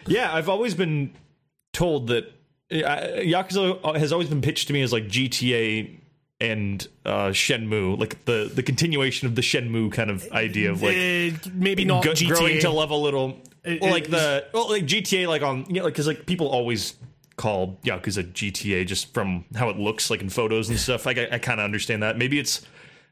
Yeah, 0.07 0.33
I've 0.33 0.49
always 0.49 0.73
been 0.75 1.13
told 1.73 2.07
that 2.07 2.25
uh, 2.71 2.75
Yakuza 3.21 3.95
has 3.97 4.11
always 4.11 4.29
been 4.29 4.41
pitched 4.41 4.67
to 4.67 4.73
me 4.73 4.81
as 4.81 4.91
like 4.93 5.05
GTA 5.07 5.97
and 6.41 6.87
uh, 7.05 7.27
Shenmue, 7.29 7.99
like 7.99 8.23
the 8.25 8.49
the 8.53 8.63
continuation 8.63 9.27
of 9.27 9.35
the 9.35 9.41
Shenmue 9.41 9.91
kind 9.91 10.09
of 10.09 10.29
idea 10.31 10.71
of 10.71 10.81
like 10.81 10.95
Uh, 10.95 11.49
maybe 11.53 11.85
not 11.85 12.03
go- 12.03 12.11
GTA. 12.13 12.27
growing 12.29 12.59
to 12.59 12.69
level 12.69 13.01
little, 13.01 13.39
It- 13.63 13.81
well, 13.81 13.91
like 13.91 14.05
it- 14.05 14.11
the 14.11 14.45
well, 14.53 14.69
like 14.69 14.85
GTA, 14.85 15.27
like 15.27 15.41
on 15.41 15.65
you 15.67 15.81
know, 15.81 15.85
because 15.85 16.07
like 16.07 16.25
people 16.25 16.47
always 16.47 16.93
call 17.35 17.79
Yakuza 17.85 18.23
GTA 18.33 18.85
just 18.85 19.13
from 19.13 19.45
how 19.55 19.69
it 19.69 19.77
looks 19.77 20.09
like 20.09 20.21
in 20.21 20.29
photos 20.29 20.69
and 20.69 20.77
stuff. 20.79 21.05
Like 21.05 21.17
I, 21.17 21.27
I 21.33 21.37
kind 21.39 21.59
of 21.59 21.63
understand 21.65 22.03
that. 22.03 22.17
Maybe 22.17 22.37
it's, 22.39 22.61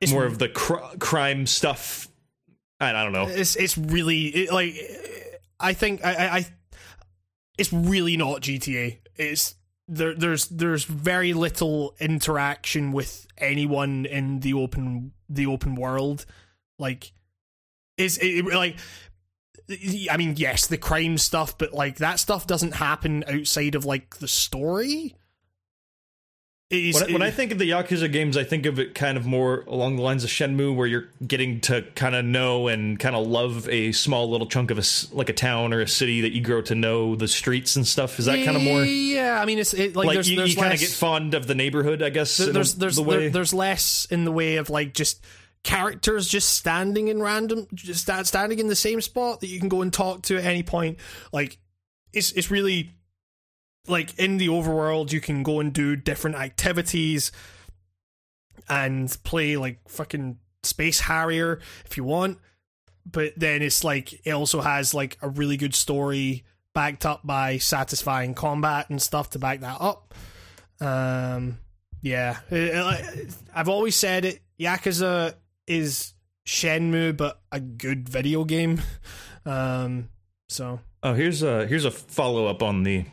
more 0.09 0.25
of 0.25 0.38
the 0.38 0.49
cr- 0.49 0.98
crime 0.99 1.48
stuff. 1.48 2.07
I, 2.80 2.90
I 2.91 3.03
don't 3.03 3.14
know. 3.14 3.27
it's 3.27 3.56
it's 3.56 3.77
really 3.77 4.25
it, 4.27 4.53
like 4.53 4.75
I 5.59 5.74
think 5.74 6.06
I, 6.06 6.11
I 6.38 6.45
it's 7.58 7.74
really 7.74 8.18
not 8.18 8.42
GTA. 8.42 9.00
It's 9.16 9.56
there. 9.88 10.14
There's 10.14 10.48
there's 10.48 10.84
very 10.84 11.34
little 11.34 11.95
interaction 12.00 12.92
with 12.92 13.27
anyone 13.38 14.06
in 14.06 14.42
the 14.42 14.53
open 14.53 15.14
the 15.30 15.48
open 15.48 15.76
world. 15.76 16.26
Like 16.80 17.11
is 17.98 18.18
it 18.22 18.45
like. 18.45 18.77
I 20.10 20.16
mean, 20.16 20.36
yes, 20.38 20.68
the 20.68 20.77
crime 20.77 21.18
stuff, 21.18 21.58
but 21.58 21.74
like 21.74 21.98
that 21.98 22.19
stuff 22.19 22.48
doesn't 22.48 22.76
happen 22.76 23.26
outside 23.27 23.76
of 23.76 23.84
like 23.84 24.19
the 24.19 24.27
story. 24.27 25.14
When, 26.70 26.96
I- 26.96 27.12
when 27.14 27.22
I 27.22 27.32
think 27.32 27.54
of 27.54 27.60
the 27.60 27.70
Yakuza 27.70 28.12
games, 28.12 28.36
I 28.36 28.44
think 28.44 28.66
of 28.66 28.78
it 28.78 28.94
kind 28.94 29.18
of 29.18 29.26
more 29.26 29.64
along 29.68 29.96
the 29.96 30.02
lines 30.02 30.26
of 30.26 30.30
Shenmue, 30.30 30.76
where 30.76 30.86
you're 30.86 31.08
getting 31.26 31.62
to 31.62 31.84
kind 31.96 32.14
of 32.14 32.26
know 32.26 32.68
and 32.68 33.00
kind 33.00 33.16
of 33.16 33.26
love 33.26 33.70
a 33.70 33.94
small 33.94 34.30
little 34.30 34.48
chunk 34.48 34.70
of 34.70 34.78
a 34.78 34.84
like 35.16 35.30
a 35.30 35.34
town 35.34 35.72
or 35.74 35.80
a 35.80 35.88
city 35.88 36.20
that 36.22 36.34
you 36.34 36.42
grow 36.42 36.62
to 36.64 36.76
know 36.76 37.16
the 37.16 37.30
streets 37.30 37.78
and 37.78 37.88
stuff. 37.88 38.20
Is 38.20 38.26
that 38.26 38.44
kind 38.44 38.58
of 38.58 38.64
more 38.64 38.84
Yeah, 38.84 39.40
I 39.42 39.46
mean, 39.46 39.60
it's 39.60 39.74
it, 39.74 39.96
like, 39.96 40.08
like 40.08 40.16
there's, 40.16 40.30
you, 40.30 40.36
there's 40.36 40.56
you 40.56 40.62
kind 40.62 40.74
of 40.74 40.80
get 40.82 40.90
fond 40.90 41.34
of 41.36 41.48
the 41.48 41.56
neighborhood? 41.56 42.02
I 42.02 42.10
guess 42.10 42.36
There- 42.36 42.52
there's 42.52 42.76
there's 42.76 42.98
the 42.98 43.04
there- 43.04 43.30
there's 43.30 43.54
less 43.54 44.06
in 44.12 44.26
the 44.26 44.32
way 44.34 44.58
of 44.58 44.70
like 44.70 44.94
just 44.94 45.24
characters 45.64 46.28
just 46.28 46.52
standing 46.54 47.08
in 47.08 47.22
random 47.22 47.66
just 47.74 48.02
sta- 48.02 48.24
standing 48.24 48.60
in 48.60 48.68
the 48.68 48.76
same 48.76 49.00
spot 49.02 49.40
that 49.40 49.48
you 49.48 49.60
can 49.60 49.70
go 49.70 49.82
and 49.82 49.92
talk 49.92 50.22
to 50.22 50.38
at 50.38 50.46
any 50.46 50.64
point 50.64 50.98
like 51.34 51.58
it's 52.14 52.32
it's 52.34 52.50
really 52.52 52.94
like 53.90 54.17
in 54.19 54.38
the 54.38 54.48
overworld 54.48 55.11
you 55.11 55.22
can 55.22 55.43
go 55.43 55.59
and 55.59 55.74
do 55.74 55.95
different 55.95 56.35
activities 56.35 57.32
and 58.69 59.16
play 59.24 59.57
like 59.57 59.80
fucking 59.88 60.38
space 60.64 60.99
harrier 61.01 61.59
if 61.85 61.95
you 61.98 62.03
want 62.03 62.38
but 63.09 63.32
then 63.38 63.61
it's 63.61 63.83
like 63.83 64.14
it 64.25 64.32
also 64.32 64.59
has 64.61 64.93
like 64.93 65.17
a 65.22 65.30
really 65.30 65.56
good 65.57 65.74
story 65.75 66.43
backed 66.74 67.06
up 67.06 67.25
by 67.25 67.57
satisfying 67.57 68.33
combat 68.33 68.90
and 68.90 69.01
stuff 69.01 69.30
to 69.30 69.40
back 69.40 69.61
that 69.61 69.77
up 69.80 70.14
Um, 70.82 71.57
yeah, 72.01 72.38
Uh, 72.51 72.56
uh, 72.56 73.01
I've 73.56 73.67
always 73.69 73.95
said 73.95 74.24
it. 74.25 74.41
Yakuza 74.59 75.33
is 75.66 76.14
Shenmue, 76.45 77.17
but 77.17 77.41
a 77.51 77.59
good 77.59 78.07
video 78.07 78.43
game. 78.43 78.82
Um, 79.45 80.09
so 80.49 80.82
Oh, 81.03 81.14
here's 81.14 81.41
a 81.41 81.66
here's 81.67 81.85
a 81.85 81.91
follow 81.91 82.48
up 82.48 82.61
on 82.61 82.83
the 82.83 83.06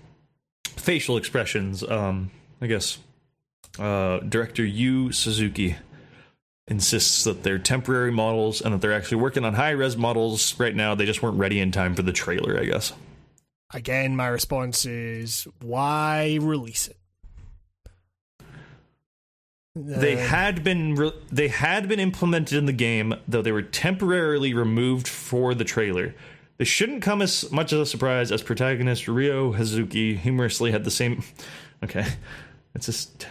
facial 0.76 1.16
expressions. 1.16 1.82
Um, 1.82 2.30
I 2.60 2.66
guess 2.66 2.98
uh, 3.78 4.18
director 4.20 4.64
Yu 4.64 5.12
Suzuki 5.12 5.76
insists 6.68 7.24
that 7.24 7.42
they're 7.42 7.58
temporary 7.58 8.10
models 8.12 8.60
and 8.62 8.72
that 8.74 8.80
they're 8.80 8.92
actually 8.92 9.18
working 9.20 9.44
on 9.44 9.54
high 9.54 9.70
res 9.70 9.96
models 9.96 10.58
right 10.58 10.74
now. 10.74 10.94
They 10.94 11.04
just 11.06 11.22
weren't 11.22 11.38
ready 11.38 11.60
in 11.60 11.72
time 11.72 11.94
for 11.94 12.02
the 12.02 12.12
trailer, 12.12 12.58
I 12.58 12.64
guess. 12.64 12.92
again, 13.72 14.14
my 14.16 14.28
response 14.28 14.86
is 14.86 15.46
why 15.60 16.38
release 16.40 16.88
it? 16.88 16.96
They 19.76 20.14
Uh, 20.14 20.28
had 20.28 20.62
been 20.62 20.94
re- 20.94 21.12
they 21.32 21.48
had 21.48 21.88
been 21.88 21.98
implemented 21.98 22.56
in 22.56 22.66
the 22.66 22.72
game, 22.72 23.14
though 23.26 23.42
they 23.42 23.50
were 23.50 23.62
temporarily 23.62 24.54
removed 24.54 25.08
for 25.08 25.52
the 25.54 25.64
trailer. 25.64 26.14
This 26.56 26.68
shouldn't 26.68 27.02
come 27.02 27.20
as 27.20 27.50
much 27.50 27.72
as 27.72 27.80
a 27.80 27.86
surprise 27.86 28.30
as 28.30 28.42
protagonist 28.42 29.08
Ryo 29.08 29.52
Hazuki 29.52 30.16
humorously 30.16 30.70
had 30.70 30.84
the 30.84 30.90
same. 30.90 31.22
Okay, 31.82 32.06
it's 32.74 32.86
just 32.86 33.26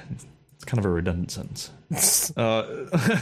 it's 0.55 0.65
kind 0.65 0.79
of 0.79 0.85
a 0.85 0.89
redundant 0.89 1.31
sentence. 1.31 1.71
Uh, 2.35 2.63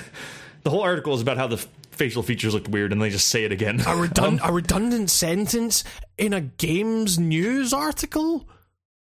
the 0.64 0.70
whole 0.70 0.82
article 0.82 1.14
is 1.14 1.22
about 1.22 1.36
how 1.38 1.46
the 1.46 1.58
facial 1.92 2.24
features 2.24 2.54
looked 2.54 2.70
weird, 2.70 2.94
and 2.94 3.02
they 3.02 3.10
just 3.10 3.28
say 3.28 3.44
it 3.44 3.52
again. 3.52 3.82
a, 3.82 3.84
redund- 3.84 4.40
a 4.44 4.52
redundant 4.52 5.10
sentence 5.10 5.84
in 6.18 6.32
a 6.34 6.40
games 6.42 7.20
news 7.20 7.74
article. 7.74 8.48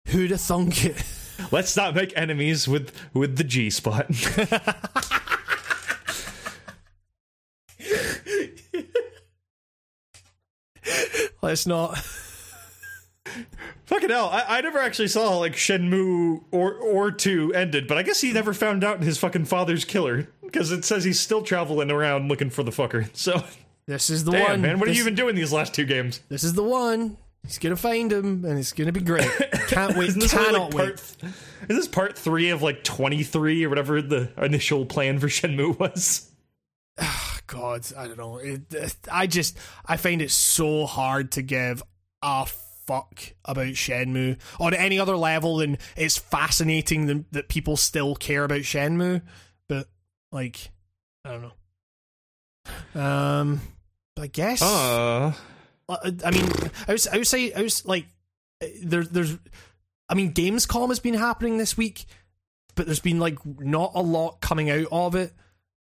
Who'd 0.09 0.31
have 0.31 0.41
thunk 0.41 0.87
it? 0.87 1.05
Let's 1.51 1.77
not 1.77 1.95
make 1.95 2.17
enemies 2.17 2.67
with 2.67 2.93
with 3.13 3.37
the 3.37 3.45
G 3.45 3.69
spot. 3.71 4.07
Let's 11.43 11.67
not. 11.67 11.99
Fucking 13.87 14.11
hell! 14.11 14.29
I, 14.31 14.59
I 14.59 14.61
never 14.61 14.79
actually 14.79 15.09
saw 15.09 15.37
like 15.39 15.53
Shenmue 15.55 16.45
or 16.51 16.75
or 16.75 17.11
two 17.11 17.53
ended, 17.55 17.87
but 17.89 17.99
I 17.99 18.03
guess 18.03 18.21
he 18.21 18.33
never 18.33 18.55
found 18.55 18.85
out 18.85 19.03
his 19.03 19.19
fucking 19.19 19.45
father's 19.47 19.85
killer 19.85 20.29
because 20.43 20.71
it 20.73 20.85
says 20.85 21.05
he's 21.05 21.21
still 21.21 21.43
traveling 21.43 21.91
around 21.91 22.29
looking 22.29 22.51
for 22.51 22.63
the 22.63 22.71
fucker. 22.71 23.09
So 23.15 23.43
This 23.87 24.09
is 24.11 24.25
the 24.25 24.33
damn 24.33 24.51
one, 24.51 24.61
man, 24.63 24.79
what 24.79 24.87
this, 24.87 24.97
have 24.97 25.05
you 25.05 25.11
been 25.11 25.15
doing 25.17 25.35
these 25.35 25.53
last 25.53 25.75
two 25.75 25.85
games? 25.85 26.21
This 26.29 26.45
is 26.45 26.55
the 26.55 26.63
one. 26.63 27.17
He's 27.45 27.59
gonna 27.59 27.77
find 27.77 28.13
him, 28.13 28.45
and 28.45 28.59
it's 28.59 28.73
gonna 28.73 28.93
be 28.93 29.01
great. 29.01 29.29
Can't 29.69 29.97
wait. 29.97 30.11
Isn't 30.11 30.29
Cannot 30.31 30.53
like, 30.53 30.75
wait. 30.75 30.85
part? 30.87 31.15
th- 31.21 31.33
is 31.69 31.77
this 31.77 31.89
part 31.89 32.17
three 32.19 32.51
of 32.51 32.63
like 32.63 32.85
twenty 32.85 33.23
three 33.25 33.65
or 33.65 33.69
whatever 33.69 34.01
the 34.01 34.31
initial 34.39 34.87
plan 34.87 35.19
for 35.19 35.27
Shenmue 35.29 35.79
was? 35.79 36.31
God, 37.47 37.87
I 37.97 38.07
don't 38.07 38.19
know. 38.19 38.37
It, 38.39 38.63
I 39.11 39.27
just 39.27 39.57
I 39.87 39.97
find 39.97 40.23
it 40.23 40.31
so 40.31 40.87
hard 40.87 41.33
to 41.33 41.43
give 41.43 41.83
a 42.23 42.47
fuck 42.87 43.35
about 43.45 43.67
Shenmue 43.69 44.39
on 44.59 44.75
any 44.75 44.99
other 44.99 45.17
level 45.17 45.59
than 45.59 45.79
it's 45.97 46.19
fascinating 46.19 47.07
that, 47.07 47.33
that 47.33 47.49
people 47.49 47.77
still 47.77 48.15
care 48.15 48.45
about 48.45 48.61
Shenmue. 48.61 49.23
But 49.69 49.89
like, 50.31 50.71
I 51.25 51.31
don't 51.31 51.43
know. 52.95 53.01
Um, 53.01 53.61
I 54.19 54.27
guess. 54.27 54.63
Uh, 54.63 55.33
Uh, 55.89 56.11
I 56.25 56.31
mean, 56.31 56.49
I 56.89 56.93
was, 56.93 57.07
I 57.07 57.19
would 57.19 57.27
say, 57.27 57.53
I 57.53 57.63
was 57.63 57.85
like, 57.85 58.07
there, 58.83 59.05
there's, 59.05 59.37
I 60.09 60.15
mean, 60.15 60.33
Gamescom 60.33 60.89
has 60.89 61.01
been 61.01 61.15
happening 61.15 61.59
this 61.59 61.77
week, 61.77 62.07
but 62.75 62.87
there's 62.87 63.01
been 63.01 63.19
like 63.19 63.45
not 63.45 63.93
a 63.95 64.01
lot 64.01 64.41
coming 64.41 64.71
out 64.71 64.87
of 64.91 65.15
it. 65.15 65.35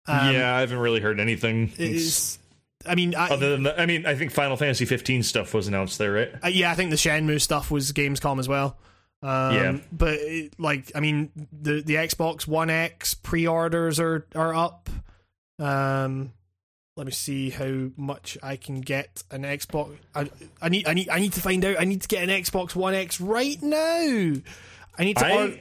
Um, 0.08 0.34
yeah, 0.34 0.56
I 0.56 0.62
haven't 0.62 0.80
really 0.80 1.00
heard 1.00 1.20
anything. 1.20 1.72
it's, 1.78 2.40
I 2.86 2.96
mean, 2.96 3.14
I, 3.16 3.30
Other 3.30 3.52
than 3.52 3.64
the, 3.64 3.80
I 3.80 3.86
mean, 3.86 4.06
I 4.06 4.16
think 4.16 4.32
Final 4.32 4.58
Fantasy 4.58 4.86
15 4.86 5.24
stuff 5.24 5.54
was 5.54 5.68
announced 5.68 5.98
there, 6.00 6.12
right? 6.12 6.32
uh, 6.44 6.48
yeah, 6.48 6.72
I 6.72 6.76
think 6.76 6.90
the 6.90 6.96
Shenmue 6.98 7.40
stuff 7.40 7.70
was 7.70 7.92
Gamescom 7.94 8.40
as 8.40 8.48
well. 8.48 8.78
Um, 9.24 9.54
Yeah. 9.56 9.78
but 9.92 10.16
it, 10.16 10.60
like, 10.60 10.92
I 10.96 11.00
mean, 11.00 11.30
the 11.52 11.82
the 11.82 11.96
Xbox 11.96 12.48
One 12.48 12.72
X 12.72 13.14
pre-orders 13.14 14.00
are 14.00 14.26
are 14.34 14.56
up. 14.56 14.90
Um, 15.60 16.34
let 16.98 17.06
me 17.06 17.12
see 17.12 17.52
how 17.52 17.90
much 17.96 18.38
I 18.42 18.56
can 18.56 18.82
get 18.82 19.24
an 19.32 19.44
Xbox. 19.44 19.96
I, 20.16 20.30
I 20.62 20.70
need 20.70 20.88
I 20.88 20.94
need 20.96 21.10
I 21.10 21.20
need 21.20 21.34
to 21.34 21.42
find 21.42 21.64
out. 21.64 21.80
I 21.80 21.84
need 21.86 22.02
to 22.02 22.08
get 22.08 22.24
an 22.24 22.30
Xbox 22.30 22.76
One 22.76 22.96
X 22.96 23.22
right 23.22 23.62
now. 23.62 24.34
I 24.98 25.04
need 25.04 25.18
to. 25.18 25.34
or- 25.54 25.56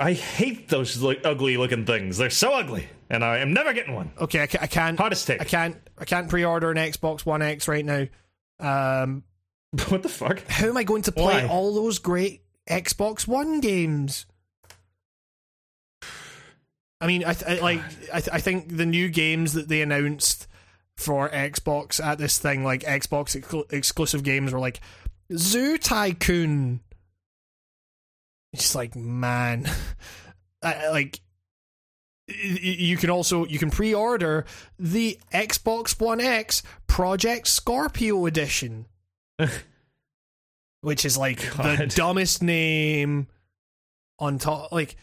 I 0.00 0.12
hate 0.12 0.68
those 0.68 1.02
like, 1.02 1.22
ugly 1.24 1.56
looking 1.56 1.84
things. 1.84 2.18
They're 2.18 2.30
so 2.30 2.52
ugly, 2.54 2.88
and 3.10 3.24
I 3.24 3.38
am 3.38 3.52
never 3.52 3.72
getting 3.72 3.94
one. 3.94 4.12
okay, 4.20 4.42
I, 4.42 4.46
ca- 4.46 4.58
I 4.60 4.66
can't. 4.68 4.98
Hottest 4.98 5.26
take. 5.26 5.40
I 5.40 5.44
can't. 5.44 5.76
I 5.98 6.04
can't 6.04 6.28
pre-order 6.28 6.70
an 6.70 6.76
Xbox 6.76 7.26
One 7.26 7.42
X 7.42 7.66
right 7.66 7.84
now. 7.84 8.06
Um, 8.60 9.24
what 9.88 10.02
the 10.02 10.08
fuck? 10.08 10.46
how 10.48 10.68
am 10.68 10.76
I 10.76 10.84
going 10.84 11.02
to 11.02 11.12
play 11.12 11.42
Why? 11.44 11.48
all 11.48 11.74
those 11.74 11.98
great 11.98 12.42
Xbox 12.70 13.26
One 13.26 13.60
games? 13.60 14.26
I 17.00 17.06
mean, 17.06 17.24
I, 17.24 17.32
th- 17.32 17.58
I 17.58 17.62
like. 17.62 17.80
I, 18.12 18.20
th- 18.20 18.34
I 18.34 18.38
think 18.40 18.76
the 18.76 18.86
new 18.86 19.08
games 19.08 19.52
that 19.54 19.68
they 19.68 19.82
announced 19.82 20.46
for 20.96 21.28
Xbox 21.28 22.02
at 22.04 22.18
this 22.18 22.38
thing, 22.38 22.64
like 22.64 22.82
Xbox 22.82 23.40
exclu- 23.40 23.72
exclusive 23.72 24.22
games, 24.24 24.52
were 24.52 24.58
like 24.60 24.80
Zoo 25.36 25.78
Tycoon. 25.78 26.80
It's 28.52 28.74
like, 28.74 28.96
man, 28.96 29.68
I, 30.62 30.88
like 30.88 31.20
you 32.28 32.96
can 32.96 33.10
also 33.10 33.46
you 33.46 33.58
can 33.58 33.70
pre-order 33.70 34.44
the 34.78 35.18
Xbox 35.32 35.98
One 35.98 36.20
X 36.20 36.62
Project 36.86 37.48
Scorpio 37.48 38.26
edition, 38.26 38.86
which 40.80 41.04
is 41.04 41.16
like 41.16 41.40
the 41.40 41.90
dumbest 41.94 42.42
name 42.42 43.28
on 44.18 44.38
top. 44.38 44.72
Like 44.72 44.96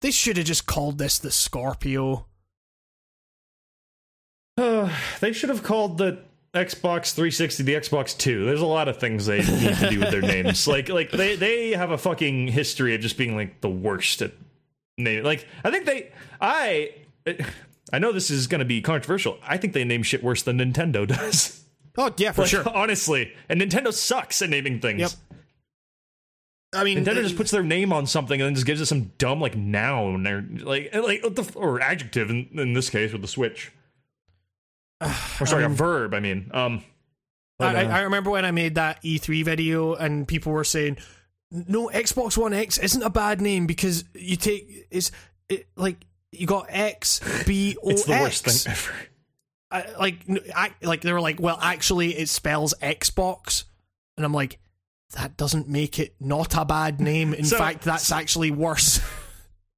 they 0.00 0.10
should 0.10 0.36
have 0.36 0.46
just 0.46 0.66
called 0.66 0.98
this 0.98 1.18
the 1.18 1.30
Scorpio. 1.30 2.26
they 4.56 5.32
should 5.32 5.48
have 5.48 5.62
called 5.62 5.98
the 5.98 6.24
Xbox 6.54 7.14
360 7.14 7.62
the 7.62 7.74
Xbox 7.74 8.16
2. 8.16 8.44
There's 8.44 8.60
a 8.60 8.66
lot 8.66 8.88
of 8.88 8.98
things 8.98 9.24
they 9.24 9.38
need 9.38 9.76
to 9.76 9.90
do 9.90 10.00
with 10.00 10.10
their 10.10 10.20
names. 10.20 10.66
Like 10.72 10.88
like 10.88 11.10
they 11.10 11.36
they 11.36 11.70
have 11.70 11.90
a 11.90 11.98
fucking 11.98 12.48
history 12.48 12.94
of 12.94 13.00
just 13.00 13.16
being 13.16 13.34
like 13.34 13.60
the 13.60 13.70
worst 13.70 14.22
at 14.22 14.32
name. 14.98 15.24
Like 15.24 15.46
I 15.64 15.70
think 15.70 15.86
they 15.86 16.12
I 16.40 16.90
I 17.92 17.98
know 17.98 18.12
this 18.12 18.30
is 18.30 18.46
going 18.46 18.60
to 18.60 18.64
be 18.64 18.80
controversial. 18.82 19.38
I 19.42 19.56
think 19.56 19.72
they 19.72 19.84
name 19.84 20.02
shit 20.02 20.22
worse 20.22 20.42
than 20.42 20.58
Nintendo 20.58 21.06
does. 21.18 21.64
Oh 21.96 22.12
yeah, 22.16 22.32
for 22.32 22.42
Like, 22.42 22.50
sure. 22.50 22.64
Honestly, 22.68 23.32
and 23.48 23.60
Nintendo 23.60 23.92
sucks 23.92 24.40
at 24.42 24.50
naming 24.50 24.80
things. 24.80 25.00
Yep. 25.00 25.10
I 26.74 26.84
mean, 26.84 26.98
Nintendo 26.98 27.18
uh, 27.18 27.22
just 27.22 27.36
puts 27.36 27.50
their 27.50 27.62
name 27.62 27.92
on 27.92 28.06
something 28.06 28.40
and 28.40 28.46
then 28.46 28.54
just 28.54 28.66
gives 28.66 28.80
it 28.80 28.86
some 28.86 29.12
dumb 29.18 29.40
like 29.40 29.56
noun 29.56 30.26
or 30.26 30.42
like 30.60 30.94
like 30.94 31.22
the 31.22 31.50
or 31.54 31.80
adjective 31.80 32.30
in, 32.30 32.48
in 32.52 32.72
this 32.72 32.88
case 32.88 33.12
with 33.12 33.20
the 33.20 33.28
Switch. 33.28 33.72
or 35.40 35.46
sorry, 35.46 35.64
a 35.64 35.68
verb. 35.68 36.14
I 36.14 36.20
mean, 36.20 36.50
um, 36.52 36.82
but, 37.58 37.76
I, 37.76 37.84
uh, 37.84 37.88
I 37.90 38.00
remember 38.02 38.30
when 38.30 38.44
I 38.44 38.50
made 38.50 38.74
that 38.76 39.02
E3 39.02 39.44
video 39.44 39.94
and 39.94 40.26
people 40.26 40.52
were 40.52 40.64
saying, 40.64 40.98
"No, 41.50 41.88
Xbox 41.88 42.36
One 42.36 42.52
X 42.52 42.78
isn't 42.78 43.02
a 43.02 43.10
bad 43.10 43.40
name 43.40 43.66
because 43.66 44.04
you 44.14 44.36
take 44.36 44.86
it's 44.90 45.12
it, 45.48 45.66
like 45.76 46.04
you 46.30 46.46
got 46.46 46.66
X 46.68 47.20
B 47.46 47.76
O 47.82 47.90
X." 47.90 48.00
it's 48.00 48.04
the 48.06 48.12
worst 48.12 48.44
thing 48.44 48.72
ever. 48.72 48.92
I, 49.70 49.98
like, 49.98 50.16
n- 50.28 50.40
I, 50.54 50.72
like 50.82 51.00
they 51.00 51.12
were 51.12 51.20
like, 51.20 51.40
"Well, 51.40 51.58
actually, 51.60 52.16
it 52.16 52.28
spells 52.28 52.74
Xbox," 52.82 53.64
and 54.16 54.26
I'm 54.26 54.34
like, 54.34 54.58
"That 55.14 55.36
doesn't 55.36 55.68
make 55.68 55.98
it 55.98 56.14
not 56.20 56.54
a 56.56 56.64
bad 56.64 57.00
name. 57.00 57.32
In 57.32 57.44
So- 57.44 57.58
fact, 57.58 57.82
that's 57.82 58.12
actually 58.12 58.50
worse." 58.50 59.00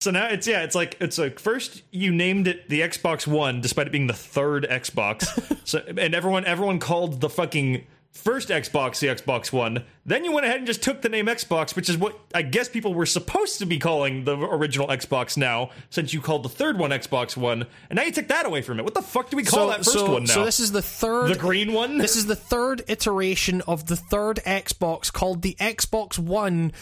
So 0.05 0.11
now 0.11 0.27
it's 0.27 0.47
yeah, 0.47 0.65
it's 0.65 0.75
like 0.75 0.99
it's 1.01 1.17
like 1.17 1.39
first 1.39 1.83
you 1.91 2.13
named 2.13 2.47
it 2.47 2.69
the 2.69 2.83
Xbox 2.83 3.27
One, 3.27 3.63
despite 3.63 3.87
it 3.87 3.91
being 3.91 4.07
the 4.07 4.13
third 4.13 4.67
Xbox. 4.71 5.25
so 5.67 5.83
and 5.87 6.15
everyone 6.15 6.45
everyone 6.45 6.79
called 6.79 7.23
the 7.23 7.31
fucking 7.31 7.87
first 8.11 8.51
Xbox 8.51 8.99
the 8.99 9.07
Xbox 9.07 9.51
One. 9.51 9.83
Then 10.05 10.23
you 10.23 10.33
went 10.33 10.45
ahead 10.45 10.59
and 10.59 10.67
just 10.67 10.83
took 10.83 11.01
the 11.01 11.09
name 11.09 11.25
Xbox, 11.25 11.75
which 11.75 11.89
is 11.89 11.97
what 11.97 12.19
I 12.35 12.43
guess 12.43 12.69
people 12.69 12.93
were 12.93 13.07
supposed 13.07 13.61
to 13.61 13.65
be 13.65 13.79
calling 13.79 14.25
the 14.25 14.37
original 14.37 14.89
Xbox 14.89 15.39
now, 15.39 15.71
since 15.89 16.13
you 16.13 16.21
called 16.21 16.43
the 16.43 16.51
third 16.51 16.79
one 16.79 16.91
Xbox 16.91 17.35
One, 17.35 17.65
and 17.89 17.97
now 17.97 18.03
you 18.03 18.13
took 18.13 18.29
that 18.29 18.45
away 18.45 18.61
from 18.61 18.79
it. 18.81 18.83
What 18.83 18.93
the 18.93 19.01
fuck 19.01 19.31
do 19.31 19.39
we 19.39 19.43
call 19.43 19.69
that 19.69 19.87
first 19.87 19.93
so, 19.93 20.13
one 20.13 20.25
now? 20.25 20.35
so 20.35 20.45
this 20.45 20.61
is 20.61 20.71
the 20.71 20.83
third 20.83 21.31
the 21.31 21.39
green 21.39 21.73
one. 21.73 21.97
This 21.97 22.17
is 22.17 22.27
the 22.27 22.37
third 22.37 22.83
iteration 22.89 23.63
of 23.63 23.87
the 23.87 23.97
third 23.97 24.41
Xbox 24.45 25.11
called 25.11 25.41
the 25.41 25.57
Xbox 25.59 26.19
One, 26.19 26.73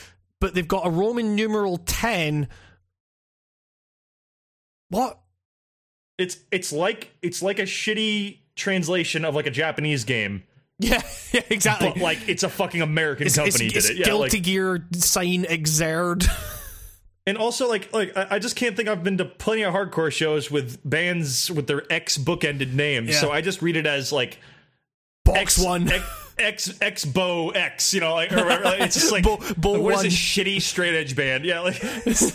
but 0.40 0.54
they've 0.54 0.66
got 0.66 0.84
a 0.84 0.90
Roman 0.90 1.36
numeral 1.36 1.76
10. 1.76 2.48
What? 4.92 5.18
it's 6.18 6.38
it's 6.50 6.72
like 6.72 7.10
it's 7.22 7.42
like 7.42 7.58
a 7.58 7.62
shitty 7.62 8.38
translation 8.54 9.24
of 9.24 9.34
like 9.34 9.46
a 9.46 9.50
Japanese 9.50 10.04
game, 10.04 10.44
Yeah, 10.78 11.02
yeah 11.32 11.42
exactly. 11.50 11.90
but 11.90 11.98
like 11.98 12.28
it's 12.28 12.42
a 12.42 12.48
fucking 12.48 12.82
American 12.82 13.26
it's, 13.26 13.36
company 13.36 13.66
it's, 13.66 13.74
did 13.74 13.78
it's 13.78 13.90
it. 13.90 13.96
Yeah, 13.98 14.04
Guilty 14.06 14.36
like, 14.38 14.42
Gear 14.44 14.88
sign 14.94 15.44
Exerd. 15.44 16.26
And 17.24 17.38
also, 17.38 17.68
like, 17.68 17.92
like 17.92 18.16
I 18.16 18.26
I 18.30 18.38
just 18.40 18.56
can't 18.56 18.76
think 18.76 18.88
I've 18.88 19.04
been 19.04 19.18
to 19.18 19.24
plenty 19.24 19.62
of 19.62 19.72
hardcore 19.72 20.10
shows 20.10 20.50
with 20.50 20.80
bands 20.84 21.52
with 21.52 21.68
their 21.68 21.84
X 21.88 22.18
bookended 22.18 22.72
names. 22.72 23.10
Yeah. 23.10 23.20
So 23.20 23.30
I 23.30 23.42
just 23.42 23.62
read 23.62 23.76
it 23.76 23.86
as 23.86 24.10
like 24.10 24.38
Box 25.24 25.38
X 25.38 25.58
one. 25.64 25.88
X 25.88 26.04
X, 26.42 26.78
X 26.80 27.04
Bow 27.04 27.50
X. 27.50 27.94
You 27.94 28.00
know, 28.00 28.14
like, 28.14 28.32
or 28.32 28.36
whatever. 28.44 28.64
Like, 28.64 28.80
it's 28.80 28.94
just 28.94 29.12
like 29.12 29.24
Bo- 29.24 29.40
Bo 29.56 29.80
what 29.80 29.94
is 29.96 30.02
this 30.02 30.14
shitty 30.14 30.60
straight 30.60 30.94
edge 30.94 31.16
band? 31.16 31.44
Yeah, 31.44 31.60
like 31.60 31.80
Guys, 31.82 32.32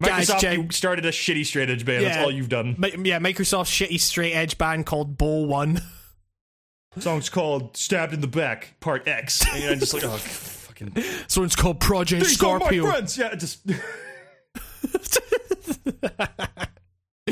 Microsoft, 0.00 0.38
check. 0.40 0.56
you 0.58 0.68
started 0.70 1.04
a 1.06 1.10
shitty 1.10 1.44
straight 1.46 1.70
edge 1.70 1.84
band. 1.84 2.04
That's 2.04 2.18
all 2.18 2.30
you've 2.30 2.48
done. 2.48 2.76
Mi- 2.78 2.92
yeah, 3.04 3.18
Microsoft's 3.18 3.70
shitty 3.70 3.98
straight 4.00 4.32
edge 4.34 4.58
band 4.58 4.86
called 4.86 5.18
Bowl 5.18 5.46
One. 5.46 5.80
song's 6.98 7.28
called 7.28 7.76
"Stabbed 7.76 8.12
in 8.14 8.20
the 8.20 8.26
Back" 8.26 8.74
Part 8.80 9.06
X. 9.06 9.44
And 9.54 9.64
I'm 9.72 9.78
just 9.78 9.94
like, 9.94 10.04
oh, 10.04 10.10
fucking. 10.16 10.94
So 11.28 11.42
it's 11.44 11.56
called 11.56 11.80
Project 11.80 12.24
These 12.24 12.42
are 12.42 12.58
my 12.58 12.66
Scorpio. 12.66 12.86
friends. 12.86 13.16
Yeah, 13.18 13.34
just 13.34 13.60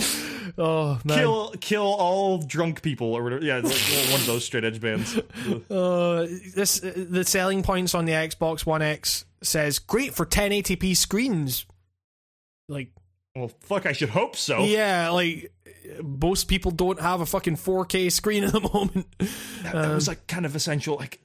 Oh 0.58 0.98
man, 1.04 1.18
kill 1.18 1.50
kill 1.60 1.82
all 1.82 2.38
drunk 2.38 2.80
people 2.80 3.12
or 3.12 3.22
whatever. 3.22 3.44
Yeah, 3.44 3.58
it's 3.58 3.68
like 3.68 4.10
one 4.12 4.20
of 4.20 4.26
those 4.26 4.44
straight 4.44 4.64
edge 4.64 4.80
bands. 4.80 5.18
Uh, 5.70 6.26
this 6.54 6.80
the 6.80 7.24
selling 7.26 7.62
points 7.62 7.94
on 7.94 8.06
the 8.06 8.12
Xbox 8.12 8.64
One 8.64 8.80
X 8.80 9.26
says 9.42 9.78
great 9.78 10.14
for 10.14 10.24
1080p 10.24 10.96
screens. 10.96 11.66
Like, 12.68 12.90
Well, 13.34 13.50
fuck, 13.60 13.84
I 13.86 13.92
should 13.92 14.08
hope 14.10 14.34
so. 14.36 14.60
yeah, 14.64 15.10
like 15.10 15.52
most 16.02 16.44
people 16.44 16.70
don't 16.70 17.00
have 17.00 17.20
a 17.20 17.26
fucking 17.26 17.56
4K 17.56 18.10
screen 18.10 18.44
at 18.44 18.52
the 18.52 18.60
moment. 18.60 19.06
that, 19.18 19.72
that 19.74 19.94
was 19.94 20.08
like 20.08 20.26
kind 20.26 20.46
of 20.46 20.56
essential. 20.56 20.96
Like 20.96 21.20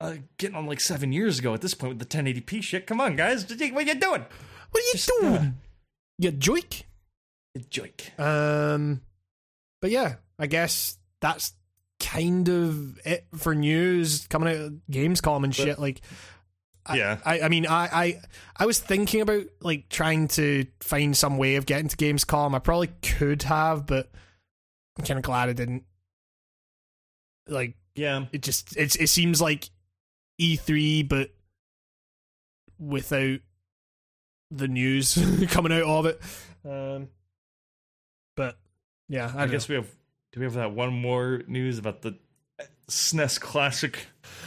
uh, 0.00 0.16
getting 0.38 0.56
on 0.56 0.66
like 0.66 0.80
seven 0.80 1.12
years 1.12 1.38
ago 1.38 1.54
at 1.54 1.62
this 1.62 1.72
point 1.72 1.96
with 1.98 2.08
the 2.08 2.16
1080p 2.18 2.62
shit. 2.62 2.86
Come 2.86 3.00
on, 3.00 3.16
guys, 3.16 3.48
what 3.48 3.60
are 3.60 3.64
you 3.64 3.94
doing? 3.94 4.24
What 4.70 4.82
are 4.82 4.86
you 4.86 4.92
Just, 4.92 5.10
uh, 5.10 5.20
doing? 5.22 5.54
you 6.18 6.32
joik. 6.32 6.82
Joik. 7.60 8.18
Um, 8.18 9.00
but 9.80 9.90
yeah, 9.90 10.16
I 10.38 10.46
guess 10.46 10.98
that's 11.20 11.52
kind 12.00 12.48
of 12.48 12.98
it 13.06 13.26
for 13.36 13.54
news 13.54 14.26
coming 14.28 14.48
out 14.48 14.60
of 14.60 14.72
Gamescom 14.90 15.44
and 15.44 15.54
shit. 15.54 15.78
Like, 15.78 16.00
I- 16.84 16.96
Yeah. 16.96 17.18
I, 17.24 17.40
I 17.40 17.48
mean, 17.48 17.66
I, 17.66 17.88
I, 17.92 18.20
I 18.56 18.66
was 18.66 18.78
thinking 18.78 19.20
about 19.20 19.44
like 19.60 19.88
trying 19.88 20.28
to 20.28 20.66
find 20.80 21.16
some 21.16 21.38
way 21.38 21.56
of 21.56 21.66
getting 21.66 21.88
to 21.88 21.96
Gamescom. 21.96 22.54
I 22.54 22.58
probably 22.58 22.88
could 23.02 23.42
have, 23.44 23.86
but 23.86 24.10
I'm 24.98 25.04
kind 25.04 25.18
of 25.18 25.24
glad 25.24 25.48
I 25.48 25.52
didn't. 25.52 25.84
Like, 27.48 27.74
Yeah. 27.94 28.26
it 28.32 28.42
just 28.42 28.76
it's 28.76 28.96
it 28.96 29.08
seems 29.08 29.40
like 29.40 29.70
E3, 30.40 31.08
but 31.08 31.30
without 32.78 33.40
the 34.50 34.68
news 34.68 35.14
coming 35.48 35.72
out 35.72 35.82
of 35.84 36.06
it. 36.06 36.20
Um, 36.64 37.08
yeah, 39.08 39.32
I, 39.34 39.44
I 39.44 39.46
guess 39.46 39.68
we 39.68 39.74
have. 39.76 39.86
Do 40.32 40.40
we 40.40 40.44
have 40.44 40.54
that 40.54 40.72
one 40.72 40.92
more 40.92 41.42
news 41.46 41.78
about 41.78 42.02
the 42.02 42.18
SNES 42.88 43.40
Classic? 43.40 43.98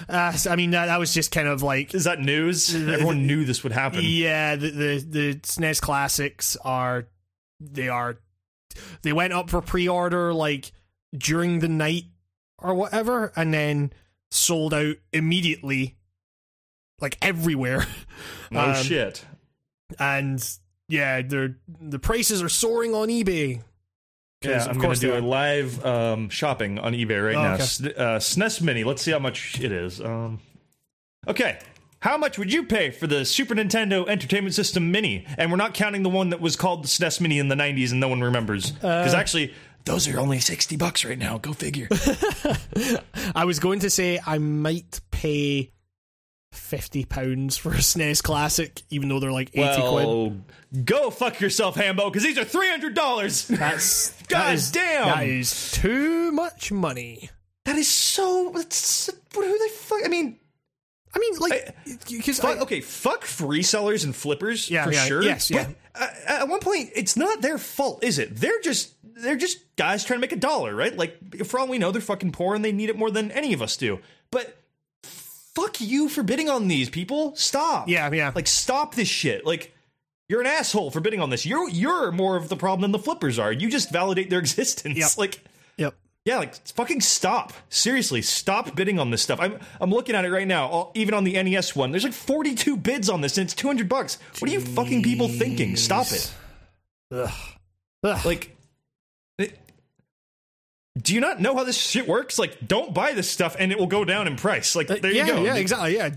Uh, 0.07 0.31
so, 0.33 0.51
I 0.51 0.55
mean, 0.55 0.71
that, 0.71 0.85
that 0.88 0.99
was 0.99 1.13
just 1.13 1.31
kind 1.31 1.47
of 1.47 1.63
like 1.63 1.93
Is 1.95 2.03
that 2.03 2.19
news? 2.19 2.73
Everyone 2.75 3.25
knew 3.25 3.43
this 3.45 3.63
would 3.63 3.71
happen. 3.71 4.01
yeah, 4.03 4.55
the, 4.55 4.69
the 4.69 4.97
the 5.09 5.35
SNES 5.39 5.81
classics 5.81 6.55
are 6.63 7.07
they 7.59 7.89
are 7.89 8.17
they 9.01 9.13
went 9.13 9.33
up 9.33 9.49
for 9.49 9.61
pre-order 9.61 10.33
like 10.33 10.71
during 11.17 11.59
the 11.59 11.67
night 11.69 12.03
or 12.59 12.73
whatever, 12.75 13.31
and 13.35 13.53
then 13.53 13.91
sold 14.31 14.73
out 14.73 14.95
immediately, 15.13 15.97
like 17.01 17.17
everywhere. 17.21 17.85
No 18.51 18.61
Um, 18.71 18.75
shit. 18.83 19.23
and 19.99 20.43
yeah, 20.88 21.21
they're 21.21 21.55
the 21.79 21.99
prices 21.99 22.41
are 22.43 22.49
soaring 22.49 22.93
on 22.95 23.07
eBay. 23.09 23.61
'Cause 24.42 24.50
Yeah, 24.51 24.56
of 24.61 24.68
I'm 24.69 24.74
going 24.76 24.85
course 24.88 25.00
to 25.01 25.08
do 25.08 25.18
a 25.18 25.19
live 25.19 25.85
um, 25.85 26.30
shopping 26.30 26.80
on 26.80 26.93
eBay 26.93 27.26
right 27.26 27.35
Oh, 27.35 27.42
now. 27.43 27.53
okay. 27.56 27.64
S- 27.64 27.82
uh, 27.84 28.19
SNES 28.19 28.61
Mini. 28.61 28.84
Let's 28.85 29.01
see 29.01 29.11
how 29.11 29.19
much 29.19 29.59
it 29.59 29.72
is. 29.72 30.00
Um, 30.00 30.40
okay. 31.27 31.59
How 32.01 32.18
much 32.18 32.38
would 32.38 32.53
you 32.53 32.64
pay 32.64 32.92
for 32.92 33.08
the 33.08 33.26
Super 33.26 33.53
Nintendo 33.53 34.08
Entertainment 34.08 34.56
System 34.56 34.92
Mini? 34.92 35.26
And 35.38 35.51
we're 35.51 35.58
not 35.58 35.74
counting 35.74 36.03
the 36.03 36.09
one 36.09 36.30
that 36.30 36.40
was 36.40 36.56
called 36.56 36.85
the 36.85 36.88
SNES 36.88 37.19
Mini 37.19 37.38
in 37.40 37.50
the 37.50 37.56
90s 37.56 37.92
and 37.92 38.00
no 38.00 38.08
one 38.08 38.22
remembers. 38.22 38.72
Uh, 38.72 38.76
Because 39.01 39.14
actually, 39.14 39.53
those 39.84 40.08
are 40.08 40.18
only 40.18 40.40
60 40.40 40.77
bucks 40.77 41.03
right 41.03 41.18
now. 41.19 41.38
Go 41.38 41.51
figure. 41.51 41.90
I 43.35 43.43
was 43.43 43.59
going 43.59 43.80
to 43.82 43.90
say 43.90 44.19
I 44.26 44.38
might 44.38 45.01
pay 45.11 45.72
fifty 46.52 47.06
pounds 47.06 47.58
for 47.58 47.72
a 47.72 47.78
SNES 47.78 48.24
Classic, 48.24 48.82
even 48.90 49.10
though 49.10 49.19
they're 49.19 49.32
like 49.32 49.52
eighty 49.53 49.82
quid. 49.82 50.86
go 50.86 51.10
fuck 51.10 51.40
yourself, 51.40 51.76
Hambo, 51.76 52.10
because 52.10 52.24
these 52.24 52.38
are 52.38 52.45
$300. 52.45 53.48
That's 53.58 54.11
God 54.24 54.40
that 54.45 54.53
is, 54.56 54.72
damn. 54.72 55.08
That 55.08 55.28
is 55.28 55.72
too 55.72 56.32
much 56.32 56.72
money. 56.72 57.30
That 57.66 57.76
is 57.76 57.88
so. 57.88 58.52
That's, 58.56 59.10
what 59.34 59.45
who 59.45 59.58
they 59.60 59.69
fuck? 59.69 60.00
I 60.06 60.08
mean, 60.08 60.40
I 61.14 61.19
mean, 61.19 61.36
like, 61.40 61.76
because 62.10 62.40
Fuck, 62.40 62.61
okay, 62.61 62.82
fuck 62.82 63.24
resellers 63.26 64.03
and 64.03 64.16
flippers 64.16 64.69
Yeah, 64.69 64.86
for 64.86 64.94
yeah, 64.94 65.06
sure. 65.06 65.24
yes, 65.24 65.50
yeah. 65.50 65.68
But 65.94 66.02
uh, 66.02 66.08
at 66.28 66.48
one 66.48 66.60
point, 66.60 66.92
it's 66.95 67.18
not 67.18 67.42
their 67.42 67.58
fault, 67.58 68.03
is 68.03 68.19
it? 68.19 68.36
They're 68.36 68.61
just 68.61 68.94
they're 69.03 69.36
just 69.36 69.60
guys 69.76 70.03
trying 70.03 70.18
to 70.18 70.22
make 70.22 70.32
a 70.32 70.38
dollar, 70.38 70.76
right? 70.76 70.95
Like 70.95 71.45
for 71.45 71.60
all 71.60 71.68
we 71.68 71.78
know, 71.80 71.92
they're 71.92 72.02
fucking 72.02 72.32
poor 72.32 72.56
and 72.56 72.64
they 72.64 72.72
need 72.72 72.90
it 72.90 72.98
more 72.98 73.10
than 73.11 73.32
any 73.32 73.53
of 73.53 73.61
us 73.61 73.76
do. 73.76 74.00
But 74.32 74.58
fuck 75.56 75.82
you 75.82 76.10
for 76.10 76.24
bidding 76.24 76.50
on 76.50 76.68
these 76.68 76.90
people. 76.90 77.36
Stop. 77.36 77.90
Yeah, 77.90 78.11
yeah. 78.11 78.32
Like 78.34 78.48
stop 78.48 78.95
this 78.95 79.08
shit. 79.08 79.45
Like 79.45 79.74
you're 80.28 80.42
an 80.42 80.48
asshole 80.48 80.92
for 80.92 81.00
bidding 81.00 81.19
on 81.19 81.30
this. 81.30 81.45
You're 81.45 81.69
you're 81.69 82.11
more 82.11 82.36
of 82.36 82.50
the 82.50 82.56
problem 82.56 82.82
than 82.82 82.92
the 82.92 83.00
flippers 83.00 83.40
are. 83.40 83.52
You 83.52 83.69
just 83.69 83.92
validate 83.92 84.30
their 84.30 84.40
existence. 84.48 84.98
Yep. 84.98 85.18
Like 85.18 85.44
yep. 85.78 85.95
yeah, 86.26 86.38
like 86.38 86.56
fucking 86.68 87.02
stop. 87.02 87.53
Seriously, 87.69 88.22
stop 88.22 88.76
bidding 88.76 89.00
on 89.00 89.11
this 89.11 89.22
stuff. 89.22 89.40
I'm 89.40 89.60
I'm 89.82 89.90
looking 89.90 90.16
at 90.16 90.26
it 90.26 90.32
right 90.32 90.48
now. 90.48 90.68
All, 90.68 90.92
even 90.95 91.14
on 91.14 91.24
the 91.24 91.42
NES 91.42 91.76
one, 91.76 91.92
there's 91.92 92.03
like 92.03 92.14
42 92.14 92.78
bids 92.78 93.10
on 93.10 93.22
this, 93.22 93.38
and 93.38 93.45
it's 93.45 93.53
200 93.56 93.90
bucks. 93.90 94.18
What 94.40 94.50
are 94.50 94.53
you 94.53 94.61
fucking 94.61 95.03
people 95.03 95.28
thinking? 95.28 95.76
Stop 95.76 96.11
it. 96.11 96.32
Ugh. 97.11 97.32
Ugh. 98.03 98.26
Like, 98.26 98.56
do 100.98 101.14
you 101.14 101.22
not 101.22 101.40
know 101.40 101.56
how 101.56 101.64
this 101.64 101.77
shit 101.77 102.08
works? 102.08 102.38
Like, 102.40 102.68
don't 102.68 102.93
buy 102.93 103.14
this 103.14 103.30
stuff, 103.30 103.56
and 103.59 103.72
it 103.72 103.77
will 103.80 103.88
go 103.88 104.03
down 104.03 104.27
in 104.27 104.35
price. 104.35 104.76
Like, 104.76 104.88
there 104.88 104.98
Uh, 105.03 105.08
yeah, 105.09 105.26
you 105.26 105.34
go. 105.34 105.43
yeah, 105.43 105.56
exactly. 105.56 105.95
Yeah, 105.95 106.09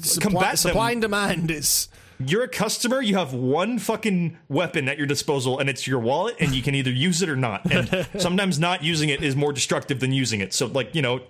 supply, 0.00 0.30
Combat 0.30 0.58
them. 0.58 0.76
and 0.76 1.02
demand. 1.02 1.50
is. 1.50 1.88
You're 2.20 2.44
a 2.44 2.48
customer. 2.48 3.02
You 3.02 3.16
have 3.16 3.34
one 3.34 3.78
fucking 3.80 4.38
weapon 4.48 4.88
at 4.88 4.98
your 4.98 5.06
disposal, 5.06 5.58
and 5.58 5.68
it's 5.68 5.86
your 5.86 5.98
wallet, 5.98 6.36
and 6.38 6.54
you 6.54 6.62
can 6.62 6.74
either 6.76 6.92
use 6.92 7.22
it 7.22 7.28
or 7.28 7.34
not. 7.36 7.70
And 7.70 8.06
sometimes 8.18 8.58
not 8.58 8.84
using 8.84 9.08
it 9.08 9.22
is 9.22 9.34
more 9.34 9.52
destructive 9.52 9.98
than 10.00 10.12
using 10.12 10.40
it. 10.40 10.54
So, 10.54 10.66
like, 10.66 10.94
you 10.94 11.02
know, 11.02 11.20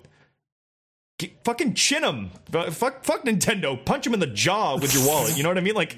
fucking 1.44 1.74
chin 1.74 2.02
them. 2.02 2.30
Fuck, 2.70 3.02
fuck 3.04 3.24
Nintendo. 3.24 3.82
Punch 3.82 4.04
them 4.04 4.12
in 4.14 4.20
the 4.20 4.26
jaw 4.26 4.76
with 4.76 4.94
your 4.94 5.06
wallet. 5.06 5.36
You 5.38 5.42
know 5.42 5.48
what 5.48 5.56
I 5.58 5.62
mean? 5.62 5.74
Like, 5.74 5.96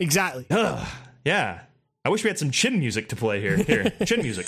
exactly. 0.00 0.46
yeah. 1.24 1.60
I 2.04 2.08
wish 2.08 2.24
we 2.24 2.30
had 2.30 2.38
some 2.38 2.50
chin 2.50 2.78
music 2.78 3.10
to 3.10 3.16
play 3.16 3.40
here. 3.40 3.56
Here, 3.58 3.90
chin 4.06 4.22
music. 4.22 4.46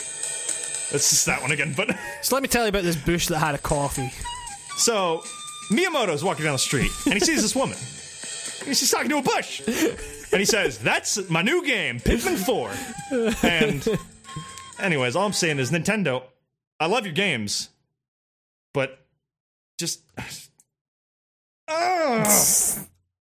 That's 0.90 1.10
just 1.10 1.26
that 1.26 1.42
one 1.42 1.52
again. 1.52 1.74
But 1.76 1.96
So 2.22 2.34
let 2.34 2.42
me 2.42 2.48
tell 2.48 2.62
you 2.64 2.68
about 2.70 2.82
this 2.84 2.96
bush 2.96 3.26
that 3.28 3.38
had 3.38 3.54
a 3.54 3.58
coffee. 3.58 4.10
so 4.76 5.22
Miyamoto's 5.70 6.24
walking 6.24 6.44
down 6.44 6.54
the 6.54 6.58
street, 6.58 6.90
and 7.04 7.14
he 7.14 7.20
sees 7.20 7.42
this 7.42 7.54
woman. 7.54 7.76
And 8.66 8.76
she's 8.76 8.90
talking 8.90 9.08
to 9.10 9.18
a 9.18 9.22
bush. 9.22 9.60
And 10.30 10.40
he 10.40 10.44
says, 10.44 10.78
That's 10.78 11.28
my 11.30 11.42
new 11.42 11.64
game, 11.64 12.00
Pikmin 12.00 12.36
4. 12.36 13.46
And, 13.48 13.86
anyways, 14.80 15.14
all 15.16 15.26
I'm 15.26 15.32
saying 15.32 15.58
is, 15.58 15.70
Nintendo, 15.70 16.22
I 16.80 16.86
love 16.86 17.04
your 17.04 17.14
games, 17.14 17.68
but 18.74 18.98
just. 19.78 20.02
Ugh. 21.68 22.86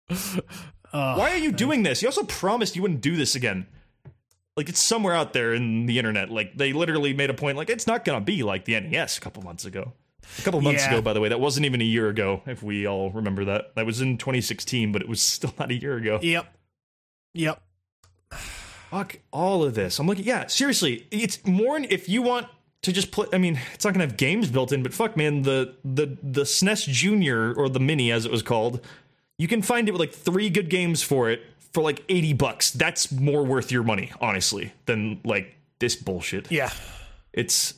Why 0.91 1.31
are 1.31 1.39
you 1.39 1.53
doing 1.53 1.83
this? 1.83 2.03
You 2.03 2.09
also 2.09 2.25
promised 2.25 2.77
you 2.77 2.83
wouldn't 2.83 3.01
do 3.01 3.17
this 3.17 3.35
again. 3.35 3.67
Like, 4.57 4.69
it's 4.69 4.83
somewhere 4.83 5.15
out 5.15 5.33
there 5.33 5.55
in 5.55 5.87
the 5.87 5.99
internet. 5.99 6.31
Like, 6.31 6.57
they 6.57 6.73
literally 6.73 7.15
made 7.15 7.31
a 7.31 7.35
point, 7.35 7.57
like, 7.57 7.71
it's 7.71 7.87
not 7.87 8.05
gonna 8.05 8.21
be 8.21 8.43
like 8.43 8.65
the 8.67 8.79
NES 8.79 9.17
a 9.17 9.21
couple 9.21 9.43
months 9.43 9.65
ago. 9.65 9.93
A 10.39 10.43
couple 10.43 10.61
months 10.61 10.83
Yeah. 10.85 10.91
ago, 10.93 11.03
by 11.03 11.13
the 11.15 11.21
way. 11.21 11.29
That 11.29 11.41
wasn't 11.41 11.67
even 11.67 11.81
a 11.81 11.85
year 11.85 12.09
ago, 12.09 12.43
if 12.47 12.63
we 12.63 12.87
all 12.87 13.11
remember 13.11 13.45
that. 13.47 13.75
That 13.77 13.87
was 13.87 14.01
in 14.01 14.19
2016, 14.19 14.93
but 14.93 15.01
it 15.03 15.09
was 15.09 15.21
still 15.23 15.55
not 15.59 15.71
a 15.71 15.75
year 15.75 15.97
ago. 15.97 16.19
Yep. 16.23 16.55
Yep. 17.35 17.63
Fuck 18.31 19.19
all 19.33 19.65
of 19.65 19.75
this. 19.75 19.99
I'm 19.99 20.07
looking. 20.07 20.25
Yeah, 20.25 20.47
seriously, 20.49 21.07
it's 21.11 21.45
more 21.47 21.79
if 21.79 22.09
you 22.09 22.21
want 22.23 22.47
to 22.83 22.93
just 22.93 23.11
play. 23.11 23.27
I 23.33 23.39
mean, 23.39 23.59
it's 23.73 23.85
not 23.87 23.95
gonna 23.95 24.05
have 24.07 24.17
games 24.19 24.51
built 24.51 24.71
in, 24.73 24.83
but 24.83 24.93
fuck, 24.93 25.17
man, 25.17 25.43
the 25.43 25.77
the 25.85 26.19
the 26.23 26.43
SNES 26.45 26.87
Junior 26.89 27.55
or 27.55 27.69
the 27.71 27.81
Mini, 27.81 28.13
as 28.13 28.27
it 28.27 28.31
was 28.31 28.43
called, 28.43 28.85
you 29.39 29.49
can 29.49 29.63
find 29.63 29.89
it 29.89 29.93
with 29.93 30.01
like 30.01 30.13
three 30.13 30.51
good 30.51 30.69
games 30.69 31.03
for 31.03 31.31
it 31.31 31.41
for 31.73 31.83
like 31.83 32.05
80 32.09 32.33
bucks. 32.35 32.71
That's 32.71 33.11
more 33.13 33.45
worth 33.45 33.73
your 33.73 33.83
money, 33.83 34.13
honestly, 34.21 34.73
than 34.87 35.21
like 35.25 35.57
this 35.79 35.97
bullshit. 35.97 36.51
Yeah. 36.51 36.71
It's 37.33 37.75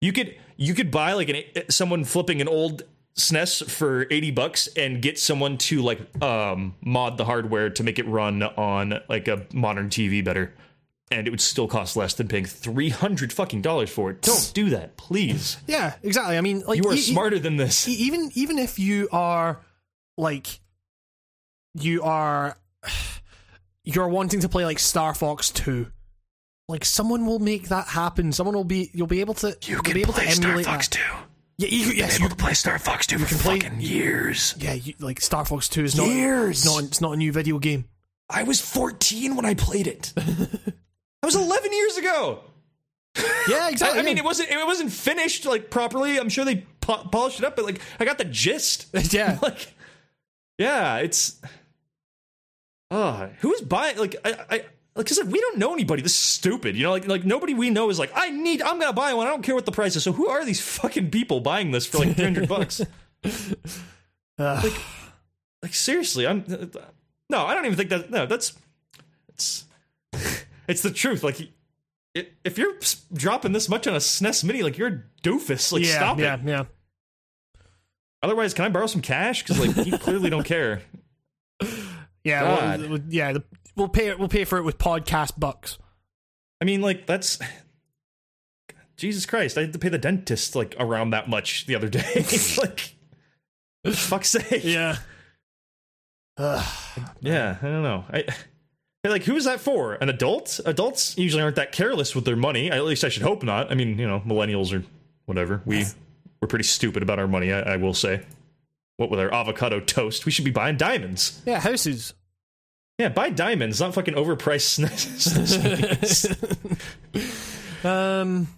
you 0.00 0.12
could 0.12 0.34
you 0.56 0.74
could 0.74 0.90
buy 0.90 1.12
like 1.14 1.28
an 1.28 1.42
someone 1.70 2.04
flipping 2.04 2.40
an 2.40 2.48
old 2.48 2.82
SNES 3.16 3.70
for 3.70 4.06
80 4.10 4.30
bucks 4.32 4.68
and 4.76 5.00
get 5.00 5.18
someone 5.18 5.56
to 5.58 5.82
like 5.82 6.00
um 6.22 6.74
mod 6.80 7.16
the 7.16 7.24
hardware 7.24 7.70
to 7.70 7.82
make 7.82 7.98
it 7.98 8.06
run 8.08 8.42
on 8.42 9.00
like 9.08 9.28
a 9.28 9.46
modern 9.52 9.88
TV 9.88 10.24
better. 10.24 10.52
And 11.10 11.26
it 11.28 11.30
would 11.30 11.40
still 11.40 11.68
cost 11.68 11.96
less 11.96 12.14
than 12.14 12.28
paying 12.28 12.44
300 12.46 13.32
fucking 13.32 13.62
dollars 13.62 13.90
for 13.90 14.10
it. 14.10 14.22
Don't 14.22 14.50
do 14.54 14.70
that, 14.70 14.96
please. 14.96 15.58
Yeah, 15.66 15.94
exactly. 16.02 16.36
I 16.36 16.40
mean, 16.40 16.60
like 16.66 16.82
You 16.82 16.88
are 16.90 16.94
e- 16.94 16.98
e- 16.98 17.02
smarter 17.02 17.38
than 17.38 17.56
this. 17.56 17.86
e- 17.86 17.92
even 17.92 18.30
even 18.34 18.58
if 18.58 18.78
you 18.78 19.08
are 19.12 19.60
like 20.16 20.46
you 21.74 22.02
are 22.02 22.56
you're 23.84 24.08
wanting 24.08 24.40
to 24.40 24.48
play 24.48 24.64
like 24.64 24.78
Star 24.78 25.14
Fox 25.14 25.50
2 25.50 25.86
like 26.68 26.84
someone 26.84 27.26
will 27.26 27.38
make 27.38 27.68
that 27.68 27.86
happen 27.88 28.32
someone 28.32 28.54
will 28.54 28.64
be 28.64 28.90
you'll 28.94 29.06
be 29.06 29.20
able 29.20 29.34
to 29.34 29.56
you 29.62 29.76
will 29.76 29.82
be 29.94 30.00
able 30.00 30.14
to 30.14 30.22
emulate 30.22 30.64
Star 30.64 30.74
Fox 30.74 30.88
that. 30.88 30.98
2. 31.58 31.66
yeah 31.66 31.68
you, 31.68 31.92
yes 31.92 32.18
you, 32.18 32.28
to 32.28 32.34
play 32.36 32.54
Star 32.54 32.78
Fox 32.78 33.06
2 33.06 33.18
for 33.18 33.26
can 33.26 33.38
play- 33.38 33.60
fucking 33.60 33.80
years. 33.80 34.54
yeah 34.58 34.72
you, 34.72 34.94
like 34.98 35.20
Star 35.20 35.44
Fox 35.44 35.68
2 35.68 35.84
is 35.84 35.96
not 35.96 36.06
Years. 36.08 36.58
it's 36.58 36.66
not 36.66 36.82
it's 36.84 37.00
not 37.00 37.12
a 37.12 37.16
new 37.16 37.32
video 37.32 37.58
game 37.58 37.84
I 38.30 38.42
was 38.44 38.60
14 38.60 39.36
when 39.36 39.44
I 39.44 39.52
played 39.54 39.86
it. 39.86 40.12
that 40.16 40.72
was 41.22 41.36
11 41.36 41.72
years 41.72 41.98
ago. 41.98 42.40
yeah 43.48 43.68
exactly 43.68 44.00
I 44.00 44.02
mean, 44.02 44.16
yeah. 44.16 44.22
it 44.22 44.24
wasn't 44.24 44.48
it 44.50 44.64
wasn't 44.66 44.90
finished 44.90 45.44
like 45.44 45.68
properly. 45.70 46.18
I'm 46.18 46.30
sure 46.30 46.44
they 46.44 46.64
po- 46.80 47.06
polished 47.12 47.38
it 47.38 47.44
up, 47.44 47.54
but 47.54 47.64
like 47.66 47.80
I 48.00 48.04
got 48.06 48.16
the 48.18 48.24
gist. 48.24 48.86
yeah 49.12 49.38
like, 49.42 49.72
yeah, 50.58 50.96
it's. 50.98 51.40
Uh, 52.94 53.28
who's 53.40 53.60
buying? 53.60 53.98
Like, 53.98 54.14
I, 54.24 54.36
I, 54.48 54.64
like, 54.94 55.06
cause 55.06 55.18
like, 55.18 55.28
we 55.28 55.40
don't 55.40 55.58
know 55.58 55.72
anybody. 55.72 56.00
This 56.00 56.12
is 56.12 56.18
stupid. 56.18 56.76
You 56.76 56.84
know, 56.84 56.92
like, 56.92 57.08
like 57.08 57.24
nobody 57.24 57.52
we 57.52 57.70
know 57.70 57.90
is 57.90 57.98
like, 57.98 58.12
I 58.14 58.30
need, 58.30 58.62
I'm 58.62 58.78
gonna 58.78 58.92
buy 58.92 59.12
one. 59.14 59.26
I 59.26 59.30
don't 59.30 59.42
care 59.42 59.56
what 59.56 59.66
the 59.66 59.72
price 59.72 59.96
is. 59.96 60.04
So 60.04 60.12
who 60.12 60.28
are 60.28 60.44
these 60.44 60.60
fucking 60.60 61.10
people 61.10 61.40
buying 61.40 61.72
this 61.72 61.86
for 61.86 61.98
like 61.98 62.14
300 62.16 62.48
bucks? 62.48 62.80
Like, 64.36 64.72
like 65.62 65.74
seriously, 65.74 66.26
I'm. 66.26 66.44
No, 67.30 67.46
I 67.46 67.54
don't 67.54 67.66
even 67.66 67.76
think 67.76 67.90
that. 67.90 68.10
No, 68.10 68.26
that's. 68.26 68.52
It's. 69.28 69.64
It's 70.66 70.80
the 70.82 70.90
truth. 70.90 71.22
Like, 71.22 71.38
if 72.14 72.56
you're 72.56 72.72
dropping 73.12 73.52
this 73.52 73.68
much 73.68 73.86
on 73.86 73.94
a 73.94 73.98
SNES 73.98 74.42
Mini, 74.44 74.62
like 74.62 74.78
you're 74.78 74.88
a 74.88 75.02
doofus. 75.22 75.72
Like, 75.72 75.84
yeah 75.84 75.96
stop 75.96 76.18
yeah 76.18 76.34
it. 76.34 76.40
yeah 76.44 76.64
Otherwise, 78.22 78.54
can 78.54 78.64
I 78.64 78.70
borrow 78.70 78.86
some 78.86 79.02
cash? 79.02 79.42
Because 79.44 79.60
like 79.60 79.86
you 79.86 79.98
clearly 79.98 80.30
don't 80.30 80.42
care. 80.42 80.80
Yeah 82.24 82.76
well, 82.76 82.98
yeah 83.08 83.32
the, 83.32 83.44
we'll 83.76 83.88
pay 83.88 84.08
it 84.08 84.18
we'll 84.18 84.28
pay 84.28 84.44
for 84.44 84.58
it 84.58 84.62
with 84.62 84.78
podcast 84.78 85.38
bucks 85.38 85.78
I 86.60 86.64
mean, 86.64 86.80
like 86.80 87.06
that's 87.06 87.38
Jesus 88.96 89.26
Christ. 89.26 89.58
I 89.58 89.62
had 89.62 89.72
to 89.74 89.78
pay 89.78 89.90
the 89.90 89.98
dentist 89.98 90.56
like 90.56 90.74
around 90.78 91.10
that 91.10 91.28
much 91.28 91.66
the 91.66 91.74
other 91.74 91.88
day. 91.90 92.24
like, 92.58 92.94
fuck's 93.92 94.30
sake. 94.30 94.64
yeah 94.64 94.96
Ugh. 96.38 96.64
Yeah, 97.20 97.56
I 97.60 97.66
don't 97.66 97.82
know. 97.82 98.04
I 98.10 98.24
like 99.08 99.24
who 99.24 99.36
is 99.36 99.44
that 99.44 99.60
for? 99.60 99.94
An 99.94 100.08
adult? 100.08 100.58
Adults 100.64 101.18
usually 101.18 101.42
aren't 101.42 101.56
that 101.56 101.72
careless 101.72 102.14
with 102.14 102.24
their 102.24 102.36
money. 102.36 102.70
At 102.70 102.84
least 102.84 103.04
I 103.04 103.08
should 103.08 103.22
hope 103.24 103.42
not. 103.42 103.70
I 103.70 103.74
mean, 103.74 103.98
you 103.98 104.06
know, 104.06 104.20
millennials 104.20 104.72
or 104.72 104.84
whatever. 105.26 105.60
We 105.66 105.84
we're 106.40 106.48
pretty 106.48 106.64
stupid 106.64 107.02
about 107.02 107.18
our 107.18 107.28
money. 107.28 107.52
I, 107.52 107.74
I 107.74 107.76
will 107.76 107.94
say. 107.94 108.22
What 108.96 109.10
with 109.10 109.18
our 109.20 109.32
avocado 109.32 109.80
toast? 109.80 110.24
We 110.26 110.32
should 110.32 110.44
be 110.44 110.50
buying 110.50 110.76
diamonds. 110.76 111.42
yeah 111.46 111.60
houses 111.60 112.14
Yeah, 112.98 113.08
buy 113.08 113.30
diamonds, 113.30 113.80
not 113.80 113.94
fucking 113.94 114.14
overpriced 114.14 114.78
SNES. 117.14 117.84
um 117.84 118.48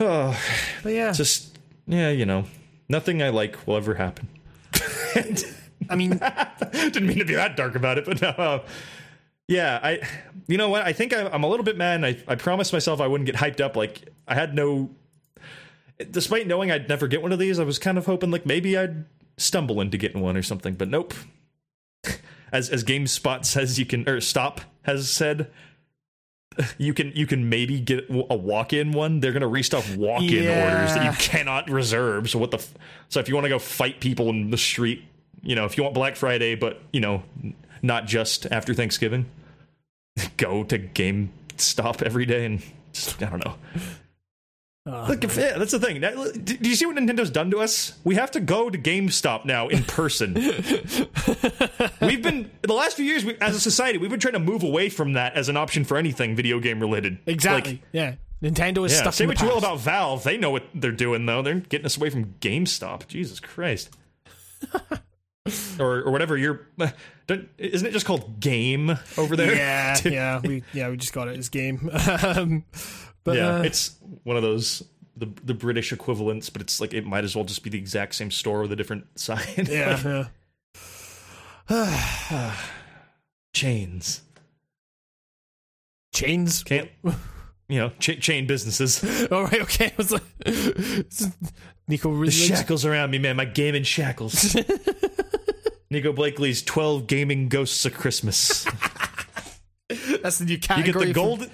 oh, 0.00 0.38
but 0.82 0.92
yeah 0.92 1.12
just 1.12 1.56
yeah, 1.86 2.10
you 2.10 2.24
know, 2.26 2.44
nothing 2.88 3.22
I 3.22 3.28
like 3.28 3.66
will 3.66 3.76
ever 3.76 3.94
happen. 3.94 4.28
I 5.90 5.96
mean 5.96 6.18
Didn't 6.72 7.06
mean 7.06 7.18
to 7.18 7.24
be 7.24 7.34
that 7.34 7.56
dark 7.56 7.74
about 7.74 7.98
it, 7.98 8.04
but 8.06 8.20
no. 8.22 8.28
uh, 8.28 8.62
yeah, 9.46 9.78
I. 9.82 10.00
You 10.48 10.56
know 10.56 10.70
what? 10.70 10.82
I 10.82 10.92
think 10.94 11.12
I, 11.12 11.26
I'm 11.28 11.44
a 11.44 11.48
little 11.48 11.64
bit 11.64 11.76
mad. 11.76 11.96
And 11.96 12.06
I 12.06 12.16
I 12.26 12.34
promised 12.36 12.72
myself 12.72 13.00
I 13.02 13.06
wouldn't 13.06 13.26
get 13.26 13.36
hyped 13.36 13.60
up. 13.60 13.76
Like 13.76 14.08
I 14.26 14.34
had 14.34 14.54
no. 14.54 14.90
Despite 16.10 16.46
knowing 16.46 16.70
I'd 16.72 16.88
never 16.88 17.06
get 17.06 17.20
one 17.22 17.32
of 17.32 17.38
these, 17.38 17.58
I 17.60 17.64
was 17.64 17.78
kind 17.78 17.98
of 17.98 18.06
hoping 18.06 18.30
like 18.30 18.46
maybe 18.46 18.76
I'd 18.78 19.04
stumble 19.36 19.80
into 19.80 19.96
getting 19.96 20.20
one 20.20 20.36
or 20.36 20.42
something. 20.42 20.74
But 20.74 20.88
nope. 20.88 21.14
As 22.52 22.70
as 22.70 22.84
GameSpot 22.84 23.44
says, 23.44 23.78
you 23.78 23.86
can 23.86 24.08
or 24.08 24.20
Stop 24.20 24.60
has 24.82 25.10
said. 25.10 25.50
You 26.78 26.94
can 26.94 27.10
you 27.16 27.26
can 27.26 27.48
maybe 27.48 27.80
get 27.80 28.04
a 28.08 28.36
walk-in 28.36 28.92
one. 28.92 29.18
They're 29.18 29.32
gonna 29.32 29.48
restock 29.48 29.84
walk-in 29.96 30.44
Yeah. 30.44 30.72
orders 30.76 30.94
that 30.94 31.04
you 31.04 31.18
cannot 31.18 31.68
reserve. 31.68 32.30
So 32.30 32.38
what 32.38 32.52
the? 32.52 32.58
F- 32.58 32.74
so 33.08 33.18
if 33.18 33.28
you 33.28 33.34
want 33.34 33.46
to 33.46 33.48
go 33.48 33.58
fight 33.58 33.98
people 33.98 34.28
in 34.28 34.50
the 34.50 34.56
street, 34.56 35.02
you 35.42 35.56
know, 35.56 35.64
if 35.64 35.76
you 35.76 35.82
want 35.82 35.94
Black 35.94 36.14
Friday, 36.14 36.54
but 36.54 36.80
you 36.92 37.00
know, 37.00 37.24
not 37.82 38.06
just 38.06 38.46
after 38.52 38.72
Thanksgiving, 38.72 39.26
go 40.36 40.62
to 40.62 40.78
GameStop 40.78 42.02
every 42.02 42.24
day 42.24 42.44
and 42.46 42.62
just, 42.92 43.20
I 43.20 43.30
don't 43.30 43.44
know. 43.44 43.56
Uh, 44.86 45.06
Look, 45.08 45.24
if, 45.24 45.36
yeah, 45.36 45.56
that's 45.58 45.72
the 45.72 45.78
thing. 45.78 46.00
That- 46.00 46.44
Do 46.44 46.68
you 46.68 46.74
see 46.76 46.86
what 46.86 46.96
Nintendo's 46.96 47.30
done 47.30 47.50
to 47.50 47.58
us? 47.58 47.98
We 48.04 48.16
have 48.16 48.30
to 48.32 48.40
go 48.40 48.68
to 48.70 48.78
GameStop 48.78 49.44
now 49.44 49.68
in 49.68 49.84
person. 49.84 50.34
we've 52.00 52.22
been 52.22 52.50
the 52.62 52.74
last 52.74 52.96
few 52.96 53.04
years 53.04 53.24
we, 53.24 53.36
as 53.36 53.56
a 53.56 53.60
society, 53.60 53.98
we've 53.98 54.10
been 54.10 54.20
trying 54.20 54.34
to 54.34 54.38
move 54.40 54.62
away 54.62 54.88
from 54.88 55.14
that 55.14 55.34
as 55.34 55.48
an 55.48 55.56
option 55.56 55.84
for 55.84 55.96
anything 55.96 56.36
video 56.36 56.60
game 56.60 56.80
related. 56.80 57.18
exactly 57.26 57.72
Like, 57.72 57.82
yeah 57.92 58.14
Nintendo 58.42 58.84
is 58.84 58.92
yeah, 58.92 58.98
stuck 59.00 59.14
say 59.14 59.26
what 59.26 59.38
the 59.38 59.44
you 59.44 59.50
will 59.50 59.58
about 59.58 59.80
Valve. 59.80 60.22
They 60.22 60.36
know 60.36 60.50
what 60.50 60.64
they're 60.74 60.92
doing, 60.92 61.24
though. 61.24 61.40
They're 61.40 61.60
getting 61.60 61.86
us 61.86 61.96
away 61.96 62.10
from 62.10 62.34
GameStop. 62.40 63.06
Jesus 63.06 63.40
Christ. 63.40 63.96
or, 65.78 66.02
or 66.02 66.10
whatever 66.10 66.36
you're. 66.36 66.68
Don't, 67.26 67.48
isn't 67.56 67.86
it 67.86 67.92
just 67.92 68.04
called 68.04 68.40
Game 68.40 68.98
over 69.16 69.34
there? 69.34 69.54
Yeah, 69.54 69.96
yeah, 70.04 70.40
we 70.44 70.62
yeah 70.74 70.90
we 70.90 70.98
just 70.98 71.14
got 71.14 71.28
it 71.28 71.38
as 71.38 71.48
game. 71.48 71.88
um, 72.22 72.64
but 73.24 73.36
yeah. 73.36 73.56
uh, 73.56 73.62
it's 73.62 73.96
one 74.22 74.36
of 74.36 74.42
those 74.42 74.82
the 75.16 75.28
the 75.44 75.54
British 75.54 75.92
equivalents, 75.92 76.50
but 76.50 76.62
it's 76.62 76.80
like 76.80 76.94
it 76.94 77.04
might 77.04 77.24
as 77.24 77.34
well 77.34 77.44
just 77.44 77.62
be 77.62 77.70
the 77.70 77.78
exact 77.78 78.14
same 78.14 78.30
store 78.30 78.62
with 78.62 78.72
a 78.72 78.76
different 78.76 79.06
sign. 79.18 79.66
yeah, 79.68 80.28
yeah. 81.68 82.54
chains 83.54 84.22
chains. 86.14 86.62
can't. 86.62 86.88
You 87.68 87.80
know, 87.80 87.92
cha- 87.98 88.14
chain 88.14 88.46
businesses. 88.46 89.26
All 89.32 89.44
right, 89.44 89.60
okay. 89.62 89.86
I 89.92 89.94
was 89.96 90.12
like, 90.12 90.22
Nico 91.88 92.10
really 92.10 92.26
The 92.26 92.30
shackles 92.30 92.86
around 92.86 93.10
me, 93.10 93.18
man. 93.18 93.36
My 93.36 93.44
gaming 93.44 93.82
shackles. 93.82 94.56
Nico 95.90 96.12
Blakely's 96.12 96.62
twelve 96.62 97.06
gaming 97.06 97.48
ghosts 97.48 97.84
of 97.84 97.94
Christmas. 97.94 98.64
That's 100.22 100.38
the 100.38 100.46
new 100.46 100.58
category. 100.58 100.86
You 100.86 100.92
get 100.92 101.06
the 101.08 101.12
golden. 101.12 101.50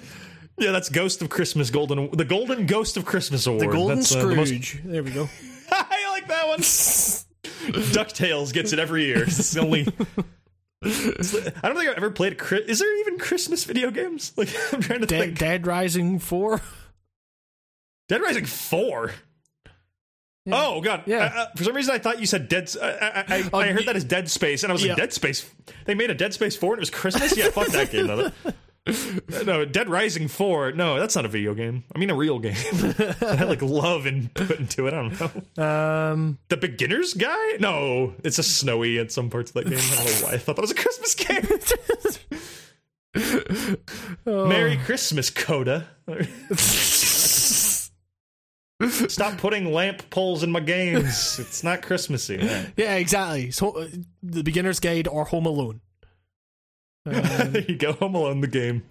Yeah, 0.57 0.71
that's 0.71 0.89
Ghost 0.89 1.21
of 1.21 1.29
Christmas 1.29 1.69
Golden. 1.69 2.11
The 2.11 2.25
Golden 2.25 2.65
Ghost 2.65 2.97
of 2.97 3.05
Christmas 3.05 3.47
Award. 3.47 3.61
the 3.61 3.67
golden 3.71 3.97
that's, 3.97 4.15
uh, 4.15 4.25
the 4.25 4.35
most- 4.35 4.49
Scrooge. 4.49 4.81
There 4.85 5.03
we 5.03 5.11
go. 5.11 5.27
I 5.71 6.09
like 6.11 6.27
that 6.27 6.47
one. 6.47 6.59
Ducktales 7.91 8.53
gets 8.53 8.73
it 8.73 8.79
every 8.79 9.05
year. 9.05 9.23
It's 9.23 9.51
the 9.51 9.61
only. 9.61 9.87
I 10.83 10.87
don't 11.67 11.77
think 11.77 11.89
I've 11.89 11.97
ever 11.97 12.11
played. 12.11 12.39
A, 12.41 12.69
is 12.69 12.79
there 12.79 12.99
even 13.01 13.17
Christmas 13.19 13.63
video 13.65 13.91
games? 13.91 14.33
Like 14.37 14.49
I'm 14.73 14.81
trying 14.81 15.01
to 15.01 15.05
Dead, 15.05 15.19
think. 15.21 15.37
Dead 15.39 15.67
Rising 15.67 16.19
Four. 16.19 16.61
Dead 18.09 18.21
Rising 18.21 18.45
Four. 18.45 19.11
Yeah. 20.45 20.55
Oh 20.57 20.81
god! 20.81 21.03
Yeah. 21.05 21.31
Uh, 21.35 21.39
uh, 21.41 21.45
for 21.55 21.63
some 21.63 21.75
reason, 21.75 21.93
I 21.93 21.99
thought 21.99 22.19
you 22.19 22.25
said 22.25 22.47
Dead. 22.49 22.69
I, 22.81 22.87
I, 22.87 23.25
I, 23.27 23.49
Oh, 23.53 23.59
I 23.59 23.67
heard 23.71 23.85
that 23.85 23.95
as 23.95 24.03
Dead 24.03 24.29
Space, 24.29 24.63
and 24.63 24.71
I 24.71 24.73
was 24.73 24.83
Yeah. 24.83 24.93
like, 24.93 24.97
Dead 24.97 25.13
Space. 25.13 25.47
They 25.85 25.93
made 25.93 26.09
a 26.09 26.15
Dead 26.15 26.33
Space 26.33 26.55
Four, 26.55 26.73
and 26.73 26.79
it 26.79 26.81
was 26.81 26.89
Christmas. 26.89 27.37
Yeah, 27.37 27.51
fuck 27.51 27.67
that 27.67 27.91
game. 27.91 28.07
though. 28.07 28.31
No, 29.45 29.63
Dead 29.65 29.89
Rising 29.89 30.27
Four. 30.27 30.71
No, 30.71 30.99
that's 30.99 31.15
not 31.15 31.23
a 31.25 31.27
video 31.27 31.53
game. 31.53 31.83
I 31.95 31.99
mean, 31.99 32.09
a 32.09 32.15
real 32.15 32.39
game. 32.39 32.55
I 33.21 33.35
had 33.35 33.47
like 33.47 33.61
love 33.61 34.05
and 34.05 34.33
put 34.33 34.59
into 34.59 34.87
it. 34.87 34.93
I 34.93 34.97
don't 35.09 35.57
know. 35.57 35.63
Um, 35.63 36.37
The 36.49 36.57
beginner's 36.57 37.13
guide? 37.13 37.61
No, 37.61 38.13
it's 38.23 38.39
a 38.39 38.43
snowy 38.43 38.97
at 38.99 39.11
some 39.11 39.29
parts 39.29 39.51
of 39.51 39.55
that 39.55 39.69
game. 39.69 39.79
I 39.79 39.95
don't 39.95 40.05
know 40.21 40.27
why 40.27 40.33
I 40.33 40.37
thought 40.37 40.55
that 40.55 40.61
was 40.61 40.71
a 40.71 40.75
Christmas 40.75 41.15
game. 41.15 41.41
Oh. 44.25 44.47
Merry 44.47 44.77
Christmas, 44.77 45.29
Coda. 45.29 45.85
Stop 49.09 49.37
putting 49.37 49.71
lamp 49.73 50.09
poles 50.09 50.43
in 50.43 50.51
my 50.51 50.59
games. 50.61 51.37
It's 51.39 51.63
not 51.63 51.81
Christmassy. 51.83 52.37
yeah, 52.77 52.95
exactly. 52.95 53.51
So, 53.51 53.71
uh, 53.71 53.87
the 54.23 54.43
beginner's 54.43 54.79
guide 54.79 55.07
or 55.07 55.25
Home 55.25 55.45
Alone. 55.45 55.81
Um, 57.05 57.13
there 57.51 57.61
you 57.67 57.75
go. 57.77 57.93
Home 57.93 58.15
Alone, 58.15 58.41
the 58.41 58.47
game. 58.47 58.83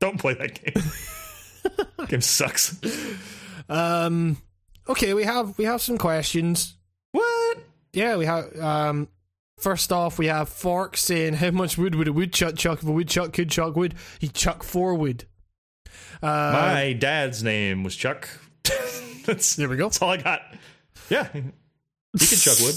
Don't 0.00 0.18
play 0.18 0.34
that 0.34 0.54
game. 0.62 2.06
game 2.08 2.20
sucks. 2.20 2.76
um, 3.68 4.36
okay, 4.88 5.14
we 5.14 5.24
have 5.24 5.56
we 5.58 5.64
have 5.64 5.80
some 5.82 5.98
questions. 5.98 6.76
What? 7.12 7.58
Yeah, 7.92 8.16
we 8.16 8.24
have. 8.26 8.58
Um, 8.58 9.08
first 9.58 9.92
off, 9.92 10.18
we 10.18 10.26
have 10.26 10.48
Fork 10.48 10.96
saying, 10.96 11.34
"How 11.34 11.50
much 11.50 11.76
wood 11.78 11.94
would 11.94 12.08
a 12.08 12.12
woodchuck 12.12 12.56
chuck 12.56 12.82
if 12.82 12.88
a 12.88 12.92
woodchuck 12.92 13.32
could 13.32 13.50
chuck 13.50 13.76
wood? 13.76 13.94
He 14.18 14.28
chuck 14.28 14.62
four 14.62 14.94
wood." 14.94 15.24
Uh, 16.22 16.26
My 16.52 16.92
dad's 16.92 17.42
name 17.42 17.82
was 17.82 17.96
Chuck. 17.96 18.28
that's, 19.24 19.56
there 19.56 19.68
we 19.68 19.76
go. 19.76 19.84
that's 19.84 20.02
all 20.02 20.10
I 20.10 20.16
got. 20.18 20.42
Yeah. 21.08 21.28
He 21.32 21.40
can 22.26 22.38
chuck 22.38 22.58
wood. 22.60 22.74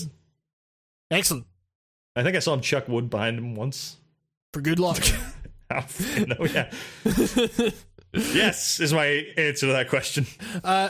Excellent. 1.12 1.46
I 2.16 2.24
think 2.24 2.36
I 2.36 2.40
saw 2.40 2.54
him 2.54 2.62
chuck 2.62 2.88
wood 2.88 3.10
behind 3.10 3.38
him 3.38 3.56
once. 3.56 3.98
For 4.54 4.62
good 4.62 4.80
luck. 4.80 5.04
Fucking 5.70 6.30
know, 6.30 6.46
yeah. 6.46 6.72
yes, 8.14 8.80
is 8.80 8.94
my 8.94 9.06
answer 9.36 9.66
to 9.68 9.74
that 9.74 9.90
question. 9.90 10.28
uh, 10.64 10.90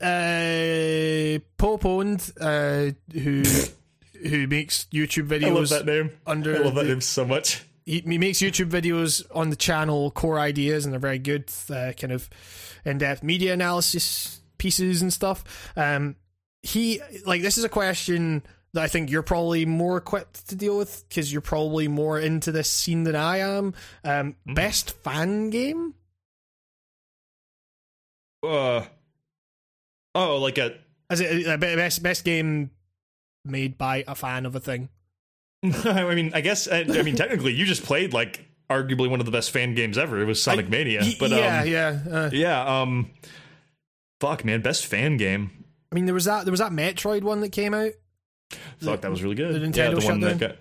uh, 0.00 1.38
Pope 1.58 1.84
owned, 1.84 2.32
uh, 2.40 2.90
who 3.12 3.42
who 4.26 4.46
makes 4.46 4.84
YouTube 4.92 5.28
videos 5.28 5.46
I 5.46 5.50
love 5.50 5.68
that 5.70 5.86
name. 5.86 6.10
under 6.26 6.56
I 6.56 6.58
love 6.60 6.74
that 6.74 6.82
the- 6.84 6.88
name 6.90 7.00
so 7.00 7.24
much. 7.24 7.62
he, 7.86 8.00
he 8.00 8.18
makes 8.18 8.38
YouTube 8.38 8.70
videos 8.70 9.24
on 9.34 9.50
the 9.50 9.56
channel 9.56 10.10
Core 10.10 10.38
Ideas, 10.38 10.84
and 10.84 10.92
they're 10.92 11.00
very 11.00 11.18
good, 11.18 11.50
uh, 11.70 11.92
kind 11.98 12.12
of 12.12 12.28
in-depth 12.84 13.22
media 13.22 13.52
analysis 13.52 14.40
pieces 14.58 15.00
and 15.02 15.12
stuff. 15.12 15.72
Um, 15.76 16.16
he 16.62 17.00
like 17.26 17.40
this 17.42 17.56
is 17.58 17.64
a 17.64 17.68
question 17.70 18.42
that 18.74 18.82
I 18.84 18.88
think 18.88 19.10
you're 19.10 19.22
probably 19.22 19.66
more 19.66 19.96
equipped 19.96 20.48
to 20.48 20.54
deal 20.56 20.78
with 20.78 21.04
because 21.08 21.32
you're 21.32 21.40
probably 21.40 21.88
more 21.88 22.18
into 22.20 22.52
this 22.52 22.68
scene 22.68 23.04
than 23.04 23.16
I 23.16 23.38
am. 23.38 23.74
Um, 24.04 24.36
Best 24.46 24.92
fan 25.02 25.50
game? 25.50 25.94
Uh, 28.46 28.84
oh, 30.14 30.36
like 30.38 30.58
a. 30.58 30.78
As 31.10 31.20
it 31.20 31.46
uh, 31.46 31.56
best 31.56 32.02
best 32.02 32.24
game 32.24 32.70
made 33.44 33.76
by 33.76 34.04
a 34.06 34.14
fan 34.14 34.46
of 34.46 34.54
a 34.54 34.60
thing? 34.60 34.88
I 35.64 36.14
mean, 36.14 36.30
I 36.34 36.40
guess. 36.40 36.68
I, 36.68 36.80
I 36.88 37.02
mean, 37.02 37.16
technically, 37.16 37.52
you 37.52 37.64
just 37.66 37.82
played 37.82 38.12
like 38.12 38.46
arguably 38.70 39.10
one 39.10 39.20
of 39.20 39.26
the 39.26 39.32
best 39.32 39.50
fan 39.50 39.74
games 39.74 39.98
ever. 39.98 40.20
It 40.20 40.24
was 40.24 40.42
Sonic 40.42 40.68
Mania. 40.68 41.00
Y- 41.02 41.16
But 41.18 41.30
yeah, 41.30 41.60
um, 41.60 41.68
yeah. 41.68 41.98
Uh, 42.10 42.30
yeah. 42.32 42.80
Um, 42.82 43.10
fuck, 44.20 44.44
man, 44.44 44.62
best 44.62 44.86
fan 44.86 45.16
game. 45.16 45.64
I 45.90 45.96
mean, 45.96 46.06
there 46.06 46.14
was 46.14 46.26
that 46.26 46.44
there 46.44 46.52
was 46.52 46.60
that 46.60 46.72
Metroid 46.72 47.22
one 47.22 47.40
that 47.40 47.50
came 47.50 47.74
out. 47.74 47.90
Fuck, 48.78 49.00
that 49.02 49.10
was 49.10 49.22
really 49.22 49.34
good. 49.36 49.54
the 49.54 49.60
yeah, 49.60 49.90
Nintendo 49.90 50.00
the 50.00 50.06
one 50.06 50.20
that 50.20 50.30
shutdown? 50.32 50.48
got. 50.50 50.56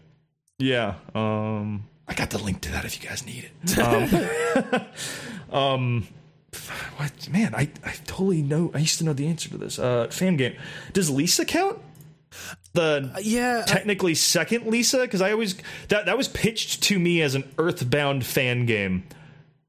Yeah. 0.59 0.95
Um, 1.15 1.85
I 2.07 2.13
got 2.13 2.29
the 2.31 2.37
link 2.37 2.61
to 2.61 2.71
that 2.71 2.85
if 2.85 3.01
you 3.01 3.07
guys 3.07 3.25
need 3.25 3.49
it. 3.63 3.79
Um, 3.79 4.85
um, 5.57 6.07
what 6.97 7.29
man? 7.29 7.53
I 7.55 7.69
I 7.83 7.93
totally 8.05 8.41
know. 8.41 8.71
I 8.73 8.79
used 8.79 8.97
to 8.99 9.03
know 9.05 9.13
the 9.13 9.27
answer 9.27 9.49
to 9.49 9.57
this. 9.57 9.79
Uh, 9.79 10.07
fan 10.07 10.35
game. 10.37 10.55
Does 10.93 11.09
Lisa 11.09 11.45
count? 11.45 11.79
The 12.73 13.11
Yeah, 13.21 13.61
uh, 13.63 13.65
technically 13.65 14.15
second 14.15 14.67
Lisa 14.67 14.99
because 14.99 15.21
I 15.21 15.31
always 15.31 15.55
that 15.87 16.05
that 16.05 16.17
was 16.17 16.27
pitched 16.27 16.83
to 16.83 16.99
me 16.99 17.21
as 17.21 17.35
an 17.35 17.43
Earthbound 17.57 18.25
fan 18.25 18.65
game. 18.65 19.03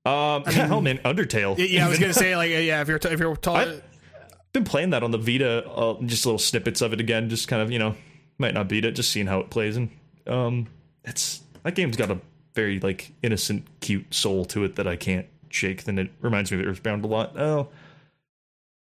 Um, 0.05 0.45
hell 0.45 0.81
man, 0.81 0.99
Undertale. 0.99 1.57
yeah. 1.59 1.87
I 1.87 1.89
was 1.89 1.99
gonna 1.99 2.13
say 2.15 2.37
like 2.37 2.51
yeah. 2.51 2.81
If 2.81 2.89
you're 2.89 2.99
t- 2.99 3.09
if 3.11 3.21
you're 3.21 3.37
talking. 3.37 3.75
I've 3.75 4.53
been 4.53 4.65
playing 4.65 4.91
that 4.91 5.03
on 5.03 5.11
the 5.13 5.19
Vita, 5.19 5.65
uh, 5.69 6.01
just 6.03 6.27
little 6.27 6.39
snippets 6.39 6.81
of 6.81 6.93
it 6.93 7.01
again, 7.01 7.29
just 7.29 7.47
kind 7.49 7.63
of 7.63 7.71
you 7.71 7.79
know, 7.79 7.95
might 8.41 8.55
not 8.55 8.69
beat 8.69 8.85
it, 8.85 8.93
just 8.93 9.11
seeing 9.13 9.27
how 9.27 9.39
it 9.41 9.51
plays, 9.51 9.77
and 9.77 9.91
um, 10.27 10.67
it's 11.05 11.43
that 11.63 11.75
game's 11.75 11.97
got 11.97 12.11
a 12.11 12.19
very 12.55 12.81
like 12.81 13.13
innocent, 13.23 13.67
cute 13.81 14.13
soul 14.13 14.45
to 14.47 14.65
it 14.65 14.77
that 14.77 14.87
I 14.89 14.97
can't 14.97 15.27
shake. 15.51 15.85
Then 15.85 15.99
it 15.99 16.11
reminds 16.21 16.51
me 16.51 16.61
of 16.61 16.67
Earthbound 16.67 17.05
a 17.05 17.09
lot. 17.09 17.39
Oh, 17.39 17.69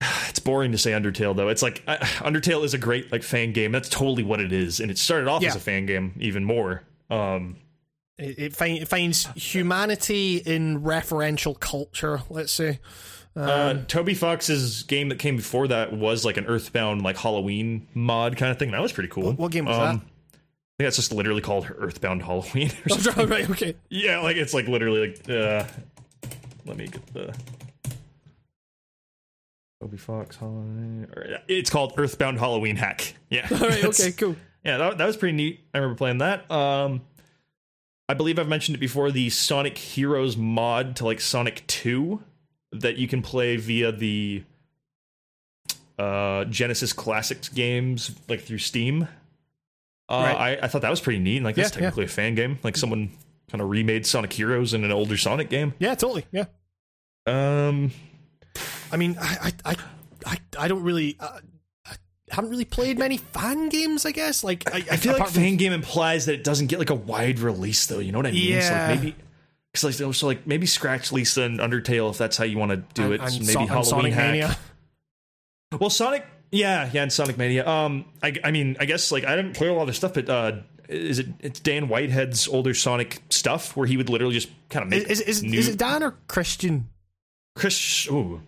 it's 0.28 0.38
boring 0.38 0.72
to 0.72 0.78
say 0.78 0.92
Undertale 0.92 1.34
though. 1.34 1.48
It's 1.48 1.62
like 1.62 1.82
uh, 1.86 1.96
Undertale 2.18 2.62
is 2.64 2.74
a 2.74 2.78
great 2.78 3.10
like 3.10 3.22
fan 3.22 3.52
game. 3.52 3.72
That's 3.72 3.88
totally 3.88 4.22
what 4.22 4.40
it 4.40 4.52
is, 4.52 4.80
and 4.80 4.90
it 4.90 4.98
started 4.98 5.28
off 5.28 5.42
Yeah. 5.42 5.48
as 5.48 5.56
a 5.56 5.60
fan 5.60 5.86
game 5.86 6.12
even 6.20 6.44
more. 6.44 6.82
Um, 7.10 7.56
it, 8.18 8.38
it, 8.38 8.56
find, 8.56 8.78
it 8.78 8.88
finds 8.88 9.26
humanity 9.36 10.36
in 10.38 10.82
referential 10.82 11.58
culture. 11.58 12.22
Let's 12.28 12.52
say. 12.52 12.80
Uh, 13.38 13.84
Toby 13.86 14.14
Fox's 14.14 14.82
game 14.82 15.08
that 15.10 15.18
came 15.18 15.36
before 15.36 15.68
that 15.68 15.92
was 15.92 16.24
like 16.24 16.36
an 16.36 16.46
Earthbound 16.46 17.02
like 17.02 17.16
Halloween 17.16 17.86
mod 17.94 18.36
kind 18.36 18.50
of 18.50 18.58
thing. 18.58 18.70
That 18.72 18.80
was 18.82 18.92
pretty 18.92 19.08
cool. 19.10 19.24
What- 19.26 19.38
what 19.38 19.52
game 19.52 19.64
was 19.66 19.76
Um, 19.76 19.82
that? 19.82 19.94
I 19.94 20.80
think 20.82 20.86
that's 20.86 20.96
just 20.96 21.12
literally 21.12 21.40
called 21.40 21.68
Earthbound 21.76 22.22
Halloween. 22.22 22.70
Or 22.86 22.88
something. 22.98 23.28
right. 23.28 23.48
Okay. 23.50 23.74
yeah, 23.90 24.20
like 24.20 24.36
it's 24.36 24.54
like 24.54 24.66
literally 24.68 25.08
like. 25.08 25.28
Uh, 25.28 25.64
let 26.66 26.76
me 26.76 26.86
get 26.86 27.06
the. 27.14 27.34
Toby 29.80 29.96
Fox 29.96 30.36
Halloween. 30.36 31.06
It's 31.46 31.70
called 31.70 31.94
Earthbound 31.96 32.38
Halloween 32.38 32.76
Hack. 32.76 33.14
Yeah. 33.30 33.46
All 33.52 33.58
right. 33.58 33.84
Okay. 33.84 34.12
Cool. 34.12 34.34
yeah, 34.64 34.76
that, 34.78 34.98
that 34.98 35.06
was 35.06 35.16
pretty 35.16 35.36
neat. 35.36 35.60
I 35.72 35.78
remember 35.78 35.96
playing 35.96 36.18
that. 36.18 36.50
Um, 36.50 37.02
I 38.08 38.14
believe 38.14 38.38
I've 38.38 38.48
mentioned 38.48 38.74
it 38.76 38.80
before. 38.80 39.10
The 39.12 39.30
Sonic 39.30 39.78
Heroes 39.78 40.36
mod 40.36 40.96
to 40.96 41.04
like 41.04 41.20
Sonic 41.20 41.64
Two 41.68 42.22
that 42.72 42.96
you 42.96 43.08
can 43.08 43.22
play 43.22 43.56
via 43.56 43.92
the 43.92 44.44
uh, 45.98 46.44
Genesis 46.44 46.92
Classics 46.92 47.48
games, 47.48 48.12
like 48.28 48.40
through 48.42 48.58
Steam. 48.58 49.08
Uh, 50.08 50.22
Right. 50.24 50.58
I, 50.60 50.64
I 50.64 50.68
thought 50.68 50.82
that 50.82 50.90
was 50.90 51.00
pretty 51.00 51.18
neat. 51.18 51.42
Like 51.42 51.54
that's 51.56 51.70
Yeah, 51.70 51.76
yeah. 51.82 51.86
technically 51.86 52.04
a 52.04 52.08
fan 52.08 52.34
game. 52.34 52.58
Like 52.62 52.76
someone 52.76 53.10
kind 53.50 53.60
of 53.60 53.68
remade 53.68 54.06
Sonic 54.06 54.32
Heroes 54.32 54.74
in 54.74 54.84
an 54.84 54.92
older 54.92 55.16
Sonic 55.16 55.50
game. 55.50 55.74
Yeah. 55.78 55.94
Totally. 55.94 56.24
Yeah. 56.32 56.44
Um, 57.26 57.90
I 58.90 58.96
mean, 58.96 59.16
I, 59.20 59.52
I, 59.64 59.76
I, 60.24 60.38
I, 60.58 60.68
don't 60.68 60.82
really. 60.82 61.16
Uh, 61.20 61.40
I 61.86 61.94
haven't 62.30 62.50
really 62.50 62.64
played 62.64 62.98
many 62.98 63.18
fan 63.18 63.68
games. 63.68 64.06
I 64.06 64.12
guess. 64.12 64.42
Like, 64.44 64.72
I, 64.72 64.78
I 64.90 64.96
feel 64.96 65.12
like 65.18 65.28
fan 65.28 65.56
game 65.56 65.72
implies 65.72 66.24
that 66.26 66.34
it 66.34 66.44
doesn't 66.44 66.68
get 66.68 66.78
like 66.78 66.90
a 66.90 66.94
wide 66.94 67.38
release, 67.40 67.86
though. 67.86 67.98
You 67.98 68.12
know 68.12 68.18
what 68.18 68.26
I 68.26 68.30
mean? 68.32 68.60
So 68.62 68.68
Yeah. 68.70 68.88
like 68.88 69.00
maybe. 69.02 69.16
Cause 69.74 70.00
like, 70.00 70.14
so 70.14 70.26
like 70.26 70.46
maybe 70.46 70.66
scratch 70.66 71.12
Lisa 71.12 71.42
and 71.42 71.58
Undertale 71.60 72.10
if 72.10 72.18
that's 72.18 72.36
how 72.36 72.44
you 72.44 72.58
want 72.58 72.70
to 72.70 72.78
do 72.94 73.12
it. 73.12 73.20
and, 73.20 73.30
and 73.30 73.40
maybe 73.40 73.52
So- 73.52 73.60
Halloween 73.66 73.84
Sonic 73.84 74.12
hack. 74.14 74.26
Mania. 74.32 74.56
Well, 75.78 75.90
Sonic, 75.90 76.24
yeah, 76.50 76.88
yeah, 76.94 77.02
and 77.02 77.12
Sonic 77.12 77.36
Mania. 77.36 77.68
Um, 77.68 78.06
I, 78.22 78.34
I 78.42 78.50
mean, 78.52 78.78
I 78.80 78.86
guess 78.86 79.12
like 79.12 79.26
I 79.26 79.36
didn't 79.36 79.54
play 79.54 79.68
a 79.68 79.74
lot 79.74 79.86
of 79.90 79.94
stuff, 79.94 80.14
but 80.14 80.30
uh, 80.30 80.52
is 80.88 81.18
it 81.18 81.26
it's 81.40 81.60
Dan 81.60 81.88
Whitehead's 81.88 82.48
older 82.48 82.72
Sonic 82.72 83.20
stuff 83.28 83.76
where 83.76 83.86
he 83.86 83.98
would 83.98 84.08
literally 84.08 84.32
just 84.32 84.48
kind 84.70 84.82
of 84.82 84.88
make 84.88 85.06
is, 85.10 85.20
is, 85.20 85.42
new 85.42 85.58
is 85.58 85.68
it 85.68 85.78
Dan 85.78 86.02
or 86.02 86.14
Christian? 86.26 86.88
Chris? 87.54 88.08
Ooh, 88.10 88.40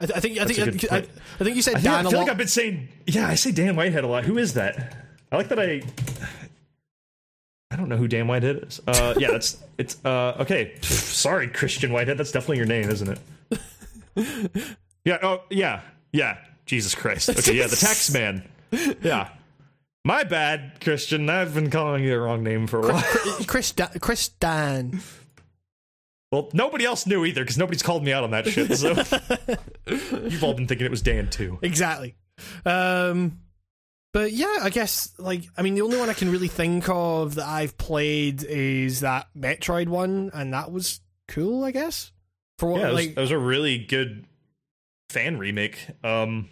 I, 0.00 0.06
th- 0.06 0.16
I 0.16 0.20
think 0.20 0.38
I 0.38 0.44
That's 0.44 0.58
think 0.58 0.92
I. 0.92 0.98
I 0.98 1.44
think 1.44 1.56
you 1.56 1.62
said 1.62 1.74
I, 1.74 1.80
feel, 1.80 1.90
Dan 1.90 2.06
I 2.06 2.08
a 2.08 2.10
feel 2.12 2.20
like 2.20 2.30
I've 2.30 2.38
been 2.38 2.46
saying 2.46 2.88
yeah, 3.04 3.26
I 3.26 3.34
say 3.34 3.50
Dan 3.50 3.74
Whitehead 3.74 4.04
a 4.04 4.06
lot. 4.06 4.24
Who 4.24 4.38
is 4.38 4.54
that? 4.54 4.96
I 5.32 5.36
like 5.38 5.48
that 5.48 5.58
I. 5.58 5.82
I 7.70 7.76
don't 7.76 7.88
know 7.88 7.96
who 7.96 8.08
Dan 8.08 8.26
Whitehead 8.26 8.64
is. 8.66 8.80
Uh, 8.86 9.14
yeah, 9.16 9.30
that's 9.30 9.58
it's 9.78 10.04
uh 10.04 10.36
okay. 10.40 10.72
Pff, 10.80 10.84
Sorry, 10.84 11.48
Christian 11.48 11.92
Whitehead. 11.92 12.18
That's 12.18 12.32
definitely 12.32 12.56
your 12.58 12.66
name, 12.66 12.90
isn't 12.90 13.18
it? 14.16 14.76
yeah. 15.04 15.18
Oh, 15.22 15.42
yeah. 15.50 15.82
Yeah. 16.12 16.38
Jesus 16.66 16.94
Christ. 16.94 17.30
Okay. 17.30 17.54
Yeah, 17.54 17.66
the 17.68 17.76
tax 17.76 18.12
man. 18.12 18.48
Yeah. 19.02 19.28
My 20.04 20.24
bad, 20.24 20.80
Christian. 20.80 21.28
I've 21.28 21.54
been 21.54 21.70
calling 21.70 22.02
you 22.04 22.10
the 22.10 22.20
wrong 22.20 22.42
name 22.42 22.66
for 22.66 22.80
a 22.80 22.92
while. 22.92 23.02
Chris 23.46 23.72
Chris 24.00 24.28
Dan. 24.28 25.00
Well, 26.32 26.48
nobody 26.52 26.84
else 26.84 27.06
knew 27.06 27.24
either 27.24 27.42
because 27.42 27.58
nobody's 27.58 27.82
called 27.82 28.04
me 28.04 28.12
out 28.12 28.22
on 28.24 28.30
that 28.30 28.46
shit. 28.46 28.72
So 28.76 28.90
you've 29.86 30.44
all 30.44 30.54
been 30.54 30.68
thinking 30.68 30.86
it 30.86 30.90
was 30.90 31.02
Dan 31.02 31.28
too. 31.28 31.58
Exactly. 31.60 32.14
Um, 32.64 33.40
but 34.12 34.32
yeah, 34.32 34.58
I 34.62 34.70
guess 34.70 35.12
like 35.18 35.44
I 35.56 35.62
mean 35.62 35.74
the 35.74 35.82
only 35.82 35.96
one 35.96 36.08
I 36.08 36.14
can 36.14 36.30
really 36.30 36.48
think 36.48 36.88
of 36.88 37.36
that 37.36 37.46
I've 37.46 37.78
played 37.78 38.42
is 38.42 39.00
that 39.00 39.28
Metroid 39.38 39.88
one, 39.88 40.30
and 40.34 40.52
that 40.52 40.72
was 40.72 41.00
cool. 41.28 41.64
I 41.64 41.70
guess 41.70 42.12
for 42.58 42.70
what 42.70 42.80
Yeah, 42.80 42.88
it 42.88 42.92
was, 42.92 43.06
like 43.06 43.16
it 43.16 43.20
was 43.20 43.30
a 43.30 43.38
really 43.38 43.78
good 43.78 44.26
fan 45.10 45.38
remake. 45.38 45.86
Um, 46.02 46.48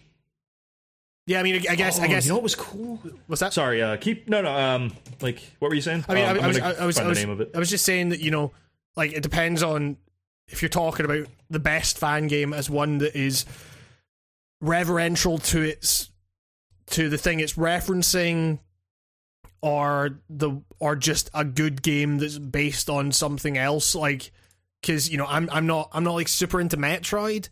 yeah. 1.26 1.40
I 1.40 1.42
mean 1.42 1.56
I 1.68 1.74
guess 1.74 1.98
I 1.98 2.06
oh, 2.06 2.08
guess 2.08 2.26
you 2.26 2.30
know 2.30 2.36
what 2.36 2.44
was 2.44 2.54
cool? 2.54 3.00
what's 3.26 3.40
that? 3.40 3.52
Sorry, 3.52 3.82
uh, 3.82 3.96
keep 3.96 4.28
no 4.28 4.40
no. 4.40 4.54
Um, 4.54 4.92
like 5.20 5.42
what 5.58 5.68
were 5.68 5.74
you 5.74 5.82
saying? 5.82 6.04
I 6.08 6.14
mean, 6.14 6.24
Um, 6.24 6.38
I, 6.38 6.42
I 6.42 6.46
was, 6.46 6.58
I, 6.58 6.72
I 6.72 6.86
was, 6.86 6.98
I 6.98 7.06
was, 7.06 7.18
the 7.18 7.26
name 7.26 7.30
of 7.30 7.40
it. 7.40 7.50
I 7.54 7.58
was 7.58 7.70
just 7.70 7.84
saying 7.84 8.10
that 8.10 8.20
you 8.20 8.30
know, 8.30 8.52
like 8.96 9.12
it 9.12 9.22
depends 9.22 9.62
on 9.62 9.96
if 10.46 10.62
you're 10.62 10.68
talking 10.68 11.04
about 11.04 11.26
the 11.50 11.58
best 11.58 11.98
fan 11.98 12.28
game 12.28 12.52
as 12.52 12.70
one 12.70 12.98
that 12.98 13.16
is 13.16 13.44
reverential 14.60 15.38
to 15.38 15.62
its 15.62 16.10
to 16.90 17.08
the 17.08 17.18
thing 17.18 17.40
it's 17.40 17.54
referencing, 17.54 18.58
or 19.60 20.20
the 20.28 20.60
or 20.78 20.96
just 20.96 21.30
a 21.34 21.44
good 21.44 21.82
game 21.82 22.18
that's 22.18 22.38
based 22.38 22.88
on 22.88 23.12
something 23.12 23.58
else. 23.58 23.94
Like, 23.94 24.32
because 24.80 25.10
you 25.10 25.18
know, 25.18 25.26
I'm 25.26 25.48
I'm 25.50 25.66
not 25.66 25.90
I'm 25.92 26.04
not 26.04 26.14
like 26.14 26.28
super 26.28 26.60
into 26.60 26.76
Metroid, 26.76 27.48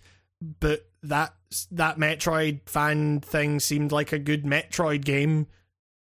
but 0.61 0.89
that 1.03 1.35
that 1.71 1.99
Metroid 1.99 2.61
fan 2.67 3.21
thing 3.21 3.61
seemed 3.61 3.93
like 3.93 4.13
a 4.13 4.19
good 4.19 4.45
Metroid 4.45 5.05
game 5.05 5.47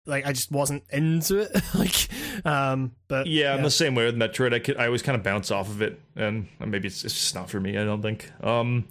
like 0.08 0.26
I 0.26 0.32
just 0.32 0.52
wasn't 0.52 0.84
into 0.90 1.40
it. 1.40 1.52
like, 1.76 2.08
um, 2.46 2.92
but 3.08 3.28
Yeah, 3.28 3.54
I'm 3.54 3.62
the 3.64 3.70
same 3.70 3.94
way 3.96 4.06
with 4.06 4.16
Metroid. 4.16 4.54
I 4.54 4.60
could, 4.60 4.78
I 4.78 4.86
always 4.88 5.02
kind 5.02 5.16
of 5.16 5.24
bounce 5.24 5.52
off 5.52 5.70
of 5.70 5.82
it, 5.82 6.00
and 6.16 6.48
maybe 6.60 6.88
it's, 6.88 7.04
it's 7.06 7.14
just 7.14 7.36
not 7.36 7.50
for 7.50 7.60
me. 7.60 7.78
I 7.78 7.84
don't 7.84 8.02
think. 8.02 8.32
Um, 8.42 8.86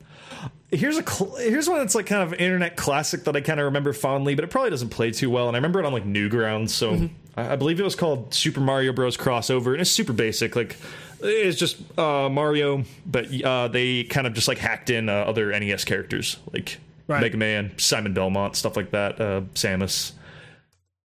here's 0.70 0.98
a 0.98 1.08
cl- 1.08 1.36
here's 1.36 1.68
one 1.68 1.78
that's 1.78 1.94
like 1.94 2.06
kind 2.06 2.22
of 2.22 2.34
internet 2.34 2.76
classic 2.76 3.24
that 3.24 3.34
I 3.36 3.40
kind 3.40 3.58
of 3.60 3.64
remember 3.64 3.92
fondly, 3.92 4.34
but 4.34 4.44
it 4.44 4.48
probably 4.50 4.70
doesn't 4.70 4.90
play 4.90 5.10
too 5.10 5.30
well. 5.30 5.48
And 5.48 5.56
I 5.56 5.58
remember 5.58 5.80
it 5.80 5.86
on 5.86 5.92
like 5.92 6.04
Newgrounds, 6.04 6.70
so 6.70 6.92
Mm-hmm. 6.92 7.06
I, 7.36 7.52
I 7.52 7.56
believe 7.56 7.80
it 7.80 7.84
was 7.84 7.96
called 7.96 8.32
Super 8.34 8.60
Mario 8.60 8.92
Bros. 8.92 9.16
Crossover, 9.16 9.72
and 9.72 9.80
it's 9.80 9.90
super 9.90 10.12
basic. 10.12 10.54
Like 10.56 10.76
it's 11.22 11.58
just 11.58 11.78
uh, 11.98 12.28
Mario, 12.28 12.84
but 13.06 13.26
uh, 13.42 13.68
they 13.68 14.04
kind 14.04 14.26
of 14.26 14.34
just 14.34 14.48
like 14.48 14.58
hacked 14.58 14.90
in 14.90 15.08
uh, 15.08 15.12
other 15.14 15.50
NES 15.58 15.84
characters. 15.84 16.36
Like 16.52 16.78
Right. 17.08 17.20
Mega 17.20 17.36
Man, 17.36 17.72
Simon 17.78 18.14
Belmont, 18.14 18.56
stuff 18.56 18.76
like 18.76 18.90
that. 18.90 19.20
Uh, 19.20 19.42
Samus. 19.54 20.10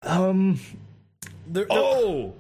Um. 0.04 0.60
There- 1.46 1.66
Oh, 1.70 2.34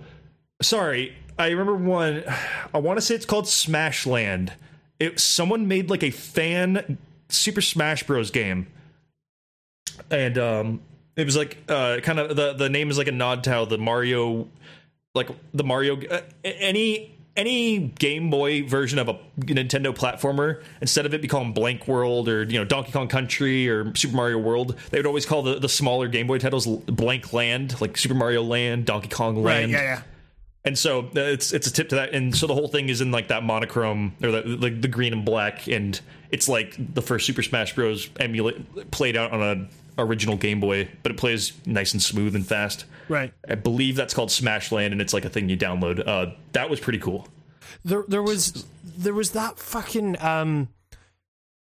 sorry. 0.62 1.14
I 1.38 1.48
remember 1.48 1.74
one. 1.74 2.24
I 2.72 2.78
want 2.78 2.96
to 2.98 3.00
say 3.02 3.14
it's 3.14 3.26
called 3.26 3.48
Smash 3.48 4.06
Land. 4.06 4.52
It 5.00 5.18
someone 5.18 5.66
made 5.68 5.90
like 5.90 6.02
a 6.02 6.10
fan 6.10 6.98
Super 7.28 7.60
Smash 7.60 8.04
Bros. 8.04 8.30
game, 8.30 8.68
and 10.10 10.38
um, 10.38 10.80
it 11.16 11.24
was 11.24 11.36
like 11.36 11.58
uh, 11.68 11.98
kind 12.02 12.18
of 12.20 12.36
the 12.36 12.52
the 12.54 12.68
name 12.68 12.90
is 12.90 12.98
like 12.98 13.08
a 13.08 13.12
nod 13.12 13.44
to 13.44 13.50
how 13.50 13.64
the 13.64 13.78
Mario, 13.78 14.48
like 15.14 15.28
the 15.52 15.64
Mario 15.64 16.00
uh, 16.06 16.20
any 16.44 17.13
any 17.36 17.78
Game 17.78 18.30
Boy 18.30 18.64
version 18.64 18.98
of 18.98 19.08
a 19.08 19.18
Nintendo 19.38 19.94
platformer, 19.94 20.62
instead 20.80 21.06
of 21.06 21.14
it 21.14 21.22
be 21.22 21.28
called 21.28 21.54
Blank 21.54 21.88
World 21.88 22.28
or 22.28 22.44
you 22.44 22.58
know 22.58 22.64
Donkey 22.64 22.92
Kong 22.92 23.08
Country 23.08 23.68
or 23.68 23.94
Super 23.94 24.16
Mario 24.16 24.38
World, 24.38 24.76
they 24.90 24.98
would 24.98 25.06
always 25.06 25.26
call 25.26 25.42
the, 25.42 25.58
the 25.58 25.68
smaller 25.68 26.08
Game 26.08 26.26
Boy 26.26 26.38
titles 26.38 26.66
Blank 26.66 27.32
Land, 27.32 27.80
like 27.80 27.96
Super 27.96 28.14
Mario 28.14 28.42
Land, 28.42 28.86
Donkey 28.86 29.08
Kong 29.08 29.42
right, 29.42 29.60
Land. 29.60 29.72
yeah, 29.72 29.82
yeah. 29.82 30.02
And 30.66 30.78
so 30.78 31.00
uh, 31.00 31.20
it's 31.20 31.52
it's 31.52 31.66
a 31.66 31.72
tip 31.72 31.90
to 31.90 31.96
that, 31.96 32.14
and 32.14 32.34
so 32.34 32.46
the 32.46 32.54
whole 32.54 32.68
thing 32.68 32.88
is 32.88 33.00
in 33.00 33.10
like 33.10 33.28
that 33.28 33.42
monochrome 33.42 34.14
or 34.22 34.30
the 34.30 34.42
the, 34.42 34.70
the 34.70 34.88
green 34.88 35.12
and 35.12 35.24
black, 35.24 35.66
and 35.68 36.00
it's 36.30 36.48
like 36.48 36.76
the 36.94 37.02
first 37.02 37.26
Super 37.26 37.42
Smash 37.42 37.74
Bros. 37.74 38.08
emulate 38.18 38.90
played 38.90 39.16
out 39.16 39.32
on 39.32 39.42
a 39.42 39.68
original 39.98 40.36
Game 40.36 40.60
Boy, 40.60 40.88
but 41.02 41.12
it 41.12 41.18
plays 41.18 41.52
nice 41.66 41.92
and 41.92 42.02
smooth 42.02 42.34
and 42.34 42.46
fast. 42.46 42.84
Right. 43.08 43.32
I 43.48 43.54
believe 43.54 43.96
that's 43.96 44.14
called 44.14 44.30
Smash 44.30 44.72
Land, 44.72 44.92
and 44.92 45.00
it's 45.00 45.12
like 45.12 45.24
a 45.24 45.28
thing 45.28 45.48
you 45.48 45.56
download. 45.56 46.06
Uh, 46.06 46.34
that 46.52 46.70
was 46.70 46.80
pretty 46.80 46.98
cool. 46.98 47.28
There, 47.84 48.04
there 48.08 48.22
was, 48.22 48.64
there 48.82 49.14
was 49.14 49.32
that 49.32 49.58
fucking, 49.58 50.20
um, 50.22 50.68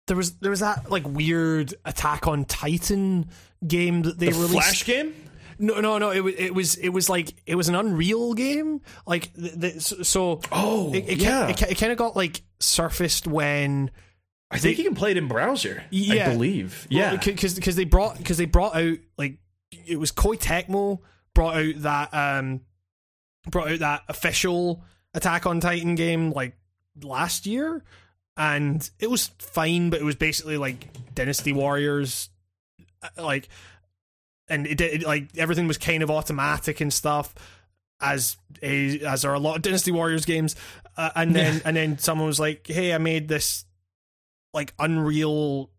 there 0.06 0.16
was, 0.16 0.32
there 0.38 0.50
was 0.50 0.60
that 0.60 0.90
like 0.90 1.04
weird 1.06 1.74
Attack 1.84 2.26
on 2.26 2.44
Titan 2.44 3.28
game 3.66 4.02
that 4.02 4.18
they 4.18 4.26
The 4.26 4.32
released. 4.32 4.52
Flash 4.52 4.84
game. 4.84 5.14
No, 5.58 5.80
no, 5.80 5.98
no. 5.98 6.10
It 6.10 6.20
was, 6.20 6.34
it 6.34 6.54
was, 6.54 6.76
it 6.76 6.88
was 6.88 7.10
like 7.10 7.34
it 7.46 7.54
was 7.54 7.68
an 7.68 7.74
Unreal 7.74 8.34
game. 8.34 8.80
Like, 9.06 9.32
the, 9.34 9.70
the, 9.70 9.80
so-. 9.80 10.40
Oh, 10.50 10.92
it, 10.94 11.04
it, 11.06 11.18
yeah. 11.18 11.48
It, 11.48 11.62
it 11.62 11.78
kind 11.78 11.92
of 11.92 11.98
got 11.98 12.16
like 12.16 12.42
surfaced 12.60 13.26
when 13.26 13.90
I 14.50 14.58
think 14.58 14.78
you 14.78 14.84
can 14.84 14.94
play 14.94 15.12
it 15.12 15.16
in 15.16 15.28
browser. 15.28 15.84
Yeah. 15.90 16.28
I 16.28 16.32
believe. 16.32 16.86
Yeah. 16.90 17.16
because 17.16 17.54
because 17.54 17.76
they 17.76 17.84
brought 17.84 18.18
because 18.18 18.36
they 18.36 18.46
brought 18.46 18.74
out 18.74 18.98
like 19.16 19.38
it 19.70 19.98
was 19.98 20.12
Koei 20.12 20.38
Tecmo 20.38 21.00
brought 21.34 21.56
out 21.56 21.74
that 21.78 22.14
um 22.14 22.62
brought 23.48 23.70
out 23.70 23.78
that 23.78 24.02
official 24.08 24.82
Attack 25.12 25.44
on 25.46 25.58
Titan 25.58 25.96
game 25.96 26.30
like 26.30 26.56
last 27.02 27.44
year, 27.44 27.82
and 28.36 28.88
it 29.00 29.10
was 29.10 29.32
fine, 29.38 29.90
but 29.90 30.00
it 30.00 30.04
was 30.04 30.14
basically 30.14 30.56
like 30.56 30.86
Dynasty 31.14 31.52
Warriors, 31.52 32.28
uh, 33.02 33.08
like, 33.20 33.48
and 34.48 34.68
it 34.68 34.78
did 34.78 35.02
like 35.02 35.36
everything 35.36 35.66
was 35.66 35.78
kind 35.78 36.04
of 36.04 36.10
automatic 36.10 36.80
and 36.80 36.92
stuff. 36.92 37.34
As 38.00 38.36
a, 38.62 39.00
as 39.00 39.24
are 39.24 39.34
a 39.34 39.40
lot 39.40 39.56
of 39.56 39.62
Dynasty 39.62 39.90
Warriors 39.90 40.24
games, 40.24 40.54
uh, 40.96 41.10
and 41.16 41.34
then 41.34 41.60
and 41.64 41.76
then 41.76 41.98
someone 41.98 42.28
was 42.28 42.38
like, 42.38 42.66
"Hey, 42.68 42.94
I 42.94 42.98
made 42.98 43.26
this 43.26 43.64
like 44.52 44.72
Unreal 44.78 45.70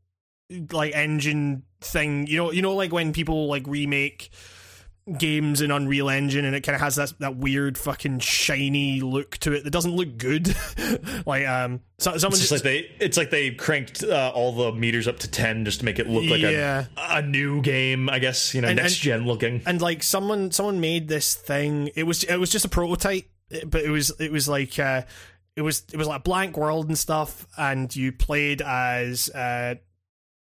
like 0.72 0.94
engine 0.96 1.64
thing. 1.82 2.28
You 2.28 2.38
know, 2.38 2.52
you 2.52 2.62
know, 2.62 2.74
like 2.76 2.92
when 2.92 3.14
people 3.14 3.48
like 3.48 3.64
remake 3.68 4.30
games 5.18 5.62
in 5.62 5.72
Unreal 5.72 6.10
Engine, 6.10 6.46
and 6.46 6.56
it 6.56 6.62
kind 6.62 6.76
of 6.76 6.82
has 6.82 6.96
that 6.96 7.14
that 7.20 7.36
weird 7.36 7.78
fucking 7.78 8.20
shiny 8.20 9.02
look 9.02 9.38
to 9.40 9.52
it 9.54 9.64
that 9.64 9.72
doesn't 9.72 9.96
look 9.96 10.18
good. 10.18 10.56
like, 11.26 11.46
um, 11.48 11.82
so, 11.98 12.16
someone 12.18 12.34
It's 12.40 12.50
just 12.50 12.52
like 12.52 12.62
they, 12.62 12.90
it's 13.00 13.18
like 13.18 13.30
they 13.30 13.52
cranked 13.52 14.04
uh, 14.04 14.32
all 14.34 14.52
the 14.54 14.72
meters 14.74 15.08
up 15.08 15.20
to 15.20 15.28
ten 15.30 15.66
just 15.66 15.80
to 15.80 15.86
make 15.86 16.00
it 16.00 16.08
look 16.08 16.26
like 16.30 16.42
Yeah. 16.42 16.86
a, 16.98 17.18
a 17.18 17.22
new 17.22 17.62
game. 17.62 18.10
I 18.10 18.20
guess 18.20 18.54
you 18.54 18.62
know 18.62 18.68
And- 18.68 18.78
next 18.78 18.94
and- 18.94 19.02
gen 19.02 19.26
looking. 19.26 19.62
and 19.66 19.82
like 19.82 20.04
someone 20.04 20.52
someone 20.52 20.80
made 20.80 21.08
this 21.08 21.34
thing. 21.34 21.90
It 21.96 22.04
was 22.04 22.24
it 22.24 22.38
was 22.38 22.52
just 22.52 22.66
a 22.66 22.70
prototype, 22.70 23.26
but 23.66 23.82
it 23.82 23.90
was 23.90 24.12
it 24.20 24.32
was 24.32 24.48
like 24.48 24.78
uh, 24.78 25.02
it 25.56 25.62
was 25.62 25.84
it 25.92 25.98
was 25.98 26.08
like 26.08 26.20
a 26.20 26.24
blank 26.24 26.58
world 26.58 26.88
and 26.88 26.98
stuff, 26.98 27.46
and 27.58 27.94
you 27.96 28.12
played 28.12 28.62
as 28.62 29.30
uh, 29.30 29.76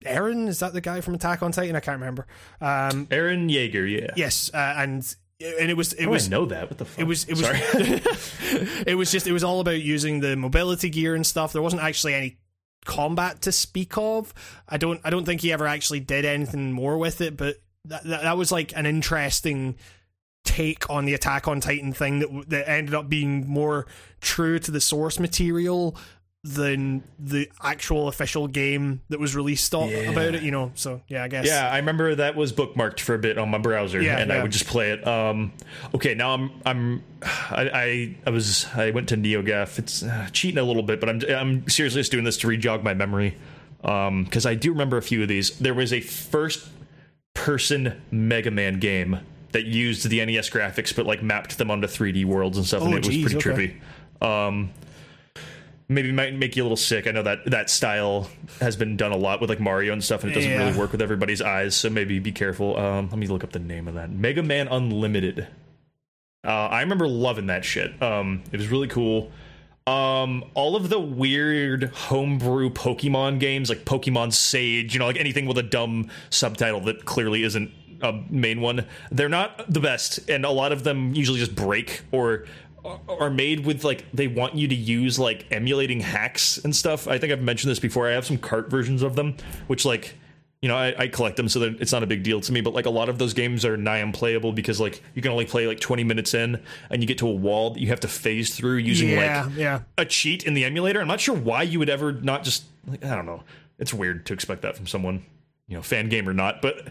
Eren. 0.05 0.47
Is 0.47 0.59
that 0.59 0.73
the 0.73 0.81
guy 0.81 1.01
from 1.01 1.15
Attack 1.15 1.43
on 1.43 1.51
Titan? 1.51 1.75
I 1.75 1.79
can't 1.79 1.99
remember. 1.99 2.27
Um, 2.59 3.07
Eren 3.07 3.49
Yeager, 3.49 3.89
yeah. 3.89 4.11
yes, 4.15 4.49
uh, 4.53 4.75
and 4.77 5.15
and 5.41 5.69
it 5.69 5.75
was 5.75 5.93
it 5.93 6.07
was 6.07 6.29
know 6.29 6.45
that? 6.45 6.69
What 6.69 6.77
the 6.77 6.85
fuck? 6.85 6.99
It 6.99 7.03
was 7.03 7.25
it 7.25 7.33
was 7.33 7.43
it 8.87 8.97
was 8.97 9.11
just 9.11 9.27
it 9.27 9.33
was 9.33 9.43
all 9.43 9.59
about 9.59 9.81
using 9.81 10.19
the 10.19 10.35
mobility 10.35 10.89
gear 10.89 11.15
and 11.15 11.25
stuff. 11.25 11.53
There 11.53 11.61
wasn't 11.61 11.81
actually 11.81 12.13
any 12.13 12.37
combat 12.85 13.41
to 13.41 13.51
speak 13.51 13.97
of. 13.97 14.33
I 14.67 14.77
don't 14.77 15.01
I 15.03 15.09
don't 15.09 15.25
think 15.25 15.41
he 15.41 15.51
ever 15.51 15.67
actually 15.67 15.99
did 15.99 16.25
anything 16.25 16.71
more 16.71 16.97
with 16.97 17.21
it, 17.21 17.37
but 17.37 17.57
that 17.85 18.03
that, 18.05 18.23
that 18.23 18.37
was 18.37 18.51
like 18.51 18.75
an 18.75 18.85
interesting 18.85 19.75
take 20.43 20.89
on 20.89 21.05
the 21.05 21.13
Attack 21.13 21.47
on 21.47 21.59
Titan 21.61 21.93
thing 21.93 22.19
that 22.19 22.49
that 22.49 22.69
ended 22.69 22.93
up 22.95 23.09
being 23.09 23.47
more 23.47 23.85
true 24.19 24.59
to 24.59 24.71
the 24.71 24.81
source 24.81 25.19
material 25.19 25.95
than 26.43 27.03
the 27.19 27.47
actual 27.61 28.07
official 28.07 28.47
game 28.47 28.99
that 29.09 29.19
was 29.19 29.35
released 29.35 29.75
o- 29.75 29.87
about 30.09 30.33
it, 30.33 30.41
you 30.41 30.49
know. 30.49 30.71
So 30.73 31.01
yeah, 31.07 31.23
I 31.23 31.27
guess. 31.27 31.45
Yeah, 31.45 31.69
I 31.71 31.77
remember 31.77 32.15
that 32.15 32.35
was 32.35 32.51
bookmarked 32.51 32.99
for 32.99 33.13
a 33.13 33.19
bit 33.19 33.37
on 33.37 33.49
my 33.49 33.59
browser, 33.59 34.01
Yeah, 34.01 34.17
and 34.17 34.31
yeah. 34.31 34.37
I 34.37 34.41
would 34.41 34.51
just 34.51 34.65
play 34.65 34.89
it. 34.91 35.05
Um, 35.07 35.53
okay, 35.93 36.15
now 36.15 36.33
I'm 36.33 36.51
I'm 36.65 37.03
I, 37.21 37.69
I 37.73 38.15
I 38.25 38.29
was 38.31 38.65
I 38.73 38.89
went 38.89 39.09
to 39.09 39.17
NeoGaf. 39.17 39.77
It's 39.77 40.01
uh, 40.01 40.29
cheating 40.31 40.57
a 40.57 40.63
little 40.63 40.81
bit, 40.83 40.99
but 40.99 41.09
I'm 41.09 41.21
I'm 41.29 41.69
seriously 41.69 42.01
just 42.01 42.11
doing 42.11 42.23
this 42.23 42.37
to 42.37 42.47
rejog 42.47 42.81
my 42.81 42.95
memory 42.95 43.37
because 43.81 44.45
I 44.47 44.55
do 44.55 44.71
remember 44.71 44.97
a 44.97 45.01
few 45.03 45.21
of 45.21 45.27
these. 45.27 45.57
There 45.59 45.75
was 45.75 45.93
a 45.93 46.01
first 46.01 46.67
person 47.35 48.01
Mega 48.11 48.51
Man 48.51 48.79
game 48.79 49.19
that 49.51 49.65
used 49.65 50.07
the 50.09 50.23
NES 50.25 50.49
graphics, 50.49 50.95
but 50.95 51.05
like 51.05 51.21
mapped 51.23 51.57
them 51.57 51.69
onto 51.71 51.87
3D 51.87 52.25
worlds 52.25 52.57
and 52.57 52.65
stuff, 52.65 52.81
and 52.83 52.93
Oh, 52.93 52.97
it 52.97 53.07
was 53.07 53.17
pretty 53.17 53.35
okay. 53.37 53.77
trippy. 54.21 54.25
Um, 54.25 54.69
maybe 55.89 56.11
might 56.11 56.33
make 56.35 56.55
you 56.55 56.63
a 56.63 56.65
little 56.65 56.77
sick. 56.77 57.07
I 57.07 57.11
know 57.11 57.23
that 57.23 57.45
that 57.45 57.69
style 57.69 58.29
has 58.59 58.75
been 58.75 58.95
done 58.97 59.11
a 59.11 59.17
lot 59.17 59.41
with 59.41 59.49
like 59.49 59.59
Mario 59.59 59.93
and 59.93 60.03
stuff, 60.03 60.23
and 60.23 60.31
it 60.31 60.35
doesn't 60.35 60.49
Yeah. 60.51 60.65
really 60.67 60.77
work 60.77 60.91
with 60.91 61.01
everybody's 61.01 61.41
eyes. 61.41 61.75
So 61.75 61.89
maybe 61.89 62.19
be 62.19 62.31
careful. 62.31 62.77
Um, 62.77 63.09
let 63.09 63.17
me 63.19 63.27
look 63.27 63.43
up 63.43 63.51
the 63.51 63.59
name 63.59 63.87
of 63.87 63.95
that. 63.95 64.09
Mega 64.11 64.43
Man 64.43 64.67
Unlimited. 64.67 65.47
Uh, 66.43 66.49
I 66.49 66.81
remember 66.81 67.07
loving 67.07 67.47
that 67.47 67.63
shit. 67.65 68.01
Um, 68.01 68.43
it 68.51 68.57
was 68.57 68.67
really 68.69 68.87
cool. 68.87 69.31
Um, 69.87 70.45
all 70.53 70.75
of 70.75 70.89
the 70.89 70.99
weird 70.99 71.85
homebrew 71.85 72.69
Pokemon 72.69 73.39
games, 73.39 73.67
like 73.67 73.83
Pokemon 73.83 74.31
Sage, 74.31 74.93
you 74.93 74.99
know, 74.99 75.07
like 75.07 75.17
anything 75.19 75.45
with 75.47 75.57
a 75.57 75.63
dumb 75.63 76.09
subtitle 76.29 76.81
that 76.81 77.03
clearly 77.05 77.43
isn't 77.43 77.71
a 78.01 78.23
main 78.29 78.61
one, 78.61 78.85
they're 79.11 79.29
not 79.29 79.71
the 79.71 79.79
best, 79.79 80.29
and 80.29 80.45
a 80.45 80.49
lot 80.51 80.71
of 80.71 80.83
them 80.83 81.13
usually 81.13 81.39
just 81.39 81.55
break 81.55 82.01
or 82.11 82.45
are 83.07 83.29
made 83.29 83.65
with 83.65 83.83
like 83.83 84.05
they 84.11 84.27
want 84.27 84.55
you 84.55 84.67
to 84.67 84.73
use 84.75 85.19
like 85.19 85.45
emulating 85.51 85.99
hacks 85.99 86.57
and 86.57 86.75
stuff. 86.75 87.07
I 87.07 87.17
think 87.19 87.31
I've 87.31 87.41
mentioned 87.41 87.69
this 87.69 87.79
before. 87.79 88.07
I 88.07 88.11
have 88.13 88.25
some 88.25 88.37
cart 88.37 88.69
versions 88.71 89.03
of 89.03 89.15
them, 89.15 89.35
which 89.67 89.85
like 89.85 90.15
you 90.63 90.67
know 90.67 90.75
I, 90.75 90.95
I 90.97 91.07
collect 91.07 91.37
them, 91.37 91.47
so 91.47 91.59
that 91.59 91.79
it's 91.79 91.91
not 91.91 92.01
a 92.01 92.07
big 92.07 92.23
deal 92.23 92.41
to 92.41 92.51
me. 92.51 92.61
But 92.61 92.73
like 92.73 92.87
a 92.87 92.89
lot 92.89 93.07
of 93.07 93.19
those 93.19 93.33
games 93.35 93.65
are 93.65 93.77
nigh 93.77 93.97
unplayable 93.99 94.51
because 94.51 94.79
like 94.79 95.03
you 95.13 95.21
can 95.21 95.31
only 95.31 95.45
play 95.45 95.67
like 95.67 95.79
20 95.79 96.03
minutes 96.03 96.33
in, 96.33 96.59
and 96.89 97.03
you 97.03 97.07
get 97.07 97.19
to 97.19 97.27
a 97.27 97.31
wall 97.31 97.69
that 97.71 97.79
you 97.79 97.87
have 97.89 97.99
to 97.99 98.07
phase 98.07 98.55
through 98.55 98.77
using 98.77 99.09
Yeah, 99.09 99.43
like 99.45 99.57
yeah. 99.57 99.79
a 99.99 100.05
cheat 100.05 100.43
in 100.43 100.55
the 100.55 100.65
emulator. 100.65 101.01
I'm 101.01 101.07
not 101.07 101.19
sure 101.21 101.35
why 101.35 101.61
you 101.63 101.77
would 101.77 101.89
ever 101.89 102.11
not 102.13 102.43
just 102.43 102.63
like 102.87 103.05
I 103.05 103.15
don't 103.15 103.27
know. 103.27 103.43
It's 103.77 103.93
weird 103.93 104.25
to 104.27 104.33
expect 104.33 104.61
that 104.63 104.75
from 104.75 104.87
someone, 104.87 105.23
you 105.67 105.75
know, 105.75 105.83
fan 105.83 106.09
game 106.09 106.27
or 106.27 106.33
not, 106.33 106.61
but 106.63 106.87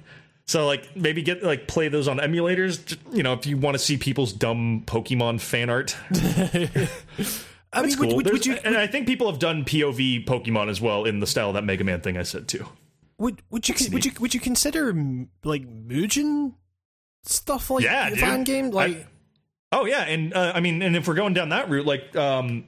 so 0.46 0.66
like 0.66 0.96
maybe 0.96 1.22
get 1.22 1.42
like 1.42 1.66
play 1.68 1.88
those 1.88 2.08
on 2.08 2.18
emulators, 2.18 2.96
you 3.12 3.22
know, 3.22 3.32
if 3.34 3.46
you 3.46 3.56
want 3.56 3.74
to 3.74 3.78
see 3.78 3.96
people's 3.96 4.32
dumb 4.32 4.82
Pokemon 4.86 5.40
fan 5.40 5.70
art. 5.70 5.96
I 7.72 7.82
mean, 7.82 7.96
Cool. 7.96 8.06
would, 8.16 8.16
would, 8.16 8.32
would 8.32 8.46
you 8.46 8.54
and 8.64 8.76
I 8.76 8.86
think 8.88 9.06
people 9.06 9.30
have 9.30 9.38
done 9.38 9.64
POV 9.64 10.26
Pokemon 10.26 10.68
as 10.68 10.80
well 10.80 11.04
in 11.04 11.20
the 11.20 11.26
style 11.26 11.48
of 11.48 11.54
that 11.54 11.62
Mega 11.64 11.84
Man 11.84 12.00
thing 12.00 12.16
I 12.16 12.24
said 12.24 12.48
too. 12.48 12.66
would 13.18 13.42
would 13.50 13.68
you 13.68 13.74
would 13.92 14.04
you 14.04 14.12
would 14.18 14.34
you 14.34 14.40
consider 14.40 14.86
like 15.44 15.62
Mugen 15.68 16.54
stuff 17.22 17.70
like 17.70 17.84
Yeah, 17.84 18.10
fan 18.16 18.42
game 18.44 18.70
like 18.70 19.06
Oh 19.72 19.84
yeah, 19.84 20.00
and 20.02 20.34
uh, 20.34 20.50
I 20.52 20.58
mean, 20.58 20.82
and 20.82 20.96
if 20.96 21.06
we're 21.06 21.14
going 21.14 21.32
down 21.32 21.50
that 21.50 21.70
route, 21.70 21.86
like 21.86 22.16
um, 22.16 22.64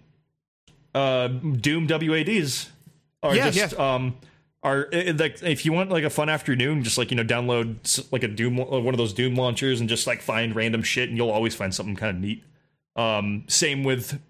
uh, 0.95 1.27
Doom 1.27 1.89
WADs 1.89 2.71
are 3.25 3.35
Yeah, 3.35 3.51
just 3.51 3.77
um 3.77 4.15
are 4.63 4.89
like 4.93 5.43
if 5.43 5.65
you 5.65 5.73
want 5.73 5.91
like 5.91 6.05
a 6.05 6.11
fun 6.11 6.29
afternoon, 6.29 6.83
just 6.85 6.97
like 6.99 7.11
you 7.11 7.17
know 7.17 7.25
download 7.25 8.07
like 8.13 8.23
a 8.23 8.29
Doom 8.29 8.61
uh, 8.61 8.65
one 8.65 8.95
of 8.95 8.99
those 8.99 9.13
Doom 9.13 9.35
launchers 9.35 9.81
and 9.81 9.89
just 9.89 10.07
like 10.07 10.23
find 10.23 10.55
random 10.55 10.83
shit, 10.83 11.09
and 11.09 11.17
you'll 11.19 11.31
always 11.31 11.55
find 11.55 11.75
something 11.75 11.97
kind 11.97 12.17
of 12.17 12.23
neat. 12.23 12.45
Um, 12.97 13.45
same 13.49 13.85
with. 13.85 14.21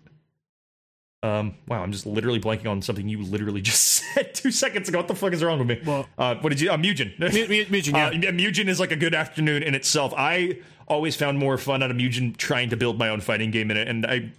Um, 1.25 1.55
wow, 1.69 1.83
I'm 1.85 1.93
just 1.93 2.05
literally 2.05 2.41
blanking 2.41 2.67
on 2.67 2.83
something 2.83 3.09
you 3.09 3.23
literally 3.23 3.61
just 3.62 3.83
said 3.83 4.35
two 4.35 4.51
seconds 4.51 4.89
ago. 4.89 4.99
What 4.99 5.09
the 5.09 5.15
fuck 5.15 5.33
is 5.33 5.43
wrong 5.44 5.59
with 5.61 5.69
me? 5.69 5.81
Well- 5.85 6.09
uh, 6.19 6.35
what 6.36 6.49
did 6.51 6.61
you? 6.61 6.70
Uh, 6.70 6.77
Mugen. 6.77 7.17
Mu- 7.20 7.27
Mu- 7.28 7.67
Mugen, 7.67 7.93
yeah. 7.93 8.28
Uh, 8.28 8.33
Mugen 8.33 8.67
is 8.69 8.81
like 8.81 8.91
a 8.91 8.97
good 8.97 9.15
afternoon 9.15 9.62
in 9.62 9.75
itself. 9.75 10.12
I 10.17 10.59
always 10.89 11.15
found 11.15 11.39
more 11.39 11.57
fun 11.59 11.83
out 11.83 11.91
of 11.93 11.97
Mugen 11.97 12.36
trying 12.36 12.70
to 12.70 12.77
build 12.77 12.99
my 12.99 13.09
own 13.09 13.20
fighting 13.20 13.51
game 13.52 13.70
in 13.70 13.77
it, 13.77 13.86
and 13.86 14.05
I, 14.05 14.33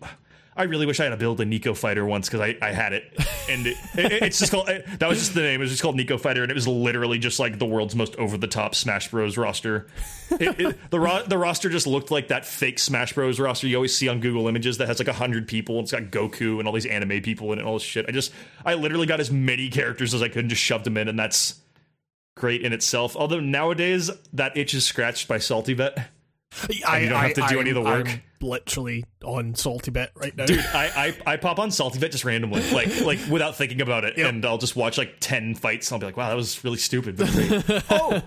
I 0.56 0.64
really 0.64 0.86
wish 0.86 1.00
I 1.00 1.06
had 1.06 1.14
a 1.14 1.18
build 1.18 1.42
a 1.42 1.46
Nico 1.46 1.74
fighter 1.74 2.06
once 2.06 2.30
because 2.30 2.42
I, 2.42 2.58
I 2.62 2.72
had 2.72 2.94
it, 2.94 3.12
and 3.50 3.66
it, 3.66 3.78
it, 3.96 4.12
it's 4.24 4.40
just 4.40 4.52
called 4.52 4.70
it, 4.70 4.86
that 5.00 5.10
was 5.10 5.18
just 5.18 5.34
the 5.34 5.42
name. 5.42 5.62
It 5.62 5.64
was 5.64 5.72
just 5.72 5.82
called 5.82 5.96
Nico 5.96 6.18
fighter, 6.18 6.44
and 6.44 6.52
it 6.52 6.56
was 6.56 6.68
literally 6.68 7.18
just 7.18 7.40
like 7.40 7.58
the 7.58 7.66
world's 7.66 7.96
most 7.96 8.16
over 8.18 8.38
the 8.38 8.48
top 8.48 8.76
Smash 8.76 9.10
Bros 9.10 9.38
roster. 9.38 9.88
The 10.30 10.76
ro- 11.00 11.24
the 11.28 11.38
roster 11.38 11.70
just 11.70 11.88
looked 11.88 12.12
like 12.12 12.28
that 12.28 12.46
fake 12.46 12.80
Smash 12.80 13.14
Bros 13.14 13.40
roster 13.40 13.68
you 13.68 13.76
always 13.76 13.96
see 13.96 14.08
on 14.08 14.20
Google 14.20 14.48
Images 14.48 14.78
that 14.78 14.88
has 14.88 15.00
like 15.00 15.08
a 15.08 15.14
hundred 15.14 15.48
people. 15.48 15.78
And 15.78 15.84
it's 15.84 15.92
got 15.92 16.04
Goku 16.04 16.60
and 16.60 16.68
all 16.68 16.74
these 16.74 16.86
anime 16.86 17.22
people 17.22 17.52
in 17.52 17.60
it 17.60 17.62
and 17.62 17.68
all 17.68 17.76
this 17.76 17.84
shit. 17.84 18.06
I 18.08 18.12
just 18.12 18.32
I 18.66 18.76
literally 18.76 19.08
got 19.08 19.20
as 19.20 19.32
many 19.32 19.70
characters 19.70 20.14
as 20.14 20.22
I 20.22 20.28
could 20.28 20.40
and 20.40 20.50
just 20.50 20.62
shoved 20.62 20.86
them 20.86 20.98
in, 20.98 21.08
and 21.08 21.18
that's 21.18 21.60
great 22.36 22.62
in 22.62 22.74
itself. 22.74 23.16
Although 23.16 23.40
nowadays 23.40 24.10
that 24.34 24.56
itch 24.58 24.74
is 24.74 24.86
scratched 24.86 25.28
by 25.28 25.38
Salty 25.38 25.74
Bet. 25.74 26.10
I, 26.88 27.00
you 27.00 27.10
don't 27.10 27.20
have 27.20 27.34
to 27.34 27.48
do 27.48 27.60
any 27.60 27.72
of 27.72 27.76
the 27.76 27.82
work. 27.82 28.08
I'm 28.08 28.22
literally 28.44 29.06
on 29.24 29.56
Salty 29.56 29.90
Bet 29.92 30.12
right 30.16 30.36
now. 30.36 30.46
Dude, 30.46 30.60
I, 30.60 31.16
I 31.26 31.34
I 31.34 31.38
pop 31.38 31.58
on 31.60 31.72
Salty 31.72 32.00
Bet 32.00 32.12
just 32.12 32.26
randomly, 32.26 32.62
like 32.72 33.02
like 33.02 33.20
without 33.30 33.56
thinking 33.56 33.82
about 33.82 34.04
it, 34.04 34.18
and 34.18 34.46
I'll 34.46 34.58
just 34.58 34.76
watch 34.76 34.98
like 34.98 35.16
ten 35.20 35.56
fights. 35.56 35.90
And 35.90 35.96
I'll 35.96 36.00
be 36.00 36.06
like, 36.06 36.18
wow, 36.18 36.30
that 36.30 36.36
was 36.36 36.64
really 36.64 36.78
stupid. 36.78 37.18
But 37.18 37.86
oh 37.90 38.22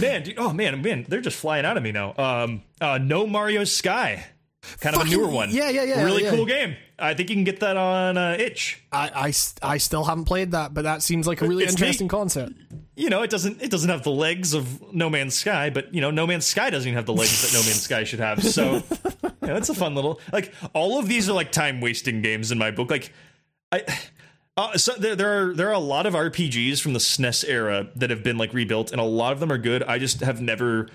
man, 0.00 0.22
dude, 0.22 0.38
oh 0.38 0.52
man, 0.52 0.82
man, 0.82 1.04
they're 1.08 1.20
just 1.20 1.36
flying 1.36 1.64
out 1.64 1.76
of 1.76 1.82
me 1.82 1.92
now. 1.92 2.14
Um, 2.16 2.62
uh, 2.80 2.98
no 2.98 3.26
Mario 3.26 3.64
Sky, 3.64 4.24
kind 4.80 4.96
of 4.96 5.02
a 5.02 5.04
newer 5.04 5.28
one. 5.28 5.50
yeah, 5.50 5.68
yeah, 5.70 5.84
yeah, 5.84 6.04
really 6.04 6.24
yeah. 6.24 6.30
cool 6.30 6.46
game. 6.46 6.76
I 6.98 7.14
think 7.14 7.30
you 7.30 7.36
can 7.36 7.44
get 7.44 7.60
that 7.60 7.78
on 7.78 8.18
uh, 8.18 8.36
itch. 8.38 8.82
I 8.92 9.30
still 9.30 10.04
haven't 10.04 10.26
played 10.26 10.50
that, 10.50 10.74
but 10.74 10.82
that 10.82 11.02
seems 11.02 11.26
like 11.26 11.40
a 11.40 11.48
really 11.48 11.64
It's 11.64 11.72
interesting 11.72 12.06
neat. 12.06 12.10
concept. 12.10 12.52
You 12.94 13.08
know, 13.08 13.22
it 13.22 13.30
doesn't 13.30 13.62
it 13.62 13.70
doesn't 13.70 13.88
have 13.88 14.02
the 14.02 14.10
legs 14.10 14.52
of 14.52 14.92
No 14.92 15.08
Man's 15.08 15.34
Sky, 15.34 15.70
but 15.70 15.94
you 15.94 16.02
know, 16.02 16.10
No 16.10 16.26
Man's 16.26 16.44
Sky 16.44 16.68
doesn't 16.68 16.86
even 16.86 16.96
have 16.96 17.06
the 17.06 17.14
legs 17.14 17.40
that 17.40 17.56
No 17.56 17.62
Man's 17.64 17.80
Sky 17.80 18.04
should 18.04 18.20
have. 18.20 18.44
So, 18.44 18.82
yeah, 19.50 19.54
that's 19.54 19.68
a 19.68 19.74
fun 19.74 19.94
little 19.94 20.20
like. 20.32 20.52
All 20.72 20.98
of 20.98 21.08
these 21.08 21.28
are 21.28 21.32
like 21.32 21.52
time 21.52 21.80
wasting 21.80 22.22
games 22.22 22.52
in 22.52 22.58
my 22.58 22.70
book. 22.70 22.90
Like, 22.90 23.12
I. 23.72 23.82
Uh, 24.56 24.76
so 24.76 24.92
there, 24.94 25.16
there 25.16 25.50
are 25.50 25.54
there 25.54 25.68
are 25.68 25.72
a 25.74 25.78
lot 25.78 26.06
of 26.06 26.14
RPGs 26.14 26.80
from 26.80 26.92
the 26.92 26.98
SNES 26.98 27.48
era 27.48 27.88
that 27.96 28.10
have 28.10 28.22
been 28.22 28.36
like 28.36 28.52
rebuilt, 28.52 28.92
and 28.92 29.00
a 29.00 29.04
lot 29.04 29.32
of 29.32 29.40
them 29.40 29.50
are 29.50 29.58
good. 29.58 29.82
I 29.82 29.98
just 29.98 30.20
have 30.20 30.40
never 30.42 30.88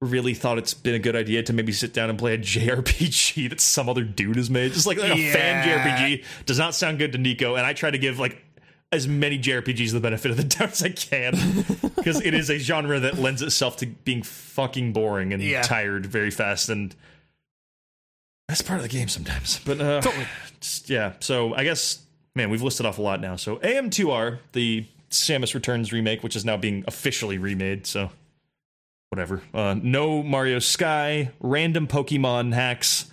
really 0.00 0.34
thought 0.34 0.58
it's 0.58 0.74
been 0.74 0.94
a 0.94 0.98
good 0.98 1.14
idea 1.14 1.42
to 1.42 1.52
maybe 1.52 1.70
sit 1.72 1.92
down 1.94 2.10
and 2.10 2.18
play 2.18 2.34
a 2.34 2.38
JRPG 2.84 3.50
that 3.50 3.60
some 3.60 3.88
other 3.88 4.02
dude 4.04 4.36
has 4.36 4.50
made. 4.50 4.72
Just 4.72 4.86
like, 4.86 4.98
like 4.98 5.12
a 5.12 5.32
fan 5.32 5.66
JRPG 5.66 6.24
does 6.46 6.58
not 6.58 6.74
sound 6.74 6.98
good 6.98 7.12
to 7.12 7.18
Nico, 7.18 7.54
and 7.54 7.64
I 7.64 7.72
try 7.72 7.90
to 7.90 7.98
give 7.98 8.18
like 8.18 8.42
as 8.90 9.06
many 9.06 9.38
JRPGs 9.38 9.92
the 9.92 10.00
benefit 10.00 10.30
of 10.30 10.36
the 10.36 10.44
doubt 10.44 10.72
as 10.72 10.82
I 10.82 10.88
can 10.90 11.34
because 11.96 12.20
it 12.20 12.32
is 12.34 12.48
a 12.50 12.58
genre 12.58 13.00
that 13.00 13.18
lends 13.18 13.42
itself 13.42 13.76
to 13.78 13.86
being 13.86 14.22
fucking 14.22 14.92
boring 14.92 15.32
and 15.32 15.42
Yeah. 15.42 15.62
tired 15.62 16.06
very 16.06 16.30
fast, 16.30 16.68
and 16.68 16.94
that's 18.48 18.62
part 18.62 18.78
of 18.78 18.82
the 18.82 18.88
game 18.88 19.08
sometimes. 19.08 19.60
But 19.64 19.80
uh, 19.80 20.00
Totally. 20.00 20.26
just- 20.60 20.90
yeah. 20.90 21.12
So 21.20 21.54
I 21.54 21.64
guess 21.64 22.00
man, 22.34 22.50
we've 22.50 22.62
listed 22.62 22.84
off 22.86 22.98
a 22.98 23.02
lot 23.02 23.20
now. 23.20 23.36
So 23.36 23.56
AM2R, 23.56 24.38
the 24.52 24.86
Samus 25.10 25.54
Returns 25.54 25.92
remake, 25.92 26.22
which 26.22 26.34
is 26.36 26.44
now 26.44 26.56
being 26.56 26.84
officially 26.88 27.38
remade. 27.38 27.86
So 27.86 28.10
whatever. 29.10 29.42
Uh, 29.52 29.76
no 29.80 30.22
Mario 30.22 30.58
Sky, 30.58 31.30
random 31.40 31.86
Pokemon 31.86 32.52
hacks, 32.52 33.06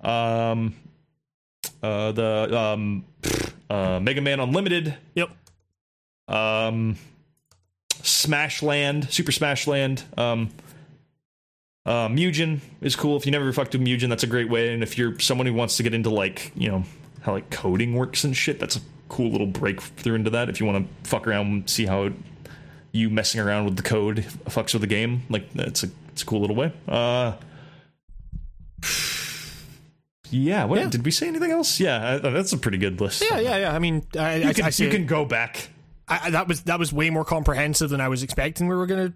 um, 0.00 0.74
uh, 1.82 2.10
the 2.12 2.58
um, 2.58 3.04
uh, 3.70 4.00
Mega 4.00 4.20
Man 4.20 4.40
Unlimited, 4.40 4.96
Yep. 5.14 5.30
um, 6.28 6.96
Smash 8.02 8.62
Land, 8.62 9.08
Super 9.12 9.30
Smash 9.32 9.66
Land, 9.68 10.02
um, 10.18 10.50
uh, 11.86 12.08
Mugen 12.08 12.60
is 12.82 12.94
cool. 12.96 13.16
If 13.16 13.24
you 13.24 13.32
never 13.32 13.50
fucked 13.52 13.72
with 13.72 13.80
Mugen, 13.80 14.10
that's 14.10 14.24
a 14.24 14.26
great 14.26 14.50
way. 14.50 14.74
And 14.74 14.82
if 14.82 14.98
you're 14.98 15.18
someone 15.20 15.46
who 15.46 15.54
wants 15.54 15.78
to 15.78 15.82
get 15.82 15.94
into 15.94 16.10
like 16.10 16.52
you 16.54 16.68
know 16.70 16.84
how 17.22 17.32
like 17.32 17.48
coding 17.50 17.94
works 17.94 18.24
and 18.24 18.36
shit, 18.36 18.58
that's 18.60 18.76
a 18.76 18.80
cool 19.08 19.30
little 19.30 19.46
breakthrough 19.46 20.14
into 20.16 20.30
that. 20.30 20.48
If 20.50 20.60
you 20.60 20.66
want 20.66 20.86
to 20.86 21.08
fuck 21.08 21.26
around, 21.26 21.46
and 21.46 21.70
see 21.70 21.86
how 21.86 22.10
you 22.92 23.08
messing 23.10 23.40
around 23.40 23.64
with 23.66 23.76
the 23.76 23.82
code 23.82 24.18
fucks 24.46 24.72
with 24.74 24.80
the 24.82 24.86
game, 24.88 25.22
like 25.30 25.50
that's 25.54 25.84
a 25.84 25.88
it's 26.08 26.22
a 26.22 26.26
cool 26.26 26.40
little 26.40 26.56
way. 26.56 26.72
Uh, 26.88 27.34
yeah. 30.30 30.64
What 30.64 30.80
Yeah. 30.80 30.88
did 30.88 31.04
we 31.04 31.10
say 31.10 31.28
anything 31.28 31.50
else? 31.52 31.78
Yeah, 31.78 32.18
uh, 32.22 32.30
that's 32.30 32.52
a 32.52 32.58
pretty 32.58 32.78
good 32.78 33.00
list. 33.00 33.22
Yeah, 33.30 33.38
yeah, 33.38 33.56
yeah. 33.58 33.74
I 33.74 33.78
mean, 33.78 34.04
I, 34.18 34.36
You 34.36 34.48
I, 34.48 34.52
can, 34.52 34.64
I 34.64 34.70
you 34.76 34.90
can 34.90 35.06
go 35.06 35.24
back. 35.24 35.68
I, 36.08 36.20
I- 36.24 36.30
that 36.30 36.48
was 36.48 36.62
that 36.62 36.78
was 36.78 36.92
way 36.92 37.10
more 37.10 37.24
comprehensive 37.24 37.90
than 37.90 38.00
I 38.00 38.08
was 38.08 38.22
expecting 38.22 38.66
we 38.66 38.74
were 38.76 38.86
gonna 38.86 39.12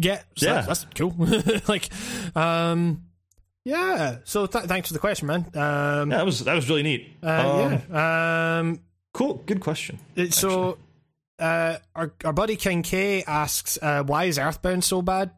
get. 0.00 0.24
So 0.36 0.46
Yeah. 0.46 0.54
that's, 0.62 0.84
that's 0.84 0.86
cool. 0.94 1.14
like, 1.68 1.88
um, 2.36 3.02
yeah. 3.64 4.18
So 4.24 4.46
th- 4.46 4.64
thanks 4.64 4.88
for 4.88 4.94
the 4.94 5.00
question, 5.00 5.26
man. 5.28 5.46
Um, 5.54 6.10
Yeah, 6.10 6.16
that 6.18 6.26
was 6.26 6.44
that 6.44 6.54
was 6.54 6.68
really 6.68 6.82
neat. 6.82 7.08
uh, 7.22 7.26
Um, 7.26 7.82
yeah. 7.90 8.58
Um, 8.58 8.80
Cool. 9.12 9.42
Good 9.46 9.60
question. 9.60 9.98
it- 10.16 10.34
so, 10.34 10.76
uh, 11.38 11.76
our 11.94 12.12
our 12.24 12.32
buddy 12.32 12.56
King 12.56 12.82
K 12.82 13.22
asks, 13.24 13.78
uh, 13.80 14.02
why 14.02 14.24
is 14.24 14.38
Earthbound 14.38 14.82
so 14.84 15.02
bad? 15.02 15.30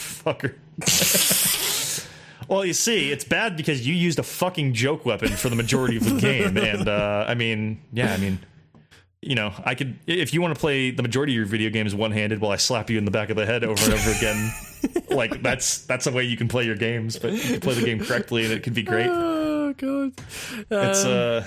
Fucker. 0.00 0.54
well, 2.48 2.64
you 2.64 2.72
see, 2.72 3.10
it's 3.10 3.24
bad 3.24 3.56
because 3.56 3.86
you 3.86 3.94
used 3.94 4.18
a 4.18 4.22
fucking 4.22 4.72
joke 4.74 5.04
weapon 5.04 5.28
for 5.30 5.48
the 5.48 5.56
majority 5.56 5.96
of 5.96 6.04
the 6.04 6.20
game, 6.20 6.56
and 6.56 6.88
uh, 6.88 7.24
I 7.28 7.34
mean, 7.34 7.80
yeah, 7.92 8.12
I 8.14 8.16
mean, 8.18 8.38
you 9.20 9.34
know, 9.34 9.52
I 9.64 9.74
could 9.74 9.98
if 10.06 10.32
you 10.32 10.40
want 10.40 10.54
to 10.54 10.60
play 10.60 10.90
the 10.90 11.02
majority 11.02 11.32
of 11.32 11.36
your 11.36 11.46
video 11.46 11.70
games 11.70 11.94
one 11.94 12.12
handed 12.12 12.40
while 12.40 12.52
I 12.52 12.56
slap 12.56 12.88
you 12.90 12.98
in 12.98 13.04
the 13.04 13.10
back 13.10 13.30
of 13.30 13.36
the 13.36 13.46
head 13.46 13.64
over 13.64 13.82
and 13.84 13.94
over 13.94 14.10
again. 14.10 14.52
Like 15.10 15.42
that's 15.42 15.84
that's 15.86 16.06
a 16.06 16.12
way 16.12 16.22
you 16.22 16.36
can 16.36 16.46
play 16.46 16.64
your 16.64 16.76
games, 16.76 17.18
but 17.18 17.32
you 17.32 17.40
can 17.40 17.60
play 17.60 17.74
the 17.74 17.84
game 17.84 17.98
correctly 17.98 18.44
and 18.44 18.52
it 18.52 18.62
could 18.62 18.74
be 18.74 18.84
great. 18.84 19.08
Oh 19.10 19.72
god. 19.72 20.12
It's 20.70 21.04
uh, 21.04 21.44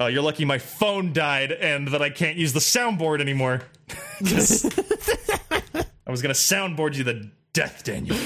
uh 0.00 0.06
you're 0.06 0.22
lucky 0.22 0.44
my 0.44 0.58
phone 0.58 1.12
died 1.12 1.52
and 1.52 1.86
that 1.88 2.02
I 2.02 2.10
can't 2.10 2.36
use 2.36 2.52
the 2.52 2.58
soundboard 2.58 3.20
anymore. 3.20 3.62
I 4.20 6.10
was 6.10 6.22
gonna 6.22 6.34
soundboard 6.34 6.96
you 6.96 7.04
the 7.04 7.30
death, 7.52 7.84
Daniel. 7.84 8.16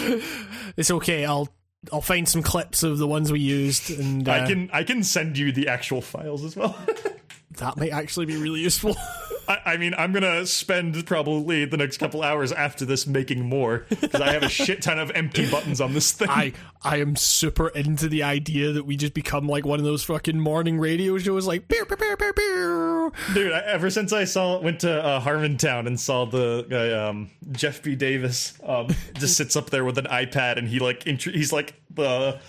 It's 0.76 0.91
okay. 0.91 1.26
I'll 1.26 1.51
I'll 1.93 2.01
find 2.01 2.28
some 2.28 2.43
clips 2.43 2.83
of 2.83 2.99
the 2.99 3.07
ones 3.07 3.31
we 3.31 3.41
used, 3.41 3.91
and 3.91 4.28
uh, 4.28 4.33
I 4.33 4.47
can 4.47 4.70
I 4.73 4.84
can 4.84 5.02
send 5.02 5.36
you 5.36 5.52
the 5.52 5.68
actual 5.68 6.01
files 6.01 6.44
as 6.44 6.57
well. 6.57 6.76
that 7.58 7.76
might 7.76 7.92
actually 7.92 8.26
be 8.26 8.36
really 8.36 8.60
useful. 8.60 8.97
I, 9.49 9.60
I 9.66 9.76
mean, 9.76 9.94
I'm 9.97 10.12
gonna 10.12 10.47
spend 10.47 11.07
probably 11.07 11.65
the 11.65 11.76
next 11.76 11.99
couple 11.99 12.23
hours 12.23 12.52
after 12.52 12.84
this 12.84 13.07
making 13.07 13.47
more 13.47 13.84
because 13.89 14.20
I 14.20 14.33
have 14.33 14.42
a 14.42 14.49
shit 14.49 14.83
ton 14.83 14.99
of 14.99 15.10
empty 15.15 15.50
buttons 15.50 15.81
on 15.81 15.92
this 15.92 16.12
thing. 16.12 16.31
I 16.31 16.52
I 16.83 16.99
am 16.99 17.16
super 17.16 17.68
into 17.68 18.08
the 18.08 18.23
idea 18.23 18.73
that 18.73 18.84
we 18.84 18.97
just 18.97 19.15
become 19.15 19.49
like 19.49 19.66
one 19.66 19.78
of 19.78 19.84
those 19.84 20.02
fucking 20.05 20.39
morning 20.39 20.78
radio 20.78 21.18
shows, 21.18 21.47
like 21.47 21.68
pew, 21.68 21.84
pew, 21.84 21.97
pew, 21.97 22.16
pew, 22.16 22.33
pew. 22.33 23.12
Dude, 23.34 23.52
I, 23.52 23.60
ever 23.66 23.91
since 23.91 24.12
I 24.12 24.24
saw 24.24 24.60
went 24.60 24.81
to 24.81 25.02
uh, 25.02 25.20
Harmontown 25.20 25.86
and 25.86 25.99
saw 25.99 26.24
the 26.24 26.66
guy 26.68 26.92
um, 26.92 27.31
Jeff 27.52 27.83
B. 27.83 27.94
Davis 27.94 28.55
um, 28.65 28.89
just 29.15 29.36
sits 29.36 29.57
up 29.57 29.70
there 29.70 29.84
with 29.84 29.99
an 29.99 30.07
iPad 30.07 30.57
and 30.57 30.68
he 30.68 30.78
like 30.78 31.07
intro- 31.07 31.33
he's 31.33 31.52
like 31.52 31.74
the 31.91 32.41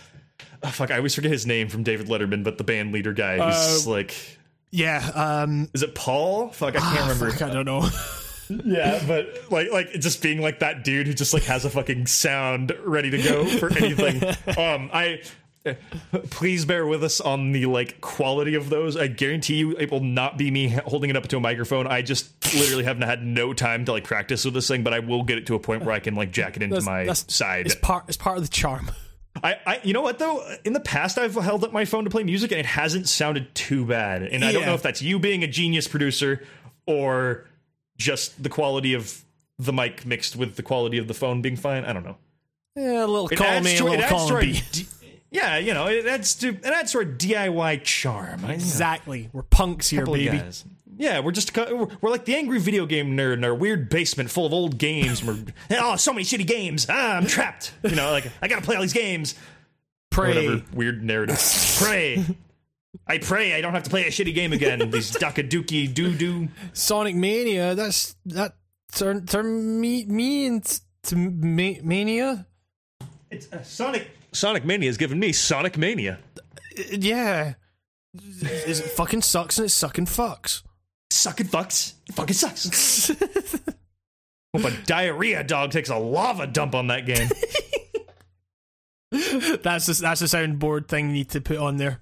oh, 0.63 0.69
fuck 0.69 0.91
I 0.91 0.97
always 0.97 1.15
forget 1.15 1.31
his 1.31 1.45
name 1.45 1.69
from 1.69 1.83
David 1.83 2.07
Letterman, 2.07 2.43
but 2.43 2.57
the 2.57 2.63
band 2.63 2.93
leader 2.93 3.13
guy 3.13 3.37
who's 3.39 3.87
like 3.87 4.15
Yeah, 4.75 5.09
um, 5.15 5.69
is 5.73 5.83
it 5.83 5.95
Paul? 5.95 6.49
Fuck, 6.49 6.75
I 6.75 6.79
can't 6.79 6.99
remember. 7.01 7.31
fuck, 7.31 7.49
I 7.49 7.53
don't 7.53 7.65
know. 7.65 7.87
Yeah, 8.63 9.01
but 9.07 9.27
like 9.49 9.71
like 9.71 9.93
just 9.93 10.21
being 10.21 10.39
like 10.39 10.59
that 10.59 10.83
dude 10.83 11.07
who 11.07 11.15
just 11.15 11.33
like 11.33 11.41
has 11.45 11.65
a 11.65 11.69
fucking 11.71 12.05
sound 12.05 12.73
ready 12.83 13.09
to 13.09 13.17
go 13.19 13.43
for 13.43 13.75
anything. 13.75 14.23
um, 14.59 14.91
I 14.93 15.23
please 16.29 16.63
bear 16.63 16.85
with 16.85 17.03
us 17.03 17.19
on 17.19 17.53
the 17.53 17.65
like 17.65 17.99
quality 18.01 18.53
of 18.53 18.69
those. 18.69 18.95
I 18.97 19.07
guarantee 19.07 19.55
you 19.55 19.71
it 19.71 19.89
will 19.89 20.03
not 20.03 20.37
be 20.37 20.51
me 20.51 20.67
holding 20.67 21.09
it 21.09 21.17
up 21.17 21.27
to 21.29 21.37
a 21.37 21.39
microphone. 21.39 21.87
I 21.87 22.03
just 22.03 22.29
literally 22.55 22.83
haven't 22.83 23.01
had 23.07 23.23
no 23.25 23.51
time 23.51 23.83
to 23.85 23.91
like 23.93 24.03
practice 24.03 24.45
with 24.45 24.53
this 24.53 24.67
thing, 24.67 24.83
but 24.83 24.93
I 24.93 24.99
will 24.99 25.23
get 25.23 25.39
it 25.39 25.47
to 25.47 25.55
a 25.55 25.59
point 25.59 25.83
where 25.83 25.95
I 25.95 25.99
can 25.99 26.13
like 26.13 26.31
jack 26.31 26.55
it 26.55 26.61
into 26.61 26.75
That's- 26.75 26.85
my 26.85 26.99
that's- 26.99 27.25
side. 27.33 27.65
It's 27.65 27.73
part 27.73 28.05
it's 28.07 28.17
part 28.17 28.37
of 28.37 28.43
the 28.43 28.49
charm. 28.49 28.91
I, 29.45 29.59
I, 29.65 29.79
you 29.83 29.93
know 29.93 30.01
what 30.01 30.17
though? 30.17 30.43
In 30.63 30.73
the 30.73 30.79
past, 30.79 31.19
I've 31.19 31.35
held 31.35 31.63
up 31.63 31.71
my 31.71 31.85
phone 31.85 32.03
to 32.05 32.09
play 32.09 32.23
music, 32.23 32.51
and 32.51 32.59
it 32.59 32.65
hasn't 32.65 33.07
sounded 33.07 33.53
too 33.53 33.85
bad. 33.85 34.23
And 34.23 34.43
I 34.43 34.51
don't 34.51 34.65
know 34.65 34.73
if 34.73 34.81
that's 34.81 35.01
you 35.03 35.19
being 35.19 35.43
a 35.43 35.47
genius 35.47 35.87
producer 35.87 36.43
or 36.87 37.45
just 37.97 38.41
the 38.41 38.49
quality 38.49 38.93
of 38.95 39.23
the 39.59 39.71
mic 39.71 40.05
mixed 40.05 40.35
with 40.35 40.55
the 40.55 40.63
quality 40.63 40.97
of 40.97 41.07
the 41.07 41.13
phone 41.13 41.41
being 41.43 41.55
fine. 41.57 41.85
I 41.85 41.93
don't 41.93 42.03
know. 42.03 42.17
Yeah, 42.75 43.05
a 43.05 43.07
little 43.07 43.27
It 43.27 43.37
column 43.37 43.67
adds 43.67 43.79
A, 43.79 43.83
a 43.83 43.85
little 43.85 43.99
adds 44.01 44.07
to 44.07 44.09
column 44.15 44.33
our 44.33 44.41
B. 44.41 44.61
D- 44.71 44.87
yeah, 45.31 45.57
you 45.57 45.73
know, 45.73 45.87
it 45.87 46.05
adds 46.07 46.35
to 46.35 46.49
it 46.49 46.65
adds 46.65 46.91
to 46.93 46.97
our 46.99 47.05
DIY 47.05 47.83
charm. 47.83 48.39
I- 48.39 48.41
you 48.41 48.47
know, 48.47 48.53
Exactly. 48.55 49.29
We're 49.31 49.43
punks 49.43 49.89
here, 49.89 50.01
couple 50.01 50.15
baby. 50.15 50.37
guys. 50.37 50.65
Yeah, 50.97 51.19
we're 51.19 51.31
just 51.31 51.55
we're, 51.55 51.87
we're 52.01 52.09
like 52.09 52.25
the 52.25 52.35
angry 52.35 52.59
video 52.59 52.85
game 52.85 53.17
nerd 53.17 53.33
in 53.33 53.43
our 53.43 53.53
weird 53.53 53.89
basement 53.89 54.29
full 54.29 54.45
of 54.45 54.53
old 54.53 54.77
games. 54.77 55.23
We're 55.23 55.37
oh, 55.71 55.95
so 55.95 56.13
many 56.13 56.23
shitty 56.23 56.47
games. 56.47 56.87
Ah, 56.89 57.17
I'm 57.17 57.27
trapped. 57.27 57.73
You 57.83 57.95
know, 57.95 58.11
like 58.11 58.31
I 58.41 58.47
gotta 58.47 58.61
play 58.61 58.75
all 58.75 58.81
these 58.81 58.93
games. 58.93 59.35
Pray. 60.09 60.47
whatever 60.47 60.63
weird 60.73 61.03
narrative. 61.03 61.37
pray. 61.79 62.23
I 63.07 63.17
pray 63.17 63.53
I 63.53 63.61
don't 63.61 63.73
have 63.73 63.83
to 63.83 63.89
play 63.89 64.03
a 64.03 64.09
shitty 64.09 64.33
game 64.33 64.53
again. 64.53 64.89
These 64.89 65.11
Dakaduki 65.17 65.93
doo 65.93 66.13
doo. 66.15 66.47
Sonic 66.73 67.15
Mania, 67.15 67.75
that's 67.75 68.15
that 68.27 68.55
turn 68.93 69.25
turn 69.25 69.81
me 69.81 70.05
me 70.05 70.45
into 70.45 71.15
ma- 71.15 71.81
mania. 71.83 72.47
It's 73.29 73.51
uh, 73.51 73.63
Sonic. 73.63 74.09
Sonic 74.31 74.65
Mania 74.65 74.89
has 74.89 74.97
given 74.97 75.19
me 75.19 75.31
Sonic 75.31 75.77
Mania. 75.77 76.19
yeah. 76.91 77.53
It 78.13 78.75
fucking 78.75 79.21
sucks 79.23 79.57
and 79.57 79.65
it 79.65 79.69
sucking 79.69 80.05
fucks. 80.05 80.61
Sucking 81.11 81.47
fucks. 81.47 81.93
It 82.09 82.15
fucking 82.15 82.33
sucks. 82.35 83.09
Hope 84.55 84.65
a 84.65 84.71
diarrhea 84.85 85.43
dog 85.43 85.71
takes 85.71 85.89
a 85.89 85.97
lava 85.97 86.47
dump 86.47 86.75
on 86.75 86.87
that 86.87 87.05
game. 87.05 87.29
That's 89.11 89.85
the, 89.85 89.93
that's 90.01 90.19
the 90.19 90.25
soundboard 90.25 90.87
thing 90.89 91.07
you 91.07 91.13
need 91.13 91.29
to 91.29 91.39
put 91.41 91.57
on 91.57 91.77
there. 91.77 92.01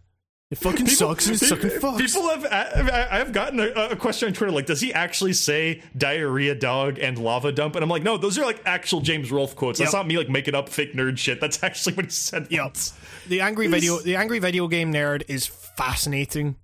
It 0.50 0.58
fucking 0.58 0.88
sucks 0.88 1.28
and 1.28 1.36
it's 1.36 1.48
sucking 1.48 1.70
fucks. 1.72 1.98
People 2.00 2.28
have 2.30 2.46
I- 2.46 3.08
I've 3.20 3.32
gotten 3.34 3.60
a, 3.60 3.68
a 3.92 3.96
question 3.96 4.28
on 4.30 4.34
Twitter 4.34 4.52
like, 4.52 4.66
does 4.66 4.82
he 4.82 4.94
actually 4.94 5.34
say 5.34 5.84
diarrhea 5.98 6.56
dog 6.56 6.98
and 7.00 7.18
lava 7.20 7.52
dump? 7.52 7.76
And 7.76 7.84
I'm 7.84 7.90
like, 7.90 8.04
no, 8.04 8.18
those 8.18 8.38
are 8.40 8.46
like 8.46 8.62
actual 8.66 9.02
James 9.02 9.32
Rolfe 9.32 9.56
quotes. 9.56 9.78
That's 9.80 9.94
Yep. 9.94 10.00
not 10.00 10.08
me 10.08 10.18
like 10.18 10.30
making 10.30 10.56
up 10.56 10.70
fake 10.70 10.94
nerd 10.94 11.18
shit. 11.18 11.40
That's 11.42 11.62
actually 11.64 11.96
what 11.96 12.06
he 12.06 12.12
said. 12.12 12.48
Yep. 12.50 12.62
once. 12.64 12.94
The 13.28 13.42
angry 13.42 13.68
video 13.68 14.00
the 14.00 14.16
angry 14.16 14.40
video 14.40 14.68
game 14.68 14.92
nerd 14.94 15.24
is 15.28 15.46
fascinating. 15.46 16.56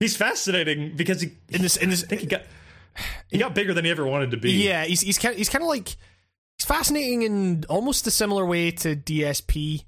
He's 0.00 0.16
fascinating 0.16 0.96
because 0.96 1.20
he, 1.20 1.32
In 1.50 1.60
this 1.62 1.76
in 1.76 1.90
this 1.90 2.02
I 2.04 2.06
think 2.06 2.22
he 2.22 2.26
got 2.26 2.42
he 3.28 3.38
got 3.38 3.54
bigger 3.54 3.74
than 3.74 3.84
he 3.84 3.90
ever 3.90 4.06
wanted 4.06 4.30
to 4.32 4.36
be. 4.38 4.52
Yeah, 4.52 4.84
he's 4.84 5.02
he's 5.02 5.18
kind 5.18 5.36
he's 5.36 5.48
kind 5.50 5.62
of 5.62 5.68
like 5.68 5.88
he's 6.58 6.64
fascinating 6.66 7.22
in 7.22 7.64
almost 7.68 8.06
a 8.06 8.10
similar 8.10 8.44
way 8.46 8.70
to 8.70 8.96
DSP. 8.96 9.84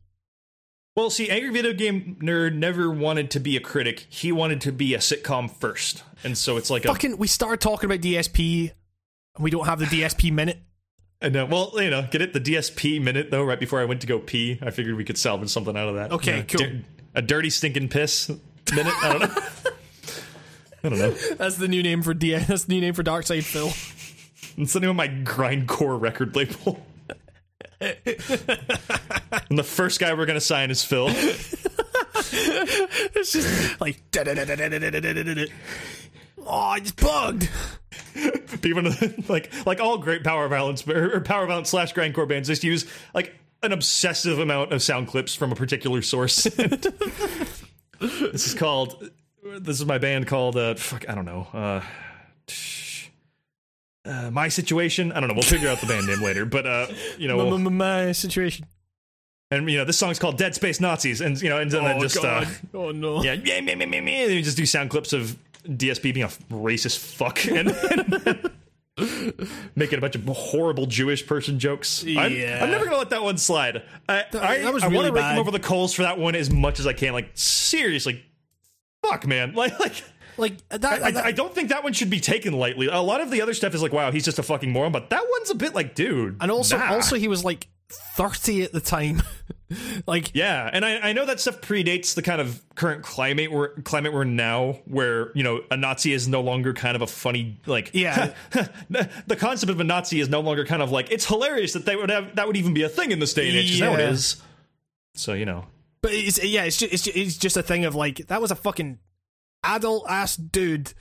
Well, 0.94 1.08
see, 1.08 1.31
Angry 1.31 1.49
Video 1.50 1.73
Game 1.73 2.18
Nerd 2.23 2.55
never 2.55 2.91
wanted 2.91 3.31
to 3.31 3.41
be 3.41 3.57
a 3.57 3.60
critic. 3.60 4.07
He 4.10 4.31
wanted 4.31 4.60
to 4.60 4.73
be 4.73 4.92
a 4.92 4.99
sitcom 4.99 5.50
first, 5.50 6.05
and 6.23 6.36
so 6.36 6.58
it's 6.58 6.68
like 6.68 6.84
a 6.84 6.89
Fucking, 6.89 7.16
we 7.16 7.26
started 7.26 7.62
talking 7.62 7.86
about 7.91 8.00
DSP, 8.02 8.70
and 9.34 9.42
we 9.42 9.50
don't 9.50 9.65
have 9.65 9.78
the 9.78 9.86
DSP 9.86 10.31
minute. 10.34 10.58
I 11.23 11.31
know. 11.31 11.47
Well, 11.47 11.73
you 11.76 11.89
know, 11.89 12.07
get 12.10 12.20
it 12.20 12.34
the 12.34 12.41
DSP 12.41 13.00
minute 13.00 13.31
though. 13.31 13.42
Right 13.44 13.58
before 13.58 13.81
I 13.81 13.86
went 13.86 14.02
to 14.02 14.07
go 14.07 14.18
pee, 14.18 14.58
I 14.60 14.70
figured 14.70 14.97
we 14.97 15.05
could 15.05 15.16
salvage 15.16 15.49
something 15.49 15.74
out 15.74 15.89
of 15.89 15.94
that. 15.94 16.12
Okay, 16.12 16.32
You 16.32 16.39
know, 16.41 16.44
cool. 16.44 16.66
di- 16.66 16.84
a 17.15 17.23
dirty 17.23 17.49
stinking 17.49 17.89
piss 17.89 18.28
minute. 18.74 18.92
I 19.02 19.12
don't 19.18 19.20
know. 19.34 19.42
I 20.85 20.89
don't 20.89 20.99
know. 20.99 21.11
That's 21.11 21.57
the 21.57 21.69
new 21.69 21.83
name 21.83 22.02
for 22.02 22.15
D. 22.15 22.35
That's 22.35 22.65
the 22.65 22.75
new 22.75 22.81
name 22.81 22.94
for 22.94 23.02
Dark 23.02 23.27
Side 23.27 23.44
Phil. 23.44 23.73
It's 24.57 24.73
the 24.73 24.81
name 24.81 24.91
of 24.91 24.97
my 24.97 25.09
grindcore 25.09 26.01
record 26.01 26.36
label. 26.36 26.81
and 27.81 29.59
the 29.59 29.65
first 29.65 29.99
guy 29.99 30.15
we're 30.15 30.27
gonna 30.27 30.41
sign 30.41 30.70
is 30.70 30.85
Phil. 30.85 31.09
it's 33.15 33.33
just 33.33 33.81
like 33.81 34.01
oh, 36.47 36.75
it's 36.75 36.93
bugged. 36.93 37.49
Even 38.65 38.94
like 39.28 39.52
like 39.67 39.81
all 39.81 39.99
great 39.99 40.23
power 40.23 40.49
violence 40.49 40.86
or 40.86 41.20
power 41.20 41.47
violence 41.47 41.70
slash 41.70 41.94
grindcore 41.94 42.28
bands 42.28 42.49
just 42.49 42.65
use 42.65 42.86
like 43.15 43.35
an 43.62 43.73
obsessive 43.73 44.39
amount 44.39 44.73
of 44.73 44.83
sound 44.83 45.09
clips 45.09 45.35
from 45.35 45.52
a 45.52 45.55
particular 45.55 46.02
source. 46.02 46.44
this 46.44 48.47
is 48.47 48.55
called 48.55 49.11
this 49.60 49.81
is 49.81 49.86
my 49.86 49.98
band 49.98 50.26
called. 50.26 50.56
Uh, 50.56 50.74
fuck, 50.74 51.08
I 51.08 51.14
don't 51.14 51.24
know. 51.24 51.47
Uh, 51.52 51.81
uh, 54.05 54.31
my 54.31 54.48
situation. 54.48 55.12
I 55.12 55.20
don't 55.20 55.28
know. 55.28 55.34
We'll 55.34 55.42
figure 55.42 55.68
out 55.68 55.81
the 55.81 55.86
band 55.86 56.06
name 56.06 56.20
later. 56.22 56.44
But 56.44 56.66
uh, 56.66 56.86
you 57.18 57.28
know, 57.28 57.36
we'll- 57.36 57.58
My 57.58 58.12
situation. 58.12 58.66
and 59.50 59.70
you 59.70 59.78
know, 59.78 59.84
this 59.84 59.98
song's 59.98 60.18
called 60.18 60.39
"Dead 60.39 60.55
Space 60.55 60.81
Nazis," 60.81 61.20
and 61.20 61.40
you 61.40 61.48
know, 61.48 61.58
and 61.58 61.70
then 61.70 61.84
Oh 61.84 62.00
just 62.00 62.20
god. 62.20 62.44
uh, 62.44 62.48
oh 62.78 62.90
no. 62.90 63.22
yeah, 63.24 63.34
yeah, 63.34 63.60
me, 63.60 63.74
me, 63.74 63.86
me. 63.86 64.22
And 64.24 64.32
you 64.32 64.42
just 64.42 64.56
do 64.56 64.66
sound 64.66 64.90
clips 64.90 65.12
of 65.12 65.36
DSP 65.66 66.14
being 66.14 66.24
a 66.24 66.28
racist 66.50 66.98
fuck 66.98 67.44
and, 67.47 67.68
making 69.76 69.98
a 69.98 70.00
bunch 70.00 70.16
of 70.16 70.24
horrible 70.26 70.86
Jewish 70.86 71.26
person 71.26 71.58
jokes. 71.58 72.02
I'm, 72.02 72.32
Yeah. 72.34 72.60
I'm 72.62 72.70
never 72.70 72.84
gonna 72.84 72.97
let 72.98 73.10
that 73.10 73.22
one 73.22 73.39
slide. 73.39 73.82
I, 74.08 74.24
I, 74.32 74.58
that 74.58 74.72
was 74.74 74.82
I 74.82 74.89
want 74.89 75.06
to 75.06 75.12
rake 75.12 75.24
him 75.24 75.39
over 75.39 75.50
the 75.50 75.60
coals 75.60 75.94
for 75.94 76.02
that 76.02 76.18
one 76.18 76.34
as 76.34 76.50
much 76.50 76.81
as 76.81 76.86
I 76.86 76.92
can. 76.92 77.12
Like 77.12 77.31
seriously, 77.34 78.24
fuck, 79.02 79.26
man. 79.26 79.55
Like, 79.56 79.78
like. 79.81 80.02
Like 80.39 80.55
uh, 80.70 80.78
that. 80.78 81.02
I, 81.02 81.10
that- 81.10 81.24
I 81.26 81.32
don't 81.32 81.55
think 81.55 81.68
that 81.68 81.84
one 81.84 81.92
should 81.92 82.08
be 82.08 82.18
taken 82.18 82.55
lightly. 82.55 82.86
A 82.86 83.00
lot 83.02 83.20
of 83.20 83.31
the 83.31 83.42
other 83.42 83.52
stuff 83.52 83.74
is 83.74 83.82
like, 83.82 83.92
wow, 83.92 84.10
he's 84.10 84.24
just 84.24 84.39
a 84.39 84.42
fucking 84.42 84.70
moron. 84.70 84.90
But 84.90 85.10
that 85.10 85.22
one's 85.31 85.50
a 85.50 85.55
bit 85.55 85.74
like, 85.74 85.94
dude. 85.94 86.39
and 86.40 86.50
also, 86.50 86.78
nah. 86.78 86.94
also, 86.94 87.16
he 87.16 87.28
was 87.28 87.44
like 87.44 87.68
thirty 87.90 88.62
at 88.62 88.72
the 88.72 88.81
time. 88.81 89.22
like, 90.06 90.34
Yeah, 90.34 90.70
and 90.72 90.86
I, 90.86 91.10
I 91.10 91.12
know 91.12 91.26
that 91.26 91.39
stuff 91.39 91.60
predates 91.60 92.14
the 92.14 92.22
kind 92.22 92.40
of 92.40 92.62
current 92.76 93.02
climate 93.02 93.52
we're 93.52 93.74
climate 93.82 94.14
we're 94.14 94.22
in 94.22 94.34
now, 94.34 94.78
where 94.86 95.32
you 95.36 95.42
know 95.42 95.60
a 95.70 95.76
Nazi 95.76 96.14
is 96.14 96.26
no 96.26 96.40
longer 96.40 96.72
kind 96.72 96.97
of 96.97 97.02
a 97.02 97.06
funny 97.06 97.60
like. 97.66 97.90
Yeah. 97.94 98.32
the 99.28 99.36
concept 99.39 99.68
of 99.70 99.81
a 99.81 99.84
Nazi 99.84 100.18
is 100.18 100.31
no 100.31 100.40
longer 100.40 100.64
kind 100.64 100.81
of 100.81 100.90
like 100.90 101.10
it's 101.12 101.26
hilarious 101.26 101.74
that 101.74 101.84
they 101.84 101.94
would 101.94 102.08
have 102.10 102.36
that 102.36 102.47
would 102.47 102.56
even 102.56 102.72
be 102.72 102.84
a 102.84 102.89
thing 102.89 103.10
in 103.12 103.18
this 103.18 103.34
day 103.34 103.48
and 103.48 103.58
age. 103.58 103.78
Now 103.78 103.92
it 103.92 103.98
Yeah. 103.98 104.10
is. 104.10 104.40
So 105.14 105.34
you 105.34 105.44
know, 105.44 105.66
but 106.02 106.12
it's 106.12 106.42
yeah, 106.44 106.64
it's 106.64 106.76
just, 106.76 106.92
it's 106.92 107.02
just 107.05 107.16
it's 107.16 107.36
just 107.39 107.56
a 107.56 107.62
thing 107.62 107.84
of 107.84 107.94
like 107.94 108.26
that 108.28 108.40
was 108.40 108.50
a 108.50 108.56
fucking 108.56 108.98
adult 109.64 110.05
ass 110.08 110.36
dude, 110.36 110.92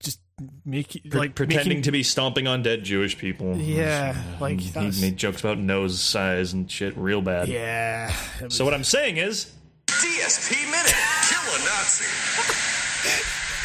just 0.00 0.20
make 0.64 1.00
like 1.12 1.34
pretending 1.34 1.68
making, 1.68 1.82
to 1.82 1.92
be 1.92 2.02
stomping 2.02 2.46
on 2.46 2.62
dead 2.62 2.84
Jewish 2.84 3.16
people. 3.18 3.56
Yeah, 3.56 4.14
like 4.40 4.60
he, 4.60 4.66
he 4.66 4.70
that's, 4.72 5.00
made 5.00 5.16
jokes 5.16 5.40
about 5.40 5.58
nose 5.58 6.00
size 6.00 6.52
and 6.52 6.70
shit 6.70 6.96
real 6.96 7.22
bad. 7.22 7.48
yeah. 7.48 8.14
was- 8.42 8.54
So 8.54 8.64
what 8.64 8.74
I'm 8.74 8.84
saying 8.84 9.16
is, 9.16 9.52
DSP 9.86 10.64
Minute. 10.70 10.94
Kill 11.28 11.54
a 11.54 11.58
Nazi. 11.64 12.04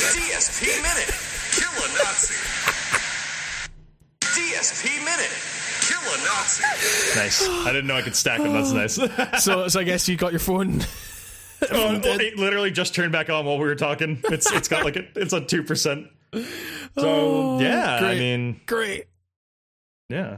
DSP 0.02 0.66
Minute. 0.82 1.12
Kill 1.52 1.72
a 1.84 2.04
Nazi. 2.04 2.36
DSP 4.22 5.04
Minute. 5.04 5.61
Kill 5.92 6.14
a 6.14 6.18
Nazi. 6.26 6.64
nice. 7.20 7.48
I 7.48 7.72
didn't 7.72 7.88
know 7.88 7.96
I 7.96 8.02
could 8.02 8.16
stack 8.16 8.42
them. 8.42 8.54
That's 8.54 8.72
nice. 8.72 8.96
so 9.44 9.68
so 9.68 9.80
I 9.80 9.84
guess 9.84 10.08
you 10.08 10.16
got 10.18 10.32
your 10.32 10.40
phone. 10.40 10.82
Oh, 11.72 11.94
it 12.04 12.38
literally 12.40 12.72
just 12.72 12.96
turned 12.96 13.12
back 13.12 13.30
on 13.30 13.46
while 13.46 13.60
we 13.60 13.66
were 13.66 13.76
talking. 13.76 14.20
It's 14.24 14.52
it's 14.52 14.68
got 14.68 14.84
like 14.84 14.96
a, 14.96 15.04
it's 15.16 15.32
a 15.32 15.42
two 15.42 15.62
percent. 15.62 16.08
So 16.98 17.60
yeah, 17.60 17.98
I 17.98 18.00
great. 18.00 18.18
mean 18.20 18.62
Great. 18.66 19.06
yeah. 20.10 20.38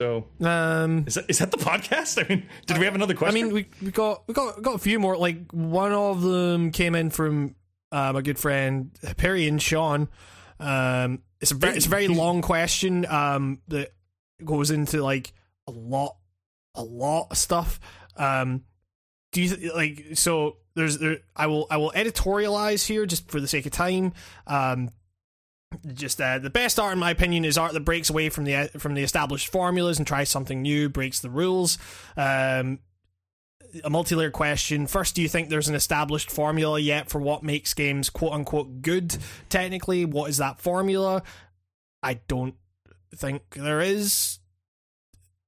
So 0.00 0.28
Um, 0.40 1.02
is 1.08 1.14
that 1.14 1.24
is 1.28 1.40
that 1.40 1.50
the 1.50 1.56
podcast? 1.56 2.24
I 2.24 2.28
mean, 2.28 2.46
did 2.66 2.78
we 2.78 2.84
have 2.84 2.94
another 2.94 3.14
question? 3.14 3.40
I 3.42 3.44
mean, 3.46 3.52
we 3.52 3.66
we 3.84 3.90
got 3.90 4.22
we 4.28 4.34
got 4.34 4.62
got 4.62 4.76
a 4.76 4.78
few 4.78 5.00
more. 5.00 5.16
Like 5.16 5.50
one 5.50 5.90
of 5.92 6.22
them 6.22 6.70
came 6.70 6.94
in 6.94 7.10
from 7.10 7.56
uh, 7.90 8.12
my 8.12 8.20
good 8.22 8.38
friend 8.38 8.92
Perry 9.16 9.48
and 9.48 9.60
Sean. 9.60 10.08
Um, 10.60 11.22
it's 11.40 11.50
a 11.50 11.56
very 11.56 11.76
it's 11.76 11.86
a 11.86 11.88
very 11.90 12.06
long 12.06 12.40
question. 12.40 13.04
Um, 13.06 13.60
that 13.66 13.90
goes 14.44 14.70
into 14.70 15.02
like 15.02 15.32
a 15.66 15.70
lot 15.70 16.16
a 16.74 16.82
lot 16.82 17.28
of 17.30 17.36
stuff. 17.36 17.80
Um, 18.16 18.64
do 19.32 19.42
you 19.42 19.72
like 19.74 20.04
so? 20.14 20.56
There's 20.74 20.98
there. 20.98 21.18
I 21.36 21.46
will 21.46 21.66
I 21.70 21.76
will 21.76 21.92
editorialize 21.94 22.86
here 22.86 23.06
just 23.06 23.30
for 23.30 23.40
the 23.40 23.48
sake 23.48 23.66
of 23.66 23.72
time. 23.72 24.12
Um, 24.46 24.90
just 25.94 26.20
uh, 26.20 26.38
the 26.38 26.50
best 26.50 26.78
art, 26.78 26.92
in 26.92 26.98
my 26.98 27.10
opinion, 27.10 27.44
is 27.44 27.56
art 27.56 27.72
that 27.72 27.80
breaks 27.80 28.10
away 28.10 28.28
from 28.28 28.44
the 28.44 28.70
from 28.78 28.94
the 28.94 29.02
established 29.02 29.48
formulas 29.48 29.98
and 29.98 30.06
tries 30.06 30.28
something 30.28 30.62
new, 30.62 30.88
breaks 30.88 31.20
the 31.20 31.30
rules. 31.30 31.78
Um, 32.16 32.80
a 33.84 33.88
multi-layer 33.88 34.30
question. 34.30 34.86
First, 34.86 35.14
do 35.14 35.22
you 35.22 35.28
think 35.28 35.48
there's 35.48 35.68
an 35.68 35.74
established 35.74 36.30
formula 36.30 36.78
yet 36.78 37.08
for 37.08 37.18
what 37.20 37.42
makes 37.42 37.72
games 37.72 38.10
"quote 38.10 38.32
unquote" 38.32 38.82
good? 38.82 39.16
Technically, 39.48 40.04
what 40.04 40.28
is 40.28 40.36
that 40.38 40.60
formula? 40.60 41.22
I 42.02 42.14
don't 42.14 42.54
think 43.16 43.42
there 43.54 43.80
is. 43.80 44.38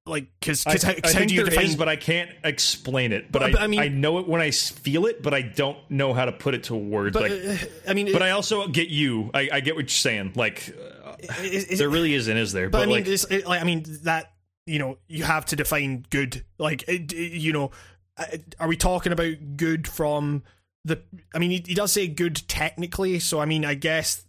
Like, 0.07 0.27
because 0.39 0.67
I, 0.67 0.73
I 0.73 0.75
think 0.75 1.31
do 1.31 1.35
you 1.35 1.45
there 1.47 1.63
is, 1.63 1.77
but 1.77 1.89
I 1.89 1.97
can't 1.97 2.29
explain 2.45 3.11
it. 3.13 3.33
But, 3.33 3.39
But- 3.41 3.49
I, 3.49 3.53
but 3.53 3.61
I 3.63 3.67
mean- 3.69 3.81
I 3.81 3.89
know 3.89 4.19
it 4.19 4.29
when 4.29 4.43
I 4.43 4.51
feel 4.51 5.07
it, 5.07 5.23
but 5.23 5.33
I 5.33 5.41
don't 5.41 5.79
know 5.91 6.13
how 6.13 6.27
to 6.27 6.33
put 6.33 6.53
it 6.55 6.65
to 6.65 6.75
words. 6.75 7.15
but 7.15 7.23
like, 7.23 7.33
uh, 7.33 7.57
I 7.89 7.95
mean, 7.95 8.13
but 8.13 8.23
I 8.23 8.33
also 8.33 8.69
get 8.69 8.89
you. 8.89 9.31
I, 9.33 9.49
I 9.51 9.61
get 9.61 9.77
what 9.77 9.85
you're 9.85 9.89
saying. 9.89 10.33
Like, 10.37 10.77
uh, 11.03 11.15
is, 11.41 11.65
is 11.65 11.79
there 11.79 11.89
really 11.89 12.13
isn't, 12.13 12.37
is 12.37 12.53
there? 12.53 12.69
But, 12.69 12.83
I 12.83 12.87
mean, 12.87 12.97
like, 13.05 13.31
it, 13.31 13.47
like, 13.47 13.63
I 13.63 13.65
mean 13.65 13.85
that 14.03 14.33
you 14.67 14.79
know 14.79 14.99
you 15.09 15.25
have 15.25 15.47
to 15.47 15.57
define 15.57 16.05
good. 16.11 16.45
Like 16.59 16.83
it, 16.87 17.11
it- 17.15 17.33
you 17.41 17.55
know, 17.55 17.71
uh, 18.19 18.27
are 18.61 18.69
we 18.69 18.77
talking 18.77 19.13
about 19.13 19.57
good 19.57 19.89
from 19.89 20.43
the? 20.85 21.01
I 21.35 21.39
mean, 21.39 21.51
he, 21.51 21.65
he 21.67 21.75
does 21.75 21.93
say 21.93 22.09
good 22.09 22.47
technically, 22.47 23.21
so 23.21 23.41
I 23.41 23.47
mean, 23.47 23.65
I 23.65 23.73
guess 23.73 24.23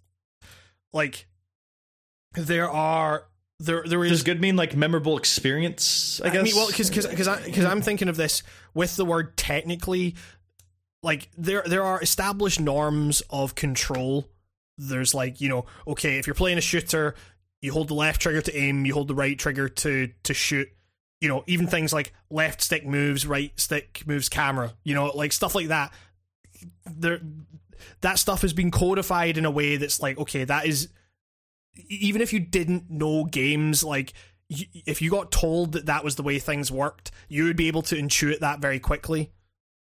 like 0.93 1.27
there 2.35 2.69
are 2.69 3.25
there 3.59 3.83
there 3.85 4.03
is 4.03 4.11
does 4.11 4.23
good 4.23 4.41
mean 4.41 4.55
like 4.55 4.75
memorable 4.75 5.17
experience? 5.17 6.21
I 6.21 6.29
guess. 6.29 6.39
I 6.39 6.43
mean, 6.43 6.55
well, 6.55 6.67
because 6.67 6.89
because 6.89 7.07
because 7.07 7.65
I'm 7.65 7.81
thinking 7.81 8.09
of 8.09 8.17
this 8.17 8.43
with 8.73 8.95
the 8.95 9.05
word 9.05 9.37
technically, 9.37 10.15
like 11.01 11.29
there 11.37 11.63
there 11.65 11.83
are 11.83 12.01
established 12.01 12.59
norms 12.59 13.21
of 13.29 13.55
control. 13.55 14.27
There's 14.77 15.13
like 15.13 15.39
you 15.39 15.47
know, 15.47 15.65
okay, 15.87 16.17
if 16.17 16.27
you're 16.27 16.33
playing 16.33 16.57
a 16.57 16.61
shooter, 16.61 17.15
you 17.61 17.71
hold 17.71 17.87
the 17.87 17.93
left 17.93 18.21
trigger 18.21 18.41
to 18.41 18.55
aim, 18.55 18.85
you 18.85 18.93
hold 18.93 19.07
the 19.07 19.15
right 19.15 19.37
trigger 19.37 19.69
to 19.69 20.09
to 20.23 20.33
shoot. 20.33 20.67
You 21.21 21.29
know, 21.29 21.43
even 21.47 21.65
things 21.65 21.93
like 21.93 22.13
left 22.29 22.61
stick 22.61 22.85
moves, 22.85 23.25
right 23.25 23.57
stick 23.57 24.03
moves 24.05 24.27
camera. 24.27 24.73
You 24.83 24.95
know, 24.95 25.07
like 25.07 25.31
stuff 25.31 25.55
like 25.55 25.69
that. 25.69 25.93
There, 26.85 27.21
that 28.01 28.19
stuff 28.19 28.41
has 28.41 28.53
been 28.53 28.69
codified 28.69 29.37
in 29.37 29.45
a 29.45 29.51
way 29.51 29.77
that's 29.77 30.01
like, 30.01 30.17
okay, 30.17 30.43
that 30.43 30.65
is 30.65 30.89
even 31.89 32.21
if 32.21 32.33
you 32.33 32.39
didn't 32.39 32.89
know 32.89 33.25
games, 33.25 33.83
like 33.83 34.13
if 34.49 35.01
you 35.01 35.09
got 35.09 35.31
told 35.31 35.73
that 35.73 35.87
that 35.87 36.03
was 36.03 36.15
the 36.15 36.23
way 36.23 36.39
things 36.39 36.71
worked, 36.71 37.11
you 37.27 37.45
would 37.45 37.57
be 37.57 37.67
able 37.67 37.81
to 37.83 37.95
intuit 37.95 38.39
that 38.39 38.59
very 38.59 38.79
quickly. 38.79 39.31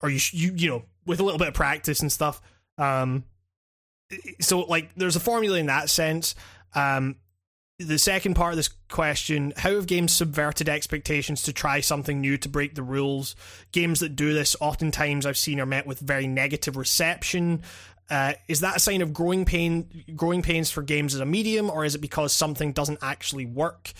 or 0.01 0.09
you 0.09 0.19
you 0.31 0.53
you 0.55 0.69
know 0.69 0.83
with 1.05 1.19
a 1.19 1.23
little 1.23 1.39
bit 1.39 1.49
of 1.49 1.53
practice 1.53 2.01
and 2.01 2.11
stuff. 2.11 2.41
Um, 2.77 3.25
so 4.39 4.61
like 4.61 4.93
there's 4.95 5.15
a 5.15 5.19
formula 5.19 5.57
in 5.57 5.67
that 5.67 5.89
sense. 5.89 6.35
Um, 6.73 7.15
the 7.79 7.97
second 7.97 8.33
part 8.35 8.51
of 8.51 8.57
this 8.57 8.69
question 8.89 9.53
how 9.55 9.71
have 9.71 9.87
games 9.87 10.11
subverted 10.11 10.67
expectations 10.67 11.41
to 11.41 11.53
try 11.53 11.79
something 11.79 12.19
new 12.19 12.37
to 12.37 12.49
break 12.49 12.75
the 12.75 12.83
rules 12.83 13.35
games 13.71 14.01
that 14.01 14.17
do 14.17 14.33
this 14.33 14.55
oftentimes 14.59 15.25
i've 15.25 15.37
seen 15.37 15.61
are 15.61 15.65
met 15.65 15.87
with 15.87 15.99
very 15.99 16.27
negative 16.27 16.75
reception 16.75 17.61
uh, 18.09 18.33
is 18.47 18.61
that 18.61 18.75
a 18.75 18.79
sign 18.79 19.01
of 19.01 19.13
growing 19.13 19.45
pain 19.45 20.03
growing 20.15 20.41
pains 20.41 20.71
for 20.71 20.81
games 20.81 21.13
as 21.15 21.21
a 21.21 21.25
medium 21.25 21.69
or 21.69 21.85
is 21.85 21.95
it 21.95 21.99
because 21.99 22.33
something 22.33 22.71
doesn't 22.71 22.99
actually 23.01 23.45
work? 23.45 23.91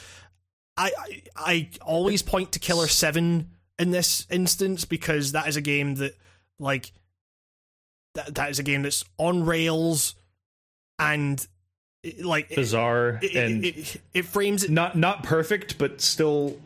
I 0.78 0.92
i, 0.98 1.22
I 1.36 1.70
always 1.82 2.22
point 2.22 2.52
to 2.54 2.60
killer 2.60 2.88
7 2.88 3.50
in 3.78 3.92
this 3.92 4.28
instance 4.30 4.86
because 4.86 5.32
that 5.34 5.48
is 5.48 5.56
a 5.56 5.62
game 5.62 5.96
that 5.96 6.16
like 6.60 6.92
that, 8.16 8.36
that 8.36 8.50
is 8.50 8.60
a 8.60 8.64
game 8.64 8.82
that's 8.82 9.04
on 9.18 9.46
rails 9.46 10.16
and 10.98 11.46
like 12.22 12.50
Bizarre 12.56 13.20
it, 13.22 13.36
and 13.36 13.66
it, 13.66 13.78
it, 13.78 14.02
it 14.14 14.26
frames 14.26 14.64
it 14.64 14.72
not 14.72 14.98
not 14.98 15.24
perfect, 15.24 15.78
but 15.78 16.00
still, 16.02 16.58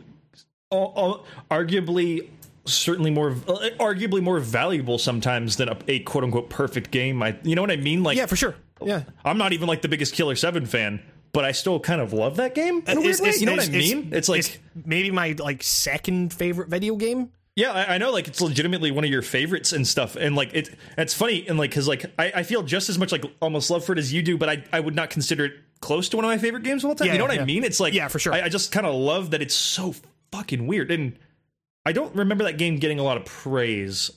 al- 0.72 0.94
al- 0.96 1.26
arguably, 1.50 2.30
certainly 2.66 3.11
more, 3.11 3.32
uh, 3.32 3.69
arguably 3.80 4.22
more 4.22 4.40
valuable 4.40 4.98
sometimes 4.98 5.58
than 5.58 5.69
a, 5.69 5.77
a 5.88 6.00
quote 6.00 6.24
unquote 6.24 6.50
perfect 6.50 6.92
game. 6.92 7.22
I, 7.22 7.38
you 7.43 7.56
know 7.56 7.61
what 7.61 7.72
I 7.72 7.75
mean? 7.77 8.03
Like, 8.03 8.17
yeah 8.17 8.25
for 8.25 8.35
sure 8.35 8.56
yeah 8.82 9.03
I'm 9.24 9.38
not 9.38 9.53
even 9.53 9.67
like 9.67 9.82
the 9.82 9.88
biggest 9.88 10.14
Killer 10.14 10.35
Seven 10.35 10.66
fan, 10.66 11.01
but 11.32 11.45
I 11.45 11.51
still 11.53 11.80
kind 11.80 12.01
of 12.01 12.11
love 12.14 12.35
that 12.38 12.53
game 12.56 12.83
in 12.88 12.98
a 12.98 13.01
weird 13.01 13.16
It's- 13.16 13.22
way. 13.22 13.30
it's- 13.30 13.40
You 13.42 13.45
know 13.48 13.56
what 13.56 13.66
I 13.66 13.69
mean? 13.69 14.09
It's, 14.11 14.27
like, 14.30 14.59
maybe 14.85 15.09
my 15.11 15.35
like 15.40 15.64
second 15.64 16.33
favorite 16.33 16.69
video 16.69 16.95
game 16.95 17.30
yeah, 17.56 17.72
I, 17.72 17.93
I 17.93 17.98
know, 18.00 18.11
like 18.11 18.27
it's 18.27 18.42
legitimately 18.42 18.90
one 18.90 19.03
of 19.03 19.11
your 19.11 19.22
favorites 19.22 19.74
and 19.74 19.88
stuff, 19.88 20.16
and 20.16 20.35
like 20.35 20.56
it, 20.56 20.69
it's 20.98 21.14
funny, 21.14 21.45
and 21.48 21.59
like 21.59 21.69
because 21.69 21.88
like 21.88 22.03
I, 22.17 22.32
I 22.38 22.43
feel 22.43 22.64
just 22.64 22.90
as 22.90 22.98
much 22.98 23.11
like 23.11 23.24
almost 23.43 23.69
love 23.69 23.85
for 23.85 23.93
it 23.93 24.00
as 24.00 24.11
you 24.11 24.24
do, 24.24 24.40
but 24.40 24.50
I, 24.50 24.64
I 24.74 24.80
would 24.80 24.95
not 24.95 25.11
consider 25.11 25.45
it 25.45 25.53
close 25.80 26.09
to 26.09 26.17
one 26.17 26.25
of 26.25 26.30
my 26.30 26.40
favorite 26.40 26.64
games 26.64 26.83
of 26.83 26.90
all 26.90 26.95
time. 26.95 27.06
Yeah, 27.06 27.14
you 27.14 27.19
know 27.19 27.25
what 27.25 27.35
yeah. 27.35 27.43
I 27.43 27.45
mean? 27.45 27.64
It's 27.64 27.80
like 27.80 27.93
Yeah, 27.93 28.08
for 28.08 28.17
sure. 28.17 28.33
I, 28.33 28.42
I 28.45 28.50
just 28.50 28.72
kind 28.72 28.88
of 28.88 28.95
love 28.95 29.30
that 29.32 29.43
it's 29.43 29.53
so 29.53 29.93
fucking 30.32 30.66
weird, 30.66 30.90
and 30.90 31.16
I 31.86 31.92
don't 31.92 32.16
remember 32.16 32.44
that 32.45 32.58
game 32.58 32.78
getting 32.78 33.00
a 33.00 33.03
lot 33.03 33.18
of 33.18 33.26
praise. 33.26 34.12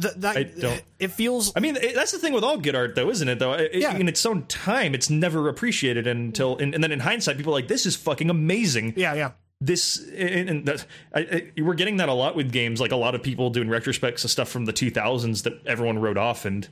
Th- 0.00 0.14
that 0.18 0.36
I 0.36 0.42
don't- 0.44 0.82
it 1.00 1.08
feels 1.10 1.52
I 1.56 1.60
mean, 1.60 1.74
it, 1.76 1.94
that's 1.94 2.12
the 2.12 2.18
thing 2.20 2.32
with 2.32 2.44
all 2.44 2.56
good 2.58 2.76
art, 2.76 2.94
though, 2.94 3.10
isn't 3.10 3.28
it? 3.28 3.38
Though, 3.40 3.54
It- 3.54 3.74
Yeah. 3.74 3.96
in 3.96 4.08
its 4.08 4.24
own 4.24 4.44
time, 4.46 4.94
it's 4.94 5.10
never 5.10 5.48
appreciated 5.48 6.06
until, 6.06 6.56
and, 6.58 6.72
and 6.74 6.84
then 6.84 6.92
in 6.92 7.00
hindsight, 7.00 7.36
people 7.36 7.52
are 7.52 7.56
like, 7.58 7.66
"This 7.68 7.84
is 7.86 7.96
fucking 7.96 8.30
amazing." 8.30 8.94
yeah 8.96 9.14
yeah 9.14 9.30
This 9.60 9.98
and, 10.16 10.48
and 10.48 10.66
that, 10.66 10.86
I, 11.12 11.20
I, 11.56 11.60
we're 11.62 11.74
getting 11.74 11.96
that 11.96 12.08
a 12.08 12.12
lot 12.12 12.36
with 12.36 12.52
games. 12.52 12.80
Like 12.80 12.92
a 12.92 12.96
lot 12.96 13.16
of 13.16 13.24
people 13.24 13.50
doing 13.50 13.66
retrospects 13.66 14.24
of 14.24 14.30
stuff 14.30 14.48
from 14.48 14.66
the 14.66 14.72
2000s 14.72 15.42
that 15.42 15.54
everyone 15.66 15.98
wrote 15.98 16.16
off, 16.16 16.44
and 16.44 16.68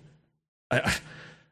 I, 0.71 0.95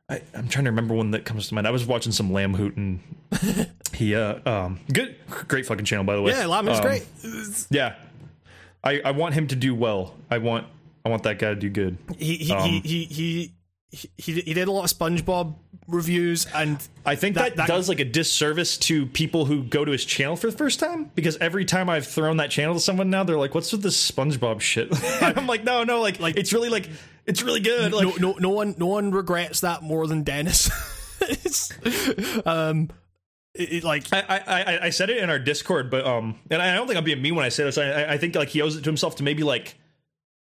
I, 0.08 0.22
I'm 0.32 0.46
trying 0.48 0.66
to 0.66 0.70
remember 0.70 0.94
one 0.94 1.10
that 1.10 1.24
comes 1.24 1.48
to 1.48 1.54
mind. 1.56 1.66
I 1.66 1.72
was 1.72 1.84
watching 1.86 2.12
some 2.12 2.30
Lambhoot, 2.30 2.76
and 2.76 3.00
he, 3.94 4.14
uh, 4.14 4.38
um, 4.48 4.78
good, 4.92 5.16
great 5.48 5.66
fucking 5.66 5.86
channel, 5.86 6.04
by 6.04 6.14
the 6.14 6.22
way. 6.22 6.30
yeah 6.30 6.46
Lam 6.46 6.68
is 6.68 6.78
Um, 6.78 6.84
great 6.84 7.04
Yeah, 7.70 7.94
I, 8.84 9.00
I 9.04 9.10
want 9.12 9.34
him 9.34 9.46
to 9.48 9.56
do 9.56 9.74
well. 9.74 10.14
I 10.30 10.38
want, 10.38 10.66
I 11.04 11.08
want 11.08 11.22
that 11.24 11.38
guy 11.38 11.48
to 11.50 11.56
do 11.56 11.70
good. 11.70 11.98
he 12.18 12.36
he, 12.36 12.52
um, 12.52 12.68
he 12.68 12.80
he 12.80 13.04
he 13.04 13.54
he 14.16 14.32
he 14.40 14.54
did 14.54 14.68
a 14.68 14.72
lot 14.72 14.90
of 14.90 14.96
SpongeBob 14.98 15.54
reviews 15.86 16.46
and 16.54 16.78
I 17.06 17.14
think 17.14 17.34
That- 17.36 17.50
that, 17.50 17.56
that- 17.56 17.68
does 17.68 17.88
like 17.88 18.00
a 18.00 18.04
disservice 18.04 18.76
to 18.78 19.06
people 19.06 19.44
who 19.44 19.62
go 19.64 19.84
to 19.84 19.92
his 19.92 20.04
channel 20.04 20.34
for 20.36 20.50
the 20.50 20.56
first 20.56 20.80
time 20.80 21.10
because 21.14 21.36
every 21.38 21.64
time 21.64 21.88
I've 21.90 22.06
thrown 22.06 22.38
that 22.38 22.50
channel 22.50 22.74
to 22.74 22.80
someone 22.80 23.10
now, 23.10 23.22
they're 23.24 23.38
like, 23.38 23.54
"What's 23.54 23.70
with 23.72 23.82
this 23.82 24.10
SpongeBob 24.10 24.60
shit?" 24.60 24.88
I'm 25.22 25.46
like, 25.46 25.62
"No, 25.64 25.84
no, 25.84 26.00
like, 26.00 26.20
like 26.20 26.36
it's 26.36 26.52
really 26.52 26.68
like 26.70 26.88
it's 27.26 27.42
really 27.42 27.60
good." 27.60 27.92
Like, 27.92 28.18
no 28.20 28.32
no 28.32 28.38
no 28.38 28.48
one 28.50 28.74
no 28.78 28.86
one 28.86 29.10
regrets 29.12 29.60
that 29.60 29.82
more 29.82 30.06
than 30.06 30.22
Dennis. 30.22 30.70
It's, 31.26 31.72
um, 32.44 32.90
it, 33.54 33.72
it, 33.72 33.84
like 33.84 34.12
I, 34.12 34.42
I, 34.46 34.86
I- 34.86 34.90
said 34.90 35.10
it 35.10 35.18
in 35.18 35.30
our 35.30 35.38
Discord, 35.38 35.90
but 35.90 36.06
um, 36.06 36.38
and 36.50 36.60
I 36.60 36.74
don't 36.74 36.86
think 36.86 36.98
I'm 36.98 37.04
being 37.04 37.22
mean 37.22 37.34
when 37.34 37.44
I 37.44 37.48
say 37.48 37.64
this. 37.64 37.78
I, 37.78 38.12
I 38.14 38.18
think 38.18 38.34
like 38.34 38.48
he 38.48 38.62
owes 38.62 38.76
it 38.76 38.82
to 38.82 38.88
himself 38.88 39.16
to 39.16 39.22
maybe 39.22 39.42
like 39.42 39.76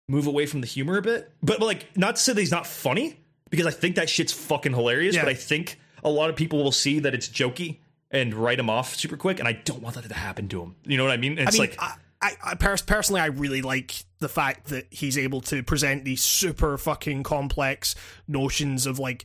move 0.08 0.26
away 0.26 0.46
from 0.46 0.60
the 0.60 0.66
humor 0.66 0.98
a 0.98 1.02
bit, 1.02 1.30
but, 1.42 1.58
but 1.58 1.66
like 1.66 1.96
not 1.96 2.16
to 2.16 2.22
say 2.22 2.32
that 2.32 2.40
he's 2.40 2.50
not 2.50 2.66
funny 2.66 3.18
because 3.50 3.66
I 3.66 3.70
think 3.70 3.96
that 3.96 4.08
shit's 4.08 4.32
fucking 4.32 4.72
hilarious. 4.72 5.14
Yeah. 5.14 5.22
But 5.22 5.30
I 5.30 5.34
think 5.34 5.78
a 6.04 6.10
lot 6.10 6.30
of 6.30 6.36
people 6.36 6.62
will 6.62 6.72
see 6.72 7.00
that 7.00 7.14
it's 7.14 7.28
jokey 7.28 7.78
and 8.10 8.34
write 8.34 8.58
him 8.58 8.70
off 8.70 8.94
super 8.94 9.16
quick, 9.16 9.38
and 9.40 9.48
I 9.48 9.52
don't 9.52 9.82
want 9.82 9.96
that 9.96 10.08
to 10.08 10.14
happen 10.14 10.48
to 10.48 10.62
him. 10.62 10.76
You 10.84 10.96
know 10.96 11.04
what 11.04 11.12
I 11.12 11.16
mean? 11.16 11.38
It's 11.38 11.48
I 11.48 11.52
mean, 11.52 11.70
like 11.70 11.76
I, 11.80 11.94
I, 12.22 12.32
I 12.44 12.54
pers- 12.54 12.82
personally, 12.82 13.20
I 13.20 13.26
really 13.26 13.62
like 13.62 14.04
the 14.20 14.28
fact 14.28 14.68
that 14.68 14.86
he's 14.90 15.18
able 15.18 15.40
to 15.42 15.62
present 15.62 16.04
these 16.04 16.22
super 16.22 16.78
fucking 16.78 17.24
complex 17.24 17.94
notions 18.28 18.86
of 18.86 18.98
like, 18.98 19.24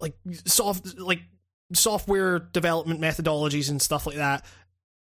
like 0.00 0.14
soft, 0.46 0.98
like 0.98 1.20
software 1.72 2.38
development 2.38 3.00
methodologies 3.00 3.70
and 3.70 3.80
stuff 3.80 4.06
like 4.06 4.16
that 4.16 4.44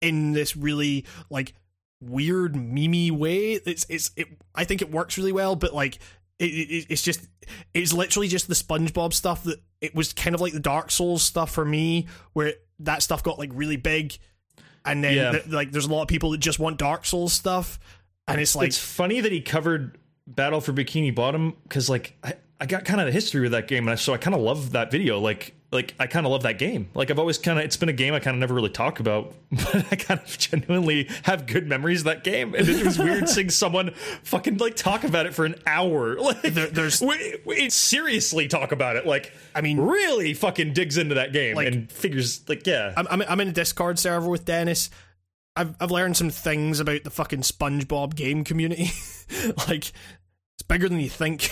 in 0.00 0.32
this 0.32 0.56
really 0.56 1.04
like 1.30 1.54
weird 2.00 2.56
mimi 2.56 3.10
way. 3.10 3.52
It's, 3.52 3.86
it's, 3.88 4.10
it. 4.16 4.26
I 4.54 4.64
think 4.64 4.82
it 4.82 4.90
works 4.90 5.16
really 5.18 5.32
well, 5.32 5.56
but 5.56 5.74
like. 5.74 5.98
It, 6.38 6.46
it, 6.46 6.86
it's 6.88 7.02
just 7.02 7.20
it's 7.72 7.92
literally 7.92 8.26
just 8.26 8.48
the 8.48 8.54
SpongeBob 8.54 9.12
stuff 9.14 9.44
that 9.44 9.62
it 9.80 9.94
was 9.94 10.12
kind 10.12 10.34
of 10.34 10.40
like 10.40 10.52
the 10.52 10.58
Dark 10.58 10.90
Souls 10.90 11.22
stuff 11.22 11.52
for 11.52 11.64
me, 11.64 12.06
where 12.32 12.54
that 12.80 13.00
stuff 13.02 13.22
got 13.22 13.38
like 13.38 13.50
really 13.52 13.76
big, 13.76 14.18
and 14.84 15.04
then 15.04 15.14
Yeah. 15.14 15.30
th- 15.32 15.46
like 15.48 15.70
there's 15.70 15.84
a 15.86 15.92
lot 15.92 16.02
of 16.02 16.08
people 16.08 16.32
that 16.32 16.38
just 16.38 16.58
want 16.58 16.78
Dark 16.78 17.04
Souls 17.04 17.32
stuff, 17.32 17.78
and 18.26 18.40
it's 18.40 18.56
like 18.56 18.66
it's 18.68 18.78
funny 18.78 19.20
that 19.20 19.30
he 19.30 19.40
covered 19.40 19.98
Battle 20.26 20.60
for 20.60 20.72
Bikini 20.72 21.14
Bottom 21.14 21.54
because 21.62 21.88
like 21.88 22.16
I, 22.24 22.34
I 22.60 22.66
got 22.66 22.84
kind 22.86 23.00
of 23.00 23.06
the 23.06 23.12
history 23.12 23.42
with 23.42 23.52
that 23.52 23.68
game, 23.68 23.84
and 23.84 23.90
I, 23.90 23.94
so 23.94 24.12
I 24.12 24.16
kind 24.16 24.34
of 24.34 24.40
love 24.40 24.72
that 24.72 24.90
video. 24.90 25.20
Like 25.20 25.54
like 25.72 25.94
I 25.98 26.06
kind 26.06 26.26
of 26.26 26.32
love 26.32 26.42
that 26.42 26.58
game. 26.58 26.90
Like 26.94 27.10
I've 27.10 27.18
always 27.18 27.38
kind 27.38 27.58
of 27.58 27.64
it's 27.64 27.76
been 27.78 27.88
a 27.88 27.92
game 27.94 28.14
I 28.14 28.20
kind 28.20 28.34
of 28.36 28.40
never 28.40 28.54
really 28.54 28.68
talk 28.70 29.00
about, 29.00 29.32
but 29.50 29.74
I 29.90 29.96
kind 29.96 30.20
of 30.20 30.38
genuinely 30.38 31.08
have 31.24 31.46
good 31.46 31.66
memories 31.66 32.02
of 32.02 32.04
that 32.04 32.22
game, 32.24 32.54
and 32.54 32.68
it 32.68 32.84
was 32.84 32.98
weird 32.98 33.28
seeing 33.28 33.50
someone 33.62 33.92
fucking 34.22 34.58
like 34.58 34.76
talk 34.76 35.02
about 35.04 35.26
it 35.26 35.34
for 35.34 35.44
an 35.44 35.54
hour. 35.66 36.16
Like 36.20 36.42
There- 36.42 36.66
there's- 36.68 37.00
we, 37.00 37.36
we 37.44 37.70
seriously 37.70 38.46
talk 38.48 38.70
about 38.70 38.96
it. 38.96 39.06
Like 39.06 39.32
I 39.54 39.60
mean- 39.62 39.80
really 39.80 40.34
fucking 40.34 40.74
digs 40.74 40.98
into 40.98 41.14
that 41.16 41.32
game 41.32 41.56
Like- 41.56 41.66
and 41.68 41.90
figures 41.90 42.46
like 42.48 42.66
yeah. 42.66 42.92
I'm, 42.96 43.06
I'm 43.10 43.22
I'm 43.22 43.40
in 43.40 43.48
a 43.48 43.52
Discord 43.52 43.98
server 43.98 44.28
with 44.28 44.44
Dennis. 44.44 44.90
I've 45.56 45.74
I've 45.80 45.90
learned 45.90 46.16
some 46.16 46.30
things 46.30 46.80
about 46.80 47.04
the 47.04 47.10
fucking 47.10 47.40
SpongeBob 47.40 48.14
game 48.14 48.44
community. 48.44 48.90
like 49.68 49.88
it's 50.54 50.62
bigger 50.68 50.88
than 50.88 51.00
you 51.00 51.08
think. 51.10 51.50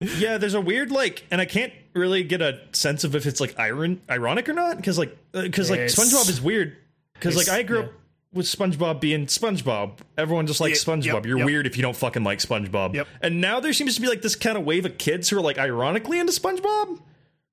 Yeah, 0.00 0.38
there's 0.38 0.54
a 0.54 0.60
weird 0.60 0.90
like, 0.90 1.24
and 1.30 1.40
I 1.40 1.44
can't 1.44 1.72
really 1.94 2.22
get 2.24 2.40
a 2.40 2.60
sense 2.72 3.04
of 3.04 3.14
if 3.14 3.26
it's 3.26 3.40
like 3.40 3.58
iron 3.58 4.00
ironic 4.08 4.48
or 4.48 4.54
not 4.54 4.76
because 4.76 4.98
like 4.98 5.16
because 5.32 5.70
like 5.70 5.80
SpongeBob 5.80 6.28
is 6.30 6.40
weird 6.40 6.76
because 7.14 7.36
like 7.36 7.48
I 7.48 7.62
grew 7.62 7.80
yeah. 7.80 7.84
up 7.84 7.92
with 8.32 8.46
SpongeBob 8.46 9.00
being 9.00 9.26
SpongeBob. 9.26 9.98
Everyone 10.16 10.46
just 10.46 10.60
likes 10.60 10.86
Yeah, 10.86 10.94
SpongeBob. 10.94 11.04
yep, 11.04 11.26
You're 11.26 11.38
yep. 11.38 11.46
weird 11.46 11.66
if 11.66 11.76
you 11.76 11.82
don't 11.82 11.96
fucking 11.96 12.24
like 12.24 12.38
SpongeBob. 12.38 12.94
Yep. 12.94 13.08
And 13.20 13.40
now 13.40 13.60
there 13.60 13.72
seems 13.72 13.94
to 13.96 14.00
be 14.00 14.08
like 14.08 14.22
this 14.22 14.36
kind 14.36 14.56
of 14.56 14.64
wave 14.64 14.86
of 14.86 14.96
kids 14.96 15.28
who 15.28 15.36
are 15.36 15.42
like 15.42 15.58
ironically 15.58 16.18
into 16.18 16.32
SpongeBob. 16.32 17.00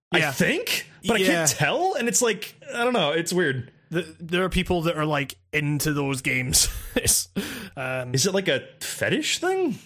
I 0.10 0.32
think, 0.32 0.90
but 1.06 1.18
I 1.18 1.24
can't 1.24 1.50
tell, 1.50 1.96
and 1.96 2.08
it's 2.08 2.22
like 2.22 2.56
I 2.74 2.86
don't 2.86 2.94
know. 2.94 3.12
It's 3.12 3.34
weird. 3.34 3.74
The, 3.90 4.16
there 4.20 4.44
are 4.44 4.50
people 4.50 4.84
that 4.84 4.98
are 4.98 5.06
like 5.06 5.36
into 5.52 5.94
those 5.94 6.22
games. 6.22 6.70
Um, 7.78 8.16
Is 8.16 8.26
it 8.26 8.34
like 8.34 8.48
a 8.48 8.64
fetish 8.80 9.38
thing? 9.38 9.78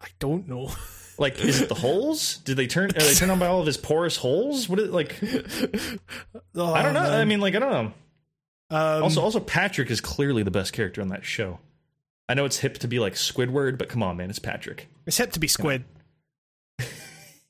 I 0.00 0.08
don't 0.18 0.48
know. 0.48 0.72
Like, 1.18 1.40
is 1.40 1.60
it 1.60 1.68
the 1.68 1.74
holes? 1.74 2.38
Did 2.38 2.56
they 2.56 2.66
turn? 2.68 2.90
Are 2.90 3.00
they 3.00 3.14
turned 3.14 3.32
on 3.32 3.38
by 3.40 3.48
all 3.48 3.60
of 3.60 3.66
his 3.66 3.76
porous 3.76 4.16
holes? 4.16 4.68
What 4.68 4.78
is 4.78 4.90
like? 4.90 5.18
Oh, 6.54 6.72
I 6.72 6.82
don't 6.82 6.94
know. 6.94 7.00
I 7.00 7.24
mean, 7.24 7.40
like, 7.40 7.54
I 7.54 7.58
don't 7.58 7.70
know. 7.72 7.92
Um, 8.70 9.02
Also, 9.04 9.20
also 9.20 9.40
Patrick 9.40 9.90
is 9.90 10.00
clearly 10.00 10.42
the 10.42 10.50
best 10.50 10.72
character 10.72 11.00
on 11.00 11.08
that 11.08 11.24
show. 11.24 11.58
I 12.28 12.34
know 12.34 12.44
it's 12.44 12.58
hip 12.58 12.78
to 12.78 12.88
be 12.88 12.98
like 13.00 13.14
Squidward, 13.14 13.78
but 13.78 13.88
come 13.88 14.02
on, 14.02 14.16
man, 14.16 14.28
it's 14.30 14.38
Patrick. 14.38 14.88
it's 15.06 15.16
hip 15.16 15.32
to 15.32 15.40
be 15.40 15.48
squid. 15.48 15.84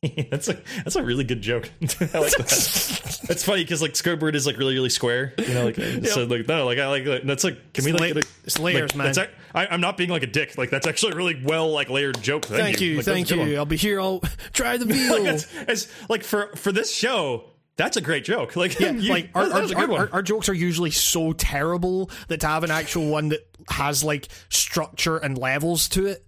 that's 0.31 0.49
a 0.49 0.57
that's 0.77 0.95
a 0.95 1.03
really 1.03 1.25
good 1.25 1.43
joke. 1.43 1.71
I 1.83 1.85
like 2.21 2.33
that. 2.37 3.19
That's 3.29 3.45
funny 3.45 3.65
because 3.65 3.83
like 3.83 3.93
Squidward 3.95 4.35
is 4.37 4.47
like 4.47 4.57
really 4.57 4.75
really 4.75 4.91
square. 4.91 5.35
You 5.39 5.53
know, 5.55 5.65
like 5.65 5.75
so 6.07 6.23
like 6.25 6.47
no, 6.47 6.65
like 6.67 6.79
I 6.79 6.87
like 6.87 7.05
that. 7.05 7.27
that's 7.27 7.43
like 7.43 7.73
can 7.73 7.85
we 7.85 7.91
It's 7.91 8.01
like 8.01 8.15
la- 8.15 8.21
get 8.21 8.25
a- 8.25 8.29
it's 8.45 8.59
layers, 8.61 8.91
like, 8.93 8.97
man. 8.97 9.07
That's 9.07 9.19
ac- 9.19 9.31
I, 9.55 9.67
I'm 9.67 9.81
not 9.81 9.97
being 9.97 10.09
like 10.11 10.23
a 10.23 10.29
dick. 10.29 10.57
Like 10.57 10.71
that's 10.71 10.87
actually 10.87 11.13
a 11.13 11.17
really 11.17 11.43
well 11.45 11.71
like 11.73 11.91
layered 11.91 12.23
joke. 12.23 12.45
Thank, 12.47 12.63
Thank 12.63 12.81
you, 12.81 12.97
Like, 12.99 13.07
that 13.07 13.11
was 13.11 13.13
a 13.13 13.13
thank 13.15 13.29
good 13.29 13.39
one. 13.41 13.49
you. 13.49 13.57
I'll 13.57 13.67
be 13.67 13.77
here. 13.77 14.01
I'll 14.01 14.21
try 14.53 14.77
the 14.77 14.85
Like, 14.85 14.95
veal. 14.95 15.25
that's, 15.25 15.53
it's, 15.67 15.89
like 16.09 16.23
for 16.23 16.55
for 16.55 16.71
this 16.71 16.95
show, 16.95 17.51
that's 17.77 17.97
a 17.97 18.01
great 18.01 18.25
joke. 18.25 18.55
Like 18.55 18.79
Yeah, 18.79 18.93
you- 18.93 19.11
like 19.11 19.31
our, 19.35 19.49
that 19.49 19.55
our, 19.57 19.67
good 19.67 19.89
one. 19.91 20.01
our, 20.03 20.09
our 20.13 20.23
jokes 20.23 20.49
are 20.49 20.55
usually 20.55 20.93
so 20.93 21.33
terrible 21.33 22.09
that 22.29 22.39
to 22.41 22.47
have 22.47 22.63
an 22.63 22.71
actual 22.71 23.09
one 23.11 23.31
that 23.31 23.41
has 23.69 24.05
like 24.05 24.29
structure 24.49 25.17
and 25.17 25.37
levels 25.37 25.89
to 25.91 26.07
it 26.07 26.25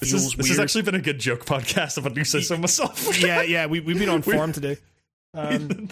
this 0.00 0.12
is, 0.12 0.34
this 0.34 0.48
has 0.48 0.58
actually 0.58 0.82
been 0.82 0.94
a 0.94 1.00
good 1.00 1.18
joke 1.18 1.44
podcast 1.46 1.98
if 1.98 2.06
I 2.06 2.08
do 2.08 2.24
say 2.24 2.40
so 2.40 2.56
myself. 2.56 3.18
yeah, 3.22 3.42
yeah, 3.42 3.66
we 3.66 3.80
we've 3.80 3.98
been 3.98 4.08
on 4.08 4.22
form 4.36 4.52
today. 4.52 4.76
Um, 5.32 5.88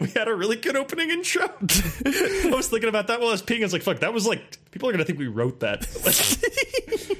we 0.00 0.08
had 0.16 0.28
a 0.28 0.34
really 0.34 0.56
good 0.56 0.76
opening 0.76 1.10
intro. 1.10 1.42
I 1.44 2.50
was 2.56 2.68
thinking 2.68 2.88
about 2.88 3.08
that 3.08 3.20
while 3.20 3.28
I 3.28 3.32
was 3.32 3.42
peeing. 3.42 3.60
I 3.60 3.64
was 3.64 3.74
like, 3.74 3.82
fuck, 3.82 3.98
that 3.98 4.14
was 4.14 4.26
like, 4.26 4.40
people 4.70 4.88
are 4.88 4.92
going 4.92 5.00
to 5.00 5.04
think 5.04 5.18
we 5.18 5.26
wrote 5.26 5.60
that. 5.60 5.86
Like, 6.06 7.18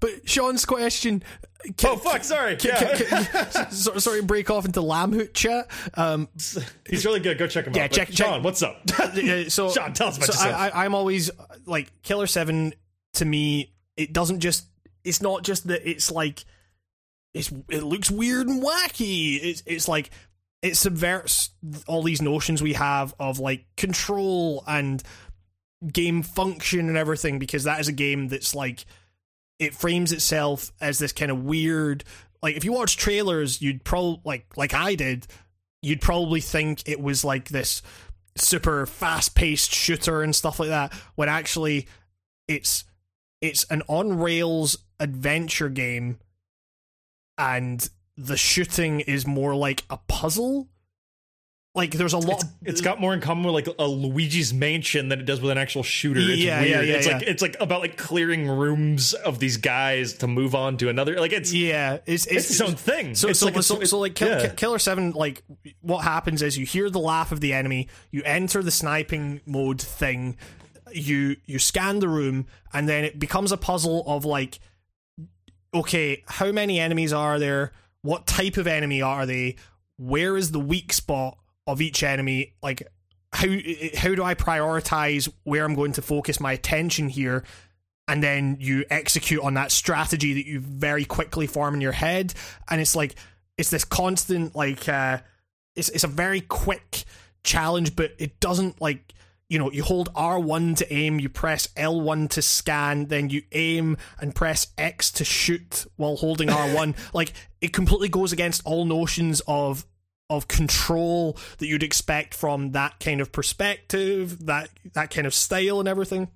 but 0.00 0.28
Sean's 0.28 0.64
question. 0.64 1.24
oh 1.84 1.96
fuck! 1.96 2.22
Sorry. 2.24 2.56
yeah. 2.64 3.68
so, 3.70 3.98
sorry, 3.98 4.22
break 4.22 4.50
off 4.50 4.64
into 4.64 4.80
Lambhoot 4.80 5.34
chat. 5.34 5.68
Um, 5.94 6.28
He's 6.88 7.04
really 7.04 7.18
good. 7.20 7.38
Go 7.38 7.46
check 7.46 7.66
him 7.66 7.74
Yeah, 7.74 7.84
out. 7.84 7.90
check- 7.90 8.08
But 8.08 8.14
check- 8.14 8.26
Sean, 8.28 8.42
what's 8.44 8.62
up? 8.62 8.88
so 9.48 9.70
Sean, 9.70 9.92
tell 9.94 10.08
us 10.08 10.16
about 10.16 10.26
so 10.26 10.32
yourself. 10.32 10.54
I, 10.54 10.68
I, 10.68 10.84
I'm 10.84 10.94
always 10.94 11.30
like 11.66 11.90
Killer 12.02 12.26
Seven. 12.26 12.72
To 13.14 13.24
me, 13.24 13.72
it 13.98 14.12
doesn't 14.12 14.40
just. 14.40 14.66
It's 15.04 15.20
not 15.20 15.42
just 15.42 15.66
that 15.68 15.88
it's 15.88 16.10
like. 16.10 16.44
It's 17.34 17.52
it 17.68 17.82
looks 17.82 18.10
weird 18.10 18.48
and 18.48 18.62
wacky. 18.62 19.38
It's 19.42 19.62
it's 19.66 19.86
like 19.86 20.10
it 20.62 20.76
subverts 20.76 21.50
all 21.86 22.02
these 22.02 22.22
notions 22.22 22.62
we 22.62 22.72
have 22.72 23.14
of 23.18 23.38
like 23.38 23.64
control 23.76 24.64
and 24.66 25.02
game 25.92 26.22
function 26.22 26.88
and 26.88 26.96
everything 26.96 27.38
because 27.38 27.64
that 27.64 27.80
is 27.80 27.88
a 27.88 27.92
game 27.92 28.28
that's 28.28 28.54
like 28.54 28.84
it 29.58 29.74
frames 29.74 30.12
itself 30.12 30.72
as 30.80 30.98
this 30.98 31.12
kind 31.12 31.30
of 31.30 31.44
weird 31.44 32.02
like 32.42 32.56
if 32.56 32.64
you 32.64 32.72
watch 32.72 32.96
trailers 32.96 33.62
you'd 33.62 33.84
probably 33.84 34.20
like 34.24 34.56
like 34.56 34.74
I 34.74 34.96
did 34.96 35.28
you'd 35.82 36.00
probably 36.00 36.40
think 36.40 36.82
it 36.88 37.00
was 37.00 37.24
like 37.24 37.48
this 37.48 37.80
super 38.36 38.86
fast-paced 38.86 39.72
shooter 39.72 40.22
and 40.22 40.34
stuff 40.34 40.58
like 40.58 40.70
that 40.70 40.92
when 41.14 41.28
actually 41.28 41.86
it's 42.48 42.84
it's 43.40 43.64
an 43.64 43.82
on 43.88 44.18
rails 44.18 44.78
adventure 45.00 45.68
game 45.68 46.18
and 47.36 47.88
the 48.16 48.36
shooting 48.36 49.00
is 49.00 49.26
more 49.26 49.54
like 49.54 49.84
a 49.90 49.98
puzzle 50.08 50.68
like 51.74 51.92
there's 51.92 52.14
a 52.14 52.18
lot 52.18 52.42
it's 52.64 52.80
got 52.80 53.00
more 53.00 53.14
in 53.14 53.20
common 53.20 53.44
with 53.44 53.54
like 53.66 53.76
a 53.78 53.86
Luigi's 53.86 54.52
Mansion 54.52 55.08
than 55.10 55.20
it 55.20 55.26
does 55.26 55.40
with 55.40 55.52
an 55.52 55.58
actual 55.58 55.84
shooter. 55.84 56.18
It's 56.18 56.40
Yeah, 56.42 56.60
weird. 56.60 56.70
yeah, 56.70 56.80
yeah, 56.80 56.94
it's 56.96 57.06
like 57.06 57.22
it's 57.22 57.42
like 57.42 57.56
about 57.60 57.82
like 57.82 57.96
clearing 57.96 58.48
rooms 58.48 59.14
of 59.14 59.38
these 59.38 59.58
guys 59.58 60.14
to 60.14 60.26
move 60.26 60.56
on 60.56 60.76
to 60.78 60.88
another. 60.88 61.20
Like 61.20 61.30
it's 61.32 61.52
yeah 61.52 61.98
it's 62.04 62.26
it's 62.26 62.50
its 62.50 62.60
own 62.60 62.74
thing. 62.74 63.14
So, 63.14 63.28
it's 63.28 63.38
so, 63.38 63.46
like 63.46 63.56
a- 63.56 63.62
so, 63.62 63.84
so, 63.84 64.00
like 64.00 64.16
Kill, 64.16 64.28
yeah. 64.28 64.48
Killer 64.48 64.80
Seven, 64.80 65.12
like 65.12 65.44
what 65.80 65.98
happens 66.02 66.42
is 66.42 66.58
you 66.58 66.66
hear 66.66 66.90
the 66.90 66.98
laugh 66.98 67.30
of 67.30 67.40
the 67.40 67.52
enemy, 67.52 67.86
you 68.10 68.22
enter 68.24 68.60
the 68.60 68.72
sniping 68.72 69.40
mode 69.46 69.80
thing, 69.80 70.36
you 70.92 71.36
you 71.46 71.58
scan 71.58 71.98
the 71.98 72.08
room, 72.08 72.46
and 72.72 72.88
then 72.88 73.04
it 73.04 73.18
becomes 73.18 73.52
a 73.52 73.56
puzzle 73.56 74.04
of 74.06 74.24
like, 74.24 74.58
okay, 75.74 76.22
how 76.26 76.52
many 76.52 76.78
enemies 76.80 77.12
are 77.12 77.38
there? 77.38 77.72
What 78.02 78.26
type 78.26 78.56
of 78.56 78.66
enemy 78.66 79.02
are 79.02 79.26
they? 79.26 79.56
Where 79.96 80.36
is 80.36 80.52
the 80.52 80.60
weak 80.60 80.92
spot 80.92 81.38
of 81.66 81.80
each 81.80 82.02
enemy? 82.02 82.54
Like, 82.62 82.82
how 83.32 83.48
how 83.96 84.14
do 84.14 84.22
I 84.22 84.34
prioritize 84.34 85.32
where 85.44 85.64
I'm 85.64 85.74
going 85.74 85.92
to 85.92 86.02
focus 86.02 86.40
my 86.40 86.52
attention 86.52 87.08
here? 87.08 87.44
and 88.08 88.22
then 88.22 88.56
you 88.58 88.84
execute 88.88 89.42
on 89.42 89.54
that 89.54 89.70
strategy 89.70 90.32
that 90.32 90.46
you 90.46 90.58
very 90.58 91.04
quickly 91.04 91.46
form 91.46 91.74
in 91.74 91.80
your 91.80 91.92
head 91.92 92.32
and 92.68 92.80
it's 92.80 92.96
like 92.96 93.14
it's 93.58 93.70
this 93.70 93.84
constant 93.84 94.56
like 94.56 94.88
uh 94.88 95.18
it's 95.76 95.90
it's 95.90 96.04
a 96.04 96.08
very 96.08 96.40
quick 96.40 97.04
challenge 97.44 97.94
but 97.94 98.12
it 98.18 98.40
doesn't 98.40 98.80
like 98.80 99.12
you 99.48 99.58
know 99.58 99.70
you 99.70 99.82
hold 99.82 100.12
R1 100.14 100.76
to 100.78 100.92
aim 100.92 101.20
you 101.20 101.28
press 101.28 101.68
L1 101.68 102.30
to 102.30 102.42
scan 102.42 103.06
then 103.06 103.30
you 103.30 103.42
aim 103.52 103.96
and 104.20 104.34
press 104.34 104.68
X 104.76 105.10
to 105.12 105.24
shoot 105.24 105.86
while 105.96 106.16
holding 106.16 106.48
R1 106.50 106.94
like 107.14 107.32
it 107.60 107.72
completely 107.72 108.08
goes 108.08 108.32
against 108.32 108.62
all 108.64 108.84
notions 108.84 109.40
of 109.46 109.86
of 110.30 110.46
control 110.46 111.38
that 111.56 111.66
you'd 111.66 111.82
expect 111.82 112.34
from 112.34 112.72
that 112.72 113.00
kind 113.00 113.20
of 113.20 113.32
perspective 113.32 114.44
that 114.44 114.68
that 114.92 115.10
kind 115.10 115.26
of 115.26 115.32
style 115.32 115.80
and 115.80 115.88
everything 115.88 116.28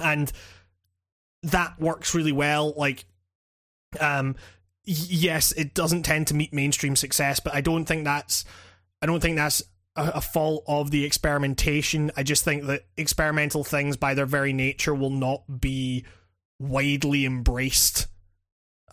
and 0.00 0.32
that 1.42 1.80
works 1.80 2.14
really 2.14 2.32
well. 2.32 2.74
Like, 2.76 3.04
um, 4.00 4.36
yes, 4.84 5.52
it 5.52 5.74
doesn't 5.74 6.02
tend 6.02 6.26
to 6.28 6.34
meet 6.34 6.52
mainstream 6.52 6.96
success, 6.96 7.40
but 7.40 7.54
I 7.54 7.60
don't 7.60 7.84
think 7.84 8.04
that's 8.04 8.44
I 9.00 9.06
don't 9.06 9.20
think 9.20 9.36
that's 9.36 9.62
a, 9.98 10.20
fault 10.20 10.64
of 10.66 10.90
the 10.90 11.04
experimentation. 11.04 12.10
I 12.16 12.22
just 12.22 12.44
think 12.44 12.64
that 12.66 12.84
experimental 12.96 13.64
things, 13.64 13.96
by 13.96 14.14
their 14.14 14.26
very 14.26 14.52
nature, 14.52 14.94
will 14.94 15.10
not 15.10 15.60
be 15.60 16.04
widely 16.58 17.24
embraced. 17.24 18.06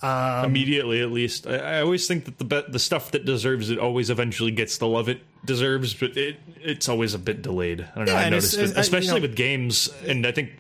Um, 0.02 0.46
immediately 0.46 1.02
at 1.02 1.12
least. 1.12 1.48
I, 1.48 1.56
I 1.58 1.82
always 1.82 2.08
think 2.08 2.26
that 2.26 2.38
the 2.38 2.44
be- 2.46 2.64
the 2.70 2.80
stuff 2.80 3.12
that 3.12 3.24
deserves 3.26 3.70
it 3.70 3.80
always 3.80 4.10
eventually 4.10 4.52
gets 4.52 4.78
the 4.78 4.88
love 4.88 5.08
it 5.08 5.22
deserves, 5.46 5.94
but 5.94 6.18
it 6.18 6.38
it's 6.62 6.90
always 6.90 7.14
a 7.14 7.20
bit 7.20 7.42
delayed. 7.42 7.82
I 7.94 7.96
don't 8.00 8.06
know. 8.06 8.12
Yeah, 8.14 8.20
I 8.20 8.28
it's- 8.28 8.54
noticed, 8.56 8.58
uh, 8.58 8.62
you 8.76 8.82
especially 8.82 9.16
know- 9.22 9.28
with 9.28 9.36
games, 9.36 9.90
and 10.06 10.28
I 10.28 10.32
think 10.34 10.52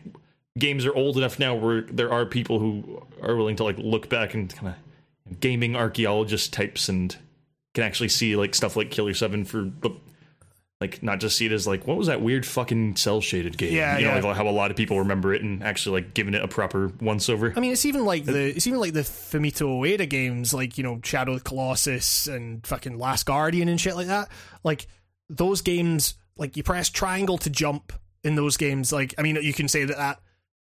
games 0.57 0.85
are 0.85 0.95
old 0.95 1.17
enough 1.17 1.37
now 1.37 1.53
where 1.53 1.81
there 1.81 2.13
are 2.13 2.25
people 2.25 2.59
who 2.59 3.05
are 3.21 3.35
willing 3.35 3.57
to 3.57 3.63
like 3.65 3.77
look 3.77 4.07
back 4.07 4.33
and 4.33 4.55
kind 4.55 4.73
of 5.27 5.39
gaming 5.41 5.75
archaeologist 5.75 6.53
types 6.53 6.87
and 6.87 7.17
can 7.73 7.83
actually 7.83 8.07
see 8.09 8.37
like 8.37 8.55
stuff 8.55 8.77
like 8.77 8.89
Killer 8.89 9.13
Seven 9.13 9.43
for 9.43 9.63
but 9.63 9.91
like 10.81 11.01
not 11.01 11.19
just 11.19 11.37
see 11.37 11.45
it 11.45 11.53
as 11.53 11.65
like 11.65 11.87
what 11.87 11.97
was 11.97 12.07
that 12.07 12.21
weird 12.21 12.45
fucking 12.45 12.97
cel 12.97 13.21
shaded 13.21 13.57
game? 13.57 13.73
Yeah, 13.73 13.97
you 13.97 14.05
know, 14.05 14.15
yeah. 14.15 14.21
like 14.21 14.35
how 14.35 14.47
a 14.47 14.49
lot 14.49 14.71
of 14.71 14.77
people 14.77 14.99
remember 14.99 15.33
it 15.33 15.41
and 15.41 15.63
actually 15.63 16.01
like 16.01 16.13
giving 16.13 16.33
it 16.33 16.43
a 16.43 16.47
proper 16.47 16.91
once 16.99 17.29
over. 17.29 17.53
I 17.55 17.59
mean, 17.59 17.71
it's 17.71 17.85
even 17.85 18.03
like 18.03 18.27
uh, 18.27 18.33
the 18.33 18.55
it's 18.55 18.67
even 18.67 18.79
like 18.79 18.93
the 18.93 19.01
Fumito 19.01 19.79
Ueda 19.79 20.09
games, 20.09 20.53
like 20.53 20.77
you 20.77 20.83
know 20.83 20.99
Shadow 21.03 21.33
of 21.33 21.43
the 21.43 21.49
Colossus 21.49 22.27
and 22.27 22.65
fucking 22.67 22.97
Last 22.97 23.25
Guardian 23.25 23.69
and 23.69 23.79
shit 23.79 23.95
like 23.95 24.07
that. 24.07 24.29
Like 24.63 24.87
those 25.29 25.61
games, 25.61 26.15
like 26.37 26.57
you 26.57 26.63
press 26.63 26.89
triangle 26.89 27.37
to 27.39 27.49
jump 27.49 27.93
in 28.25 28.35
those 28.35 28.57
games. 28.57 28.91
Like 28.91 29.15
I 29.17 29.21
mean, 29.21 29.37
you 29.37 29.53
can 29.53 29.69
say 29.69 29.85
that 29.85 29.97
that 29.97 30.19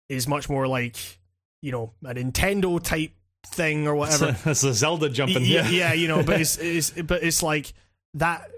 is 0.09 0.28
much 0.28 0.49
more 0.49 0.68
like 0.68 0.97
you 1.62 1.73
know 1.73 1.94
a 2.05 2.15
Nintendo 2.15 2.81
type 2.81 3.10
thing 3.44 3.89
or 3.89 3.97
whatever. 3.97 4.33
That's 4.44 4.62
a 4.62 4.73
Zelda 4.73 5.09
jumping. 5.09 5.44
yeah, 5.44 5.68
yeah, 5.68 5.93
you 5.94 6.07
know, 6.07 6.23
but 6.23 6.41
it's, 6.41 6.59
it's 6.59 6.91
but 6.91 7.25
it's 7.25 7.43
like 7.43 7.73
that 8.15 8.49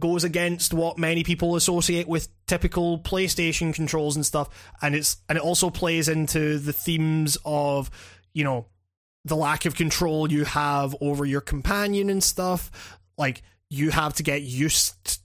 goes 0.00 0.24
against 0.24 0.72
what 0.72 0.98
many 0.98 1.24
people 1.24 1.56
associate 1.56 2.08
with 2.08 2.28
typical 2.46 2.98
PlayStation 3.00 3.74
controls 3.74 4.16
and 4.16 4.24
stuff, 4.24 4.48
and 4.82 4.94
it's 4.94 5.18
and 5.28 5.36
it 5.38 5.44
also 5.44 5.70
plays 5.70 6.08
into 6.08 6.58
the 6.58 6.72
themes 6.72 7.38
of 7.44 7.90
you 8.32 8.44
know 8.44 8.66
the 9.24 9.36
lack 9.36 9.64
of 9.66 9.74
control 9.74 10.30
you 10.30 10.44
have 10.44 10.96
over 11.00 11.24
your 11.24 11.40
companion 11.40 12.10
and 12.10 12.22
stuff. 12.22 12.98
Like 13.16 13.42
you 13.70 13.90
have 13.90 14.14
to 14.14 14.22
get 14.22 14.42
used. 14.42 15.20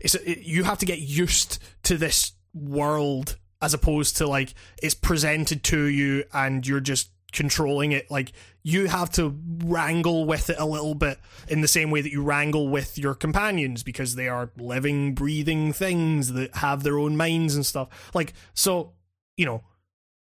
It's 0.00 0.14
it, 0.14 0.38
you 0.38 0.64
have 0.64 0.78
to 0.78 0.86
get 0.86 0.98
used 0.98 1.58
to 1.84 1.96
this 1.96 2.32
world 2.54 3.36
as 3.60 3.74
opposed 3.74 4.16
to 4.18 4.26
like 4.26 4.54
it's 4.82 4.94
presented 4.94 5.62
to 5.64 5.84
you 5.84 6.24
and 6.32 6.66
you're 6.66 6.80
just 6.80 7.10
controlling 7.32 7.92
it. 7.92 8.10
Like 8.10 8.32
you 8.62 8.88
have 8.88 9.10
to 9.12 9.38
wrangle 9.64 10.24
with 10.24 10.50
it 10.50 10.56
a 10.58 10.64
little 10.64 10.94
bit 10.94 11.18
in 11.48 11.60
the 11.60 11.68
same 11.68 11.90
way 11.90 12.00
that 12.00 12.12
you 12.12 12.22
wrangle 12.22 12.68
with 12.68 12.98
your 12.98 13.14
companions 13.14 13.82
because 13.82 14.14
they 14.14 14.28
are 14.28 14.50
living 14.56 15.14
breathing 15.14 15.72
things 15.72 16.32
that 16.32 16.56
have 16.56 16.82
their 16.82 16.98
own 16.98 17.16
minds 17.16 17.54
and 17.54 17.64
stuff. 17.64 18.10
Like 18.14 18.32
so 18.54 18.92
you 19.36 19.46
know 19.46 19.62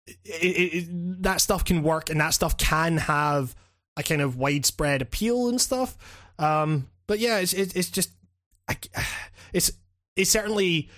it, 0.07 0.17
it, 0.25 0.75
it, 0.75 1.23
that 1.23 1.41
stuff 1.41 1.65
can 1.65 1.83
work 1.83 2.11
and 2.11 2.21
that 2.21 2.35
stuff 2.35 2.57
can 2.57 2.99
have 2.99 3.55
a 3.97 4.03
kind 4.03 4.21
of 4.21 4.37
widespread 4.37 5.03
appeal 5.03 5.49
and 5.49 5.61
stuff. 5.61 5.97
Um 6.39 6.89
but 7.07 7.19
yeah 7.19 7.39
it's 7.39 7.53
it, 7.53 7.77
it's 7.77 7.91
just 7.91 8.11
I, 8.69 8.77
it's 9.53 9.73
it's 10.17 10.31
certainly 10.31 10.91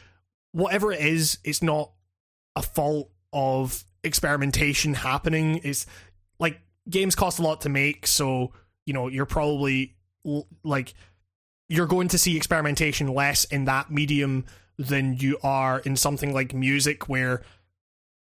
whatever 0.52 0.92
it 0.92 1.00
is 1.00 1.38
it's 1.44 1.62
not 1.62 1.90
a 2.54 2.62
fault 2.62 3.10
of 3.32 3.84
experimentation 4.06 4.94
happening 4.94 5.58
is 5.58 5.86
like 6.38 6.60
games 6.88 7.14
cost 7.14 7.38
a 7.38 7.42
lot 7.42 7.60
to 7.60 7.68
make 7.68 8.06
so 8.06 8.52
you 8.86 8.94
know 8.94 9.08
you're 9.08 9.26
probably 9.26 9.96
like 10.64 10.94
you're 11.68 11.86
going 11.86 12.08
to 12.08 12.18
see 12.18 12.36
experimentation 12.36 13.08
less 13.08 13.44
in 13.44 13.64
that 13.64 13.90
medium 13.90 14.44
than 14.78 15.14
you 15.14 15.38
are 15.42 15.80
in 15.80 15.96
something 15.96 16.32
like 16.32 16.54
music 16.54 17.08
where 17.08 17.42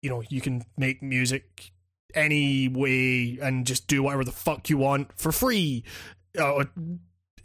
you 0.03 0.11
know 0.11 0.23
you 0.29 0.41
can 0.41 0.65
make 0.77 1.03
music 1.03 1.73
any 2.15 2.69
way 2.69 3.39
and 3.41 3.67
just 3.67 3.87
do 3.87 4.03
whatever 4.03 4.25
the 4.25 4.33
fuck 4.33 4.71
you 4.71 4.79
want 4.79 5.13
for 5.17 5.33
free. 5.33 5.85
Uh, 6.39 6.65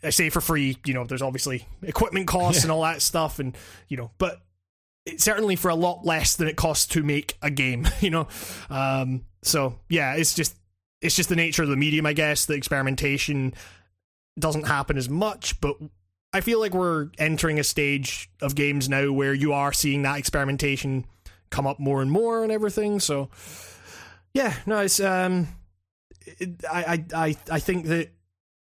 I 0.03 0.09
say 0.09 0.29
for 0.29 0.41
free, 0.41 0.77
you 0.85 0.93
know, 0.93 1.05
there's 1.05 1.21
obviously 1.21 1.67
equipment 1.81 2.27
costs 2.27 2.63
and 2.63 2.71
all 2.71 2.81
that 2.83 3.01
stuff, 3.01 3.39
and 3.39 3.57
you 3.87 3.97
know, 3.97 4.11
but 4.17 4.41
certainly 5.17 5.55
for 5.55 5.69
a 5.69 5.75
lot 5.75 6.05
less 6.05 6.35
than 6.35 6.47
it 6.47 6.55
costs 6.55 6.87
to 6.87 7.03
make 7.03 7.37
a 7.41 7.49
game, 7.49 7.87
you 7.99 8.09
know. 8.09 8.27
Um, 8.69 9.25
so 9.41 9.79
yeah, 9.89 10.15
it's 10.15 10.33
just 10.33 10.55
it's 11.01 11.15
just 11.15 11.29
the 11.29 11.35
nature 11.35 11.63
of 11.63 11.69
the 11.69 11.75
medium, 11.75 12.05
I 12.05 12.13
guess. 12.13 12.45
The 12.45 12.53
experimentation 12.53 13.53
doesn't 14.39 14.67
happen 14.67 14.97
as 14.97 15.09
much, 15.09 15.59
but 15.61 15.77
I 16.31 16.41
feel 16.41 16.59
like 16.59 16.73
we're 16.73 17.09
entering 17.19 17.59
a 17.59 17.63
stage 17.63 18.29
of 18.41 18.55
games 18.55 18.89
now 18.89 19.11
where 19.11 19.33
you 19.33 19.53
are 19.53 19.73
seeing 19.73 20.01
that 20.03 20.17
experimentation 20.17 21.05
come 21.51 21.67
up 21.67 21.79
more 21.79 22.01
and 22.01 22.09
more 22.09 22.41
and 22.41 22.51
everything. 22.51 22.99
So 22.99 23.29
yeah, 24.33 24.55
no, 24.65 24.79
it's 24.79 24.99
um, 24.99 25.47
it, 26.25 26.63
I 26.69 27.05
I 27.13 27.27
I 27.27 27.37
I 27.51 27.59
think 27.59 27.85
that 27.87 28.09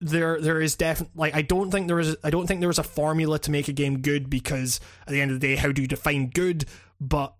there 0.01 0.39
there 0.39 0.61
is 0.61 0.75
definitely 0.75 1.13
like 1.15 1.35
I 1.35 1.41
don't 1.41 1.71
think 1.71 1.87
there 1.87 1.99
is 1.99 2.15
I 2.23 2.29
don't 2.29 2.47
think 2.47 2.61
there 2.61 2.69
is 2.69 2.79
a 2.79 2.83
formula 2.83 3.37
to 3.39 3.51
make 3.51 3.67
a 3.67 3.73
game 3.73 3.99
good 3.99 4.29
because 4.29 4.79
at 5.05 5.11
the 5.11 5.19
end 5.19 5.31
of 5.31 5.39
the 5.39 5.47
day 5.47 5.55
how 5.57 5.71
do 5.71 5.81
you 5.81 5.87
define 5.87 6.29
good 6.29 6.65
but 7.01 7.35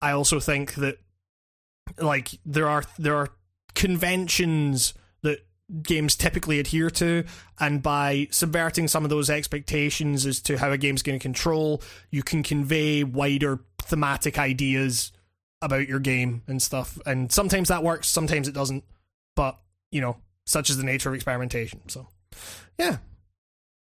I 0.00 0.12
also 0.12 0.38
think 0.38 0.74
that 0.74 0.98
like 1.98 2.38
there 2.44 2.68
are 2.68 2.84
there 2.98 3.16
are 3.16 3.30
conventions 3.74 4.94
that 5.22 5.46
games 5.82 6.16
typically 6.16 6.58
adhere 6.58 6.90
to, 6.90 7.24
and 7.58 7.82
by 7.82 8.28
subverting 8.30 8.88
some 8.88 9.04
of 9.04 9.10
those 9.10 9.30
expectations 9.30 10.26
as 10.26 10.40
to 10.42 10.58
how 10.58 10.70
a 10.70 10.78
game's 10.78 11.02
going 11.02 11.18
to 11.18 11.22
control, 11.22 11.82
you 12.10 12.22
can 12.22 12.42
convey 12.42 13.04
wider 13.04 13.60
thematic 13.82 14.38
ideas 14.38 15.12
about 15.62 15.88
your 15.88 16.00
game 16.00 16.42
and 16.46 16.60
stuff. 16.60 16.98
And 17.06 17.32
sometimes 17.32 17.68
that 17.68 17.82
works, 17.82 18.08
sometimes 18.08 18.48
it 18.48 18.52
doesn't. 18.52 18.84
But 19.36 19.58
you 19.90 20.00
know, 20.00 20.16
such 20.46 20.70
is 20.70 20.76
the 20.76 20.84
nature 20.84 21.08
of 21.08 21.14
experimentation. 21.14 21.80
So, 21.88 22.08
yeah. 22.78 22.98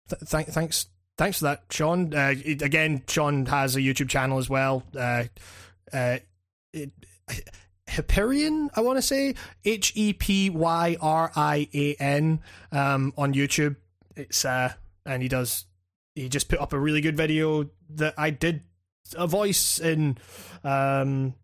Th- 0.08 0.20
th- 0.30 0.46
thanks, 0.46 0.86
thanks 1.18 1.38
for 1.38 1.44
that, 1.44 1.64
Sean. 1.70 2.14
Uh, 2.14 2.34
it- 2.44 2.62
again, 2.62 3.02
Sean 3.08 3.46
has 3.46 3.76
a 3.76 3.80
YouTube 3.80 4.08
channel 4.08 4.38
as 4.38 4.48
well. 4.48 4.84
Uh, 4.96 5.24
uh, 5.92 6.18
it, 6.72 6.92
Hyperion, 7.88 8.70
I 8.74 8.80
want 8.80 8.98
to 8.98 9.02
say 9.02 9.34
H 9.64 9.92
E 9.94 10.12
P 10.12 10.50
Y 10.50 10.96
R 11.00 11.30
I 11.36 11.68
A 11.72 11.94
N 11.94 12.40
um, 12.72 13.12
on 13.16 13.32
YouTube. 13.32 13.76
It's 14.16 14.44
uh, 14.44 14.72
and 15.04 15.22
he 15.22 15.28
does. 15.28 15.66
He 16.14 16.28
just 16.28 16.48
put 16.48 16.58
up 16.60 16.72
a 16.72 16.78
really 16.78 17.00
good 17.00 17.16
video 17.16 17.68
that 17.90 18.14
I 18.18 18.30
did 18.30 18.62
a 19.14 19.26
voice 19.26 19.78
in. 19.78 20.18
Um, 20.64 21.34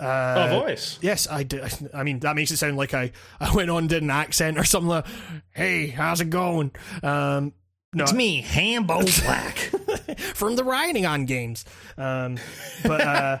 uh, 0.00 0.48
oh, 0.50 0.60
voice. 0.60 0.98
Yes, 1.02 1.28
I 1.30 1.42
did. 1.42 1.62
I 1.94 2.02
mean, 2.02 2.20
that 2.20 2.34
makes 2.36 2.50
it 2.50 2.56
sound 2.56 2.76
like 2.76 2.94
I, 2.94 3.12
I 3.38 3.54
went 3.54 3.70
on 3.70 3.86
did 3.86 4.02
an 4.02 4.10
accent 4.10 4.58
or 4.58 4.64
something 4.64 4.88
like, 4.88 5.06
"Hey, 5.50 5.88
how's 5.88 6.20
it 6.20 6.30
going?" 6.30 6.72
Um, 7.02 7.52
no, 7.92 8.04
It's 8.04 8.12
me, 8.12 8.40
Hambo 8.40 9.02
Black. 9.22 9.56
from 10.34 10.56
the 10.56 10.64
writing 10.64 11.06
on 11.06 11.24
games. 11.24 11.64
Um, 11.98 12.38
but 12.84 13.00
uh, 13.00 13.38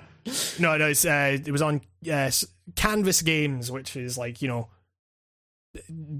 no, 0.58 0.76
no, 0.76 0.88
it's, 0.88 1.04
uh, 1.04 1.38
it 1.44 1.50
was 1.50 1.62
on 1.62 1.80
uh, 2.10 2.30
Canvas 2.74 3.22
Games, 3.22 3.70
which 3.70 3.96
is 3.96 4.18
like 4.18 4.42
you 4.42 4.48
know, 4.48 4.68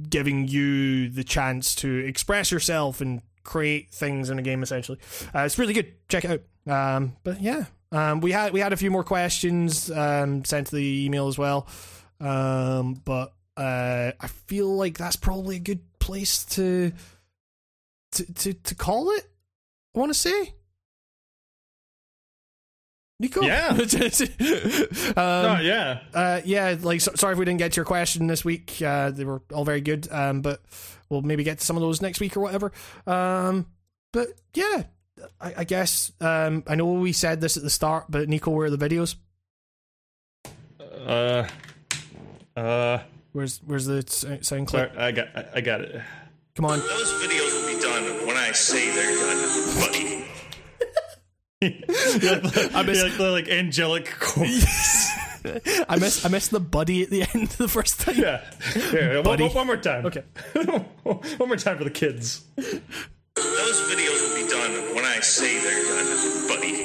giving 0.08 0.48
you 0.48 1.08
the 1.08 1.24
chance 1.24 1.74
to 1.76 1.92
express 1.98 2.50
yourself 2.50 3.00
and 3.00 3.22
create 3.42 3.90
things 3.90 4.30
in 4.30 4.38
a 4.38 4.42
game. 4.42 4.62
Essentially, 4.62 4.98
uh, 5.34 5.40
it's 5.40 5.58
really 5.58 5.74
good. 5.74 5.92
Check 6.08 6.24
it 6.24 6.42
out. 6.66 6.96
Um, 6.96 7.16
but 7.24 7.40
yeah, 7.40 7.64
um, 7.92 8.20
we 8.20 8.32
had 8.32 8.52
we 8.52 8.60
had 8.60 8.72
a 8.72 8.76
few 8.76 8.90
more 8.90 9.04
questions 9.04 9.90
um, 9.90 10.44
sent 10.44 10.68
to 10.68 10.76
the 10.76 11.04
email 11.04 11.28
as 11.28 11.38
well. 11.38 11.66
Um, 12.20 12.94
but 13.04 13.32
uh, 13.56 14.12
I 14.20 14.26
feel 14.46 14.68
like 14.76 14.98
that's 14.98 15.16
probably 15.16 15.56
a 15.56 15.60
good 15.60 15.80
place 15.98 16.44
to 16.46 16.92
to 18.12 18.34
to, 18.34 18.54
to 18.54 18.74
call 18.74 19.10
it. 19.10 19.28
I 19.94 19.98
want 19.98 20.10
to 20.10 20.18
say. 20.18 20.54
Nico? 23.18 23.42
Yeah. 23.42 23.68
um, 23.72 23.86
oh, 25.16 25.58
yeah. 25.60 26.00
uh, 26.14 26.40
yeah, 26.42 26.74
like 26.80 27.02
so, 27.02 27.12
sorry 27.16 27.34
if 27.34 27.38
we 27.38 27.44
didn't 27.44 27.58
get 27.58 27.72
to 27.72 27.76
your 27.76 27.84
question 27.84 28.26
this 28.28 28.46
week. 28.46 28.80
Uh, 28.80 29.10
they 29.10 29.26
were 29.26 29.42
all 29.52 29.66
very 29.66 29.82
good, 29.82 30.10
um, 30.10 30.40
but 30.40 30.62
we'll 31.10 31.20
maybe 31.20 31.44
get 31.44 31.58
to 31.58 31.64
some 31.64 31.76
of 31.76 31.82
those 31.82 32.00
next 32.00 32.18
week 32.18 32.34
or 32.34 32.40
whatever. 32.40 32.72
Um, 33.06 33.66
but 34.14 34.28
yeah, 34.54 34.84
I, 35.40 35.54
I 35.58 35.64
guess 35.64 36.12
um, 36.20 36.62
I 36.66 36.74
know 36.74 36.86
we 36.92 37.12
said 37.12 37.40
this 37.40 37.56
at 37.56 37.62
the 37.62 37.70
start, 37.70 38.06
but 38.08 38.28
Nico, 38.28 38.50
where 38.50 38.66
are 38.66 38.70
the 38.70 38.76
videos? 38.88 39.16
Uh, 41.06 41.46
uh, 42.56 42.98
Where's 43.32 43.58
where's 43.64 43.86
the 43.86 43.98
s- 43.98 44.26
sound 44.46 44.66
clip? 44.66 44.92
I 44.98 45.12
got, 45.12 45.28
I, 45.36 45.46
I 45.56 45.60
got 45.60 45.82
it. 45.82 46.02
Come 46.56 46.64
on, 46.64 46.80
Those 46.80 47.12
videos 47.22 47.60
will 47.62 47.74
be 47.74 47.80
done 47.80 48.26
when 48.26 48.36
I 48.36 48.50
say 48.52 48.90
they're 48.90 49.16
done, 49.16 49.80
buddy. 49.80 50.26
You're 52.26 52.40
like, 52.42 52.74
I 52.74 52.82
miss- 52.82 53.02
like 53.04 53.16
the 53.16 53.30
like 53.30 53.48
angelic 53.48 54.10
chorus. 54.18 55.08
I 55.88 55.96
missed 55.96 56.26
I 56.26 56.28
missed 56.28 56.50
the 56.50 56.58
buddy 56.60 57.02
at 57.04 57.10
the 57.10 57.22
end 57.22 57.48
the 57.50 57.68
first 57.68 58.00
time. 58.00 58.16
yeah. 58.18 58.42
yeah. 58.92 59.20
One, 59.20 59.38
one- 59.40 59.54
one 59.54 59.66
more 59.68 59.76
time. 59.76 60.06
Okay. 60.06 60.24
one 61.04 61.48
more 61.48 61.56
time 61.56 61.78
for 61.78 61.84
the 61.84 61.90
kids. 61.90 62.44
Those 63.42 63.80
videos 63.90 64.20
will 64.28 64.36
be 64.42 64.48
done 64.48 64.94
when 64.94 65.04
I 65.04 65.20
say 65.20 65.58
they're 65.60 65.84
done, 65.84 66.48
buddy. 66.48 66.84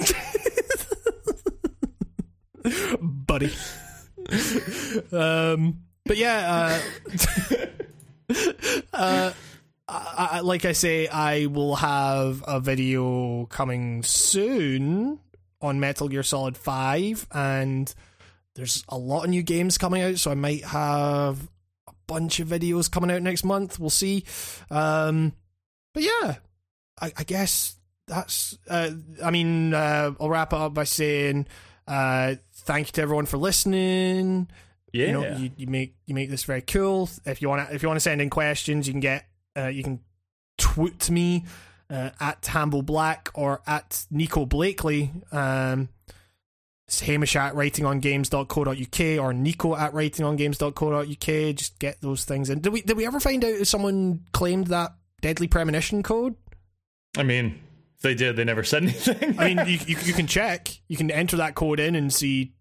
buddy. 3.27 3.51
um, 5.11 5.81
but 6.05 6.17
yeah, 6.17 6.81
uh, 7.49 7.65
uh, 8.93 9.33
I, 9.87 10.29
I, 10.31 10.39
like 10.41 10.65
I 10.65 10.71
say, 10.71 11.07
I 11.07 11.47
will 11.47 11.75
have 11.75 12.43
a 12.47 12.59
video 12.59 13.45
coming 13.47 14.03
soon 14.03 15.19
on 15.61 15.79
Metal 15.79 16.07
Gear 16.07 16.23
Solid 16.23 16.57
Five, 16.57 17.27
and 17.31 17.93
there's 18.55 18.83
a 18.89 18.97
lot 18.97 19.25
of 19.25 19.29
new 19.29 19.43
games 19.43 19.77
coming 19.77 20.01
out, 20.01 20.17
so 20.17 20.31
I 20.31 20.35
might 20.35 20.63
have 20.63 21.49
a 21.87 21.93
bunch 22.07 22.39
of 22.39 22.47
videos 22.47 22.89
coming 22.89 23.11
out 23.11 23.21
next 23.21 23.43
month. 23.43 23.79
We'll 23.79 23.89
see. 23.89 24.23
Um, 24.71 25.33
but 25.95 26.03
yeah, 26.03 26.35
I, 27.01 27.11
I 27.17 27.23
guess 27.23 27.75
that's. 28.05 28.57
Uh, 28.69 28.91
I 29.23 29.31
mean, 29.31 29.73
uh, 29.73 30.11
I'll 30.19 30.29
wrap 30.29 30.53
it 30.53 30.59
up 30.59 30.75
by 30.75 30.83
saying 30.83 31.47
uh, 31.87 32.35
thank 32.53 32.89
you 32.89 32.91
to 32.91 33.01
everyone 33.01 33.25
for 33.25 33.37
listening. 33.37 34.47
Yeah. 34.91 35.07
You 35.07 35.11
know, 35.13 35.37
you, 35.37 35.51
you 35.57 35.67
make 35.67 35.95
you 36.05 36.13
make 36.13 36.29
this 36.29 36.43
very 36.43 36.61
cool. 36.61 37.09
If 37.25 37.41
you 37.41 37.49
want 37.49 37.67
to, 37.67 37.73
if 37.73 37.81
you 37.81 37.87
want 37.89 37.97
to 37.97 38.01
send 38.01 38.21
in 38.21 38.29
questions, 38.29 38.87
you 38.87 38.93
can 38.93 38.99
get 38.99 39.25
uh, 39.57 39.67
you 39.67 39.83
can 39.83 40.01
tweet 40.57 41.09
me 41.09 41.45
uh, 41.89 42.11
at 42.19 42.45
Hamble 42.45 42.81
Black 42.81 43.29
or 43.33 43.61
at 43.65 44.05
Nico 44.11 44.45
Blakely. 44.45 45.11
Um, 45.31 45.89
it's 46.87 46.99
Hamish 47.01 47.35
at 47.35 47.55
writingongames.co.uk 47.55 49.25
or 49.25 49.33
Nico 49.33 49.75
at 49.75 49.93
writingongames.co.uk. 49.93 51.55
Just 51.55 51.79
get 51.79 51.99
those 52.01 52.25
things 52.25 52.49
in. 52.49 52.59
Did 52.59 52.73
we 52.73 52.81
did 52.81 52.95
we 52.95 53.07
ever 53.07 53.19
find 53.19 53.43
out 53.43 53.51
if 53.51 53.67
someone 53.67 54.21
claimed 54.33 54.67
that 54.67 54.93
deadly 55.21 55.47
premonition 55.47 56.03
code? 56.03 56.35
I 57.17 57.23
mean, 57.23 57.59
if 57.97 58.01
they 58.01 58.15
did, 58.15 58.35
they 58.35 58.43
never 58.43 58.63
said 58.63 58.83
anything. 58.83 59.39
I 59.39 59.53
mean, 59.53 59.67
you, 59.67 59.79
you 59.87 59.97
you 60.03 60.13
can 60.13 60.27
check. 60.27 60.69
You 60.87 60.97
can 60.97 61.09
enter 61.11 61.37
that 61.37 61.55
code 61.55 61.79
in 61.79 61.95
and 61.95 62.13
see 62.13 62.53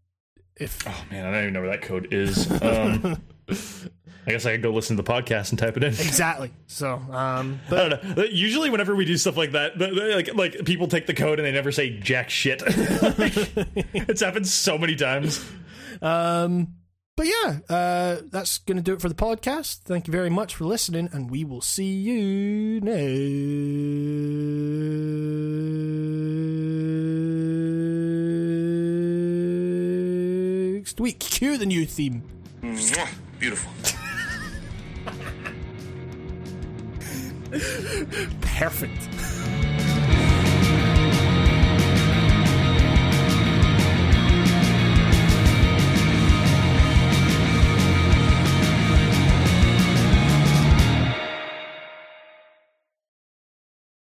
if 0.56 0.86
oh 0.86 1.04
man, 1.10 1.26
I 1.26 1.30
don't 1.32 1.40
even 1.42 1.52
know 1.54 1.60
where 1.60 1.70
that 1.70 1.82
code 1.82 2.08
is. 2.12 2.50
Um, 2.62 3.22
I 4.26 4.30
guess 4.30 4.46
I 4.46 4.52
could 4.52 4.62
go 4.62 4.70
listen 4.70 4.96
to 4.96 5.02
the 5.02 5.12
podcast 5.12 5.50
and 5.50 5.58
type 5.58 5.76
it 5.76 5.84
in. 5.84 5.92
exactly. 5.92 6.50
So, 6.66 6.94
um, 7.10 7.60
but 7.68 7.78
I 7.78 7.88
don't 7.88 8.16
know. 8.16 8.24
Usually, 8.24 8.70
whenever 8.70 8.94
we 8.96 9.04
do 9.04 9.18
stuff 9.18 9.36
like 9.36 9.52
that, 9.52 9.78
like 9.78 10.34
like 10.34 10.64
people 10.64 10.88
take 10.88 11.06
the 11.06 11.12
code 11.14 11.38
and 11.38 11.44
they 11.46 11.52
never 11.52 11.70
say 11.72 11.90
jack 11.98 12.30
shit. 12.30 12.62
it's 12.66 14.22
happened 14.22 14.46
so 14.46 14.78
many 14.78 14.96
times. 14.96 15.44
Um, 16.00 16.74
but 17.16 17.26
yeah, 17.26 17.58
uh, 17.68 18.16
that's 18.30 18.58
going 18.58 18.76
to 18.76 18.82
do 18.82 18.92
it 18.94 19.00
for 19.00 19.08
the 19.08 19.14
podcast. 19.14 19.78
Thank 19.84 20.06
you 20.06 20.12
very 20.12 20.30
much 20.30 20.56
for 20.56 20.64
listening, 20.64 21.08
and 21.12 21.30
we 21.30 21.44
will 21.44 21.60
see 21.60 21.92
you 21.92 22.80
next 30.74 31.00
week. 31.00 31.18
Cue 31.20 31.56
the 31.56 31.66
new 31.66 31.86
theme. 31.86 32.22
Beautiful. 33.38 33.70
Perfect. 38.40 39.08